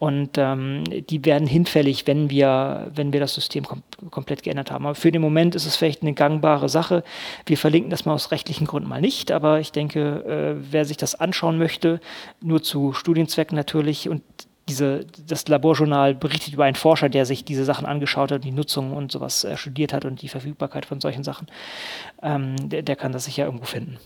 Und 0.00 0.36
ähm, 0.36 0.82
die 1.08 1.24
werden 1.24 1.46
hinfällig, 1.46 2.08
wenn 2.08 2.28
wir, 2.28 2.90
wenn 2.92 3.12
wir 3.12 3.20
das 3.20 3.34
System 3.34 3.64
kom 3.64 3.82
komplett 4.10 4.42
geändert 4.42 4.72
haben. 4.72 4.84
Aber 4.84 4.96
für 4.96 5.12
den 5.12 5.22
Moment 5.22 5.54
ist 5.54 5.66
es 5.66 5.76
vielleicht 5.76 6.02
eine 6.02 6.12
gangbare 6.12 6.68
Sache. 6.68 7.04
Wir 7.46 7.56
verlinken 7.56 7.90
das 7.90 8.04
mal 8.04 8.14
aus 8.14 8.32
rechtlichen 8.32 8.66
Gründen 8.66 8.88
mal 8.88 9.00
nicht, 9.00 9.30
aber 9.30 9.60
ich 9.60 9.70
denke, 9.70 10.56
äh, 10.58 10.72
wer 10.72 10.84
sich 10.84 10.96
das 10.96 11.14
anschauen 11.14 11.58
möchte, 11.58 12.00
nur 12.40 12.62
zu 12.62 12.92
Studienzwecken 12.92 13.56
natürlich 13.56 14.08
und 14.08 14.22
diese, 14.68 15.06
das 15.26 15.48
Laborjournal 15.48 16.14
berichtet 16.14 16.54
über 16.54 16.64
einen 16.64 16.76
Forscher, 16.76 17.08
der 17.08 17.26
sich 17.26 17.44
diese 17.44 17.64
Sachen 17.64 17.86
angeschaut 17.86 18.30
hat, 18.30 18.44
die 18.44 18.52
Nutzung 18.52 18.92
und 18.92 19.10
sowas 19.10 19.44
äh, 19.44 19.56
studiert 19.56 19.92
hat 19.92 20.04
und 20.04 20.22
die 20.22 20.28
Verfügbarkeit 20.28 20.86
von 20.86 21.00
solchen 21.00 21.24
Sachen. 21.24 21.48
Ähm, 22.22 22.68
der, 22.68 22.82
der, 22.82 22.96
kann 22.96 23.12
das 23.12 23.24
sicher 23.24 23.46
irgendwo 23.46 23.64
finden. 23.64 23.98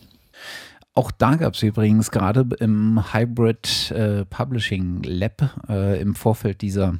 Auch 0.95 1.11
da 1.11 1.37
gab 1.37 1.55
es 1.55 1.63
übrigens 1.63 2.11
gerade 2.11 2.47
im 2.61 3.13
Hybrid 3.13 3.91
äh, 3.93 4.25
Publishing 4.27 5.03
Lab 5.03 5.51
äh, 5.69 6.01
im 6.01 6.15
Vorfeld 6.15 6.61
dieser 6.61 6.99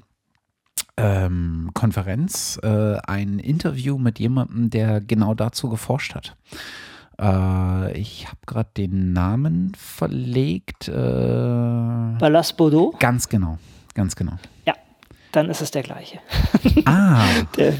ähm, 0.97 1.71
Konferenz 1.75 2.59
äh, 2.63 2.97
ein 3.07 3.39
Interview 3.39 3.99
mit 3.99 4.19
jemandem, 4.19 4.71
der 4.71 5.01
genau 5.01 5.35
dazu 5.35 5.69
geforscht 5.69 6.15
hat. 6.15 6.37
Äh, 7.23 7.99
ich 7.99 8.27
habe 8.27 8.39
gerade 8.47 8.71
den 8.77 9.13
Namen 9.13 9.73
verlegt. 9.77 10.89
Äh, 10.89 10.93
Ballas 10.93 12.53
Bordeaux? 12.53 12.95
Ganz 12.99 13.29
genau, 13.29 13.59
ganz 13.95 14.17
genau. 14.17 14.33
Ja, 14.67 14.75
dann 15.31 15.49
ist 15.49 15.61
es 15.61 15.71
der 15.71 15.83
gleiche. 15.83 16.19
Ah. 16.85 17.25
der, 17.57 17.75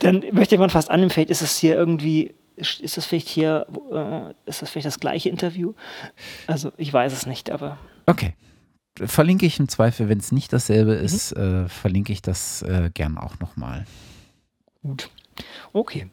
dann 0.00 0.24
möchte 0.32 0.58
man 0.58 0.70
fast 0.70 0.90
annehmen, 0.90 1.10
vielleicht 1.10 1.30
ist 1.30 1.42
es 1.42 1.56
hier 1.58 1.76
irgendwie, 1.76 2.34
ist 2.56 2.96
das 2.96 3.06
vielleicht 3.06 3.28
hier, 3.28 3.66
äh, 3.92 4.48
ist 4.48 4.62
das 4.62 4.70
vielleicht 4.70 4.86
das 4.86 4.98
gleiche 4.98 5.28
Interview? 5.28 5.74
Also 6.46 6.72
ich 6.76 6.92
weiß 6.92 7.12
es 7.12 7.26
nicht, 7.26 7.50
aber. 7.50 7.78
Okay. 8.06 8.34
Verlinke 8.98 9.46
ich 9.46 9.58
im 9.58 9.68
Zweifel, 9.68 10.08
wenn 10.08 10.18
es 10.18 10.32
nicht 10.32 10.52
dasselbe 10.52 10.96
mhm. 10.98 11.04
ist, 11.04 11.32
äh, 11.32 11.68
verlinke 11.68 12.12
ich 12.12 12.20
das 12.20 12.62
äh, 12.62 12.90
gern 12.92 13.16
auch 13.16 13.38
nochmal. 13.38 13.86
Gut. 14.82 15.08
Okay. 15.72 16.10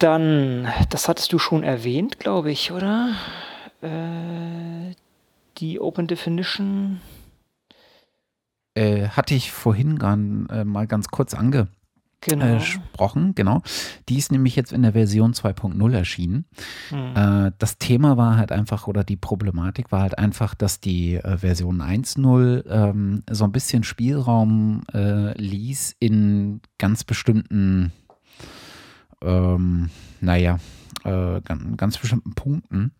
Dann, 0.00 0.66
das 0.88 1.08
hattest 1.08 1.30
du 1.30 1.38
schon 1.38 1.62
erwähnt, 1.62 2.18
glaube 2.18 2.50
ich, 2.50 2.72
oder? 2.72 3.12
Äh, 3.82 4.94
die 5.58 5.78
Open 5.78 6.06
Definition. 6.06 7.02
Äh, 8.74 9.08
hatte 9.08 9.34
ich 9.34 9.52
vorhin 9.52 9.98
gern, 9.98 10.48
äh, 10.48 10.64
mal 10.64 10.86
ganz 10.86 11.08
kurz 11.08 11.34
angesprochen, 11.34 13.34
genau. 13.34 13.34
genau. 13.34 13.62
Die 14.08 14.16
ist 14.16 14.32
nämlich 14.32 14.56
jetzt 14.56 14.72
in 14.72 14.80
der 14.80 14.92
Version 14.92 15.34
2.0 15.34 15.94
erschienen. 15.94 16.46
Mhm. 16.90 17.52
das 17.58 17.76
Thema 17.76 18.16
war 18.16 18.38
halt 18.38 18.52
einfach, 18.52 18.86
oder 18.86 19.04
die 19.04 19.16
Problematik 19.16 19.92
war 19.92 20.00
halt 20.00 20.16
einfach, 20.16 20.54
dass 20.54 20.80
die 20.80 21.16
äh, 21.16 21.36
Version 21.36 21.82
1.0 21.82 22.64
ähm, 22.70 23.22
so 23.30 23.44
ein 23.44 23.52
bisschen 23.52 23.84
Spielraum 23.84 24.80
äh, 24.94 25.38
ließ 25.38 25.96
in 25.98 26.62
ganz 26.78 27.04
bestimmten 27.04 27.92
ähm, 29.22 29.90
naja, 30.20 30.58
äh, 31.04 31.40
ganz, 31.76 31.98
bestimmten 31.98 32.34
Punkten. 32.34 32.92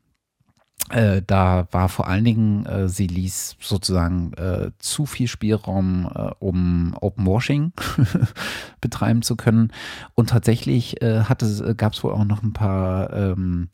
Äh, 0.89 1.23
da 1.25 1.69
war 1.71 1.89
vor 1.89 2.09
allen 2.09 2.25
Dingen, 2.25 2.67
äh, 2.67 2.89
sie 2.89 3.07
ließ 3.07 3.57
sozusagen 3.61 4.33
äh, 4.33 4.71
zu 4.79 5.07
viel 5.07 5.29
Spielraum, 5.29 6.11
äh, 6.13 6.31
um 6.41 6.97
Open 7.01 7.27
Washing 7.27 7.73
betreiben 8.81 9.23
zu 9.23 9.37
können. 9.37 9.73
Und 10.15 10.31
tatsächlich 10.31 11.01
äh, 11.01 11.23
gab 11.77 11.93
es 11.93 12.05
wohl 12.05 12.13
auch 12.13 12.25
noch 12.25 12.43
ein 12.43 12.53
paar 12.53 13.13
ähm, 13.13 13.69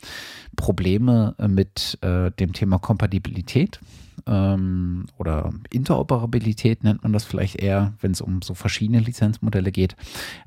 Probleme 0.57 1.35
mit 1.49 1.99
äh, 2.03 2.31
dem 2.33 2.53
Thema 2.53 2.79
Kompatibilität 2.79 3.81
ähm, 4.27 5.07
oder 5.19 5.53
Interoperabilität 5.71 6.85
nennt 6.85 7.03
man 7.03 7.13
das 7.13 7.25
vielleicht 7.25 7.57
eher, 7.57 7.95
wenn 8.01 8.13
es 8.13 8.21
um 8.21 8.43
so 8.43 8.55
verschiedene 8.55 9.01
Lizenzmodelle 9.01 9.73
geht. 9.73 9.97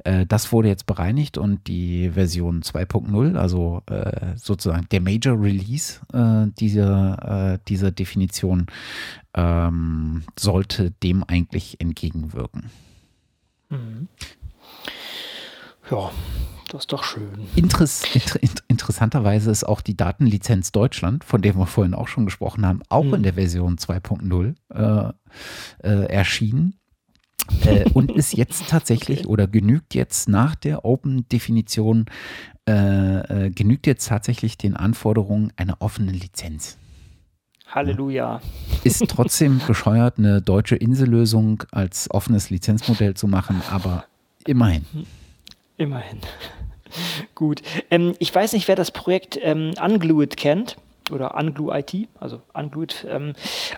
Äh, 0.03 0.25
das 0.25 0.51
wurde 0.51 0.67
jetzt 0.67 0.85
bereinigt 0.85 1.37
und 1.37 1.67
die 1.67 2.09
Version 2.09 2.61
2.0, 2.61 3.35
also 3.35 3.81
äh, 3.87 4.35
sozusagen 4.35 4.87
der 4.91 5.01
Major 5.01 5.41
Release 5.41 5.99
äh, 6.13 6.47
dieser, 6.59 7.53
äh, 7.53 7.59
dieser 7.67 7.91
Definition, 7.91 8.67
ähm, 9.33 10.23
sollte 10.37 10.91
dem 11.03 11.23
eigentlich 11.23 11.79
entgegenwirken. 11.79 12.69
Mhm. 13.69 14.07
Ja, 15.91 16.11
das 16.69 16.83
ist 16.83 16.93
doch 16.93 17.03
schön. 17.03 17.47
Interess 17.55 18.03
inter 18.15 18.39
interessanterweise 18.67 19.51
ist 19.51 19.63
auch 19.63 19.81
die 19.81 19.97
Datenlizenz 19.97 20.71
Deutschland, 20.71 21.23
von 21.23 21.41
der 21.41 21.55
wir 21.55 21.65
vorhin 21.65 21.93
auch 21.93 22.07
schon 22.07 22.25
gesprochen 22.25 22.65
haben, 22.65 22.81
auch 22.89 23.03
mhm. 23.03 23.15
in 23.15 23.23
der 23.23 23.33
Version 23.33 23.77
2.0 23.77 24.55
äh, 24.73 25.87
äh, 25.87 26.05
erschienen. 26.05 26.75
Äh, 27.65 27.89
und 27.93 28.11
ist 28.11 28.33
jetzt 28.33 28.67
tatsächlich 28.67 29.19
okay. 29.21 29.27
oder 29.27 29.47
genügt 29.47 29.95
jetzt 29.95 30.29
nach 30.29 30.55
der 30.55 30.85
Open-Definition, 30.85 32.05
äh, 32.67 33.45
äh, 33.45 33.49
genügt 33.49 33.87
jetzt 33.87 34.07
tatsächlich 34.07 34.57
den 34.57 34.75
Anforderungen 34.75 35.51
einer 35.55 35.77
offenen 35.79 36.13
Lizenz. 36.13 36.77
Halleluja. 37.67 38.41
Ist 38.83 39.07
trotzdem 39.07 39.59
bescheuert, 39.67 40.17
eine 40.17 40.41
deutsche 40.41 40.75
Insellösung 40.75 41.63
als 41.71 42.09
offenes 42.11 42.49
Lizenzmodell 42.49 43.15
zu 43.15 43.27
machen, 43.27 43.61
aber 43.69 44.05
immerhin. 44.45 44.85
Immerhin. 45.77 46.19
Gut. 47.35 47.61
Ähm, 47.89 48.15
ich 48.19 48.33
weiß 48.33 48.53
nicht, 48.53 48.67
wer 48.67 48.75
das 48.75 48.91
Projekt 48.91 49.39
ähm, 49.41 49.73
Unglued 49.83 50.37
kennt 50.37 50.77
oder 51.11 51.35
Unglue 51.35 51.77
IT, 51.79 52.07
also 52.19 52.41
Unglued, 52.53 53.05
ähm, 53.09 53.33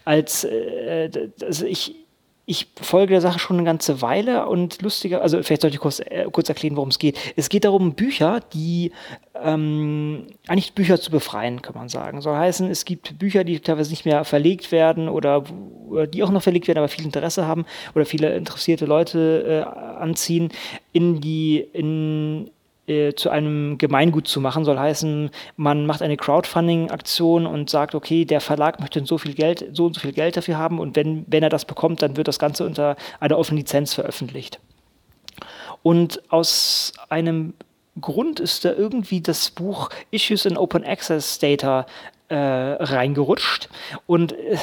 als 0.05 0.43
äh, 0.43 1.09
also 1.41 1.65
ich, 1.65 1.95
ich 2.45 2.67
folge 2.81 3.11
der 3.11 3.21
Sache 3.21 3.39
schon 3.39 3.57
eine 3.57 3.65
ganze 3.65 4.01
Weile 4.01 4.47
und 4.47 4.81
lustiger, 4.81 5.21
also 5.21 5.41
vielleicht 5.43 5.61
sollte 5.61 5.75
ich 5.75 5.81
kurz, 5.81 5.99
äh, 5.99 6.25
kurz 6.31 6.49
erklären, 6.49 6.75
worum 6.75 6.89
es 6.89 6.99
geht. 6.99 7.17
Es 7.35 7.49
geht 7.49 7.65
darum, 7.65 7.93
Bücher, 7.93 8.39
die 8.53 8.91
ähm, 9.41 10.27
eigentlich 10.47 10.73
Bücher 10.73 10.99
zu 10.99 11.11
befreien, 11.11 11.61
kann 11.61 11.75
man 11.75 11.89
sagen. 11.89 12.21
Soll 12.21 12.35
heißen, 12.35 12.69
es 12.69 12.85
gibt 12.85 13.17
Bücher, 13.19 13.43
die 13.43 13.59
teilweise 13.59 13.91
nicht 13.91 14.05
mehr 14.05 14.25
verlegt 14.25 14.71
werden 14.71 15.07
oder, 15.07 15.43
oder 15.87 16.07
die 16.07 16.23
auch 16.23 16.31
noch 16.31 16.43
verlegt 16.43 16.67
werden, 16.67 16.79
aber 16.79 16.89
viel 16.89 17.05
Interesse 17.05 17.47
haben 17.47 17.65
oder 17.95 18.05
viele 18.05 18.35
interessierte 18.35 18.85
Leute 18.85 19.65
äh, 19.65 19.99
anziehen, 19.99 20.49
in 20.91 21.21
die, 21.21 21.59
in 21.59 22.49
äh, 22.87 23.13
zu 23.13 23.29
einem 23.29 23.77
Gemeingut 23.77 24.27
zu 24.27 24.41
machen, 24.41 24.65
soll 24.65 24.79
heißen, 24.79 25.29
man 25.55 25.85
macht 25.85 26.01
eine 26.01 26.17
Crowdfunding-Aktion 26.17 27.45
und 27.45 27.69
sagt, 27.69 27.95
okay, 27.95 28.25
der 28.25 28.41
Verlag 28.41 28.79
möchte 28.79 29.05
so 29.05 29.17
viel 29.17 29.33
Geld, 29.33 29.69
so 29.73 29.85
und 29.85 29.93
so 29.93 30.01
viel 30.01 30.13
Geld 30.13 30.37
dafür 30.37 30.57
haben 30.57 30.79
und 30.79 30.95
wenn, 30.95 31.25
wenn 31.27 31.43
er 31.43 31.49
das 31.49 31.65
bekommt, 31.65 32.01
dann 32.01 32.17
wird 32.17 32.27
das 32.27 32.39
Ganze 32.39 32.65
unter 32.65 32.95
einer 33.19 33.37
offenen 33.37 33.59
Lizenz 33.59 33.93
veröffentlicht. 33.93 34.59
Und 35.83 36.21
aus 36.31 36.93
einem 37.09 37.53
Grund 37.99 38.39
ist 38.39 38.65
da 38.65 38.71
irgendwie 38.71 39.21
das 39.21 39.51
Buch 39.51 39.89
Issues 40.11 40.45
in 40.45 40.57
Open 40.57 40.83
Access 40.83 41.39
Data 41.39 41.85
äh, 42.29 42.35
reingerutscht. 42.35 43.67
Und 44.07 44.31
äh, 44.31 44.57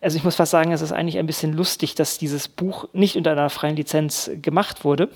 also 0.00 0.16
ich 0.16 0.24
muss 0.24 0.34
fast 0.34 0.50
sagen, 0.50 0.72
es 0.72 0.82
ist 0.82 0.90
eigentlich 0.90 1.18
ein 1.18 1.26
bisschen 1.26 1.52
lustig, 1.52 1.94
dass 1.94 2.18
dieses 2.18 2.48
Buch 2.48 2.88
nicht 2.92 3.16
unter 3.16 3.30
einer 3.30 3.48
freien 3.48 3.76
Lizenz 3.76 4.30
gemacht 4.42 4.84
wurde. 4.84 5.08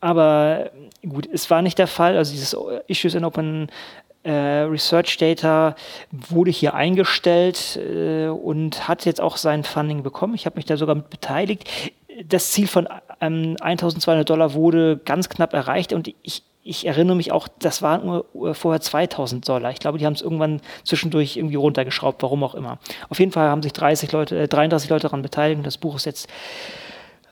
Aber 0.00 0.70
gut, 1.08 1.28
es 1.32 1.50
war 1.50 1.62
nicht 1.62 1.78
der 1.78 1.86
Fall. 1.86 2.16
Also 2.16 2.32
dieses 2.32 2.56
Issues 2.86 3.14
in 3.14 3.24
Open 3.24 3.68
äh, 4.22 4.60
Research 4.62 5.16
Data 5.16 5.74
wurde 6.10 6.50
hier 6.50 6.74
eingestellt 6.74 7.76
äh, 7.76 8.28
und 8.28 8.88
hat 8.88 9.04
jetzt 9.04 9.20
auch 9.20 9.36
sein 9.36 9.64
Funding 9.64 10.02
bekommen. 10.02 10.34
Ich 10.34 10.46
habe 10.46 10.56
mich 10.56 10.66
da 10.66 10.76
sogar 10.76 10.94
mit 10.94 11.10
beteiligt. 11.10 11.68
Das 12.26 12.50
Ziel 12.50 12.66
von 12.66 12.88
ähm, 13.20 13.56
1200 13.60 14.28
Dollar 14.28 14.54
wurde 14.54 14.98
ganz 15.04 15.28
knapp 15.28 15.54
erreicht 15.54 15.92
und 15.92 16.12
ich, 16.22 16.42
ich 16.64 16.86
erinnere 16.86 17.16
mich 17.16 17.30
auch, 17.30 17.48
das 17.60 17.80
waren 17.80 18.04
nur 18.04 18.54
vorher 18.54 18.80
2000 18.80 19.48
Dollar. 19.48 19.70
Ich 19.70 19.78
glaube, 19.78 19.98
die 19.98 20.06
haben 20.06 20.14
es 20.14 20.22
irgendwann 20.22 20.60
zwischendurch 20.82 21.36
irgendwie 21.36 21.54
runtergeschraubt, 21.54 22.22
warum 22.22 22.42
auch 22.42 22.56
immer. 22.56 22.78
Auf 23.08 23.20
jeden 23.20 23.30
Fall 23.32 23.48
haben 23.48 23.62
sich 23.62 23.72
30 23.72 24.10
Leute, 24.12 24.38
äh, 24.38 24.48
33 24.48 24.90
Leute 24.90 25.02
daran 25.02 25.22
beteiligt 25.22 25.58
und 25.58 25.66
das 25.66 25.78
Buch 25.78 25.96
ist 25.96 26.06
jetzt 26.06 26.28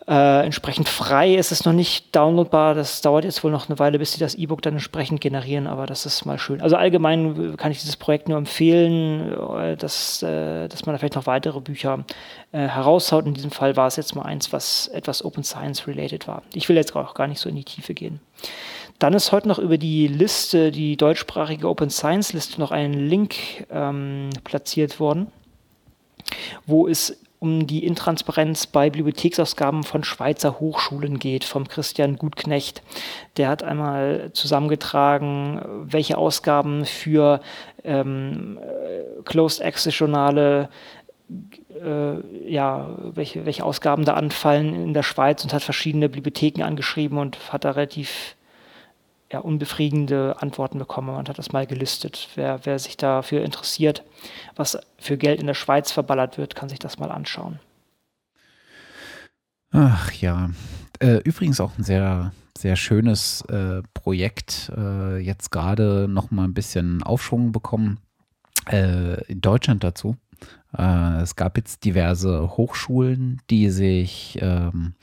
äh, 0.09 0.45
entsprechend 0.45 0.89
frei 0.89 1.35
ist 1.35 1.51
es 1.51 1.65
noch 1.65 1.73
nicht 1.73 2.15
downloadbar. 2.15 2.75
Das 2.75 3.01
dauert 3.01 3.25
jetzt 3.25 3.43
wohl 3.43 3.51
noch 3.51 3.69
eine 3.69 3.79
Weile, 3.81 3.99
bis 3.99 4.13
sie 4.13 4.21
das 4.21 4.37
E-Book 4.37 4.63
dann 4.63 4.75
entsprechend 4.75 5.21
generieren, 5.21 5.67
aber 5.67 5.87
das 5.87 6.07
ist 6.07 6.25
mal 6.25 6.39
schön. 6.39 6.61
Also 6.61 6.77
allgemein 6.77 7.57
kann 7.57 7.73
ich 7.73 7.81
dieses 7.81 7.97
Projekt 7.97 8.29
nur 8.29 8.39
empfehlen, 8.39 9.33
äh, 9.33 9.77
dass, 9.77 10.23
äh, 10.23 10.69
dass 10.69 10.87
man 10.87 10.95
da 10.95 10.99
vielleicht 10.99 11.17
noch 11.17 11.27
weitere 11.27 11.61
Bücher 11.61 12.05
äh, 12.53 12.69
heraushaut. 12.69 13.27
In 13.27 13.35
diesem 13.35 13.51
Fall 13.51 13.77
war 13.77 13.89
es 13.89 13.97
jetzt 13.97 14.15
mal 14.15 14.23
eins, 14.23 14.53
was 14.53 14.87
etwas 14.89 15.25
Open 15.25 15.43
Science 15.43 15.89
related 15.89 16.29
war. 16.29 16.43
Ich 16.55 16.69
will 16.69 16.77
jetzt 16.77 16.95
auch 16.95 17.15
gar 17.15 17.27
nicht 17.27 17.41
so 17.41 17.49
in 17.49 17.57
die 17.57 17.65
Tiefe 17.65 17.93
gehen. 17.93 18.21
Dann 19.01 19.13
ist 19.13 19.33
heute 19.33 19.49
noch 19.49 19.59
über 19.59 19.77
die 19.77 20.07
Liste, 20.07 20.71
die 20.71 20.97
deutschsprachige 20.97 21.69
Open 21.69 21.91
Science 21.91 22.33
Liste, 22.33 22.61
noch 22.61 22.71
ein 22.71 22.93
Link 22.93 23.35
ähm, 23.71 24.31
platziert 24.45 25.01
worden, 25.01 25.27
wo 26.65 26.87
es 26.87 27.19
um 27.39 27.67
die 27.67 27.85
Intransparenz 27.85 28.67
bei 28.67 28.91
Bibliotheksausgaben 28.91 29.83
von 29.83 30.05
Schweizer 30.05 30.59
Hochschulen 30.59 31.19
geht, 31.19 31.45
vom 31.45 31.69
Christian 31.69 32.17
Gutknecht. 32.17 32.83
Der 33.37 33.49
hat 33.49 33.63
einmal 33.63 34.31
zusammengetragen, 34.33 35.61
welche 35.85 36.19
Ausgaben 36.19 36.85
für 36.85 37.41
ähm, 37.85 38.59
Closed 39.25 39.63
Access 39.63 39.99
Journale 39.99 40.69
äh, 41.29 42.51
ja, 42.51 42.97
welche, 42.99 43.45
welche 43.47 43.65
Ausgaben 43.65 44.05
da 44.05 44.15
anfallen 44.15 44.75
in 44.75 44.95
der 44.95 45.03
Schweiz 45.03 45.43
und 45.45 45.53
hat 45.53 45.63
verschiedene 45.63 46.09
Bibliotheken 46.09 46.63
angeschrieben 46.63 47.19
und 47.19 47.53
hat 47.53 47.65
da 47.65 47.73
relativ 47.73 48.36
ja, 49.33 49.41
unbefriedigende 49.41 50.37
Antworten 50.41 50.79
bekommen. 50.79 51.09
Man 51.09 51.29
hat 51.29 51.39
das 51.39 51.53
mal 51.53 51.67
gelistet. 51.67 52.29
Wer, 52.37 52.61
wer 52.65 52.79
sich 52.79 52.97
dafür 52.97 53.45
interessiert, 53.45 54.05
was 54.55 54.79
für 54.99 55.17
Geld 55.17 55.41
in 55.41 55.47
der 55.47 55.55
Schweiz 55.55 55.91
verballert 55.91 56.39
wird, 56.39 56.55
kann 56.55 56.69
sich 56.69 56.79
das 56.79 56.99
mal 56.99 57.11
anschauen. 57.11 57.59
Ach 59.73 60.13
ja. 60.13 60.51
Äh, 61.01 61.19
übrigens 61.25 61.61
auch 61.61 61.77
ein 61.77 61.83
sehr, 61.85 62.33
sehr 62.57 62.77
schönes 62.77 63.43
äh, 63.43 63.83
Projekt. 63.95 64.71
Äh, 64.77 65.19
jetzt 65.19 65.51
gerade 65.51 66.07
noch 66.09 66.31
mal 66.31 66.45
ein 66.45 66.55
bisschen 66.55 67.03
Aufschwung 67.03 67.53
bekommen 67.53 67.99
äh, 68.71 69.25
in 69.25 69.41
Deutschland 69.41 69.83
dazu. 69.83 70.17
Äh, 70.77 71.21
es 71.21 71.35
gab 71.35 71.57
jetzt 71.57 71.85
diverse 71.85 72.57
Hochschulen, 72.57 73.43
die 73.51 73.71
sich, 73.71 74.39
ähm, 74.41 74.95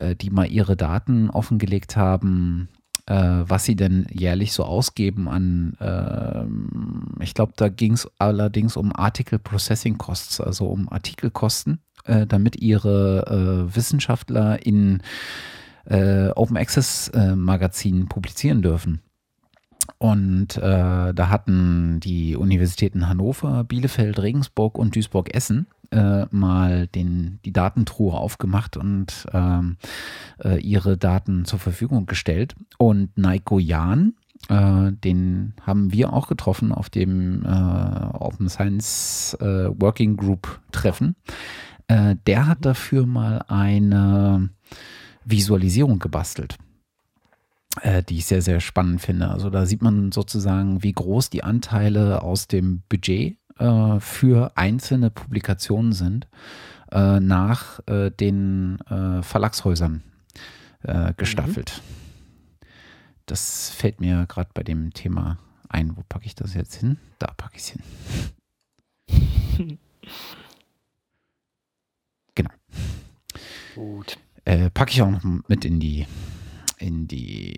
äh, 0.00 0.16
die 0.16 0.30
mal 0.30 0.46
ihre 0.46 0.76
Daten 0.76 1.30
offengelegt 1.30 1.96
haben 1.96 2.68
äh, 3.06 3.14
was 3.14 3.64
sie 3.64 3.76
denn 3.76 4.06
jährlich 4.10 4.52
so 4.52 4.64
ausgeben 4.64 5.28
an, 5.28 5.76
äh, 5.80 7.22
ich 7.22 7.34
glaube, 7.34 7.52
da 7.56 7.68
ging 7.68 7.92
es 7.92 8.08
allerdings 8.18 8.76
um 8.76 8.94
Article 8.94 9.38
Processing 9.38 9.96
Costs, 9.96 10.40
also 10.40 10.66
um 10.66 10.88
Artikelkosten, 10.90 11.80
äh, 12.04 12.26
damit 12.26 12.56
ihre 12.56 13.68
äh, 13.70 13.76
Wissenschaftler 13.76 14.64
in 14.64 15.02
äh, 15.84 16.30
Open 16.30 16.56
Access 16.56 17.08
äh, 17.08 17.36
Magazinen 17.36 18.08
publizieren 18.08 18.62
dürfen. 18.62 19.00
Und 19.98 20.56
äh, 20.56 21.14
da 21.14 21.28
hatten 21.28 22.00
die 22.00 22.36
Universitäten 22.36 23.08
Hannover, 23.08 23.64
Bielefeld, 23.64 24.18
Regensburg 24.20 24.78
und 24.78 24.94
Duisburg-Essen 24.94 25.66
äh, 25.90 26.26
mal 26.30 26.86
den, 26.88 27.38
die 27.44 27.52
Datentruhe 27.52 28.14
aufgemacht 28.14 28.76
und 28.76 29.26
ähm, 29.32 29.76
äh, 30.42 30.60
ihre 30.60 30.96
Daten 30.96 31.44
zur 31.44 31.58
Verfügung 31.58 32.06
gestellt. 32.06 32.54
Und 32.78 33.16
Naiko 33.16 33.58
Jan, 33.58 34.14
äh, 34.48 34.92
den 34.92 35.54
haben 35.62 35.92
wir 35.92 36.12
auch 36.12 36.28
getroffen 36.28 36.72
auf 36.72 36.90
dem 36.90 37.44
äh, 37.44 37.48
Open 37.48 38.48
Science 38.48 39.36
äh, 39.40 39.68
Working 39.80 40.16
Group 40.16 40.60
Treffen. 40.72 41.16
Der 41.88 42.48
hat 42.48 42.64
dafür 42.64 43.06
mal 43.06 43.44
eine 43.46 44.50
Visualisierung 45.24 46.00
gebastelt 46.00 46.58
die 48.08 48.18
ich 48.18 48.26
sehr, 48.26 48.42
sehr 48.42 48.60
spannend 48.60 49.00
finde. 49.00 49.28
Also 49.28 49.50
da 49.50 49.66
sieht 49.66 49.82
man 49.82 50.10
sozusagen, 50.12 50.82
wie 50.82 50.92
groß 50.92 51.30
die 51.30 51.44
Anteile 51.44 52.22
aus 52.22 52.48
dem 52.48 52.82
Budget 52.88 53.36
äh, 53.58 54.00
für 54.00 54.52
einzelne 54.56 55.10
Publikationen 55.10 55.92
sind, 55.92 56.26
äh, 56.92 57.20
nach 57.20 57.80
äh, 57.86 58.10
den 58.10 58.78
äh, 58.88 59.22
Verlagshäusern 59.22 60.02
äh, 60.82 61.14
gestaffelt. 61.16 61.82
Mhm. 61.82 62.66
Das 63.26 63.70
fällt 63.70 64.00
mir 64.00 64.26
gerade 64.26 64.50
bei 64.54 64.62
dem 64.62 64.92
Thema 64.92 65.38
ein. 65.68 65.96
Wo 65.96 66.02
packe 66.08 66.26
ich 66.26 66.34
das 66.34 66.54
jetzt 66.54 66.76
hin? 66.76 66.98
Da 67.18 67.32
packe 67.36 67.56
ich 67.56 67.62
es 67.62 67.68
hin. 67.70 67.82
genau. 72.34 72.50
Gut. 73.74 74.18
Äh, 74.44 74.70
packe 74.70 74.92
ich 74.92 75.02
auch 75.02 75.10
noch 75.10 75.24
mit 75.48 75.64
in 75.64 75.80
die 75.80 76.06
in 76.78 77.08
die 77.08 77.54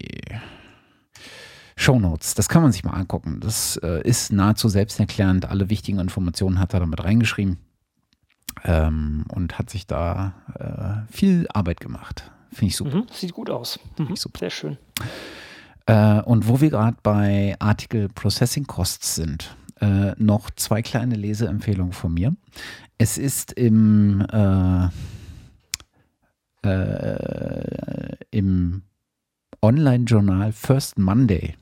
Shownotes, 1.77 2.35
das 2.35 2.49
kann 2.49 2.63
man 2.63 2.73
sich 2.73 2.85
mal 2.85 2.93
angucken. 2.93 3.41
Das 3.41 3.77
äh, 3.83 4.03
ist 4.03 4.33
nahezu 4.33 4.69
selbsterklärend. 4.69 5.47
Alle 5.47 5.71
wichtigen 5.71 6.01
Informationen 6.01 6.59
hat 6.59 6.75
er 6.75 6.81
damit 6.81 7.03
reingeschrieben 7.05 7.59
ähm, 8.65 9.25
und 9.29 9.59
hat 9.59 9.71
sich 9.71 9.87
da 9.87 10.35
äh, 11.09 11.13
viel 11.13 11.47
Arbeit 11.53 11.81
gemacht. 11.81 12.31
Finde 12.51 12.67
ich 12.67 12.77
super. 12.77 12.97
Mhm, 12.97 13.07
sieht 13.13 13.33
gut 13.33 13.51
aus. 13.51 13.79
Mhm, 13.99 14.15
sehr 14.17 14.51
schön. 14.51 14.79
Äh, 15.87 16.21
und 16.23 16.49
wo 16.49 16.61
wir 16.61 16.71
gerade 16.71 16.97
bei 17.03 17.55
Article 17.59 18.09
Processing 18.09 18.67
Costs 18.67 19.15
sind, 19.15 19.57
äh, 19.81 20.13
noch 20.17 20.51
zwei 20.51 20.83
kleine 20.83 21.15
Leseempfehlungen 21.15 21.93
von 21.93 22.13
mir. 22.13 22.35
Es 22.99 23.17
ist 23.19 23.53
im, 23.53 24.27
äh, 24.33 24.89
äh, 26.69 28.17
im 28.31 28.83
Online-Journal 29.63 30.53
First 30.53 30.99
Monday 30.99 31.55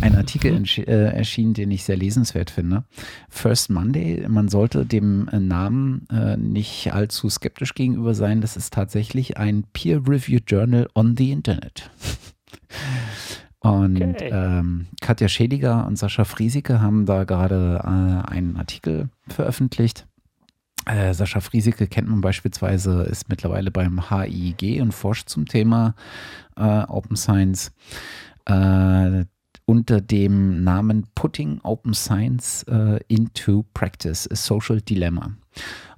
ein 0.00 0.16
Artikel 0.16 0.58
mhm. 0.58 0.64
äh, 0.86 1.08
erschienen, 1.10 1.54
den 1.54 1.70
ich 1.70 1.84
sehr 1.84 1.96
lesenswert 1.96 2.50
finde. 2.50 2.84
First 3.28 3.70
Monday, 3.70 4.26
man 4.28 4.48
sollte 4.48 4.84
dem 4.86 5.28
äh, 5.28 5.38
Namen 5.38 6.06
äh, 6.10 6.36
nicht 6.36 6.92
allzu 6.92 7.28
skeptisch 7.28 7.74
gegenüber 7.74 8.14
sein. 8.14 8.40
Das 8.40 8.56
ist 8.56 8.72
tatsächlich 8.72 9.36
ein 9.36 9.64
Peer-Reviewed 9.72 10.50
Journal 10.50 10.88
on 10.94 11.16
the 11.16 11.30
Internet. 11.30 11.90
Und 13.60 13.96
okay. 13.96 14.30
ähm, 14.32 14.86
Katja 15.00 15.28
Schädiger 15.28 15.86
und 15.86 15.96
Sascha 15.96 16.24
Friesike 16.24 16.80
haben 16.80 17.06
da 17.06 17.24
gerade 17.24 17.80
äh, 17.82 18.30
einen 18.30 18.56
Artikel 18.56 19.08
veröffentlicht. 19.28 20.06
Äh, 20.86 21.12
Sascha 21.14 21.40
Friesike 21.40 21.88
kennt 21.88 22.08
man 22.08 22.20
beispielsweise, 22.20 23.02
ist 23.02 23.28
mittlerweile 23.28 23.70
beim 23.70 24.08
HIG 24.08 24.80
und 24.80 24.92
forscht 24.92 25.28
zum 25.28 25.46
Thema 25.46 25.94
äh, 26.56 26.62
Open 26.62 27.16
Science. 27.16 27.72
Äh, 28.46 29.24
unter 29.66 30.00
dem 30.00 30.62
Namen 30.62 31.08
Putting 31.16 31.60
Open 31.64 31.92
Science 31.92 32.64
uh, 32.70 32.98
into 33.08 33.64
Practice, 33.74 34.30
a 34.30 34.36
Social 34.36 34.80
Dilemma. 34.80 35.32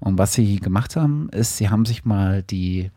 Und 0.01 0.17
was 0.17 0.33
sie 0.33 0.57
gemacht 0.57 0.97
haben, 0.97 1.29
ist, 1.31 1.59
sie 1.59 1.69
haben 1.69 1.85
sich 1.85 2.07
mal 2.07 2.43
die 2.43 2.91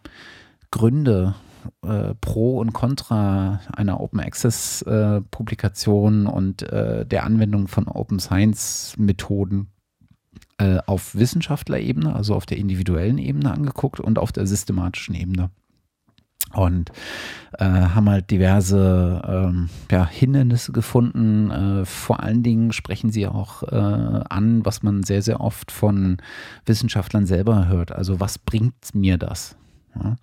Gründe 0.72 1.36
äh, 1.84 2.16
pro 2.22 2.60
und 2.60 2.72
contra 2.72 3.60
einer 3.74 4.00
Open 4.00 4.22
Access 4.22 4.82
äh, 4.84 5.20
Publikation 5.30 6.26
und 6.26 6.64
äh, 6.64 7.06
der 7.06 7.26
Anwendung 7.26 7.68
von 7.68 7.90
Open 7.90 8.20
Science 8.20 8.96
Methoden 8.98 9.68
äh, 10.62 10.80
auf 10.86 11.16
Wissenschaftlerebene, 11.16 12.16
also 12.16 12.36
auf 12.36 12.46
der 12.46 12.58
individuellen 12.58 13.18
Ebene 13.18 13.52
angeguckt 13.52 14.00
und 14.00 14.20
auf 14.20 14.32
der 14.32 14.46
systematischen 14.46 15.16
Ebene 15.16 15.50
und 16.54 16.92
äh, 17.58 17.66
haben 17.66 18.10
halt 18.10 18.30
diverse 18.30 19.22
ähm, 19.26 19.70
ja, 19.90 20.06
Hindernisse 20.06 20.72
gefunden. 20.72 21.50
Äh, 21.50 21.86
vor 21.86 22.22
allen 22.22 22.44
Dingen 22.44 22.74
sprechen 22.74 23.10
sie 23.10 23.28
auch 23.28 23.64
äh, 23.64 23.76
an, 23.76 24.66
was 24.66 24.84
man 24.84 25.04
sehr, 25.04 25.22
sehr 25.22 25.40
oft 25.40 25.72
von 25.72 26.18
Wissenschaftlern 26.66 27.26
selber 27.26 27.68
hört. 27.68 27.92
Also 27.92 28.20
was 28.20 28.38
bringt 28.38 28.94
mir 28.94 29.18
das? 29.18 29.56
Ja. 29.96 30.16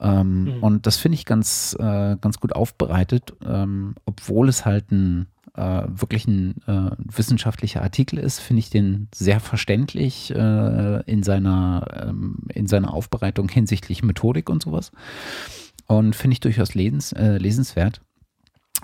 Ähm, 0.00 0.44
mhm. 0.44 0.62
Und 0.62 0.86
das 0.86 0.96
finde 0.96 1.14
ich 1.16 1.24
ganz, 1.24 1.76
äh, 1.78 2.16
ganz 2.20 2.38
gut 2.40 2.54
aufbereitet, 2.54 3.34
ähm, 3.44 3.94
obwohl 4.04 4.48
es 4.48 4.64
halt 4.64 4.90
ein 4.90 5.26
äh, 5.54 5.84
wirklich 5.88 6.26
ein 6.28 6.62
äh, 6.66 6.90
wissenschaftlicher 6.98 7.82
Artikel 7.82 8.18
ist, 8.18 8.38
finde 8.38 8.60
ich 8.60 8.70
den 8.70 9.08
sehr 9.12 9.40
verständlich 9.40 10.30
äh, 10.30 11.02
in, 11.02 11.22
seiner, 11.24 12.06
ähm, 12.08 12.44
in 12.54 12.68
seiner 12.68 12.94
Aufbereitung 12.94 13.48
hinsichtlich 13.48 14.04
Methodik 14.04 14.50
und 14.50 14.62
sowas. 14.62 14.92
Und 15.86 16.14
finde 16.14 16.34
ich 16.34 16.40
durchaus 16.40 16.74
lesens, 16.74 17.12
äh, 17.12 17.38
lesenswert, 17.38 18.02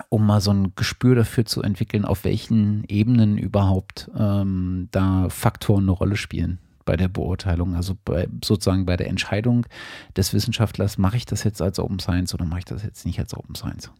um 0.09 0.25
mal 0.25 0.41
so 0.41 0.51
ein 0.51 0.73
Gespür 0.75 1.15
dafür 1.15 1.45
zu 1.45 1.61
entwickeln, 1.61 2.03
auf 2.03 2.25
welchen 2.25 2.83
Ebenen 2.89 3.37
überhaupt 3.37 4.11
ähm, 4.17 4.89
da 4.91 5.29
Faktoren 5.29 5.83
eine 5.83 5.91
Rolle 5.91 6.17
spielen 6.17 6.59
bei 6.85 6.95
der 6.95 7.07
Beurteilung, 7.07 7.75
also 7.75 7.95
bei, 8.05 8.27
sozusagen 8.43 8.85
bei 8.85 8.95
der 8.95 9.07
Entscheidung 9.07 9.65
des 10.15 10.33
Wissenschaftlers, 10.33 10.97
mache 10.97 11.17
ich 11.17 11.25
das 11.25 11.43
jetzt 11.43 11.61
als 11.61 11.79
Open 11.79 11.99
Science 11.99 12.33
oder 12.33 12.45
mache 12.45 12.59
ich 12.59 12.65
das 12.65 12.83
jetzt 12.83 13.05
nicht 13.05 13.19
als 13.19 13.33
Open 13.35 13.55
Science? 13.55 13.91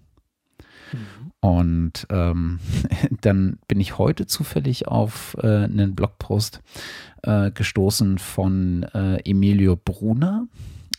Mhm. 0.94 1.32
Und 1.40 2.08
ähm, 2.10 2.60
dann 3.22 3.60
bin 3.68 3.80
ich 3.80 3.98
heute 3.98 4.26
zufällig 4.26 4.88
auf 4.88 5.36
äh, 5.42 5.66
einen 5.66 5.96
Blogpost 5.96 6.62
äh, 7.24 7.52
gestoßen 7.52 8.18
von 8.18 8.84
äh, 8.94 9.18
Emilio 9.30 9.76
Bruna. 9.76 10.48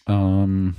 Ähm, 0.06 0.74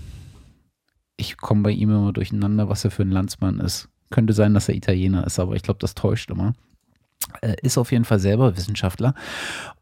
ich 1.18 1.38
komme 1.38 1.64
bei 1.64 1.72
ihm 1.72 1.90
immer 1.90 2.14
durcheinander, 2.14 2.70
was 2.70 2.86
er 2.86 2.92
für 2.92 3.04
ein 3.04 3.12
Landsmann 3.12 3.60
ist. 3.60 3.90
Könnte 4.10 4.34
sein, 4.34 4.54
dass 4.54 4.70
er 4.70 4.76
Italiener 4.76 5.26
ist, 5.26 5.40
aber 5.40 5.56
ich 5.56 5.64
glaube, 5.64 5.80
das 5.80 5.96
täuscht 5.96 6.30
immer. 6.30 6.54
Äh, 7.42 7.56
ist 7.62 7.78
auf 7.78 7.92
jeden 7.92 8.06
Fall 8.06 8.20
selber 8.20 8.58
Wissenschaftler 8.58 9.14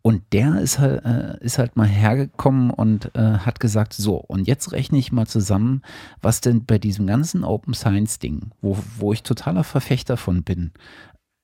und 0.02 0.24
der 0.34 0.60
ist 0.60 0.80
halt, 0.80 1.06
äh, 1.06 1.38
ist 1.42 1.58
halt 1.58 1.76
mal 1.76 1.88
hergekommen 1.88 2.70
und 2.70 3.16
äh, 3.16 3.40
hat 3.40 3.60
gesagt, 3.60 3.94
so 3.94 4.16
und 4.16 4.48
jetzt 4.48 4.72
rechne 4.72 4.98
ich 4.98 5.12
mal 5.12 5.28
zusammen, 5.28 5.82
was 6.22 6.42
denn 6.42 6.66
bei 6.66 6.78
diesem 6.78 7.08
ganzen 7.08 7.44
Open 7.44 7.74
Science 7.74 8.20
Ding, 8.20 8.52
wo, 8.62 8.78
wo 8.98 9.14
ich 9.14 9.24
totaler 9.24 9.64
Verfechter 9.64 10.18
von 10.18 10.44
bin, 10.44 10.72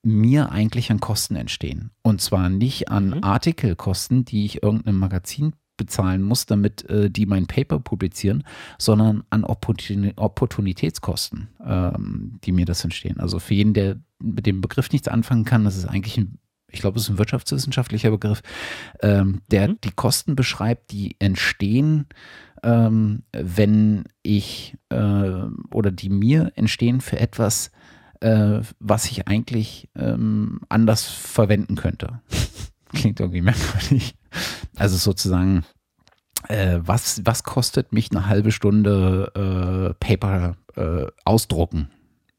mir 0.04 0.52
eigentlich 0.52 0.92
an 0.92 1.00
Kosten 1.00 1.36
entstehen. 1.36 1.92
Und 2.02 2.22
zwar 2.22 2.50
nicht 2.50 2.90
an 2.90 3.10
mhm. 3.10 3.24
Artikelkosten, 3.24 4.26
die 4.26 4.46
ich 4.46 4.64
irgendeinem 4.64 4.98
Magazin 4.98 5.54
bezahlen 5.78 6.22
muss, 6.22 6.46
damit 6.46 6.88
äh, 6.90 7.10
die 7.10 7.26
mein 7.26 7.48
Paper 7.48 7.80
publizieren, 7.80 8.44
sondern 8.78 9.24
an 9.30 9.44
Opportun 9.44 10.14
Opportunitätskosten, 10.16 11.48
ähm, 11.66 12.40
die 12.44 12.52
mir 12.52 12.66
das 12.66 12.84
entstehen. 12.84 13.20
Also 13.20 13.40
für 13.40 13.54
jeden, 13.54 13.74
der 13.74 14.00
mit 14.22 14.46
dem 14.46 14.62
Begriff 14.62 14.92
nichts 14.92 15.08
anfangen 15.08 15.46
kann, 15.46 15.64
das 15.64 15.78
ist 15.78 15.86
eigentlich 15.86 16.18
ein 16.18 16.38
ich 16.72 16.80
glaube, 16.80 16.98
es 16.98 17.04
ist 17.04 17.10
ein 17.10 17.18
wirtschaftswissenschaftlicher 17.18 18.12
Begriff, 18.12 18.42
ähm, 19.02 19.42
der 19.52 19.70
mhm. 19.70 19.78
die 19.84 19.92
Kosten 19.92 20.36
beschreibt, 20.36 20.92
die 20.92 21.16
entstehen, 21.20 22.08
ähm, 22.64 23.24
wenn 23.34 24.06
ich 24.24 24.78
äh, 24.90 25.44
oder 25.72 25.92
die 25.92 26.10
mir 26.10 26.52
entstehen 26.56 27.02
für 27.02 27.20
etwas, 27.20 27.72
äh, 28.22 28.62
was 28.80 29.06
ich 29.06 29.28
eigentlich 29.28 29.90
ähm, 29.96 30.62
anders 30.70 31.06
verwenden 31.06 31.76
könnte. 31.76 32.22
Klingt 32.94 33.20
irgendwie 33.20 33.42
merkwürdig. 33.42 34.16
Also 34.78 34.98
sozusagen, 34.98 35.64
äh, 36.48 36.80
was, 36.82 37.22
was 37.26 37.44
kostet 37.44 37.94
mich 37.94 38.12
eine 38.12 38.28
halbe 38.28 38.52
Stunde 38.52 39.32
äh, 39.36 39.94
Paper 40.00 40.56
äh, 40.76 41.08
ausdrucken 41.26 41.90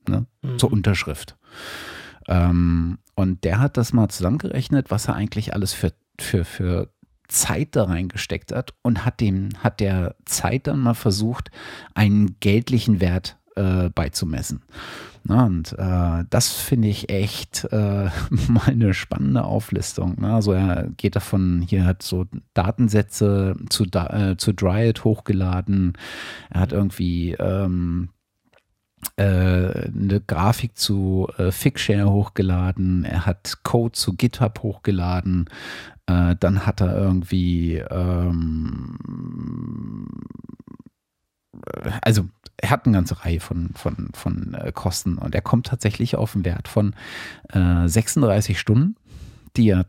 ne? 0.09 0.27
Mhm. 0.43 0.59
zur 0.59 0.73
Unterschrift? 0.73 1.37
Ähm, 2.29 2.99
und 3.15 3.45
der 3.45 3.59
hat 3.59 3.77
das 3.77 3.93
mal 3.93 4.09
zusammengerechnet, 4.09 4.91
was 4.91 5.09
er 5.09 5.15
eigentlich 5.15 5.55
alles 5.55 5.73
für, 5.73 5.93
für, 6.19 6.45
für 6.45 6.89
Zeit 7.29 7.77
da 7.77 7.85
reingesteckt 7.85 8.53
hat 8.53 8.75
und 8.83 9.05
hat 9.05 9.21
dem, 9.21 9.51
hat 9.59 9.81
der 9.81 10.15
Zeit 10.25 10.67
dann 10.67 10.81
mal 10.81 10.95
versucht, 10.95 11.51
einen 11.95 12.37
geldlichen 12.41 13.01
Wert 13.01 13.39
äh, 13.57 13.91
beizumessen. 13.91 14.63
Na, 15.25 15.45
und 15.45 15.73
äh, 15.79 16.25
das 16.31 16.53
finde 16.53 16.89
ich 16.89 17.09
echt 17.09 17.65
äh, 17.71 18.09
mal 18.49 18.67
eine 18.67 18.93
spannende 18.93 19.45
Auflistung. 19.45 20.21
Ne? 20.21 20.35
Also 20.35 20.53
er 20.53 20.89
geht 20.97 21.17
davon, 21.17 21.63
hier 21.63 21.85
hat 21.85 22.03
so 22.03 22.27
Datensätze 22.55 23.57
zu, 23.69 23.85
äh, 23.85 24.37
zu 24.37 24.53
Dryad 24.53 25.05
hochgeladen. 25.05 25.93
Er 26.51 26.61
hat 26.61 26.73
irgendwie 26.73 27.33
ähm, 27.39 28.09
äh, 28.09 28.22
eine 29.17 30.23
Grafik 30.27 30.77
zu 30.79 31.29
äh, 31.37 31.51
Figshare 31.51 32.11
hochgeladen. 32.11 33.05
Er 33.05 33.27
hat 33.27 33.59
Code 33.63 33.93
zu 33.93 34.15
GitHub 34.15 34.63
hochgeladen. 34.63 35.51
Äh, 36.07 36.37
dann 36.39 36.67
hat 36.67 36.81
er 36.81 36.97
irgendwie 36.97 37.77
ähm, 37.77 38.99
also 42.01 42.29
er 42.57 42.71
hat 42.71 42.87
eine 42.87 42.95
ganze 42.95 43.25
Reihe 43.25 43.41
von, 43.41 43.71
von, 43.75 44.11
von 44.15 44.55
äh, 44.55 44.73
Kosten 44.73 45.19
und 45.19 45.35
er 45.35 45.43
kommt 45.43 45.67
tatsächlich 45.67 46.17
auf 46.17 46.35
einen 46.35 46.45
Wert 46.45 46.69
von 46.69 46.95
äh, 47.51 47.89
36 47.89 48.59
Stunden, 48.59 48.97
die 49.57 49.71
er 49.71 49.87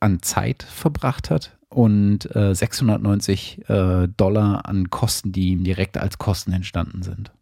an 0.00 0.22
Zeit 0.22 0.62
verbracht 0.62 1.30
hat 1.30 1.56
und 1.68 2.34
äh, 2.34 2.54
690 2.54 3.68
äh, 3.68 4.08
Dollar 4.16 4.66
an 4.66 4.90
Kosten, 4.90 5.32
die 5.32 5.50
ihm 5.50 5.64
direkt 5.64 5.98
als 5.98 6.18
Kosten 6.18 6.52
entstanden 6.52 7.02
sind. 7.02 7.32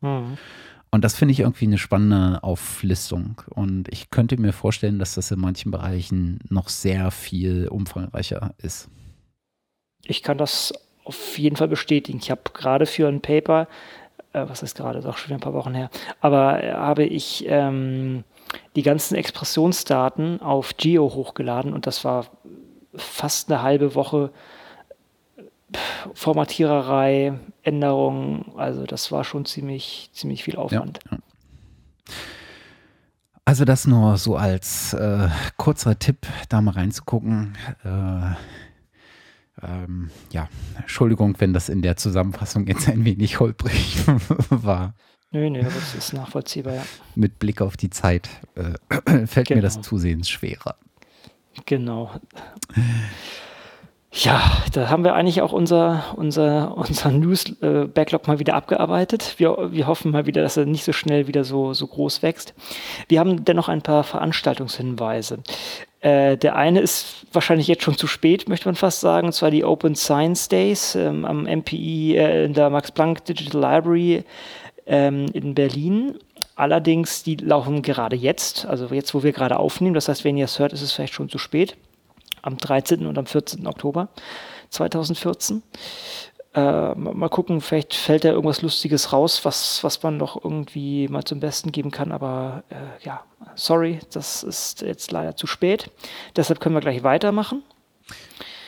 Mhm. 0.00 0.38
Und 0.92 1.04
das 1.04 1.16
finde 1.16 1.32
ich 1.32 1.40
irgendwie 1.40 1.66
eine 1.66 1.78
spannende 1.78 2.42
Auflistung. 2.42 3.42
Und 3.48 3.88
ich 3.92 4.10
könnte 4.10 4.36
mir 4.40 4.52
vorstellen, 4.52 4.98
dass 4.98 5.14
das 5.14 5.30
in 5.30 5.38
manchen 5.38 5.70
Bereichen 5.70 6.40
noch 6.48 6.68
sehr 6.68 7.10
viel 7.12 7.68
umfangreicher 7.68 8.54
ist. 8.58 8.88
Ich 10.04 10.22
kann 10.22 10.38
das 10.38 10.72
auf 11.04 11.38
jeden 11.38 11.56
Fall 11.56 11.68
bestätigen. 11.68 12.18
Ich 12.20 12.30
habe 12.30 12.42
gerade 12.52 12.86
für 12.86 13.06
ein 13.06 13.20
Paper, 13.20 13.68
äh, 14.32 14.44
was 14.48 14.62
ist 14.62 14.76
gerade, 14.76 14.98
ist 14.98 15.06
auch 15.06 15.16
schon 15.16 15.32
ein 15.32 15.40
paar 15.40 15.54
Wochen 15.54 15.74
her, 15.74 15.90
aber 16.20 16.62
äh, 16.62 16.72
habe 16.72 17.04
ich 17.04 17.44
ähm, 17.46 18.24
die 18.76 18.82
ganzen 18.82 19.14
Expressionsdaten 19.14 20.40
auf 20.40 20.76
Geo 20.76 21.14
hochgeladen 21.14 21.72
und 21.72 21.86
das 21.86 22.04
war 22.04 22.26
fast 22.94 23.50
eine 23.50 23.62
halbe 23.62 23.94
Woche 23.94 24.30
Formatiererei, 26.14 27.34
Änderungen, 27.70 28.52
also 28.56 28.84
das 28.84 29.12
war 29.12 29.24
schon 29.24 29.44
ziemlich, 29.44 30.10
ziemlich 30.12 30.42
viel 30.42 30.56
Aufwand. 30.56 30.98
Ja, 31.10 31.16
ja. 31.16 32.14
Also 33.44 33.64
das 33.64 33.86
nur 33.86 34.16
so 34.16 34.36
als 34.36 34.92
äh, 34.92 35.28
kurzer 35.56 35.98
Tipp, 35.98 36.26
da 36.48 36.60
mal 36.60 36.72
reinzugucken. 36.72 37.56
Äh, 37.84 38.34
ähm, 39.62 40.10
ja, 40.30 40.48
Entschuldigung, 40.78 41.36
wenn 41.38 41.52
das 41.52 41.68
in 41.68 41.82
der 41.82 41.96
Zusammenfassung 41.96 42.66
jetzt 42.66 42.88
ein 42.88 43.04
wenig 43.04 43.40
holprig 43.40 44.04
war. 44.50 44.94
Nö, 45.32 45.48
nö, 45.48 45.62
das 45.62 45.94
ist 45.94 46.12
nachvollziehbar, 46.12 46.74
ja. 46.74 46.84
Mit 47.14 47.38
Blick 47.38 47.60
auf 47.60 47.76
die 47.76 47.90
Zeit 47.90 48.28
äh, 48.56 49.26
fällt 49.26 49.48
genau. 49.48 49.58
mir 49.58 49.62
das 49.62 49.74
genau. 49.74 49.84
zusehends 49.84 50.28
schwerer. 50.28 50.76
Genau. 51.66 52.10
Ja, 54.12 54.42
da 54.72 54.90
haben 54.90 55.04
wir 55.04 55.14
eigentlich 55.14 55.40
auch 55.40 55.52
unser, 55.52 56.04
unser, 56.16 56.76
unser 56.88 57.10
News-Backlog 57.10 58.26
mal 58.26 58.38
wieder 58.38 58.54
abgearbeitet. 58.54 59.34
Wir, 59.38 59.68
wir 59.70 59.86
hoffen 59.86 60.10
mal 60.10 60.26
wieder, 60.26 60.42
dass 60.42 60.56
er 60.56 60.66
nicht 60.66 60.84
so 60.84 60.92
schnell 60.92 61.28
wieder 61.28 61.44
so, 61.44 61.74
so 61.74 61.86
groß 61.86 62.22
wächst. 62.22 62.54
Wir 63.08 63.20
haben 63.20 63.44
dennoch 63.44 63.68
ein 63.68 63.82
paar 63.82 64.02
Veranstaltungshinweise. 64.02 65.38
Äh, 66.00 66.36
der 66.38 66.56
eine 66.56 66.80
ist 66.80 67.26
wahrscheinlich 67.32 67.68
jetzt 67.68 67.84
schon 67.84 67.96
zu 67.96 68.06
spät, 68.06 68.48
möchte 68.48 68.66
man 68.66 68.74
fast 68.74 69.00
sagen, 69.00 69.28
und 69.28 69.32
zwar 69.32 69.50
die 69.50 69.64
Open 69.64 69.94
Science 69.94 70.48
Days 70.48 70.96
ähm, 70.96 71.24
am 71.24 71.44
MPI 71.44 72.16
äh, 72.16 72.44
in 72.46 72.54
der 72.54 72.70
Max 72.70 72.90
Planck 72.90 73.24
Digital 73.26 73.60
Library 73.60 74.24
ähm, 74.86 75.26
in 75.34 75.54
Berlin. 75.54 76.18
Allerdings, 76.56 77.22
die 77.22 77.36
laufen 77.36 77.82
gerade 77.82 78.16
jetzt, 78.16 78.66
also 78.66 78.86
jetzt, 78.92 79.14
wo 79.14 79.22
wir 79.22 79.32
gerade 79.32 79.58
aufnehmen. 79.58 79.94
Das 79.94 80.08
heißt, 80.08 80.24
wenn 80.24 80.36
ihr 80.36 80.46
es 80.46 80.58
hört, 80.58 80.72
ist 80.72 80.82
es 80.82 80.92
vielleicht 80.92 81.14
schon 81.14 81.28
zu 81.28 81.38
spät 81.38 81.76
am 82.42 82.56
13. 82.56 83.06
und 83.06 83.18
am 83.18 83.26
14. 83.26 83.66
Oktober 83.66 84.08
2014. 84.70 85.62
Äh, 86.52 86.94
mal 86.94 87.28
gucken, 87.28 87.60
vielleicht 87.60 87.94
fällt 87.94 88.24
da 88.24 88.30
irgendwas 88.30 88.60
Lustiges 88.60 89.12
raus, 89.12 89.44
was, 89.44 89.84
was 89.84 90.02
man 90.02 90.16
noch 90.16 90.42
irgendwie 90.42 91.06
mal 91.06 91.22
zum 91.22 91.38
Besten 91.38 91.70
geben 91.70 91.92
kann. 91.92 92.10
Aber 92.10 92.64
äh, 92.70 93.04
ja, 93.04 93.22
sorry, 93.54 94.00
das 94.12 94.42
ist 94.42 94.82
jetzt 94.82 95.12
leider 95.12 95.36
zu 95.36 95.46
spät. 95.46 95.90
Deshalb 96.34 96.58
können 96.58 96.74
wir 96.74 96.80
gleich 96.80 97.04
weitermachen. 97.04 97.62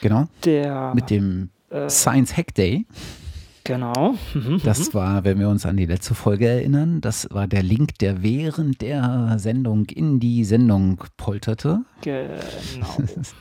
Genau. 0.01 0.27
Der, 0.45 0.93
Mit 0.95 1.11
dem 1.11 1.51
äh, 1.71 1.89
Science 1.89 2.37
Hack 2.37 2.55
Day. 2.55 2.87
Genau. 3.65 4.15
Mhm, 4.35 4.61
das 4.65 4.89
mhm. 4.89 4.95
war, 4.95 5.25
wenn 5.25 5.39
wir 5.39 5.49
uns 5.49 5.67
an 5.67 5.77
die 5.77 5.87
letzte 5.87 6.15
Folge 6.15 6.49
erinnern, 6.49 7.01
das 7.01 7.29
war 7.31 7.47
der 7.47 7.63
Link, 7.63 7.99
der 7.99 8.23
während 8.23 8.81
der 8.81 9.39
Sendung 9.39 9.87
in 9.87 10.19
die 10.21 10.45
Sendung 10.45 11.05
polterte. 11.17 11.85
Genau. 12.01 12.97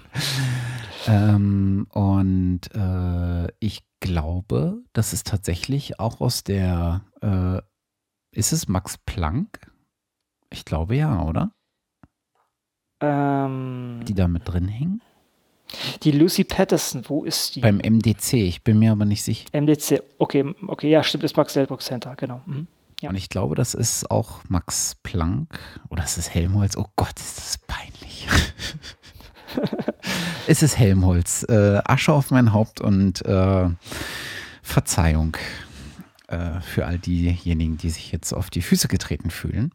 ähm, 1.07 1.87
und 1.89 2.61
äh, 2.75 3.47
ich 3.59 3.83
glaube, 3.99 4.83
das 4.93 5.13
ist 5.13 5.27
tatsächlich 5.27 5.99
auch 5.99 6.21
aus 6.21 6.43
der, 6.43 7.01
äh, 7.21 7.61
ist 8.31 8.53
es 8.53 8.67
Max 8.67 8.97
Planck? 8.97 9.71
Ich 10.51 10.65
glaube 10.65 10.95
ja, 10.95 11.23
oder? 11.23 11.51
Ähm, 13.01 14.01
die 14.07 14.13
da 14.13 14.27
mit 14.27 14.47
drin 14.47 14.67
hängen? 14.67 15.01
Die 16.03 16.11
Lucy 16.11 16.43
Patterson, 16.43 17.03
wo 17.07 17.23
ist 17.23 17.55
die? 17.55 17.61
Beim 17.61 17.77
MDC, 17.77 18.33
ich 18.33 18.63
bin 18.63 18.79
mir 18.79 18.91
aber 18.91 19.05
nicht 19.05 19.23
sicher. 19.23 19.45
MDC, 19.53 20.03
okay, 20.17 20.53
okay, 20.67 20.89
ja, 20.89 21.03
stimmt, 21.03 21.23
das 21.23 21.35
Max 21.35 21.53
Delbruck 21.53 21.81
Center, 21.81 22.15
genau. 22.15 22.41
Mhm. 22.45 22.67
Ja. 23.01 23.09
Und 23.09 23.15
ich 23.15 23.29
glaube, 23.29 23.55
das 23.55 23.73
ist 23.73 24.11
auch 24.11 24.41
Max 24.47 24.95
Planck 25.01 25.59
oder 25.89 26.03
ist 26.03 26.17
es 26.17 26.33
Helmholtz? 26.33 26.77
Oh 26.77 26.85
Gott, 26.95 27.19
ist 27.19 27.37
das 27.37 27.57
peinlich. 27.57 28.27
es 30.47 30.61
ist 30.61 30.77
Helmholtz. 30.77 31.43
Äh, 31.49 31.81
Asche 31.83 32.13
auf 32.13 32.29
mein 32.29 32.53
Haupt 32.53 32.79
und 32.79 33.25
äh, 33.25 33.69
Verzeihung 34.61 35.35
äh, 36.31 36.61
für 36.61 36.85
all 36.85 36.97
diejenigen, 36.97 37.77
die 37.77 37.89
sich 37.89 38.11
jetzt 38.11 38.33
auf 38.33 38.49
die 38.49 38.61
Füße 38.61 38.87
getreten 38.87 39.29
fühlen. 39.29 39.71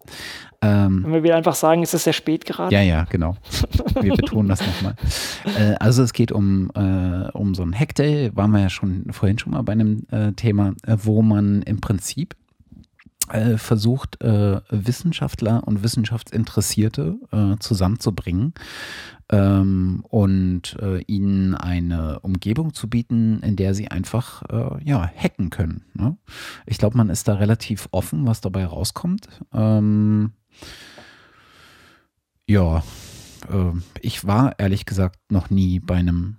Ähm, 0.63 1.05
Wenn 1.05 1.13
wir 1.13 1.23
wieder 1.23 1.37
einfach 1.37 1.55
sagen, 1.55 1.83
ist 1.83 1.95
es 1.95 2.05
sehr 2.05 2.13
spät 2.13 2.45
gerade? 2.45 2.75
Ja, 2.75 2.83
ja, 2.83 3.05
genau. 3.05 3.37
Wir 4.01 4.15
betonen 4.15 4.49
das 4.49 4.61
nochmal. 4.61 4.95
Äh, 5.59 5.75
also 5.79 6.03
es 6.03 6.13
geht 6.13 6.33
um, 6.33 6.71
äh, 6.75 7.31
um 7.33 7.55
so 7.55 7.63
ein 7.63 7.79
Hackday, 7.79 8.35
waren 8.35 8.51
wir 8.51 8.61
ja 8.61 8.69
schon 8.69 9.07
vorhin 9.13 9.39
schon 9.39 9.53
mal 9.53 9.63
bei 9.63 9.73
einem 9.73 10.07
äh, 10.11 10.33
Thema, 10.33 10.75
äh, 10.87 10.97
wo 11.03 11.23
man 11.23 11.63
im 11.63 11.81
Prinzip 11.81 12.35
äh, 13.31 13.59
versucht, 13.59 14.23
äh, 14.23 14.61
Wissenschaftler 14.71 15.63
und 15.67 15.83
Wissenschaftsinteressierte 15.83 17.19
äh, 17.33 17.59
zusammenzubringen 17.59 18.55
ähm, 19.31 20.05
und 20.09 20.77
äh, 20.81 21.03
ihnen 21.03 21.55
eine 21.55 22.21
Umgebung 22.21 22.75
zu 22.75 22.89
bieten, 22.89 23.41
in 23.41 23.57
der 23.57 23.75
sie 23.75 23.89
einfach 23.89 24.43
äh, 24.51 24.85
ja, 24.85 25.11
hacken 25.17 25.51
können. 25.51 25.85
Ne? 25.95 26.17
Ich 26.67 26.79
glaube, 26.79 26.97
man 26.97 27.11
ist 27.11 27.29
da 27.29 27.35
relativ 27.35 27.89
offen, 27.91 28.27
was 28.27 28.41
dabei 28.41 28.67
rauskommt. 28.67 29.29
Ähm, 29.53 30.33
ja, 32.49 32.83
ich 34.01 34.27
war 34.27 34.59
ehrlich 34.59 34.87
gesagt 34.87 35.31
noch 35.31 35.51
nie 35.51 35.79
bei 35.79 35.97
einem 35.97 36.37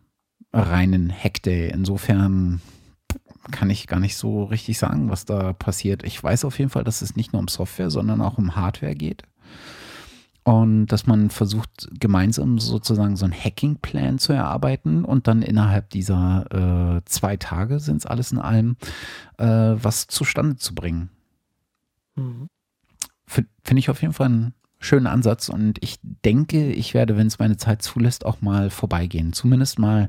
reinen 0.51 1.11
Hackday. 1.11 1.69
Insofern 1.69 2.61
kann 3.51 3.69
ich 3.69 3.87
gar 3.87 3.99
nicht 3.99 4.17
so 4.17 4.43
richtig 4.43 4.77
sagen, 4.77 5.09
was 5.09 5.25
da 5.25 5.53
passiert. 5.53 6.03
Ich 6.03 6.21
weiß 6.21 6.45
auf 6.45 6.57
jeden 6.59 6.69
Fall, 6.69 6.83
dass 6.83 7.01
es 7.01 7.15
nicht 7.15 7.33
nur 7.33 7.41
um 7.41 7.47
Software, 7.47 7.89
sondern 7.89 8.21
auch 8.21 8.37
um 8.37 8.55
Hardware 8.55 8.95
geht. 8.95 9.23
Und 10.43 10.87
dass 10.87 11.05
man 11.05 11.29
versucht, 11.29 11.89
gemeinsam 11.99 12.57
sozusagen 12.57 13.17
so 13.17 13.25
einen 13.25 13.33
Hacking-Plan 13.33 14.17
zu 14.17 14.31
erarbeiten 14.31 15.03
und 15.03 15.27
dann 15.27 15.41
innerhalb 15.41 15.89
dieser 15.89 16.97
äh, 16.97 17.01
zwei 17.03 17.35
Tage 17.35 17.81
sind 17.81 17.97
es 17.97 18.05
alles 18.05 18.31
in 18.31 18.39
allem, 18.39 18.77
äh, 19.37 19.45
was 19.45 20.07
zustande 20.07 20.55
zu 20.55 20.73
bringen. 20.73 21.09
Mhm. 22.15 22.47
Finde 23.25 23.79
ich 23.79 23.89
auf 23.89 24.01
jeden 24.01 24.13
Fall 24.13 24.27
einen 24.27 24.53
schönen 24.79 25.07
Ansatz 25.07 25.49
und 25.49 25.83
ich 25.83 25.99
denke, 26.01 26.71
ich 26.71 26.93
werde, 26.93 27.17
wenn 27.17 27.27
es 27.27 27.39
meine 27.39 27.57
Zeit 27.57 27.81
zulässt, 27.81 28.25
auch 28.25 28.39
mal 28.39 28.69
vorbeigehen. 28.69 29.33
Zumindest 29.33 29.79
mal 29.79 30.07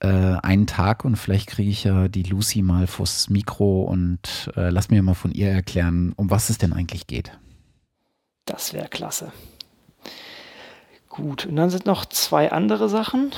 äh, 0.00 0.08
einen 0.42 0.66
Tag 0.66 1.04
und 1.04 1.16
vielleicht 1.16 1.46
kriege 1.46 1.70
ich 1.70 1.84
ja 1.84 2.08
die 2.08 2.22
Lucy 2.22 2.62
mal 2.62 2.86
vors 2.86 3.28
Mikro 3.28 3.82
und 3.82 4.50
äh, 4.56 4.70
lass 4.70 4.90
mir 4.90 5.02
mal 5.02 5.14
von 5.14 5.32
ihr 5.32 5.50
erklären, 5.50 6.12
um 6.16 6.30
was 6.30 6.50
es 6.50 6.58
denn 6.58 6.72
eigentlich 6.72 7.06
geht. 7.06 7.32
Das 8.46 8.72
wäre 8.72 8.88
klasse. 8.88 9.32
Gut, 11.08 11.46
und 11.46 11.56
dann 11.56 11.70
sind 11.70 11.86
noch 11.86 12.06
zwei 12.06 12.50
andere 12.50 12.88
Sachen. 12.88 13.32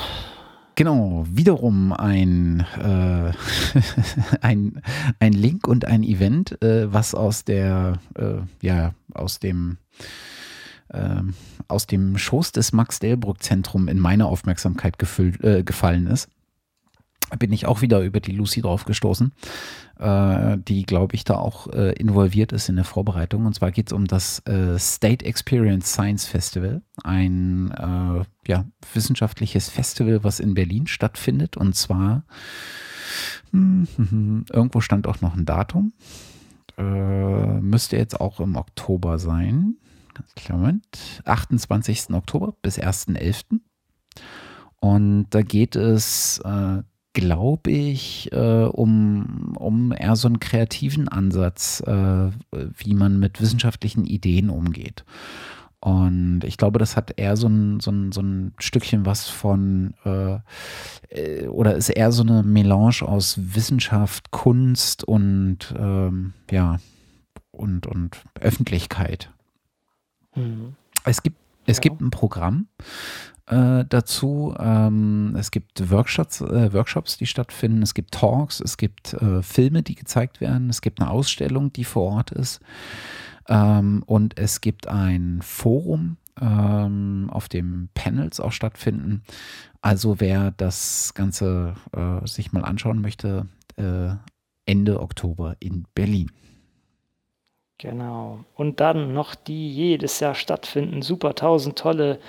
Genau, 0.74 1.26
wiederum 1.28 1.92
ein, 1.92 2.64
äh, 2.78 3.32
ein, 4.40 4.82
ein 5.18 5.32
Link 5.32 5.66
und 5.66 5.84
ein 5.86 6.02
Event, 6.02 6.62
äh, 6.62 6.92
was 6.92 7.14
aus 7.14 7.44
der, 7.44 7.98
äh, 8.14 8.36
ja, 8.60 8.94
aus 9.12 9.38
dem, 9.38 9.78
ähm, 10.92 11.34
aus 11.68 11.86
dem 11.86 12.16
Schoß 12.16 12.52
des 12.52 12.72
Max-Delbruck-Zentrum 12.72 13.88
in 13.88 13.98
meine 13.98 14.26
Aufmerksamkeit 14.26 14.98
gefüllt, 14.98 15.42
äh, 15.42 15.62
gefallen 15.62 16.06
ist 16.06 16.28
bin 17.38 17.52
ich 17.52 17.66
auch 17.66 17.80
wieder 17.80 18.00
über 18.00 18.20
die 18.20 18.32
Lucy 18.32 18.60
drauf 18.62 18.84
gestoßen, 18.84 19.32
äh, 19.98 20.58
die, 20.58 20.84
glaube 20.84 21.14
ich, 21.14 21.24
da 21.24 21.36
auch 21.36 21.68
äh, 21.68 21.92
involviert 21.92 22.52
ist 22.52 22.68
in 22.68 22.76
der 22.76 22.84
Vorbereitung. 22.84 23.46
Und 23.46 23.54
zwar 23.54 23.70
geht 23.72 23.88
es 23.88 23.92
um 23.92 24.06
das 24.06 24.40
äh, 24.46 24.78
State 24.78 25.24
Experience 25.24 25.92
Science 25.92 26.26
Festival, 26.26 26.82
ein 27.02 27.70
äh, 27.70 28.50
ja, 28.50 28.64
wissenschaftliches 28.92 29.68
Festival, 29.68 30.24
was 30.24 30.40
in 30.40 30.54
Berlin 30.54 30.86
stattfindet. 30.86 31.56
Und 31.56 31.74
zwar, 31.74 32.24
hm, 33.50 33.88
hm, 33.96 34.44
irgendwo 34.52 34.80
stand 34.80 35.06
auch 35.06 35.20
noch 35.20 35.36
ein 35.36 35.44
Datum. 35.44 35.92
Äh, 36.78 37.60
müsste 37.60 37.96
jetzt 37.96 38.20
auch 38.20 38.40
im 38.40 38.56
Oktober 38.56 39.18
sein. 39.18 39.76
Moment. 40.50 40.84
28. 41.24 42.10
Oktober 42.10 42.54
bis 42.60 42.78
1.11. 42.78 43.60
Und 44.80 45.26
da 45.30 45.42
geht 45.42 45.76
es 45.76 46.38
äh, 46.44 46.82
glaube 47.12 47.70
ich, 47.70 48.32
äh, 48.32 48.64
um, 48.64 49.54
um 49.58 49.92
eher 49.92 50.16
so 50.16 50.28
einen 50.28 50.40
kreativen 50.40 51.08
Ansatz, 51.08 51.82
äh, 51.86 52.30
wie 52.50 52.94
man 52.94 53.18
mit 53.18 53.40
wissenschaftlichen 53.40 54.04
Ideen 54.04 54.50
umgeht. 54.50 55.04
Und 55.80 56.42
ich 56.44 56.58
glaube, 56.58 56.78
das 56.78 56.96
hat 56.96 57.18
eher 57.18 57.36
so 57.36 57.48
ein, 57.48 57.80
so 57.80 57.90
ein, 57.90 58.12
so 58.12 58.20
ein 58.22 58.54
Stückchen 58.58 59.04
was 59.04 59.28
von, 59.28 59.94
äh, 60.04 60.38
äh 61.10 61.48
oder 61.48 61.74
ist 61.74 61.88
eher 61.88 62.12
so 62.12 62.22
eine 62.22 62.44
Melange 62.44 63.02
aus 63.02 63.36
Wissenschaft, 63.54 64.30
Kunst 64.30 65.02
und, 65.02 65.74
ähm, 65.76 66.34
ja, 66.50 66.78
und, 67.50 67.86
und 67.86 68.22
Öffentlichkeit. 68.40 69.30
Mhm. 70.36 70.76
Es 71.04 71.22
gibt, 71.22 71.36
es 71.66 71.78
ja. 71.78 71.80
gibt 71.80 72.00
ein 72.00 72.10
Programm, 72.10 72.68
äh, 73.52 73.84
dazu. 73.88 74.54
Ähm, 74.58 75.36
es 75.38 75.50
gibt 75.50 75.90
Workshops, 75.90 76.40
äh, 76.40 76.72
Workshops, 76.72 77.18
die 77.18 77.26
stattfinden. 77.26 77.82
Es 77.82 77.94
gibt 77.94 78.12
Talks, 78.12 78.60
es 78.60 78.76
gibt 78.76 79.12
äh, 79.14 79.42
Filme, 79.42 79.82
die 79.82 79.94
gezeigt 79.94 80.40
werden. 80.40 80.70
Es 80.70 80.80
gibt 80.80 81.00
eine 81.00 81.10
Ausstellung, 81.10 81.72
die 81.72 81.84
vor 81.84 82.12
Ort 82.14 82.30
ist. 82.30 82.60
Ähm, 83.48 84.02
und 84.06 84.38
es 84.38 84.60
gibt 84.60 84.88
ein 84.88 85.40
Forum, 85.42 86.16
ähm, 86.40 87.28
auf 87.30 87.48
dem 87.48 87.90
Panels 87.94 88.40
auch 88.40 88.52
stattfinden. 88.52 89.22
Also 89.82 90.20
wer 90.20 90.52
das 90.52 91.12
Ganze 91.14 91.74
äh, 91.92 92.26
sich 92.26 92.52
mal 92.52 92.64
anschauen 92.64 93.00
möchte, 93.00 93.46
äh, 93.76 94.14
Ende 94.64 95.00
Oktober 95.00 95.56
in 95.60 95.86
Berlin. 95.94 96.30
Genau. 97.78 98.44
Und 98.54 98.78
dann 98.78 99.12
noch 99.12 99.34
die 99.34 99.68
jedes 99.68 100.20
Jahr 100.20 100.36
stattfinden, 100.36 101.02
super 101.02 101.34
tausend 101.34 101.76
tolle 101.76 102.20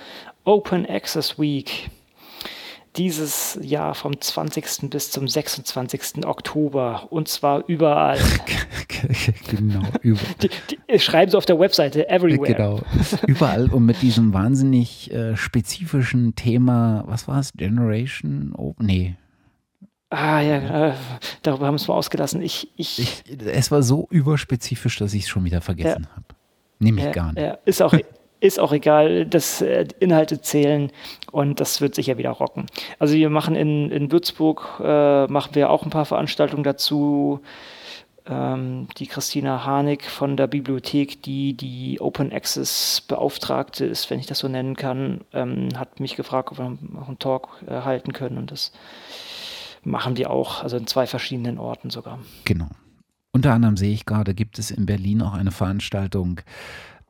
Open 0.44 0.86
Access 0.86 1.38
Week 1.38 1.90
dieses 2.96 3.58
Jahr 3.60 3.94
vom 3.94 4.20
20. 4.20 4.90
bis 4.90 5.10
zum 5.10 5.26
26. 5.26 6.24
Oktober 6.26 7.08
und 7.10 7.28
zwar 7.28 7.64
überall. 7.66 8.18
genau, 9.48 9.82
überall. 10.02 10.26
Die, 10.42 10.50
die, 10.70 10.98
schreiben 11.00 11.30
sie 11.30 11.36
auf 11.36 11.46
der 11.46 11.58
Webseite 11.58 12.08
everywhere. 12.08 12.54
Genau, 12.54 12.80
überall 13.26 13.68
und 13.70 13.84
mit 13.84 14.00
diesem 14.02 14.32
wahnsinnig 14.32 15.10
äh, 15.12 15.36
spezifischen 15.36 16.36
Thema, 16.36 17.04
was 17.06 17.26
war 17.26 17.40
es, 17.40 17.52
Generation? 17.54 18.54
Oh, 18.56 18.74
nee. 18.78 19.16
Ah 20.10 20.40
ja, 20.40 20.90
äh, 20.90 20.94
darüber 21.42 21.66
haben 21.66 21.74
wir 21.74 21.80
es 21.80 21.88
mal 21.88 21.94
ausgelassen. 21.94 22.40
Ich, 22.42 22.68
ich, 22.76 23.00
ich, 23.00 23.46
es 23.46 23.72
war 23.72 23.82
so 23.82 24.06
überspezifisch, 24.10 24.98
dass 24.98 25.12
ich 25.14 25.24
es 25.24 25.28
schon 25.28 25.44
wieder 25.44 25.60
vergessen 25.60 26.06
ja. 26.08 26.16
habe. 26.16 26.26
Nehme 26.78 27.00
ich 27.00 27.06
ja, 27.06 27.12
gar 27.12 27.32
nicht. 27.32 27.42
Ja, 27.42 27.58
ist 27.64 27.82
auch 27.82 27.94
ist 28.44 28.60
auch 28.60 28.72
egal, 28.72 29.24
dass 29.24 29.62
äh, 29.62 29.86
Inhalte 30.00 30.40
zählen 30.40 30.92
und 31.32 31.60
das 31.60 31.80
wird 31.80 31.94
sicher 31.94 32.18
wieder 32.18 32.30
rocken. 32.30 32.66
Also 32.98 33.14
wir 33.14 33.30
machen 33.30 33.56
in, 33.56 33.90
in 33.90 34.12
Würzburg, 34.12 34.80
äh, 34.84 35.26
machen 35.28 35.54
wir 35.54 35.70
auch 35.70 35.82
ein 35.82 35.90
paar 35.90 36.04
Veranstaltungen 36.04 36.62
dazu. 36.62 37.40
Ähm, 38.26 38.86
die 38.98 39.06
Christina 39.06 39.64
Harnik 39.64 40.04
von 40.04 40.36
der 40.36 40.46
Bibliothek, 40.46 41.22
die 41.22 41.54
die 41.54 42.00
Open 42.00 42.32
Access 42.32 43.02
Beauftragte 43.08 43.86
ist, 43.86 44.10
wenn 44.10 44.20
ich 44.20 44.26
das 44.26 44.40
so 44.40 44.48
nennen 44.48 44.76
kann, 44.76 45.22
ähm, 45.32 45.70
hat 45.76 45.98
mich 45.98 46.14
gefragt, 46.14 46.52
ob 46.52 46.58
wir 46.58 46.76
noch 46.92 47.08
einen 47.08 47.18
Talk 47.18 47.62
äh, 47.66 47.80
halten 47.80 48.12
können 48.12 48.36
und 48.36 48.50
das 48.50 48.72
machen 49.84 50.18
wir 50.18 50.30
auch, 50.30 50.62
also 50.62 50.76
in 50.76 50.86
zwei 50.86 51.06
verschiedenen 51.06 51.58
Orten 51.58 51.88
sogar. 51.88 52.18
Genau. 52.44 52.68
Unter 53.32 53.52
anderem 53.52 53.76
sehe 53.76 53.92
ich 53.92 54.06
gerade, 54.06 54.32
gibt 54.32 54.58
es 54.58 54.70
in 54.70 54.86
Berlin 54.86 55.20
auch 55.20 55.34
eine 55.34 55.50
Veranstaltung 55.50 56.40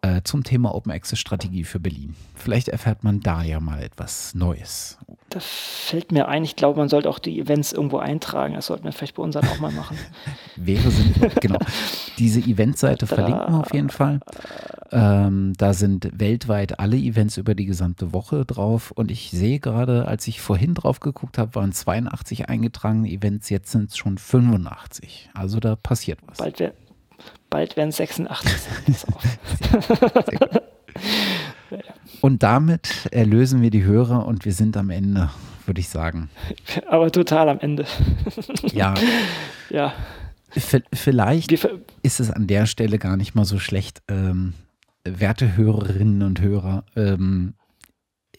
äh, 0.05 0.23
zum 0.23 0.45
Thema 0.45 0.75
Open 0.75 0.93
Access 0.93 1.19
Strategie 1.19 1.65
für 1.65 1.81
Berlin. 1.81 2.15
Vielleicht 2.35 2.69
erfährt 2.69 3.05
man 3.05 3.21
da 3.21 3.43
ja 3.43 3.59
mal 3.59 3.83
etwas 3.83 4.35
Neues. 4.35 4.99
Da 5.31 5.41
fällt 5.41 6.13
mir 6.13 6.29
ein, 6.29 6.45
ich 6.45 6.57
glaube, 6.57 6.79
man 6.79 6.91
sollte 6.91 7.09
auch 7.09 7.19
die 7.19 7.41
Events 7.41 7.73
irgendwo 7.73 7.99
eintragen. 7.99 8.55
Das 8.55 8.67
sollten 8.67 8.85
wir 8.85 8.93
vielleicht 8.93 9.15
bei 9.15 9.23
uns 9.23 9.35
auch 9.35 9.61
mal 9.61 9.73
machen. 9.73 9.97
Wäre 10.57 10.91
sinnvoll, 10.91 11.31
genau. 11.41 11.59
Diese 12.19 12.41
Eventseite 12.41 13.07
verlinken 13.09 13.55
wir 13.55 13.61
auf 13.61 13.73
jeden 13.73 13.89
Fall. 13.89 14.21
Ähm, 14.93 15.55
da 15.57 15.73
sind 15.73 16.11
weltweit 16.21 16.79
alle 16.79 16.97
Events 16.97 17.39
über 17.39 17.55
die 17.55 17.65
gesamte 17.65 18.13
Woche 18.13 18.45
drauf. 18.45 18.91
Und 18.91 19.11
ich 19.11 19.31
sehe 19.31 19.59
gerade, 19.59 20.07
als 20.07 20.29
ich 20.29 20.41
vorhin 20.43 20.75
drauf 20.75 21.01
geguckt 21.01 21.39
habe, 21.39 21.55
waren 21.55 21.73
82 21.73 22.51
eingetragene 22.51 23.09
Events, 23.09 23.49
jetzt 23.49 23.73
sind 23.73 23.91
es 23.91 23.97
schon 23.97 24.19
85. 24.19 25.31
Also 25.33 25.61
da 25.61 25.77
passiert 25.77 26.19
was. 26.27 26.39
Bald, 26.39 26.61
wär, 26.61 26.75
bald 27.51 27.77
werden 27.77 27.91
es 27.91 27.97
86 27.99 28.53
sein. 28.61 29.15
Und 32.21 32.43
damit 32.43 33.09
erlösen 33.11 33.61
wir 33.63 33.71
die 33.71 33.85
Hörer 33.85 34.27
und 34.27 34.45
wir 34.45 34.53
sind 34.53 34.77
am 34.77 34.91
Ende, 34.91 35.31
würde 35.67 35.81
ich 35.81 35.89
sagen. 35.89 36.31
Aber 36.89 37.11
total 37.11 37.49
am 37.49 37.61
Ende. 37.61 37.85
ja. 38.73 38.95
Ja. 39.71 39.93
Vielleicht 40.93 41.53
ist 42.03 42.21
es 42.21 42.31
an 42.31 42.47
der 42.47 42.67
Stelle 42.67 42.99
gar 42.99 43.17
nicht 43.17 43.35
mal 43.35 43.45
so 43.45 43.59
schlecht, 43.59 44.03
ähm, 44.09 44.55
werte 45.05 45.57
Hörerinnen 45.57 46.23
und 46.23 46.41
Hörer, 46.41 46.85
ähm, 46.97 47.55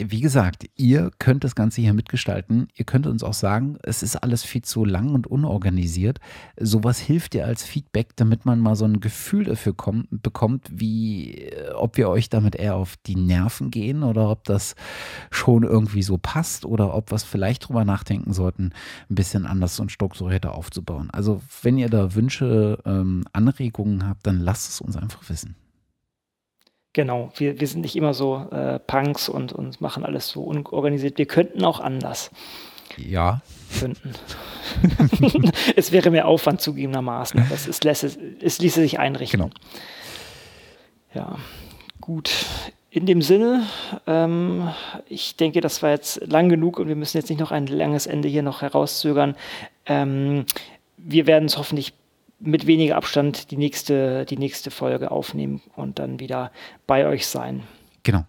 wie 0.04 0.22
gesagt, 0.22 0.70
ihr 0.76 1.12
könnt 1.20 1.44
das 1.44 1.56
Ganze 1.56 1.82
hier 1.82 1.94
mitgestalten. 1.94 2.68
Ihr 2.76 2.86
könnt 2.86 3.08
uns 3.08 3.24
auch 3.24 3.34
sagen, 3.34 3.78
es 3.84 4.04
ist 4.04 4.18
alles 4.18 4.44
viel 4.44 4.62
zu 4.62 4.86
lang 4.86 5.14
und 5.14 5.28
unorganisiert. 5.28 6.20
Sowas 6.60 7.00
hilft 7.00 7.34
dir 7.34 7.46
als 7.46 7.64
Feedback, 7.64 8.16
damit 8.16 8.46
man 8.46 8.60
mal 8.60 8.76
so 8.76 8.86
ein 8.86 9.00
Gefühl 9.00 9.46
dafür 9.46 9.74
kommt, 9.74 10.08
bekommt, 10.22 10.70
wie, 10.72 11.36
äh, 11.36 11.72
ob 11.74 11.98
wir 11.98 12.10
euch 12.10 12.30
damit 12.30 12.56
eher 12.56 12.76
auf 12.76 12.96
die 13.06 13.16
Nerven 13.16 13.72
gehen 13.72 14.04
oder 14.04 14.30
ob 14.30 14.44
das 14.44 14.76
schon 15.32 15.64
irgendwie 15.64 16.04
so 16.04 16.18
passt 16.18 16.66
oder 16.66 16.94
ob 16.94 17.12
wir 17.12 17.20
vielleicht 17.20 17.68
drüber 17.68 17.86
nachdenken 17.86 18.34
sollten, 18.34 18.72
ein 19.10 19.16
bisschen 19.16 19.46
anders 19.46 19.80
und 19.80 19.92
strukturierter 19.92 20.56
aufzubauen. 20.56 21.10
Also, 21.12 21.42
wenn 21.62 21.78
ihr 21.78 21.90
da 21.90 22.14
Wünsche, 22.16 22.80
ähm, 22.86 23.24
Anregungen 23.32 24.08
habt, 24.08 24.28
dann 24.28 24.40
lasst 24.40 24.70
es 24.70 24.82
uns 24.82 24.98
einfach 24.98 25.30
wissen. 25.30 25.56
Genau, 26.96 27.30
wir, 27.36 27.60
wir 27.60 27.68
sind 27.68 27.82
nicht 27.82 27.98
immer 27.98 28.14
so 28.14 28.48
äh, 28.52 28.80
Punks 28.80 29.28
und, 29.28 29.52
und 29.52 29.82
machen 29.82 30.06
alles 30.06 30.30
so 30.30 30.44
unorganisiert. 30.44 31.18
Wir 31.18 31.26
könnten 31.26 31.66
auch 31.66 31.82
anders. 31.82 32.32
Ja. 32.96 33.42
Könnten. 33.78 34.14
es 35.76 35.92
wäre 35.92 36.10
mehr 36.10 36.26
Aufwand 36.26 36.62
zugegebenermaßen, 36.62 37.48
es, 37.54 37.68
ist, 37.68 37.84
es, 37.84 38.18
es 38.42 38.60
ließe 38.60 38.80
sich 38.80 38.98
einrichten. 38.98 39.42
Genau. 39.42 39.52
Ja, 41.14 41.38
gut. 42.00 42.32
In 42.92 43.06
dem 43.06 43.22
Sinne, 43.22 43.68
ähm, 44.08 44.70
ich 45.10 45.36
denke, 45.36 45.60
das 45.60 45.84
war 45.84 45.90
jetzt 45.90 46.26
lang 46.26 46.48
genug 46.48 46.80
und 46.80 46.88
wir 46.88 46.96
müssen 46.96 47.18
jetzt 47.18 47.30
nicht 47.30 47.42
noch 47.42 47.52
ein 47.52 47.68
langes 47.68 48.08
Ende 48.08 48.30
hier 48.30 48.42
noch 48.42 48.62
herauszögern. 48.62 49.36
Ähm, 49.86 50.46
wir 50.96 51.28
werden 51.28 51.48
es 51.48 51.58
hoffentlich 51.58 51.94
mit 52.40 52.68
weniger 52.68 52.96
Abstand 52.96 53.52
die 53.52 53.58
nächste, 53.58 54.26
die 54.26 54.38
nächste 54.38 54.72
Folge 54.72 55.12
aufnehmen 55.12 55.62
und 55.76 56.00
dann 56.00 56.20
wieder 56.20 56.52
bei 56.88 57.08
euch 57.08 57.28
sein. 57.28 57.64
Genau. 58.04 58.26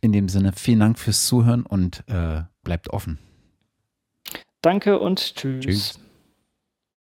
In 0.00 0.12
dem 0.12 0.28
Sinne, 0.28 0.52
vielen 0.52 0.80
Dank 0.80 0.98
fürs 0.98 1.26
Zuhören 1.26 1.64
und 1.64 2.04
äh, 2.08 2.42
bleibt 2.62 2.90
offen. 2.90 3.18
Danke 4.62 4.98
und 4.98 5.36
tschüss. 5.36 5.64
Tschüss. 5.64 6.00